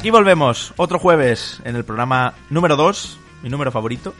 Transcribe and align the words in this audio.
Aquí 0.00 0.08
volvemos, 0.08 0.72
otro 0.78 0.98
jueves, 0.98 1.60
en 1.66 1.76
el 1.76 1.84
programa 1.84 2.32
número 2.48 2.74
2, 2.76 3.18
mi 3.42 3.50
número 3.50 3.70
favorito, 3.70 4.14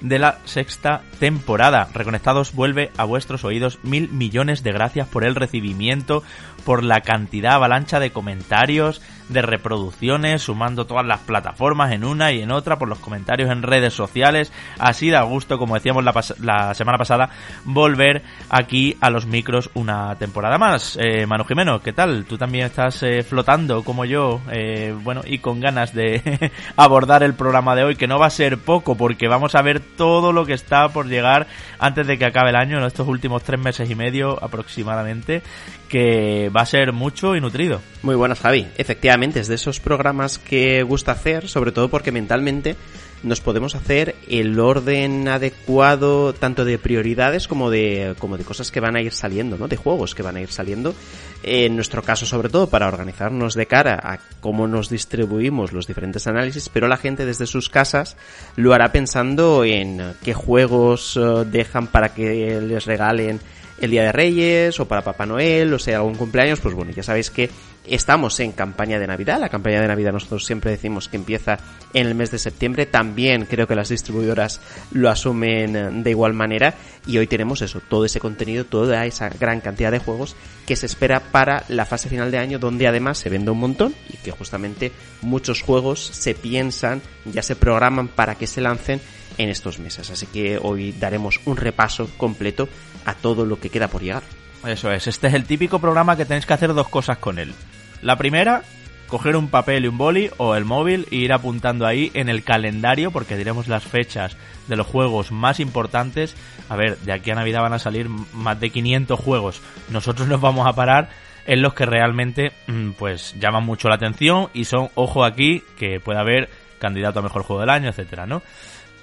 de 0.00 0.18
la 0.18 0.38
sexta 0.46 1.02
temporada. 1.18 1.90
Reconectados 1.92 2.54
vuelve 2.54 2.90
a 2.96 3.04
vuestros 3.04 3.44
oídos. 3.44 3.78
Mil 3.82 4.08
millones 4.08 4.62
de 4.62 4.72
gracias 4.72 5.06
por 5.08 5.24
el 5.24 5.34
recibimiento, 5.34 6.22
por 6.64 6.82
la 6.82 7.02
cantidad 7.02 7.52
avalancha 7.52 8.00
de 8.00 8.12
comentarios, 8.12 9.02
de 9.28 9.42
reproducciones, 9.42 10.42
sumando 10.42 10.86
todas 10.86 11.06
las 11.06 11.20
plataformas 11.20 11.92
en 11.92 12.04
una 12.04 12.32
y 12.32 12.42
en 12.42 12.50
otra, 12.50 12.78
por 12.78 12.88
los 12.88 12.98
comentarios 12.98 13.50
en 13.50 13.62
redes 13.62 13.94
sociales. 13.94 14.52
Así 14.78 15.10
da 15.10 15.22
gusto, 15.22 15.58
como 15.58 15.74
decíamos 15.74 16.04
la, 16.04 16.74
semana 16.74 16.98
pasada, 16.98 17.30
volver 17.64 18.22
aquí 18.48 18.96
a 19.00 19.10
los 19.10 19.26
micros 19.26 19.70
una 19.74 20.14
temporada 20.16 20.58
más. 20.58 20.98
Eh, 21.00 21.26
Manu 21.26 21.44
Jimeno, 21.44 21.80
¿qué 21.80 21.92
tal? 21.92 22.24
Tú 22.24 22.38
también 22.38 22.66
estás 22.66 23.02
eh, 23.02 23.22
flotando 23.22 23.82
como 23.82 24.04
yo, 24.04 24.40
eh, 24.50 24.94
bueno, 25.02 25.22
y 25.24 25.38
con 25.38 25.60
ganas 25.60 25.92
de 25.92 26.52
abordar 26.76 27.22
el 27.22 27.34
programa 27.34 27.74
de 27.74 27.84
hoy, 27.84 27.96
que 27.96 28.06
no 28.06 28.18
va 28.18 28.26
a 28.26 28.30
ser 28.30 28.58
poco, 28.58 28.96
porque 28.96 29.28
vamos 29.28 29.54
a 29.54 29.62
ver 29.62 29.80
todo 29.80 30.32
lo 30.32 30.46
que 30.46 30.54
está 30.54 30.88
por 30.88 31.06
llegar 31.06 31.46
antes 31.78 32.06
de 32.06 32.18
que 32.18 32.24
acabe 32.24 32.50
el 32.50 32.56
año, 32.56 32.78
en 32.78 32.84
estos 32.84 33.08
últimos 33.08 33.42
tres 33.42 33.60
meses 33.60 33.90
y 33.90 33.94
medio 33.94 34.42
aproximadamente, 34.42 35.42
que 35.88 36.50
va 36.54 36.62
a 36.62 36.66
ser 36.66 36.92
mucho 36.92 37.36
y 37.36 37.40
nutrido. 37.40 37.80
Muy 38.02 38.14
buenas, 38.14 38.40
Javi. 38.40 38.66
Efectivamente, 38.76 39.40
es 39.40 39.48
de 39.48 39.54
esos 39.54 39.80
programas 39.80 40.38
que 40.38 40.82
gusta 40.82 41.12
hacer, 41.12 41.48
sobre 41.48 41.72
todo 41.72 41.88
porque 41.88 42.12
mentalmente 42.12 42.76
nos 43.22 43.40
podemos 43.40 43.74
hacer 43.74 44.14
el 44.28 44.58
orden 44.60 45.26
adecuado 45.28 46.32
tanto 46.34 46.64
de 46.64 46.78
prioridades 46.78 47.48
como 47.48 47.70
de 47.70 48.14
como 48.18 48.36
de 48.36 48.44
cosas 48.44 48.70
que 48.70 48.80
van 48.80 48.96
a 48.96 49.00
ir 49.00 49.12
saliendo, 49.12 49.56
¿no? 49.56 49.68
De 49.68 49.76
juegos 49.76 50.14
que 50.14 50.22
van 50.22 50.36
a 50.36 50.40
ir 50.40 50.52
saliendo. 50.52 50.94
En 51.42 51.74
nuestro 51.76 52.02
caso, 52.02 52.26
sobre 52.26 52.48
todo, 52.48 52.68
para 52.68 52.88
organizarnos 52.88 53.54
de 53.54 53.66
cara 53.66 53.98
a 54.02 54.18
cómo 54.40 54.66
nos 54.66 54.90
distribuimos 54.90 55.72
los 55.72 55.86
diferentes 55.86 56.26
análisis, 56.26 56.68
pero 56.68 56.88
la 56.88 56.96
gente 56.96 57.24
desde 57.24 57.46
sus 57.46 57.68
casas 57.68 58.16
lo 58.56 58.74
hará 58.74 58.92
pensando 58.92 59.64
en 59.64 60.14
qué 60.22 60.34
juegos 60.34 61.16
eh, 61.16 61.44
dejan 61.50 61.86
para 61.86 62.10
que 62.10 62.60
les 62.60 62.84
regalen 62.84 63.40
el 63.80 63.90
Día 63.90 64.04
de 64.04 64.12
Reyes 64.12 64.78
o 64.80 64.86
para 64.86 65.02
Papá 65.02 65.26
Noel 65.26 65.72
o 65.74 65.78
sea 65.78 65.98
algún 65.98 66.14
cumpleaños, 66.14 66.60
pues 66.60 66.74
bueno, 66.74 66.92
ya 66.92 67.02
sabéis 67.02 67.30
que 67.30 67.50
estamos 67.86 68.38
en 68.40 68.52
campaña 68.52 68.98
de 68.98 69.06
Navidad. 69.06 69.40
La 69.40 69.48
campaña 69.48 69.80
de 69.80 69.88
Navidad 69.88 70.12
nosotros 70.12 70.44
siempre 70.44 70.70
decimos 70.70 71.08
que 71.08 71.16
empieza 71.16 71.58
en 71.94 72.06
el 72.06 72.14
mes 72.14 72.30
de 72.30 72.38
septiembre. 72.38 72.86
También 72.86 73.46
creo 73.46 73.66
que 73.66 73.74
las 73.74 73.88
distribuidoras 73.88 74.60
lo 74.92 75.08
asumen 75.08 76.02
de 76.02 76.10
igual 76.10 76.32
manera. 76.32 76.74
Y 77.06 77.18
hoy 77.18 77.26
tenemos 77.26 77.62
eso, 77.62 77.80
todo 77.80 78.04
ese 78.04 78.20
contenido, 78.20 78.64
toda 78.64 79.06
esa 79.06 79.28
gran 79.28 79.60
cantidad 79.60 79.92
de 79.92 79.98
juegos 79.98 80.36
que 80.66 80.76
se 80.76 80.86
espera 80.86 81.20
para 81.20 81.64
la 81.68 81.86
fase 81.86 82.08
final 82.08 82.30
de 82.30 82.38
año, 82.38 82.58
donde 82.58 82.88
además 82.88 83.18
se 83.18 83.30
vende 83.30 83.50
un 83.50 83.60
montón 83.60 83.94
y 84.08 84.16
que 84.16 84.32
justamente 84.32 84.90
muchos 85.22 85.62
juegos 85.62 86.00
se 86.00 86.34
piensan, 86.34 87.02
ya 87.24 87.42
se 87.42 87.54
programan 87.54 88.08
para 88.08 88.34
que 88.34 88.48
se 88.48 88.60
lancen 88.60 89.00
en 89.38 89.48
estos 89.48 89.78
meses. 89.78 90.10
Así 90.10 90.26
que 90.26 90.58
hoy 90.60 90.92
daremos 90.92 91.40
un 91.44 91.56
repaso 91.56 92.08
completo 92.16 92.68
a 93.04 93.14
todo 93.14 93.44
lo 93.44 93.58
que 93.58 93.70
queda 93.70 93.88
por 93.88 94.02
llegar. 94.02 94.22
Eso 94.66 94.90
es, 94.90 95.06
este 95.06 95.28
es 95.28 95.34
el 95.34 95.44
típico 95.44 95.78
programa 95.78 96.16
que 96.16 96.24
tenéis 96.24 96.46
que 96.46 96.54
hacer 96.54 96.74
dos 96.74 96.88
cosas 96.88 97.18
con 97.18 97.38
él. 97.38 97.54
La 98.02 98.16
primera, 98.16 98.62
coger 99.06 99.36
un 99.36 99.48
papel 99.48 99.84
y 99.84 99.88
un 99.88 99.98
boli 99.98 100.30
o 100.38 100.54
el 100.56 100.64
móvil 100.64 101.06
e 101.10 101.16
ir 101.16 101.32
apuntando 101.32 101.86
ahí 101.86 102.10
en 102.14 102.28
el 102.28 102.42
calendario 102.42 103.10
porque 103.10 103.36
diremos 103.36 103.68
las 103.68 103.84
fechas 103.84 104.36
de 104.66 104.76
los 104.76 104.86
juegos 104.86 105.30
más 105.32 105.60
importantes. 105.60 106.34
A 106.68 106.76
ver, 106.76 106.98
de 106.98 107.12
aquí 107.12 107.30
a 107.30 107.36
Navidad 107.36 107.62
van 107.62 107.74
a 107.74 107.78
salir 107.78 108.08
más 108.08 108.58
de 108.58 108.70
500 108.70 109.18
juegos. 109.18 109.60
Nosotros 109.90 110.26
nos 110.28 110.40
vamos 110.40 110.66
a 110.66 110.72
parar 110.72 111.10
en 111.46 111.62
los 111.62 111.74
que 111.74 111.86
realmente 111.86 112.52
mm, 112.66 112.90
pues 112.92 113.34
llaman 113.38 113.64
mucho 113.64 113.88
la 113.88 113.94
atención 113.94 114.48
y 114.52 114.64
son, 114.64 114.90
ojo 114.94 115.24
aquí, 115.24 115.62
que 115.78 116.00
puede 116.00 116.18
haber 116.18 116.48
candidato 116.78 117.20
a 117.20 117.22
mejor 117.22 117.42
juego 117.42 117.60
del 117.60 117.70
año, 117.70 117.88
etcétera, 117.88 118.26
¿no? 118.26 118.42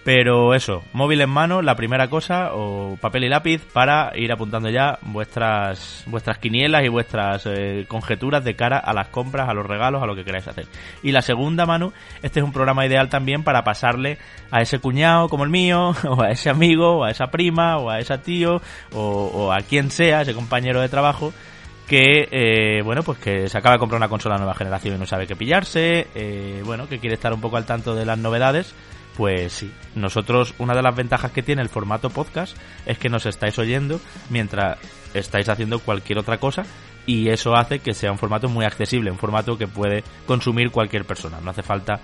Pero 0.03 0.53
eso, 0.53 0.83
móvil 0.91 1.21
en 1.21 1.29
mano, 1.29 1.61
la 1.61 1.75
primera 1.75 2.09
cosa, 2.09 2.49
o 2.53 2.97
papel 2.99 3.23
y 3.23 3.29
lápiz 3.29 3.61
para 3.71 4.11
ir 4.15 4.33
apuntando 4.33 4.69
ya 4.69 4.99
vuestras 5.01 6.03
vuestras 6.07 6.39
quinielas 6.39 6.83
y 6.83 6.89
vuestras 6.89 7.45
eh, 7.45 7.85
conjeturas 7.87 8.43
de 8.43 8.55
cara 8.55 8.77
a 8.77 8.93
las 8.93 9.07
compras, 9.07 9.47
a 9.47 9.53
los 9.53 9.65
regalos, 9.65 10.03
a 10.03 10.05
lo 10.05 10.13
que 10.13 10.25
queráis 10.25 10.45
hacer. 10.45 10.65
Y 11.03 11.13
la 11.13 11.21
segunda, 11.21 11.65
Manu, 11.65 11.93
este 12.21 12.41
es 12.41 12.45
un 12.45 12.51
programa 12.51 12.85
ideal 12.85 13.07
también 13.07 13.43
para 13.43 13.63
pasarle 13.63 14.17
a 14.51 14.61
ese 14.61 14.79
cuñado 14.79 15.29
como 15.29 15.45
el 15.45 15.49
mío, 15.49 15.95
o 16.09 16.21
a 16.21 16.31
ese 16.31 16.49
amigo, 16.49 16.97
o 16.97 17.03
a 17.05 17.11
esa 17.11 17.27
prima, 17.27 17.77
o 17.77 17.89
a 17.89 17.99
ese 17.99 18.17
tío, 18.17 18.61
o, 18.93 19.53
a 19.53 19.61
quien 19.61 19.89
sea, 19.89 20.23
ese 20.23 20.33
compañero 20.33 20.81
de 20.81 20.89
trabajo, 20.89 21.33
que 21.87 22.27
eh, 22.31 22.81
bueno 22.81 23.03
pues 23.03 23.19
que 23.19 23.47
se 23.47 23.57
acaba 23.57 23.75
de 23.75 23.79
comprar 23.79 23.97
una 23.97 24.07
consola 24.07 24.37
nueva 24.37 24.53
generación 24.53 24.95
y 24.95 24.99
no 24.99 25.05
sabe 25.05 25.27
qué 25.27 25.35
pillarse 25.35 26.07
eh, 26.15 26.61
bueno 26.63 26.87
que 26.87 26.97
quiere 26.97 27.15
estar 27.15 27.33
un 27.33 27.41
poco 27.41 27.57
al 27.57 27.65
tanto 27.65 27.93
de 27.93 28.05
las 28.05 28.17
novedades 28.17 28.73
pues 29.15 29.53
sí, 29.53 29.71
nosotros 29.95 30.53
una 30.57 30.73
de 30.73 30.81
las 30.81 30.95
ventajas 30.95 31.31
que 31.31 31.43
tiene 31.43 31.61
el 31.61 31.69
formato 31.69 32.09
podcast 32.09 32.57
es 32.85 32.97
que 32.97 33.09
nos 33.09 33.25
estáis 33.25 33.57
oyendo 33.59 33.99
mientras 34.29 34.77
estáis 35.13 35.49
haciendo 35.49 35.79
cualquier 35.79 36.19
otra 36.19 36.39
cosa 36.39 36.63
y 37.05 37.29
eso 37.29 37.55
hace 37.55 37.79
que 37.79 37.93
sea 37.93 38.11
un 38.11 38.17
formato 38.17 38.49
muy 38.49 38.65
accesible, 38.65 39.11
un 39.11 39.17
formato 39.17 39.57
que 39.57 39.67
puede 39.67 40.03
consumir 40.25 40.71
cualquier 40.71 41.05
persona. 41.05 41.39
No 41.41 41.51
hace 41.51 41.63
falta 41.63 41.99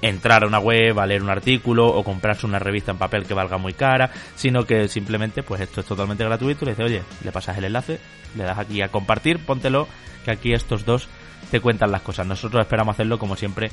entrar 0.00 0.44
a 0.44 0.46
una 0.46 0.58
web, 0.58 0.98
a 0.98 1.06
leer 1.06 1.22
un 1.22 1.30
artículo 1.30 1.86
o 1.86 2.04
comprarse 2.04 2.46
una 2.46 2.58
revista 2.58 2.92
en 2.92 2.98
papel 2.98 3.24
que 3.24 3.34
valga 3.34 3.58
muy 3.58 3.72
cara, 3.72 4.10
sino 4.36 4.64
que 4.64 4.88
simplemente 4.88 5.42
pues 5.42 5.60
esto 5.60 5.80
es 5.80 5.86
totalmente 5.86 6.24
gratuito, 6.24 6.64
le 6.64 6.72
dice, 6.72 6.84
oye, 6.84 7.02
le 7.22 7.32
pasas 7.32 7.56
el 7.58 7.64
enlace, 7.64 7.98
le 8.36 8.44
das 8.44 8.58
aquí 8.58 8.82
a 8.82 8.88
compartir, 8.88 9.38
póntelo, 9.38 9.88
que 10.24 10.30
aquí 10.30 10.52
estos 10.52 10.84
dos 10.84 11.08
te 11.50 11.60
cuentan 11.60 11.90
las 11.90 12.02
cosas. 12.02 12.26
Nosotros 12.26 12.60
esperamos 12.60 12.94
hacerlo 12.94 13.18
como 13.18 13.36
siempre 13.36 13.70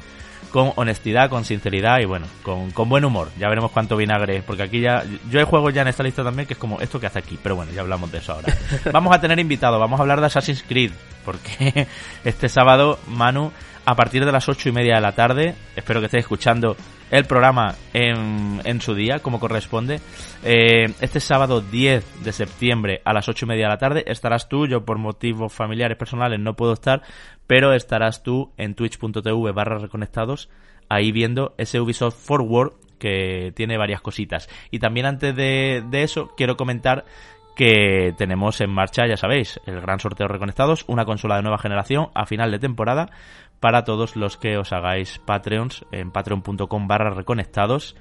con 0.51 0.73
honestidad, 0.75 1.29
con 1.29 1.45
sinceridad 1.45 1.99
y 1.99 2.05
bueno, 2.05 2.27
con, 2.43 2.71
con 2.71 2.89
buen 2.89 3.05
humor. 3.05 3.29
Ya 3.39 3.49
veremos 3.49 3.71
cuánto 3.71 3.95
vinagre, 3.97 4.43
porque 4.43 4.63
aquí 4.63 4.81
ya, 4.81 5.03
yo 5.29 5.39
hay 5.39 5.45
juegos 5.45 5.73
ya 5.73 5.81
en 5.81 5.87
esta 5.87 6.03
lista 6.03 6.23
también 6.23 6.47
que 6.47 6.53
es 6.53 6.59
como 6.59 6.79
esto 6.81 6.99
que 6.99 7.07
hace 7.07 7.19
aquí, 7.19 7.39
pero 7.41 7.55
bueno, 7.55 7.71
ya 7.71 7.81
hablamos 7.81 8.11
de 8.11 8.19
eso 8.19 8.33
ahora. 8.33 8.55
vamos 8.91 9.15
a 9.15 9.21
tener 9.21 9.39
invitados, 9.39 9.79
vamos 9.79 9.99
a 9.99 10.03
hablar 10.03 10.19
de 10.19 10.27
Assassin's 10.27 10.63
Creed, 10.67 10.91
porque 11.25 11.87
este 12.23 12.49
sábado, 12.49 12.99
Manu, 13.07 13.51
a 13.85 13.95
partir 13.95 14.25
de 14.25 14.31
las 14.31 14.47
ocho 14.47 14.69
y 14.69 14.71
media 14.71 14.95
de 14.95 15.01
la 15.01 15.13
tarde, 15.13 15.55
espero 15.75 15.99
que 15.99 16.05
estéis 16.05 16.23
escuchando 16.23 16.75
el 17.09 17.25
programa 17.25 17.75
en, 17.93 18.61
en 18.63 18.81
su 18.81 18.95
día, 18.95 19.19
como 19.19 19.39
corresponde. 19.39 19.99
Eh, 20.43 20.93
este 21.01 21.19
sábado 21.19 21.61
10 21.61 22.23
de 22.23 22.31
septiembre 22.31 23.01
a 23.03 23.13
las 23.13 23.27
ocho 23.27 23.45
y 23.45 23.49
media 23.49 23.65
de 23.65 23.69
la 23.69 23.77
tarde 23.77 24.03
estarás 24.07 24.47
tú, 24.47 24.67
yo 24.67 24.85
por 24.85 24.97
motivos 24.97 25.51
familiares 25.51 25.97
personales 25.97 26.39
no 26.39 26.55
puedo 26.55 26.73
estar, 26.73 27.01
pero 27.47 27.73
estarás 27.73 28.23
tú 28.23 28.51
en 28.57 28.75
twitch.tv 28.75 29.51
barra 29.51 29.77
reconectados 29.77 30.49
ahí 30.87 31.11
viendo 31.11 31.53
ese 31.57 31.79
Ubisoft 31.79 32.15
Forward 32.15 32.73
que 32.99 33.51
tiene 33.55 33.77
varias 33.77 34.01
cositas. 34.01 34.47
Y 34.69 34.79
también 34.79 35.05
antes 35.05 35.35
de, 35.35 35.83
de 35.89 36.03
eso 36.03 36.33
quiero 36.37 36.55
comentar 36.55 37.05
que 37.55 38.13
tenemos 38.17 38.61
en 38.61 38.69
marcha, 38.69 39.07
ya 39.07 39.17
sabéis, 39.17 39.59
el 39.65 39.81
gran 39.81 39.99
sorteo 39.99 40.27
reconectados, 40.27 40.85
una 40.87 41.05
consola 41.05 41.35
de 41.35 41.41
nueva 41.41 41.57
generación 41.57 42.09
a 42.13 42.25
final 42.25 42.51
de 42.51 42.59
temporada 42.59 43.09
para 43.61 43.85
todos 43.85 44.17
los 44.17 44.35
que 44.35 44.57
os 44.57 44.73
hagáis 44.73 45.19
Patreons 45.19 45.85
en 45.93 46.11
patreon.com 46.11 46.87
barra 46.87 47.11
reconectados 47.11 47.95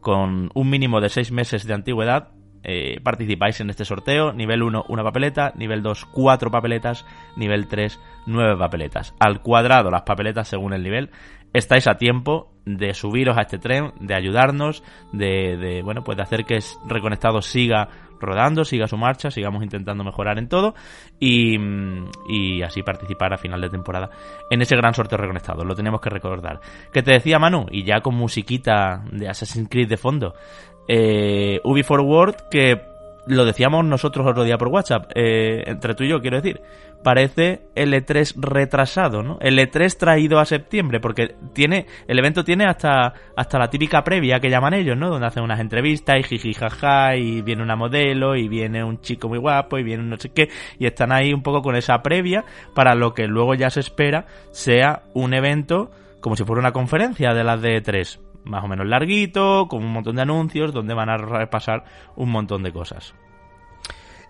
con 0.00 0.50
un 0.54 0.70
mínimo 0.70 1.00
de 1.00 1.10
6 1.10 1.32
meses 1.32 1.66
de 1.66 1.74
antigüedad 1.74 2.30
eh, 2.64 3.00
participáis 3.02 3.60
en 3.60 3.70
este 3.70 3.84
sorteo. 3.84 4.32
Nivel 4.32 4.62
1, 4.62 4.86
una 4.88 5.02
papeleta. 5.02 5.52
Nivel 5.56 5.82
2, 5.82 6.06
cuatro 6.06 6.50
papeletas. 6.50 7.04
Nivel 7.36 7.66
3, 7.66 7.98
nueve 8.26 8.56
papeletas. 8.56 9.14
Al 9.18 9.42
cuadrado 9.42 9.90
las 9.90 10.02
papeletas 10.02 10.48
según 10.48 10.72
el 10.72 10.82
nivel. 10.82 11.10
Estáis 11.52 11.86
a 11.86 11.98
tiempo 11.98 12.52
de 12.64 12.94
subiros 12.94 13.36
a 13.36 13.42
este 13.42 13.58
tren, 13.58 13.92
de 14.00 14.14
ayudarnos, 14.14 14.82
de, 15.12 15.56
de 15.56 15.82
bueno, 15.82 16.02
pues 16.02 16.16
de 16.16 16.22
hacer 16.22 16.44
que 16.44 16.58
Reconectado 16.86 17.42
siga 17.42 17.88
rodando, 18.22 18.64
siga 18.64 18.86
su 18.86 18.96
marcha, 18.96 19.30
sigamos 19.30 19.62
intentando 19.62 20.04
mejorar 20.04 20.38
en 20.38 20.48
todo 20.48 20.74
y, 21.18 21.56
y, 22.28 22.62
así 22.62 22.82
participar 22.82 23.32
a 23.32 23.38
final 23.38 23.60
de 23.60 23.68
temporada 23.68 24.10
en 24.50 24.62
ese 24.62 24.76
gran 24.76 24.94
sorteo 24.94 25.18
reconectado. 25.18 25.64
Lo 25.64 25.74
tenemos 25.74 26.00
que 26.00 26.10
recordar. 26.10 26.60
Que 26.92 27.02
te 27.02 27.12
decía 27.12 27.38
Manu, 27.38 27.66
y 27.70 27.84
ya 27.84 28.00
con 28.00 28.14
musiquita 28.14 29.02
de 29.10 29.28
Assassin's 29.28 29.68
Creed 29.68 29.88
de 29.88 29.96
fondo, 29.96 30.34
eh, 30.88 31.60
Ubi 31.64 31.82
Forward 31.82 32.48
que 32.50 32.92
lo 33.26 33.44
decíamos 33.44 33.84
nosotros 33.84 34.26
otro 34.26 34.44
día 34.44 34.58
por 34.58 34.68
WhatsApp, 34.68 35.10
eh, 35.14 35.62
entre 35.66 35.94
tú 35.94 36.04
y 36.04 36.08
yo 36.08 36.20
quiero 36.20 36.40
decir, 36.40 36.60
parece 37.02 37.62
el 37.74 37.92
E3 37.92 38.34
retrasado, 38.36 39.22
¿no? 39.22 39.38
El 39.40 39.58
E3 39.58 39.96
traído 39.96 40.38
a 40.38 40.44
septiembre, 40.44 41.00
porque 41.00 41.34
tiene, 41.52 41.86
el 42.06 42.18
evento 42.18 42.44
tiene 42.44 42.66
hasta, 42.66 43.14
hasta 43.36 43.58
la 43.58 43.70
típica 43.70 44.04
previa 44.04 44.40
que 44.40 44.50
llaman 44.50 44.74
ellos, 44.74 44.96
¿no? 44.96 45.08
Donde 45.10 45.26
hacen 45.26 45.42
unas 45.42 45.60
entrevistas 45.60 46.18
y 46.18 46.22
jiji 46.22 46.54
jaja, 46.54 47.16
y 47.16 47.42
viene 47.42 47.62
una 47.62 47.76
modelo, 47.76 48.36
y 48.36 48.48
viene 48.48 48.84
un 48.84 49.00
chico 49.00 49.28
muy 49.28 49.38
guapo, 49.38 49.78
y 49.78 49.82
viene 49.82 50.02
no 50.04 50.16
sé 50.16 50.30
qué, 50.30 50.48
y 50.78 50.86
están 50.86 51.12
ahí 51.12 51.32
un 51.32 51.42
poco 51.42 51.62
con 51.62 51.76
esa 51.76 52.02
previa 52.02 52.44
para 52.74 52.94
lo 52.94 53.14
que 53.14 53.26
luego 53.26 53.54
ya 53.54 53.70
se 53.70 53.80
espera 53.80 54.26
sea 54.50 55.02
un 55.14 55.34
evento 55.34 55.90
como 56.20 56.36
si 56.36 56.44
fuera 56.44 56.60
una 56.60 56.72
conferencia 56.72 57.34
de 57.34 57.44
las 57.44 57.60
de 57.60 57.82
E3 57.82 58.20
más 58.44 58.64
o 58.64 58.68
menos 58.68 58.86
larguito, 58.86 59.66
con 59.68 59.84
un 59.84 59.92
montón 59.92 60.16
de 60.16 60.22
anuncios, 60.22 60.72
donde 60.72 60.94
van 60.94 61.08
a 61.08 61.16
repasar 61.16 61.84
un 62.16 62.30
montón 62.30 62.62
de 62.62 62.72
cosas. 62.72 63.14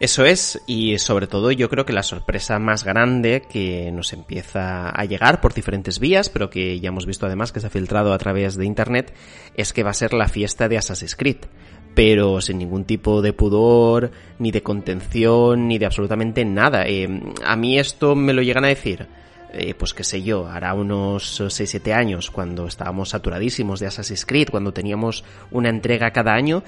Eso 0.00 0.24
es, 0.24 0.60
y 0.66 0.98
sobre 0.98 1.26
todo 1.26 1.52
yo 1.52 1.68
creo 1.68 1.86
que 1.86 1.92
la 1.92 2.02
sorpresa 2.02 2.58
más 2.58 2.84
grande 2.84 3.42
que 3.48 3.92
nos 3.92 4.12
empieza 4.12 4.90
a 4.90 5.04
llegar 5.04 5.40
por 5.40 5.54
diferentes 5.54 6.00
vías, 6.00 6.28
pero 6.28 6.50
que 6.50 6.80
ya 6.80 6.88
hemos 6.88 7.06
visto 7.06 7.26
además 7.26 7.52
que 7.52 7.60
se 7.60 7.68
ha 7.68 7.70
filtrado 7.70 8.12
a 8.12 8.18
través 8.18 8.56
de 8.56 8.66
Internet, 8.66 9.14
es 9.54 9.72
que 9.72 9.84
va 9.84 9.90
a 9.90 9.94
ser 9.94 10.12
la 10.12 10.28
fiesta 10.28 10.68
de 10.68 10.78
Assassin's 10.78 11.16
Creed 11.16 11.38
pero 11.94 12.40
sin 12.40 12.58
ningún 12.58 12.84
tipo 12.84 13.20
de 13.20 13.32
pudor, 13.32 14.10
ni 14.38 14.50
de 14.50 14.62
contención, 14.62 15.68
ni 15.68 15.78
de 15.78 15.86
absolutamente 15.86 16.44
nada. 16.44 16.86
Eh, 16.86 17.08
a 17.44 17.56
mí 17.56 17.78
esto 17.78 18.14
me 18.14 18.32
lo 18.32 18.42
llegan 18.42 18.64
a 18.64 18.68
decir, 18.68 19.06
eh, 19.54 19.74
pues 19.74 19.92
qué 19.92 20.02
sé 20.02 20.22
yo, 20.22 20.46
hará 20.46 20.72
unos 20.72 21.38
6-7 21.40 21.92
años, 21.92 22.30
cuando 22.30 22.66
estábamos 22.66 23.10
saturadísimos 23.10 23.80
de 23.80 23.86
Assassin's 23.86 24.24
Creed, 24.24 24.48
cuando 24.50 24.72
teníamos 24.72 25.24
una 25.50 25.68
entrega 25.68 26.10
cada 26.10 26.32
año, 26.32 26.62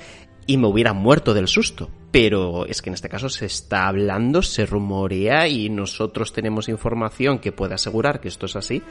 y 0.46 0.56
me 0.56 0.66
hubiera 0.66 0.92
muerto 0.92 1.34
del 1.34 1.48
susto. 1.48 1.90
Pero 2.10 2.66
es 2.66 2.80
que 2.80 2.90
en 2.90 2.94
este 2.94 3.08
caso 3.08 3.28
se 3.28 3.46
está 3.46 3.88
hablando, 3.88 4.42
se 4.42 4.66
rumorea 4.66 5.48
y 5.48 5.68
nosotros 5.68 6.32
tenemos 6.32 6.68
información 6.68 7.38
que 7.38 7.52
puede 7.52 7.74
asegurar 7.74 8.20
que 8.20 8.28
esto 8.28 8.46
es 8.46 8.56
así. 8.56 8.82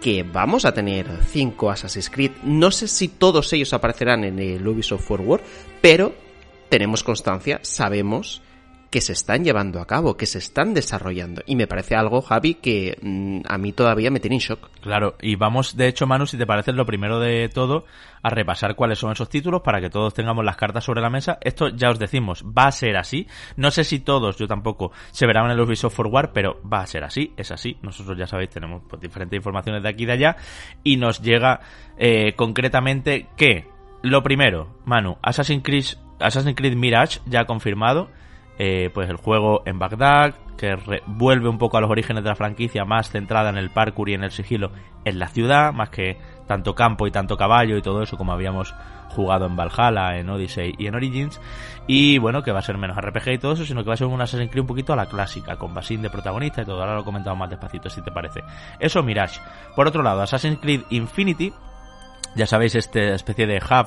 Que 0.00 0.22
vamos 0.22 0.64
a 0.64 0.72
tener 0.72 1.06
cinco 1.30 1.70
Assassin's 1.70 2.08
Creed. 2.08 2.30
No 2.44 2.70
sé 2.70 2.88
si 2.88 3.08
todos 3.08 3.52
ellos 3.52 3.72
aparecerán 3.72 4.24
en 4.24 4.38
el 4.38 4.66
Ubisoft 4.66 5.04
Forward, 5.04 5.42
pero 5.80 6.14
tenemos 6.68 7.02
constancia, 7.02 7.60
sabemos 7.62 8.42
que 8.90 9.00
se 9.02 9.12
están 9.12 9.44
llevando 9.44 9.80
a 9.80 9.86
cabo, 9.86 10.16
que 10.16 10.26
se 10.26 10.38
están 10.38 10.72
desarrollando. 10.72 11.42
Y 11.46 11.56
me 11.56 11.66
parece 11.66 11.94
algo, 11.94 12.22
Javi, 12.22 12.54
que 12.54 12.98
mm, 13.02 13.40
a 13.46 13.58
mí 13.58 13.72
todavía 13.72 14.10
me 14.10 14.20
tiene 14.20 14.36
en 14.36 14.40
shock. 14.40 14.70
Claro, 14.80 15.16
y 15.20 15.36
vamos, 15.36 15.76
de 15.76 15.88
hecho, 15.88 16.06
Manu, 16.06 16.26
si 16.26 16.38
te 16.38 16.46
parece 16.46 16.72
lo 16.72 16.86
primero 16.86 17.20
de 17.20 17.50
todo, 17.50 17.84
a 18.22 18.30
repasar 18.30 18.74
cuáles 18.76 18.98
son 18.98 19.12
esos 19.12 19.28
títulos 19.28 19.60
para 19.60 19.80
que 19.80 19.90
todos 19.90 20.14
tengamos 20.14 20.44
las 20.44 20.56
cartas 20.56 20.84
sobre 20.84 21.02
la 21.02 21.10
mesa. 21.10 21.38
Esto 21.42 21.68
ya 21.68 21.90
os 21.90 21.98
decimos, 21.98 22.44
va 22.44 22.66
a 22.66 22.72
ser 22.72 22.96
así. 22.96 23.26
No 23.56 23.70
sé 23.70 23.84
si 23.84 24.00
todos, 24.00 24.38
yo 24.38 24.48
tampoco, 24.48 24.92
se 25.10 25.26
verán 25.26 25.46
en 25.46 25.52
el 25.52 25.60
Ubisoft 25.60 25.94
Forward, 25.94 26.30
pero 26.32 26.60
va 26.62 26.80
a 26.80 26.86
ser 26.86 27.04
así, 27.04 27.34
es 27.36 27.50
así. 27.50 27.76
Nosotros 27.82 28.16
ya 28.16 28.26
sabéis, 28.26 28.50
tenemos 28.50 28.82
pues, 28.88 29.02
diferentes 29.02 29.36
informaciones 29.36 29.82
de 29.82 29.88
aquí 29.90 30.04
y 30.04 30.06
de 30.06 30.12
allá. 30.12 30.36
Y 30.82 30.96
nos 30.96 31.20
llega 31.20 31.60
eh, 31.98 32.32
concretamente 32.36 33.26
que, 33.36 33.66
lo 34.02 34.22
primero, 34.22 34.78
Manu, 34.86 35.18
Assassin's 35.20 35.62
Creed, 35.62 35.84
Assassin's 36.20 36.56
Creed 36.56 36.74
Mirage 36.74 37.20
ya 37.26 37.44
confirmado 37.44 38.08
eh, 38.58 38.90
pues 38.92 39.08
el 39.08 39.16
juego 39.16 39.62
en 39.64 39.78
Bagdad, 39.78 40.34
que 40.56 40.76
vuelve 41.06 41.48
un 41.48 41.58
poco 41.58 41.78
a 41.78 41.80
los 41.80 41.90
orígenes 41.90 42.24
de 42.24 42.28
la 42.28 42.34
franquicia, 42.34 42.84
más 42.84 43.08
centrada 43.08 43.50
en 43.50 43.56
el 43.56 43.70
parkour 43.70 44.08
y 44.08 44.14
en 44.14 44.24
el 44.24 44.32
sigilo 44.32 44.72
en 45.04 45.18
la 45.18 45.28
ciudad, 45.28 45.72
más 45.72 45.90
que 45.90 46.18
tanto 46.46 46.74
campo 46.74 47.06
y 47.06 47.12
tanto 47.12 47.36
caballo 47.36 47.76
y 47.76 47.82
todo 47.82 48.02
eso 48.02 48.16
como 48.16 48.32
habíamos 48.32 48.74
jugado 49.10 49.46
en 49.46 49.56
Valhalla, 49.56 50.18
en 50.18 50.28
Odyssey 50.28 50.74
y 50.76 50.86
en 50.86 50.94
Origins. 50.94 51.40
Y 51.86 52.18
bueno, 52.18 52.42
que 52.42 52.52
va 52.52 52.58
a 52.58 52.62
ser 52.62 52.78
menos 52.78 52.96
RPG 52.96 53.32
y 53.32 53.38
todo 53.38 53.52
eso, 53.52 53.64
sino 53.64 53.82
que 53.82 53.88
va 53.88 53.94
a 53.94 53.96
ser 53.96 54.06
un 54.06 54.20
Assassin's 54.20 54.50
Creed 54.50 54.62
un 54.62 54.66
poquito 54.66 54.92
a 54.92 54.96
la 54.96 55.06
clásica, 55.06 55.56
con 55.56 55.72
Basin 55.72 56.02
de 56.02 56.10
protagonista 56.10 56.62
y 56.62 56.64
todo. 56.64 56.80
Ahora 56.80 56.96
lo 56.96 57.04
comentamos 57.04 57.38
más 57.38 57.50
despacito 57.50 57.88
si 57.88 58.02
te 58.02 58.10
parece. 58.10 58.42
Eso 58.78 59.02
Mirage. 59.02 59.40
Por 59.74 59.86
otro 59.86 60.02
lado, 60.02 60.22
Assassin's 60.22 60.58
Creed 60.60 60.82
Infinity, 60.90 61.52
ya 62.34 62.46
sabéis, 62.46 62.74
esta 62.74 63.14
especie 63.14 63.46
de 63.46 63.58
hub 63.58 63.86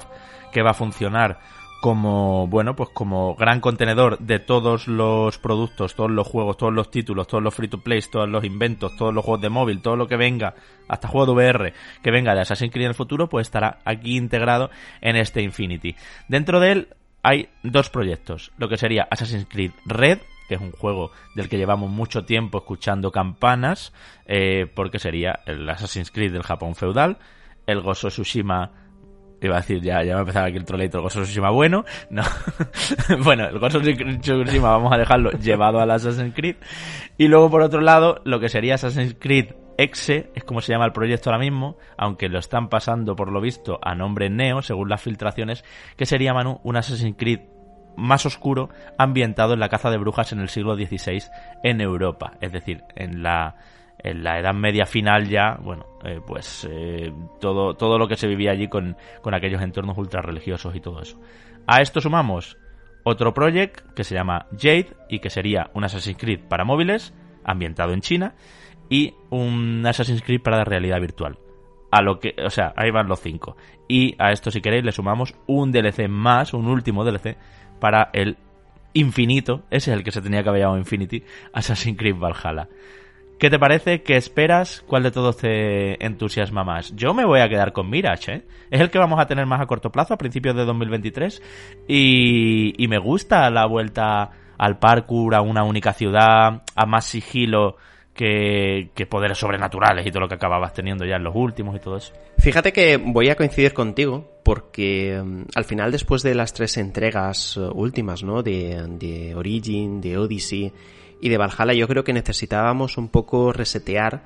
que 0.51 0.61
va 0.61 0.71
a 0.71 0.73
funcionar 0.73 1.39
como, 1.81 2.47
bueno, 2.47 2.75
pues 2.75 2.89
como 2.89 3.35
gran 3.35 3.59
contenedor 3.59 4.19
de 4.19 4.37
todos 4.37 4.87
los 4.87 5.39
productos, 5.39 5.95
todos 5.95 6.11
los 6.11 6.27
juegos, 6.27 6.55
todos 6.55 6.71
los 6.71 6.91
títulos, 6.91 7.27
todos 7.27 7.43
los 7.43 7.55
free 7.55 7.67
to 7.67 7.79
play, 7.79 7.99
todos 8.01 8.29
los 8.29 8.45
inventos, 8.45 8.95
todos 8.95 9.11
los 9.11 9.25
juegos 9.25 9.41
de 9.41 9.49
móvil, 9.49 9.81
todo 9.81 9.95
lo 9.95 10.07
que 10.07 10.15
venga, 10.15 10.53
hasta 10.87 11.07
juego 11.07 11.25
de 11.25 11.31
VR, 11.31 11.73
que 12.03 12.11
venga 12.11 12.35
de 12.35 12.41
Assassin's 12.41 12.71
Creed 12.71 12.85
en 12.85 12.89
el 12.89 12.95
futuro, 12.95 13.27
pues 13.27 13.47
estará 13.47 13.79
aquí 13.83 14.15
integrado 14.15 14.69
en 15.01 15.15
este 15.15 15.41
Infinity. 15.41 15.95
Dentro 16.27 16.59
de 16.59 16.71
él 16.71 16.87
hay 17.23 17.49
dos 17.63 17.89
proyectos, 17.89 18.51
lo 18.57 18.69
que 18.69 18.77
sería 18.77 19.07
Assassin's 19.09 19.47
Creed 19.49 19.71
Red, 19.85 20.19
que 20.47 20.55
es 20.55 20.61
un 20.61 20.73
juego 20.73 21.11
del 21.33 21.49
que 21.49 21.57
llevamos 21.57 21.89
mucho 21.89 22.25
tiempo 22.25 22.59
escuchando 22.59 23.11
campanas, 23.11 23.91
eh, 24.27 24.67
porque 24.75 24.99
sería 24.99 25.39
el 25.47 25.67
Assassin's 25.67 26.11
Creed 26.11 26.31
del 26.31 26.43
Japón 26.43 26.75
feudal, 26.75 27.17
el 27.65 27.81
Gozo 27.81 28.09
Tsushima 28.09 28.80
Iba 29.41 29.57
a 29.57 29.61
decir, 29.61 29.81
ya, 29.81 30.03
ya 30.03 30.13
va 30.13 30.19
a 30.19 30.21
empezar 30.21 30.45
aquí 30.45 30.57
el 30.57 30.65
troleito, 30.65 30.97
el 30.97 31.03
Ghost 31.03 31.37
bueno. 31.51 31.83
No. 32.09 32.21
bueno, 33.23 33.47
el 33.47 33.57
Ghost 33.57 33.77
Tsushima 34.21 34.69
vamos 34.69 34.93
a 34.93 34.97
dejarlo 34.97 35.31
llevado 35.31 35.79
al 35.79 35.89
Assassin's 35.89 36.35
Creed. 36.35 36.57
Y 37.17 37.27
luego, 37.27 37.49
por 37.49 37.61
otro 37.61 37.81
lado, 37.81 38.21
lo 38.23 38.39
que 38.39 38.49
sería 38.49 38.75
Assassin's 38.75 39.15
Creed 39.19 39.55
Exe, 39.77 40.31
es 40.35 40.43
como 40.43 40.61
se 40.61 40.71
llama 40.71 40.85
el 40.85 40.91
proyecto 40.91 41.31
ahora 41.31 41.39
mismo, 41.39 41.77
aunque 41.97 42.29
lo 42.29 42.37
están 42.37 42.69
pasando, 42.69 43.15
por 43.15 43.31
lo 43.31 43.41
visto, 43.41 43.79
a 43.81 43.95
nombre 43.95 44.29
Neo, 44.29 44.61
según 44.61 44.89
las 44.89 45.01
filtraciones, 45.01 45.63
que 45.97 46.05
sería, 46.05 46.35
Manu, 46.35 46.59
un 46.63 46.77
Assassin's 46.77 47.15
Creed 47.17 47.39
más 47.97 48.25
oscuro 48.25 48.69
ambientado 48.97 49.53
en 49.53 49.59
la 49.59 49.69
caza 49.69 49.89
de 49.89 49.97
brujas 49.97 50.31
en 50.31 50.39
el 50.39 50.49
siglo 50.49 50.75
XVI 50.75 51.23
en 51.63 51.81
Europa. 51.81 52.33
Es 52.41 52.51
decir, 52.51 52.83
en 52.95 53.23
la 53.23 53.55
en 54.03 54.23
la 54.23 54.39
Edad 54.39 54.53
Media 54.53 54.85
final 54.85 55.27
ya, 55.27 55.57
bueno, 55.61 55.85
eh, 56.03 56.19
pues 56.25 56.67
eh, 56.69 57.13
todo, 57.39 57.75
todo 57.75 57.97
lo 57.97 58.07
que 58.07 58.15
se 58.15 58.27
vivía 58.27 58.51
allí 58.51 58.67
con, 58.67 58.97
con 59.21 59.33
aquellos 59.33 59.61
entornos 59.61 59.97
ultra 59.97 60.21
religiosos 60.21 60.75
y 60.75 60.79
todo 60.79 61.01
eso. 61.01 61.19
A 61.67 61.81
esto 61.81 62.01
sumamos 62.01 62.57
otro 63.03 63.33
project 63.33 63.93
que 63.93 64.03
se 64.03 64.15
llama 64.15 64.47
Jade 64.51 64.93
y 65.09 65.19
que 65.19 65.29
sería 65.29 65.69
un 65.73 65.83
Assassin's 65.83 66.17
Creed 66.17 66.41
para 66.47 66.65
móviles, 66.65 67.13
ambientado 67.43 67.93
en 67.93 68.01
China, 68.01 68.35
y 68.89 69.13
un 69.29 69.85
Assassin's 69.85 70.21
Creed 70.21 70.41
para 70.41 70.57
la 70.57 70.65
realidad 70.65 70.99
virtual. 70.99 71.37
A 71.91 72.01
lo 72.01 72.19
que, 72.19 72.35
o 72.43 72.49
sea, 72.49 72.73
ahí 72.75 72.91
van 72.91 73.07
los 73.07 73.19
cinco. 73.19 73.57
Y 73.87 74.15
a 74.17 74.31
esto, 74.31 74.51
si 74.51 74.61
queréis, 74.61 74.83
le 74.83 74.91
sumamos 74.91 75.35
un 75.47 75.71
DLC 75.71 76.07
más, 76.07 76.53
un 76.53 76.67
último 76.67 77.03
DLC, 77.03 77.37
para 77.79 78.09
el 78.13 78.37
infinito, 78.93 79.63
ese 79.69 79.91
es 79.91 79.97
el 79.97 80.03
que 80.03 80.11
se 80.11 80.21
tenía 80.21 80.43
que 80.43 80.49
haber 80.49 80.61
llamado 80.61 80.79
Infinity, 80.79 81.23
Assassin's 81.53 81.97
Creed 81.97 82.15
Valhalla. 82.15 82.67
¿Qué 83.41 83.49
te 83.49 83.57
parece? 83.57 84.03
¿Qué 84.03 84.17
esperas? 84.17 84.83
¿Cuál 84.85 85.01
de 85.01 85.09
todos 85.09 85.37
te 85.37 86.05
entusiasma 86.05 86.63
más? 86.63 86.95
Yo 86.95 87.15
me 87.15 87.25
voy 87.25 87.39
a 87.39 87.49
quedar 87.49 87.73
con 87.73 87.89
Mirage, 87.89 88.31
¿eh? 88.31 88.41
Es 88.69 88.79
el 88.79 88.91
que 88.91 88.99
vamos 88.99 89.19
a 89.19 89.25
tener 89.25 89.47
más 89.47 89.59
a 89.59 89.65
corto 89.65 89.91
plazo, 89.91 90.13
a 90.13 90.17
principios 90.19 90.55
de 90.55 90.63
2023. 90.63 91.41
Y, 91.87 92.75
y 92.77 92.87
me 92.87 92.99
gusta 92.99 93.49
la 93.49 93.65
vuelta 93.65 94.29
al 94.59 94.77
parkour, 94.77 95.33
a 95.33 95.41
una 95.41 95.63
única 95.63 95.91
ciudad, 95.91 96.61
a 96.75 96.85
más 96.85 97.05
sigilo 97.05 97.77
que, 98.13 98.91
que, 98.93 99.07
poderes 99.07 99.39
sobrenaturales 99.39 100.05
y 100.05 100.11
todo 100.11 100.19
lo 100.19 100.27
que 100.27 100.35
acababas 100.35 100.75
teniendo 100.75 101.03
ya 101.03 101.15
en 101.15 101.23
los 101.23 101.35
últimos 101.35 101.75
y 101.75 101.79
todo 101.79 101.97
eso. 101.97 102.13
Fíjate 102.37 102.71
que 102.71 102.97
voy 102.97 103.29
a 103.29 103.35
coincidir 103.35 103.73
contigo 103.73 104.39
porque 104.43 105.19
mm, 105.19 105.45
al 105.55 105.63
final 105.63 105.91
después 105.91 106.21
de 106.21 106.35
las 106.35 106.53
tres 106.53 106.77
entregas 106.77 107.57
uh, 107.57 107.71
últimas, 107.73 108.21
¿no? 108.21 108.43
De, 108.43 108.85
de 108.99 109.33
Origin, 109.33 109.99
de 109.99 110.19
Odyssey 110.19 110.71
y 111.21 111.29
de 111.29 111.37
Valhalla 111.37 111.73
yo 111.73 111.87
creo 111.87 112.03
que 112.03 112.13
necesitábamos 112.13 112.97
un 112.97 113.07
poco 113.07 113.53
resetear 113.53 114.23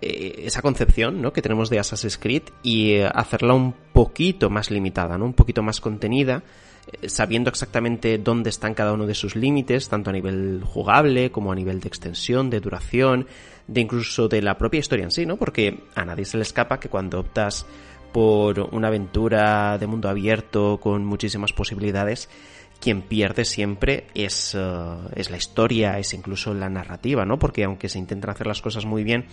eh, 0.00 0.44
esa 0.46 0.62
concepción 0.62 1.20
¿no? 1.20 1.32
que 1.32 1.42
tenemos 1.42 1.70
de 1.70 1.78
Assassin's 1.78 2.16
Creed 2.18 2.44
y 2.62 2.92
eh, 2.92 3.10
hacerla 3.12 3.54
un 3.54 3.74
poquito 3.92 4.48
más 4.48 4.70
limitada, 4.70 5.18
¿no? 5.18 5.26
un 5.26 5.34
poquito 5.34 5.62
más 5.62 5.80
contenida, 5.80 6.42
eh, 6.90 7.08
sabiendo 7.10 7.50
exactamente 7.50 8.16
dónde 8.16 8.48
están 8.48 8.74
cada 8.74 8.94
uno 8.94 9.06
de 9.06 9.14
sus 9.14 9.36
límites, 9.36 9.88
tanto 9.88 10.08
a 10.08 10.14
nivel 10.14 10.62
jugable 10.64 11.30
como 11.30 11.52
a 11.52 11.54
nivel 11.54 11.80
de 11.80 11.88
extensión, 11.88 12.48
de 12.48 12.60
duración, 12.60 13.26
de 13.66 13.82
incluso 13.82 14.28
de 14.28 14.40
la 14.40 14.56
propia 14.56 14.80
historia 14.80 15.04
en 15.04 15.10
sí, 15.10 15.26
¿no? 15.26 15.36
Porque 15.36 15.84
a 15.94 16.04
nadie 16.06 16.24
se 16.24 16.38
le 16.38 16.44
escapa 16.44 16.80
que 16.80 16.88
cuando 16.88 17.20
optas 17.20 17.66
por 18.12 18.60
una 18.72 18.88
aventura 18.88 19.76
de 19.76 19.86
mundo 19.86 20.08
abierto 20.08 20.78
con 20.80 21.04
muchísimas 21.04 21.52
posibilidades, 21.52 22.30
quien 22.80 23.02
pierde 23.02 23.44
siempre 23.44 24.06
es, 24.14 24.54
eh, 24.54 24.96
es 25.16 25.30
la 25.30 25.36
historia, 25.36 25.98
es 25.98 26.14
incluso 26.14 26.54
la 26.54 26.68
narrativa, 26.68 27.24
¿no? 27.24 27.38
Porque 27.38 27.64
aunque 27.64 27.88
se 27.88 27.98
intentan 27.98 28.30
hacer 28.30 28.46
las 28.46 28.62
cosas 28.62 28.84
muy 28.86 29.04
bien, 29.04 29.26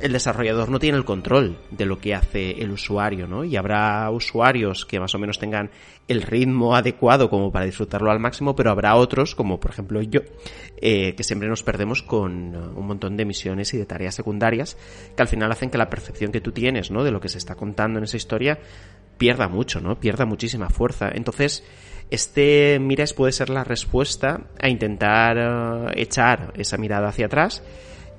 el 0.00 0.12
desarrollador 0.12 0.70
no 0.70 0.78
tiene 0.78 0.96
el 0.96 1.04
control 1.04 1.58
de 1.70 1.84
lo 1.84 1.98
que 1.98 2.14
hace 2.14 2.62
el 2.62 2.70
usuario, 2.70 3.26
¿no? 3.26 3.44
Y 3.44 3.56
habrá 3.56 4.10
usuarios 4.10 4.86
que 4.86 4.98
más 4.98 5.14
o 5.14 5.18
menos 5.18 5.38
tengan 5.38 5.70
el 6.08 6.22
ritmo 6.22 6.74
adecuado 6.74 7.28
como 7.28 7.52
para 7.52 7.66
disfrutarlo 7.66 8.10
al 8.10 8.18
máximo, 8.18 8.56
pero 8.56 8.70
habrá 8.70 8.96
otros, 8.96 9.34
como 9.34 9.60
por 9.60 9.70
ejemplo 9.70 10.00
yo, 10.02 10.20
eh, 10.80 11.14
que 11.14 11.22
siempre 11.22 11.48
nos 11.48 11.62
perdemos 11.62 12.02
con 12.02 12.56
un 12.56 12.86
montón 12.86 13.16
de 13.16 13.24
misiones 13.24 13.74
y 13.74 13.78
de 13.78 13.86
tareas 13.86 14.14
secundarias 14.14 14.76
que 15.14 15.22
al 15.22 15.28
final 15.28 15.52
hacen 15.52 15.70
que 15.70 15.78
la 15.78 15.90
percepción 15.90 16.32
que 16.32 16.40
tú 16.40 16.52
tienes, 16.52 16.90
¿no? 16.90 17.04
De 17.04 17.10
lo 17.10 17.20
que 17.20 17.28
se 17.28 17.38
está 17.38 17.54
contando 17.54 17.98
en 17.98 18.04
esa 18.04 18.16
historia 18.16 18.58
pierda 19.18 19.48
mucho, 19.48 19.80
¿no? 19.80 20.00
Pierda 20.00 20.24
muchísima 20.24 20.70
fuerza. 20.70 21.10
Entonces, 21.12 21.62
este 22.10 22.78
Mires 22.80 23.14
puede 23.14 23.32
ser 23.32 23.50
la 23.50 23.64
respuesta 23.64 24.40
a 24.58 24.68
intentar 24.68 25.36
eh, 25.38 26.02
echar 26.02 26.52
esa 26.56 26.76
mirada 26.76 27.08
hacia 27.08 27.26
atrás 27.26 27.62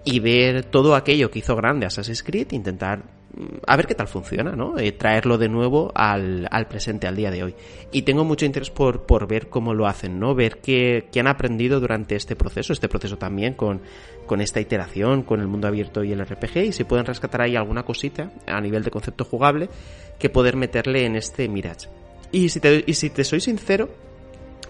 y 0.03 0.19
ver 0.19 0.63
todo 0.63 0.95
aquello 0.95 1.29
que 1.29 1.39
hizo 1.39 1.55
grande 1.55 1.85
Assassin's 1.85 2.23
Creed, 2.23 2.53
intentar 2.53 2.99
mm, 3.33 3.57
a 3.67 3.75
ver 3.75 3.87
qué 3.87 3.93
tal 3.93 4.07
funciona, 4.07 4.53
¿no? 4.53 4.79
Eh, 4.79 4.93
traerlo 4.93 5.37
de 5.37 5.49
nuevo 5.49 5.91
al, 5.93 6.47
al, 6.49 6.67
presente, 6.67 7.05
al 7.05 7.17
día 7.17 7.31
de 7.31 7.43
hoy. 7.43 7.55
Y 7.91 8.03
tengo 8.03 8.23
mucho 8.23 8.45
interés 8.45 8.69
por, 8.69 9.05
por 9.05 9.27
ver 9.27 9.49
cómo 9.49 9.73
lo 9.73 9.85
hacen, 9.87 10.19
¿no? 10.19 10.33
Ver 10.35 10.59
qué, 10.59 11.09
qué, 11.11 11.19
han 11.19 11.27
aprendido 11.27 11.81
durante 11.81 12.15
este 12.15 12.37
proceso, 12.37 12.71
este 12.71 12.87
proceso 12.87 13.17
también 13.17 13.55
con, 13.55 13.81
con 14.25 14.39
esta 14.39 14.61
iteración, 14.61 15.23
con 15.23 15.41
el 15.41 15.47
mundo 15.47 15.67
abierto 15.67 16.03
y 16.03 16.13
el 16.13 16.25
RPG, 16.25 16.57
y 16.57 16.71
si 16.71 16.85
pueden 16.85 17.05
rescatar 17.05 17.41
ahí 17.41 17.57
alguna 17.57 17.83
cosita 17.83 18.31
a 18.47 18.61
nivel 18.61 18.83
de 18.83 18.91
concepto 18.91 19.25
jugable 19.25 19.69
que 20.17 20.29
poder 20.29 20.55
meterle 20.55 21.05
en 21.05 21.17
este 21.17 21.49
Mirage. 21.49 22.00
Y 22.31 22.49
si 22.49 22.59
te, 22.59 22.83
y 22.85 22.93
si 22.93 23.09
te 23.09 23.23
soy 23.23 23.41
sincero, 23.41 23.89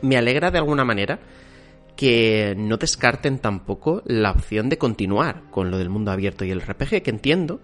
me 0.01 0.17
alegra 0.17 0.51
de 0.51 0.57
alguna 0.57 0.83
manera 0.83 1.19
que 1.95 2.55
no 2.57 2.77
descarten 2.77 3.39
tampoco 3.39 4.01
la 4.05 4.31
opción 4.31 4.69
de 4.69 4.77
continuar 4.77 5.43
con 5.51 5.69
lo 5.69 5.77
del 5.77 5.89
mundo 5.89 6.11
abierto 6.11 6.45
y 6.45 6.51
el 6.51 6.61
RPG, 6.61 7.03
que 7.03 7.09
entiendo 7.09 7.61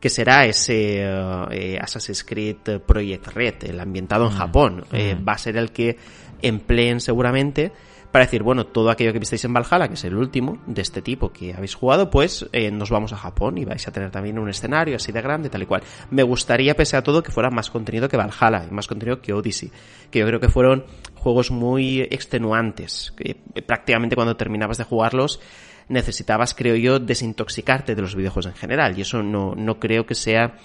que 0.00 0.10
será 0.10 0.46
ese 0.46 1.00
eh, 1.02 1.78
Assassin's 1.80 2.22
Creed 2.22 2.80
Project 2.86 3.28
Red, 3.28 3.64
el 3.64 3.80
ambientado 3.80 4.26
en 4.26 4.32
Japón. 4.32 4.84
Eh, 4.92 5.16
va 5.26 5.32
a 5.32 5.38
ser 5.38 5.56
el 5.56 5.72
que 5.72 5.96
empleen 6.42 7.00
seguramente 7.00 7.72
para 8.10 8.24
decir, 8.24 8.42
bueno, 8.42 8.66
todo 8.66 8.90
aquello 8.90 9.12
que 9.12 9.18
visteis 9.18 9.44
en 9.44 9.52
Valhalla, 9.52 9.88
que 9.88 9.94
es 9.94 10.04
el 10.04 10.16
último 10.16 10.58
de 10.66 10.80
este 10.80 11.02
tipo 11.02 11.30
que 11.30 11.52
habéis 11.52 11.74
jugado, 11.74 12.08
pues 12.08 12.48
eh, 12.52 12.70
nos 12.70 12.90
vamos 12.90 13.12
a 13.12 13.16
Japón 13.16 13.58
y 13.58 13.64
vais 13.64 13.86
a 13.86 13.92
tener 13.92 14.10
también 14.10 14.38
un 14.38 14.48
escenario 14.48 14.96
así 14.96 15.12
de 15.12 15.20
grande, 15.20 15.50
tal 15.50 15.62
y 15.62 15.66
cual. 15.66 15.82
Me 16.10 16.22
gustaría, 16.22 16.74
pese 16.74 16.96
a 16.96 17.02
todo, 17.02 17.22
que 17.22 17.30
fuera 17.30 17.50
más 17.50 17.70
contenido 17.70 18.08
que 18.08 18.16
Valhalla 18.16 18.64
y 18.66 18.72
más 18.72 18.86
contenido 18.86 19.20
que 19.20 19.32
Odyssey, 19.32 19.70
que 20.10 20.20
yo 20.20 20.26
creo 20.26 20.40
que 20.40 20.48
fueron 20.48 20.84
juegos 21.16 21.50
muy 21.50 22.00
extenuantes, 22.00 23.12
que 23.16 23.36
prácticamente 23.66 24.16
cuando 24.16 24.36
terminabas 24.36 24.78
de 24.78 24.84
jugarlos 24.84 25.40
necesitabas, 25.88 26.54
creo 26.54 26.76
yo, 26.76 26.98
desintoxicarte 26.98 27.94
de 27.94 28.02
los 28.02 28.14
videojuegos 28.14 28.46
en 28.46 28.54
general 28.54 28.98
y 28.98 29.02
eso 29.02 29.22
no, 29.22 29.54
no 29.54 29.78
creo 29.78 30.06
que 30.06 30.14
sea 30.14 30.56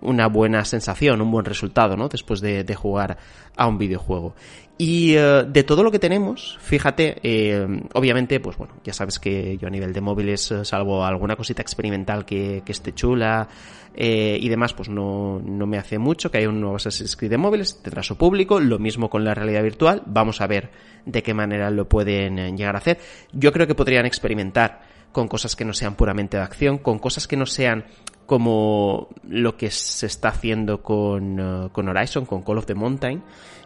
una 0.00 0.26
buena 0.28 0.64
sensación, 0.64 1.20
un 1.20 1.30
buen 1.30 1.44
resultado, 1.44 1.96
¿no? 1.96 2.08
Después 2.08 2.40
de, 2.40 2.64
de 2.64 2.74
jugar 2.74 3.18
a 3.56 3.66
un 3.66 3.78
videojuego. 3.78 4.34
Y 4.82 5.14
eh, 5.14 5.44
de 5.46 5.62
todo 5.62 5.82
lo 5.82 5.90
que 5.90 5.98
tenemos, 5.98 6.56
fíjate, 6.62 7.18
eh, 7.22 7.66
obviamente, 7.92 8.40
pues 8.40 8.56
bueno, 8.56 8.72
ya 8.82 8.94
sabes 8.94 9.18
que 9.18 9.58
yo 9.58 9.68
a 9.68 9.70
nivel 9.70 9.92
de 9.92 10.00
móviles, 10.00 10.50
eh, 10.52 10.64
salvo 10.64 11.04
alguna 11.04 11.36
cosita 11.36 11.60
experimental 11.60 12.24
que, 12.24 12.62
que 12.64 12.72
esté 12.72 12.94
chula 12.94 13.46
y 13.94 14.48
demás, 14.48 14.72
pues 14.72 14.88
no, 14.88 15.38
no 15.44 15.66
me 15.66 15.76
hace 15.76 15.98
mucho 15.98 16.30
que 16.30 16.38
haya 16.38 16.48
un 16.48 16.62
nuevo 16.62 16.76
Assassin's 16.76 17.14
Creed 17.14 17.32
de 17.32 17.36
móviles, 17.36 17.82
tendrá 17.82 18.02
su 18.02 18.16
público, 18.16 18.58
lo 18.58 18.78
mismo 18.78 19.10
con 19.10 19.22
la 19.22 19.34
realidad 19.34 19.62
virtual, 19.62 20.02
vamos 20.06 20.40
a 20.40 20.46
ver 20.46 20.70
de 21.04 21.22
qué 21.22 21.34
manera 21.34 21.70
lo 21.70 21.86
pueden 21.86 22.56
llegar 22.56 22.74
a 22.74 22.78
hacer. 22.78 22.98
Yo 23.32 23.52
creo 23.52 23.66
que 23.66 23.74
podrían 23.74 24.06
experimentar 24.06 24.80
con 25.12 25.28
cosas 25.28 25.56
que 25.56 25.66
no 25.66 25.74
sean 25.74 25.94
puramente 25.96 26.38
de 26.38 26.42
acción, 26.42 26.78
con 26.78 26.98
cosas 26.98 27.28
que 27.28 27.36
no 27.36 27.44
sean 27.44 27.84
como 28.24 29.08
lo 29.28 29.56
que 29.58 29.70
se 29.70 30.06
está 30.06 30.28
haciendo 30.28 30.82
con, 30.82 31.68
con 31.72 31.88
Horizon, 31.88 32.24
con 32.24 32.42
Call 32.42 32.58
of 32.58 32.66
the 32.66 32.74
Mountain, 32.74 33.22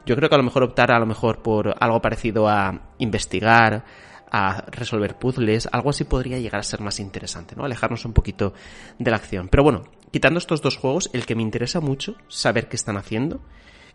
yo 0.06 0.16
creo 0.16 0.28
que 0.28 0.34
a 0.34 0.38
lo 0.38 0.44
mejor 0.44 0.62
optar 0.62 0.92
a 0.92 0.98
lo 0.98 1.06
mejor 1.06 1.42
por 1.42 1.74
algo 1.78 2.00
parecido 2.00 2.48
a 2.48 2.92
investigar, 2.98 3.84
a 4.30 4.64
resolver 4.70 5.16
puzzles, 5.16 5.68
algo 5.70 5.90
así 5.90 6.04
podría 6.04 6.38
llegar 6.38 6.60
a 6.60 6.64
ser 6.64 6.80
más 6.80 6.98
interesante, 6.98 7.54
¿no? 7.56 7.64
Alejarnos 7.64 8.04
un 8.04 8.12
poquito 8.12 8.52
de 8.98 9.10
la 9.10 9.16
acción. 9.16 9.48
Pero 9.48 9.62
bueno, 9.62 9.84
quitando 10.10 10.38
estos 10.38 10.60
dos 10.60 10.76
juegos, 10.76 11.08
el 11.12 11.24
que 11.24 11.36
me 11.36 11.42
interesa 11.42 11.80
mucho 11.80 12.16
saber 12.28 12.68
qué 12.68 12.76
están 12.76 12.96
haciendo 12.96 13.40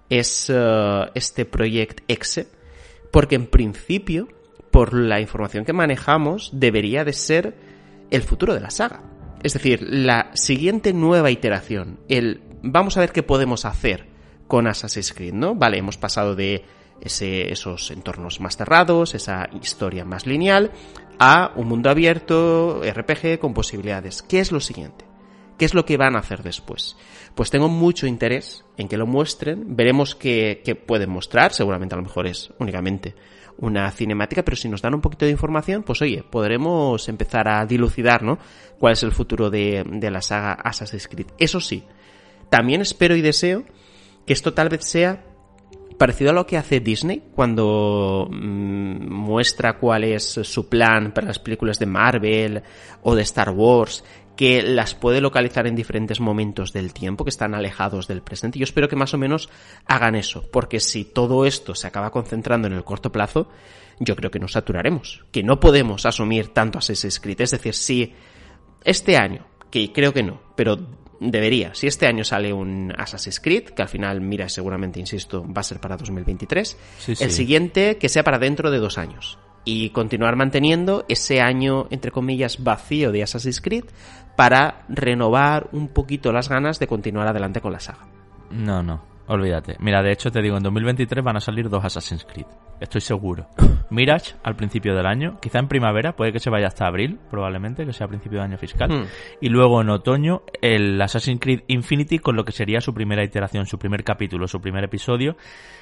es 0.09 0.49
uh, 0.49 1.09
este 1.13 1.45
Project 1.45 2.01
Exe, 2.07 2.47
porque 3.11 3.35
en 3.35 3.47
principio, 3.47 4.29
por 4.71 4.93
la 4.93 5.19
información 5.19 5.65
que 5.65 5.73
manejamos, 5.73 6.51
debería 6.53 7.03
de 7.03 7.13
ser 7.13 7.55
el 8.09 8.23
futuro 8.23 8.53
de 8.53 8.61
la 8.61 8.71
saga. 8.71 9.03
Es 9.43 9.53
decir, 9.53 9.81
la 9.81 10.31
siguiente 10.35 10.93
nueva 10.93 11.31
iteración, 11.31 11.99
el 12.07 12.41
vamos 12.61 12.97
a 12.97 13.01
ver 13.01 13.11
qué 13.11 13.23
podemos 13.23 13.65
hacer 13.65 14.08
con 14.49 14.67
Assassin's 14.67 15.13
Creed, 15.13 15.33
¿no? 15.33 15.55
Vale, 15.55 15.77
hemos 15.77 15.95
pasado 15.95 16.35
de 16.35 16.65
ese, 16.99 17.53
esos 17.53 17.91
entornos 17.91 18.41
más 18.41 18.57
cerrados, 18.57 19.13
esa 19.13 19.47
historia 19.61 20.03
más 20.03 20.25
lineal, 20.25 20.71
a 21.19 21.53
un 21.55 21.67
mundo 21.67 21.89
abierto, 21.89 22.81
RPG 22.83 23.39
con 23.39 23.53
posibilidades. 23.53 24.23
¿Qué 24.23 24.39
es 24.39 24.51
lo 24.51 24.59
siguiente? 24.59 25.05
¿Qué 25.57 25.65
es 25.65 25.75
lo 25.75 25.85
que 25.85 25.97
van 25.97 26.15
a 26.15 26.19
hacer 26.19 26.41
después? 26.41 26.97
Pues 27.35 27.51
tengo 27.51 27.69
mucho 27.69 28.07
interés 28.07 28.65
en 28.75 28.87
que 28.87 28.97
lo 28.97 29.05
muestren, 29.05 29.75
veremos 29.75 30.15
qué, 30.15 30.83
pueden 30.87 31.11
mostrar, 31.11 31.53
seguramente 31.53 31.93
a 31.93 31.97
lo 31.97 32.03
mejor 32.03 32.25
es 32.25 32.51
únicamente 32.57 33.13
una 33.59 33.91
cinemática, 33.91 34.43
pero 34.43 34.57
si 34.57 34.67
nos 34.67 34.81
dan 34.81 34.95
un 34.95 35.01
poquito 35.01 35.25
de 35.25 35.31
información, 35.31 35.83
pues 35.83 36.01
oye, 36.01 36.23
podremos 36.27 37.07
empezar 37.07 37.47
a 37.49 37.65
dilucidar, 37.67 38.23
¿no? 38.23 38.39
Cuál 38.79 38.93
es 38.93 39.03
el 39.03 39.11
futuro 39.11 39.51
de, 39.51 39.83
de 39.85 40.09
la 40.09 40.21
saga 40.21 40.53
Assassin's 40.53 41.07
Creed. 41.07 41.27
Eso 41.37 41.59
sí, 41.59 41.83
también 42.49 42.81
espero 42.81 43.15
y 43.15 43.21
deseo 43.21 43.65
que 44.29 44.33
esto 44.33 44.53
tal 44.53 44.69
vez 44.69 44.85
sea 44.85 45.25
parecido 45.97 46.29
a 46.29 46.33
lo 46.33 46.45
que 46.45 46.55
hace 46.55 46.79
Disney 46.81 47.31
cuando 47.33 48.27
mm, 48.29 49.11
muestra 49.11 49.79
cuál 49.79 50.03
es 50.03 50.23
su 50.43 50.69
plan 50.69 51.15
para 51.15 51.25
las 51.25 51.39
películas 51.39 51.79
de 51.79 51.87
Marvel 51.87 52.61
o 53.01 53.15
de 53.15 53.23
Star 53.23 53.49
Wars, 53.49 54.03
que 54.35 54.61
las 54.61 54.93
puede 54.93 55.19
localizar 55.19 55.65
en 55.65 55.75
diferentes 55.75 56.19
momentos 56.19 56.73
del 56.73 56.93
tiempo, 56.93 57.23
que 57.23 57.31
están 57.31 57.55
alejados 57.55 58.07
del 58.07 58.21
presente. 58.21 58.59
Yo 58.59 58.65
espero 58.65 58.87
que 58.87 58.95
más 58.95 59.15
o 59.15 59.17
menos 59.17 59.49
hagan 59.87 60.13
eso, 60.13 60.47
porque 60.51 60.79
si 60.79 61.05
todo 61.05 61.43
esto 61.43 61.73
se 61.73 61.87
acaba 61.87 62.11
concentrando 62.11 62.67
en 62.67 62.75
el 62.75 62.83
corto 62.83 63.11
plazo, 63.11 63.49
yo 63.99 64.15
creo 64.15 64.29
que 64.29 64.37
nos 64.37 64.51
saturaremos, 64.51 65.25
que 65.31 65.41
no 65.41 65.59
podemos 65.59 66.05
asumir 66.05 66.49
tanto 66.49 66.77
Assassin's 66.77 67.19
Creed. 67.19 67.41
Es 67.41 67.49
decir, 67.49 67.73
si 67.73 68.13
este 68.83 69.17
año, 69.17 69.47
que 69.71 69.91
creo 69.91 70.13
que 70.13 70.21
no, 70.21 70.39
pero 70.55 70.77
debería. 71.19 71.73
Si 71.73 71.87
este 71.87 72.07
año 72.07 72.23
sale 72.23 72.53
un 72.53 72.93
Assassin's 72.97 73.39
Creed, 73.39 73.69
que 73.69 73.81
al 73.81 73.89
final, 73.89 74.21
mira, 74.21 74.49
seguramente, 74.49 74.99
insisto, 74.99 75.45
va 75.45 75.61
a 75.61 75.63
ser 75.63 75.79
para 75.79 75.97
2023, 75.97 76.77
el 77.19 77.31
siguiente 77.31 77.97
que 77.97 78.09
sea 78.09 78.23
para 78.23 78.39
dentro 78.39 78.71
de 78.71 78.79
dos 78.79 78.97
años. 78.97 79.37
Y 79.65 79.89
continuar 79.89 80.35
manteniendo 80.35 81.05
ese 81.09 81.41
año, 81.41 81.87
entre 81.91 82.11
comillas, 82.11 82.63
vacío 82.63 83.11
de 83.11 83.23
Assassin's 83.23 83.61
Creed 83.61 83.85
para 84.35 84.85
renovar 84.87 85.69
un 85.73 85.89
poquito 85.89 86.31
las 86.31 86.47
ganas 86.47 86.79
de 86.79 86.87
continuar 86.87 87.27
adelante 87.27 87.59
con 87.59 87.73
la 87.73 87.79
saga. 87.79 88.07
No, 88.49 88.81
no, 88.81 89.03
olvídate. 89.27 89.75
Mira, 89.79 90.01
de 90.01 90.13
hecho 90.13 90.31
te 90.31 90.41
digo, 90.41 90.57
en 90.57 90.63
2023 90.63 91.23
van 91.23 91.37
a 91.37 91.41
salir 91.41 91.69
dos 91.69 91.83
Assassin's 91.83 92.25
Creed. 92.25 92.47
Estoy 92.79 93.01
seguro. 93.01 93.47
Mirage 93.89 94.35
al 94.43 94.55
principio 94.55 94.95
del 94.95 95.05
año, 95.05 95.39
quizá 95.41 95.59
en 95.59 95.67
primavera, 95.67 96.15
puede 96.15 96.31
que 96.31 96.39
se 96.39 96.49
vaya 96.49 96.67
hasta 96.67 96.85
abril, 96.85 97.19
probablemente, 97.29 97.85
que 97.85 97.93
sea 97.93 98.05
a 98.05 98.09
principio 98.09 98.39
de 98.39 98.45
año 98.45 98.57
fiscal. 98.57 98.89
Hmm. 98.89 99.05
Y 99.41 99.49
luego 99.49 99.81
en 99.81 99.89
otoño 99.89 100.43
el 100.61 101.01
Assassin's 101.01 101.39
Creed 101.39 101.61
Infinity 101.67 102.19
con 102.19 102.35
lo 102.35 102.45
que 102.45 102.51
sería 102.51 102.81
su 102.81 102.93
primera 102.93 103.23
iteración, 103.23 103.65
su 103.65 103.79
primer 103.79 104.03
capítulo, 104.03 104.47
su 104.47 104.61
primer 104.61 104.83
episodio, 104.83 105.35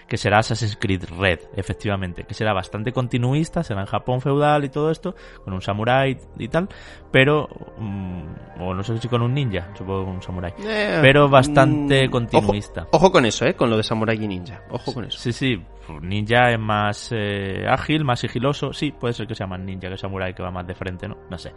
que 0.07 0.17
será 0.17 0.39
Assassin's 0.39 0.77
Creed 0.77 1.03
Red, 1.17 1.39
efectivamente, 1.55 2.23
que 2.23 2.33
será 2.33 2.53
bastante 2.53 2.91
continuista, 2.91 3.63
será 3.63 3.81
en 3.81 3.87
Japón 3.87 4.21
feudal 4.21 4.63
y 4.63 4.69
todo 4.69 4.91
esto, 4.91 5.15
con 5.43 5.53
un 5.53 5.61
samurái 5.61 6.17
y 6.37 6.47
tal, 6.47 6.69
pero, 7.11 7.47
mm, 7.77 8.61
o 8.61 8.73
no 8.73 8.83
sé 8.83 8.97
si 8.97 9.07
con 9.07 9.21
un 9.21 9.33
ninja, 9.33 9.69
supongo 9.77 10.05
con 10.05 10.15
un 10.15 10.21
samurái, 10.21 10.53
eh, 10.65 10.99
pero 11.01 11.29
bastante 11.29 12.07
mm, 12.07 12.11
continuista. 12.11 12.87
Ojo, 12.91 13.11
con 13.11 13.25
eso, 13.25 13.45
¿eh? 13.45 13.53
Con 13.53 13.69
lo 13.69 13.77
de 13.77 13.83
samurái 13.83 14.23
y 14.23 14.27
ninja, 14.27 14.63
ojo 14.71 14.93
con 14.93 15.05
eso. 15.05 15.19
Sí, 15.19 15.33
sí, 15.33 15.61
ninja 16.01 16.51
es 16.51 16.59
más 16.59 17.09
eh, 17.11 17.65
ágil, 17.67 18.03
más 18.03 18.19
sigiloso. 18.19 18.73
Sí, 18.73 18.91
puede 18.91 19.13
ser 19.13 19.27
que 19.27 19.35
sea 19.35 19.47
más 19.47 19.59
ninja 19.59 19.89
que 19.89 19.97
samurai, 19.97 20.33
que 20.33 20.43
va 20.43 20.51
más 20.51 20.65
de 20.67 20.75
frente, 20.75 21.07
¿no? 21.07 21.17
No 21.29 21.37
sé. 21.37 21.53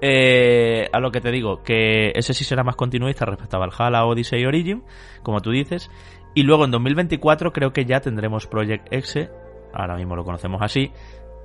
Eh, 0.00 0.88
a 0.92 1.00
lo 1.00 1.10
que 1.10 1.20
te 1.20 1.30
digo, 1.30 1.62
que 1.62 2.12
ese 2.14 2.34
sí 2.34 2.44
será 2.44 2.62
más 2.62 2.76
continuista 2.76 3.24
respecto 3.24 3.56
a 3.56 3.66
Valhalla, 3.66 4.04
Odyssey 4.04 4.42
y 4.42 4.46
Origin, 4.46 4.82
como 5.22 5.40
tú 5.40 5.50
dices. 5.50 5.90
Y 6.34 6.42
luego 6.42 6.64
en 6.64 6.70
2024 6.72 7.52
creo 7.52 7.72
que 7.72 7.84
ya 7.84 8.00
tendremos 8.00 8.46
Project 8.46 8.92
X, 8.92 9.28
ahora 9.72 9.96
mismo 9.96 10.16
lo 10.16 10.24
conocemos 10.24 10.60
así, 10.62 10.90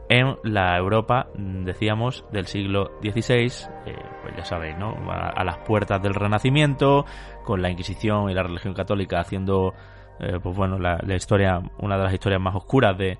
en 0.10 0.38
la 0.44 0.76
Europa, 0.76 1.28
decíamos, 1.36 2.26
del 2.32 2.48
siglo 2.48 2.92
XVI, 3.02 3.46
eh, 3.86 3.96
pues 4.24 4.36
ya 4.36 4.44
sabéis, 4.44 4.76
¿no? 4.78 4.96
a, 5.12 5.44
las 5.44 5.60
puertas 5.60 6.02
del 6.02 6.16
Renacimiento, 6.16 7.06
con 7.46 7.62
la 7.62 7.70
Inquisición 7.70 8.32
y 8.32 8.34
la 8.34 8.42
religión 8.42 8.74
católica 8.74 9.20
haciendo 9.20 9.76
eh, 10.20 10.40
pues 10.42 10.56
bueno, 10.56 10.78
la, 10.80 11.00
historia, 11.16 11.62
una 11.78 11.98
de 11.98 12.04
las 12.04 12.14
historias 12.14 12.42
más 12.42 12.56
oscuras 12.56 12.98
de, 12.98 13.20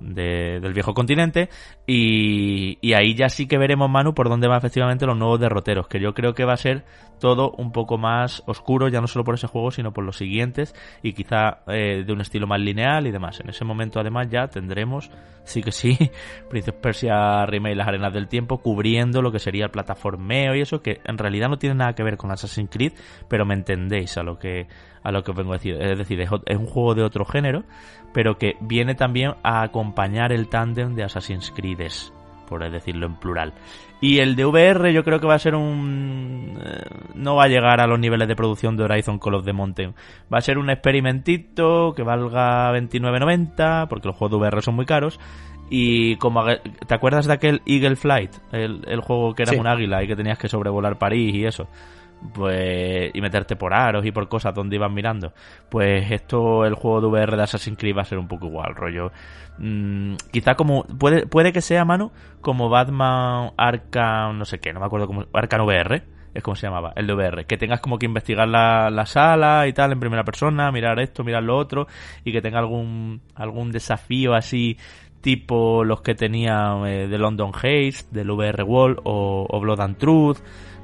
del 0.00 0.72
viejo 0.72 0.94
continente 0.94 1.48
y, 1.86 2.78
y, 2.80 2.94
ahí 2.94 3.14
ya 3.14 3.28
sí 3.28 3.46
que 3.46 3.58
veremos 3.58 3.90
Manu 3.90 4.14
por 4.14 4.30
dónde 4.30 4.48
van 4.48 4.58
efectivamente 4.58 5.06
los 5.06 5.16
nuevos 5.16 5.38
derroteros 5.38 5.86
que 5.88 6.00
yo 6.00 6.14
creo 6.14 6.34
que 6.34 6.46
va 6.46 6.54
a 6.54 6.56
ser 6.56 6.84
todo 7.20 7.52
un 7.56 7.70
poco 7.70 7.98
más 7.98 8.42
oscuro 8.46 8.88
ya 8.88 9.00
no 9.00 9.06
solo 9.06 9.24
por 9.24 9.36
ese 9.36 9.46
juego 9.46 9.70
sino 9.70 9.92
por 9.92 10.04
los 10.04 10.16
siguientes 10.16 10.74
y 11.02 11.12
quizá 11.12 11.60
eh, 11.68 12.02
de 12.04 12.12
un 12.12 12.20
estilo 12.20 12.48
más 12.48 12.60
lineal 12.60 13.06
y 13.06 13.12
demás 13.12 13.38
en 13.38 13.50
ese 13.50 13.64
momento 13.64 14.00
además 14.00 14.28
ya 14.28 14.48
tendremos 14.48 15.10
sí 15.44 15.62
que 15.62 15.70
sí 15.70 15.96
Prince 16.50 16.72
Persia 16.72 17.46
Remake 17.46 17.76
las 17.76 17.86
arenas 17.86 18.12
del 18.12 18.26
tiempo 18.26 18.58
cubriendo 18.58 19.22
lo 19.22 19.30
que 19.30 19.38
sería 19.38 19.66
el 19.66 19.70
plataformeo 19.70 20.56
y 20.56 20.62
eso 20.62 20.82
que 20.82 21.00
en 21.04 21.18
realidad 21.18 21.48
no 21.48 21.58
tiene 21.58 21.76
nada 21.76 21.94
que 21.94 22.02
ver 22.02 22.16
con 22.16 22.32
Assassin's 22.32 22.70
Creed 22.70 22.94
pero 23.28 23.46
me 23.46 23.54
entendéis 23.54 24.18
a 24.18 24.22
lo 24.22 24.38
que 24.38 24.66
a 25.02 25.12
lo 25.12 25.22
que 25.22 25.30
os 25.30 25.36
vengo 25.36 25.52
a 25.52 25.56
decir. 25.56 25.80
Es 25.80 25.98
decir, 25.98 26.20
es, 26.20 26.30
un 26.30 26.66
juego 26.66 26.94
de 26.94 27.02
otro 27.02 27.24
género, 27.24 27.64
pero 28.12 28.38
que 28.38 28.56
viene 28.60 28.94
también 28.94 29.34
a 29.42 29.62
acompañar 29.62 30.32
el 30.32 30.48
tándem 30.48 30.94
de 30.94 31.04
Assassin's 31.04 31.52
Creed, 31.54 31.80
por 32.50 32.68
decirlo 32.68 33.06
en 33.06 33.14
plural. 33.14 33.54
Y 34.00 34.18
el 34.18 34.34
de 34.34 34.44
VR 34.44 34.92
yo 34.92 35.04
creo 35.04 35.20
que 35.20 35.26
va 35.26 35.34
a 35.34 35.38
ser 35.38 35.54
un... 35.54 36.58
Eh, 36.60 36.82
no 37.14 37.36
va 37.36 37.44
a 37.44 37.48
llegar 37.48 37.80
a 37.80 37.86
los 37.86 37.98
niveles 37.98 38.26
de 38.26 38.34
producción 38.34 38.76
de 38.76 38.84
Horizon 38.84 39.18
Call 39.18 39.34
of 39.34 39.44
the 39.44 39.52
Mountain. 39.52 39.94
Va 40.32 40.38
a 40.38 40.42
ser 40.42 40.58
un 40.58 40.68
experimentito 40.68 41.94
que 41.94 42.02
valga 42.02 42.72
29.90, 42.72 43.88
porque 43.88 44.08
los 44.08 44.16
juegos 44.16 44.32
de 44.32 44.48
VR 44.48 44.62
son 44.62 44.74
muy 44.74 44.84
caros. 44.84 45.20
Y 45.70 46.16
como... 46.16 46.44
¿Te 46.44 46.94
acuerdas 46.94 47.26
de 47.26 47.34
aquel 47.34 47.62
Eagle 47.64 47.96
Flight? 47.96 48.32
El, 48.50 49.00
juego 49.00 49.34
que 49.34 49.44
era 49.44 49.58
un 49.58 49.68
águila 49.68 50.02
y 50.02 50.08
que 50.08 50.16
tenías 50.16 50.38
que 50.38 50.48
sobrevolar 50.48 50.98
París 50.98 51.34
y 51.34 51.44
eso 51.44 51.68
pues 52.34 53.10
y 53.14 53.20
meterte 53.20 53.56
por 53.56 53.72
aros 53.72 54.04
y 54.04 54.12
por 54.12 54.28
cosas 54.28 54.54
donde 54.54 54.76
ibas 54.76 54.92
mirando 54.92 55.32
pues 55.68 56.10
esto 56.10 56.64
el 56.64 56.74
juego 56.74 57.00
de 57.00 57.06
VR 57.06 57.36
de 57.36 57.42
Assassin's 57.42 57.78
Creed 57.78 57.96
va 57.96 58.02
a 58.02 58.04
ser 58.04 58.18
un 58.18 58.28
poco 58.28 58.46
igual 58.46 58.74
rollo. 58.74 59.12
Mm, 59.58 60.14
quizá 60.30 60.54
como 60.54 60.84
puede 60.84 61.26
puede 61.26 61.52
que 61.52 61.60
sea 61.60 61.84
mano 61.84 62.12
como 62.40 62.68
Batman 62.68 63.52
Arkham 63.56 64.38
no 64.38 64.44
sé 64.44 64.58
qué 64.58 64.72
no 64.72 64.80
me 64.80 64.86
acuerdo 64.86 65.06
cómo 65.06 65.24
Arkham 65.32 65.66
VR 65.66 66.02
es 66.32 66.42
como 66.42 66.54
se 66.54 66.66
llamaba, 66.66 66.92
el 66.94 67.06
de 67.06 67.14
VR, 67.14 67.44
que 67.44 67.56
tengas 67.56 67.80
como 67.80 67.98
que 67.98 68.06
investigar 68.06 68.46
la, 68.46 68.88
la, 68.90 69.04
sala 69.06 69.66
y 69.66 69.72
tal 69.72 69.92
en 69.92 70.00
primera 70.00 70.22
persona, 70.22 70.70
mirar 70.70 71.00
esto, 71.00 71.24
mirar 71.24 71.42
lo 71.42 71.56
otro, 71.56 71.88
y 72.24 72.30
que 72.32 72.40
tenga 72.40 72.60
algún, 72.60 73.20
algún 73.34 73.72
desafío 73.72 74.34
así 74.34 74.78
tipo 75.20 75.84
los 75.84 76.00
que 76.00 76.14
tenía 76.14 76.76
eh, 76.86 77.06
de 77.06 77.18
London 77.18 77.52
Haze, 77.54 78.06
del 78.10 78.30
VR 78.30 78.62
Wall 78.62 78.98
o, 79.04 79.46
o 79.48 79.60
Blood 79.60 79.80
and 79.80 79.98
Truth, 79.98 80.38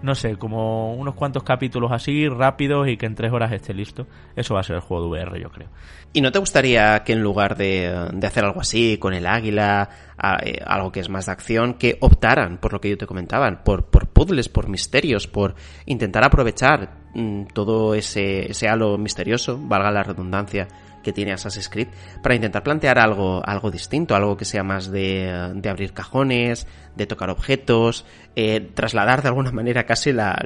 no 0.06 0.14
sé, 0.14 0.36
como 0.36 0.94
unos 0.94 1.14
cuantos 1.14 1.42
capítulos 1.42 1.90
así, 1.92 2.28
rápidos 2.28 2.88
y 2.88 2.96
que 2.96 3.06
en 3.06 3.14
tres 3.14 3.32
horas 3.32 3.52
esté 3.52 3.74
listo. 3.74 4.06
Eso 4.34 4.54
va 4.54 4.60
a 4.60 4.62
ser 4.62 4.76
el 4.76 4.82
juego 4.82 5.04
de 5.04 5.10
VR, 5.10 5.40
yo 5.40 5.50
creo. 5.50 5.68
¿Y 6.12 6.20
no 6.22 6.32
te 6.32 6.38
gustaría 6.38 7.02
que 7.04 7.12
en 7.12 7.22
lugar 7.22 7.56
de, 7.56 8.10
de 8.14 8.26
hacer 8.26 8.44
algo 8.44 8.60
así, 8.60 8.96
con 8.96 9.12
el 9.12 9.26
águila, 9.26 9.90
a, 10.16 10.38
eh, 10.42 10.62
algo 10.64 10.92
que 10.92 11.00
es 11.00 11.10
más 11.10 11.26
de 11.26 11.32
acción, 11.32 11.74
que 11.74 11.98
optaran 12.00 12.58
por 12.58 12.72
lo 12.72 12.80
que 12.80 12.88
yo 12.88 12.96
te 12.96 13.06
comentaba, 13.06 13.64
por, 13.64 13.86
por 13.86 14.08
puzzles, 14.08 14.48
por 14.48 14.68
misterios, 14.68 15.26
por 15.26 15.54
intentar 15.84 16.24
aprovechar 16.24 17.08
mm, 17.14 17.46
todo 17.52 17.94
ese, 17.94 18.50
ese 18.50 18.68
halo 18.68 18.96
misterioso, 18.96 19.58
valga 19.60 19.90
la 19.90 20.04
redundancia, 20.04 20.68
que 21.06 21.12
tiene 21.12 21.32
Assassin's 21.32 21.68
Creed 21.68 21.86
para 22.20 22.34
intentar 22.34 22.64
plantear 22.64 22.98
algo, 22.98 23.40
algo 23.46 23.70
distinto, 23.70 24.16
algo 24.16 24.36
que 24.36 24.44
sea 24.44 24.64
más 24.64 24.90
de, 24.90 25.52
de 25.54 25.68
abrir 25.68 25.92
cajones, 25.92 26.66
de 26.96 27.06
tocar 27.06 27.30
objetos, 27.30 28.04
eh, 28.34 28.72
trasladar 28.74 29.22
de 29.22 29.28
alguna 29.28 29.52
manera 29.52 29.86
casi 29.86 30.12
la, 30.12 30.36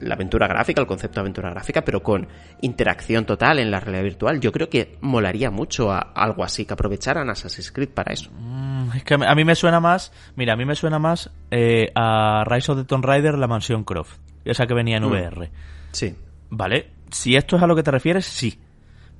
la, 0.00 0.14
aventura 0.14 0.48
gráfica, 0.48 0.80
el 0.80 0.86
concepto 0.86 1.16
de 1.16 1.20
aventura 1.20 1.50
gráfica, 1.50 1.84
pero 1.84 2.02
con 2.02 2.26
interacción 2.62 3.26
total 3.26 3.58
en 3.58 3.70
la 3.70 3.80
realidad 3.80 4.04
virtual. 4.04 4.40
Yo 4.40 4.50
creo 4.50 4.70
que 4.70 4.96
molaría 5.02 5.50
mucho 5.50 5.92
a, 5.92 5.98
algo 5.98 6.42
así, 6.42 6.64
que 6.64 6.72
aprovecharan 6.72 7.28
Assassin's 7.28 7.70
Creed 7.70 7.90
para 7.90 8.14
eso. 8.14 8.30
Mm, 8.32 8.92
es 8.96 9.04
que 9.04 9.12
a 9.12 9.34
mí 9.34 9.44
me 9.44 9.56
suena 9.56 9.78
más, 9.78 10.10
mira, 10.36 10.54
a 10.54 10.56
mí 10.56 10.64
me 10.64 10.74
suena 10.74 10.98
más 10.98 11.30
eh, 11.50 11.92
a 11.94 12.44
Rise 12.46 12.72
of 12.72 12.78
the 12.78 12.84
Tomb 12.84 13.04
Raider, 13.04 13.36
la 13.36 13.46
mansión 13.46 13.84
Croft, 13.84 14.16
esa 14.46 14.66
que 14.66 14.72
venía 14.72 14.96
en 14.96 15.04
mm. 15.04 15.10
VR. 15.10 15.50
Sí. 15.92 16.16
Vale, 16.48 16.92
si 17.10 17.36
esto 17.36 17.56
es 17.56 17.62
a 17.62 17.66
lo 17.66 17.76
que 17.76 17.82
te 17.82 17.90
refieres, 17.90 18.24
sí. 18.24 18.58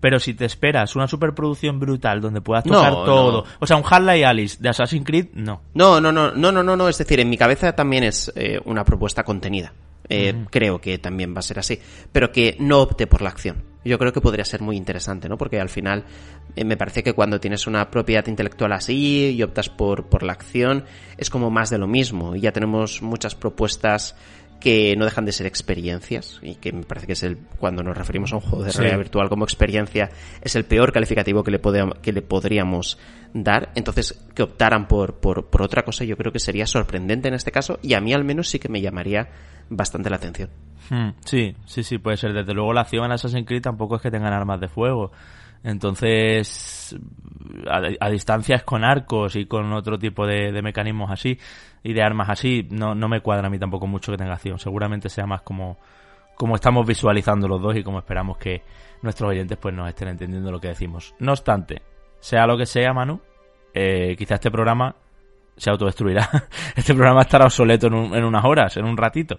Pero 0.01 0.21
si 0.21 0.35
te 0.35 0.45
esperas 0.45 0.95
una 0.95 1.09
superproducción 1.09 1.81
brutal 1.81 2.21
donde 2.21 2.41
puedas 2.41 2.65
tocar 2.65 2.93
No, 2.93 3.05
todo, 3.05 3.33
no. 3.43 3.45
o 3.59 3.67
sea, 3.67 3.77
un 3.77 3.83
Half-Life 3.89 4.25
Alice 4.25 4.57
de 4.61 4.69
Assassin's 4.69 5.05
Creed, 5.05 5.29
no. 5.35 5.63
No, 5.75 6.01
no, 6.01 6.13
no, 6.13 6.31
no, 6.33 6.53
no, 6.53 6.63
no, 6.63 6.77
no. 6.77 6.89
Es 6.89 6.99
decir, 6.99 7.19
en 7.21 7.29
mi 7.29 7.37
cabeza 7.37 7.73
también 7.75 8.05
es 8.05 8.33
eh, 8.37 8.61
una 8.65 8.85
propuesta 8.85 9.25
contenida. 9.25 9.73
Eh, 10.11 10.47
Creo 10.51 10.81
que 10.81 10.99
también 10.99 11.35
va 11.35 11.41
a 11.41 11.43
ser 11.43 11.59
así. 11.59 11.79
Pero 12.13 12.33
que 12.33 12.57
no 12.61 12.81
opte 12.81 13.07
por 13.07 13.21
la 13.23 13.29
acción. 13.31 13.63
Yo 13.85 13.99
creo 13.99 14.13
que 14.13 14.21
podría 14.21 14.45
ser 14.45 14.61
muy 14.63 14.77
interesante, 14.77 15.29
¿no? 15.29 15.37
Porque 15.37 15.61
al 15.61 15.69
final 15.69 16.05
eh, 16.57 16.65
me 16.65 16.77
parece 16.77 17.03
que 17.03 17.13
cuando 17.13 17.41
tienes 17.41 17.67
una 17.67 17.91
propiedad 17.91 18.27
intelectual 18.27 18.73
así 18.73 19.35
y 19.37 19.43
optas 19.43 19.69
por, 19.69 20.07
por 20.09 20.23
la 20.23 20.33
acción, 20.33 20.85
es 21.17 21.29
como 21.31 21.51
más 21.51 21.71
de 21.71 21.79
lo 21.79 21.87
mismo. 21.87 22.37
Y 22.37 22.41
ya 22.41 22.53
tenemos 22.53 23.03
muchas 23.03 23.35
propuestas 23.35 24.15
que 24.61 24.97
no 24.97 25.05
dejan 25.05 25.25
de 25.25 25.33
ser 25.33 25.47
experiencias 25.47 26.41
y 26.43 26.57
que 26.57 26.73
me 26.73 26.83
parece 26.83 27.07
que 27.07 27.13
es 27.13 27.23
el 27.23 27.39
cuando 27.59 27.83
nos 27.83 27.97
referimos 27.97 28.33
a 28.33 28.37
un 28.37 28.41
juego 28.43 28.65
de 28.65 28.73
Sí. 28.73 28.79
realidad 28.79 28.99
virtual 28.99 29.29
como 29.29 29.45
experiencia 29.45 30.11
es 30.43 30.57
el 30.57 30.65
peor 30.65 30.93
calificativo 30.93 31.45
que 31.45 31.51
le, 31.53 31.63
pode- 31.63 32.01
que 32.01 32.13
le 32.13 32.23
podríamos 32.23 32.99
dar 33.35 33.71
entonces 33.77 34.21
que 34.35 34.43
optaran 34.43 34.89
por, 34.89 35.21
por, 35.21 35.47
por 35.49 35.63
otra 35.63 35.83
cosa 35.85 36.05
yo 36.05 36.17
creo 36.17 36.33
que 36.33 36.41
sería 36.41 36.67
sorprendente 36.67 37.29
en 37.29 37.35
este 37.35 37.53
caso 37.53 37.79
y 37.83 37.95
a 37.95 38.01
mí 38.01 38.13
al 38.13 38.25
menos 38.25 38.49
sí 38.49 38.59
que 38.59 38.69
me 38.69 38.81
llamaría 38.81 39.29
bastante 39.71 40.11
la 40.11 40.17
atención 40.17 40.51
Hmm, 40.91 41.11
sí, 41.23 41.55
sí, 41.67 41.83
sí, 41.83 41.99
puede 41.99 42.17
ser. 42.17 42.33
Desde 42.33 42.55
luego 42.55 42.73
la 42.73 42.81
acción 42.81 43.05
en 43.05 43.13
Assassin's 43.13 43.47
Creed 43.47 43.61
tampoco 43.61 43.97
es 43.97 44.01
que 44.01 44.11
tengan 44.11 44.33
armas 44.33 44.59
de 44.59 44.69
fuego. 44.69 45.13
Entonces, 45.63 46.97
a, 47.69 48.11
distancias 48.11 48.63
con 48.63 48.85
arcos 48.85 49.37
y 49.37 49.47
con 49.47 49.73
otro 49.73 49.99
tipo 49.99 50.27
de, 50.27 50.63
mecanismos 50.63 51.11
así 51.11 51.39
y 51.83 51.93
de 51.93 52.03
armas 52.03 52.29
así, 52.31 52.67
no, 52.71 52.95
no 52.95 53.09
me 53.09 53.21
cuadra 53.21 53.49
a 53.49 53.51
mí 53.51 53.59
tampoco 53.59 53.87
mucho 53.87 54.13
que 54.13 54.19
tenga 54.19 54.35
acción. 54.35 54.59
Seguramente 54.59 55.09
sea 55.09 55.27
más 55.27 55.43
como, 55.43 55.79
como 56.37 56.55
estamos 56.55 56.87
visualizando 56.87 57.49
los 57.49 57.61
dos 57.61 57.77
y 57.77 57.83
como 57.83 57.99
esperamos 57.99 58.39
que 58.39 58.63
nuestros 59.03 59.31
oyentes 59.31 59.59
pues 59.59 59.75
nos 59.75 59.89
estén 59.89 60.09
entendiendo 60.09 60.51
lo 60.51 60.61
que 60.61 60.69
decimos. 60.69 61.15
No 61.19 61.33
obstante, 61.33 61.83
sea 62.21 62.47
lo 62.47 62.57
que 62.57 62.67
sea, 62.67 62.93
Manu, 62.93 63.21
eh, 63.75 64.15
quizá 64.17 64.35
este 64.35 64.51
programa 64.51 64.95
se 65.57 65.71
autodestruirá. 65.71 66.29
Este 66.77 66.95
programa 66.95 67.23
estará 67.23 67.47
obsoleto 67.47 67.89
en 67.89 68.25
unas 68.25 68.45
horas, 68.45 68.77
en 68.77 68.85
un 68.85 68.97
ratito. 68.97 69.39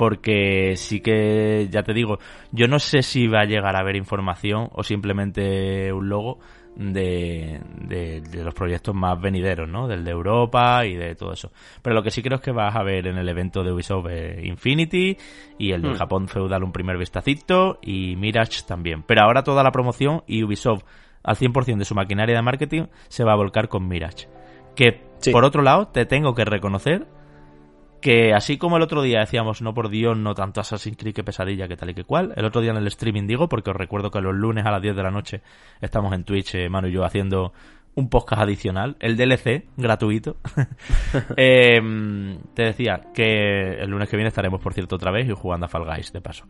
Porque 0.00 0.76
sí 0.76 1.00
que, 1.02 1.68
ya 1.70 1.82
te 1.82 1.92
digo, 1.92 2.18
yo 2.52 2.68
no 2.68 2.78
sé 2.78 3.02
si 3.02 3.26
va 3.26 3.40
a 3.40 3.44
llegar 3.44 3.76
a 3.76 3.80
haber 3.80 3.96
información 3.96 4.70
o 4.72 4.82
simplemente 4.82 5.92
un 5.92 6.08
logo 6.08 6.38
de, 6.74 7.60
de, 7.82 8.22
de 8.22 8.42
los 8.42 8.54
proyectos 8.54 8.94
más 8.94 9.20
venideros, 9.20 9.68
¿no? 9.68 9.88
Del 9.88 10.02
de 10.02 10.10
Europa 10.10 10.86
y 10.86 10.94
de 10.96 11.14
todo 11.16 11.34
eso. 11.34 11.52
Pero 11.82 11.94
lo 11.94 12.02
que 12.02 12.10
sí 12.10 12.22
creo 12.22 12.36
es 12.36 12.42
que 12.42 12.50
vas 12.50 12.74
a 12.74 12.82
ver 12.82 13.08
en 13.08 13.18
el 13.18 13.28
evento 13.28 13.62
de 13.62 13.72
Ubisoft 13.72 14.06
eh, 14.08 14.40
Infinity 14.42 15.18
y 15.58 15.72
el 15.72 15.82
de 15.82 15.90
Hmm. 15.90 15.96
Japón 15.96 16.28
Feudal 16.28 16.64
un 16.64 16.72
primer 16.72 16.96
vistacito 16.96 17.78
y 17.82 18.16
Mirage 18.16 18.62
también. 18.66 19.02
Pero 19.02 19.20
ahora 19.20 19.42
toda 19.42 19.62
la 19.62 19.70
promoción 19.70 20.22
y 20.26 20.42
Ubisoft 20.44 20.84
al 21.22 21.36
100% 21.36 21.76
de 21.76 21.84
su 21.84 21.94
maquinaria 21.94 22.36
de 22.36 22.42
marketing 22.42 22.84
se 23.08 23.22
va 23.22 23.32
a 23.32 23.36
volcar 23.36 23.68
con 23.68 23.86
Mirage. 23.86 24.28
Que, 24.74 25.02
Sí. 25.18 25.30
por 25.30 25.44
otro 25.44 25.60
lado, 25.60 25.88
te 25.88 26.06
tengo 26.06 26.34
que 26.34 26.46
reconocer 26.46 27.06
que 28.00 28.34
así 28.34 28.58
como 28.58 28.76
el 28.76 28.82
otro 28.82 29.02
día 29.02 29.20
decíamos, 29.20 29.62
no 29.62 29.74
por 29.74 29.88
Dios, 29.88 30.16
no 30.16 30.34
tanto 30.34 30.60
Assassin's 30.60 30.96
Creed 30.96 31.14
que 31.14 31.24
pesadilla, 31.24 31.68
que 31.68 31.76
tal 31.76 31.90
y 31.90 31.94
que 31.94 32.04
cual, 32.04 32.32
el 32.36 32.44
otro 32.44 32.60
día 32.60 32.70
en 32.70 32.78
el 32.78 32.86
streaming 32.88 33.26
digo, 33.26 33.48
porque 33.48 33.70
os 33.70 33.76
recuerdo 33.76 34.10
que 34.10 34.20
los 34.20 34.34
lunes 34.34 34.66
a 34.66 34.70
las 34.70 34.82
10 34.82 34.96
de 34.96 35.02
la 35.02 35.10
noche 35.10 35.42
estamos 35.80 36.12
en 36.14 36.24
Twitch, 36.24 36.54
eh, 36.54 36.68
Manu 36.68 36.88
y 36.88 36.92
yo, 36.92 37.04
haciendo 37.04 37.52
un 37.94 38.08
podcast 38.08 38.42
adicional, 38.42 38.96
el 39.00 39.16
DLC, 39.16 39.66
gratuito. 39.76 40.36
Eh, 41.36 41.80
te 42.54 42.62
decía 42.62 43.00
que 43.14 43.80
el 43.80 43.90
lunes 43.90 44.08
que 44.08 44.16
viene 44.16 44.28
estaremos, 44.28 44.60
por 44.60 44.74
cierto, 44.74 44.96
otra 44.96 45.10
vez 45.10 45.28
y 45.28 45.32
jugando 45.32 45.66
a 45.66 45.68
Fall 45.68 45.84
Guys, 45.84 46.12
de 46.12 46.20
paso, 46.20 46.44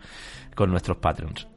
con 0.55 0.71
nuestros 0.71 0.99
Patreons. 0.99 1.49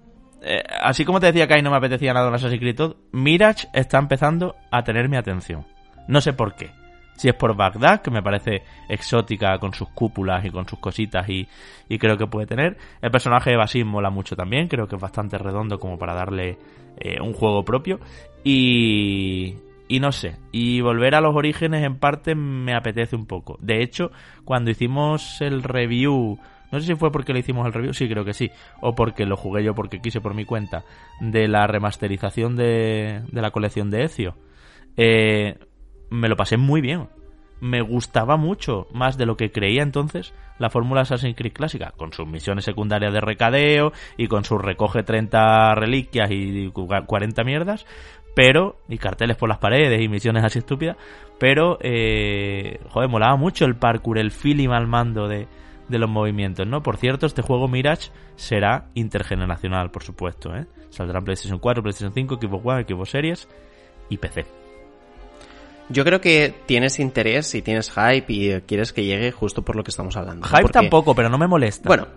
Eh, 0.41 0.62
así 0.82 1.06
como 1.06 1.19
te 1.19 1.27
decía 1.27 1.47
que 1.47 1.56
ahí 1.56 1.62
no 1.62 1.71
me 1.71 1.77
apetecía 1.77 2.13
nada 2.13 2.27
en 2.27 2.36
Assassin's 2.36 2.60
Creed, 2.60 2.95
Mirage 3.12 3.67
está 3.73 3.97
empezando 3.97 4.56
a 4.71 4.84
tener 4.84 5.10
mi 5.10 5.17
atención. 5.17 5.65
No 6.08 6.21
sé 6.21 6.34
por 6.34 6.56
qué. 6.56 6.71
Si 7.15 7.30
es 7.30 7.36
por 7.36 7.56
Bagdad, 7.56 8.02
que 8.02 8.12
me 8.12 8.23
parece 8.23 8.63
exótica 8.89 9.58
con 9.60 9.73
sus 9.73 9.89
cúpulas 9.89 10.43
y 10.45 10.49
con 10.49 10.67
sus 10.67 10.80
cositas 10.80 11.28
y, 11.30 11.47
y 11.88 11.97
creo 11.97 12.17
que 12.17 12.28
puede 12.28 12.47
tener. 12.47 12.78
El 13.02 13.12
personaje 13.12 13.52
de 13.52 13.58
Basim 13.58 13.88
mola 13.88 14.10
mucho 14.10 14.36
también, 14.36 14.67
creo 14.67 14.88
que 14.88 14.95
es 14.95 15.02
bastante 15.02 15.38
redondo 15.38 15.80
como 15.80 15.97
para 15.97 16.13
darle 16.13 16.58
eh, 16.97 17.21
un 17.21 17.34
juego 17.34 17.63
propio. 17.63 17.99
Y, 18.43 19.56
y 19.88 19.99
no 19.99 20.12
sé, 20.12 20.38
y 20.52 20.82
volver 20.82 21.15
a 21.15 21.21
los 21.21 21.36
orígenes 21.36 21.84
en 21.84 21.97
parte 21.97 22.36
me 22.36 22.76
apetece 22.76 23.15
un 23.15 23.26
poco. 23.26 23.58
De 23.62 23.82
hecho, 23.84 24.12
cuando 24.43 24.71
hicimos 24.71 25.39
el 25.41 25.63
review, 25.63 26.39
no 26.71 26.80
sé 26.80 26.88
si 26.88 26.95
fue 26.95 27.12
porque 27.12 27.34
le 27.34 27.39
hicimos 27.39 27.65
el 27.67 27.73
review, 27.73 27.93
sí 27.93 28.10
creo 28.10 28.26
que 28.26 28.34
sí, 28.34 28.49
o 28.82 28.95
porque 28.95 29.26
lo 29.26 29.38
jugué 29.38 29.63
yo 29.63 29.76
porque 29.76 29.99
quise 29.99 30.19
por 30.19 30.34
mi 30.34 30.45
cuenta, 30.45 30.84
de 31.19 31.47
la 31.47 31.67
remasterización 31.67 32.56
de, 32.56 33.21
de 33.32 33.41
la 33.41 33.52
colección 33.52 33.89
de 33.91 34.04
Ezio. 34.04 34.36
Eh, 34.97 35.58
me 36.13 36.30
lo 36.30 36.38
pasé 36.38 36.58
muy 36.58 36.82
bien. 36.82 37.10
Me 37.60 37.82
gustaba 37.82 38.38
mucho, 38.38 38.88
más 38.93 39.17
de 39.17 39.26
lo 39.26 39.38
que 39.38 39.52
creía 39.52 39.84
entonces, 39.84 40.34
la 40.60 40.69
fórmula 40.69 41.02
Assassin's 41.02 41.36
Creed 41.36 41.54
clásica, 41.54 41.93
con 41.97 42.12
sus 42.12 42.28
misiones 42.28 42.65
secundarias 42.65 43.13
de 43.13 43.21
recadeo 43.21 43.93
y 44.17 44.28
con 44.28 44.43
sus 44.43 44.62
recoge 44.62 45.04
30 45.04 45.73
reliquias 45.76 46.30
y 46.30 46.71
40 46.71 47.43
mierdas, 47.43 47.86
pero, 48.36 48.78
y 48.89 48.97
carteles 48.97 49.38
por 49.38 49.49
las 49.49 49.60
paredes 49.60 50.02
y 50.02 50.10
misiones 50.10 50.43
así 50.43 50.60
estúpidas, 50.60 50.97
pero, 51.39 51.78
eh, 51.82 52.80
joder, 52.89 53.10
molaba 53.10 53.38
mucho 53.38 53.65
el 53.65 53.76
parkour, 53.76 54.17
el 54.17 54.32
feeling 54.32 54.69
al 54.69 54.88
mando 54.88 55.28
de, 55.28 55.47
de 55.88 55.99
los 55.99 56.10
movimientos, 56.10 56.67
¿no? 56.67 56.84
Por 56.84 56.97
cierto, 56.97 57.26
este 57.26 57.41
juego 57.41 57.67
Mirage 57.67 58.12
será 58.36 58.89
intergeneracional, 58.93 59.89
por 59.89 60.04
supuesto, 60.04 60.56
¿eh? 60.56 60.65
Saldrá 60.89 61.19
en 61.19 61.26
PlayStation 61.26 61.60
4, 61.60 61.82
PlayStation 61.82 62.13
5, 62.13 62.36
Xbox 62.41 62.65
One, 62.65 62.84
Xbox 62.84 63.10
Series 63.10 63.47
y 64.10 64.17
PC. 64.17 64.62
Yo 65.89 66.04
creo 66.04 66.22
que 66.22 66.54
tienes 66.65 67.00
interés 67.00 67.54
y 67.56 67.62
tienes 67.62 67.91
hype 67.91 68.26
y 68.28 68.62
quieres 68.62 68.93
que 68.93 69.04
llegue 69.06 69.32
justo 69.32 69.63
por 69.63 69.76
lo 69.76 69.84
que 69.84 69.91
estamos 69.91 70.15
hablando. 70.17 70.46
Hype 70.48 70.62
Porque- 70.62 70.74
tampoco, 70.74 71.13
pero 71.15 71.30
no 71.30 71.38
me 71.38 71.48
molesta. 71.48 71.88
bueno 71.88 72.08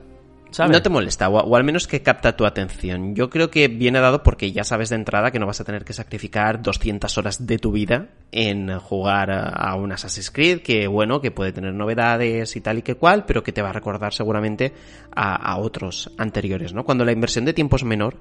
¿sabes? 0.51 0.73
No 0.73 0.81
te 0.81 0.89
molesta, 0.89 1.29
o, 1.29 1.39
o 1.39 1.57
al 1.57 1.65
menos 1.65 1.87
que 1.87 2.01
capta 2.03 2.35
tu 2.35 2.47
atención. 2.47 3.15
Yo 3.15 3.29
creo 3.29 3.51
que 3.51 3.69
viene 3.69 4.01
dado 4.01 4.23
porque 4.23 4.53
ya 4.53 4.65
sabes 4.65 4.89
de 4.89 4.97
entrada 4.97 5.31
que 5.31 5.39
no 5.39 5.45
vas 5.47 5.61
a 5.61 5.65
tener 5.65 5.85
que 5.85 5.93
sacrificar 5.93 6.63
200 6.63 7.19
horas 7.19 7.47
de 7.47 7.59
tu 7.59 7.73
vida 7.73 8.07
en 8.33 8.79
jugar 8.79 9.31
a, 9.31 9.49
a 9.49 9.75
un 9.75 9.93
Assassin's 9.93 10.31
Creed, 10.31 10.61
que 10.63 10.87
bueno, 10.87 11.21
que 11.21 11.31
puede 11.31 11.53
tener 11.53 11.75
novedades 11.75 12.57
y 12.57 12.61
tal 12.63 12.79
y 12.79 12.83
que 12.83 12.95
cual, 12.95 13.25
pero 13.27 13.43
que 13.43 13.53
te 13.53 13.61
va 13.61 13.69
a 13.71 13.73
recordar 13.73 14.15
seguramente 14.15 14.73
a, 15.15 15.35
a 15.35 15.59
otros 15.59 16.11
anteriores, 16.17 16.73
¿no? 16.73 16.85
Cuando 16.85 17.05
la 17.05 17.13
inversión 17.13 17.45
de 17.45 17.53
tiempo 17.53 17.77
es 17.77 17.85
menor, 17.85 18.17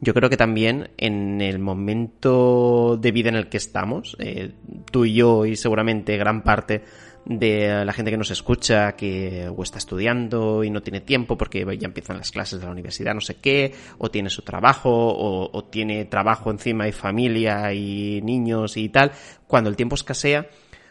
yo 0.00 0.14
creo 0.14 0.28
que 0.28 0.36
también 0.36 0.90
en 0.98 1.40
el 1.40 1.58
momento 1.58 2.98
de 3.00 3.12
vida 3.12 3.28
en 3.28 3.36
el 3.36 3.48
que 3.48 3.56
estamos, 3.56 4.16
eh, 4.18 4.52
tú 4.90 5.04
y 5.04 5.14
yo 5.14 5.46
y 5.46 5.56
seguramente 5.56 6.16
gran 6.16 6.42
parte 6.42 6.82
de 7.24 7.84
la 7.84 7.92
gente 7.92 8.12
que 8.12 8.16
nos 8.16 8.30
escucha 8.30 8.94
que 8.94 9.48
o 9.48 9.62
está 9.62 9.78
estudiando 9.78 10.62
y 10.62 10.70
no 10.70 10.82
tiene 10.82 11.00
tiempo 11.00 11.36
porque 11.36 11.66
ya 11.76 11.88
empiezan 11.88 12.18
las 12.18 12.30
clases 12.30 12.60
de 12.60 12.66
la 12.66 12.72
universidad, 12.72 13.14
no 13.14 13.20
sé 13.20 13.36
qué, 13.36 13.74
o 13.98 14.10
tiene 14.10 14.30
su 14.30 14.42
trabajo, 14.42 14.90
o, 14.90 15.50
o 15.52 15.64
tiene 15.64 16.04
trabajo 16.04 16.50
encima 16.50 16.86
y 16.86 16.92
familia 16.92 17.72
y 17.72 18.20
niños 18.22 18.76
y 18.76 18.88
tal, 18.90 19.10
cuando 19.48 19.68
el 19.70 19.76
tiempo 19.76 19.96
escasea, 19.96 20.46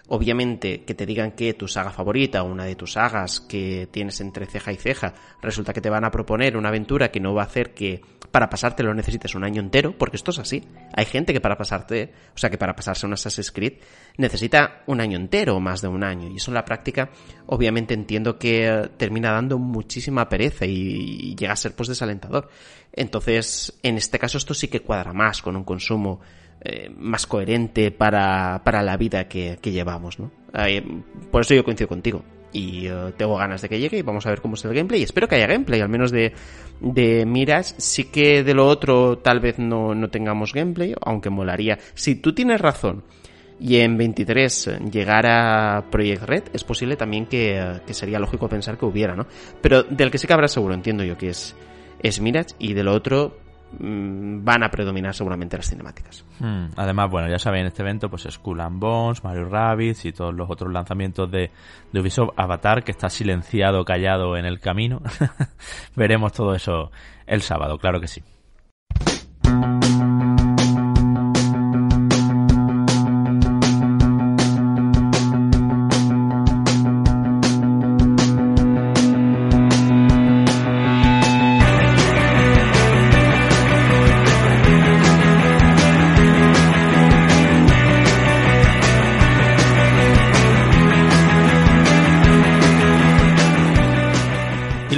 Obviamente 0.08 0.84
que 0.84 0.94
te 0.94 1.06
digan 1.06 1.32
que 1.32 1.56
tu 1.56 1.68
saga 1.68 1.90
favorita 1.90 2.44
o 2.44 2.46
una 2.46 2.66
de 2.66 2.76
tus 2.76 2.94
sagas 2.94 3.42
que 3.42 3.88
tienes 3.90 4.22
entre 4.22 4.46
ceja 4.46 4.72
y 4.72 4.76
ceja, 4.76 5.14
resulta 5.42 5.74
que 5.74 5.82
te 5.82 5.90
van 5.90 6.06
a 6.06 6.12
proponer 6.12 6.58
una 6.58 6.70
aventura 6.70 7.10
que 7.10 7.20
no 7.20 7.34
va 7.34 7.42
a 7.42 7.46
hacer 7.46 7.74
que 7.74 8.02
para 8.36 8.50
pasártelo 8.50 8.94
necesites 8.94 9.34
un 9.34 9.46
año 9.46 9.62
entero, 9.62 9.98
porque 9.98 10.18
esto 10.18 10.32
es 10.32 10.40
así. 10.40 10.62
Hay 10.94 11.06
gente 11.06 11.32
que 11.32 11.40
para 11.40 11.58
pasarte, 11.58 12.12
o 12.36 12.38
sea, 12.38 12.50
que 12.50 12.58
para 12.58 12.76
pasarse 12.76 13.06
un 13.06 13.14
Assassin's 13.14 13.50
Creed 13.50 13.76
necesita 14.18 14.84
un 14.88 15.00
año 15.00 15.18
entero 15.18 15.56
o 15.56 15.62
más 15.62 15.82
de 15.82 15.88
un 15.88 16.04
año. 16.04 16.30
Y 16.30 16.36
eso 16.36 16.52
en 16.52 16.56
la 16.56 16.66
práctica, 16.66 17.12
obviamente 17.46 17.94
entiendo 17.94 18.38
que 18.38 18.90
termina 18.98 19.32
dando 19.32 19.58
muchísima 19.58 20.28
pereza 20.28 20.66
y, 20.66 21.34
llega 21.36 21.54
a 21.54 21.56
ser 21.56 21.76
pues 21.76 21.88
desalentador. 21.88 22.50
Entonces, 22.92 23.80
en 23.84 23.96
este 23.96 24.20
caso 24.20 24.38
esto 24.38 24.54
sí 24.54 24.68
que 24.68 24.82
cuadra 24.82 25.14
más 25.14 25.42
con 25.42 25.56
un 25.56 25.64
consumo 25.64 26.20
eh, 26.68 26.90
más 26.98 27.28
coherente 27.28 27.92
para, 27.92 28.64
para 28.64 28.82
la 28.82 28.98
vida 28.98 29.28
que, 29.28 29.60
llevamos, 29.62 30.18
¿no? 30.18 30.32
por 31.30 31.42
eso 31.42 31.54
yo 31.54 31.64
coincido 31.64 31.88
contigo. 31.88 32.24
Y 32.54 32.88
eh, 32.88 33.14
tengo 33.18 33.38
ganas 33.38 33.62
de 33.62 33.70
que 33.70 33.80
llegue 33.80 34.00
y 34.00 34.02
vamos 34.02 34.26
a 34.26 34.32
ver 34.32 34.42
cómo 34.42 34.56
es 34.56 34.66
el 34.66 34.74
gameplay. 34.74 35.02
Y 35.02 35.04
espero 35.04 35.28
que 35.28 35.36
haya 35.36 35.46
gameplay, 35.46 35.80
al 35.82 35.90
menos 35.90 36.10
de, 36.10 36.34
de 36.80 37.24
miras. 37.28 37.76
Sí 37.78 38.06
que 38.06 38.42
de 38.44 38.56
lo 38.56 38.68
otro 38.68 39.20
tal 39.20 39.42
vez 39.42 39.60
no, 39.60 39.94
no 39.94 40.10
tengamos 40.10 40.54
gameplay, 40.54 40.96
aunque 41.02 41.30
molaría. 41.30 41.78
Si 41.94 42.16
tú 42.16 42.34
tienes 42.34 42.60
razón 42.60 43.04
y 43.60 43.78
en 43.78 43.96
23 43.96 44.80
llegara 44.92 45.86
Project 45.92 46.24
Red, 46.24 46.44
es 46.52 46.64
posible 46.64 46.96
también 46.96 47.28
que, 47.28 47.82
que, 47.86 47.94
sería 47.94 48.18
lógico 48.18 48.50
pensar 48.50 48.80
que 48.80 48.86
hubiera, 48.86 49.16
¿no? 49.16 49.28
Pero 49.62 49.84
del 49.84 50.10
que 50.10 50.18
sí 50.18 50.26
que 50.26 50.34
habrá 50.34 50.48
seguro, 50.48 50.74
entiendo 50.74 51.04
yo 51.04 51.16
que 51.16 51.30
es, 51.30 51.56
es 52.02 52.20
Mirage, 52.20 52.56
y 52.58 52.74
de 52.74 52.84
lo 52.84 52.94
otro 52.94 53.45
van 53.80 54.64
a 54.64 54.70
predominar 54.70 55.14
seguramente 55.14 55.58
las 55.58 55.70
cinemáticas. 55.70 56.26
Hmm. 56.40 56.68
Además, 56.76 57.10
bueno, 57.10 57.30
ya 57.30 57.40
saben, 57.40 57.66
este 57.66 57.82
evento, 57.82 58.10
pues 58.10 58.28
Skull 58.30 58.62
and 58.62 58.80
Bones, 58.80 59.24
Mario 59.24 59.46
Rabbids 59.46 60.06
y 60.06 60.12
todos 60.12 60.34
los 60.34 60.50
otros 60.50 60.72
lanzamientos 60.72 61.30
de, 61.32 61.52
de 61.92 62.00
Ubisoft, 62.00 62.32
Avatar, 62.38 62.84
que 62.84 62.92
está 62.92 63.10
silenciado, 63.10 63.86
callado 63.86 64.38
en 64.38 64.46
el 64.46 64.60
camino. 64.60 65.02
Veremos 65.96 66.34
todo 66.34 66.54
eso 66.54 66.92
el 67.26 67.42
sábado, 67.42 67.78
claro 67.78 68.00
que 68.00 68.08
sí. 68.08 68.24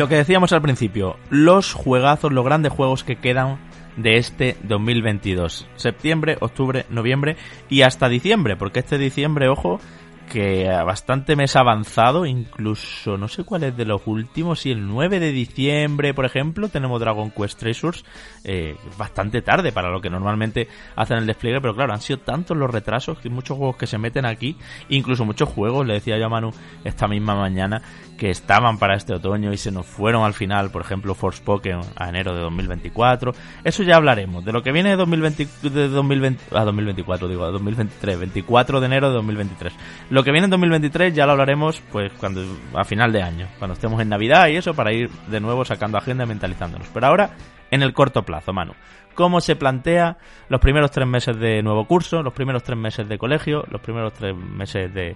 Lo 0.08 0.12
que 0.12 0.16
decíamos 0.16 0.54
al 0.54 0.62
principio, 0.62 1.18
los 1.30 1.74
juegazos, 1.74 2.32
los 2.32 2.46
grandes 2.46 2.72
juegos 2.72 3.04
que 3.04 3.18
quedan 3.18 3.58
de 3.98 4.16
este 4.16 4.56
2022. 4.64 5.68
Septiembre, 5.76 6.38
octubre, 6.40 6.86
noviembre 6.90 7.36
y 7.68 7.82
hasta 7.82 8.08
diciembre, 8.08 8.56
porque 8.56 8.80
este 8.80 8.98
diciembre, 8.98 9.50
ojo, 9.50 9.82
que 10.28 10.68
bastante 10.86 11.36
mes 11.36 11.56
avanzado, 11.56 12.26
incluso 12.26 13.18
no 13.18 13.28
sé 13.28 13.44
cuál 13.44 13.64
es 13.64 13.78
de 13.78 13.86
los 13.86 14.06
últimos, 14.06 14.60
si 14.60 14.72
el 14.72 14.86
9 14.86 15.20
de 15.20 15.32
diciembre, 15.32 16.14
por 16.14 16.26
ejemplo, 16.26 16.70
tenemos 16.70 17.00
Dragon 17.00 17.32
Quest 17.32 17.60
Treasures, 17.60 18.06
eh, 18.44 18.76
bastante 18.98 19.42
tarde 19.42 19.72
para 19.72 19.90
lo 19.90 20.02
que 20.02 20.10
normalmente 20.10 20.68
hacen 20.96 21.18
el 21.18 21.26
despliegue, 21.26 21.62
pero 21.62 21.76
claro, 21.76 21.94
han 21.94 22.02
sido 22.02 22.20
tantos 22.20 22.56
los 22.56 22.70
retrasos 22.70 23.18
que 23.20 23.30
muchos 23.30 23.58
juegos 23.58 23.78
que 23.78 23.88
se 23.88 23.98
meten 23.98 24.26
aquí, 24.26 24.58
incluso 24.90 25.26
muchos 25.26 25.50
juegos, 25.50 25.88
le 25.88 25.96
decía 25.96 26.18
yo 26.18 26.26
a 26.26 26.30
Manu 26.30 26.52
esta 26.84 27.08
misma 27.08 27.36
mañana, 27.36 27.82
que 28.18 28.30
estaban 28.30 28.78
para 28.80 28.96
este 28.96 29.14
otoño 29.14 29.54
y 29.54 29.58
se 29.58 29.72
nos 29.72 29.86
fueron 29.86 30.24
al 30.24 30.34
final, 30.34 30.72
por 30.72 30.82
ejemplo, 30.82 31.16
Forspoken 31.16 31.82
a 31.96 32.10
enero 32.10 32.34
de 32.34 32.42
2024. 32.42 33.34
Eso 33.64 33.84
ya 33.84 33.96
hablaremos. 33.96 34.44
De 34.44 34.52
lo 34.52 34.64
que 34.64 34.72
viene 34.72 34.90
de 34.90 34.96
2020, 34.98 35.48
de 35.70 35.88
2020 35.88 36.58
a 36.58 36.64
2024, 36.66 37.28
digo, 37.28 37.46
a 37.46 37.52
2023, 37.52 38.20
24 38.20 38.80
de 38.80 38.86
enero 38.86 39.10
de 39.10 39.16
2023. 39.16 39.74
Lo 40.18 40.24
que 40.24 40.32
viene 40.32 40.46
en 40.46 40.50
2023 40.50 41.14
ya 41.14 41.28
lo 41.28 41.34
hablaremos 41.34 41.80
pues 41.92 42.12
cuando 42.14 42.44
a 42.74 42.84
final 42.84 43.12
de 43.12 43.22
año, 43.22 43.48
cuando 43.60 43.76
estemos 43.76 44.02
en 44.02 44.10
Navidad 44.10 44.48
y 44.48 44.56
eso 44.56 44.74
para 44.74 44.92
ir 44.92 45.12
de 45.28 45.40
nuevo 45.40 45.64
sacando 45.64 46.00
agenda 46.00 46.24
y 46.24 46.28
mentalizándonos. 46.28 46.88
Pero 46.92 47.06
ahora 47.06 47.30
en 47.70 47.84
el 47.84 47.94
corto 47.94 48.24
plazo, 48.24 48.52
Manu. 48.52 48.74
¿Cómo 49.14 49.42
se 49.42 49.56
plantea 49.56 50.18
los 50.50 50.60
primeros 50.60 50.90
tres 50.90 51.08
meses 51.08 51.38
de 51.40 51.62
nuevo 51.62 51.86
curso, 51.86 52.24
los 52.24 52.34
primeros 52.34 52.64
tres 52.64 52.80
meses 52.80 53.08
de 53.08 53.20
colegio, 53.20 53.64
los 53.70 53.80
primeros 53.80 54.12
tres 54.14 54.36
meses 54.36 54.92
de, 54.92 55.16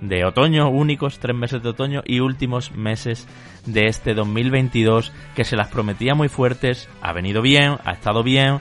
de 0.00 0.24
otoño, 0.24 0.70
únicos 0.70 1.18
tres 1.18 1.36
meses 1.36 1.62
de 1.62 1.68
otoño 1.68 2.00
y 2.06 2.20
últimos 2.20 2.72
meses 2.72 3.28
de 3.66 3.84
este 3.84 4.14
2022 4.14 5.12
que 5.36 5.44
se 5.44 5.56
las 5.56 5.68
prometía 5.68 6.14
muy 6.14 6.28
fuertes, 6.30 6.88
ha 7.02 7.12
venido 7.12 7.42
bien, 7.42 7.76
ha 7.84 7.92
estado 7.92 8.22
bien, 8.22 8.60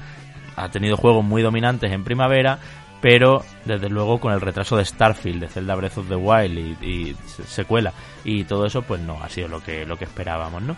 ha 0.57 0.69
tenido 0.69 0.97
juegos 0.97 1.23
muy 1.23 1.43
dominantes 1.43 1.93
en 1.93 2.03
primavera, 2.03 2.59
pero 3.01 3.43
desde 3.65 3.89
luego 3.89 4.19
con 4.19 4.33
el 4.33 4.41
retraso 4.41 4.77
de 4.77 4.85
Starfield, 4.85 5.41
de 5.41 5.47
Zelda 5.47 5.75
Breath 5.75 5.97
of 5.97 6.09
the 6.09 6.15
Wild 6.15 6.83
y, 6.83 7.15
secuela 7.45 7.93
y 8.23 8.43
todo 8.43 8.65
eso, 8.65 8.81
pues 8.81 9.01
no 9.01 9.21
ha 9.23 9.29
sido 9.29 9.47
lo 9.47 9.61
que, 9.61 9.85
lo 9.85 9.97
que 9.97 10.05
esperábamos, 10.05 10.61
¿no? 10.61 10.75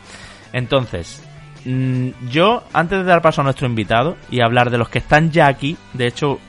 Entonces, 0.51 1.23
mm, 1.65 2.09
yo, 2.29 2.63
antes 2.73 2.99
de 2.99 3.05
dar 3.05 3.21
paso 3.21 3.41
a 3.41 3.43
nuestro 3.43 3.67
invitado 3.67 4.17
y 4.29 4.41
hablar 4.41 4.69
de 4.69 4.77
los 4.77 4.89
que 4.89 4.99
están 4.99 5.31
ya 5.31 5.47
aquí, 5.47 5.77
de 5.93 6.07
hecho, 6.07 6.39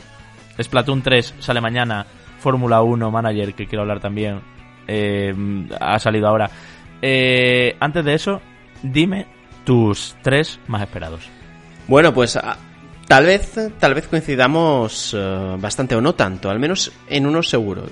Splatoon 0.61 1.03
3 1.03 1.37
sale 1.39 1.61
mañana 1.61 2.07
Fórmula 2.39 2.83
1 2.83 3.11
Manager, 3.11 3.55
que 3.55 3.67
quiero 3.67 3.83
hablar 3.83 4.01
también, 4.01 4.41
eh, 4.89 5.35
ha 5.79 5.99
salido 5.99 6.29
ahora. 6.29 6.51
Eh, 7.03 7.77
antes 7.81 8.05
de 8.05 8.15
eso, 8.15 8.41
dime 8.83 9.27
tus 9.65 10.17
tres 10.23 10.59
más 10.67 10.83
esperados. 10.83 11.29
Bueno, 11.87 12.13
pues 12.13 12.39
Tal 13.11 13.27
vez, 13.27 13.59
tal 13.81 13.95
vez 13.95 14.07
coincidamos 14.07 15.17
eh, 15.19 15.57
bastante 15.59 15.97
o 15.97 16.01
no 16.01 16.15
tanto, 16.15 16.49
al 16.49 16.61
menos 16.61 16.93
en 17.09 17.27
uno 17.27 17.43
seguro, 17.43 17.83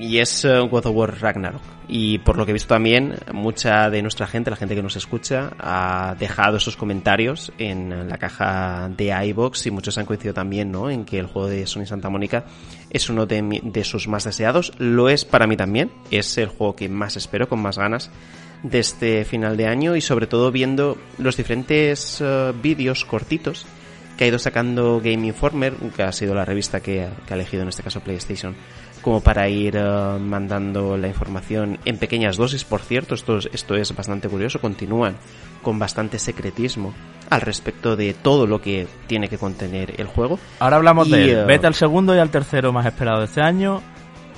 y 0.00 0.18
es 0.18 0.44
uh, 0.44 0.66
God 0.68 0.86
of 0.86 0.96
War 0.96 1.20
Ragnarok. 1.20 1.62
Y 1.86 2.18
por 2.18 2.36
lo 2.36 2.44
que 2.44 2.50
he 2.50 2.54
visto 2.54 2.74
también, 2.74 3.14
mucha 3.32 3.88
de 3.88 4.02
nuestra 4.02 4.26
gente, 4.26 4.50
la 4.50 4.56
gente 4.56 4.74
que 4.74 4.82
nos 4.82 4.96
escucha, 4.96 5.52
ha 5.60 6.16
dejado 6.18 6.56
esos 6.56 6.76
comentarios 6.76 7.52
en 7.58 8.08
la 8.08 8.18
caja 8.18 8.90
de 8.96 9.26
iBox 9.28 9.66
y 9.66 9.70
muchos 9.70 9.96
han 9.96 10.06
coincidido 10.06 10.34
también, 10.34 10.72
¿no? 10.72 10.90
En 10.90 11.04
que 11.04 11.20
el 11.20 11.26
juego 11.26 11.46
de 11.46 11.64
Sony 11.64 11.86
Santa 11.86 12.08
Mónica 12.08 12.44
es 12.90 13.08
uno 13.08 13.26
de, 13.26 13.84
sus 13.84 14.08
más 14.08 14.24
deseados. 14.24 14.72
Lo 14.78 15.08
es 15.08 15.24
para 15.24 15.46
mí 15.46 15.56
también. 15.56 15.92
Es 16.10 16.36
el 16.36 16.48
juego 16.48 16.74
que 16.74 16.88
más 16.88 17.16
espero, 17.16 17.48
con 17.48 17.60
más 17.60 17.78
ganas 17.78 18.10
de 18.64 18.80
este 18.80 19.24
final 19.24 19.56
de 19.56 19.68
año 19.68 19.94
y 19.94 20.00
sobre 20.00 20.26
todo 20.26 20.50
viendo 20.50 20.98
los 21.16 21.36
diferentes 21.36 22.20
uh, 22.20 22.52
vídeos 22.60 23.04
cortitos 23.04 23.64
que 24.18 24.24
ha 24.24 24.26
ido 24.26 24.38
sacando 24.40 25.00
Game 25.02 25.28
Informer, 25.28 25.74
que 25.94 26.02
ha 26.02 26.12
sido 26.12 26.34
la 26.34 26.44
revista 26.44 26.80
que, 26.80 27.04
ha 27.04 27.34
elegido 27.34 27.62
en 27.62 27.68
este 27.68 27.84
caso 27.84 28.00
PlayStation, 28.00 28.54
como 29.00 29.20
para 29.20 29.48
ir 29.48 29.76
eh, 29.76 30.18
mandando 30.20 30.96
la 30.96 31.06
información 31.06 31.78
en 31.84 31.98
pequeñas 31.98 32.36
dosis. 32.36 32.64
Por 32.64 32.80
cierto, 32.80 33.14
esto, 33.14 33.38
esto 33.38 33.76
es 33.76 33.94
bastante 33.94 34.28
curioso, 34.28 34.60
continúan 34.60 35.16
con 35.62 35.78
bastante 35.78 36.18
secretismo 36.18 36.92
al 37.30 37.42
respecto 37.42 37.94
de 37.94 38.12
todo 38.12 38.48
lo 38.48 38.60
que 38.60 38.88
tiene 39.06 39.28
que 39.28 39.38
contener 39.38 40.00
el 40.00 40.08
juego. 40.08 40.40
Ahora 40.58 40.76
hablamos 40.76 41.08
de 41.08 41.22
él. 41.22 41.30
Eh, 41.30 41.44
Vete 41.44 41.68
al 41.68 41.74
segundo 41.74 42.14
y 42.14 42.18
al 42.18 42.30
tercero 42.30 42.72
más 42.72 42.86
esperado 42.86 43.20
de 43.20 43.26
este 43.26 43.40
año. 43.40 43.80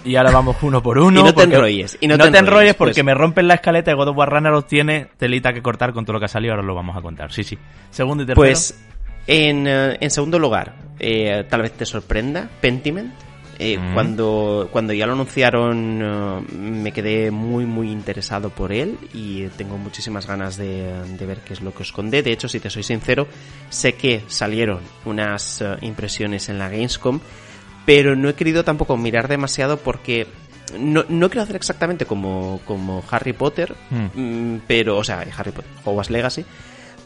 Y 0.05 0.17
ahora 0.17 0.31
vamos 0.31 0.57
uno 0.61 0.83
por 0.83 0.99
uno. 0.99 1.21
y 1.23 1.25
no 1.25 1.33
te 1.33 1.43
enrolles. 1.45 1.97
Y 2.01 2.07
no, 2.07 2.19
te, 2.19 2.37
enrolles, 2.37 2.75
porque 2.75 2.95
pues. 2.95 3.05
me 3.05 3.15
rompen 3.15 3.49
la 3.49 3.55
escaleta 3.55 3.91
y 3.91 3.95
God 3.95 4.09
of 4.09 4.17
War 4.17 4.31
Ragnarok 4.31 4.67
tiene 4.67 5.09
telita 5.17 5.55
que 5.55 5.63
cortar 5.63 5.95
con 5.95 6.05
todo 6.05 6.15
lo 6.15 6.19
que 6.19 6.27
ha 6.27 6.29
salido. 6.29 6.53
Ahora 6.53 6.67
lo 6.67 6.75
vamos 6.75 6.97
a 6.97 7.01
contar. 7.01 7.33
Sí, 7.33 7.45
sí. 7.45 7.57
Segundo 7.91 8.25
y 8.25 8.27
tercero. 8.27 8.43
Pues 8.43 8.90
en, 9.31 9.67
eh, 9.69 9.97
en 10.01 10.11
segundo 10.11 10.41
lugar, 10.41 10.75
eh, 10.99 11.45
tal 11.49 11.63
vez 11.63 11.73
te 11.73 11.87
sorprenda, 11.87 12.51
Pentiment. 12.61 13.15
Eh, 13.63 13.79
cuando, 13.93 14.71
cuando 14.73 14.95
ya 14.95 15.07
lo 15.07 15.13
anunciaron 15.13 16.81
me 16.81 16.93
quedé 16.93 17.31
muy 17.31 17.67
muy 17.67 17.91
interesado 17.91 18.49
por 18.49 18.73
él 18.73 18.97
y 19.13 19.49
tengo 19.49 19.77
muchísimas 19.77 20.27
ganas 20.27 20.57
de, 20.57 20.91
de, 21.19 21.27
ver 21.27 21.41
qué 21.41 21.53
es 21.53 21.61
lo 21.61 21.75
que 21.75 21.83
esconde. 21.83 22.23
De 22.23 22.33
hecho, 22.33 22.49
si 22.49 22.59
te 22.59 22.71
soy 22.71 22.83
sincero, 22.83 23.29
sé 23.69 23.97
que 23.97 24.23
salieron 24.29 24.81
unas 25.05 25.63
impresiones 25.83 26.49
en 26.49 26.59
la 26.59 26.71
Gamescom, 26.71 27.21
pero 27.85 28.17
no 28.17 28.31
he 28.31 28.35
querido 28.35 28.65
tampoco 28.65 28.97
mirar 28.97 29.29
demasiado 29.29 29.77
porque 29.77 30.27
no, 30.79 31.05
no 31.09 31.29
quiero 31.29 31.43
hacer 31.43 31.57
exactamente 31.57 32.07
como, 32.07 32.61
como 32.65 33.05
Harry 33.11 33.35
Potter, 33.35 33.75
hmm. 33.91 34.55
mm, 34.55 34.63
pero, 34.67 34.97
o 34.97 35.05
sea, 35.05 35.25
Harry 35.37 35.53
Potter, 35.53 35.71
Hogwarts 35.85 36.11
Legacy, 36.11 36.45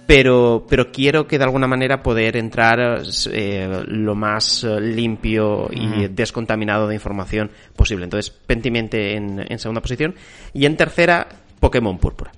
pero, 0.07 0.67
pero 0.69 0.93
quiero 0.93 1.27
que 1.27 1.39
de 1.39 1.45
alguna 1.45 1.67
manera 1.67 2.03
poder 2.03 2.37
entrar 2.37 3.03
eh, 3.33 3.83
lo 3.87 4.15
más 4.15 4.65
eh, 4.65 4.81
limpio 4.81 5.69
y 5.71 6.09
descontaminado 6.09 6.87
de 6.89 6.95
información 6.95 7.51
posible. 7.75 8.05
Entonces, 8.05 8.31
Pentimente 8.31 9.17
en, 9.17 9.45
en 9.49 9.59
segunda 9.59 9.81
posición. 9.81 10.15
Y 10.53 10.67
en 10.67 10.77
tercera, 10.77 11.27
Pokémon 11.61 11.99
Púrpura. 11.99 12.33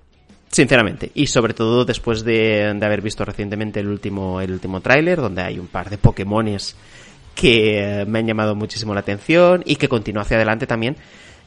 Sinceramente. 0.48 1.10
Y 1.14 1.26
sobre 1.26 1.54
todo 1.54 1.84
después 1.84 2.24
de, 2.24 2.72
de, 2.74 2.86
haber 2.86 3.02
visto 3.02 3.24
recientemente 3.24 3.80
el 3.80 3.88
último, 3.88 4.40
el 4.40 4.52
último 4.52 4.80
tráiler, 4.80 5.20
donde 5.20 5.42
hay 5.42 5.58
un 5.58 5.66
par 5.66 5.90
de 5.90 5.98
Pokémones 5.98 6.76
que 7.34 8.04
me 8.08 8.20
han 8.20 8.26
llamado 8.26 8.54
muchísimo 8.54 8.94
la 8.94 9.00
atención 9.00 9.62
y 9.66 9.76
que 9.76 9.88
continúa 9.88 10.22
hacia 10.22 10.38
adelante 10.38 10.66
también 10.66 10.96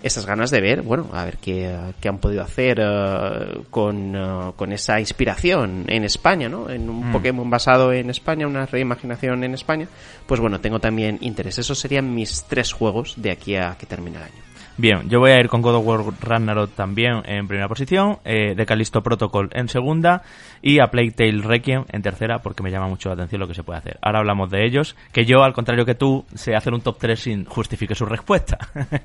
esas 0.02 0.26
ganas 0.26 0.50
de 0.50 0.62
ver, 0.62 0.82
bueno, 0.82 1.10
a 1.14 1.26
ver 1.26 1.38
qué, 1.38 1.78
qué 2.00 2.08
han 2.08 2.20
podido 2.20 2.42
hacer 2.42 2.80
uh, 2.80 3.64
con, 3.70 4.16
uh, 4.16 4.54
con, 4.54 4.72
esa 4.72 5.00
inspiración 5.00 5.86
en 5.88 6.04
España, 6.06 6.48
¿no? 6.48 6.70
En 6.70 6.90
un 6.90 7.10
mm. 7.10 7.12
Pokémon 7.12 7.50
basado 7.50 7.92
en 7.92 8.10
España, 8.10 8.48
una 8.48 8.66
reimaginación 8.66 9.44
en 9.44 9.54
España. 9.54 9.88
Pues 10.26 10.40
bueno, 10.40 10.62
tengo 10.62 10.80
también 10.80 11.18
interés. 11.22 11.60
Esos 11.60 11.80
serían 11.80 12.14
mis 12.14 12.44
tres 12.44 12.72
juegos 12.72 13.16
de 13.18 13.32
aquí 13.32 13.56
a 13.56 13.76
que 13.78 13.86
termine 13.86 14.18
el 14.18 14.24
año. 14.24 14.49
Bien, 14.80 15.10
yo 15.10 15.20
voy 15.20 15.32
a 15.32 15.40
ir 15.42 15.50
con 15.50 15.62
God 15.62 15.76
of 15.76 15.86
War 15.86 16.00
Ragnarok 16.22 16.72
también 16.72 17.22
en 17.26 17.50
primera 17.50 17.68
posición, 17.68 18.20
eh, 18.24 18.54
de 18.56 18.66
Callisto 18.66 19.04
Protocol 19.04 19.50
en 19.52 19.68
segunda 19.68 20.22
y 20.62 20.80
a 20.80 20.88
Plague 20.88 21.12
Tale 21.12 21.42
Requiem 21.42 21.84
en 21.92 22.02
tercera 22.02 22.40
porque 22.40 22.64
me 22.64 22.72
llama 22.72 22.88
mucho 22.88 23.10
la 23.10 23.16
atención 23.16 23.42
lo 23.42 23.48
que 23.50 23.54
se 23.54 23.64
puede 23.64 23.80
hacer. 23.80 24.00
Ahora 24.02 24.20
hablamos 24.20 24.50
de 24.50 24.66
ellos, 24.66 24.96
que 25.12 25.26
yo, 25.26 25.44
al 25.44 25.52
contrario 25.52 25.86
que 25.86 25.96
tú, 25.96 26.24
sé 26.34 26.56
hacer 26.56 26.74
un 26.74 26.80
top 26.80 26.98
3 26.98 27.20
sin 27.20 27.44
justifique 27.44 27.94
su 27.94 28.06
respuesta. 28.06 28.58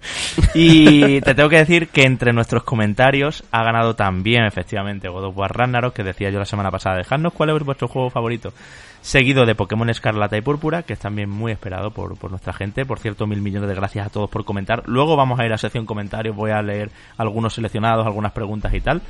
y 0.55 1.21
te 1.23 1.35
tengo 1.35 1.49
que 1.49 1.59
decir 1.59 1.89
que 1.89 2.05
entre 2.05 2.33
nuestros 2.33 2.63
comentarios 2.63 3.43
ha 3.51 3.65
ganado 3.65 3.97
también, 3.97 4.45
efectivamente, 4.45 5.09
God 5.09 5.25
of 5.25 5.37
War 5.37 5.59
Ragnarok, 5.59 5.93
que 5.93 6.05
decía 6.05 6.31
yo 6.31 6.39
la 6.39 6.45
semana 6.45 6.71
pasada. 6.71 6.99
Dejadnos 6.99 7.33
cuál 7.33 7.51
es 7.51 7.65
vuestro 7.65 7.89
juego 7.89 8.11
favorito 8.11 8.53
seguido 9.05 9.45
de 9.45 9.55
Pokémon 9.55 9.91
Escarlata 9.91 10.39
y 10.39 10.41
Púrpura, 10.41 10.83
que 10.83 10.95
es 10.95 10.99
también 10.99 11.29
muy 11.29 11.53
esperado 11.53 11.91
por, 11.91 12.17
por, 12.17 12.31
nuestra 12.31 12.55
gente. 12.55 12.87
Por 12.87 12.99
cierto, 12.99 13.27
mil 13.27 13.43
millones 13.43 13.69
de 13.69 13.75
gracias 13.75 14.07
a 14.07 14.11
todos 14.11 14.31
por 14.31 14.47
comentar. 14.47 14.83
Luego 14.87 15.15
vamos 15.15 15.39
a 15.39 15.45
ir 15.45 15.53
a 15.53 15.59
sección 15.59 15.85
comentarios, 15.85 16.35
voy 16.35 16.53
a 16.53 16.63
leer 16.63 16.91
algunos 17.19 17.53
seleccionados, 17.53 18.07
algunas 18.07 18.33
preguntas 18.33 18.73
y 18.73 18.81
tal, 18.81 19.03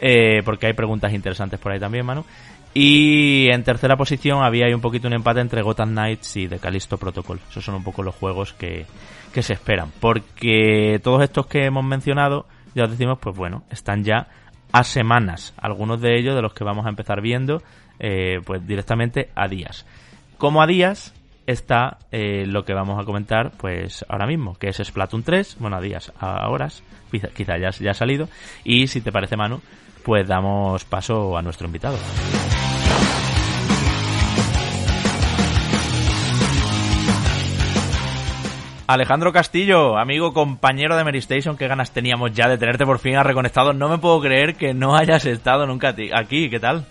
eh, 0.00 0.42
porque 0.44 0.66
hay 0.66 0.72
preguntas 0.72 1.12
interesantes 1.12 1.60
por 1.60 1.70
ahí 1.70 1.78
también, 1.78 2.04
Manu. 2.04 2.24
Y 2.74 3.48
en 3.52 3.62
tercera 3.62 3.96
posición 3.96 4.42
había 4.42 4.66
ahí 4.66 4.74
un 4.74 4.80
poquito 4.80 5.06
un 5.06 5.14
empate 5.14 5.38
entre 5.38 5.62
Gotham 5.62 5.90
Knights 5.90 6.36
y 6.36 6.48
The 6.48 6.58
Callisto 6.58 6.98
Protocol. 6.98 7.38
Esos 7.48 7.64
son 7.64 7.76
un 7.76 7.84
poco 7.84 8.02
los 8.02 8.16
juegos 8.16 8.54
que, 8.54 8.86
que 9.32 9.44
se 9.44 9.52
esperan. 9.52 9.92
Porque 10.00 11.00
todos 11.04 11.22
estos 11.22 11.46
que 11.46 11.64
hemos 11.64 11.84
mencionado, 11.84 12.46
ya 12.74 12.84
os 12.84 12.90
decimos, 12.90 13.18
pues 13.20 13.36
bueno, 13.36 13.62
están 13.70 14.02
ya 14.02 14.26
a 14.72 14.82
semanas. 14.82 15.54
Algunos 15.56 16.00
de 16.00 16.18
ellos 16.18 16.34
de 16.34 16.42
los 16.42 16.54
que 16.54 16.64
vamos 16.64 16.86
a 16.86 16.88
empezar 16.88 17.20
viendo 17.20 17.62
eh, 17.98 18.40
pues 18.44 18.66
directamente 18.66 19.30
a 19.34 19.48
días. 19.48 19.86
Como 20.36 20.62
a 20.62 20.66
días 20.66 21.14
está 21.46 21.98
eh, 22.12 22.44
lo 22.46 22.64
que 22.64 22.74
vamos 22.74 23.00
a 23.00 23.04
comentar 23.04 23.52
pues 23.56 24.04
ahora 24.08 24.26
mismo, 24.26 24.54
que 24.56 24.68
es 24.68 24.76
Splatoon 24.76 25.22
3, 25.22 25.56
bueno, 25.58 25.76
a 25.76 25.80
días, 25.80 26.12
a 26.20 26.48
horas, 26.48 26.82
quizá, 27.34 27.56
ya, 27.56 27.70
ya 27.70 27.90
ha 27.90 27.94
salido, 27.94 28.28
y 28.64 28.86
si 28.86 29.00
te 29.00 29.12
parece 29.12 29.36
Manu, 29.36 29.60
pues 30.04 30.28
damos 30.28 30.84
paso 30.84 31.36
a 31.36 31.42
nuestro 31.42 31.66
invitado. 31.66 31.96
Alejandro 38.88 39.34
Castillo, 39.34 39.98
amigo, 39.98 40.32
compañero 40.32 40.96
de 40.96 41.04
Mary 41.04 41.18
Station, 41.18 41.58
qué 41.58 41.68
ganas 41.68 41.92
teníamos 41.92 42.32
ya 42.32 42.48
de 42.48 42.56
tenerte 42.56 42.86
por 42.86 42.98
fin 42.98 43.22
reconectado. 43.22 43.74
No 43.74 43.90
me 43.90 43.98
puedo 43.98 44.18
creer 44.20 44.54
que 44.54 44.72
no 44.72 44.96
hayas 44.96 45.26
estado 45.26 45.66
nunca 45.66 45.94
aquí, 46.14 46.48
¿qué 46.48 46.58
tal? 46.58 46.86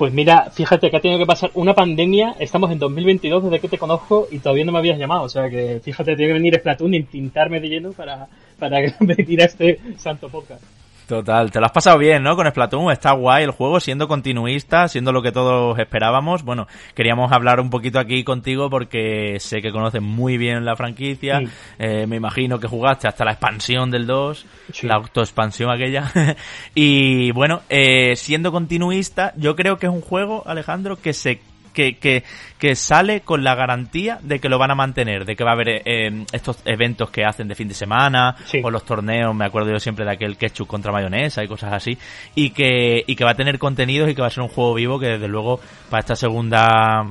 Pues 0.00 0.14
mira, 0.14 0.50
fíjate 0.50 0.90
que 0.90 0.96
ha 0.96 1.00
tenido 1.02 1.18
que 1.18 1.26
pasar 1.26 1.50
una 1.52 1.74
pandemia, 1.74 2.34
estamos 2.38 2.70
en 2.70 2.78
2022 2.78 3.44
desde 3.44 3.60
que 3.60 3.68
te 3.68 3.76
conozco 3.76 4.28
y 4.30 4.38
todavía 4.38 4.64
no 4.64 4.72
me 4.72 4.78
habías 4.78 4.98
llamado, 4.98 5.24
o 5.24 5.28
sea 5.28 5.50
que 5.50 5.78
fíjate, 5.84 6.16
tiene 6.16 6.28
que 6.28 6.38
venir 6.38 6.54
Splatoon 6.54 6.94
y 6.94 7.02
tintarme 7.02 7.60
de 7.60 7.68
lleno 7.68 7.92
para, 7.92 8.26
para 8.58 8.78
venir 9.00 9.42
a 9.42 9.44
este 9.44 9.78
santo 9.98 10.30
podcast. 10.30 10.62
Total, 11.10 11.50
te 11.50 11.58
lo 11.58 11.66
has 11.66 11.72
pasado 11.72 11.98
bien, 11.98 12.22
¿no? 12.22 12.36
Con 12.36 12.46
Splatoon, 12.46 12.92
está 12.92 13.10
guay 13.10 13.42
el 13.42 13.50
juego, 13.50 13.80
siendo 13.80 14.06
continuista, 14.06 14.86
siendo 14.86 15.10
lo 15.10 15.22
que 15.22 15.32
todos 15.32 15.76
esperábamos. 15.76 16.44
Bueno, 16.44 16.68
queríamos 16.94 17.32
hablar 17.32 17.58
un 17.58 17.68
poquito 17.68 17.98
aquí 17.98 18.22
contigo 18.22 18.70
porque 18.70 19.40
sé 19.40 19.60
que 19.60 19.72
conoces 19.72 20.00
muy 20.00 20.38
bien 20.38 20.64
la 20.64 20.76
franquicia. 20.76 21.42
Eh, 21.80 22.06
me 22.06 22.14
imagino 22.14 22.60
que 22.60 22.68
jugaste 22.68 23.08
hasta 23.08 23.24
la 23.24 23.32
expansión 23.32 23.90
del 23.90 24.06
2, 24.06 24.46
la 24.82 24.94
autoexpansión 24.94 25.72
aquella. 25.72 26.12
y 26.76 27.32
bueno, 27.32 27.62
eh, 27.68 28.14
siendo 28.14 28.52
continuista, 28.52 29.32
yo 29.36 29.56
creo 29.56 29.78
que 29.78 29.86
es 29.86 29.92
un 29.92 30.02
juego, 30.02 30.44
Alejandro, 30.46 30.94
que 30.94 31.12
se 31.12 31.40
que, 31.72 31.96
que, 31.98 32.22
que, 32.58 32.74
sale 32.74 33.20
con 33.20 33.44
la 33.44 33.54
garantía 33.54 34.18
de 34.22 34.38
que 34.38 34.48
lo 34.48 34.58
van 34.58 34.70
a 34.70 34.74
mantener, 34.74 35.24
de 35.24 35.36
que 35.36 35.44
va 35.44 35.50
a 35.50 35.54
haber 35.54 35.82
eh, 35.84 36.24
estos 36.32 36.60
eventos 36.64 37.10
que 37.10 37.24
hacen 37.24 37.48
de 37.48 37.54
fin 37.54 37.68
de 37.68 37.74
semana, 37.74 38.36
o 38.62 38.70
los 38.70 38.84
torneos, 38.84 39.34
me 39.34 39.44
acuerdo 39.44 39.70
yo 39.70 39.78
siempre 39.78 40.04
de 40.04 40.12
aquel 40.12 40.36
ketchup 40.36 40.66
contra 40.66 40.92
mayonesa 40.92 41.42
y 41.42 41.48
cosas 41.48 41.72
así, 41.72 41.96
y 42.34 42.50
que, 42.50 43.04
y 43.06 43.16
que 43.16 43.24
va 43.24 43.30
a 43.30 43.36
tener 43.36 43.58
contenidos 43.58 44.10
y 44.10 44.14
que 44.14 44.20
va 44.20 44.28
a 44.28 44.30
ser 44.30 44.42
un 44.42 44.48
juego 44.48 44.74
vivo 44.74 44.98
que 44.98 45.06
desde 45.06 45.28
luego 45.28 45.60
para 45.88 46.00
esta 46.00 46.16
segunda 46.16 47.06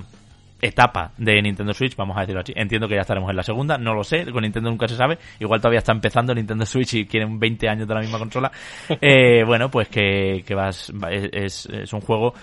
etapa 0.61 1.11
de 1.17 1.41
Nintendo 1.41 1.73
Switch, 1.73 1.95
vamos 1.95 2.17
a 2.17 2.21
decirlo 2.21 2.41
así. 2.41 2.53
Entiendo 2.55 2.87
que 2.87 2.95
ya 2.95 3.01
estaremos 3.01 3.29
en 3.29 3.35
la 3.35 3.43
segunda, 3.43 3.77
no 3.77 3.93
lo 3.93 4.03
sé, 4.03 4.25
con 4.31 4.41
Nintendo 4.43 4.69
nunca 4.69 4.87
se 4.87 4.95
sabe. 4.95 5.17
Igual 5.39 5.61
todavía 5.61 5.79
está 5.79 5.91
empezando 5.91 6.33
Nintendo 6.33 6.65
Switch 6.65 6.93
y 6.95 7.05
quieren 7.05 7.39
20 7.39 7.69
años 7.69 7.87
de 7.87 7.93
la 7.93 8.01
misma 8.01 8.19
consola. 8.19 8.51
Eh, 9.01 9.43
bueno, 9.45 9.69
pues 9.69 9.87
que, 9.87 10.43
que 10.45 10.53
vas, 10.55 10.91
es, 11.09 11.65
es 11.67 11.93
un 11.93 12.01
juego 12.01 12.33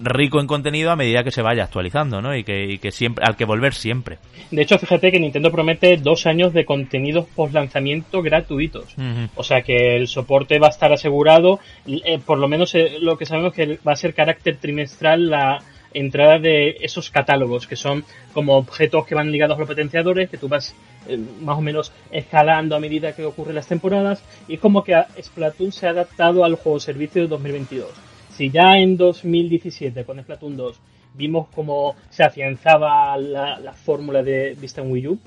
rico 0.00 0.40
en 0.40 0.46
contenido 0.46 0.90
a 0.90 0.96
medida 0.96 1.24
que 1.24 1.30
se 1.30 1.42
vaya 1.42 1.64
actualizando, 1.64 2.20
¿no? 2.20 2.36
Y 2.36 2.44
que, 2.44 2.78
que 2.80 2.92
siempre, 2.92 3.24
al 3.26 3.36
que 3.36 3.44
volver 3.44 3.74
siempre. 3.74 4.18
De 4.50 4.62
hecho, 4.62 4.78
fíjate 4.78 5.10
que 5.10 5.20
Nintendo 5.20 5.50
promete 5.50 5.96
dos 5.96 6.26
años 6.26 6.52
de 6.52 6.64
contenidos 6.64 7.26
post 7.34 7.54
lanzamiento 7.54 8.22
gratuitos. 8.22 8.94
O 9.34 9.42
sea 9.42 9.62
que 9.62 9.96
el 9.96 10.08
soporte 10.08 10.58
va 10.58 10.68
a 10.68 10.70
estar 10.70 10.92
asegurado. 10.92 11.60
Eh, 11.86 12.18
por 12.24 12.38
lo 12.38 12.48
menos 12.48 12.74
eh, 12.74 12.98
lo 13.00 13.16
que 13.16 13.26
sabemos 13.26 13.52
que 13.52 13.78
va 13.86 13.92
a 13.92 13.96
ser 13.96 14.14
carácter 14.14 14.56
trimestral 14.58 15.30
la 15.30 15.58
entrada 15.94 16.38
de 16.38 16.76
esos 16.80 17.10
catálogos, 17.10 17.66
que 17.66 17.76
son 17.76 18.04
como 18.34 18.56
objetos 18.56 19.06
que 19.06 19.14
van 19.14 19.32
ligados 19.32 19.56
a 19.56 19.60
los 19.60 19.68
potenciadores, 19.68 20.28
que 20.28 20.36
tú 20.36 20.46
vas 20.46 20.74
eh, 21.08 21.18
más 21.40 21.56
o 21.56 21.62
menos 21.62 21.92
escalando 22.10 22.76
a 22.76 22.80
medida 22.80 23.14
que 23.14 23.24
ocurren 23.24 23.54
las 23.54 23.66
temporadas. 23.66 24.22
Y 24.46 24.54
es 24.54 24.60
como 24.60 24.84
que 24.84 24.94
Splatoon 25.20 25.72
se 25.72 25.86
ha 25.86 25.90
adaptado 25.90 26.44
al 26.44 26.56
juego 26.56 26.78
servicio 26.80 27.22
de 27.22 27.28
2022 27.28 28.15
si 28.36 28.50
ya 28.50 28.76
en 28.76 28.98
2017 28.98 30.04
con 30.04 30.20
Splatoon 30.20 30.58
2 30.58 30.76
vimos 31.14 31.48
cómo 31.54 31.94
se 32.10 32.22
afianzaba 32.22 33.16
la, 33.16 33.72
fórmula 33.72 34.22
de 34.22 34.54
vista 34.60 34.82
en 34.82 34.92
Wii 34.92 35.08
U, 35.08 35.18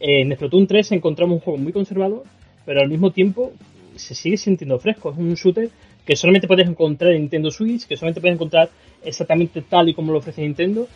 en 0.00 0.34
Splatoon 0.34 0.66
3 0.66 0.92
encontramos 0.92 1.34
un 1.34 1.40
juego 1.40 1.58
muy 1.58 1.72
conservador, 1.72 2.24
pero 2.64 2.80
al 2.80 2.88
mismo 2.88 3.10
tiempo 3.10 3.52
se 3.96 4.14
sigue 4.14 4.38
sintiendo 4.38 4.78
fresco. 4.78 5.10
Es 5.10 5.18
un 5.18 5.34
shooter 5.34 5.68
que 6.06 6.16
solamente 6.16 6.48
puedes 6.48 6.66
encontrar 6.66 7.12
en 7.12 7.20
Nintendo 7.20 7.50
Switch, 7.50 7.86
que 7.86 7.96
solamente 7.98 8.22
puedes 8.22 8.36
encontrar 8.36 8.70
exactamente 9.04 9.60
tal 9.60 9.90
y 9.90 9.94
como 9.94 10.12
lo 10.12 10.18
ofrece 10.18 10.40
Nintendo, 10.40 10.88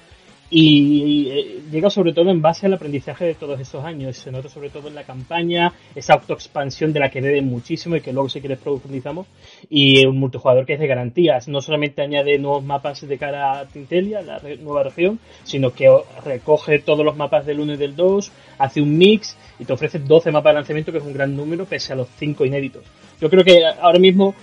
y, 0.50 1.28
eh, 1.28 1.60
llega 1.70 1.90
sobre 1.90 2.12
todo 2.12 2.30
en 2.30 2.40
base 2.40 2.66
al 2.66 2.74
aprendizaje 2.74 3.26
de 3.26 3.34
todos 3.34 3.60
estos 3.60 3.84
años. 3.84 4.16
Se 4.16 4.32
nota 4.32 4.48
sobre 4.48 4.70
todo 4.70 4.88
en 4.88 4.94
la 4.94 5.04
campaña, 5.04 5.72
esa 5.94 6.14
autoexpansión 6.14 6.92
de 6.92 7.00
la 7.00 7.10
que 7.10 7.20
beben 7.20 7.46
muchísimo 7.46 7.96
y 7.96 8.00
que 8.00 8.12
luego 8.12 8.28
si 8.28 8.40
quieres 8.40 8.58
profundizamos. 8.58 9.26
Y 9.68 10.06
un 10.06 10.18
multijugador 10.18 10.64
que 10.64 10.74
es 10.74 10.80
de 10.80 10.86
garantías. 10.86 11.48
No 11.48 11.60
solamente 11.60 12.02
añade 12.02 12.38
nuevos 12.38 12.64
mapas 12.64 13.06
de 13.06 13.18
cara 13.18 13.60
a 13.60 13.66
Tintelia, 13.66 14.22
la 14.22 14.40
nueva 14.60 14.84
región, 14.84 15.18
sino 15.44 15.72
que 15.72 15.90
recoge 16.24 16.78
todos 16.78 17.04
los 17.04 17.16
mapas 17.16 17.44
del 17.44 17.60
1 17.60 17.74
y 17.74 17.76
del 17.76 17.94
2, 17.94 18.32
hace 18.58 18.80
un 18.80 18.96
mix 18.96 19.36
y 19.58 19.64
te 19.64 19.72
ofrece 19.72 19.98
12 19.98 20.30
mapas 20.32 20.52
de 20.52 20.54
lanzamiento, 20.54 20.92
que 20.92 20.98
es 20.98 21.04
un 21.04 21.12
gran 21.12 21.36
número, 21.36 21.66
pese 21.66 21.92
a 21.92 21.96
los 21.96 22.08
5 22.16 22.44
inéditos. 22.46 22.84
Yo 23.20 23.28
creo 23.28 23.44
que 23.44 23.64
ahora 23.66 23.98
mismo 23.98 24.34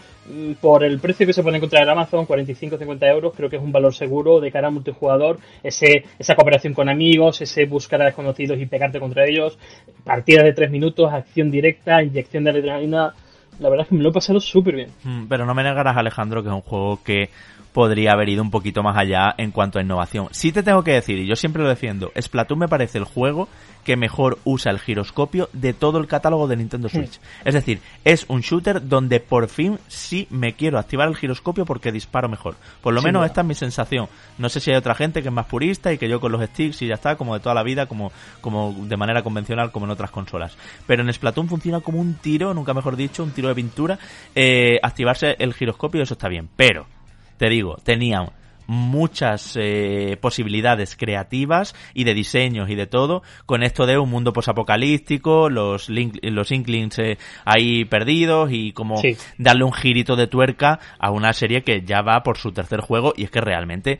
por 0.59 0.83
el 0.83 0.99
precio 0.99 1.25
que 1.25 1.33
se 1.33 1.43
puede 1.43 1.57
encontrar 1.57 1.83
en 1.83 1.89
Amazon, 1.89 2.25
45-50 2.25 3.07
euros, 3.09 3.33
creo 3.35 3.49
que 3.49 3.57
es 3.57 3.61
un 3.61 3.71
valor 3.71 3.93
seguro 3.93 4.39
de 4.39 4.51
cara 4.51 4.69
multijugador, 4.69 5.39
ese, 5.63 6.05
esa 6.17 6.35
cooperación 6.35 6.73
con 6.73 6.89
amigos, 6.89 7.41
ese 7.41 7.65
buscar 7.65 8.01
a 8.01 8.05
desconocidos 8.05 8.59
y 8.59 8.65
pegarte 8.65 8.99
contra 8.99 9.25
ellos, 9.25 9.57
partida 10.03 10.43
de 10.43 10.53
3 10.53 10.71
minutos, 10.71 11.11
acción 11.13 11.51
directa, 11.51 12.01
inyección 12.03 12.43
de 12.43 12.49
adrenalina, 12.51 13.13
la 13.59 13.69
verdad 13.69 13.85
es 13.85 13.89
que 13.89 13.95
me 13.95 14.03
lo 14.03 14.09
he 14.09 14.13
pasado 14.13 14.39
súper 14.39 14.75
bien. 14.75 14.89
Mm, 15.03 15.25
pero 15.27 15.45
no 15.45 15.53
me 15.53 15.63
negarás, 15.63 15.95
Alejandro, 15.95 16.43
que 16.43 16.49
es 16.49 16.55
un 16.55 16.61
juego 16.61 16.99
que 17.03 17.29
podría 17.75 18.13
haber 18.13 18.29
ido 18.29 18.41
un 18.41 18.51
poquito 18.51 18.83
más 18.83 18.95
allá 18.95 19.35
en 19.37 19.51
cuanto 19.51 19.79
a 19.79 19.81
innovación. 19.81 20.29
Sí 20.31 20.53
te 20.53 20.63
tengo 20.63 20.81
que 20.81 20.93
decir, 20.93 21.19
y 21.19 21.27
yo 21.27 21.35
siempre 21.35 21.61
lo 21.61 21.67
defiendo, 21.67 22.09
Splatoon 22.17 22.57
me 22.57 22.69
parece 22.69 22.97
el 22.99 23.03
juego 23.03 23.49
que 23.83 23.97
mejor 23.97 24.39
usa 24.45 24.71
el 24.71 24.79
giroscopio 24.79 25.49
de 25.51 25.73
todo 25.73 25.99
el 25.99 26.07
catálogo 26.07 26.47
de 26.47 26.55
Nintendo 26.55 26.87
Switch. 26.87 27.19
Es 27.43 27.53
decir, 27.53 27.81
es 28.05 28.25
un 28.29 28.39
shooter 28.39 28.87
donde 28.87 29.19
por 29.19 29.49
fin 29.49 29.77
sí 29.89 30.25
me 30.29 30.53
quiero 30.53 30.79
activar 30.79 31.09
el 31.09 31.17
giroscopio 31.17 31.65
porque 31.65 31.91
disparo 31.91 32.29
mejor. 32.29 32.55
Por 32.81 32.93
lo 32.93 33.01
menos 33.01 33.25
esta 33.25 33.41
es 33.41 33.47
mi 33.47 33.55
sensación. 33.55 34.07
No 34.37 34.47
sé 34.47 34.61
si 34.61 34.71
hay 34.71 34.77
otra 34.77 34.95
gente 34.95 35.21
que 35.21 35.27
es 35.27 35.33
más 35.33 35.45
purista 35.45 35.91
y 35.91 35.97
que 35.97 36.07
yo 36.07 36.21
con 36.21 36.31
los 36.31 36.43
sticks 36.43 36.81
y 36.81 36.87
ya 36.87 36.95
está, 36.95 37.17
como 37.17 37.33
de 37.33 37.41
toda 37.41 37.53
la 37.53 37.61
vida, 37.61 37.87
como, 37.87 38.11
como 38.39 38.73
de 38.73 38.97
manera 38.97 39.21
convencional, 39.21 39.71
como 39.73 39.85
en 39.85 39.91
otras 39.91 40.11
consolas. 40.11 40.57
Pero 40.87 41.03
en 41.03 41.13
Splatoon 41.13 41.49
funciona 41.49 41.81
como 41.81 41.99
un 41.99 42.15
tiro, 42.15 42.53
nunca 42.53 42.73
mejor 42.73 42.95
dicho, 42.95 43.21
un 43.21 43.31
tiro 43.31 43.49
de 43.49 43.55
pintura. 43.55 43.99
Eh, 44.33 44.79
activarse 44.81 45.35
el 45.37 45.53
giroscopio, 45.53 46.01
eso 46.01 46.15
está 46.15 46.29
bien. 46.29 46.49
Pero, 46.55 46.87
te 47.37 47.49
digo, 47.49 47.77
tenían 47.83 48.29
muchas 48.67 49.57
eh, 49.59 50.17
posibilidades 50.19 50.95
creativas 50.95 51.75
y 51.93 52.03
de 52.03 52.13
diseños 52.13 52.69
y 52.69 52.75
de 52.75 52.87
todo 52.87 53.21
con 53.45 53.63
esto 53.63 53.85
de 53.85 53.97
un 53.97 54.09
mundo 54.09 54.33
posapocalíptico, 54.33 55.49
los 55.49 55.89
los 55.89 56.51
Inklings 56.51 56.99
eh, 56.99 57.17
ahí 57.45 57.85
perdidos 57.85 58.49
y 58.51 58.71
como 58.71 59.01
darle 59.37 59.63
un 59.63 59.73
girito 59.73 60.15
de 60.15 60.27
tuerca 60.27 60.79
a 60.99 61.11
una 61.11 61.33
serie 61.33 61.63
que 61.63 61.81
ya 61.81 62.01
va 62.01 62.23
por 62.23 62.37
su 62.37 62.51
tercer 62.51 62.81
juego 62.81 63.13
y 63.15 63.25
es 63.25 63.31
que 63.31 63.41
realmente 63.41 63.99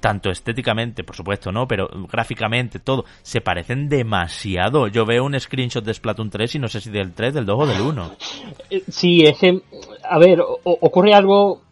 tanto 0.00 0.28
estéticamente, 0.30 1.04
por 1.04 1.14
supuesto, 1.14 1.52
¿no? 1.52 1.68
Pero 1.68 1.88
gráficamente, 2.10 2.80
todo, 2.80 3.04
se 3.22 3.40
parecen 3.40 3.88
demasiado. 3.88 4.88
Yo 4.88 5.06
veo 5.06 5.24
un 5.24 5.38
screenshot 5.38 5.84
de 5.84 5.94
Splatoon 5.94 6.30
3 6.30 6.56
y 6.56 6.58
no 6.58 6.66
sé 6.66 6.80
si 6.80 6.90
del 6.90 7.12
3, 7.12 7.34
del 7.34 7.46
2 7.46 7.60
o 7.60 7.66
del 7.66 7.80
1. 7.80 8.16
Eh, 8.70 8.82
sí, 8.88 9.22
es 9.22 9.38
que, 9.38 9.62
a 10.02 10.18
ver, 10.18 10.40
ocurre 10.64 11.14
algo 11.14 11.62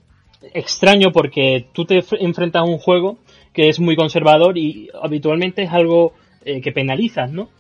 extraño 0.55 1.12
porque 1.12 1.66
tú 1.72 1.85
te 1.85 2.02
enfrentas 2.20 2.62
a 2.62 2.64
un 2.64 2.78
juego 2.78 3.18
que 3.52 3.68
es 3.68 3.81
muy 3.81 3.96
conservador 3.96 4.57
y 4.59 4.88
habitualmente 5.00 5.62
es 5.62 5.70
algo 5.70 6.14
eh, 6.44 6.61
que 6.61 6.72
penalizas, 6.72 7.31
¿no? 7.33 7.50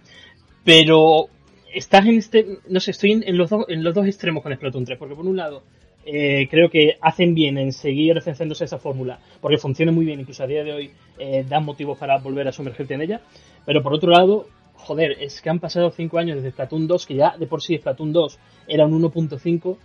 Pero 0.64 1.28
estás 1.72 2.06
en 2.06 2.18
este, 2.18 2.58
no 2.68 2.80
sé, 2.80 2.92
estoy 2.92 3.12
en, 3.12 3.36
los, 3.36 3.50
en 3.68 3.82
los 3.82 3.94
dos 3.94 4.06
extremos 4.06 4.42
con 4.42 4.54
Splatoon 4.54 4.84
3, 4.84 4.98
porque 4.98 5.14
por 5.14 5.26
un 5.26 5.36
lado 5.36 5.62
eh, 6.04 6.48
creo 6.50 6.68
que 6.68 6.96
hacen 7.00 7.34
bien 7.34 7.58
en 7.58 7.72
seguir 7.72 8.14
defendiéndose 8.14 8.64
esa 8.64 8.78
fórmula, 8.78 9.18
porque 9.40 9.58
funciona 9.58 9.92
muy 9.92 10.04
bien, 10.04 10.20
incluso 10.20 10.42
a 10.42 10.46
día 10.46 10.64
de 10.64 10.72
hoy 10.72 10.90
eh, 11.18 11.44
dan 11.48 11.64
motivos 11.64 11.98
para 11.98 12.18
volver 12.18 12.48
a 12.48 12.52
sumergirte 12.52 12.94
en 12.94 13.02
ella, 13.02 13.20
pero 13.64 13.82
por 13.82 13.94
otro 13.94 14.10
lado, 14.10 14.46
joder, 14.74 15.16
es 15.20 15.40
que 15.40 15.50
han 15.50 15.60
pasado 15.60 15.90
5 15.90 16.18
años 16.18 16.36
desde 16.36 16.50
Splatoon 16.50 16.86
2, 16.86 17.06
que 17.06 17.14
ya 17.14 17.36
de 17.36 17.46
por 17.46 17.62
sí 17.62 17.76
Splatoon 17.76 18.12
2 18.12 18.38
era 18.68 18.86
un 18.86 19.00
1.5, 19.00 19.76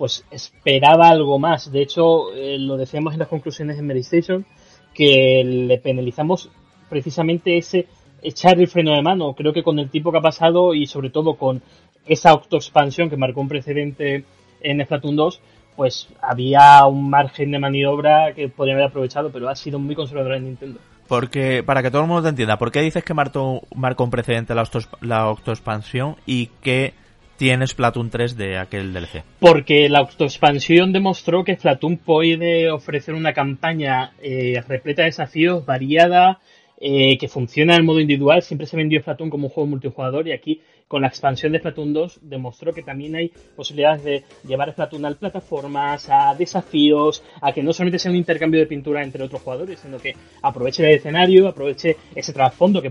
pues 0.00 0.24
esperaba 0.30 1.10
algo 1.10 1.38
más. 1.38 1.70
De 1.70 1.82
hecho, 1.82 2.32
eh, 2.32 2.56
lo 2.58 2.78
decíamos 2.78 3.12
en 3.12 3.18
las 3.18 3.28
conclusiones 3.28 3.76
de 3.76 3.82
Medistation, 3.82 4.46
que 4.94 5.42
le 5.44 5.76
penalizamos 5.76 6.48
precisamente 6.88 7.58
ese 7.58 7.86
echar 8.22 8.58
el 8.58 8.66
freno 8.66 8.94
de 8.94 9.02
mano. 9.02 9.34
Creo 9.34 9.52
que 9.52 9.62
con 9.62 9.78
el 9.78 9.90
tipo 9.90 10.10
que 10.10 10.16
ha 10.16 10.22
pasado 10.22 10.72
y 10.72 10.86
sobre 10.86 11.10
todo 11.10 11.34
con 11.34 11.60
esa 12.06 12.30
autoexpansión 12.30 13.10
que 13.10 13.18
marcó 13.18 13.42
un 13.42 13.48
precedente 13.48 14.24
en 14.62 14.82
Splatoon 14.82 15.16
2, 15.16 15.40
pues 15.76 16.08
había 16.22 16.86
un 16.86 17.10
margen 17.10 17.50
de 17.50 17.58
maniobra 17.58 18.32
que 18.32 18.48
podrían 18.48 18.78
haber 18.78 18.88
aprovechado, 18.88 19.30
pero 19.30 19.50
ha 19.50 19.54
sido 19.54 19.78
muy 19.78 19.94
conservador 19.94 20.32
en 20.36 20.44
Nintendo. 20.44 20.80
Porque, 21.08 21.62
para 21.62 21.82
que 21.82 21.90
todo 21.90 22.00
el 22.00 22.08
mundo 22.08 22.22
te 22.22 22.30
entienda, 22.30 22.56
¿por 22.56 22.72
qué 22.72 22.80
dices 22.80 23.04
que 23.04 23.12
marcó, 23.12 23.64
marcó 23.74 24.04
un 24.04 24.10
precedente 24.10 24.54
la, 24.54 24.66
la 25.02 25.18
autoexpansión 25.18 26.16
y 26.24 26.46
que 26.62 26.94
tiene 27.40 27.66
Splatoon 27.66 28.10
3 28.10 28.36
de 28.36 28.58
aquel 28.58 28.92
DLC? 28.92 29.24
Porque 29.38 29.88
la 29.88 30.00
autoexpansión 30.00 30.92
demostró 30.92 31.42
que 31.42 31.56
Splatoon 31.56 31.96
puede 31.96 32.70
ofrecer 32.70 33.14
una 33.14 33.32
campaña 33.32 34.12
eh, 34.22 34.62
repleta 34.68 35.00
de 35.00 35.06
desafíos, 35.06 35.64
variada, 35.64 36.38
eh, 36.78 37.16
que 37.16 37.28
funciona 37.28 37.76
en 37.76 37.86
modo 37.86 37.98
individual. 37.98 38.42
Siempre 38.42 38.66
se 38.66 38.76
vendió 38.76 39.00
Splatoon 39.00 39.30
como 39.30 39.46
un 39.46 39.54
juego 39.54 39.70
multijugador 39.70 40.28
y 40.28 40.32
aquí 40.32 40.60
con 40.86 41.00
la 41.00 41.08
expansión 41.08 41.52
de 41.52 41.60
Splatoon 41.60 41.94
2 41.94 42.18
demostró 42.24 42.74
que 42.74 42.82
también 42.82 43.16
hay 43.16 43.32
posibilidades 43.56 44.04
de 44.04 44.24
llevar 44.46 44.72
Splatoon 44.72 45.06
a 45.06 45.14
plataformas, 45.14 46.10
a 46.10 46.34
desafíos, 46.34 47.22
a 47.40 47.52
que 47.52 47.62
no 47.62 47.72
solamente 47.72 47.98
sea 47.98 48.10
un 48.10 48.18
intercambio 48.18 48.60
de 48.60 48.66
pintura 48.66 49.02
entre 49.02 49.24
otros 49.24 49.40
jugadores, 49.40 49.80
sino 49.80 49.96
que 49.96 50.14
aproveche 50.42 50.84
el 50.84 50.96
escenario, 50.96 51.48
aproveche 51.48 51.96
ese 52.14 52.34
trasfondo 52.34 52.82
que 52.82 52.90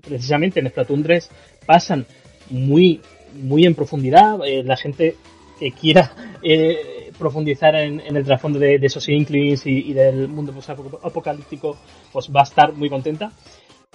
precisamente 0.00 0.60
en 0.60 0.68
Splatoon 0.68 1.02
3 1.02 1.30
pasan 1.66 2.06
muy 2.48 3.00
muy 3.34 3.64
en 3.64 3.74
profundidad. 3.74 4.38
Eh, 4.46 4.62
la 4.62 4.76
gente 4.76 5.16
que 5.58 5.72
quiera 5.72 6.12
eh, 6.42 7.10
profundizar 7.18 7.74
en, 7.76 8.00
el 8.00 8.24
trasfondo 8.24 8.58
de, 8.58 8.76
esos 8.82 9.08
Inklings 9.08 9.66
y, 9.66 9.92
del 9.92 10.28
mundo 10.28 10.54
apocalíptico, 11.02 11.76
pues 12.12 12.30
va 12.34 12.40
a 12.40 12.44
estar 12.44 12.72
muy 12.72 12.88
contenta. 12.88 13.32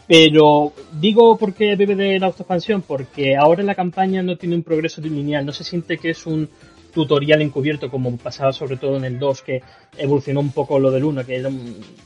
Pero 0.08 0.71
digo 0.93 1.38
por 1.38 1.54
qué 1.54 1.76
bebe 1.76 1.95
de 1.95 2.19
la 2.19 2.28
autoexpansión, 2.28 2.82
porque 2.82 3.36
ahora 3.36 3.62
la 3.63 3.76
campaña 3.76 4.23
no 4.23 4.38
tiene 4.38 4.56
un 4.56 4.63
progreso 4.63 5.02
lineal, 5.02 5.45
no 5.45 5.52
se 5.52 5.65
siente 5.65 5.97
que 5.97 6.12
es 6.12 6.26
un 6.26 6.50
tutorial 6.93 7.41
encubierto 7.41 7.91
como 7.91 8.15
pasaba 8.17 8.54
sobre 8.54 8.78
todo 8.78 8.97
en 8.97 9.06
el 9.06 9.19
2 9.19 9.41
que 9.41 9.62
evolucionó 9.97 10.39
un 10.39 10.52
poco 10.52 10.80
lo 10.80 10.89
del 10.89 11.04
1 11.04 11.26
que 11.26 11.36
era 11.36 11.50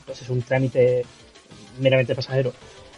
pues 0.04 0.20
es 0.20 0.28
un 0.28 0.42
trámite 0.42 1.02
meramente 1.80 2.14
pasajero 2.14 2.52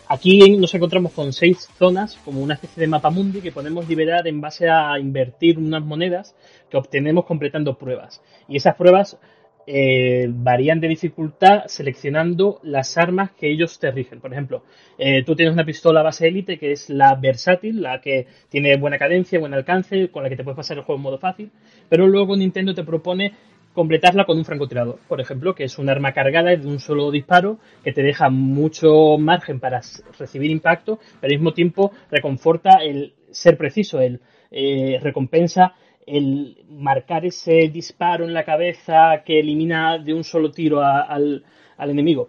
Aquí 0.07 0.57
nos 0.59 0.75
encontramos 0.75 1.13
con 1.13 1.33
seis 1.33 1.67
zonas, 1.79 2.17
como 2.25 2.43
una 2.43 2.55
especie 2.55 2.83
de 2.83 2.87
mapa 2.89 3.09
mundi 3.09 3.41
que 3.41 3.53
podemos 3.53 3.89
liberar 3.89 4.29
en 4.29 4.41
base 4.41 4.69
a 4.69 4.99
invertir 4.99 5.59
unas 5.59 5.83
monedas 5.83 6.37
que 6.69 6.77
obtenemos 6.77 7.25
completando 7.25 7.79
pruebas. 7.79 8.23
Y 8.47 8.57
esas 8.57 8.75
pruebas 8.75 9.19
eh, 9.67 10.27
varían 10.29 10.79
de 10.79 10.89
dificultad 10.89 11.65
seleccionando 11.69 12.61
las 12.63 12.99
armas 12.99 13.31
que 13.33 13.51
ellos 13.51 13.79
te 13.79 13.91
rigen. 13.91 14.21
Por 14.21 14.31
ejemplo, 14.31 14.63
eh, 14.99 15.23
tú 15.25 15.35
tienes 15.35 15.55
una 15.55 15.65
pistola 15.65 16.03
base 16.03 16.29
élite 16.29 16.59
que 16.59 16.73
es 16.73 16.91
la 16.91 17.15
versátil, 17.15 17.81
la 17.81 18.03
que 18.03 18.27
tiene 18.51 18.77
buena 18.77 18.99
cadencia, 18.99 19.39
buen 19.39 19.55
alcance, 19.55 20.11
con 20.11 20.23
la 20.23 20.29
que 20.29 20.37
te 20.37 20.45
puedes 20.45 20.57
pasar 20.57 20.77
el 20.77 20.83
juego 20.83 20.99
en 20.99 21.03
modo 21.03 21.19
fácil, 21.19 21.51
pero 21.89 22.07
luego 22.07 22.37
Nintendo 22.37 22.75
te 22.75 22.85
propone 22.85 23.33
completarla 23.75 24.25
con 24.25 24.39
un 24.39 24.45
francotirador, 24.45 24.99
por 25.09 25.21
ejemplo, 25.21 25.55
que 25.55 25.65
es 25.65 25.79
un 25.79 25.91
arma 25.91 26.13
cargada 26.13 26.57
de 26.57 26.67
un 26.67 26.79
solo 26.79 27.11
disparo 27.11 27.59
que 27.83 27.93
te 27.93 28.03
deja 28.03 28.31
mucho 28.31 29.19
margen 29.19 29.61
para 29.61 29.83
recibir 30.19 30.51
impacto, 30.51 30.99
pero 31.21 31.33
al 31.33 31.39
mismo 31.39 31.53
tiempo 31.53 31.93
reconforta 32.11 32.79
el 32.83 33.15
ser 33.31 33.59
preciso, 33.59 34.01
el 34.01 34.21
eh, 34.51 34.99
recompensa 35.03 35.75
el 36.07 36.65
marcar 36.69 37.25
ese 37.25 37.69
disparo 37.73 38.25
en 38.25 38.35
la 38.35 38.45
cabeza 38.45 39.23
que 39.25 39.41
elimina 39.41 39.99
de 39.99 40.15
un 40.15 40.23
solo 40.23 40.51
tiro 40.51 40.83
al, 40.83 41.45
al 41.77 41.91
enemigo. 41.91 42.29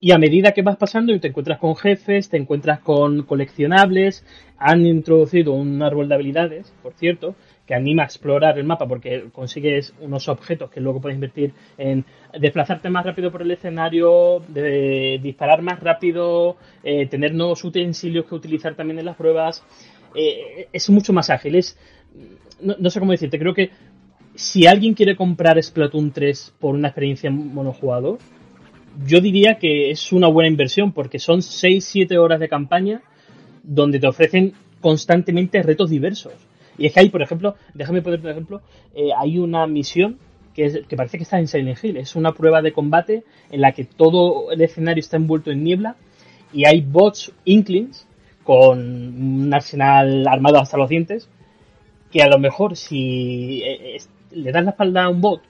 Y 0.00 0.10
a 0.10 0.18
medida 0.18 0.50
que 0.50 0.62
vas 0.62 0.76
pasando 0.76 1.14
y 1.14 1.20
te 1.20 1.28
encuentras 1.28 1.60
con 1.60 1.76
jefes, 1.76 2.28
te 2.28 2.36
encuentras 2.36 2.80
con 2.80 3.22
coleccionables, 3.22 4.26
han 4.58 4.84
introducido 4.84 5.52
un 5.52 5.80
árbol 5.80 6.08
de 6.08 6.14
habilidades, 6.16 6.74
por 6.82 6.94
cierto, 6.94 7.36
que 7.72 7.76
anima 7.76 8.02
a 8.02 8.04
explorar 8.04 8.58
el 8.58 8.64
mapa 8.64 8.86
porque 8.86 9.30
consigues 9.32 9.94
unos 9.98 10.28
objetos 10.28 10.70
que 10.70 10.78
luego 10.78 11.00
puedes 11.00 11.14
invertir 11.14 11.54
en 11.78 12.04
desplazarte 12.38 12.90
más 12.90 13.06
rápido 13.06 13.32
por 13.32 13.40
el 13.40 13.50
escenario, 13.50 14.42
disparar 15.22 15.62
más 15.62 15.80
rápido, 15.80 16.58
eh, 16.84 17.06
tener 17.06 17.32
nuevos 17.32 17.64
utensilios 17.64 18.26
que 18.26 18.34
utilizar 18.34 18.74
también 18.74 18.98
en 18.98 19.06
las 19.06 19.16
pruebas. 19.16 19.64
Eh, 20.14 20.68
es 20.70 20.90
mucho 20.90 21.14
más 21.14 21.30
ágil. 21.30 21.54
Es, 21.54 21.78
no, 22.60 22.90
sé 22.90 23.00
cómo 23.00 23.12
decirte, 23.12 23.38
creo 23.38 23.54
que 23.54 23.70
si 24.34 24.66
alguien 24.66 24.92
quiere 24.92 25.16
comprar 25.16 25.62
Splatoon 25.62 26.10
3 26.12 26.56
por 26.60 26.74
una 26.74 26.88
experiencia 26.88 27.30
monojugador, 27.30 28.18
yo 29.06 29.22
diría 29.22 29.54
que 29.54 29.90
es 29.90 30.12
una 30.12 30.28
buena 30.28 30.50
inversión 30.50 30.92
porque 30.92 31.18
son 31.18 31.40
6-7 31.40 32.18
horas 32.18 32.38
de 32.38 32.50
campaña 32.50 33.00
donde 33.62 33.98
te 33.98 34.08
ofrecen 34.08 34.52
constantemente 34.82 35.62
retos 35.62 35.88
diversos. 35.88 36.34
Y 36.78 36.86
es 36.86 36.92
que 36.92 37.00
hay, 37.00 37.10
por 37.10 37.22
ejemplo, 37.22 37.56
déjame 37.74 38.02
poner 38.02 38.20
un 38.20 38.28
ejemplo, 38.28 38.62
eh, 38.94 39.10
hay 39.16 39.38
una 39.38 39.66
misión 39.66 40.18
que, 40.54 40.84
que, 40.88 40.96
parece 40.96 41.16
que 41.16 41.24
está 41.24 41.38
en 41.38 41.48
Silent 41.48 41.82
Hill. 41.82 41.96
Es 41.96 42.16
una 42.16 42.32
prueba 42.32 42.62
de 42.62 42.72
combate 42.72 43.24
en 43.50 43.60
la 43.60 43.72
que 43.72 43.84
todo 43.84 44.50
el 44.52 44.60
escenario 44.60 45.00
está 45.00 45.16
envuelto 45.16 45.50
en 45.50 45.64
niebla 45.64 45.96
y 46.52 46.66
hay 46.66 46.80
bots 46.80 47.32
Inklings 47.44 48.06
con 48.44 48.78
un 48.78 49.54
arsenal 49.54 50.26
armado 50.26 50.58
hasta 50.58 50.76
los 50.76 50.88
dientes 50.88 51.28
que 52.10 52.22
a 52.22 52.28
lo 52.28 52.38
mejor 52.38 52.76
si 52.76 53.62
eh, 53.64 53.98
le 54.32 54.52
das 54.52 54.64
la 54.64 54.70
espalda 54.70 55.04
a 55.04 55.08
un 55.08 55.20
bot 55.20 55.42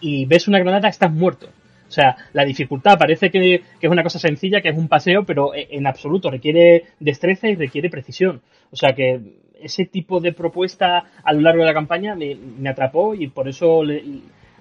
y 0.00 0.24
ves 0.26 0.46
una 0.48 0.58
granada 0.60 0.88
estás 0.88 1.12
muerto. 1.12 1.48
O 1.88 1.90
sea, 1.90 2.16
la 2.32 2.44
dificultad 2.44 2.98
parece 2.98 3.30
que, 3.30 3.62
que, 3.80 3.86
es 3.86 3.90
una 3.90 4.02
cosa 4.02 4.18
sencilla, 4.18 4.60
que 4.60 4.68
es 4.68 4.76
un 4.76 4.88
paseo, 4.88 5.24
pero 5.24 5.54
eh, 5.54 5.68
en 5.70 5.86
absoluto 5.86 6.30
requiere 6.30 6.84
destreza 7.00 7.48
y 7.48 7.54
requiere 7.54 7.90
precisión. 7.90 8.42
O 8.70 8.76
sea 8.76 8.94
que 8.94 9.20
ese 9.60 9.86
tipo 9.86 10.20
de 10.20 10.32
propuesta 10.32 11.04
a 11.22 11.32
lo 11.32 11.40
largo 11.40 11.60
de 11.60 11.66
la 11.66 11.74
campaña 11.74 12.14
me, 12.14 12.68
atrapó 12.68 13.14
y 13.14 13.28
por 13.28 13.48
eso 13.48 13.82
le, 13.82 14.02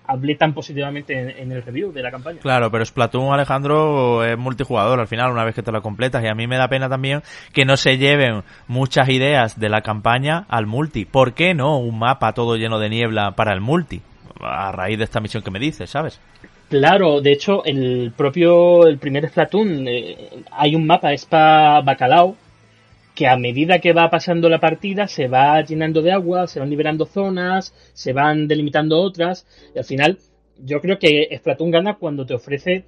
hablé 0.08 0.36
tan 0.36 0.54
positivamente 0.54 1.42
en, 1.42 1.52
el 1.52 1.64
review 1.64 1.92
de 1.92 2.02
la 2.02 2.12
campaña. 2.12 2.40
Claro, 2.40 2.72
pero 2.72 2.86
Splatoon, 2.86 3.34
Alejandro, 3.34 4.24
es 4.24 4.38
multijugador 4.38 5.00
al 5.00 5.08
final, 5.08 5.32
una 5.32 5.44
vez 5.44 5.56
que 5.56 5.64
te 5.64 5.72
lo 5.72 5.82
completas. 5.82 6.24
Y 6.24 6.28
a 6.28 6.36
mí 6.36 6.48
me 6.48 6.58
da 6.58 6.68
pena 6.68 6.90
también 6.90 7.22
que 7.54 7.66
no 7.66 7.78
se 7.78 7.98
lleven 7.98 8.44
muchas 8.68 9.10
ideas 9.10 9.60
de 9.60 9.70
la 9.70 9.82
campaña 9.82 10.46
al 10.50 10.66
multi. 10.66 11.06
¿Por 11.06 11.34
qué 11.34 11.54
no 11.54 11.78
un 11.78 12.00
mapa 12.00 12.34
todo 12.34 12.56
lleno 12.56 12.80
de 12.80 12.90
niebla 12.90 13.32
para 13.32 13.54
el 13.54 13.62
multi? 13.62 14.02
A 14.42 14.72
raíz 14.72 14.98
de 14.98 15.06
esta 15.06 15.22
misión 15.22 15.44
que 15.44 15.52
me 15.52 15.60
dices, 15.60 15.90
¿sabes? 15.90 16.20
Claro, 16.70 17.22
de 17.22 17.32
hecho, 17.32 17.64
el 17.64 18.12
propio, 18.16 18.88
el 18.88 18.98
primer 18.98 19.30
Splatoon, 19.30 19.88
eh, 19.88 20.30
hay 20.52 20.76
un 20.76 20.86
mapa, 20.86 21.14
es 21.14 21.26
para 21.26 21.82
Bacalao, 21.82 22.36
que 23.16 23.28
a 23.28 23.38
medida 23.38 23.80
que 23.80 23.94
va 23.94 24.10
pasando 24.10 24.50
la 24.50 24.60
partida 24.60 25.08
se 25.08 25.28
va 25.28 25.62
llenando 25.62 26.02
de 26.02 26.12
agua, 26.12 26.48
se 26.48 26.60
van 26.60 26.70
liberando 26.70 27.06
zonas, 27.06 27.74
se 27.94 28.14
van 28.14 28.48
delimitando 28.48 29.00
otras, 29.00 29.48
y 29.74 29.80
al 29.80 29.86
final 29.86 30.20
yo 30.60 30.82
creo 30.82 31.00
que 31.00 31.30
Splatoon 31.38 31.72
gana 31.72 31.96
cuando 31.96 32.26
te 32.26 32.34
ofrece 32.34 32.86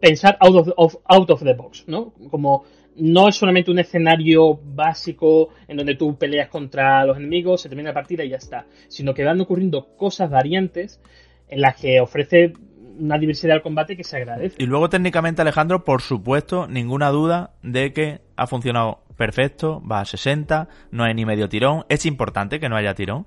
pensar 0.00 0.36
out 0.40 0.72
of, 0.76 0.96
out 1.04 1.30
of 1.30 1.42
the 1.42 1.54
box, 1.54 1.84
¿no? 1.86 2.12
Como 2.30 2.64
no 2.96 3.28
es 3.28 3.36
solamente 3.36 3.70
un 3.70 3.78
escenario 3.78 4.58
básico 4.62 5.50
en 5.68 5.76
donde 5.76 5.94
tú 5.94 6.16
peleas 6.16 6.48
contra 6.48 7.04
los 7.04 7.16
enemigos, 7.16 7.60
se 7.60 7.68
termina 7.68 7.90
la 7.90 7.94
partida 7.94 8.24
y 8.24 8.30
ya 8.30 8.36
está, 8.36 8.66
sino 8.88 9.14
que 9.14 9.24
van 9.24 9.40
ocurriendo 9.40 9.96
cosas 9.96 10.30
variantes 10.30 11.00
en 11.48 11.60
las 11.60 11.76
que 11.76 12.00
ofrece 12.00 12.52
una 12.98 13.18
diversidad 13.18 13.54
del 13.54 13.62
combate 13.62 13.96
que 13.96 14.04
se 14.04 14.16
agradece. 14.16 14.56
Y 14.58 14.66
luego 14.66 14.88
técnicamente 14.88 15.42
Alejandro, 15.42 15.84
por 15.84 16.02
supuesto, 16.02 16.66
ninguna 16.68 17.10
duda 17.10 17.50
de 17.62 17.92
que 17.92 18.20
ha 18.36 18.46
funcionado 18.46 19.02
perfecto, 19.18 19.82
va 19.84 20.00
a 20.00 20.04
60, 20.06 20.68
no 20.92 21.04
hay 21.04 21.12
ni 21.12 21.26
medio 21.26 21.48
tirón, 21.48 21.84
es 21.90 22.06
importante 22.06 22.60
que 22.60 22.68
no 22.70 22.76
haya 22.76 22.94
tirón. 22.94 23.26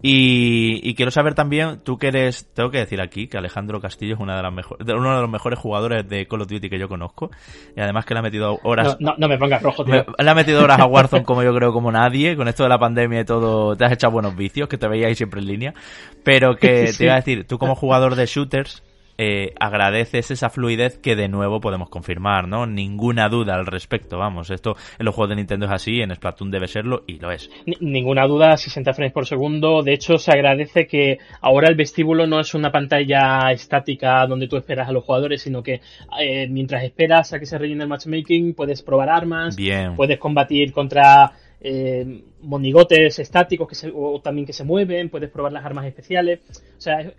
Y, 0.00 0.94
quiero 0.94 1.10
saber 1.10 1.34
también, 1.34 1.80
tú 1.82 1.98
que 1.98 2.08
eres, 2.08 2.52
tengo 2.54 2.70
que 2.70 2.78
decir 2.78 3.00
aquí 3.00 3.26
que 3.26 3.36
Alejandro 3.36 3.80
Castillo 3.80 4.14
es 4.14 4.20
una 4.20 4.36
de 4.36 4.42
las 4.42 4.52
mejores, 4.52 4.86
uno 4.94 5.14
de 5.14 5.20
los 5.22 5.30
mejores 5.30 5.58
jugadores 5.58 6.08
de 6.08 6.26
Call 6.28 6.42
of 6.42 6.48
Duty 6.48 6.68
que 6.68 6.78
yo 6.78 6.88
conozco, 6.88 7.30
y 7.76 7.80
además 7.80 8.04
que 8.04 8.14
le 8.14 8.20
ha 8.20 8.22
metido 8.22 8.60
horas... 8.62 8.96
No, 9.00 9.14
no, 9.18 9.26
me 9.26 9.38
pongas 9.38 9.60
rojo, 9.60 9.84
tío. 9.84 10.06
le 10.16 10.30
ha 10.30 10.34
metido 10.34 10.62
horas 10.62 10.78
a 10.78 10.86
Warzone 10.86 11.24
como 11.24 11.42
yo 11.42 11.52
creo 11.54 11.72
como 11.72 11.90
nadie, 11.90 12.36
con 12.36 12.46
esto 12.46 12.62
de 12.62 12.68
la 12.68 12.78
pandemia 12.78 13.20
y 13.20 13.24
todo, 13.24 13.76
te 13.76 13.84
has 13.84 13.92
echado 13.92 14.12
buenos 14.12 14.36
vicios, 14.36 14.68
que 14.68 14.78
te 14.78 14.86
veíais 14.86 15.16
siempre 15.16 15.40
en 15.40 15.46
línea, 15.46 15.74
pero 16.22 16.56
que 16.56 16.92
te 16.96 17.04
iba 17.04 17.14
a 17.14 17.16
decir, 17.16 17.44
tú 17.46 17.58
como 17.58 17.74
jugador 17.74 18.14
de 18.14 18.26
shooters, 18.26 18.84
eh, 19.20 19.52
agradeces 19.58 20.30
esa 20.30 20.48
fluidez 20.48 20.96
que 20.98 21.16
de 21.16 21.28
nuevo 21.28 21.60
podemos 21.60 21.88
confirmar, 21.90 22.46
¿no? 22.46 22.66
Ninguna 22.66 23.28
duda 23.28 23.56
al 23.56 23.66
respecto, 23.66 24.16
vamos. 24.16 24.50
Esto 24.50 24.76
en 24.96 25.04
los 25.04 25.14
juegos 25.14 25.30
de 25.30 25.36
Nintendo 25.36 25.66
es 25.66 25.72
así, 25.72 26.00
en 26.00 26.14
Splatoon 26.14 26.52
debe 26.52 26.68
serlo 26.68 27.02
y 27.06 27.18
lo 27.18 27.32
es. 27.32 27.50
ninguna 27.80 28.26
duda, 28.28 28.56
60 28.56 28.94
frames 28.94 29.12
por 29.12 29.26
segundo. 29.26 29.82
De 29.82 29.92
hecho, 29.92 30.18
se 30.18 30.30
agradece 30.30 30.86
que 30.86 31.18
ahora 31.40 31.68
el 31.68 31.74
vestíbulo 31.74 32.28
no 32.28 32.38
es 32.38 32.54
una 32.54 32.70
pantalla 32.70 33.50
estática 33.50 34.24
donde 34.26 34.46
tú 34.46 34.56
esperas 34.56 34.88
a 34.88 34.92
los 34.92 35.04
jugadores, 35.04 35.42
sino 35.42 35.62
que 35.64 35.80
eh, 36.20 36.46
mientras 36.48 36.84
esperas 36.84 37.32
a 37.32 37.40
que 37.40 37.46
se 37.46 37.58
rellene 37.58 37.82
el 37.82 37.88
matchmaking, 37.88 38.54
puedes 38.54 38.82
probar 38.82 39.08
armas, 39.08 39.56
Bien. 39.56 39.96
puedes 39.96 40.18
combatir 40.18 40.72
contra 40.72 41.32
eh, 41.60 42.22
monigotes 42.40 43.18
estáticos 43.18 43.68
que 43.68 43.74
se, 43.74 43.90
o 43.92 44.20
también 44.20 44.46
que 44.46 44.52
se 44.52 44.62
mueven, 44.62 45.08
puedes 45.10 45.30
probar 45.30 45.52
las 45.52 45.64
armas 45.64 45.86
especiales. 45.86 46.40
O 46.76 46.80
sea, 46.80 47.12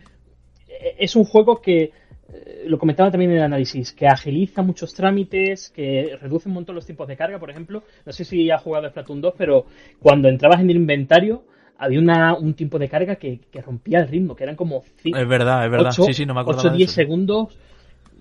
es 0.97 1.15
un 1.15 1.23
juego 1.23 1.61
que, 1.61 1.91
eh, 2.31 2.63
lo 2.67 2.77
comentaba 2.77 3.09
también 3.09 3.31
en 3.31 3.37
el 3.37 3.43
análisis, 3.43 3.91
que 3.91 4.07
agiliza 4.07 4.61
muchos 4.61 4.93
trámites, 4.93 5.69
que 5.69 6.17
reduce 6.21 6.47
un 6.47 6.55
montón 6.55 6.75
los 6.75 6.85
tiempos 6.85 7.07
de 7.07 7.17
carga, 7.17 7.39
por 7.39 7.49
ejemplo. 7.49 7.83
No 8.05 8.11
sé 8.11 8.23
si 8.23 8.49
ha 8.51 8.57
jugado 8.59 8.89
Splatoon 8.89 9.21
2, 9.21 9.33
pero 9.37 9.65
cuando 9.99 10.29
entrabas 10.29 10.61
en 10.61 10.69
el 10.69 10.75
inventario 10.75 11.43
había 11.77 11.99
una, 11.99 12.35
un 12.35 12.53
tiempo 12.53 12.77
de 12.77 12.89
carga 12.89 13.15
que, 13.15 13.39
rompía 13.65 13.99
el 13.99 14.07
ritmo, 14.09 14.35
que 14.35 14.43
eran 14.43 14.55
como... 14.55 14.83
es 15.03 15.27
verdad, 15.27 15.65
es 15.65 15.71
verdad. 15.71 15.91
sí, 15.91 16.13
sí, 16.13 16.25
no 16.25 16.33
me 16.33 16.41
acuerdo 16.41 16.61
8 16.61 16.71
10 16.75 16.91
segundos, 16.91 17.57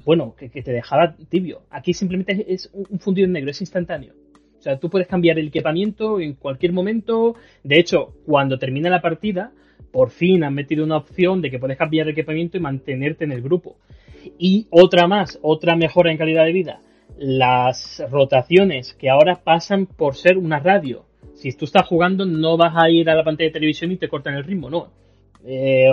bueno, 0.05 0.35
que, 0.37 0.49
te 0.49 0.73
dejaba 0.73 1.17
tibio. 1.29 1.63
Aquí 1.71 1.93
simplemente 1.93 2.47
es 2.49 2.71
un 2.73 2.99
fundido 3.01 3.27
en 3.27 3.33
negro, 3.33 3.51
es 3.51 3.61
instantáneo. 3.61 4.15
O 4.59 4.63
sea, 4.63 4.79
tú 4.79 4.89
puedes 4.89 5.07
cambiar 5.07 5.39
el 5.39 5.49
equipamiento 5.49 6.21
en 6.21 6.35
cualquier 6.35 6.73
momento. 6.73 7.37
De 7.63 7.79
hecho, 7.79 8.15
cuando 8.27 8.59
termina 8.59 8.91
la 8.91 9.01
partida, 9.01 9.53
por 9.91 10.11
fin 10.11 10.45
han 10.45 10.55
metido 10.55 10.85
una 10.85 10.97
opción 10.97 11.41
de 11.41 11.51
que 11.51 11.59
puedes 11.59 11.79
cambiar 11.79 12.07
el 12.07 12.13
equipamiento 12.13 12.57
y 12.57 12.61
mantenerte 12.61 13.25
en 13.25 13.33
el 13.33 13.43
grupo. 13.43 13.77
Y 14.39 14.67
otra 14.71 15.07
más, 15.07 15.39
otra 15.43 15.77
mejora 15.77 16.11
en 16.11 16.19
calidad 16.19 16.45
de 16.45 16.53
vida, 16.53 16.81
las 17.19 18.03
rotaciones 18.11 18.95
que 18.95 19.09
ahora 19.09 19.41
pasan 19.43 19.87
por 19.87 20.15
ser 20.15 20.37
una 20.39 20.59
radio. 20.59 21.05
Si 21.35 21.53
tú 21.53 21.65
estás 21.65 21.87
jugando 21.87 22.27
no 22.27 22.57
vas 22.57 22.75
a 22.77 22.91
ir 22.91 23.09
a 23.09 23.15
la 23.15 23.25
pantalla 23.25 23.49
de 23.49 23.55
televisión 23.55 23.93
y 23.93 23.97
te 23.97 24.09
cortan 24.09 24.35
el 24.35 24.45
ritmo, 24.45 24.69
no. 24.69 24.89
Eh, 25.45 25.91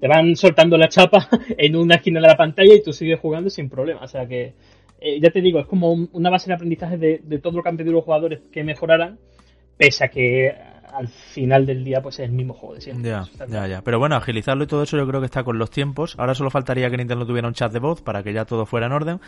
te 0.00 0.08
van 0.08 0.36
soltando 0.36 0.76
la 0.76 0.88
chapa 0.88 1.28
en 1.56 1.76
una 1.76 1.96
esquina 1.96 2.20
de 2.20 2.26
la 2.26 2.36
pantalla 2.36 2.74
y 2.74 2.82
tú 2.82 2.92
sigues 2.92 3.20
jugando 3.20 3.50
sin 3.50 3.68
problema. 3.68 4.00
O 4.02 4.08
sea 4.08 4.26
que, 4.26 4.54
eh, 5.00 5.20
ya 5.20 5.30
te 5.30 5.40
digo, 5.40 5.58
es 5.60 5.66
como 5.66 5.92
una 5.92 6.30
base 6.30 6.48
de 6.48 6.54
aprendizaje 6.54 6.98
de, 6.98 7.20
de 7.22 7.38
todo 7.38 7.56
lo 7.56 7.62
que 7.62 7.68
han 7.68 7.76
pedido 7.76 7.94
los 7.94 8.04
jugadores 8.04 8.40
que 8.52 8.64
mejoraran, 8.64 9.18
pese 9.76 10.04
a 10.04 10.08
que 10.08 10.52
al 10.92 11.08
final 11.08 11.66
del 11.66 11.84
día 11.84 12.02
pues 12.02 12.18
es 12.18 12.26
el 12.26 12.32
mismo 12.32 12.54
juego 12.54 12.74
de 12.74 12.80
siempre. 12.80 13.10
Ya, 13.10 13.24
ya, 13.48 13.66
ya. 13.66 13.82
Pero 13.82 13.98
bueno, 13.98 14.16
agilizarlo 14.16 14.64
y 14.64 14.66
todo 14.66 14.82
eso 14.82 14.96
yo 14.96 15.06
creo 15.06 15.20
que 15.20 15.26
está 15.26 15.44
con 15.44 15.58
los 15.58 15.70
tiempos. 15.70 16.14
Ahora 16.18 16.34
solo 16.34 16.50
faltaría 16.50 16.90
que 16.90 16.96
Nintendo 16.96 17.26
tuviera 17.26 17.48
un 17.48 17.54
chat 17.54 17.72
de 17.72 17.78
voz 17.78 18.02
para 18.02 18.22
que 18.22 18.32
ya 18.32 18.44
todo 18.44 18.66
fuera 18.66 18.86
en 18.86 18.92
orden. 18.92 19.20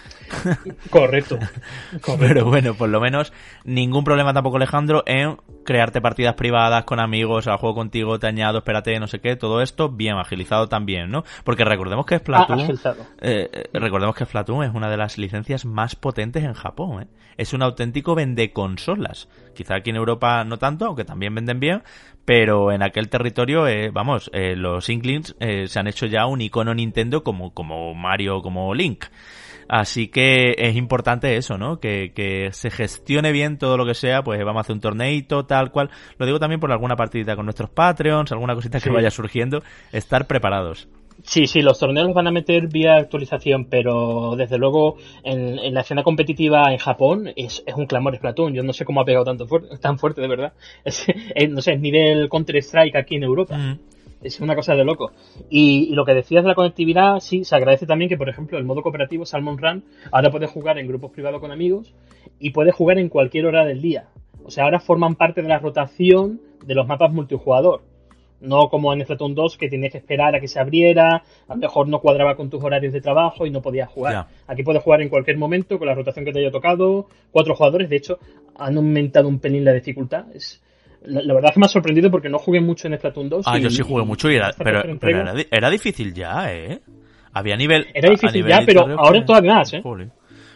Correcto. 0.90 1.38
Pero 2.18 2.44
bueno, 2.44 2.74
por 2.74 2.88
lo 2.88 3.00
menos 3.00 3.32
ningún 3.64 4.04
problema 4.04 4.32
tampoco 4.32 4.56
Alejandro 4.56 5.02
en 5.06 5.36
crearte 5.64 6.00
partidas 6.00 6.34
privadas 6.34 6.84
con 6.84 7.00
amigos, 7.00 7.46
al 7.46 7.58
juego 7.58 7.74
contigo, 7.74 8.18
te 8.18 8.26
añado, 8.26 8.58
espérate, 8.58 8.98
no 9.00 9.06
sé 9.06 9.20
qué, 9.20 9.36
todo 9.36 9.62
esto 9.62 9.88
bien 9.88 10.16
agilizado 10.16 10.68
también, 10.68 11.10
¿no? 11.10 11.24
Porque 11.44 11.64
recordemos 11.64 12.06
que 12.06 12.18
Splatoon, 12.18 12.78
ah, 12.84 12.94
eh, 13.20 13.48
eh, 13.52 13.78
recordemos 13.78 14.14
que 14.14 14.24
Splatoon 14.24 14.64
es 14.64 14.74
una 14.74 14.90
de 14.90 14.96
las 14.96 15.18
licencias 15.18 15.64
más 15.64 15.96
potentes 15.96 16.44
en 16.44 16.54
Japón, 16.54 17.02
¿eh? 17.02 17.06
Es 17.36 17.52
un 17.52 17.62
auténtico 17.62 18.14
vende 18.14 18.52
consolas. 18.52 19.28
Quizá 19.54 19.76
aquí 19.76 19.90
en 19.90 19.96
Europa 19.96 20.44
no 20.44 20.58
tanto, 20.58 20.86
aunque 20.86 21.04
también 21.04 21.34
venden 21.34 21.60
bien, 21.60 21.82
pero 22.24 22.72
en 22.72 22.82
aquel 22.82 23.08
territorio, 23.08 23.66
eh, 23.66 23.90
vamos, 23.90 24.30
eh, 24.32 24.56
los 24.56 24.88
Inklings 24.88 25.36
eh, 25.40 25.66
se 25.68 25.78
han 25.78 25.86
hecho 25.86 26.06
ya 26.06 26.26
un 26.26 26.40
icono 26.40 26.74
Nintendo 26.74 27.22
como, 27.22 27.52
como 27.52 27.94
Mario, 27.94 28.40
como 28.40 28.74
Link. 28.74 29.04
Así 29.68 30.08
que 30.08 30.54
es 30.58 30.76
importante 30.76 31.36
eso, 31.36 31.58
¿no? 31.58 31.80
Que, 31.80 32.12
que 32.14 32.50
se 32.52 32.70
gestione 32.70 33.32
bien 33.32 33.58
todo 33.58 33.76
lo 33.76 33.86
que 33.86 33.94
sea, 33.94 34.22
pues 34.22 34.38
vamos 34.44 34.58
a 34.58 34.60
hacer 34.62 34.74
un 34.74 34.80
torneito, 34.80 35.46
tal 35.46 35.70
cual. 35.70 35.90
Lo 36.18 36.26
digo 36.26 36.38
también 36.38 36.60
por 36.60 36.70
alguna 36.72 36.96
partida 36.96 37.36
con 37.36 37.46
nuestros 37.46 37.70
Patreons, 37.70 38.32
alguna 38.32 38.54
cosita 38.54 38.80
que 38.80 38.90
vaya 38.90 39.10
surgiendo, 39.10 39.62
estar 39.92 40.26
preparados. 40.26 40.88
Sí, 41.22 41.46
sí, 41.46 41.62
los 41.62 41.78
torneos 41.78 42.06
los 42.06 42.14
van 42.14 42.26
a 42.26 42.32
meter 42.32 42.68
vía 42.68 42.96
actualización, 42.96 43.66
pero 43.66 44.34
desde 44.36 44.58
luego 44.58 44.96
en, 45.22 45.72
la 45.72 45.80
escena 45.80 46.02
competitiva 46.02 46.72
en 46.72 46.78
Japón 46.78 47.30
es, 47.36 47.62
es, 47.66 47.74
un 47.74 47.86
clamor 47.86 48.16
Splatoon. 48.16 48.52
Yo 48.52 48.62
no 48.62 48.72
sé 48.72 48.84
cómo 48.84 49.00
ha 49.00 49.04
pegado 49.04 49.24
tanto 49.24 49.46
tan 49.80 49.98
fuerte, 49.98 50.20
de 50.20 50.28
verdad. 50.28 50.52
Es, 50.84 51.06
no 51.48 51.62
sé, 51.62 51.74
es 51.74 51.80
nivel 51.80 52.28
Counter-Strike 52.28 52.96
aquí 52.96 53.16
en 53.16 53.22
Europa. 53.22 53.56
Mm. 53.56 53.78
Es 54.24 54.40
una 54.40 54.56
cosa 54.56 54.74
de 54.74 54.84
loco. 54.84 55.12
Y, 55.50 55.94
lo 55.94 56.04
que 56.04 56.14
decías 56.14 56.42
de 56.42 56.48
la 56.48 56.54
conectividad, 56.54 57.20
sí, 57.20 57.44
se 57.44 57.54
agradece 57.54 57.86
también 57.86 58.08
que, 58.08 58.16
por 58.16 58.28
ejemplo, 58.28 58.58
el 58.58 58.64
modo 58.64 58.82
cooperativo 58.82 59.26
Salmon 59.26 59.58
Run 59.58 59.84
ahora 60.10 60.30
puedes 60.30 60.50
jugar 60.50 60.78
en 60.78 60.88
grupos 60.88 61.12
privados 61.12 61.40
con 61.40 61.52
amigos 61.52 61.94
y 62.38 62.50
puedes 62.50 62.74
jugar 62.74 62.98
en 62.98 63.08
cualquier 63.08 63.46
hora 63.46 63.64
del 63.64 63.80
día. 63.82 64.08
O 64.42 64.50
sea, 64.50 64.64
ahora 64.64 64.80
forman 64.80 65.14
parte 65.14 65.42
de 65.42 65.48
la 65.48 65.58
rotación 65.58 66.40
de 66.64 66.74
los 66.74 66.86
mapas 66.86 67.12
multijugador 67.12 67.82
no 68.44 68.68
como 68.68 68.92
en 68.92 69.02
Splatoon 69.02 69.34
2 69.34 69.58
que 69.58 69.68
tenías 69.68 69.92
que 69.92 69.98
esperar 69.98 70.34
a 70.34 70.40
que 70.40 70.48
se 70.48 70.60
abriera, 70.60 71.22
a 71.48 71.54
lo 71.54 71.56
mejor 71.56 71.88
no 71.88 72.00
cuadraba 72.00 72.36
con 72.36 72.50
tus 72.50 72.62
horarios 72.62 72.92
de 72.92 73.00
trabajo 73.00 73.46
y 73.46 73.50
no 73.50 73.62
podías 73.62 73.88
jugar. 73.88 74.26
Aquí 74.46 74.62
puedes 74.62 74.82
jugar 74.82 75.00
en 75.02 75.08
cualquier 75.08 75.38
momento 75.38 75.78
con 75.78 75.88
la 75.88 75.94
rotación 75.94 76.24
que 76.24 76.32
te 76.32 76.40
haya 76.40 76.50
tocado, 76.50 77.08
cuatro 77.30 77.54
jugadores, 77.54 77.88
de 77.88 77.96
hecho 77.96 78.18
han 78.56 78.76
aumentado 78.76 79.28
un 79.28 79.38
pelín 79.38 79.64
la 79.64 79.72
dificultad. 79.72 80.26
Es, 80.34 80.62
la, 81.04 81.34
verdad 81.34 81.50
es 81.50 81.54
que 81.54 81.60
me 81.60 81.66
ha 81.66 81.68
sorprendido 81.68 82.10
porque 82.10 82.28
no 82.28 82.38
jugué 82.38 82.60
mucho 82.60 82.88
en 82.88 82.96
Splatoon 82.96 83.28
2. 83.28 83.46
Ah, 83.46 83.58
yo 83.58 83.70
sí 83.70 83.82
jugué 83.82 84.04
mucho 84.04 84.30
y 84.30 84.36
era, 84.36 84.52
pero, 84.56 84.82
era, 85.50 85.70
difícil 85.70 86.14
ya, 86.14 86.52
¿eh? 86.52 86.80
Había 87.32 87.56
nivel... 87.56 87.86
Era 87.94 88.10
difícil 88.10 88.46
ya, 88.46 88.62
pero 88.64 88.86
ahora 88.98 89.24
todavía 89.24 89.54
más, 89.54 89.72
¿eh? 89.72 89.82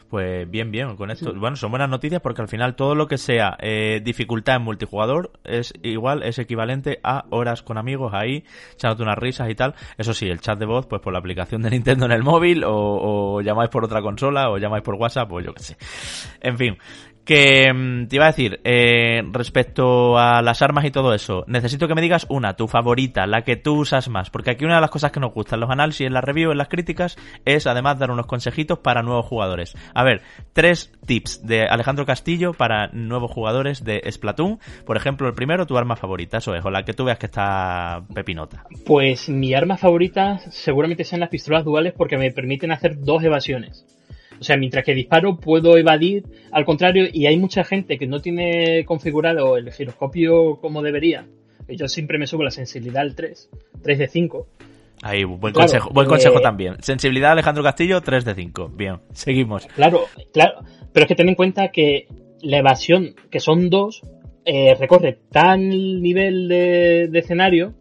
Pues 0.09 0.51
bien, 0.51 0.71
bien, 0.71 0.97
con 0.97 1.11
esto. 1.11 1.35
Bueno, 1.35 1.57
son 1.57 1.71
buenas 1.71 1.91
noticias 1.91 2.23
porque 2.23 2.41
al 2.41 2.49
final 2.49 2.77
todo 2.77 2.95
lo 2.95 3.07
que 3.07 3.19
sea 3.19 3.59
eh, 3.61 4.01
dificultad 4.03 4.57
en 4.57 4.63
multijugador 4.63 5.33
es 5.45 5.75
igual, 5.83 6.23
es 6.23 6.39
equivalente 6.39 6.99
a 7.03 7.27
horas 7.29 7.63
con 7.63 7.77
amigos 7.77 8.13
ahí, 8.15 8.43
echándote 8.73 9.03
unas 9.03 9.19
risas 9.19 9.51
y 9.51 9.55
tal. 9.55 9.75
Eso 9.99 10.15
sí, 10.15 10.27
el 10.27 10.41
chat 10.41 10.59
de 10.59 10.65
voz, 10.65 10.87
pues 10.87 11.03
por 11.03 11.13
la 11.13 11.19
aplicación 11.19 11.61
de 11.61 11.71
Nintendo 11.71 12.07
en 12.07 12.13
el 12.13 12.23
móvil, 12.23 12.65
o, 12.65 12.73
o 12.73 13.41
llamáis 13.43 13.69
por 13.69 13.85
otra 13.85 14.01
consola, 14.01 14.49
o 14.51 14.57
llamáis 14.57 14.83
por 14.83 14.95
WhatsApp, 14.95 15.31
o 15.31 15.41
yo 15.41 15.53
qué 15.53 15.63
sé. 15.63 15.77
En 16.41 16.57
fin, 16.57 16.79
que 17.29 17.71
mm, 17.75 18.07
te 18.07 18.17
iba 18.17 18.25
a 18.25 18.29
decir, 18.29 18.59
eh, 18.65 19.21
respecto 19.33 20.17
a 20.17 20.41
las 20.41 20.63
armas 20.63 20.87
y 20.87 20.91
todo 20.91 21.13
eso, 21.13 21.45
necesito 21.47 21.87
que 21.87 21.95
me 21.95 22.01
digas 22.01 22.25
una, 22.31 22.57
tu 22.57 22.69
favorita, 22.69 23.27
la 23.27 23.43
que 23.43 23.57
tú 23.57 23.81
usas 23.81 24.09
más, 24.09 24.31
porque 24.31 24.53
aquí 24.53 24.65
una 24.65 24.77
de 24.77 24.81
las 24.81 24.89
cosas 24.89 25.13
que 25.13 25.21
nos 25.21 25.35
gustan 25.35 25.61
los 25.61 25.69
análisis, 25.69 26.07
en 26.07 26.15
la 26.15 26.23
review, 26.23 26.53
en 26.53 26.57
las 26.57 26.69
críticas, 26.69 27.19
es 27.45 27.67
además 27.67 27.99
dar 27.99 28.11
unos 28.11 28.25
consejitos 28.25 28.79
para 28.79 29.03
nuevos 29.03 29.27
jugadores. 29.27 29.77
A 29.93 30.05
ver, 30.05 30.23
tres 30.55 30.91
tips 31.05 31.47
de 31.47 31.67
Alejandro 31.67 32.07
Castillo 32.07 32.55
para 32.55 32.89
nuevos 32.95 33.31
jugadores 33.31 33.85
de 33.85 34.01
Splatoon. 34.11 34.59
Por 34.87 34.97
ejemplo, 34.97 35.29
el 35.29 35.35
primero, 35.35 35.67
tu 35.67 35.77
arma 35.77 35.97
favorita, 35.97 36.39
eso 36.39 36.55
es, 36.55 36.65
o 36.65 36.71
la 36.71 36.87
que 36.87 36.95
tú 36.95 37.05
veas 37.05 37.19
que 37.19 37.27
está 37.27 38.05
pepinota. 38.15 38.65
Pues 38.87 39.29
mi 39.29 39.53
arma 39.53 39.77
favorita 39.77 40.39
seguramente 40.51 41.05
sean 41.05 41.21
las 41.21 41.29
pistolas 41.29 41.67
duales 41.67 41.93
porque 41.95 42.17
me 42.17 42.31
permiten 42.31 42.73
hacer 42.73 42.99
dos 42.99 43.23
evasiones. 43.23 43.98
O 44.41 44.45
sea, 44.45 44.57
mientras 44.57 44.85
que 44.85 44.95
disparo 44.95 45.37
puedo 45.37 45.77
evadir, 45.77 46.25
al 46.53 46.65
contrario, 46.65 47.07
y 47.13 47.27
hay 47.27 47.37
mucha 47.37 47.65
gente 47.65 47.99
que 47.99 48.07
no 48.07 48.21
tiene 48.21 48.85
configurado 48.85 49.57
el 49.57 49.73
giroscopio 49.73 50.57
como 50.61 50.83
debería. 50.83 51.27
Yo 51.69 51.89
siempre 51.89 52.19
me 52.19 52.27
subo 52.27 52.45
la 52.45 52.51
sensibilidad 52.51 53.03
al 53.03 53.15
3, 53.15 53.51
3 53.83 53.99
de 53.99 54.09
5. 54.09 54.47
Ahí, 55.03 55.25
buen 55.25 55.53
consejo, 55.53 55.91
buen 55.91 56.09
consejo 56.09 56.39
eh, 56.39 56.43
también. 56.43 56.77
Sensibilidad 56.83 57.33
Alejandro 57.33 57.63
Castillo, 57.63 58.01
3 58.01 58.25
de 58.25 58.35
5. 58.35 58.73
Bien, 58.75 58.97
seguimos. 59.13 59.67
Claro, 59.67 60.07
claro. 60.33 60.61
Pero 60.93 61.05
es 61.05 61.09
que 61.09 61.15
ten 61.15 61.29
en 61.29 61.35
cuenta 61.35 61.69
que 61.69 62.09
la 62.43 62.59
evasión, 62.59 63.15
que 63.31 63.41
son 63.41 63.71
dos, 63.71 64.03
eh, 64.45 64.75
recorre 64.79 65.19
tan 65.31 65.69
nivel 65.69 66.49
de, 66.49 67.11
escenario 67.15 67.75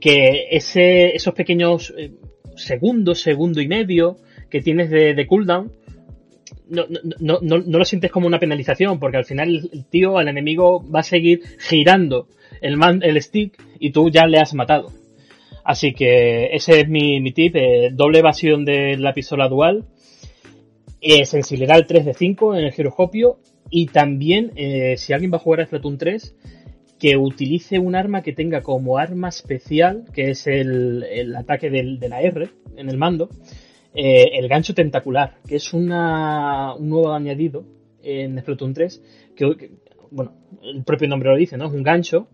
que 0.00 0.48
ese, 0.50 1.16
esos 1.16 1.34
pequeños 1.34 1.94
eh, 1.96 2.12
segundos, 2.56 3.20
segundo 3.20 3.60
y 3.60 3.68
medio 3.68 4.18
que 4.50 4.60
tienes 4.60 4.90
de, 4.90 5.14
de 5.14 5.26
cooldown, 5.26 5.72
no, 6.68 6.86
no, 7.20 7.38
no, 7.40 7.58
no, 7.58 7.78
lo 7.78 7.84
sientes 7.84 8.10
como 8.10 8.26
una 8.26 8.38
penalización, 8.38 8.98
porque 8.98 9.16
al 9.16 9.24
final 9.24 9.68
el 9.72 9.84
tío, 9.86 10.20
el 10.20 10.28
enemigo, 10.28 10.84
va 10.90 11.00
a 11.00 11.04
seguir 11.04 11.42
girando 11.58 12.28
el, 12.60 12.76
man, 12.76 13.00
el 13.02 13.20
stick 13.20 13.60
y 13.78 13.90
tú 13.90 14.10
ya 14.10 14.26
le 14.26 14.38
has 14.38 14.54
matado. 14.54 14.92
Así 15.64 15.92
que 15.92 16.46
ese 16.52 16.80
es 16.80 16.88
mi, 16.88 17.20
mi 17.20 17.32
tip, 17.32 17.56
eh, 17.56 17.90
doble 17.92 18.18
evasión 18.18 18.64
de 18.64 18.96
la 18.98 19.14
pistola 19.14 19.48
dual, 19.48 19.84
eh, 21.00 21.24
sensibilidad 21.24 21.76
al 21.76 21.86
3 21.86 22.04
de 22.04 22.14
5 22.14 22.56
en 22.56 22.64
el 22.64 22.72
giroscopio 22.72 23.38
y 23.70 23.86
también, 23.86 24.52
eh, 24.56 24.96
si 24.98 25.12
alguien 25.12 25.32
va 25.32 25.36
a 25.36 25.40
jugar 25.40 25.60
a 25.60 25.66
Splatoon 25.66 25.98
3, 25.98 26.36
que 26.98 27.16
utilice 27.16 27.78
un 27.78 27.94
arma 27.94 28.22
que 28.22 28.32
tenga 28.32 28.62
como 28.62 28.98
arma 28.98 29.28
especial, 29.28 30.04
que 30.12 30.30
es 30.30 30.46
el, 30.46 31.34
ataque 31.36 31.70
del, 31.70 31.98
de 31.98 32.08
la 32.08 32.22
R 32.22 32.48
en 32.76 32.88
el 32.88 32.96
mando, 32.96 33.28
eh, 33.94 34.30
el 34.34 34.48
gancho 34.48 34.74
tentacular, 34.74 35.38
que 35.46 35.56
es 35.56 35.72
una, 35.72 36.74
un 36.74 36.88
nuevo 36.88 37.12
añadido 37.12 37.64
en 38.02 38.38
Splatoon 38.40 38.74
3, 38.74 39.02
que, 39.36 39.70
bueno, 40.10 40.32
el 40.62 40.82
propio 40.84 41.08
nombre 41.08 41.30
lo 41.30 41.36
dice, 41.36 41.56
¿no? 41.56 41.66
Es 41.66 41.72
un 41.72 41.82
gancho 41.82 42.28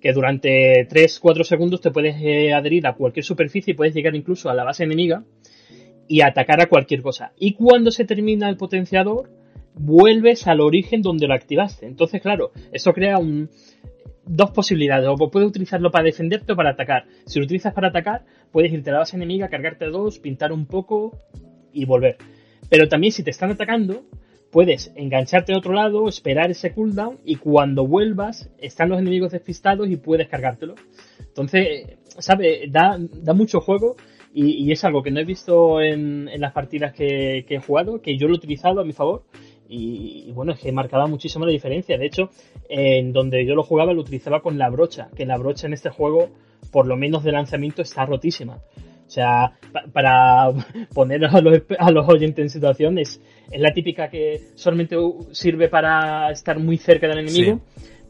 que 0.00 0.12
durante 0.12 0.88
3-4 0.88 1.44
segundos 1.44 1.80
te 1.80 1.90
puedes 1.90 2.16
eh, 2.20 2.52
adherir 2.52 2.86
a 2.86 2.94
cualquier 2.94 3.24
superficie 3.24 3.72
y 3.72 3.76
puedes 3.76 3.94
llegar 3.94 4.16
incluso 4.16 4.50
a 4.50 4.54
la 4.54 4.64
base 4.64 4.84
enemiga 4.84 5.24
y 6.08 6.22
atacar 6.22 6.60
a 6.60 6.66
cualquier 6.66 7.02
cosa. 7.02 7.32
Y 7.38 7.54
cuando 7.54 7.90
se 7.90 8.04
termina 8.04 8.48
el 8.48 8.56
potenciador, 8.56 9.30
vuelves 9.74 10.46
al 10.46 10.60
origen 10.60 11.02
donde 11.02 11.28
lo 11.28 11.34
activaste. 11.34 11.86
Entonces, 11.86 12.20
claro, 12.20 12.50
eso 12.72 12.92
crea 12.92 13.18
un, 13.18 13.48
dos 14.24 14.50
posibilidades. 14.50 15.08
O 15.08 15.30
puedes 15.30 15.48
utilizarlo 15.48 15.90
para 15.90 16.04
defenderte 16.04 16.52
o 16.52 16.56
para 16.56 16.70
atacar. 16.70 17.06
Si 17.26 17.38
lo 17.38 17.44
utilizas 17.44 17.72
para 17.74 17.88
atacar, 17.88 18.24
puedes 18.50 18.72
irte 18.72 18.90
a 18.90 18.94
la 18.94 18.98
base 19.00 19.16
enemiga, 19.16 19.48
cargarte 19.48 19.86
dos, 19.86 20.18
pintar 20.18 20.52
un 20.52 20.66
poco 20.66 21.18
y 21.72 21.84
volver. 21.84 22.16
Pero 22.68 22.88
también 22.88 23.12
si 23.12 23.22
te 23.22 23.30
están 23.30 23.50
atacando, 23.50 24.04
puedes 24.50 24.92
engancharte 24.94 25.54
a 25.54 25.58
otro 25.58 25.72
lado, 25.72 26.08
esperar 26.08 26.50
ese 26.50 26.72
cooldown 26.72 27.18
y 27.24 27.36
cuando 27.36 27.86
vuelvas 27.86 28.50
están 28.58 28.90
los 28.90 29.00
enemigos 29.00 29.32
despistados 29.32 29.88
y 29.88 29.96
puedes 29.96 30.28
cargártelo. 30.28 30.74
Entonces, 31.20 31.96
¿sabe? 32.18 32.66
Da, 32.68 32.98
da 32.98 33.32
mucho 33.32 33.60
juego 33.60 33.96
y, 34.34 34.72
es 34.72 34.84
algo 34.84 35.02
que 35.02 35.10
no 35.10 35.20
he 35.20 35.24
visto 35.24 35.80
en, 35.80 36.28
las 36.40 36.52
partidas 36.52 36.94
que, 36.94 37.44
que, 37.46 37.56
he 37.56 37.60
jugado, 37.60 38.00
que 38.00 38.16
yo 38.16 38.28
lo 38.28 38.34
he 38.34 38.38
utilizado 38.38 38.80
a 38.80 38.84
mi 38.84 38.92
favor 38.92 39.24
y, 39.74 40.30
bueno, 40.32 40.52
es 40.52 40.60
que 40.60 40.70
marcaba 40.70 41.06
muchísimo 41.06 41.46
la 41.46 41.52
diferencia. 41.52 41.96
De 41.96 42.06
hecho, 42.06 42.30
en 42.68 43.12
donde 43.12 43.46
yo 43.46 43.54
lo 43.54 43.62
jugaba 43.62 43.94
lo 43.94 44.02
utilizaba 44.02 44.42
con 44.42 44.58
la 44.58 44.68
brocha, 44.68 45.08
que 45.16 45.24
la 45.24 45.38
brocha 45.38 45.66
en 45.66 45.72
este 45.72 45.88
juego, 45.88 46.28
por 46.70 46.86
lo 46.86 46.96
menos 46.96 47.24
de 47.24 47.32
lanzamiento, 47.32 47.80
está 47.80 48.04
rotísima. 48.04 48.56
O 48.56 49.10
sea, 49.10 49.52
para 49.92 50.50
poner 50.94 51.24
a 51.24 51.40
los, 51.40 51.62
a 51.78 51.90
los 51.90 52.08
oyentes 52.08 52.42
en 52.42 52.50
situación, 52.50 52.98
es, 52.98 53.20
la 53.50 53.72
típica 53.72 54.08
que 54.08 54.40
solamente 54.56 54.96
sirve 55.32 55.68
para 55.68 56.30
estar 56.30 56.58
muy 56.58 56.76
cerca 56.76 57.08
del 57.08 57.20
enemigo. 57.20 57.60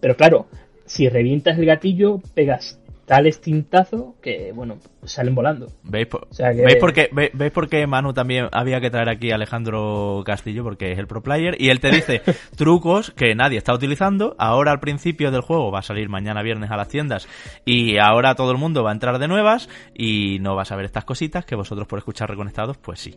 Pero 0.01 0.17
claro, 0.17 0.47
si 0.85 1.09
revientas 1.09 1.59
el 1.59 1.67
gatillo, 1.67 2.21
pegas 2.35 2.81
tales 3.07 3.41
tintazos 3.41 4.15
que, 4.21 4.53
bueno, 4.53 4.79
salen 5.05 5.35
volando. 5.35 5.69
¿Veis 5.83 6.07
por, 6.07 6.29
¿veis, 6.29 6.77
por 6.77 6.93
qué, 6.93 7.11
¿veis, 7.13 7.53
por 7.53 7.69
qué, 7.69 7.87
Manu 7.87 8.13
también 8.13 8.49
había 8.53 8.81
que 8.81 8.91
traer 8.91 9.09
aquí 9.09 9.31
a 9.31 9.35
Alejandro 9.35 10.23
Castillo? 10.25 10.63
Porque 10.63 10.93
es 10.93 10.99
el 10.99 11.07
pro 11.07 11.23
player 11.23 11.57
y 11.59 11.71
él 11.71 11.81
te 11.81 11.91
dice 11.91 12.23
trucos 12.57 13.11
que 13.11 13.35
nadie 13.35 13.59
está 13.59 13.75
utilizando. 13.75 14.35
Ahora 14.39 14.73
al 14.73 14.81
principio 14.81 15.31
del 15.31 15.43
juego 15.43 15.71
va 15.71 15.81
a 15.81 15.83
salir 15.83 16.09
mañana 16.09 16.43
viernes 16.43 16.71
a 16.71 16.77
las 16.77 16.89
tiendas 16.89 17.29
y 17.65 17.99
ahora 17.99 18.35
todo 18.35 18.53
el 18.53 18.59
mundo 18.59 18.83
va 18.83 18.91
a 18.91 18.95
entrar 18.95 19.19
de 19.19 19.29
nuevas 19.29 19.69
y 19.95 20.39
no 20.41 20.55
vas 20.55 20.73
a 20.73 20.77
ver 20.77 20.85
estas 20.85 21.05
cositas 21.05 21.45
que 21.45 21.57
vosotros 21.57 21.87
por 21.87 21.99
escuchar 21.99 22.31
reconectados, 22.31 22.79
pues 22.79 23.01
sí. 23.01 23.17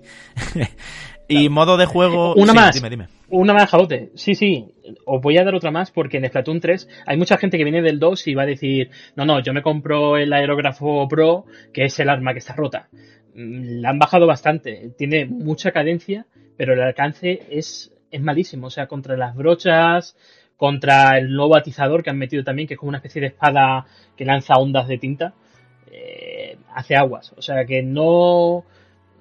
y 1.27 1.49
modo 1.49 1.77
de 1.77 1.85
juego... 1.85 2.33
Una 2.35 2.53
más. 2.53 2.75
Dime, 2.75 2.89
dime. 2.89 3.07
Una 3.29 3.53
más, 3.53 3.69
Jabote. 3.69 4.11
Sí, 4.15 4.35
sí. 4.35 4.65
Os 5.05 5.21
voy 5.21 5.37
a 5.37 5.43
dar 5.43 5.55
otra 5.55 5.71
más 5.71 5.89
porque 5.89 6.17
en 6.17 6.27
Splatoon 6.27 6.59
3 6.59 6.87
hay 7.07 7.17
mucha 7.17 7.37
gente 7.37 7.57
que 7.57 7.63
viene 7.63 7.81
del 7.81 7.99
2 7.99 8.27
y 8.27 8.35
va 8.35 8.43
a 8.43 8.47
decir, 8.47 8.91
no, 9.15 9.25
no, 9.25 9.41
yo 9.41 9.51
me 9.51 9.63
compro 9.63 10.17
el 10.17 10.31
aerógrafo 10.31 11.07
Pro, 11.07 11.45
que 11.75 11.83
es 11.83 11.99
el 11.99 12.07
arma 12.07 12.31
que 12.31 12.39
está 12.39 12.53
rota. 12.53 12.87
Mm, 13.35 13.81
la 13.81 13.89
han 13.89 13.99
bajado 13.99 14.25
bastante. 14.25 14.91
Tiene 14.97 15.25
mucha 15.25 15.73
cadencia, 15.73 16.25
pero 16.55 16.71
el 16.71 16.81
alcance 16.81 17.41
es, 17.49 17.91
es 18.09 18.21
malísimo. 18.21 18.67
O 18.67 18.69
sea, 18.69 18.87
contra 18.87 19.17
las 19.17 19.35
brochas, 19.35 20.15
contra 20.55 21.17
el 21.17 21.33
nuevo 21.33 21.57
atizador 21.57 22.01
que 22.01 22.11
han 22.11 22.17
metido 22.17 22.45
también, 22.45 22.65
que 22.65 22.75
es 22.75 22.79
como 22.79 22.91
una 22.91 22.99
especie 22.99 23.19
de 23.19 23.27
espada 23.27 23.85
que 24.15 24.23
lanza 24.23 24.53
ondas 24.53 24.87
de 24.87 24.97
tinta, 24.97 25.33
eh, 25.91 26.57
hace 26.73 26.95
aguas. 26.95 27.33
O 27.35 27.41
sea 27.41 27.65
que 27.65 27.83
no 27.83 28.63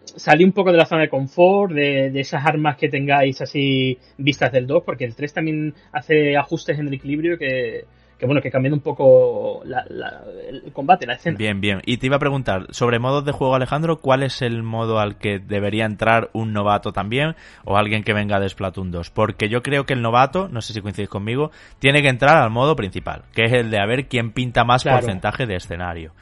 salí 0.04 0.44
un 0.44 0.52
poco 0.52 0.70
de 0.70 0.78
la 0.78 0.86
zona 0.86 1.02
de 1.02 1.08
confort, 1.08 1.72
de, 1.72 2.20
esas 2.20 2.46
armas 2.46 2.76
que 2.76 2.88
tengáis 2.88 3.40
así 3.40 3.98
vistas 4.16 4.52
del 4.52 4.68
2, 4.68 4.84
porque 4.84 5.06
el 5.06 5.16
3 5.16 5.32
también 5.32 5.74
hace 5.90 6.36
ajustes 6.36 6.78
en 6.78 6.86
el 6.86 6.94
equilibrio 6.94 7.36
que, 7.36 7.84
bueno, 8.26 8.40
que 8.40 8.50
cambian 8.50 8.74
un 8.74 8.80
poco 8.80 9.62
el 9.64 10.72
combate, 10.72 11.06
la 11.06 11.14
escena. 11.14 11.36
Bien, 11.36 11.60
bien. 11.60 11.80
Y 11.84 11.98
te 11.98 12.06
iba 12.06 12.16
a 12.16 12.20
preguntar, 12.20 12.66
sobre 12.70 12.98
modos 12.98 13.24
de 13.24 13.32
juego, 13.32 13.54
Alejandro, 13.54 14.00
¿cuál 14.00 14.22
es 14.22 14.42
el 14.42 14.62
modo 14.62 14.98
al 14.98 15.18
que 15.18 15.38
debería 15.38 15.84
entrar 15.84 16.30
un 16.32 16.52
novato 16.52 16.92
también 16.92 17.34
o 17.64 17.76
alguien 17.76 18.02
que 18.02 18.12
venga 18.12 18.40
de 18.40 18.48
Splatoon 18.48 18.90
2? 18.90 19.10
Porque 19.10 19.48
yo 19.48 19.62
creo 19.62 19.84
que 19.84 19.94
el 19.94 20.02
novato, 20.02 20.48
no 20.48 20.60
sé 20.60 20.72
si 20.72 20.80
coincidís 20.80 21.08
conmigo, 21.08 21.50
tiene 21.78 22.02
que 22.02 22.08
entrar 22.08 22.42
al 22.42 22.50
modo 22.50 22.76
principal, 22.76 23.24
que 23.34 23.44
es 23.44 23.52
el 23.52 23.70
de 23.70 23.78
a 23.78 23.86
ver 23.86 24.06
quién 24.08 24.32
pinta 24.32 24.64
más 24.64 24.84
porcentaje 24.84 25.46
de 25.46 25.56
escenario 25.56 26.12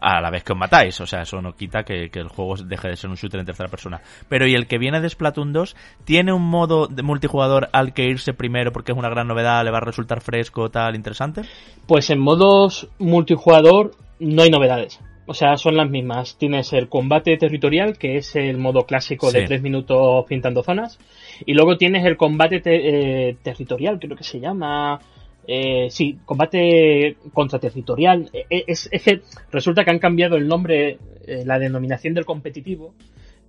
a 0.00 0.20
la 0.20 0.30
vez 0.30 0.42
que 0.42 0.52
os 0.52 0.58
matáis. 0.58 1.00
O 1.00 1.06
sea, 1.06 1.22
eso 1.22 1.40
no 1.40 1.54
quita 1.54 1.82
que, 1.84 2.10
el 2.12 2.28
juego 2.28 2.56
deje 2.56 2.88
de 2.88 2.96
ser 2.96 3.10
un 3.10 3.16
shooter 3.16 3.40
en 3.40 3.46
tercera 3.46 3.68
persona. 3.68 4.00
Pero 4.28 4.46
y 4.46 4.54
el 4.54 4.66
que 4.66 4.78
viene 4.78 5.00
de 5.00 5.08
Splatoon 5.08 5.52
2 5.52 5.76
tiene 6.04 6.32
un 6.32 6.42
modo 6.42 6.86
de 6.86 7.02
multijugador 7.02 7.68
al 7.72 7.92
que 7.92 8.06
irse 8.06 8.32
primero 8.32 8.72
porque 8.72 8.92
es 8.92 8.98
una 8.98 9.10
gran 9.10 9.28
novedad, 9.28 9.64
le 9.64 9.70
va 9.70 9.78
a 9.78 9.82
resultar 9.82 10.20
fresco, 10.20 10.70
tal, 10.70 10.96
interesante. 10.96 11.42
Pues 11.86 12.10
en 12.10 12.18
modos 12.18 12.88
multijugador 12.98 13.92
no 14.18 14.42
hay 14.42 14.50
novedades. 14.50 15.00
O 15.26 15.34
sea, 15.34 15.56
son 15.56 15.76
las 15.76 15.88
mismas. 15.88 16.36
Tienes 16.38 16.72
el 16.72 16.88
combate 16.88 17.36
territorial, 17.36 17.96
que 17.98 18.16
es 18.16 18.34
el 18.34 18.58
modo 18.58 18.84
clásico 18.84 19.30
de 19.30 19.44
tres 19.44 19.62
minutos 19.62 20.24
pintando 20.28 20.64
zonas. 20.64 20.98
Y 21.46 21.54
luego 21.54 21.76
tienes 21.76 22.04
el 22.04 22.16
combate 22.16 22.60
eh, 22.64 23.36
territorial, 23.40 24.00
creo 24.00 24.16
que 24.16 24.24
se 24.24 24.40
llama 24.40 24.98
eh, 25.46 25.88
sí, 25.90 26.18
combate 26.24 27.16
contraterritorial. 27.32 28.30
Eh, 28.32 28.46
eh, 28.50 28.64
es, 28.66 28.88
es, 28.92 29.02
que 29.02 29.22
resulta 29.50 29.84
que 29.84 29.90
han 29.90 29.98
cambiado 29.98 30.36
el 30.36 30.46
nombre, 30.46 30.98
eh, 31.26 31.44
la 31.44 31.58
denominación 31.58 32.14
del 32.14 32.24
competitivo, 32.24 32.94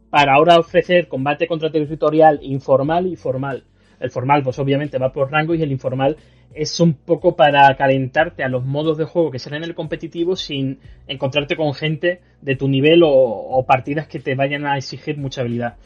para 0.10 0.34
ahora 0.34 0.58
ofrecer 0.58 1.08
combate 1.08 1.48
contraterritorial 1.48 2.39
informal 2.44 3.08
y 3.08 3.16
formal. 3.16 3.64
El 4.00 4.10
formal, 4.10 4.44
pues 4.44 4.58
obviamente 4.60 4.98
va 4.98 5.14
por 5.14 5.32
rango 5.32 5.54
y 5.54 5.62
el 5.62 5.72
informal 5.72 6.18
es 6.54 6.80
un 6.80 6.94
poco 6.94 7.36
para 7.36 7.74
calentarte 7.78 8.44
a 8.44 8.50
los 8.50 8.66
modos 8.66 8.98
de 8.98 9.06
juego 9.06 9.32
que 9.32 9.39
salen 9.39 9.64
en 9.64 9.70
el 9.70 9.76
competitivo 9.76 10.36
sin 10.36 10.80
encontrarte 11.08 11.56
con 11.56 11.74
gente 11.74 12.20
de 12.42 12.56
tu 12.56 12.68
nivel 12.68 13.04
o 13.06 13.64
partidas 13.66 14.08
que 14.08 14.20
te 14.20 14.36
vayan 14.36 14.66
a 14.66 14.76
exigir 14.76 15.18
mucha 15.18 15.42
habilidad. 15.42 15.78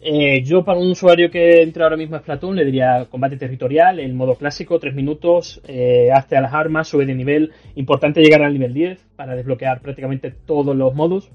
Eh, 0.00 0.42
yo 0.44 0.64
para 0.64 0.78
un 0.78 0.92
usuario 0.92 1.28
que 1.30 1.62
entra 1.62 1.84
ahora 1.84 1.96
mismo 1.96 2.14
a 2.14 2.20
Splatoon 2.20 2.54
le 2.54 2.64
diría 2.64 3.06
combate 3.10 3.36
territorial, 3.36 3.98
el 3.98 4.14
modo 4.14 4.36
clásico, 4.36 4.78
3 4.78 4.94
minutos, 4.94 5.60
eh, 5.66 6.10
hazte 6.12 6.36
a 6.36 6.40
las 6.40 6.54
armas, 6.54 6.86
sube 6.86 7.04
de 7.04 7.14
nivel, 7.14 7.52
importante 7.74 8.20
llegar 8.20 8.42
al 8.42 8.52
nivel 8.52 8.74
10 8.74 9.04
para 9.16 9.34
desbloquear 9.34 9.80
prácticamente 9.80 10.30
todos 10.30 10.76
los 10.76 10.94
modos 10.94 11.30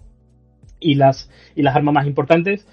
y 0.79 0.95
las, 0.95 1.29
y 1.55 1.61
las 1.61 1.75
armas 1.75 1.93
más 1.93 2.07
importantes. 2.07 2.65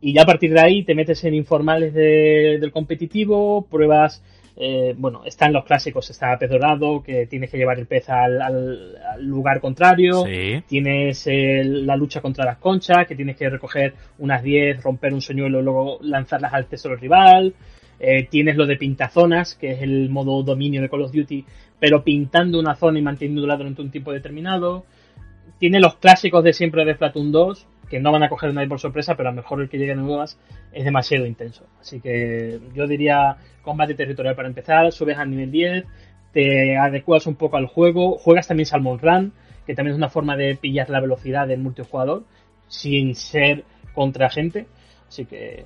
Y 0.00 0.14
ya 0.14 0.22
a 0.22 0.26
partir 0.26 0.52
de 0.52 0.60
ahí 0.60 0.82
te 0.82 0.94
metes 0.94 1.24
en 1.24 1.34
informales 1.34 1.94
del 1.94 2.70
competitivo, 2.72 3.66
pruebas 3.70 4.22
eh, 4.56 4.94
bueno, 4.96 5.24
están 5.24 5.52
los 5.52 5.64
clásicos, 5.64 6.08
está 6.10 6.38
pez 6.38 6.48
dorado, 6.50 7.02
que 7.02 7.26
tienes 7.26 7.50
que 7.50 7.56
llevar 7.56 7.78
el 7.78 7.86
pez 7.86 8.08
al, 8.08 8.96
lugar 9.20 9.60
contrario, 9.60 10.24
tienes 10.66 11.26
la 11.26 11.96
lucha 11.96 12.20
contra 12.20 12.44
las 12.44 12.58
conchas, 12.58 13.06
que 13.06 13.16
tienes 13.16 13.36
que 13.36 13.50
recoger 13.50 13.94
unas 14.18 14.42
10, 14.42 14.82
romper 14.82 15.12
un 15.12 15.20
señuelo 15.20 15.60
y 15.60 15.62
luego 15.62 15.98
lanzarlas 16.02 16.54
al 16.54 16.66
tesoro 16.66 16.96
rival, 16.96 17.54
eh, 17.98 18.26
tienes 18.28 18.56
lo 18.56 18.66
de 18.66 18.76
pintazonas, 18.76 19.54
que 19.54 19.72
es 19.72 19.82
el 19.82 20.08
modo 20.10 20.42
dominio 20.42 20.82
de 20.82 20.88
Call 20.88 21.02
of 21.02 21.12
Duty, 21.12 21.44
pero 21.78 22.02
pintando 22.02 22.58
una 22.58 22.74
zona 22.74 22.98
y 22.98 23.02
manteniéndola 23.02 23.56
durante 23.56 23.82
un 23.82 23.90
tiempo 23.90 24.12
determinado, 24.12 24.84
tiene 25.58 25.80
los 25.80 25.96
clásicos 25.96 26.42
de 26.44 26.52
siempre 26.52 26.84
de 26.84 26.94
Splatoon 26.94 27.32
2, 27.32 27.66
que 27.88 28.00
no 28.00 28.12
van 28.12 28.22
a 28.22 28.28
coger 28.28 28.52
nadie 28.54 28.68
por 28.68 28.80
sorpresa, 28.80 29.16
pero 29.16 29.28
a 29.28 29.32
lo 29.32 29.36
mejor 29.36 29.60
el 29.60 29.68
que 29.68 29.78
llegue 29.78 29.94
nuevas 29.94 30.38
es 30.72 30.84
demasiado 30.84 31.26
intenso. 31.26 31.66
Así 31.80 32.00
que 32.00 32.60
yo 32.74 32.86
diría 32.86 33.36
combate 33.62 33.94
territorial 33.94 34.34
para 34.34 34.48
empezar, 34.48 34.90
subes 34.92 35.18
al 35.18 35.30
nivel 35.30 35.50
10, 35.50 35.84
te 36.32 36.76
adecuas 36.76 37.26
un 37.26 37.36
poco 37.36 37.56
al 37.56 37.66
juego, 37.66 38.18
juegas 38.18 38.48
también 38.48 38.66
Salmon 38.66 38.98
Run, 38.98 39.32
que 39.66 39.74
también 39.74 39.94
es 39.94 39.98
una 39.98 40.10
forma 40.10 40.36
de 40.36 40.56
pillar 40.56 40.90
la 40.90 41.00
velocidad 41.00 41.46
del 41.46 41.60
multijugador 41.60 42.24
sin 42.68 43.14
ser 43.14 43.64
contra 43.94 44.30
gente. 44.30 44.66
Así 45.08 45.24
que 45.26 45.64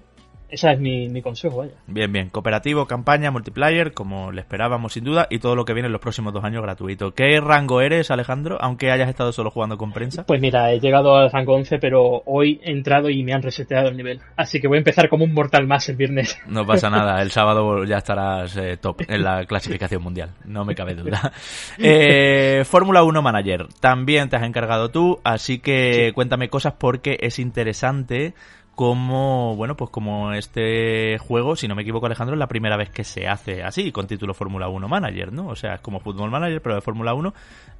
Ese 0.48 0.72
es 0.72 0.80
mi, 0.80 1.08
mi, 1.08 1.20
consejo, 1.20 1.58
vaya. 1.58 1.72
Bien, 1.86 2.10
bien. 2.10 2.30
Cooperativo, 2.30 2.86
campaña, 2.86 3.30
multiplayer, 3.30 3.92
como 3.92 4.32
le 4.32 4.40
esperábamos 4.40 4.94
sin 4.94 5.04
duda, 5.04 5.26
y 5.28 5.40
todo 5.40 5.54
lo 5.54 5.64
que 5.64 5.74
viene 5.74 5.86
en 5.86 5.92
los 5.92 6.00
próximos 6.00 6.32
dos 6.32 6.42
años 6.42 6.62
gratuito. 6.62 7.12
¿Qué 7.12 7.38
rango 7.40 7.82
eres, 7.82 8.10
Alejandro, 8.10 8.56
aunque 8.60 8.90
hayas 8.90 9.10
estado 9.10 9.32
solo 9.32 9.50
jugando 9.50 9.76
con 9.76 9.92
prensa? 9.92 10.24
Pues 10.24 10.40
mira, 10.40 10.72
he 10.72 10.80
llegado 10.80 11.16
al 11.16 11.30
rango 11.30 11.54
11, 11.54 11.78
pero 11.78 12.22
hoy 12.24 12.60
he 12.62 12.72
entrado 12.72 13.10
y 13.10 13.22
me 13.22 13.34
han 13.34 13.42
reseteado 13.42 13.88
el 13.88 13.96
nivel. 13.96 14.20
Así 14.36 14.60
que 14.60 14.68
voy 14.68 14.76
a 14.76 14.78
empezar 14.78 15.08
como 15.10 15.24
un 15.24 15.34
mortal 15.34 15.66
más 15.66 15.88
el 15.88 15.96
viernes. 15.96 16.38
No 16.48 16.66
pasa 16.66 16.90
nada, 16.90 17.20
el 17.22 17.30
sábado 17.38 17.84
ya 17.84 17.98
estarás 17.98 18.56
eh, 18.56 18.78
top 18.78 19.02
en 19.06 19.22
la 19.22 19.44
clasificación 19.44 20.02
mundial, 20.02 20.30
no 20.44 20.64
me 20.64 20.74
cabe 20.74 20.94
duda. 20.94 21.32
Eh, 21.78 22.64
Fórmula 22.64 23.02
1 23.02 23.22
Manager, 23.22 23.66
también 23.80 24.28
te 24.28 24.36
has 24.36 24.42
encargado 24.42 24.90
tú, 24.90 25.20
así 25.22 25.58
que 25.58 26.12
cuéntame 26.14 26.48
cosas 26.48 26.74
porque 26.78 27.18
es 27.20 27.38
interesante 27.38 28.34
como, 28.78 29.56
bueno, 29.56 29.76
pues 29.76 29.90
como 29.90 30.32
este 30.34 31.18
juego, 31.18 31.56
si 31.56 31.66
no 31.66 31.74
me 31.74 31.82
equivoco 31.82 32.06
Alejandro, 32.06 32.36
es 32.36 32.38
la 32.38 32.46
primera 32.46 32.76
vez 32.76 32.90
que 32.90 33.02
se 33.02 33.26
hace 33.26 33.64
así, 33.64 33.90
con 33.90 34.06
título 34.06 34.34
Fórmula 34.34 34.68
1 34.68 34.86
Manager, 34.86 35.32
¿no? 35.32 35.48
O 35.48 35.56
sea, 35.56 35.74
es 35.74 35.80
como 35.80 35.98
Fútbol 35.98 36.30
Manager, 36.30 36.62
pero 36.62 36.76
de 36.76 36.80
Fórmula 36.80 37.12
1, 37.12 37.34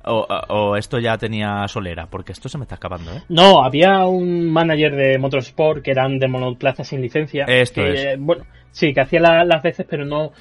o, 0.07 0.77
esto 0.77 0.99
ya 0.99 1.17
tenía 1.17 1.69
solera, 1.69 2.07
porque 2.07 2.33
esto 2.33 2.49
se 2.49 2.59
me 2.59 2.65
está 2.65 2.75
escapando, 2.75 3.13
¿eh? 3.13 3.23
No, 3.29 3.63
había 3.63 4.07
un 4.07 4.51
manager 4.51 4.97
de 4.97 5.19
Motorsport 5.19 5.85
que 5.85 5.93
eran 5.93 6.19
de 6.19 6.27
monoplaza 6.27 6.83
sin 6.83 7.01
licencia. 7.01 7.45
Esto 7.45 7.87
es. 7.87 8.19
Bueno, 8.19 8.45
sí, 8.73 8.93
que 8.93 9.01
hacía 9.01 9.21
las 9.21 9.63
veces, 9.63 9.87
pero 9.89 10.05
no, 10.05 10.33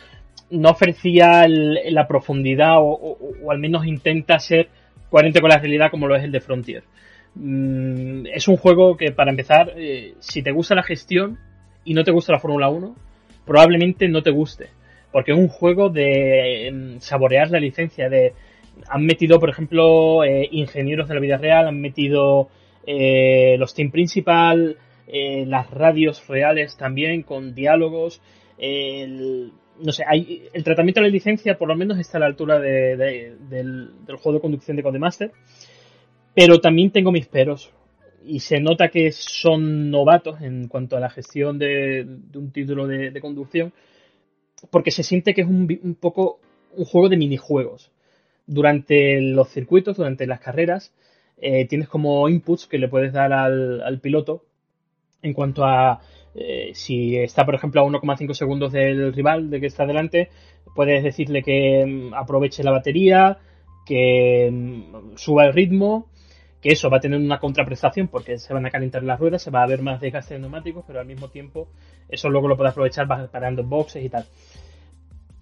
no 0.50 0.70
ofrecía 0.72 1.46
la 1.48 2.08
profundidad, 2.08 2.80
o, 2.80 3.16
o 3.44 3.52
al 3.52 3.60
menos 3.60 3.86
intenta 3.86 4.40
ser 4.40 4.70
coherente 5.12 5.40
con 5.40 5.52
la 5.52 5.60
realidad 5.60 5.92
como 5.92 6.08
lo 6.08 6.16
es 6.16 6.24
el 6.24 6.32
de 6.32 6.42
Frontier. 6.42 6.84
Mm, 7.40 8.26
es 8.34 8.48
un 8.48 8.58
juego 8.58 8.98
que, 8.98 9.12
para 9.12 9.32
empezar, 9.32 9.74
eh, 9.76 10.16
si 10.20 10.42
te 10.42 10.52
gusta 10.52 10.76
la 10.76 10.84
gestión 10.84 11.38
y 11.84 11.94
no 11.94 12.04
te 12.04 12.12
gusta 12.12 12.34
la 12.34 12.40
Fórmula 12.40 12.70
1, 12.70 12.96
probablemente 13.46 14.08
no 14.08 14.24
te 14.24 14.32
guste. 14.32 14.70
Porque 15.12 15.32
es 15.32 15.38
un 15.38 15.48
juego 15.48 15.90
de 15.90 16.68
em, 16.68 17.00
saborear 17.00 17.50
la 17.52 17.60
licencia, 17.60 18.10
de... 18.10 18.34
Han 18.90 19.06
metido, 19.06 19.40
por 19.40 19.50
ejemplo, 19.50 20.24
eh, 20.24 20.48
ingenieros 20.52 21.08
de 21.08 21.16
la 21.16 21.22
vida 21.22 21.38
real, 21.38 21.68
han 21.68 21.82
metido 21.82 22.50
eh, 22.86 23.56
los 23.58 23.74
team 23.74 23.92
principal, 23.92 24.78
las 25.08 25.72
radios 25.72 26.28
reales 26.28 26.76
también, 26.78 27.24
con 27.24 27.56
diálogos. 27.56 28.22
El, 28.58 29.54
no 29.80 29.92
sé, 29.92 30.04
hay, 30.08 30.44
el 30.54 30.64
tratamiento 30.64 31.00
de 31.00 31.08
la 31.08 31.12
licencia 31.12 31.58
por 31.58 31.68
lo 31.68 31.76
menos 31.76 31.98
está 32.00 32.18
a 32.18 32.22
la 32.22 32.26
altura 32.28 32.60
del, 32.60 33.50
del, 33.50 34.16
juego 34.18 34.34
de 34.34 34.42
conducción 34.42 34.78
de 34.78 34.84
Codemaster. 34.84 35.32
Pero 36.38 36.60
también 36.60 36.92
tengo 36.92 37.12
mis 37.12 37.26
peros. 37.26 37.74
Y 38.24 38.42
se 38.42 38.60
nota 38.60 38.90
que 38.90 39.12
son 39.12 39.90
novatos 39.90 40.40
en 40.42 40.68
cuanto 40.68 40.96
a 40.96 41.00
la 41.00 41.10
gestión 41.10 41.58
de, 41.58 42.06
un 42.36 42.52
título 42.52 42.86
de, 42.86 43.20
conducción. 43.20 43.74
Porque 44.70 44.92
se 44.92 45.02
siente 45.02 45.34
que 45.34 45.42
es 45.42 45.48
un, 45.48 45.98
poco 46.00 46.40
un 46.76 46.86
juego 46.86 47.10
de 47.10 47.18
minijuegos. 47.18 47.92
Durante 48.46 49.20
los 49.20 49.50
circuitos, 49.50 49.98
durante 49.98 50.28
las 50.28 50.40
carreras, 50.40 50.94
eh, 51.42 51.66
tienes 51.66 51.88
como 51.88 52.30
inputs 52.30 52.68
que 52.68 52.78
le 52.78 52.88
puedes 52.88 53.14
dar 53.14 53.34
al, 53.34 54.00
piloto 54.00 54.46
en 55.24 55.34
cuanto 55.34 55.66
a 55.66 56.02
eh, 56.36 56.70
si 56.76 57.18
está, 57.18 57.48
por 57.48 57.56
ejemplo, 57.56 57.82
a 57.82 57.86
1,5 57.86 58.34
segundos 58.36 58.74
del 58.74 59.12
rival 59.12 59.50
de 59.50 59.60
que 59.60 59.66
está 59.66 59.88
delante, 59.88 60.30
puedes 60.76 61.04
decirle 61.04 61.42
que 61.42 61.84
mm, 61.84 62.14
aproveche 62.14 62.64
la 62.64 62.70
batería, 62.70 63.40
que 63.88 64.52
mm, 64.52 65.16
suba 65.16 65.48
el 65.48 65.54
ritmo, 65.54 66.12
eso 66.72 66.90
va 66.90 66.98
a 66.98 67.00
tener 67.00 67.20
una 67.20 67.40
contraprestación 67.40 68.08
porque 68.08 68.38
se 68.38 68.54
van 68.54 68.66
a 68.66 68.70
calentar 68.70 69.04
las 69.04 69.20
ruedas, 69.20 69.42
se 69.42 69.52
va 69.52 69.64
a 69.64 69.68
ver 69.68 69.82
más 69.82 70.02
desgaste 70.02 70.34
de 70.34 70.40
neumáticos, 70.42 70.84
pero 70.86 71.00
al 71.00 71.06
mismo 71.06 71.30
tiempo 71.30 71.68
eso 72.10 72.30
luego 72.30 72.48
lo 72.48 72.58
puedes 72.58 72.72
aprovechar 72.72 73.08
parando 73.30 73.62
en 73.62 73.70
boxes 73.70 74.04
y 74.04 74.10
tal. 74.10 74.26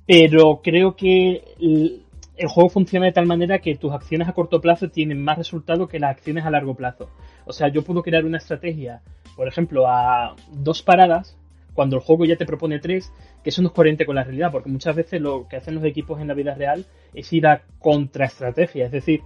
Pero 0.05 0.61
creo 0.63 0.95
que 0.95 1.43
el, 1.59 2.03
juego 2.47 2.69
funciona 2.69 3.07
de 3.07 3.11
tal 3.11 3.25
manera 3.25 3.59
que 3.59 3.75
tus 3.75 3.91
acciones 3.91 4.27
a 4.27 4.33
corto 4.33 4.61
plazo 4.61 4.89
tienen 4.89 5.23
más 5.23 5.37
resultado 5.37 5.87
que 5.87 5.99
las 5.99 6.11
acciones 6.11 6.45
a 6.45 6.51
largo 6.51 6.75
plazo. 6.75 7.09
O 7.45 7.53
sea, 7.53 7.69
yo 7.69 7.83
puedo 7.83 8.03
crear 8.03 8.25
una 8.25 8.37
estrategia, 8.37 9.01
por 9.35 9.47
ejemplo, 9.47 9.87
a 9.87 10.35
dos 10.51 10.83
paradas, 10.83 11.37
cuando 11.73 11.97
el 11.97 12.03
juego 12.03 12.25
ya 12.25 12.37
te 12.37 12.45
propone 12.45 12.79
tres, 12.79 13.11
que 13.43 13.49
eso 13.49 13.61
no 13.61 13.69
es 13.69 13.73
coherente 13.73 14.05
con 14.05 14.15
la 14.15 14.23
realidad, 14.23 14.51
porque 14.51 14.69
muchas 14.69 14.95
veces 14.95 15.21
lo 15.21 15.47
que 15.47 15.57
hacen 15.57 15.75
los 15.75 15.83
equipos 15.83 16.21
en 16.21 16.27
la 16.27 16.33
vida 16.33 16.53
real 16.53 16.85
es 17.13 17.33
ir 17.33 17.47
a 17.47 17.63
contraestrategia, 17.79 18.85
es 18.85 18.91
decir, 18.91 19.21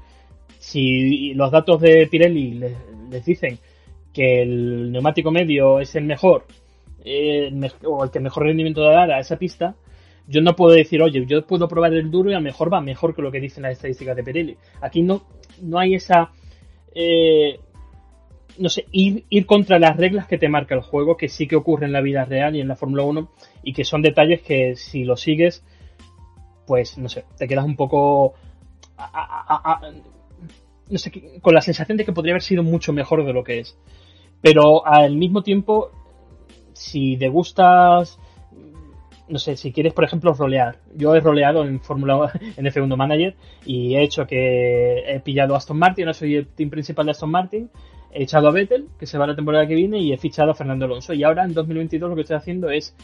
si 0.59 1.33
los 1.33 1.49
datos 1.49 1.81
de 1.81 2.05
Pirelli 2.07 2.59
les, 3.09 3.25
dicen 3.25 3.57
que 4.13 4.43
el 4.43 4.91
neumático 4.91 5.31
medio 5.31 5.79
es 5.79 5.95
el 5.95 6.03
mejor 6.03 6.45
eh, 7.03 7.49
o 7.85 8.03
el 8.03 8.11
que 8.11 8.19
mejor 8.19 8.43
rendimiento 8.43 8.81
da 8.81 9.03
a 9.03 9.19
esa 9.19 9.37
pista, 9.37 9.75
yo 10.27 10.41
no 10.41 10.55
puedo 10.55 10.75
decir, 10.75 11.01
oye, 11.01 11.25
yo 11.25 11.47
puedo 11.47 11.67
probar 11.67 11.93
el 11.93 12.11
duro 12.11 12.29
y 12.29 12.33
a 12.33 12.37
lo 12.37 12.43
mejor 12.43 12.71
va 12.71 12.81
mejor 12.81 13.15
que 13.15 13.21
lo 13.21 13.31
que 13.31 13.39
dicen 13.39 13.63
las 13.63 13.71
estadísticas 13.71 14.15
de 14.15 14.23
Pirelli. 14.23 14.57
Aquí 14.81 15.01
no, 15.01 15.23
no 15.61 15.79
hay 15.79 15.95
esa... 15.95 16.31
Eh, 16.93 17.59
no 18.57 18.67
sé, 18.67 18.85
ir, 18.91 19.23
ir 19.29 19.45
contra 19.45 19.79
las 19.79 19.95
reglas 19.95 20.27
que 20.27 20.37
te 20.37 20.49
marca 20.49 20.75
el 20.75 20.81
juego, 20.81 21.15
que 21.15 21.29
sí 21.29 21.47
que 21.47 21.55
ocurre 21.55 21.85
en 21.85 21.93
la 21.93 22.01
vida 22.01 22.25
real 22.25 22.57
y 22.57 22.59
en 22.61 22.67
la 22.67 22.75
Fórmula 22.75 23.03
1, 23.03 23.31
y 23.63 23.71
que 23.71 23.85
son 23.85 24.01
detalles 24.01 24.41
que 24.41 24.75
si 24.75 25.05
lo 25.05 25.15
sigues, 25.15 25.63
pues 26.67 26.97
no 26.97 27.07
sé, 27.07 27.23
te 27.37 27.47
quedas 27.47 27.63
un 27.63 27.77
poco 27.77 28.33
no 30.89 30.97
sé, 30.97 31.39
con 31.41 31.53
la 31.53 31.61
sensación 31.61 31.97
de 31.97 32.05
que 32.05 32.13
podría 32.13 32.33
haber 32.33 32.41
sido 32.41 32.63
mucho 32.63 32.93
mejor 32.93 33.25
de 33.25 33.33
lo 33.33 33.43
que 33.43 33.59
es. 33.59 33.77
Pero 34.41 34.85
al 34.85 35.15
mismo 35.15 35.43
tiempo, 35.43 35.91
si 36.73 37.17
te 37.17 37.29
gustas, 37.29 38.19
no 39.27 39.37
sé, 39.37 39.55
si 39.55 39.71
quieres, 39.71 39.93
por 39.93 40.03
ejemplo, 40.03 40.33
rolear. 40.33 40.79
Yo 40.95 41.13
he 41.15 41.19
roleado 41.19 41.63
en 41.63 41.79
Fórmula 41.79 42.31
en 42.57 42.65
F1 42.65 42.95
Manager 42.95 43.35
y 43.65 43.95
he 43.95 44.03
hecho 44.03 44.25
que 44.25 45.03
he 45.07 45.19
pillado 45.19 45.53
a 45.53 45.57
Aston 45.57 45.77
Martin, 45.77 46.05
ahora 46.05 46.13
soy 46.13 46.35
el 46.35 46.47
team 46.47 46.69
principal 46.69 47.05
de 47.05 47.11
Aston 47.11 47.29
Martin, 47.29 47.69
he 48.11 48.23
echado 48.23 48.47
a 48.47 48.51
Vettel, 48.51 48.87
que 48.97 49.05
se 49.05 49.17
va 49.17 49.27
la 49.27 49.35
temporada 49.35 49.67
que 49.67 49.75
viene, 49.75 49.99
y 49.99 50.11
he 50.11 50.17
fichado 50.17 50.51
a 50.51 50.55
Fernando 50.55 50.85
Alonso. 50.85 51.13
Y 51.13 51.23
ahora 51.23 51.43
en 51.45 51.53
2022 51.53 52.09
lo 52.09 52.15
que 52.15 52.21
estoy 52.21 52.37
haciendo 52.37 52.69
es 52.69 52.95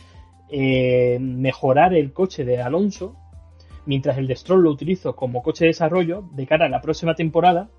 eh, 0.50 1.18
mejorar 1.20 1.94
el 1.94 2.12
coche 2.14 2.44
de 2.44 2.62
Alonso 2.62 3.16
mientras 3.86 4.18
el 4.18 4.28
de 4.28 4.36
Stroll 4.36 4.64
lo 4.64 4.72
utilizo 4.72 5.16
como 5.16 5.44
coche 5.44 5.66
de 5.66 5.70
desarrollo 5.70 6.24
de 6.32 6.48
cara 6.48 6.66
a 6.66 6.70
la 6.70 6.82
próxima 6.82 7.16
temporada. 7.16 7.70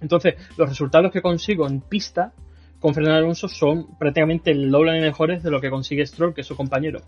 Entonces, 0.00 0.34
los 0.56 0.68
resultados 0.68 1.12
que 1.12 1.22
consigo 1.22 1.66
en 1.66 1.80
pista 1.80 2.32
con 2.78 2.94
Fernando 2.94 3.18
Alonso 3.18 3.48
son 3.48 3.98
prácticamente 3.98 4.50
el 4.50 4.70
doble 4.70 4.92
de 4.92 5.00
mejores 5.00 5.42
de 5.42 5.50
lo 5.50 5.60
que 5.60 5.70
consigue 5.70 6.06
Stroll, 6.06 6.34
que 6.34 6.40
es 6.40 6.46
su 6.46 6.56
compañero. 6.56 7.00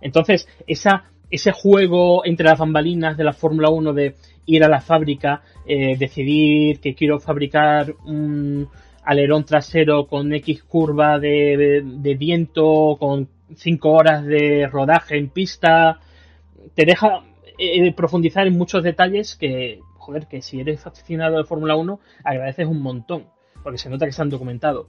Entonces, 0.00 0.48
ese 0.66 1.52
juego 1.52 2.24
entre 2.24 2.46
las 2.46 2.58
bambalinas 2.58 3.16
de 3.16 3.24
la 3.24 3.32
Fórmula 3.32 3.70
1 3.70 3.92
de 3.92 4.14
ir 4.46 4.64
a 4.64 4.68
la 4.68 4.80
fábrica, 4.80 5.42
eh, 5.66 5.96
decidir 5.96 6.80
que 6.80 6.94
quiero 6.94 7.18
fabricar 7.18 7.94
un 8.06 8.68
alerón 9.04 9.44
trasero 9.44 10.06
con 10.06 10.32
X 10.32 10.62
curva 10.64 11.18
de, 11.18 11.82
de 11.84 12.14
viento, 12.14 12.96
con 12.98 13.28
5 13.54 13.90
horas 13.90 14.24
de 14.24 14.68
rodaje 14.68 15.18
en 15.18 15.28
pista, 15.28 15.98
te 16.74 16.84
deja 16.84 17.22
eh, 17.60 17.92
profundizar 17.92 18.46
en 18.46 18.56
muchos 18.56 18.82
detalles 18.82 19.36
que, 19.36 19.80
joder, 19.98 20.26
que 20.26 20.40
si 20.40 20.60
eres 20.60 20.86
aficionado 20.86 21.36
de 21.36 21.44
Fórmula 21.44 21.76
1 21.76 22.00
agradeces 22.24 22.66
un 22.66 22.80
montón, 22.80 23.26
porque 23.62 23.78
se 23.78 23.90
nota 23.90 24.06
que 24.06 24.12
se 24.12 24.22
han 24.22 24.30
documentado. 24.30 24.88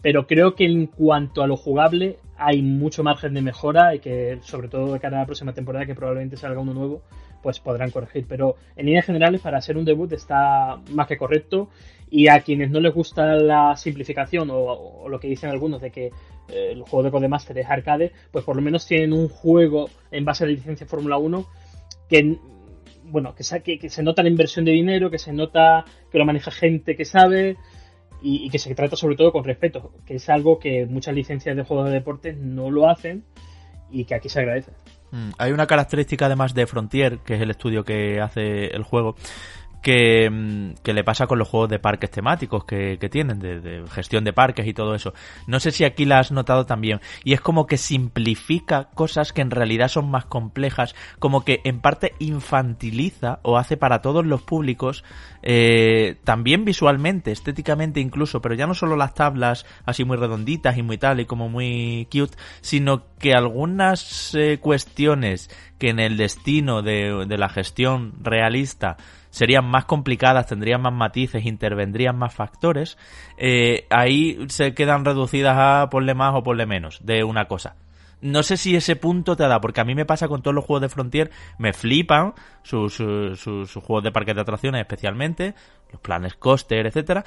Pero 0.00 0.26
creo 0.26 0.54
que 0.54 0.64
en 0.64 0.86
cuanto 0.86 1.42
a 1.42 1.46
lo 1.46 1.56
jugable 1.56 2.16
hay 2.38 2.62
mucho 2.62 3.02
margen 3.02 3.34
de 3.34 3.42
mejora 3.42 3.94
y 3.94 3.98
que 3.98 4.38
sobre 4.42 4.68
todo 4.68 4.94
de 4.94 5.00
cara 5.00 5.18
a 5.18 5.20
la 5.20 5.26
próxima 5.26 5.52
temporada 5.52 5.84
que 5.84 5.94
probablemente 5.94 6.36
salga 6.36 6.60
uno 6.60 6.72
nuevo, 6.72 7.02
pues 7.42 7.60
podrán 7.60 7.90
corregir. 7.90 8.24
Pero 8.26 8.56
en 8.76 8.86
líneas 8.86 9.04
generales 9.04 9.42
para 9.42 9.60
ser 9.60 9.76
un 9.76 9.84
debut 9.84 10.10
está 10.12 10.80
más 10.92 11.06
que 11.06 11.18
correcto 11.18 11.68
y 12.10 12.28
a 12.28 12.40
quienes 12.40 12.70
no 12.70 12.80
les 12.80 12.94
gusta 12.94 13.34
la 13.34 13.76
simplificación 13.76 14.48
o, 14.50 15.06
lo 15.08 15.20
que 15.20 15.28
dicen 15.28 15.50
algunos 15.50 15.82
de 15.82 15.90
que 15.90 16.06
eh, 16.06 16.70
el 16.72 16.82
juego 16.82 17.02
de 17.02 17.10
Codemaster 17.10 17.58
es 17.58 17.68
arcade, 17.68 18.12
pues 18.30 18.44
por 18.44 18.56
lo 18.56 18.62
menos 18.62 18.86
tienen 18.86 19.12
un 19.12 19.28
juego 19.28 19.90
en 20.10 20.24
base 20.24 20.44
a 20.44 20.46
la 20.46 20.54
licencia 20.54 20.86
Fórmula 20.86 21.18
1 21.18 21.46
que 22.08 22.38
bueno, 23.08 23.34
que, 23.34 23.78
que, 23.78 23.90
se 23.90 24.02
nota 24.02 24.22
la 24.22 24.28
inversión 24.28 24.64
de 24.64 24.72
dinero, 24.72 25.10
que 25.10 25.18
se 25.18 25.32
nota 25.32 25.84
que 26.10 26.18
lo 26.18 26.24
maneja 26.24 26.50
gente 26.50 26.96
que 26.96 27.04
sabe 27.04 27.56
y, 28.20 28.48
que 28.50 28.58
se 28.58 28.74
trata 28.74 28.96
sobre 28.96 29.16
todo 29.16 29.32
con 29.32 29.44
respeto, 29.44 29.92
que 30.04 30.16
es 30.16 30.28
algo 30.28 30.58
que 30.58 30.86
muchas 30.86 31.14
licencias 31.14 31.56
de 31.56 31.62
juegos 31.62 31.86
de 31.86 31.92
deportes 31.92 32.36
no 32.36 32.70
lo 32.70 32.88
hacen 32.88 33.24
y 33.90 34.04
que 34.04 34.14
aquí 34.14 34.28
se 34.28 34.40
agradece. 34.40 34.72
Mm, 35.12 35.30
hay 35.38 35.52
una 35.52 35.66
característica 35.66 36.26
además 36.26 36.54
de 36.54 36.66
Frontier, 36.66 37.18
que 37.18 37.34
es 37.34 37.40
el 37.40 37.50
estudio 37.50 37.84
que 37.84 38.20
hace 38.20 38.66
el 38.66 38.82
juego, 38.82 39.14
que, 39.86 40.28
mm, 40.28 40.82
que, 40.82 40.92
le 40.92 41.04
pasa 41.04 41.28
con 41.28 41.38
los 41.38 41.46
juegos 41.46 41.68
de 41.68 41.78
parques 41.78 42.10
temáticos 42.10 42.64
que, 42.64 42.98
que 42.98 43.08
tienen, 43.08 43.38
de, 43.38 43.60
de, 43.60 43.86
gestión 43.88 44.24
de 44.24 44.32
parques 44.32 44.66
y 44.66 44.74
todo 44.74 44.96
eso. 44.96 45.14
No 45.46 45.60
sé 45.60 45.70
si 45.70 45.84
aquí 45.84 46.04
la 46.04 46.18
has 46.18 46.32
notado 46.32 46.66
también. 46.66 47.00
Y 47.22 47.34
es 47.34 47.40
como 47.40 47.68
que 47.68 47.76
simplifica 47.76 48.88
cosas 48.94 49.32
que 49.32 49.42
en 49.42 49.52
realidad 49.52 49.86
son 49.86 50.10
más 50.10 50.24
complejas, 50.24 50.96
como 51.20 51.44
que 51.44 51.60
en 51.62 51.78
parte 51.78 52.14
infantiliza 52.18 53.38
o 53.42 53.58
hace 53.58 53.76
para 53.76 54.02
todos 54.02 54.26
los 54.26 54.42
públicos, 54.42 55.04
eh, 55.44 56.16
también 56.24 56.64
visualmente, 56.64 57.30
estéticamente 57.30 58.00
incluso, 58.00 58.42
pero 58.42 58.56
ya 58.56 58.66
no 58.66 58.74
solo 58.74 58.96
las 58.96 59.14
tablas 59.14 59.66
así 59.84 60.04
muy 60.04 60.16
redonditas 60.16 60.76
y 60.78 60.82
muy 60.82 60.98
tal 60.98 61.20
y 61.20 61.26
como 61.26 61.48
muy 61.48 62.08
cute, 62.10 62.36
sino 62.60 63.04
que 63.20 63.34
algunas 63.34 64.34
eh, 64.34 64.58
cuestiones 64.60 65.48
que 65.78 65.90
en 65.90 66.00
el 66.00 66.16
destino 66.16 66.82
de, 66.82 67.24
de 67.28 67.38
la 67.38 67.48
gestión 67.48 68.14
realista 68.20 68.96
serían 69.36 69.66
más 69.66 69.84
complicadas, 69.84 70.46
tendrían 70.46 70.80
más 70.80 70.94
matices, 70.94 71.44
intervendrían 71.44 72.16
más 72.16 72.32
factores, 72.32 72.96
eh, 73.36 73.86
ahí 73.90 74.38
se 74.48 74.72
quedan 74.72 75.04
reducidas 75.04 75.58
a 75.58 75.90
ponle 75.90 76.14
más 76.14 76.34
o 76.34 76.42
ponle 76.42 76.64
menos 76.64 77.04
de 77.04 77.22
una 77.22 77.44
cosa. 77.44 77.76
No 78.22 78.42
sé 78.42 78.56
si 78.56 78.74
ese 78.74 78.96
punto 78.96 79.36
te 79.36 79.46
da, 79.46 79.60
porque 79.60 79.82
a 79.82 79.84
mí 79.84 79.94
me 79.94 80.06
pasa 80.06 80.26
con 80.26 80.40
todos 80.40 80.54
los 80.54 80.64
juegos 80.64 80.80
de 80.80 80.88
Frontier, 80.88 81.30
me 81.58 81.74
flipan 81.74 82.32
sus, 82.62 82.96
juegos 82.96 84.04
de 84.04 84.10
parques 84.10 84.34
de 84.34 84.40
atracciones 84.40 84.80
especialmente, 84.80 85.54
los 85.92 86.00
planes 86.00 86.34
coaster, 86.36 86.86
etcétera, 86.86 87.22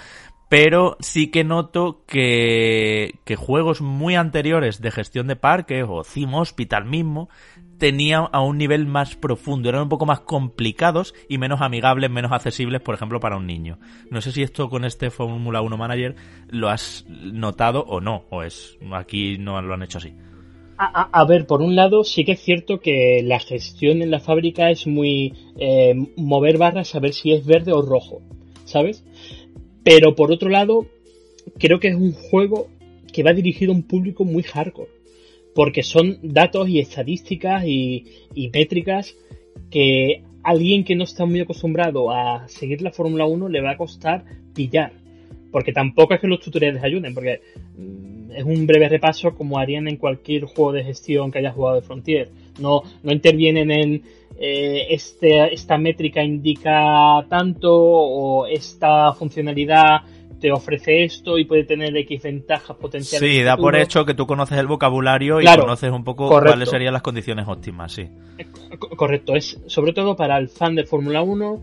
pero 0.50 0.98
sí 1.02 1.30
que 1.30 1.44
noto 1.44 2.04
que, 2.08 3.20
que 3.24 3.36
juegos 3.36 3.82
muy 3.82 4.16
anteriores 4.16 4.82
de 4.82 4.90
gestión 4.90 5.28
de 5.28 5.36
parques 5.36 5.86
o 5.88 6.02
Theme 6.02 6.40
Hospital 6.40 6.86
mismo 6.86 7.30
tenían 7.80 8.28
a 8.32 8.42
un 8.42 8.58
nivel 8.58 8.86
más 8.86 9.16
profundo, 9.16 9.70
eran 9.70 9.84
un 9.84 9.90
poco 9.90 10.06
más 10.06 10.20
complicados 10.20 11.16
y 11.28 11.40
menos 11.40 11.62
amigables, 11.62 12.12
menos 12.12 12.32
accesibles, 12.32 12.82
por 12.82 12.94
ejemplo, 12.94 13.20
para 13.20 13.38
un 13.38 13.48
niño. 13.48 13.80
No 14.12 14.22
sé 14.22 14.32
si 14.32 14.44
esto 14.44 14.70
con 14.70 14.86
este 14.86 15.10
Fórmula 15.10 15.62
1 15.62 15.78
Manager 15.78 16.16
lo 16.50 16.70
has 16.70 17.06
notado 17.10 17.84
o 17.88 18.02
no, 18.02 18.26
o 18.30 18.44
es 18.44 18.78
aquí 18.92 19.38
no 19.40 19.60
lo 19.62 19.74
han 19.74 19.84
hecho 19.84 19.98
así. 19.98 20.14
A, 20.82 21.26
ver, 21.26 21.46
por 21.46 21.62
un 21.62 21.76
lado, 21.76 22.06
sí 22.06 22.24
que 22.24 22.32
es 22.34 22.40
cierto 22.40 22.80
que 22.80 23.22
la 23.22 23.40
gestión 23.40 24.02
en 24.02 24.12
la 24.12 24.22
fábrica 24.22 24.72
es 24.72 24.88
muy 24.88 25.34
eh, 25.58 25.94
mover 26.16 26.58
barras 26.58 26.96
a 26.96 27.00
ver 27.02 27.14
si 27.14 27.34
es 27.34 27.46
verde 27.46 27.74
o 27.74 27.82
rojo, 27.82 28.22
¿sabes? 28.64 29.04
Pero 29.84 30.16
por 30.16 30.32
otro 30.32 30.48
lado, 30.48 30.86
creo 31.58 31.82
que 31.82 31.90
es 31.90 31.96
un 31.96 32.14
juego 32.14 32.70
que 33.12 33.24
va 33.24 33.34
dirigido 33.34 33.74
a 33.74 33.76
un 33.76 33.84
público 33.84 34.24
muy 34.24 34.42
hardcore. 34.44 34.99
Porque 35.60 35.84
son 35.84 36.20
datos 36.24 36.70
y 36.70 36.80
estadísticas 36.80 37.66
y, 37.66 38.06
métricas 38.54 39.18
que 39.70 40.24
alguien 40.42 40.86
que 40.86 40.96
no 40.96 41.04
está 41.04 41.26
muy 41.26 41.42
acostumbrado 41.42 42.12
a 42.12 42.48
seguir 42.48 42.82
la 42.82 42.94
Fórmula 42.94 43.26
1 43.26 43.50
le 43.50 43.60
va 43.60 43.72
a 43.72 43.76
costar 43.76 44.24
pillar. 44.56 44.94
Porque 45.52 45.74
tampoco 45.74 46.14
es 46.14 46.22
que 46.22 46.28
los 46.28 46.40
tutoriales 46.40 46.82
ayuden, 46.82 47.14
porque 47.14 47.42
es 48.34 48.44
un 48.46 48.66
breve 48.68 48.88
repaso 48.88 49.36
como 49.36 49.60
harían 49.60 49.90
en 49.90 49.98
cualquier 49.98 50.46
juego 50.46 50.72
de 50.72 50.86
gestión 50.86 51.30
que 51.30 51.40
haya 51.40 51.52
jugado 51.52 51.76
de 51.76 51.82
Frontier. 51.82 52.30
No, 52.58 52.84
no 53.04 53.12
intervienen 53.12 53.70
en 53.70 54.04
eh, 54.40 54.88
este, 54.92 55.54
esta 55.54 55.78
métrica 55.78 56.24
indica 56.24 57.26
tanto 57.28 57.76
o 57.76 58.48
esta 58.48 59.12
funcionalidad 59.12 60.04
te 60.40 60.52
ofrece 60.52 61.04
esto 61.04 61.38
y 61.38 61.46
puede 61.46 61.64
tener 61.64 61.96
X 61.98 62.24
ventajas 62.24 62.78
potenciales. 62.78 63.30
Sí, 63.30 63.44
da 63.44 63.58
por 63.58 63.76
hecho 63.76 64.06
que 64.06 64.14
tú 64.14 64.26
conoces 64.26 64.58
el 64.58 64.68
vocabulario 64.68 65.40
y 65.40 65.44
claro, 65.44 65.64
conoces 65.64 65.92
un 65.92 66.04
poco 66.04 66.30
correcto. 66.30 66.54
cuáles 66.54 66.70
serían 66.70 66.94
las 66.94 67.02
condiciones 67.02 67.48
óptimas, 67.48 67.92
sí. 67.92 68.08
Correcto, 68.96 69.36
es 69.36 69.60
sobre 69.68 69.94
todo 69.94 70.16
para 70.16 70.38
el 70.38 70.50
fan 70.50 70.76
de 70.76 70.86
Fórmula 70.86 71.22
1 71.22 71.62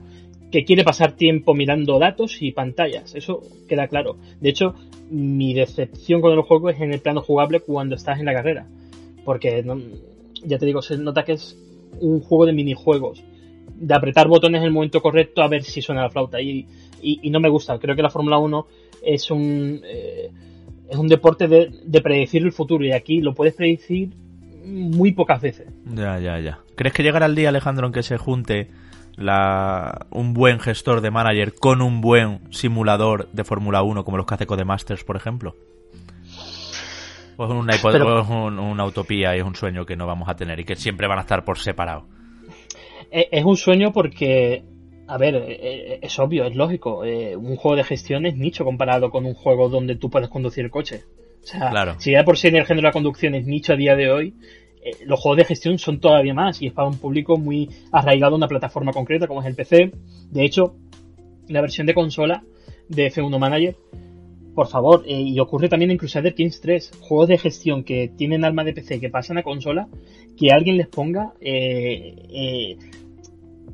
que 0.50 0.64
quiere 0.64 0.84
pasar 0.84 1.12
tiempo 1.12 1.54
mirando 1.54 1.98
datos 1.98 2.40
y 2.40 2.52
pantallas, 2.52 3.14
eso 3.14 3.42
queda 3.68 3.88
claro. 3.88 4.16
De 4.40 4.50
hecho, 4.50 4.74
mi 5.10 5.54
decepción 5.54 6.20
con 6.20 6.32
el 6.32 6.42
juego 6.42 6.70
es 6.70 6.80
en 6.80 6.92
el 6.92 7.00
plano 7.00 7.22
jugable 7.22 7.60
cuando 7.60 7.96
estás 7.96 8.20
en 8.20 8.26
la 8.26 8.34
carrera, 8.34 8.66
porque 9.24 9.62
no, 9.62 9.80
ya 10.44 10.58
te 10.58 10.66
digo, 10.66 10.82
se 10.82 10.96
nota 10.98 11.24
que 11.24 11.32
es 11.32 11.58
un 12.00 12.20
juego 12.20 12.46
de 12.46 12.52
minijuegos, 12.52 13.22
de 13.74 13.94
apretar 13.94 14.28
botones 14.28 14.60
en 14.60 14.66
el 14.66 14.72
momento 14.72 15.02
correcto 15.02 15.42
a 15.42 15.48
ver 15.48 15.62
si 15.64 15.82
suena 15.82 16.02
la 16.02 16.10
flauta. 16.10 16.40
Y, 16.40 16.66
y, 17.02 17.20
y 17.22 17.30
no 17.30 17.40
me 17.40 17.48
gusta. 17.48 17.78
Creo 17.78 17.96
que 17.96 18.02
la 18.02 18.10
Fórmula 18.10 18.38
1 18.38 18.66
es 19.02 19.30
un, 19.30 19.80
eh, 19.84 20.30
es 20.88 20.96
un 20.96 21.08
deporte 21.08 21.48
de, 21.48 21.70
de, 21.84 22.00
predecir 22.00 22.42
el 22.42 22.52
futuro 22.52 22.84
y 22.84 22.92
aquí 22.92 23.20
lo 23.20 23.34
puedes 23.34 23.54
predecir 23.54 24.10
muy 24.64 25.12
pocas 25.12 25.40
veces. 25.40 25.68
Ya, 25.94 26.18
ya, 26.18 26.38
ya. 26.40 26.58
¿Crees 26.74 26.94
que 26.94 27.02
llegará 27.02 27.26
el 27.26 27.34
día, 27.34 27.50
Alejandro, 27.50 27.86
en 27.86 27.92
que 27.92 28.02
se 28.02 28.18
junte 28.18 28.68
la, 29.16 30.06
un 30.10 30.34
buen 30.34 30.60
gestor 30.60 31.00
de 31.00 31.10
manager 31.10 31.54
con 31.54 31.82
un 31.82 32.00
buen 32.00 32.52
simulador 32.52 33.28
de 33.32 33.44
Fórmula 33.44 33.82
1 33.82 34.04
como 34.04 34.16
los 34.16 34.26
que 34.26 34.34
hace 34.34 34.46
Codemasters, 34.46 35.04
por 35.04 35.16
ejemplo? 35.16 35.54
¿O 37.38 37.44
es 37.44 37.50
una, 37.50 37.74
Pero, 37.82 38.22
es 38.22 38.28
un, 38.28 38.58
una 38.58 38.84
utopía 38.84 39.36
y 39.36 39.40
es 39.40 39.44
un 39.44 39.54
sueño 39.54 39.84
que 39.84 39.96
no 39.96 40.06
vamos 40.06 40.28
a 40.28 40.36
tener 40.36 40.58
y 40.60 40.64
que 40.64 40.74
siempre 40.74 41.06
van 41.06 41.18
a 41.18 41.22
estar 41.22 41.44
por 41.44 41.58
separado? 41.58 42.06
Es 43.10 43.44
un 43.44 43.56
sueño 43.56 43.92
porque 43.92 44.64
a 45.06 45.18
ver, 45.18 45.98
es 46.02 46.18
obvio, 46.18 46.44
es 46.46 46.54
lógico. 46.54 47.00
un 47.00 47.56
juego 47.56 47.76
de 47.76 47.84
gestión 47.84 48.26
es 48.26 48.36
nicho 48.36 48.64
comparado 48.64 49.10
con 49.10 49.24
un 49.26 49.34
juego 49.34 49.68
donde 49.68 49.96
tú 49.96 50.10
puedes 50.10 50.28
conducir 50.28 50.64
el 50.64 50.70
coche. 50.70 51.04
O 51.42 51.46
sea, 51.46 51.70
claro. 51.70 51.94
si 51.98 52.10
ya 52.10 52.24
por 52.24 52.36
sí 52.36 52.48
en 52.48 52.56
el 52.56 52.66
género 52.66 52.82
de 52.82 52.88
la 52.88 52.92
conducción 52.92 53.34
es 53.36 53.46
nicho 53.46 53.72
a 53.72 53.76
día 53.76 53.94
de 53.94 54.10
hoy, 54.10 54.34
eh, 54.86 55.04
los 55.04 55.18
juegos 55.18 55.38
de 55.38 55.44
gestión 55.44 55.78
son 55.78 55.98
todavía 55.98 56.32
más 56.32 56.62
y 56.62 56.68
es 56.68 56.72
para 56.72 56.86
un 56.86 56.96
público 56.98 57.36
muy 57.36 57.68
arraigado 57.90 58.34
a 58.34 58.36
una 58.36 58.46
plataforma 58.46 58.92
concreta 58.92 59.26
como 59.26 59.40
es 59.40 59.46
el 59.48 59.56
PC. 59.56 59.90
De 60.30 60.44
hecho, 60.44 60.76
la 61.48 61.60
versión 61.60 61.88
de 61.88 61.94
consola 61.94 62.44
de 62.88 63.10
F1 63.10 63.36
Manager, 63.36 63.74
por 64.54 64.68
favor, 64.68 65.02
eh, 65.04 65.20
y 65.20 65.40
ocurre 65.40 65.68
también 65.68 65.90
en 65.90 65.98
Crusader 65.98 66.34
Kings 66.34 66.60
3, 66.60 66.92
juegos 67.00 67.26
de 67.26 67.38
gestión 67.38 67.82
que 67.82 68.12
tienen 68.16 68.44
alma 68.44 68.62
de 68.62 68.74
PC 68.74 69.00
que 69.00 69.10
pasan 69.10 69.38
a 69.38 69.42
consola, 69.42 69.88
que 70.36 70.52
alguien 70.52 70.76
les 70.76 70.86
ponga 70.86 71.34
eh, 71.40 72.76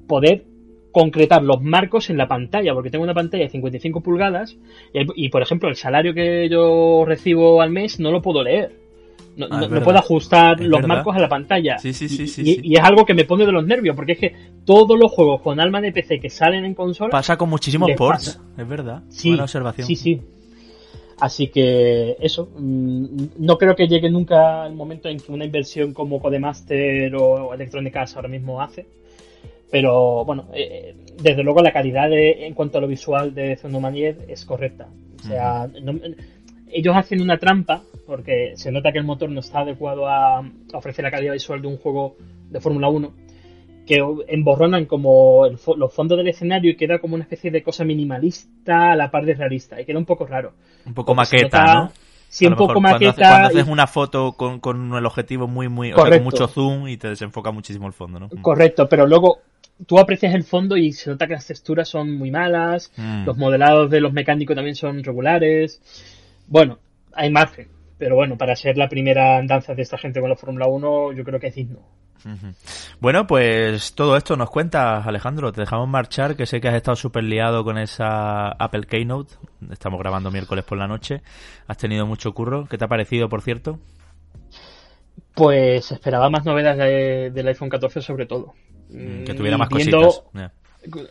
poder 0.07 0.47
concretar 0.93 1.43
los 1.43 1.62
marcos 1.62 2.11
en 2.11 2.18
la 2.18 2.28
pantalla, 2.28 2.74
porque 2.74 2.90
tengo 2.90 3.05
una 3.05 3.14
pantalla 3.14 3.45
de 3.45 3.51
55 3.51 4.01
pulgadas 4.03 4.57
y, 4.93 5.26
y, 5.26 5.28
por 5.30 5.43
ejemplo, 5.43 5.68
el 5.68 5.76
salario 5.76 6.14
que 6.14 6.49
yo 6.49 7.05
recibo 7.07 7.62
al 7.62 7.70
mes 7.70 7.99
no 7.99 8.12
lo 8.12 8.22
puedo 8.22 8.43
leer. 8.43 8.80
No, 9.34 9.47
ah, 9.51 9.61
no, 9.62 9.68
no 9.68 9.82
puedo 9.82 9.99
ajustar 9.99 10.61
es 10.61 10.68
los 10.68 10.82
verdad. 10.82 10.97
marcos 10.97 11.16
a 11.16 11.18
la 11.18 11.28
pantalla. 11.28 11.78
Sí, 11.78 11.95
sí, 11.95 12.07
sí, 12.09 12.43
y, 12.45 12.72
y, 12.72 12.74
es 12.74 12.84
algo 12.84 13.07
que 13.07 13.14
me 13.14 13.24
pone 13.24 13.47
de 13.47 13.53
los 13.53 13.66
nervios, 13.66 13.97
porque 13.97 14.12
es 14.12 14.18
que 14.18 14.34
todos 14.66 14.99
los 14.99 15.11
juegos 15.11 15.40
con 15.40 15.59
alma 15.59 15.80
de 15.80 15.90
PC 15.90 16.20
que 16.20 16.28
salen 16.28 16.66
en 16.66 16.74
consola... 16.74 17.11
Pasa 17.11 17.38
con 17.38 17.49
muchísimos 17.49 17.90
ports, 17.97 18.36
pasa. 18.36 18.62
es 18.62 18.68
verdad. 18.68 19.03
Sí, 19.09 19.30
Buena 19.30 19.45
observación. 19.45 19.86
Sí, 19.86 19.97
sí. 19.97 20.20
Así 21.18 21.47
que 21.47 22.16
eso, 22.20 22.51
mm, 22.59 23.07
no 23.38 23.57
creo 23.57 23.74
que 23.74 23.86
llegue 23.86 24.11
nunca 24.11 24.66
el 24.66 24.74
momento 24.74 25.09
en 25.09 25.18
que 25.18 25.32
una 25.32 25.47
inversión 25.47 25.95
como 25.95 26.20
Codemaster 26.20 27.14
o 27.14 27.55
Electronic 27.55 27.97
Arts 27.97 28.16
ahora 28.16 28.28
mismo 28.28 28.61
hace 28.61 28.86
pero 29.72 30.22
bueno, 30.26 30.48
eh, 30.52 30.94
desde 31.22 31.42
luego 31.42 31.62
la 31.62 31.72
calidad 31.72 32.10
de, 32.10 32.46
en 32.46 32.52
cuanto 32.52 32.76
a 32.76 32.80
lo 32.82 32.86
visual 32.86 33.34
de 33.34 33.56
Zonomanier 33.56 34.18
es 34.28 34.44
correcta. 34.44 34.88
O 35.18 35.26
sea, 35.26 35.66
no, 35.82 35.98
ellos 36.70 36.94
hacen 36.94 37.22
una 37.22 37.38
trampa 37.38 37.80
porque 38.06 38.52
se 38.56 38.70
nota 38.70 38.92
que 38.92 38.98
el 38.98 39.04
motor 39.04 39.30
no 39.30 39.40
está 39.40 39.60
adecuado 39.60 40.06
a, 40.06 40.40
a 40.40 40.44
ofrecer 40.74 41.02
la 41.02 41.10
calidad 41.10 41.32
visual 41.32 41.62
de 41.62 41.68
un 41.68 41.78
juego 41.78 42.16
de 42.50 42.60
Fórmula 42.60 42.88
1 42.88 43.12
que 43.86 43.98
emborronan 44.28 44.84
como 44.84 45.46
el, 45.46 45.58
los 45.76 45.94
fondos 45.94 46.18
del 46.18 46.28
escenario 46.28 46.70
y 46.70 46.76
queda 46.76 46.98
como 46.98 47.14
una 47.14 47.24
especie 47.24 47.50
de 47.50 47.62
cosa 47.62 47.82
minimalista 47.82 48.92
a 48.92 48.96
la 48.96 49.10
par 49.10 49.24
de 49.24 49.34
realista 49.34 49.80
y 49.80 49.86
queda 49.86 49.98
un 49.98 50.04
poco 50.04 50.26
raro. 50.26 50.52
Un 50.84 50.92
poco 50.92 51.14
maqueta, 51.14 51.60
nota, 51.60 51.74
¿no? 51.74 51.92
Sí, 52.28 52.46
un 52.46 52.56
poco 52.56 52.74
cuando 52.74 52.90
maqueta. 52.92 53.10
Haces, 53.10 53.28
cuando 53.28 53.48
haces 53.48 53.68
una 53.68 53.86
foto 53.86 54.32
con, 54.32 54.60
con, 54.60 54.94
el 54.94 55.06
objetivo 55.06 55.48
muy, 55.48 55.68
muy, 55.68 55.92
o 55.92 55.96
sea, 55.96 56.10
con 56.10 56.24
mucho 56.24 56.46
zoom 56.46 56.88
y 56.88 56.98
te 56.98 57.08
desenfoca 57.08 57.50
muchísimo 57.50 57.86
el 57.86 57.92
fondo, 57.94 58.20
¿no? 58.20 58.28
Correcto, 58.42 58.86
pero 58.88 59.06
luego 59.06 59.40
tú 59.87 59.99
aprecias 59.99 60.35
el 60.35 60.45
fondo 60.45 60.76
y 60.76 60.93
se 60.93 61.11
nota 61.11 61.26
que 61.26 61.35
las 61.35 61.47
texturas 61.47 61.89
son 61.89 62.16
muy 62.16 62.30
malas, 62.30 62.93
mm. 62.97 63.24
los 63.24 63.37
modelados 63.37 63.91
de 63.91 64.01
los 64.01 64.12
mecánicos 64.12 64.57
también 64.57 64.76
son 64.76 65.03
regulares. 65.03 65.80
Bueno, 66.47 66.78
hay 67.12 67.30
margen, 67.30 67.68
pero 67.99 68.16
bueno, 68.16 68.37
para 68.37 68.57
ser 68.57 68.76
la 68.76 68.89
primera 68.89 69.37
andanza 69.37 69.74
de 69.74 69.83
esta 69.83 69.99
gente 69.99 70.20
con 70.20 70.30
la 70.30 70.37
Fórmula 70.37 70.66
1, 70.66 71.12
yo 71.12 71.24
creo 71.24 71.41
que 71.41 71.49
es 71.49 71.55
digno. 71.55 71.80
Bueno, 73.01 73.26
pues 73.26 73.95
todo 73.95 74.16
esto 74.16 74.37
nos 74.37 74.51
cuentas, 74.51 75.07
Alejandro. 75.07 75.53
Te 75.53 75.62
dejamos 75.62 75.89
marchar, 75.89 76.37
que 76.37 76.47
sé 76.47 76.61
que 76.61 76.68
has 76.68 76.74
estado 76.74 76.97
súper 76.97 77.24
liado 77.24 77.64
con 77.64 77.78
esa 77.78 78.49
Apple 78.49 78.85
Keynote. 78.85 79.35
Estamos 79.70 79.99
grabando 79.99 80.30
miércoles 80.30 80.64
por 80.64 80.78
la 80.78 80.87
noche. 80.87 81.22
Has 81.66 81.78
tenido 81.78 82.07
mucho 82.07 82.33
curro. 82.33 82.66
¿Qué 82.66 82.78
te 82.78 82.85
ha 82.85 82.89
parecido, 82.89 83.28
por 83.28 83.43
cierto? 83.43 83.80
Pues 85.35 85.91
esperaba 85.91 86.30
más 86.30 86.45
novedades 86.45 86.78
de, 86.78 87.30
del 87.30 87.49
iPhone 87.49 87.70
14 87.70 88.03
sobre 88.03 88.26
todo. 88.26 88.55
Mm, 88.93 89.24
que 89.24 89.34
tuviera 89.34 89.59
más 89.59 89.68
Viendo, 89.68 90.01
cositas. 90.01 90.32
Yeah. 90.34 90.53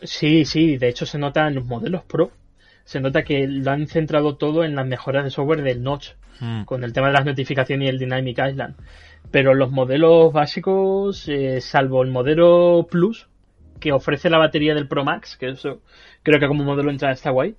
Sí, 0.02 0.44
sí, 0.44 0.76
de 0.76 0.88
hecho 0.88 1.06
se 1.06 1.18
nota 1.18 1.46
en 1.48 1.54
los 1.54 1.64
modelos 1.64 2.04
Pro. 2.04 2.30
Se 2.84 3.00
nota 3.00 3.22
que 3.22 3.46
lo 3.46 3.70
han 3.70 3.86
centrado 3.86 4.36
todo 4.36 4.64
en 4.64 4.74
las 4.74 4.86
mejoras 4.86 5.24
de 5.24 5.30
software 5.30 5.62
del 5.62 5.82
Notch, 5.82 6.10
mm. 6.40 6.64
con 6.64 6.84
el 6.84 6.92
tema 6.92 7.08
de 7.08 7.14
las 7.14 7.24
notificaciones 7.24 7.86
y 7.86 7.88
el 7.88 7.98
Dynamic 7.98 8.38
Island. 8.38 8.76
Pero 9.30 9.54
los 9.54 9.70
modelos 9.70 10.32
básicos, 10.32 11.28
eh, 11.28 11.60
salvo 11.60 12.02
el 12.02 12.10
modelo 12.10 12.86
Plus, 12.90 13.28
que 13.80 13.92
ofrece 13.92 14.30
la 14.30 14.38
batería 14.38 14.74
del 14.74 14.88
Pro 14.88 15.04
Max, 15.04 15.36
que 15.36 15.50
eso 15.50 15.80
creo 16.22 16.38
que 16.38 16.48
como 16.48 16.64
modelo 16.64 16.90
entrada 16.90 17.14
está 17.14 17.30
guay. 17.30 17.54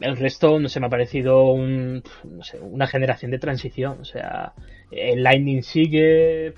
El 0.00 0.16
resto, 0.16 0.58
no 0.58 0.68
sé, 0.68 0.80
me 0.80 0.86
ha 0.86 0.90
parecido 0.90 1.52
un, 1.52 2.02
no 2.24 2.42
sé, 2.42 2.58
una 2.60 2.86
generación 2.86 3.30
de 3.30 3.38
transición. 3.38 3.98
O 4.00 4.04
sea, 4.04 4.52
el 4.90 5.22
Lightning 5.22 5.62
sigue. 5.62 6.54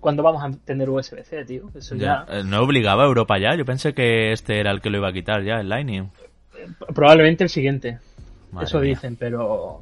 ¿Cuándo 0.00 0.22
vamos 0.22 0.42
a 0.42 0.50
tener 0.64 0.90
USB-C, 0.90 1.44
tío? 1.44 1.70
Eso 1.74 1.94
ya... 1.94 2.26
Eh, 2.28 2.42
no 2.44 2.62
obligaba 2.62 3.04
a 3.04 3.06
Europa 3.06 3.38
ya. 3.38 3.54
Yo 3.54 3.64
pensé 3.64 3.94
que 3.94 4.32
este 4.32 4.60
era 4.60 4.70
el 4.70 4.80
que 4.80 4.90
lo 4.90 4.98
iba 4.98 5.08
a 5.08 5.12
quitar 5.12 5.42
ya, 5.42 5.60
el 5.60 5.68
Lightning. 5.68 6.10
Probablemente 6.94 7.44
el 7.44 7.50
siguiente. 7.50 7.98
Eso 8.60 8.80
dicen, 8.80 9.16
pero 9.16 9.80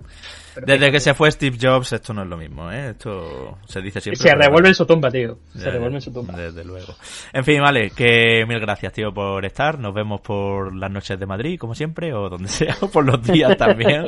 desde 0.66 0.90
que 0.90 1.00
se 1.00 1.14
fue 1.14 1.30
Steve 1.30 1.56
Jobs, 1.60 1.92
esto 1.92 2.12
no 2.12 2.22
es 2.22 2.28
lo 2.28 2.36
mismo, 2.36 2.70
¿eh? 2.70 2.90
Esto 2.90 3.58
se 3.66 3.80
dice 3.80 4.00
siempre. 4.00 4.20
Se 4.20 4.34
revuelve 4.34 4.68
en 4.68 4.74
su 4.74 4.84
tumba, 4.84 5.10
tío. 5.10 5.38
Se 5.54 5.70
revuelve 5.70 5.96
en 5.96 6.00
su 6.00 6.12
tumba. 6.12 6.34
Desde 6.36 6.64
luego. 6.64 6.94
En 7.32 7.44
fin, 7.44 7.60
vale, 7.60 7.90
que 7.90 8.44
mil 8.46 8.58
gracias, 8.58 8.92
tío, 8.92 9.12
por 9.12 9.44
estar. 9.44 9.78
Nos 9.78 9.94
vemos 9.94 10.20
por 10.20 10.74
las 10.74 10.90
noches 10.90 11.18
de 11.18 11.26
Madrid, 11.26 11.58
como 11.58 11.74
siempre, 11.74 12.12
o 12.12 12.28
donde 12.28 12.48
sea, 12.48 12.76
o 12.80 12.88
por 12.88 13.04
los 13.04 13.22
días 13.22 13.56
también. 13.56 14.06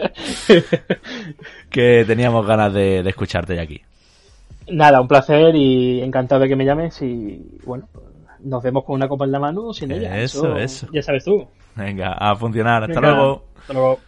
que 1.70 2.04
teníamos 2.06 2.46
ganas 2.46 2.72
de, 2.72 3.00
escucharte 3.00 3.56
ya 3.56 3.62
aquí. 3.62 3.80
Nada, 4.68 5.00
un 5.00 5.08
placer 5.08 5.54
y 5.54 6.00
encantado 6.02 6.42
de 6.42 6.48
que 6.48 6.56
me 6.56 6.64
llames 6.64 7.00
y, 7.02 7.58
bueno, 7.64 7.88
nos 8.40 8.62
vemos 8.62 8.84
con 8.84 8.96
una 8.96 9.08
copa 9.08 9.24
en 9.24 9.32
la 9.32 9.38
mano 9.38 9.66
o 9.66 9.72
sin 9.74 9.92
ella. 9.92 10.18
Eso, 10.18 10.56
eso. 10.56 10.88
Ya 10.92 11.02
sabes 11.02 11.24
tú. 11.24 11.46
Venga, 11.76 12.14
a 12.14 12.34
funcionar. 12.34 12.84
Hasta 12.84 13.00
luego. 13.00 13.44
Hasta 13.60 13.72
luego. 13.72 13.98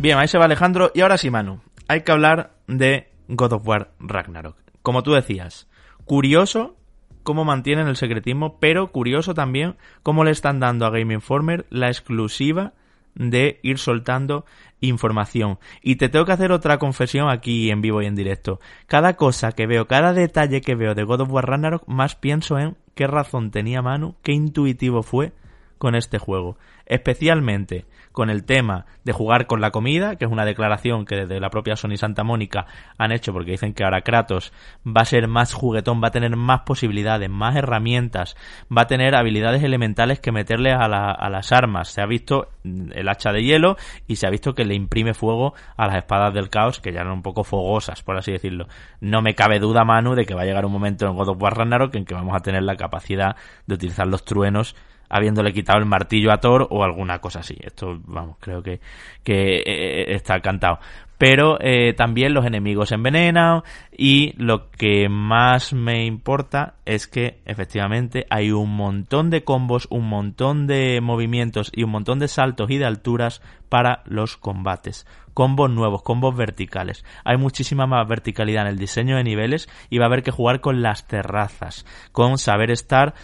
Bien, 0.00 0.16
ahí 0.16 0.28
se 0.28 0.38
va 0.38 0.44
Alejandro. 0.44 0.92
Y 0.94 1.00
ahora 1.00 1.18
sí, 1.18 1.28
Manu. 1.28 1.60
Hay 1.88 2.02
que 2.02 2.12
hablar 2.12 2.52
de 2.68 3.08
God 3.26 3.54
of 3.54 3.66
War 3.66 3.90
Ragnarok. 3.98 4.56
Como 4.80 5.02
tú 5.02 5.12
decías, 5.12 5.68
curioso 6.04 6.76
cómo 7.24 7.44
mantienen 7.44 7.88
el 7.88 7.96
secretismo, 7.96 8.60
pero 8.60 8.92
curioso 8.92 9.34
también 9.34 9.76
cómo 10.04 10.22
le 10.22 10.30
están 10.30 10.60
dando 10.60 10.86
a 10.86 10.90
Game 10.90 11.12
Informer 11.12 11.66
la 11.70 11.88
exclusiva 11.88 12.74
de 13.16 13.58
ir 13.64 13.78
soltando 13.78 14.44
información. 14.80 15.58
Y 15.82 15.96
te 15.96 16.08
tengo 16.08 16.24
que 16.24 16.32
hacer 16.32 16.52
otra 16.52 16.78
confesión 16.78 17.28
aquí 17.28 17.68
en 17.72 17.80
vivo 17.80 18.00
y 18.00 18.06
en 18.06 18.14
directo. 18.14 18.60
Cada 18.86 19.16
cosa 19.16 19.50
que 19.50 19.66
veo, 19.66 19.88
cada 19.88 20.12
detalle 20.12 20.60
que 20.60 20.76
veo 20.76 20.94
de 20.94 21.02
God 21.02 21.22
of 21.22 21.32
War 21.32 21.48
Ragnarok, 21.48 21.88
más 21.88 22.14
pienso 22.14 22.56
en 22.56 22.76
qué 22.94 23.08
razón 23.08 23.50
tenía 23.50 23.82
Manu, 23.82 24.14
qué 24.22 24.30
intuitivo 24.30 25.02
fue 25.02 25.32
con 25.78 25.96
este 25.96 26.18
juego. 26.18 26.56
Especialmente 26.86 27.86
con 28.18 28.30
el 28.30 28.42
tema 28.42 28.84
de 29.04 29.12
jugar 29.12 29.46
con 29.46 29.60
la 29.60 29.70
comida, 29.70 30.16
que 30.16 30.24
es 30.24 30.30
una 30.32 30.44
declaración 30.44 31.04
que 31.04 31.14
desde 31.14 31.38
la 31.38 31.50
propia 31.50 31.76
Sony 31.76 31.96
Santa 31.96 32.24
Mónica 32.24 32.66
han 32.98 33.12
hecho 33.12 33.32
porque 33.32 33.52
dicen 33.52 33.74
que 33.74 33.84
ahora 33.84 34.00
Kratos 34.00 34.52
va 34.84 35.02
a 35.02 35.04
ser 35.04 35.28
más 35.28 35.54
juguetón, 35.54 36.02
va 36.02 36.08
a 36.08 36.10
tener 36.10 36.34
más 36.34 36.62
posibilidades, 36.62 37.30
más 37.30 37.54
herramientas, 37.54 38.36
va 38.76 38.82
a 38.82 38.86
tener 38.88 39.14
habilidades 39.14 39.62
elementales 39.62 40.18
que 40.18 40.32
meterle 40.32 40.72
a, 40.72 40.86
a 40.86 41.30
las 41.30 41.52
armas. 41.52 41.90
Se 41.90 42.02
ha 42.02 42.06
visto 42.06 42.48
el 42.64 43.08
hacha 43.08 43.30
de 43.30 43.44
hielo 43.44 43.76
y 44.08 44.16
se 44.16 44.26
ha 44.26 44.30
visto 44.30 44.52
que 44.52 44.64
le 44.64 44.74
imprime 44.74 45.14
fuego 45.14 45.54
a 45.76 45.86
las 45.86 45.98
espadas 45.98 46.34
del 46.34 46.50
caos, 46.50 46.80
que 46.80 46.92
ya 46.92 47.02
eran 47.02 47.12
un 47.12 47.22
poco 47.22 47.44
fogosas, 47.44 48.02
por 48.02 48.16
así 48.16 48.32
decirlo. 48.32 48.66
No 49.00 49.22
me 49.22 49.36
cabe 49.36 49.60
duda, 49.60 49.84
Manu, 49.84 50.16
de 50.16 50.26
que 50.26 50.34
va 50.34 50.42
a 50.42 50.44
llegar 50.44 50.66
un 50.66 50.72
momento 50.72 51.06
en 51.06 51.14
God 51.14 51.28
of 51.28 51.40
War 51.40 51.56
Ragnarok 51.56 51.94
en 51.94 52.04
que 52.04 52.14
vamos 52.14 52.34
a 52.34 52.40
tener 52.40 52.64
la 52.64 52.74
capacidad 52.74 53.36
de 53.68 53.74
utilizar 53.76 54.08
los 54.08 54.24
truenos 54.24 54.74
habiéndole 55.08 55.52
quitado 55.52 55.78
el 55.78 55.86
martillo 55.86 56.32
a 56.32 56.38
Thor 56.38 56.66
o 56.70 56.84
alguna 56.84 57.18
cosa 57.20 57.40
así. 57.40 57.56
Esto, 57.60 57.98
vamos, 58.04 58.36
creo 58.40 58.62
que, 58.62 58.80
que 59.22 59.56
eh, 59.56 59.62
eh, 59.66 60.14
está 60.14 60.40
cantado. 60.40 60.78
Pero 61.18 61.58
eh, 61.60 61.94
también 61.94 62.32
los 62.32 62.46
enemigos 62.46 62.92
envenenan 62.92 63.62
y 63.90 64.34
lo 64.36 64.70
que 64.70 65.08
más 65.08 65.72
me 65.72 66.04
importa 66.04 66.74
es 66.84 67.08
que 67.08 67.40
efectivamente 67.44 68.24
hay 68.30 68.52
un 68.52 68.70
montón 68.70 69.28
de 69.28 69.42
combos, 69.42 69.88
un 69.90 70.08
montón 70.08 70.68
de 70.68 71.00
movimientos 71.02 71.72
y 71.74 71.82
un 71.82 71.90
montón 71.90 72.20
de 72.20 72.28
saltos 72.28 72.70
y 72.70 72.78
de 72.78 72.86
alturas 72.86 73.42
para 73.68 74.02
los 74.06 74.36
combates. 74.36 75.08
Combos 75.34 75.70
nuevos, 75.70 76.02
combos 76.02 76.36
verticales. 76.36 77.04
Hay 77.24 77.36
muchísima 77.36 77.86
más 77.86 78.06
verticalidad 78.06 78.62
en 78.62 78.72
el 78.72 78.78
diseño 78.78 79.16
de 79.16 79.24
niveles 79.24 79.68
y 79.90 79.98
va 79.98 80.04
a 80.04 80.08
haber 80.08 80.22
que 80.22 80.30
jugar 80.30 80.60
con 80.60 80.82
las 80.82 81.08
terrazas, 81.08 81.84
con 82.12 82.38
saber 82.38 82.70
estar 82.70 83.14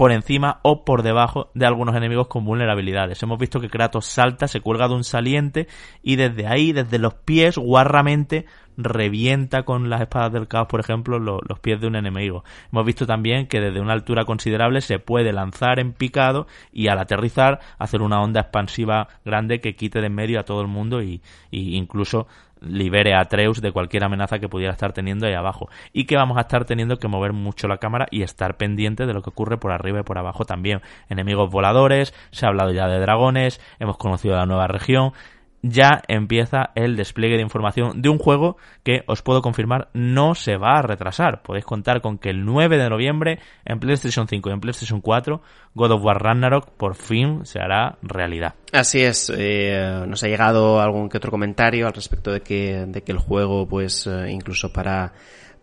por 0.00 0.12
encima 0.12 0.60
o 0.62 0.82
por 0.86 1.02
debajo 1.02 1.50
de 1.52 1.66
algunos 1.66 1.94
enemigos 1.94 2.26
con 2.26 2.42
vulnerabilidades. 2.42 3.22
Hemos 3.22 3.38
visto 3.38 3.60
que 3.60 3.68
Kratos 3.68 4.06
salta, 4.06 4.48
se 4.48 4.62
cuelga 4.62 4.88
de 4.88 4.94
un 4.94 5.04
saliente 5.04 5.68
y 6.02 6.16
desde 6.16 6.46
ahí, 6.46 6.72
desde 6.72 6.98
los 6.98 7.12
pies, 7.12 7.58
guarramente 7.58 8.46
revienta 8.78 9.64
con 9.64 9.90
las 9.90 10.00
espadas 10.00 10.32
del 10.32 10.48
caos, 10.48 10.68
por 10.68 10.80
ejemplo, 10.80 11.18
los 11.18 11.58
pies 11.60 11.82
de 11.82 11.86
un 11.86 11.96
enemigo. 11.96 12.44
Hemos 12.72 12.86
visto 12.86 13.06
también 13.06 13.46
que 13.46 13.60
desde 13.60 13.78
una 13.78 13.92
altura 13.92 14.24
considerable 14.24 14.80
se 14.80 15.00
puede 15.00 15.34
lanzar 15.34 15.78
en 15.78 15.92
picado 15.92 16.46
y 16.72 16.88
al 16.88 16.98
aterrizar 16.98 17.60
hacer 17.78 18.00
una 18.00 18.22
onda 18.22 18.40
expansiva 18.40 19.06
grande 19.26 19.60
que 19.60 19.76
quite 19.76 20.00
de 20.00 20.06
en 20.06 20.14
medio 20.14 20.40
a 20.40 20.44
todo 20.44 20.62
el 20.62 20.68
mundo 20.68 21.02
y, 21.02 21.20
y 21.50 21.76
incluso 21.76 22.26
libere 22.60 23.14
a 23.14 23.20
Atreus 23.20 23.60
de 23.60 23.72
cualquier 23.72 24.04
amenaza 24.04 24.38
que 24.38 24.48
pudiera 24.48 24.72
estar 24.72 24.92
teniendo 24.92 25.26
ahí 25.26 25.34
abajo. 25.34 25.68
Y 25.92 26.04
que 26.04 26.16
vamos 26.16 26.38
a 26.38 26.42
estar 26.42 26.64
teniendo 26.64 26.98
que 26.98 27.08
mover 27.08 27.32
mucho 27.32 27.68
la 27.68 27.78
cámara 27.78 28.06
y 28.10 28.22
estar 28.22 28.56
pendiente 28.56 29.06
de 29.06 29.14
lo 29.14 29.22
que 29.22 29.30
ocurre 29.30 29.58
por 29.58 29.72
arriba 29.72 30.00
y 30.00 30.04
por 30.04 30.18
abajo 30.18 30.44
también. 30.44 30.80
Enemigos 31.08 31.50
voladores, 31.50 32.14
se 32.30 32.46
ha 32.46 32.48
hablado 32.48 32.72
ya 32.72 32.86
de 32.88 33.00
dragones, 33.00 33.60
hemos 33.78 33.96
conocido 33.96 34.36
la 34.36 34.46
nueva 34.46 34.66
región 34.66 35.12
ya 35.62 36.02
empieza 36.08 36.70
el 36.74 36.96
despliegue 36.96 37.36
de 37.36 37.42
información 37.42 38.00
de 38.00 38.08
un 38.08 38.18
juego 38.18 38.56
que 38.82 39.02
os 39.06 39.22
puedo 39.22 39.42
confirmar 39.42 39.88
no 39.92 40.34
se 40.34 40.56
va 40.56 40.78
a 40.78 40.82
retrasar. 40.82 41.42
Podéis 41.42 41.64
contar 41.64 42.00
con 42.00 42.18
que 42.18 42.30
el 42.30 42.44
9 42.44 42.78
de 42.78 42.88
noviembre 42.88 43.38
en 43.64 43.78
PlayStation 43.78 44.26
5 44.26 44.48
y 44.48 44.52
en 44.52 44.60
PlayStation 44.60 45.00
4 45.00 45.42
God 45.74 45.90
of 45.92 46.04
War 46.04 46.22
Ragnarok 46.22 46.70
por 46.70 46.94
fin 46.94 47.44
se 47.44 47.60
hará 47.60 47.98
realidad. 48.02 48.54
Así 48.72 49.00
es, 49.02 49.32
eh, 49.36 50.04
nos 50.06 50.22
ha 50.22 50.28
llegado 50.28 50.80
algún 50.80 51.08
que 51.08 51.18
otro 51.18 51.30
comentario 51.30 51.86
al 51.86 51.92
respecto 51.92 52.32
de 52.32 52.40
que, 52.40 52.86
de 52.86 53.02
que 53.02 53.12
el 53.12 53.18
juego 53.18 53.68
pues 53.68 54.06
eh, 54.06 54.30
incluso 54.30 54.72
para 54.72 55.12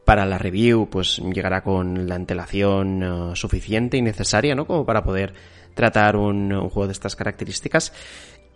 para 0.05 0.25
la 0.25 0.37
review 0.37 0.89
pues 0.89 1.17
llegará 1.17 1.61
con 1.61 2.07
la 2.07 2.15
antelación 2.15 3.03
eh, 3.03 3.35
suficiente 3.35 3.97
y 3.97 4.01
necesaria, 4.01 4.55
¿no? 4.55 4.65
Como 4.65 4.85
para 4.85 5.03
poder 5.03 5.33
tratar 5.73 6.15
un, 6.15 6.53
un 6.53 6.69
juego 6.69 6.87
de 6.87 6.93
estas 6.93 7.15
características. 7.15 7.93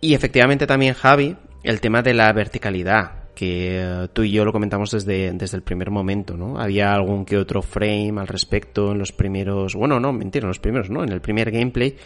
Y 0.04 0.14
efectivamente 0.14 0.66
también, 0.66 0.94
Javi, 0.94 1.36
el 1.62 1.80
tema 1.80 2.02
de 2.02 2.12
la 2.12 2.32
verticalidad, 2.32 3.30
que 3.36 3.78
eh, 3.80 4.08
tú 4.12 4.24
y 4.24 4.32
yo 4.32 4.44
lo 4.44 4.50
comentamos 4.50 4.90
desde, 4.90 5.30
desde 5.32 5.56
el 5.56 5.62
primer 5.62 5.92
momento, 5.92 6.36
¿no? 6.36 6.58
Había 6.58 6.92
algún 6.92 7.24
que 7.24 7.38
otro 7.38 7.62
frame 7.62 8.14
al 8.18 8.26
respecto 8.26 8.90
en 8.90 8.98
los 8.98 9.12
primeros, 9.12 9.76
bueno, 9.76 10.00
no, 10.00 10.12
mentira, 10.12 10.42
en 10.42 10.48
los 10.48 10.58
primeros, 10.58 10.90
¿no? 10.90 11.04
En 11.04 11.12
el 11.12 11.20
primer 11.20 11.52
gameplay 11.52 11.96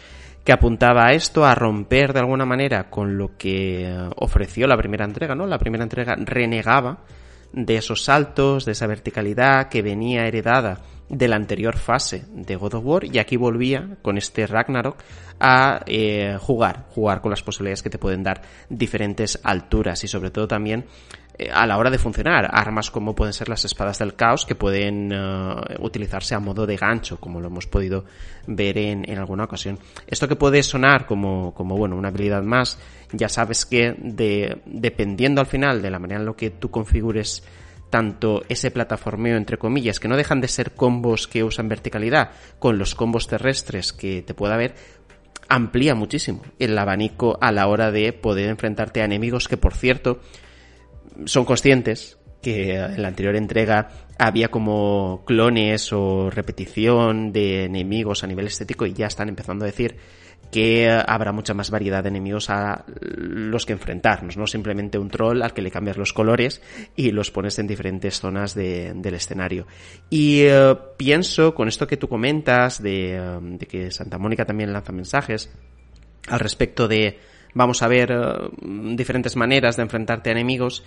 que 0.43 0.51
apuntaba 0.51 1.07
a 1.07 1.13
esto, 1.13 1.43
a 1.43 1.55
romper 1.55 2.13
de 2.13 2.19
alguna 2.19 2.45
manera 2.45 2.87
con 2.91 3.17
lo 3.17 3.35
que 3.35 3.89
eh, 3.89 4.09
ofreció 4.17 4.67
la 4.67 4.77
primera 4.77 5.03
entrega, 5.03 5.33
¿no? 5.33 5.47
La 5.47 5.57
primera 5.57 5.83
entrega 5.83 6.15
renegaba 6.19 6.99
de 7.51 7.77
esos 7.77 8.03
saltos, 8.03 8.63
de 8.63 8.73
esa 8.73 8.85
verticalidad 8.85 9.69
que 9.69 9.81
venía 9.81 10.27
heredada 10.27 10.81
de 11.09 11.27
la 11.27 11.35
anterior 11.35 11.77
fase 11.77 12.25
de 12.33 12.55
God 12.55 12.75
of 12.75 12.85
War 12.85 13.05
y 13.05 13.19
aquí 13.19 13.37
volvía 13.37 13.97
con 14.01 14.17
este 14.17 14.45
Ragnarok 14.45 14.97
a 15.39 15.81
eh, 15.85 16.37
jugar, 16.39 16.85
jugar 16.89 17.21
con 17.21 17.29
las 17.29 17.43
posibilidades 17.43 17.83
que 17.83 17.89
te 17.89 17.97
pueden 17.97 18.23
dar 18.23 18.41
diferentes 18.69 19.39
alturas 19.43 20.03
y 20.03 20.07
sobre 20.07 20.31
todo 20.31 20.47
también 20.47 20.85
eh, 21.37 21.49
a 21.51 21.67
la 21.67 21.77
hora 21.77 21.91
de 21.91 21.99
funcionar, 21.99 22.49
armas 22.51 22.89
como 22.89 23.13
pueden 23.13 23.33
ser 23.33 23.47
las 23.47 23.63
espadas 23.63 23.99
del 23.99 24.15
caos 24.15 24.45
que 24.45 24.55
pueden 24.55 25.11
eh, 25.13 25.77
utilizarse 25.79 26.33
a 26.33 26.39
modo 26.39 26.65
de 26.65 26.75
gancho, 26.75 27.19
como 27.19 27.39
lo 27.39 27.47
hemos 27.47 27.67
podido 27.67 28.05
ver 28.47 28.77
en, 28.77 29.09
en 29.09 29.19
alguna 29.19 29.43
ocasión. 29.43 29.77
Esto 30.07 30.27
que 30.27 30.35
puede 30.35 30.63
sonar 30.63 31.05
como, 31.05 31.53
como 31.53 31.77
bueno, 31.77 31.95
una 31.95 32.09
habilidad 32.09 32.41
más, 32.41 32.79
ya 33.11 33.29
sabes 33.29 33.65
que 33.65 33.95
de, 33.99 34.61
dependiendo 34.65 35.39
al 35.39 35.47
final 35.47 35.81
de 35.81 35.91
la 35.91 35.99
manera 35.99 36.19
en 36.19 36.25
lo 36.25 36.35
que 36.35 36.49
tú 36.49 36.71
configures 36.71 37.43
tanto 37.89 38.43
ese 38.49 38.71
plataformeo 38.71 39.37
entre 39.37 39.57
comillas, 39.57 39.99
que 39.99 40.07
no 40.07 40.17
dejan 40.17 40.41
de 40.41 40.47
ser 40.47 40.71
combos 40.71 41.27
que 41.27 41.43
usan 41.43 41.69
verticalidad, 41.69 42.31
con 42.59 42.77
los 42.77 42.95
combos 42.95 43.27
terrestres 43.27 43.93
que 43.93 44.21
te 44.21 44.33
pueda 44.33 44.55
haber, 44.55 44.75
amplía 45.49 45.95
muchísimo 45.95 46.41
el 46.59 46.77
abanico 46.77 47.37
a 47.41 47.51
la 47.51 47.67
hora 47.67 47.91
de 47.91 48.13
poder 48.13 48.49
enfrentarte 48.49 49.01
a 49.01 49.05
enemigos 49.05 49.47
que, 49.47 49.57
por 49.57 49.73
cierto, 49.73 50.19
son 51.25 51.45
conscientes 51.45 52.17
que 52.41 52.75
en 52.75 53.01
la 53.01 53.07
anterior 53.07 53.35
entrega 53.35 53.89
había 54.19 54.49
como 54.49 55.23
clones 55.25 55.91
o 55.91 56.29
repetición 56.29 57.31
de 57.31 57.65
enemigos 57.65 58.23
a 58.23 58.27
nivel 58.27 58.47
estético 58.47 58.85
y 58.85 58.93
ya 58.93 59.07
están 59.07 59.29
empezando 59.29 59.65
a 59.65 59.67
decir 59.67 59.97
que 60.51 60.89
habrá 60.89 61.31
mucha 61.31 61.53
más 61.53 61.69
variedad 61.69 62.03
de 62.03 62.09
enemigos 62.09 62.49
a 62.49 62.85
los 62.87 63.65
que 63.65 63.73
enfrentarnos, 63.73 64.37
no 64.37 64.47
simplemente 64.47 64.97
un 64.97 65.09
troll 65.09 65.41
al 65.41 65.53
que 65.53 65.61
le 65.61 65.71
cambias 65.71 65.97
los 65.97 66.13
colores 66.13 66.61
y 66.95 67.11
los 67.11 67.31
pones 67.31 67.59
en 67.59 67.67
diferentes 67.67 68.19
zonas 68.19 68.55
del 68.55 69.13
escenario. 69.13 69.67
Y 70.09 70.41
eh, 70.43 70.75
pienso, 70.95 71.53
con 71.53 71.67
esto 71.67 71.85
que 71.85 71.97
tú 71.97 72.07
comentas, 72.07 72.81
de, 72.81 73.17
eh, 73.17 73.39
de, 73.41 73.65
que 73.65 73.91
Santa 73.91 74.17
Mónica 74.17 74.45
también 74.45 74.71
lanza 74.71 74.93
mensajes 74.93 75.51
al 76.27 76.39
respecto 76.39 76.87
de 76.87 77.19
vamos 77.53 77.81
a 77.81 77.87
ver 77.87 78.11
eh, 78.11 78.49
diferentes 78.95 79.35
maneras 79.35 79.75
de 79.75 79.83
enfrentarte 79.83 80.29
a 80.29 80.33
enemigos, 80.33 80.83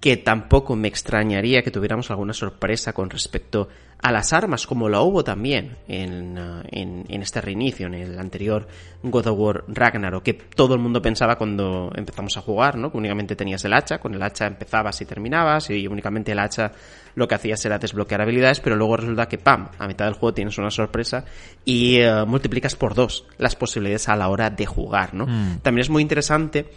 que 0.00 0.16
tampoco 0.16 0.76
me 0.76 0.88
extrañaría 0.88 1.62
que 1.62 1.70
tuviéramos 1.70 2.10
alguna 2.10 2.32
sorpresa 2.32 2.94
con 2.94 3.10
respecto 3.10 3.68
a 4.02 4.10
las 4.10 4.32
armas, 4.32 4.66
como 4.66 4.88
la 4.88 5.02
hubo 5.02 5.22
también 5.22 5.76
en, 5.86 6.38
uh, 6.38 6.62
en, 6.70 7.04
en, 7.06 7.22
este 7.22 7.42
reinicio, 7.42 7.86
en 7.86 7.92
el 7.92 8.18
anterior 8.18 8.66
God 9.02 9.26
of 9.26 9.38
War 9.38 9.64
Ragnarok, 9.68 10.22
que 10.22 10.32
todo 10.32 10.72
el 10.72 10.80
mundo 10.80 11.02
pensaba 11.02 11.36
cuando 11.36 11.92
empezamos 11.94 12.34
a 12.38 12.40
jugar, 12.40 12.78
¿no? 12.78 12.90
Que 12.90 12.96
únicamente 12.96 13.36
tenías 13.36 13.62
el 13.66 13.74
hacha, 13.74 13.98
con 13.98 14.14
el 14.14 14.22
hacha 14.22 14.46
empezabas 14.46 14.98
y 15.02 15.04
terminabas, 15.04 15.68
y 15.68 15.86
únicamente 15.86 16.32
el 16.32 16.38
hacha 16.38 16.72
lo 17.14 17.28
que 17.28 17.34
hacías 17.34 17.62
era 17.66 17.78
desbloquear 17.78 18.22
habilidades, 18.22 18.60
pero 18.60 18.74
luego 18.74 18.96
resulta 18.96 19.28
que, 19.28 19.36
¡pam!, 19.36 19.68
a 19.78 19.86
mitad 19.86 20.06
del 20.06 20.14
juego 20.14 20.32
tienes 20.32 20.56
una 20.56 20.70
sorpresa 20.70 21.26
y 21.66 22.02
uh, 22.02 22.24
multiplicas 22.24 22.74
por 22.76 22.94
dos 22.94 23.26
las 23.36 23.54
posibilidades 23.54 24.08
a 24.08 24.16
la 24.16 24.30
hora 24.30 24.48
de 24.48 24.64
jugar, 24.64 25.12
¿no? 25.12 25.26
Mm. 25.26 25.58
También 25.60 25.82
es 25.82 25.90
muy 25.90 26.00
interesante 26.00 26.70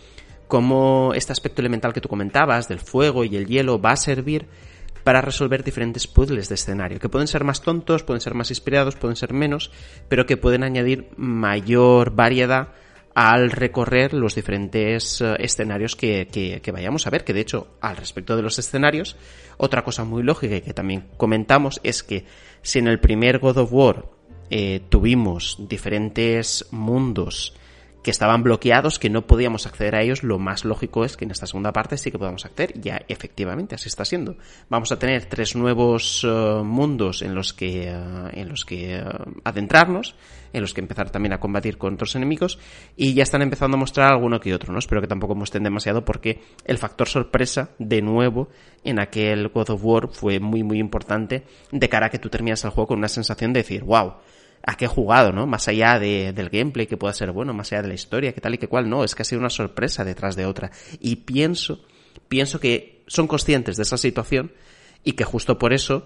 cómo 0.48 1.14
este 1.16 1.32
aspecto 1.32 1.62
elemental 1.62 1.94
que 1.94 2.02
tú 2.02 2.10
comentabas 2.10 2.68
del 2.68 2.80
fuego 2.80 3.24
y 3.24 3.36
el 3.36 3.48
hielo 3.48 3.82
va 3.82 3.91
a 3.91 3.98
servir 3.98 4.48
para 5.04 5.22
resolver 5.22 5.64
diferentes 5.64 6.08
puzzles 6.08 6.50
de 6.50 6.56
escenario, 6.56 7.00
que 7.00 7.10
pueden 7.10 7.28
ser 7.28 7.44
más 7.44 7.62
tontos, 7.62 8.04
pueden 8.04 8.22
ser 8.22 8.34
más 8.36 8.50
inspirados, 8.52 8.96
pueden 8.96 9.16
ser 9.16 9.34
menos, 9.34 9.72
pero 10.08 10.26
que 10.26 10.38
pueden 10.38 10.64
añadir 10.64 11.10
mayor 11.18 12.16
variedad 12.16 12.70
al 13.14 13.52
recorrer 13.52 14.14
los 14.14 14.36
diferentes 14.36 15.22
uh, 15.22 15.36
escenarios 15.38 15.96
que, 15.96 16.28
que, 16.32 16.62
que, 16.62 16.72
vayamos 16.72 17.06
a 17.06 17.12
ver, 17.12 17.24
que 17.24 17.34
de 17.34 17.41
hecho, 17.41 17.68
al 17.80 17.98
respecto 17.98 18.36
de 18.36 18.41
los 18.41 18.58
escenarios, 18.58 19.18
otra 19.58 19.84
cosa 19.84 20.04
muy 20.04 20.24
lógica 20.24 20.56
y 20.56 20.62
que 20.62 20.74
también 20.74 21.10
comentamos 21.18 21.80
es 21.84 22.02
que 22.02 22.26
si 22.62 22.80
en 22.80 22.88
el 22.88 23.00
primer 23.00 23.39
God 23.39 23.58
of 23.58 23.74
War 23.74 24.06
eh, 24.50 24.82
tuvimos 24.89 25.58
diferentes 25.60 26.68
mundos 26.72 27.56
que 28.04 28.12
estaban 28.12 28.43
bloqueados, 28.43 28.99
que 28.99 29.10
no 29.10 29.26
podíamos 29.26 29.66
acceder 29.66 29.95
a 29.95 30.01
ellos, 30.01 30.24
lo 30.24 30.38
más 30.38 30.66
lógico 30.66 31.06
es 31.06 31.16
que 31.16 31.26
en 31.26 31.32
esta 31.32 31.47
segunda 31.47 31.72
parte 31.72 31.97
sí 31.97 32.12
que 32.12 32.20
podamos 32.20 32.45
acceder. 32.45 32.80
Ya 32.80 33.01
efectivamente 33.08 33.76
así 33.76 33.88
está 33.88 34.04
siendo. 34.04 34.36
Vamos 34.70 34.91
a 34.91 34.99
tener 34.99 35.26
tres 35.26 35.56
nuevos 35.56 36.24
uh, 36.24 36.64
mundos 36.64 37.22
en 37.22 37.34
los 37.34 37.54
que, 37.54 37.89
uh, 37.89 38.28
en 38.38 38.49
los 38.49 38.66
que 38.66 39.01
uh, 39.01 39.41
adentrarnos, 39.45 40.16
en 40.51 40.62
los 40.62 40.74
que 40.74 40.82
empezar 40.82 41.10
también 41.10 41.34
a 41.34 41.39
combatir 41.39 41.78
con 41.78 41.93
otros 41.93 42.16
enemigos 42.16 42.60
y 42.95 43.14
ya 43.14 43.24
están 43.24 43.41
empezando 43.41 43.78
a 43.78 43.80
mostrar 43.80 44.12
alguno 44.12 44.39
que 44.39 44.54
otro, 44.54 44.74
¿no? 44.74 44.80
Espero 44.80 45.01
que 45.01 45.08
tampoco 45.08 45.34
muestren 45.34 45.64
demasiado 45.64 46.04
porque 46.04 46.41
el 46.66 46.78
factor 46.78 47.08
sorpresa, 47.08 47.70
de 47.80 48.01
nuevo, 48.01 48.49
en 48.84 48.99
aquel 48.99 49.47
God 49.47 49.72
of 49.72 49.84
War 49.84 50.10
fue 50.12 50.39
muy 50.39 50.62
muy 50.62 50.78
importante 50.78 51.43
de 51.72 51.89
cara 51.89 52.08
a 52.08 52.10
que 52.10 52.20
tú 52.20 52.30
terminas 52.30 52.64
el 52.66 52.72
juego 52.72 52.89
con 52.89 52.99
una 52.99 53.08
sensación 53.08 53.54
de 53.54 53.62
decir, 53.62 53.84
wow, 53.84 54.16
a 54.66 54.76
qué 54.76 54.86
he 54.86 54.88
jugado, 54.88 55.32
¿no? 55.32 55.45
Más 55.45 55.68
allá 55.68 55.99
de, 55.99 56.32
del 56.34 56.49
gameplay 56.49 56.88
que 56.88 56.97
pueda 56.97 57.14
ser 57.14 57.32
bueno, 57.32 57.53
más 57.53 57.72
allá 57.72 57.82
de 57.82 57.89
la 57.89 57.93
historia, 57.93 58.34
que 58.34 58.41
tal 58.41 58.53
y 58.53 58.57
que 58.57 58.68
cual, 58.68 58.89
no, 58.89 59.03
es 59.03 59.14
que 59.14 59.22
ha 59.22 59.26
sido 59.26 59.39
una 59.39 59.49
sorpresa 59.49 60.05
detrás 60.05 60.36
de 60.36 60.45
otra. 60.45 60.72
Y 60.99 61.18
pienso, 61.18 61.82
pienso 62.30 62.59
que 62.59 63.03
son 63.07 63.28
conscientes 63.28 63.76
de 63.76 63.84
esa 63.84 63.97
situación 63.97 64.53
y 65.03 65.14
que 65.14 65.26
justo 65.26 65.59
por 65.59 65.74
eso, 65.74 66.05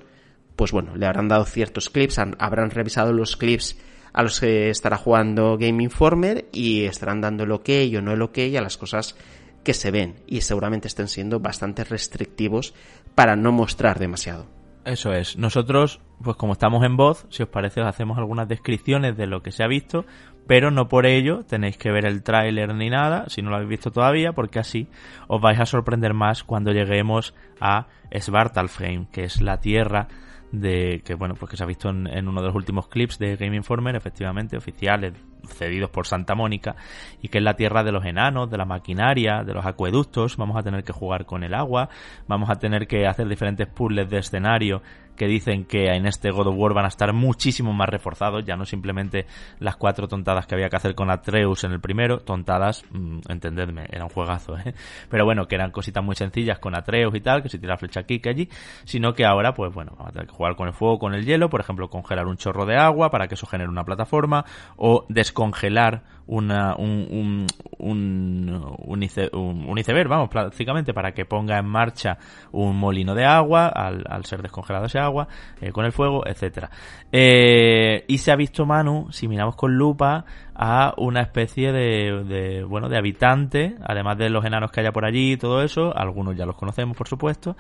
pues 0.56 0.72
bueno, 0.72 0.96
le 0.96 1.06
habrán 1.06 1.28
dado 1.28 1.46
ciertos 1.46 1.90
clips, 1.90 2.18
han, 2.18 2.36
habrán 2.40 2.72
revisado 2.72 3.14
los 3.14 3.38
clips 3.38 3.78
a 4.12 4.24
los 4.24 4.40
que 4.40 4.72
estará 4.72 4.98
jugando 4.98 5.58
Game 5.60 5.84
Informer 5.84 6.48
y 6.52 6.86
estarán 6.86 7.22
dando 7.22 7.44
el 7.44 7.52
ok 7.52 7.70
o 7.96 8.02
no 8.02 8.14
el 8.14 8.22
ok 8.24 8.40
a 8.58 8.62
las 8.62 8.78
cosas 8.78 9.16
que 9.64 9.76
se 9.76 9.92
ven 9.92 10.16
y 10.26 10.42
seguramente 10.42 10.88
estén 10.88 11.08
siendo 11.08 11.40
bastante 11.40 11.84
restrictivos 11.84 12.74
para 13.14 13.36
no 13.36 13.52
mostrar 13.52 14.00
demasiado. 14.00 14.57
Eso 14.88 15.12
es. 15.12 15.38
Nosotros, 15.38 16.00
pues 16.24 16.38
como 16.38 16.54
estamos 16.54 16.86
en 16.86 16.96
voz, 16.96 17.28
si 17.30 17.44
os 17.44 17.50
parece, 17.50 17.82
os 17.82 17.88
hacemos 17.88 18.18
algunas 18.18 18.48
descripciones 18.48 19.18
de 19.18 19.28
lo 19.28 19.44
que 19.44 19.52
se 19.52 19.62
ha 19.62 19.68
visto, 19.68 20.06
pero 20.48 20.72
no 20.72 20.88
por 20.88 21.06
ello 21.06 21.44
tenéis 21.44 21.78
que 21.78 21.92
ver 21.92 22.06
el 22.06 22.24
tráiler 22.24 22.74
ni 22.74 22.90
nada, 22.90 23.26
si 23.28 23.42
no 23.42 23.50
lo 23.50 23.58
habéis 23.58 23.70
visto 23.70 23.92
todavía, 23.92 24.32
porque 24.32 24.60
así 24.60 24.88
os 25.28 25.42
vais 25.42 25.60
a 25.60 25.66
sorprender 25.66 26.14
más 26.14 26.46
cuando 26.46 26.72
lleguemos 26.72 27.36
a 27.60 27.88
Svartalfheim, 28.18 29.08
que 29.08 29.26
es 29.26 29.42
la 29.42 29.60
tierra 29.60 30.08
de 30.54 31.02
que 31.04 31.16
bueno 31.16 31.36
pues 31.36 31.52
que 31.52 31.58
se 31.58 31.64
ha 31.64 31.68
visto 31.68 31.90
en, 31.90 32.08
en, 32.08 32.30
uno 32.30 32.40
de 32.40 32.48
los 32.48 32.56
últimos 32.56 32.88
clips 32.88 33.20
de 33.20 33.36
Game 33.36 33.58
Informer 33.58 33.98
efectivamente 33.98 34.56
oficiales 34.56 35.14
cedidos 35.54 35.90
por 35.90 36.08
Santa 36.08 36.36
Mónica 36.36 36.76
y 37.22 37.30
que 37.30 37.40
es 37.40 37.44
la 37.44 37.56
tierra 37.56 37.84
de 37.84 37.92
los 37.92 38.06
enanos 38.06 38.50
de 38.50 38.58
la 38.58 38.66
maquinaria 38.66 39.44
de 39.44 39.54
los 39.54 39.66
acueductos 39.66 40.38
vamos 40.38 40.58
a 40.58 40.64
tener 40.64 40.84
que 40.84 40.94
jugar 40.94 41.26
con 41.26 41.44
el 41.44 41.54
agua 41.54 41.90
vamos 42.28 42.50
a 42.50 42.56
tener 42.56 42.88
que 42.88 43.08
hacer 43.08 43.28
diferentes 43.28 43.68
puzzles 43.68 44.10
de 44.10 44.20
escenario 44.20 44.82
que 45.18 45.28
dicen 45.28 45.66
que 45.66 45.88
en 45.88 46.06
este 46.06 46.32
God 46.32 46.48
of 46.48 46.56
War 46.58 46.74
van 46.74 46.86
a 46.86 46.90
estar 46.90 47.12
muchísimo 47.12 47.74
más 47.74 47.90
reforzados, 47.90 48.46
ya 48.46 48.56
no 48.56 48.66
simplemente 48.66 49.26
las 49.60 49.76
cuatro 49.76 50.08
tontadas 50.08 50.46
que 50.46 50.56
había 50.56 50.70
que 50.70 50.78
hacer 50.78 50.96
con 50.96 51.10
Atreus 51.10 51.64
en 51.66 51.74
el 51.74 51.82
primero, 51.82 52.20
tontadas, 52.20 52.86
mmm, 52.92 53.20
entendedme, 53.28 53.88
era 53.90 54.06
un 54.06 54.10
juegazo, 54.10 54.58
¿eh? 54.58 54.74
pero 55.10 55.26
bueno, 55.26 55.48
que 55.48 55.56
eran 55.56 55.72
cositas 55.72 56.04
muy 56.04 56.16
sencillas 56.16 56.60
con 56.60 56.76
Atreus 56.76 57.14
y 57.16 57.22
tal, 57.22 57.42
que 57.42 57.50
si 57.50 57.60
tira 57.60 57.78
flecha 57.78 58.02
aquí, 58.02 58.20
que 58.20 58.30
allí, 58.30 58.50
sino 58.86 59.14
que 59.14 59.26
ahora, 59.26 59.54
pues 59.54 59.74
bueno, 59.74 59.94
vamos 59.98 60.10
a 60.10 60.12
tener 60.14 60.28
que 60.28 60.34
jugar 60.34 60.56
con 60.56 60.68
el 60.68 60.74
fuego, 60.74 61.00
con 61.00 61.14
el 61.16 61.26
hielo, 61.26 61.50
por 61.50 61.60
ejemplo, 61.60 61.90
congelar 61.90 62.28
un 62.28 62.38
chorro 62.38 62.66
de 62.66 62.78
agua 62.78 63.10
para 63.10 63.28
que 63.28 63.34
eso 63.34 63.48
genere 63.48 63.70
una 63.70 63.84
plataforma, 63.84 64.46
o 64.78 65.06
descongelar 65.10 65.37
descongelar 65.38 66.02
una, 66.28 66.76
un, 66.76 67.08
un, 67.10 67.48
un, 67.80 68.76
un, 68.80 69.04
ice, 69.04 69.30
un, 69.34 69.70
un 69.70 69.78
iceberg, 69.78 70.08
vamos, 70.08 70.30
prácticamente 70.30 70.94
para 70.94 71.14
que 71.14 71.26
ponga 71.26 71.58
en 71.58 71.66
marcha 71.66 72.18
un 72.52 72.78
molino 72.78 73.16
de 73.16 73.26
agua 73.26 73.68
al, 73.68 74.04
al 74.08 74.26
ser 74.26 74.42
descongelado 74.42 74.86
ese 74.86 75.00
agua, 75.00 75.28
eh, 75.62 75.72
con 75.72 75.86
el 75.86 75.92
fuego, 75.92 76.26
etcétera. 76.28 76.70
Eh, 77.12 78.06
y 78.08 78.18
se 78.18 78.32
ha 78.32 78.36
visto 78.36 78.66
Manu, 78.66 79.08
si 79.12 79.28
miramos 79.28 79.56
con 79.56 79.76
lupa, 79.76 80.26
a 80.60 80.96
una 80.98 81.22
especie 81.22 81.72
de, 81.72 82.24
de, 82.24 82.64
bueno, 82.64 82.90
de 82.90 82.98
habitante, 82.98 83.76
además 83.86 84.18
de 84.18 84.32
los 84.32 84.44
enanos 84.44 84.72
que 84.72 84.80
haya 84.80 84.92
por 84.92 85.06
allí 85.06 85.34
y 85.34 85.38
todo 85.38 85.62
eso, 85.62 85.96
algunos 85.96 86.36
ya 86.36 86.48
los 86.48 86.56
conocemos 86.56 86.98
por 86.98 87.08
supuesto, 87.08 87.56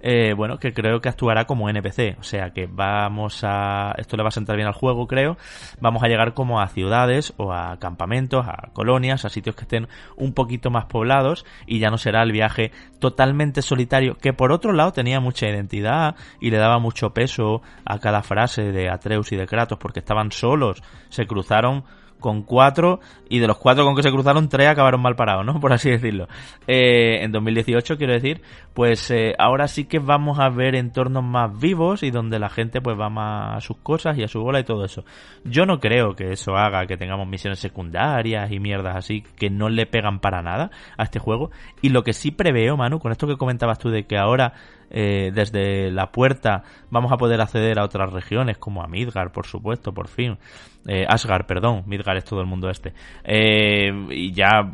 eh, 0.00 0.32
bueno, 0.32 0.58
que 0.58 0.72
creo 0.72 1.00
que 1.00 1.08
actuará 1.08 1.44
como 1.44 1.68
NPC, 1.68 2.16
o 2.20 2.22
sea 2.22 2.50
que 2.50 2.68
vamos 2.70 3.40
a, 3.42 3.94
esto 3.98 4.16
le 4.16 4.22
va 4.22 4.28
a 4.28 4.32
sentar 4.32 4.54
bien 4.54 4.68
al 4.68 4.74
juego 4.74 5.08
creo, 5.08 5.36
vamos 5.80 6.04
a 6.04 6.06
llegar 6.06 6.34
como 6.34 6.60
a 6.60 6.68
ciudades 6.68 7.34
o 7.36 7.52
a 7.52 7.78
campamentos, 7.78 8.05
a 8.12 8.70
colonias, 8.72 9.24
a 9.24 9.28
sitios 9.28 9.56
que 9.56 9.62
estén 9.62 9.88
un 10.16 10.32
poquito 10.32 10.70
más 10.70 10.86
poblados 10.86 11.44
y 11.66 11.78
ya 11.78 11.90
no 11.90 11.98
será 11.98 12.22
el 12.22 12.32
viaje 12.32 12.72
totalmente 12.98 13.62
solitario, 13.62 14.16
que 14.16 14.32
por 14.32 14.52
otro 14.52 14.72
lado 14.72 14.92
tenía 14.92 15.20
mucha 15.20 15.48
identidad 15.48 16.16
y 16.40 16.50
le 16.50 16.58
daba 16.58 16.78
mucho 16.78 17.10
peso 17.10 17.62
a 17.84 17.98
cada 17.98 18.22
frase 18.22 18.72
de 18.72 18.88
Atreus 18.88 19.32
y 19.32 19.36
de 19.36 19.46
Kratos 19.46 19.78
porque 19.78 20.00
estaban 20.00 20.32
solos, 20.32 20.82
se 21.08 21.26
cruzaron 21.26 21.84
con 22.20 22.42
cuatro 22.42 23.00
y 23.28 23.38
de 23.38 23.46
los 23.46 23.58
cuatro 23.58 23.84
con 23.84 23.94
que 23.94 24.02
se 24.02 24.10
cruzaron 24.10 24.48
tres 24.48 24.68
acabaron 24.68 25.00
mal 25.00 25.16
parados, 25.16 25.44
¿no? 25.44 25.60
Por 25.60 25.72
así 25.72 25.90
decirlo. 25.90 26.28
Eh, 26.66 27.22
en 27.22 27.32
2018 27.32 27.96
quiero 27.96 28.12
decir, 28.12 28.42
pues 28.74 29.10
eh, 29.10 29.34
ahora 29.38 29.68
sí 29.68 29.84
que 29.84 29.98
vamos 29.98 30.38
a 30.38 30.48
ver 30.48 30.74
entornos 30.74 31.24
más 31.24 31.58
vivos 31.58 32.02
y 32.02 32.10
donde 32.10 32.38
la 32.38 32.48
gente 32.48 32.80
pues 32.80 32.98
va 32.98 33.08
más 33.08 33.56
a 33.56 33.60
sus 33.60 33.78
cosas 33.78 34.18
y 34.18 34.22
a 34.22 34.28
su 34.28 34.40
bola 34.40 34.60
y 34.60 34.64
todo 34.64 34.84
eso. 34.84 35.04
Yo 35.44 35.66
no 35.66 35.80
creo 35.80 36.14
que 36.14 36.32
eso 36.32 36.56
haga 36.56 36.86
que 36.86 36.96
tengamos 36.96 37.26
misiones 37.28 37.58
secundarias 37.58 38.50
y 38.50 38.60
mierdas 38.60 38.96
así 38.96 39.22
que 39.36 39.50
no 39.50 39.68
le 39.68 39.86
pegan 39.86 40.20
para 40.20 40.42
nada 40.42 40.70
a 40.96 41.04
este 41.04 41.18
juego. 41.18 41.50
Y 41.82 41.90
lo 41.90 42.02
que 42.02 42.12
sí 42.12 42.30
preveo, 42.30 42.76
Manu, 42.76 42.98
con 42.98 43.12
esto 43.12 43.26
que 43.26 43.36
comentabas 43.36 43.78
tú 43.78 43.90
de 43.90 44.04
que 44.04 44.16
ahora 44.18 44.54
eh, 44.90 45.30
desde 45.34 45.90
la 45.90 46.10
puerta 46.12 46.62
vamos 46.90 47.12
a 47.12 47.16
poder 47.16 47.40
acceder 47.40 47.78
a 47.78 47.84
otras 47.84 48.12
regiones 48.12 48.58
como 48.58 48.82
a 48.82 48.86
Midgar, 48.86 49.32
por 49.32 49.46
supuesto, 49.46 49.92
por 49.92 50.08
fin. 50.08 50.38
Eh, 50.86 51.04
Asgard, 51.08 51.46
perdón, 51.46 51.82
Midgar 51.86 52.16
es 52.16 52.24
todo 52.24 52.40
el 52.40 52.46
mundo 52.46 52.70
este. 52.70 52.92
Eh, 53.24 53.90
y 54.10 54.32
ya 54.32 54.72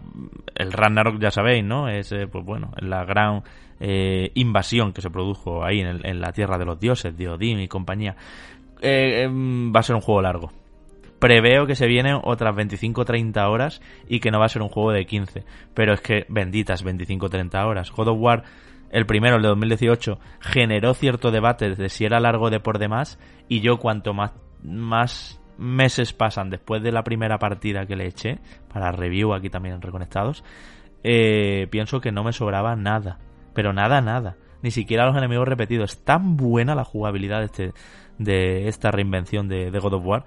el 0.55 0.73
Ragnarok 0.73 1.19
ya 1.21 1.31
sabéis, 1.31 1.65
¿no? 1.65 1.89
Es, 1.89 2.13
eh, 2.13 2.27
pues 2.27 2.45
bueno, 2.45 2.73
la 2.79 3.05
gran 3.05 3.43
eh, 3.81 4.31
invasión 4.35 4.93
que 4.93 5.01
se 5.01 5.11
produjo 5.11 5.65
ahí 5.65 5.81
en, 5.81 5.89
el, 5.89 6.07
en, 6.07 6.21
la 6.21 6.33
tierra 6.33 6.57
de 6.57 6.65
los 6.65 6.79
dioses, 6.79 7.17
de 7.17 7.37
y 7.41 7.69
compañía. 7.69 8.15
Eh, 8.81 9.27
va 9.29 9.81
a 9.81 9.83
ser 9.83 9.97
un 9.97 10.03
juego 10.03 10.23
largo. 10.23 10.53
Preveo 11.19 11.67
que 11.67 11.75
se 11.75 11.87
vienen 11.87 12.19
otras 12.23 12.55
25-30 12.55 13.49
horas 13.49 13.81
y 14.09 14.21
que 14.21 14.31
no 14.31 14.41
va 14.41 14.47
a 14.47 14.49
ser 14.49 14.63
un 14.63 14.69
juego 14.69 14.93
de 14.93 15.07
15. 15.07 15.45
Pero 15.73 15.95
es 15.95 16.01
que 16.01 16.27
benditas 16.29 16.85
25-30 16.85 17.65
horas. 17.65 17.91
God 17.93 18.09
of 18.09 18.19
War 18.21 18.45
el 18.93 19.07
primero, 19.07 19.37
el 19.37 19.43
de 19.43 19.49
2018, 19.49 20.19
generó 20.41 20.95
cierto 20.95 21.31
debate 21.31 21.75
de 21.75 21.89
si 21.89 22.05
era 22.05 22.21
largo 22.21 22.51
de 22.51 22.61
por 22.61 22.79
demás 22.79 23.19
y 23.49 23.61
yo 23.61 23.79
cuanto 23.79 24.15
más, 24.15 25.41
meses 25.59 26.13
pasan 26.13 26.51
después 26.51 26.83
de 26.83 26.93
la 26.93 27.03
primera 27.03 27.39
partida 27.39 27.87
que 27.87 27.97
le 27.97 28.07
eché, 28.07 28.39
para 28.73 28.93
review 28.93 29.35
aquí 29.35 29.51
también 29.51 29.81
Reconectados, 29.83 30.45
eh, 31.03 31.67
pienso 31.71 32.01
que 32.01 32.13
no 32.13 32.23
me 32.23 32.33
sobraba 32.33 32.77
nada, 32.77 33.19
pero 33.55 33.73
nada, 33.73 34.01
nada. 34.01 34.37
Ni 34.63 34.71
siquiera 34.71 35.07
los 35.07 35.17
enemigos 35.17 35.49
repetidos. 35.49 35.93
Es 35.93 36.05
tan 36.05 36.37
buena 36.37 36.77
la 36.77 36.85
jugabilidad 36.85 37.41
de, 37.41 37.47
este, 37.47 37.73
de 38.19 38.69
esta 38.69 38.93
reinvención 38.93 39.49
de, 39.49 39.73
de 39.73 39.79
God 39.81 39.95
of 39.95 40.07
War 40.07 40.25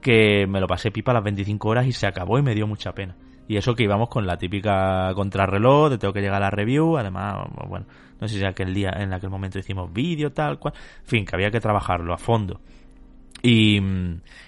que 0.00 0.46
me 0.46 0.60
lo 0.60 0.66
pasé 0.66 0.90
pipa 0.90 1.12
las 1.12 1.24
25 1.24 1.68
horas 1.68 1.86
y 1.86 1.92
se 1.92 2.06
acabó 2.06 2.38
y 2.38 2.42
me 2.42 2.54
dio 2.54 2.66
mucha 2.66 2.92
pena. 2.92 3.16
Y 3.48 3.56
eso 3.56 3.74
que 3.74 3.84
íbamos 3.84 4.10
con 4.10 4.26
la 4.26 4.36
típica 4.36 5.10
contrarreloj, 5.14 5.90
de 5.90 5.98
tengo 5.98 6.12
que 6.12 6.20
llegar 6.20 6.42
a 6.42 6.46
la 6.46 6.50
review, 6.50 6.98
además, 6.98 7.48
bueno, 7.66 7.86
no 8.20 8.28
sé 8.28 8.38
si 8.38 8.44
aquel 8.44 8.74
día, 8.74 8.90
en 8.96 9.12
aquel 9.12 9.30
momento 9.30 9.58
hicimos 9.58 9.92
vídeo, 9.92 10.32
tal 10.32 10.58
cual, 10.58 10.74
en 11.00 11.06
fin, 11.06 11.24
que 11.24 11.36
había 11.36 11.50
que 11.50 11.60
trabajarlo 11.60 12.12
a 12.12 12.18
fondo. 12.18 12.60
Y, 13.42 13.78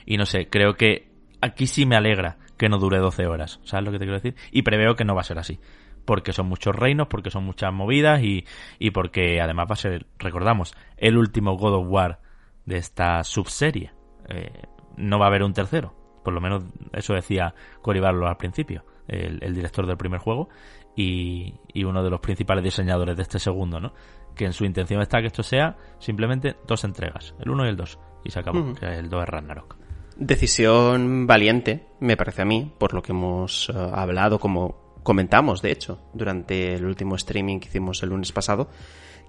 y 0.06 0.16
no 0.16 0.26
sé, 0.26 0.48
creo 0.48 0.74
que 0.74 1.10
aquí 1.40 1.66
sí 1.66 1.86
me 1.86 1.96
alegra 1.96 2.38
que 2.56 2.68
no 2.68 2.78
dure 2.78 2.98
12 2.98 3.26
horas. 3.26 3.60
¿Sabes 3.64 3.86
lo 3.86 3.92
que 3.92 3.98
te 3.98 4.04
quiero 4.04 4.20
decir? 4.20 4.34
Y 4.52 4.62
preveo 4.62 4.96
que 4.96 5.04
no 5.04 5.14
va 5.14 5.22
a 5.22 5.24
ser 5.24 5.38
así. 5.38 5.60
Porque 6.04 6.32
son 6.32 6.46
muchos 6.46 6.74
reinos, 6.74 7.08
porque 7.08 7.30
son 7.30 7.44
muchas 7.44 7.72
movidas 7.72 8.22
y, 8.22 8.44
y 8.78 8.90
porque 8.90 9.40
además 9.40 9.66
va 9.70 9.74
a 9.74 9.76
ser, 9.76 10.06
recordamos, 10.18 10.74
el 10.96 11.16
último 11.16 11.56
God 11.56 11.74
of 11.74 11.86
War 11.88 12.20
de 12.66 12.76
esta 12.76 13.22
subserie. 13.24 13.92
Eh, 14.28 14.62
no 14.96 15.18
va 15.18 15.26
a 15.26 15.28
haber 15.28 15.42
un 15.42 15.52
tercero. 15.52 15.94
Por 16.24 16.34
lo 16.34 16.40
menos 16.40 16.64
eso 16.92 17.14
decía 17.14 17.54
Cory 17.80 18.00
al 18.00 18.36
principio, 18.36 18.84
el, 19.08 19.54
director 19.54 19.86
del 19.86 19.96
primer 19.96 20.20
juego 20.20 20.48
y, 20.96 21.54
y 21.72 21.84
uno 21.84 22.02
de 22.02 22.10
los 22.10 22.20
principales 22.20 22.64
diseñadores 22.64 23.16
de 23.16 23.22
este 23.22 23.38
segundo, 23.38 23.80
¿no? 23.80 23.92
Que 24.34 24.44
en 24.44 24.52
su 24.52 24.64
intención 24.64 25.00
está 25.02 25.20
que 25.20 25.28
esto 25.28 25.42
sea 25.42 25.76
simplemente 25.98 26.56
dos 26.66 26.84
entregas, 26.84 27.34
el 27.40 27.50
uno 27.50 27.64
y 27.64 27.68
el 27.68 27.76
dos. 27.76 27.98
Y 28.24 28.30
se 28.30 28.40
acabó, 28.40 28.74
que 28.74 28.86
el 28.86 29.08
2 29.08 29.22
es 29.22 29.28
Ragnarok. 29.28 29.76
Decisión 30.16 31.26
valiente, 31.26 31.86
me 32.00 32.16
parece 32.16 32.42
a 32.42 32.44
mí, 32.44 32.70
por 32.76 32.92
lo 32.92 33.02
que 33.02 33.12
hemos 33.12 33.70
uh, 33.70 33.78
hablado, 33.94 34.38
como 34.38 34.98
comentamos, 35.02 35.62
de 35.62 35.72
hecho, 35.72 35.98
durante 36.12 36.74
el 36.74 36.84
último 36.84 37.14
streaming 37.14 37.58
que 37.58 37.68
hicimos 37.68 38.02
el 38.02 38.10
lunes 38.10 38.32
pasado, 38.32 38.68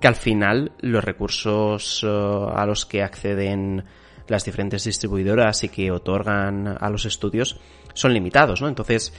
que 0.01 0.07
al 0.07 0.15
final 0.15 0.73
los 0.79 1.03
recursos 1.03 2.03
uh, 2.03 2.49
a 2.53 2.65
los 2.65 2.85
que 2.85 3.03
acceden 3.03 3.85
las 4.27 4.43
diferentes 4.43 4.83
distribuidoras 4.83 5.63
y 5.63 5.69
que 5.69 5.91
otorgan 5.91 6.77
a 6.79 6.89
los 6.89 7.05
estudios 7.05 7.59
son 7.93 8.13
limitados, 8.13 8.61
¿no? 8.61 8.67
Entonces, 8.67 9.13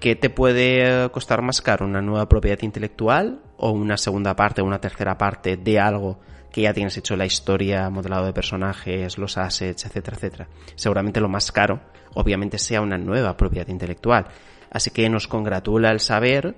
¿qué 0.00 0.16
te 0.16 0.30
puede 0.30 1.10
costar 1.10 1.42
más 1.42 1.60
caro? 1.60 1.86
¿Una 1.86 2.00
nueva 2.00 2.28
propiedad 2.28 2.60
intelectual 2.62 3.40
o 3.56 3.70
una 3.70 3.96
segunda 3.96 4.34
parte 4.36 4.62
una 4.62 4.80
tercera 4.80 5.18
parte 5.18 5.56
de 5.56 5.78
algo 5.78 6.20
que 6.50 6.62
ya 6.62 6.72
tienes 6.72 6.96
hecho 6.96 7.16
la 7.16 7.26
historia, 7.26 7.90
modelado 7.90 8.26
de 8.26 8.32
personajes, 8.32 9.18
los 9.18 9.36
assets, 9.36 9.84
etcétera, 9.84 10.16
etcétera? 10.16 10.48
Seguramente 10.74 11.20
lo 11.20 11.28
más 11.28 11.52
caro, 11.52 11.80
obviamente, 12.14 12.58
sea 12.58 12.80
una 12.80 12.98
nueva 12.98 13.36
propiedad 13.36 13.68
intelectual. 13.68 14.26
Así 14.70 14.90
que 14.90 15.08
nos 15.08 15.28
congratula 15.28 15.90
el 15.90 16.00
saber 16.00 16.56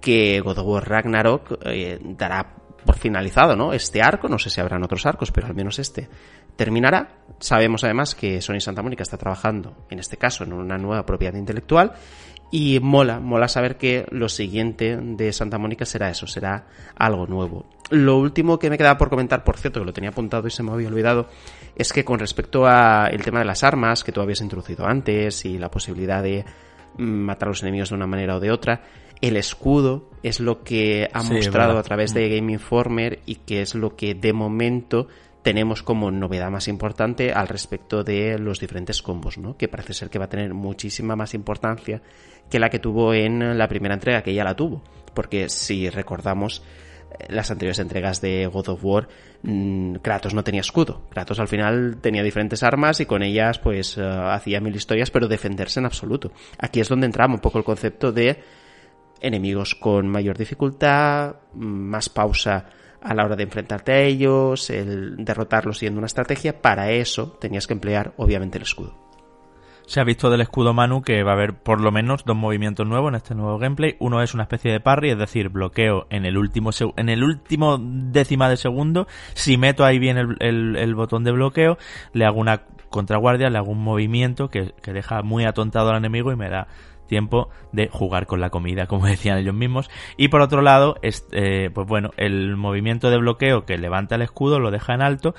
que 0.00 0.40
God 0.40 0.58
of 0.58 0.66
War 0.66 0.88
Ragnarok 0.88 1.58
eh, 1.64 1.98
dará 2.02 2.56
por 2.84 2.96
finalizado, 2.96 3.56
¿no? 3.56 3.72
Este 3.72 4.02
arco, 4.02 4.28
no 4.28 4.38
sé 4.38 4.50
si 4.50 4.60
habrán 4.60 4.82
otros 4.82 5.06
arcos, 5.06 5.30
pero 5.30 5.46
al 5.46 5.54
menos 5.54 5.78
este 5.78 6.08
terminará. 6.56 7.24
Sabemos 7.38 7.84
además 7.84 8.14
que 8.14 8.40
Sony 8.40 8.60
Santa 8.60 8.82
Mónica 8.82 9.02
está 9.02 9.16
trabajando, 9.16 9.86
en 9.90 9.98
este 9.98 10.16
caso, 10.16 10.44
en 10.44 10.52
una 10.52 10.78
nueva 10.78 11.06
propiedad 11.06 11.34
intelectual 11.34 11.92
y 12.54 12.78
mola, 12.80 13.18
mola 13.18 13.48
saber 13.48 13.78
que 13.78 14.04
lo 14.10 14.28
siguiente 14.28 14.98
de 15.00 15.32
Santa 15.32 15.56
Mónica 15.56 15.86
será 15.86 16.10
eso, 16.10 16.26
será 16.26 16.66
algo 16.94 17.26
nuevo. 17.26 17.64
Lo 17.88 18.18
último 18.18 18.58
que 18.58 18.68
me 18.68 18.76
queda 18.76 18.98
por 18.98 19.08
comentar, 19.08 19.42
por 19.42 19.56
cierto, 19.56 19.80
que 19.80 19.86
lo 19.86 19.92
tenía 19.94 20.10
apuntado 20.10 20.46
y 20.46 20.50
se 20.50 20.62
me 20.62 20.70
había 20.70 20.88
olvidado, 20.88 21.28
es 21.74 21.94
que 21.94 22.04
con 22.04 22.18
respecto 22.18 22.66
a 22.66 23.08
el 23.10 23.22
tema 23.22 23.38
de 23.38 23.46
las 23.46 23.64
armas 23.64 24.04
que 24.04 24.12
tú 24.12 24.20
habías 24.20 24.42
introducido 24.42 24.86
antes 24.86 25.46
y 25.46 25.56
la 25.56 25.70
posibilidad 25.70 26.22
de 26.22 26.44
mm, 26.98 27.02
matar 27.02 27.48
a 27.48 27.52
los 27.52 27.62
enemigos 27.62 27.88
de 27.88 27.94
una 27.94 28.06
manera 28.06 28.36
o 28.36 28.40
de 28.40 28.50
otra, 28.50 28.82
el 29.22 29.38
escudo 29.38 30.10
es 30.22 30.38
lo 30.38 30.62
que 30.62 31.08
ha 31.10 31.22
sí, 31.22 31.32
mostrado 31.32 31.78
a 31.78 31.82
través 31.82 32.12
de 32.12 32.28
mm. 32.28 32.34
Game 32.34 32.52
Informer 32.52 33.20
y 33.24 33.36
que 33.36 33.62
es 33.62 33.74
lo 33.74 33.96
que 33.96 34.14
de 34.14 34.34
momento 34.34 35.08
tenemos 35.42 35.82
como 35.82 36.10
novedad 36.10 36.50
más 36.50 36.68
importante 36.68 37.32
al 37.32 37.48
respecto 37.48 38.04
de 38.04 38.38
los 38.38 38.60
diferentes 38.60 39.02
combos, 39.02 39.38
¿no? 39.38 39.56
Que 39.56 39.68
parece 39.68 39.92
ser 39.92 40.08
que 40.08 40.18
va 40.18 40.26
a 40.26 40.28
tener 40.28 40.54
muchísima 40.54 41.16
más 41.16 41.34
importancia 41.34 42.00
que 42.52 42.58
la 42.58 42.68
que 42.68 42.78
tuvo 42.78 43.14
en 43.14 43.56
la 43.56 43.66
primera 43.66 43.94
entrega, 43.94 44.22
que 44.22 44.34
ya 44.34 44.44
la 44.44 44.54
tuvo. 44.54 44.82
Porque 45.14 45.48
si 45.48 45.88
recordamos 45.88 46.62
eh, 47.18 47.28
las 47.30 47.50
anteriores 47.50 47.78
entregas 47.78 48.20
de 48.20 48.46
God 48.46 48.68
of 48.68 48.84
War, 48.84 49.08
mmm, 49.42 49.94
Kratos 50.02 50.34
no 50.34 50.44
tenía 50.44 50.60
escudo. 50.60 51.00
Kratos 51.08 51.40
al 51.40 51.48
final 51.48 51.96
tenía 52.02 52.22
diferentes 52.22 52.62
armas 52.62 53.00
y 53.00 53.06
con 53.06 53.22
ellas 53.22 53.58
pues 53.58 53.96
uh, 53.96 54.02
hacía 54.02 54.60
mil 54.60 54.76
historias, 54.76 55.10
pero 55.10 55.28
defenderse 55.28 55.80
en 55.80 55.86
absoluto. 55.86 56.30
Aquí 56.58 56.80
es 56.80 56.90
donde 56.90 57.06
entraba 57.06 57.32
un 57.32 57.40
poco 57.40 57.56
el 57.56 57.64
concepto 57.64 58.12
de 58.12 58.42
enemigos 59.22 59.74
con 59.74 60.06
mayor 60.08 60.36
dificultad, 60.36 61.36
más 61.54 62.10
pausa 62.10 62.66
a 63.00 63.14
la 63.14 63.24
hora 63.24 63.36
de 63.36 63.44
enfrentarte 63.44 63.92
a 63.92 64.00
ellos, 64.00 64.68
el 64.68 65.24
derrotarlos 65.24 65.78
siguiendo 65.78 66.00
una 66.00 66.06
estrategia, 66.06 66.60
para 66.60 66.90
eso 66.90 67.38
tenías 67.40 67.66
que 67.66 67.72
emplear 67.72 68.12
obviamente 68.18 68.58
el 68.58 68.64
escudo. 68.64 69.11
Se 69.92 70.00
ha 70.00 70.04
visto 70.04 70.30
del 70.30 70.40
escudo 70.40 70.72
Manu 70.72 71.02
que 71.02 71.22
va 71.22 71.32
a 71.32 71.34
haber 71.34 71.52
por 71.52 71.78
lo 71.78 71.92
menos 71.92 72.24
dos 72.24 72.34
movimientos 72.34 72.86
nuevos 72.86 73.10
en 73.10 73.16
este 73.16 73.34
nuevo 73.34 73.58
gameplay. 73.58 73.94
Uno 73.98 74.22
es 74.22 74.32
una 74.32 74.44
especie 74.44 74.72
de 74.72 74.80
parry, 74.80 75.10
es 75.10 75.18
decir, 75.18 75.50
bloqueo 75.50 76.06
en 76.08 76.24
el 76.24 76.38
último 76.38 76.70
en 76.96 77.10
el 77.10 77.22
último 77.22 77.76
décima 77.78 78.48
de 78.48 78.56
segundo. 78.56 79.06
Si 79.34 79.58
meto 79.58 79.84
ahí 79.84 79.98
bien 79.98 80.16
el, 80.16 80.94
botón 80.94 81.24
de 81.24 81.32
bloqueo, 81.32 81.76
le 82.14 82.24
hago 82.24 82.40
una 82.40 82.62
contraguardia, 82.88 83.50
le 83.50 83.58
hago 83.58 83.70
un 83.70 83.84
movimiento 83.84 84.48
que, 84.48 84.72
que 84.80 84.94
deja 84.94 85.20
muy 85.20 85.44
atontado 85.44 85.90
al 85.90 85.98
enemigo 85.98 86.32
y 86.32 86.36
me 86.36 86.48
da 86.48 86.68
tiempo 87.12 87.50
de 87.72 87.90
jugar 87.92 88.26
con 88.26 88.40
la 88.40 88.48
comida, 88.48 88.86
como 88.86 89.04
decían 89.14 89.36
ellos 89.36 89.54
mismos. 89.54 89.90
Y 90.16 90.28
por 90.28 90.40
otro 90.40 90.62
lado, 90.62 90.96
este, 91.02 91.70
pues 91.70 91.86
bueno, 91.86 92.12
el 92.16 92.56
movimiento 92.56 93.10
de 93.10 93.18
bloqueo 93.18 93.66
que 93.66 93.76
levanta 93.76 94.14
el 94.14 94.22
escudo 94.22 94.58
lo 94.58 94.70
deja 94.70 94.94
en 94.94 95.02
alto. 95.02 95.34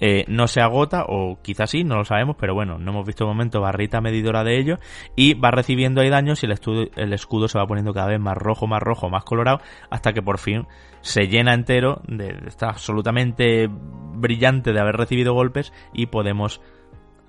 Eh, 0.00 0.24
no 0.28 0.46
se 0.46 0.60
agota, 0.60 1.04
o 1.08 1.38
quizás 1.42 1.70
sí, 1.70 1.84
no 1.84 1.96
lo 1.96 2.04
sabemos, 2.04 2.36
pero 2.38 2.54
bueno, 2.54 2.78
no 2.78 2.90
hemos 2.90 3.06
visto 3.06 3.24
de 3.24 3.28
momento 3.28 3.60
barrita 3.60 4.00
medidora 4.00 4.44
de 4.44 4.58
ello, 4.58 4.76
y 5.14 5.34
va 5.34 5.50
recibiendo 5.50 6.00
ahí 6.00 6.10
daños 6.10 6.42
y 6.42 6.46
el, 6.46 6.90
el 6.96 7.12
escudo 7.12 7.48
se 7.48 7.58
va 7.58 7.66
poniendo 7.66 7.92
cada 7.92 8.08
vez 8.08 8.20
más 8.20 8.36
rojo, 8.36 8.66
más 8.66 8.82
rojo, 8.82 9.08
más 9.08 9.24
colorado, 9.24 9.60
hasta 9.90 10.12
que 10.12 10.22
por 10.22 10.38
fin 10.38 10.66
se 11.00 11.28
llena 11.28 11.54
entero, 11.54 12.02
de, 12.08 12.36
está 12.46 12.68
absolutamente 12.68 13.68
brillante 13.70 14.72
de 14.72 14.80
haber 14.80 14.96
recibido 14.96 15.34
golpes 15.34 15.72
y 15.92 16.06
podemos 16.06 16.60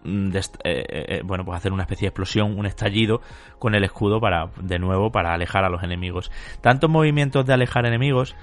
de, 0.04 0.39
eh, 0.39 0.43
eh, 0.64 1.22
bueno, 1.24 1.43
pues 1.43 1.58
hacer 1.58 1.74
una 1.74 1.84
especie 1.84 2.06
de 2.06 2.10
explosión, 2.10 2.58
un 2.58 2.66
estallido 2.66 3.22
con 3.60 3.76
el 3.76 3.84
escudo 3.84 4.20
para, 4.20 4.50
de 4.62 4.80
nuevo, 4.80 5.12
para 5.12 5.34
alejar 5.34 5.64
a 5.66 5.70
los 5.70 5.84
enemigos. 5.84 6.32
Tantos 6.62 6.89
movimientos 6.89 7.45
de 7.45 7.54
alejar 7.54 7.86
enemigos, 7.86 8.36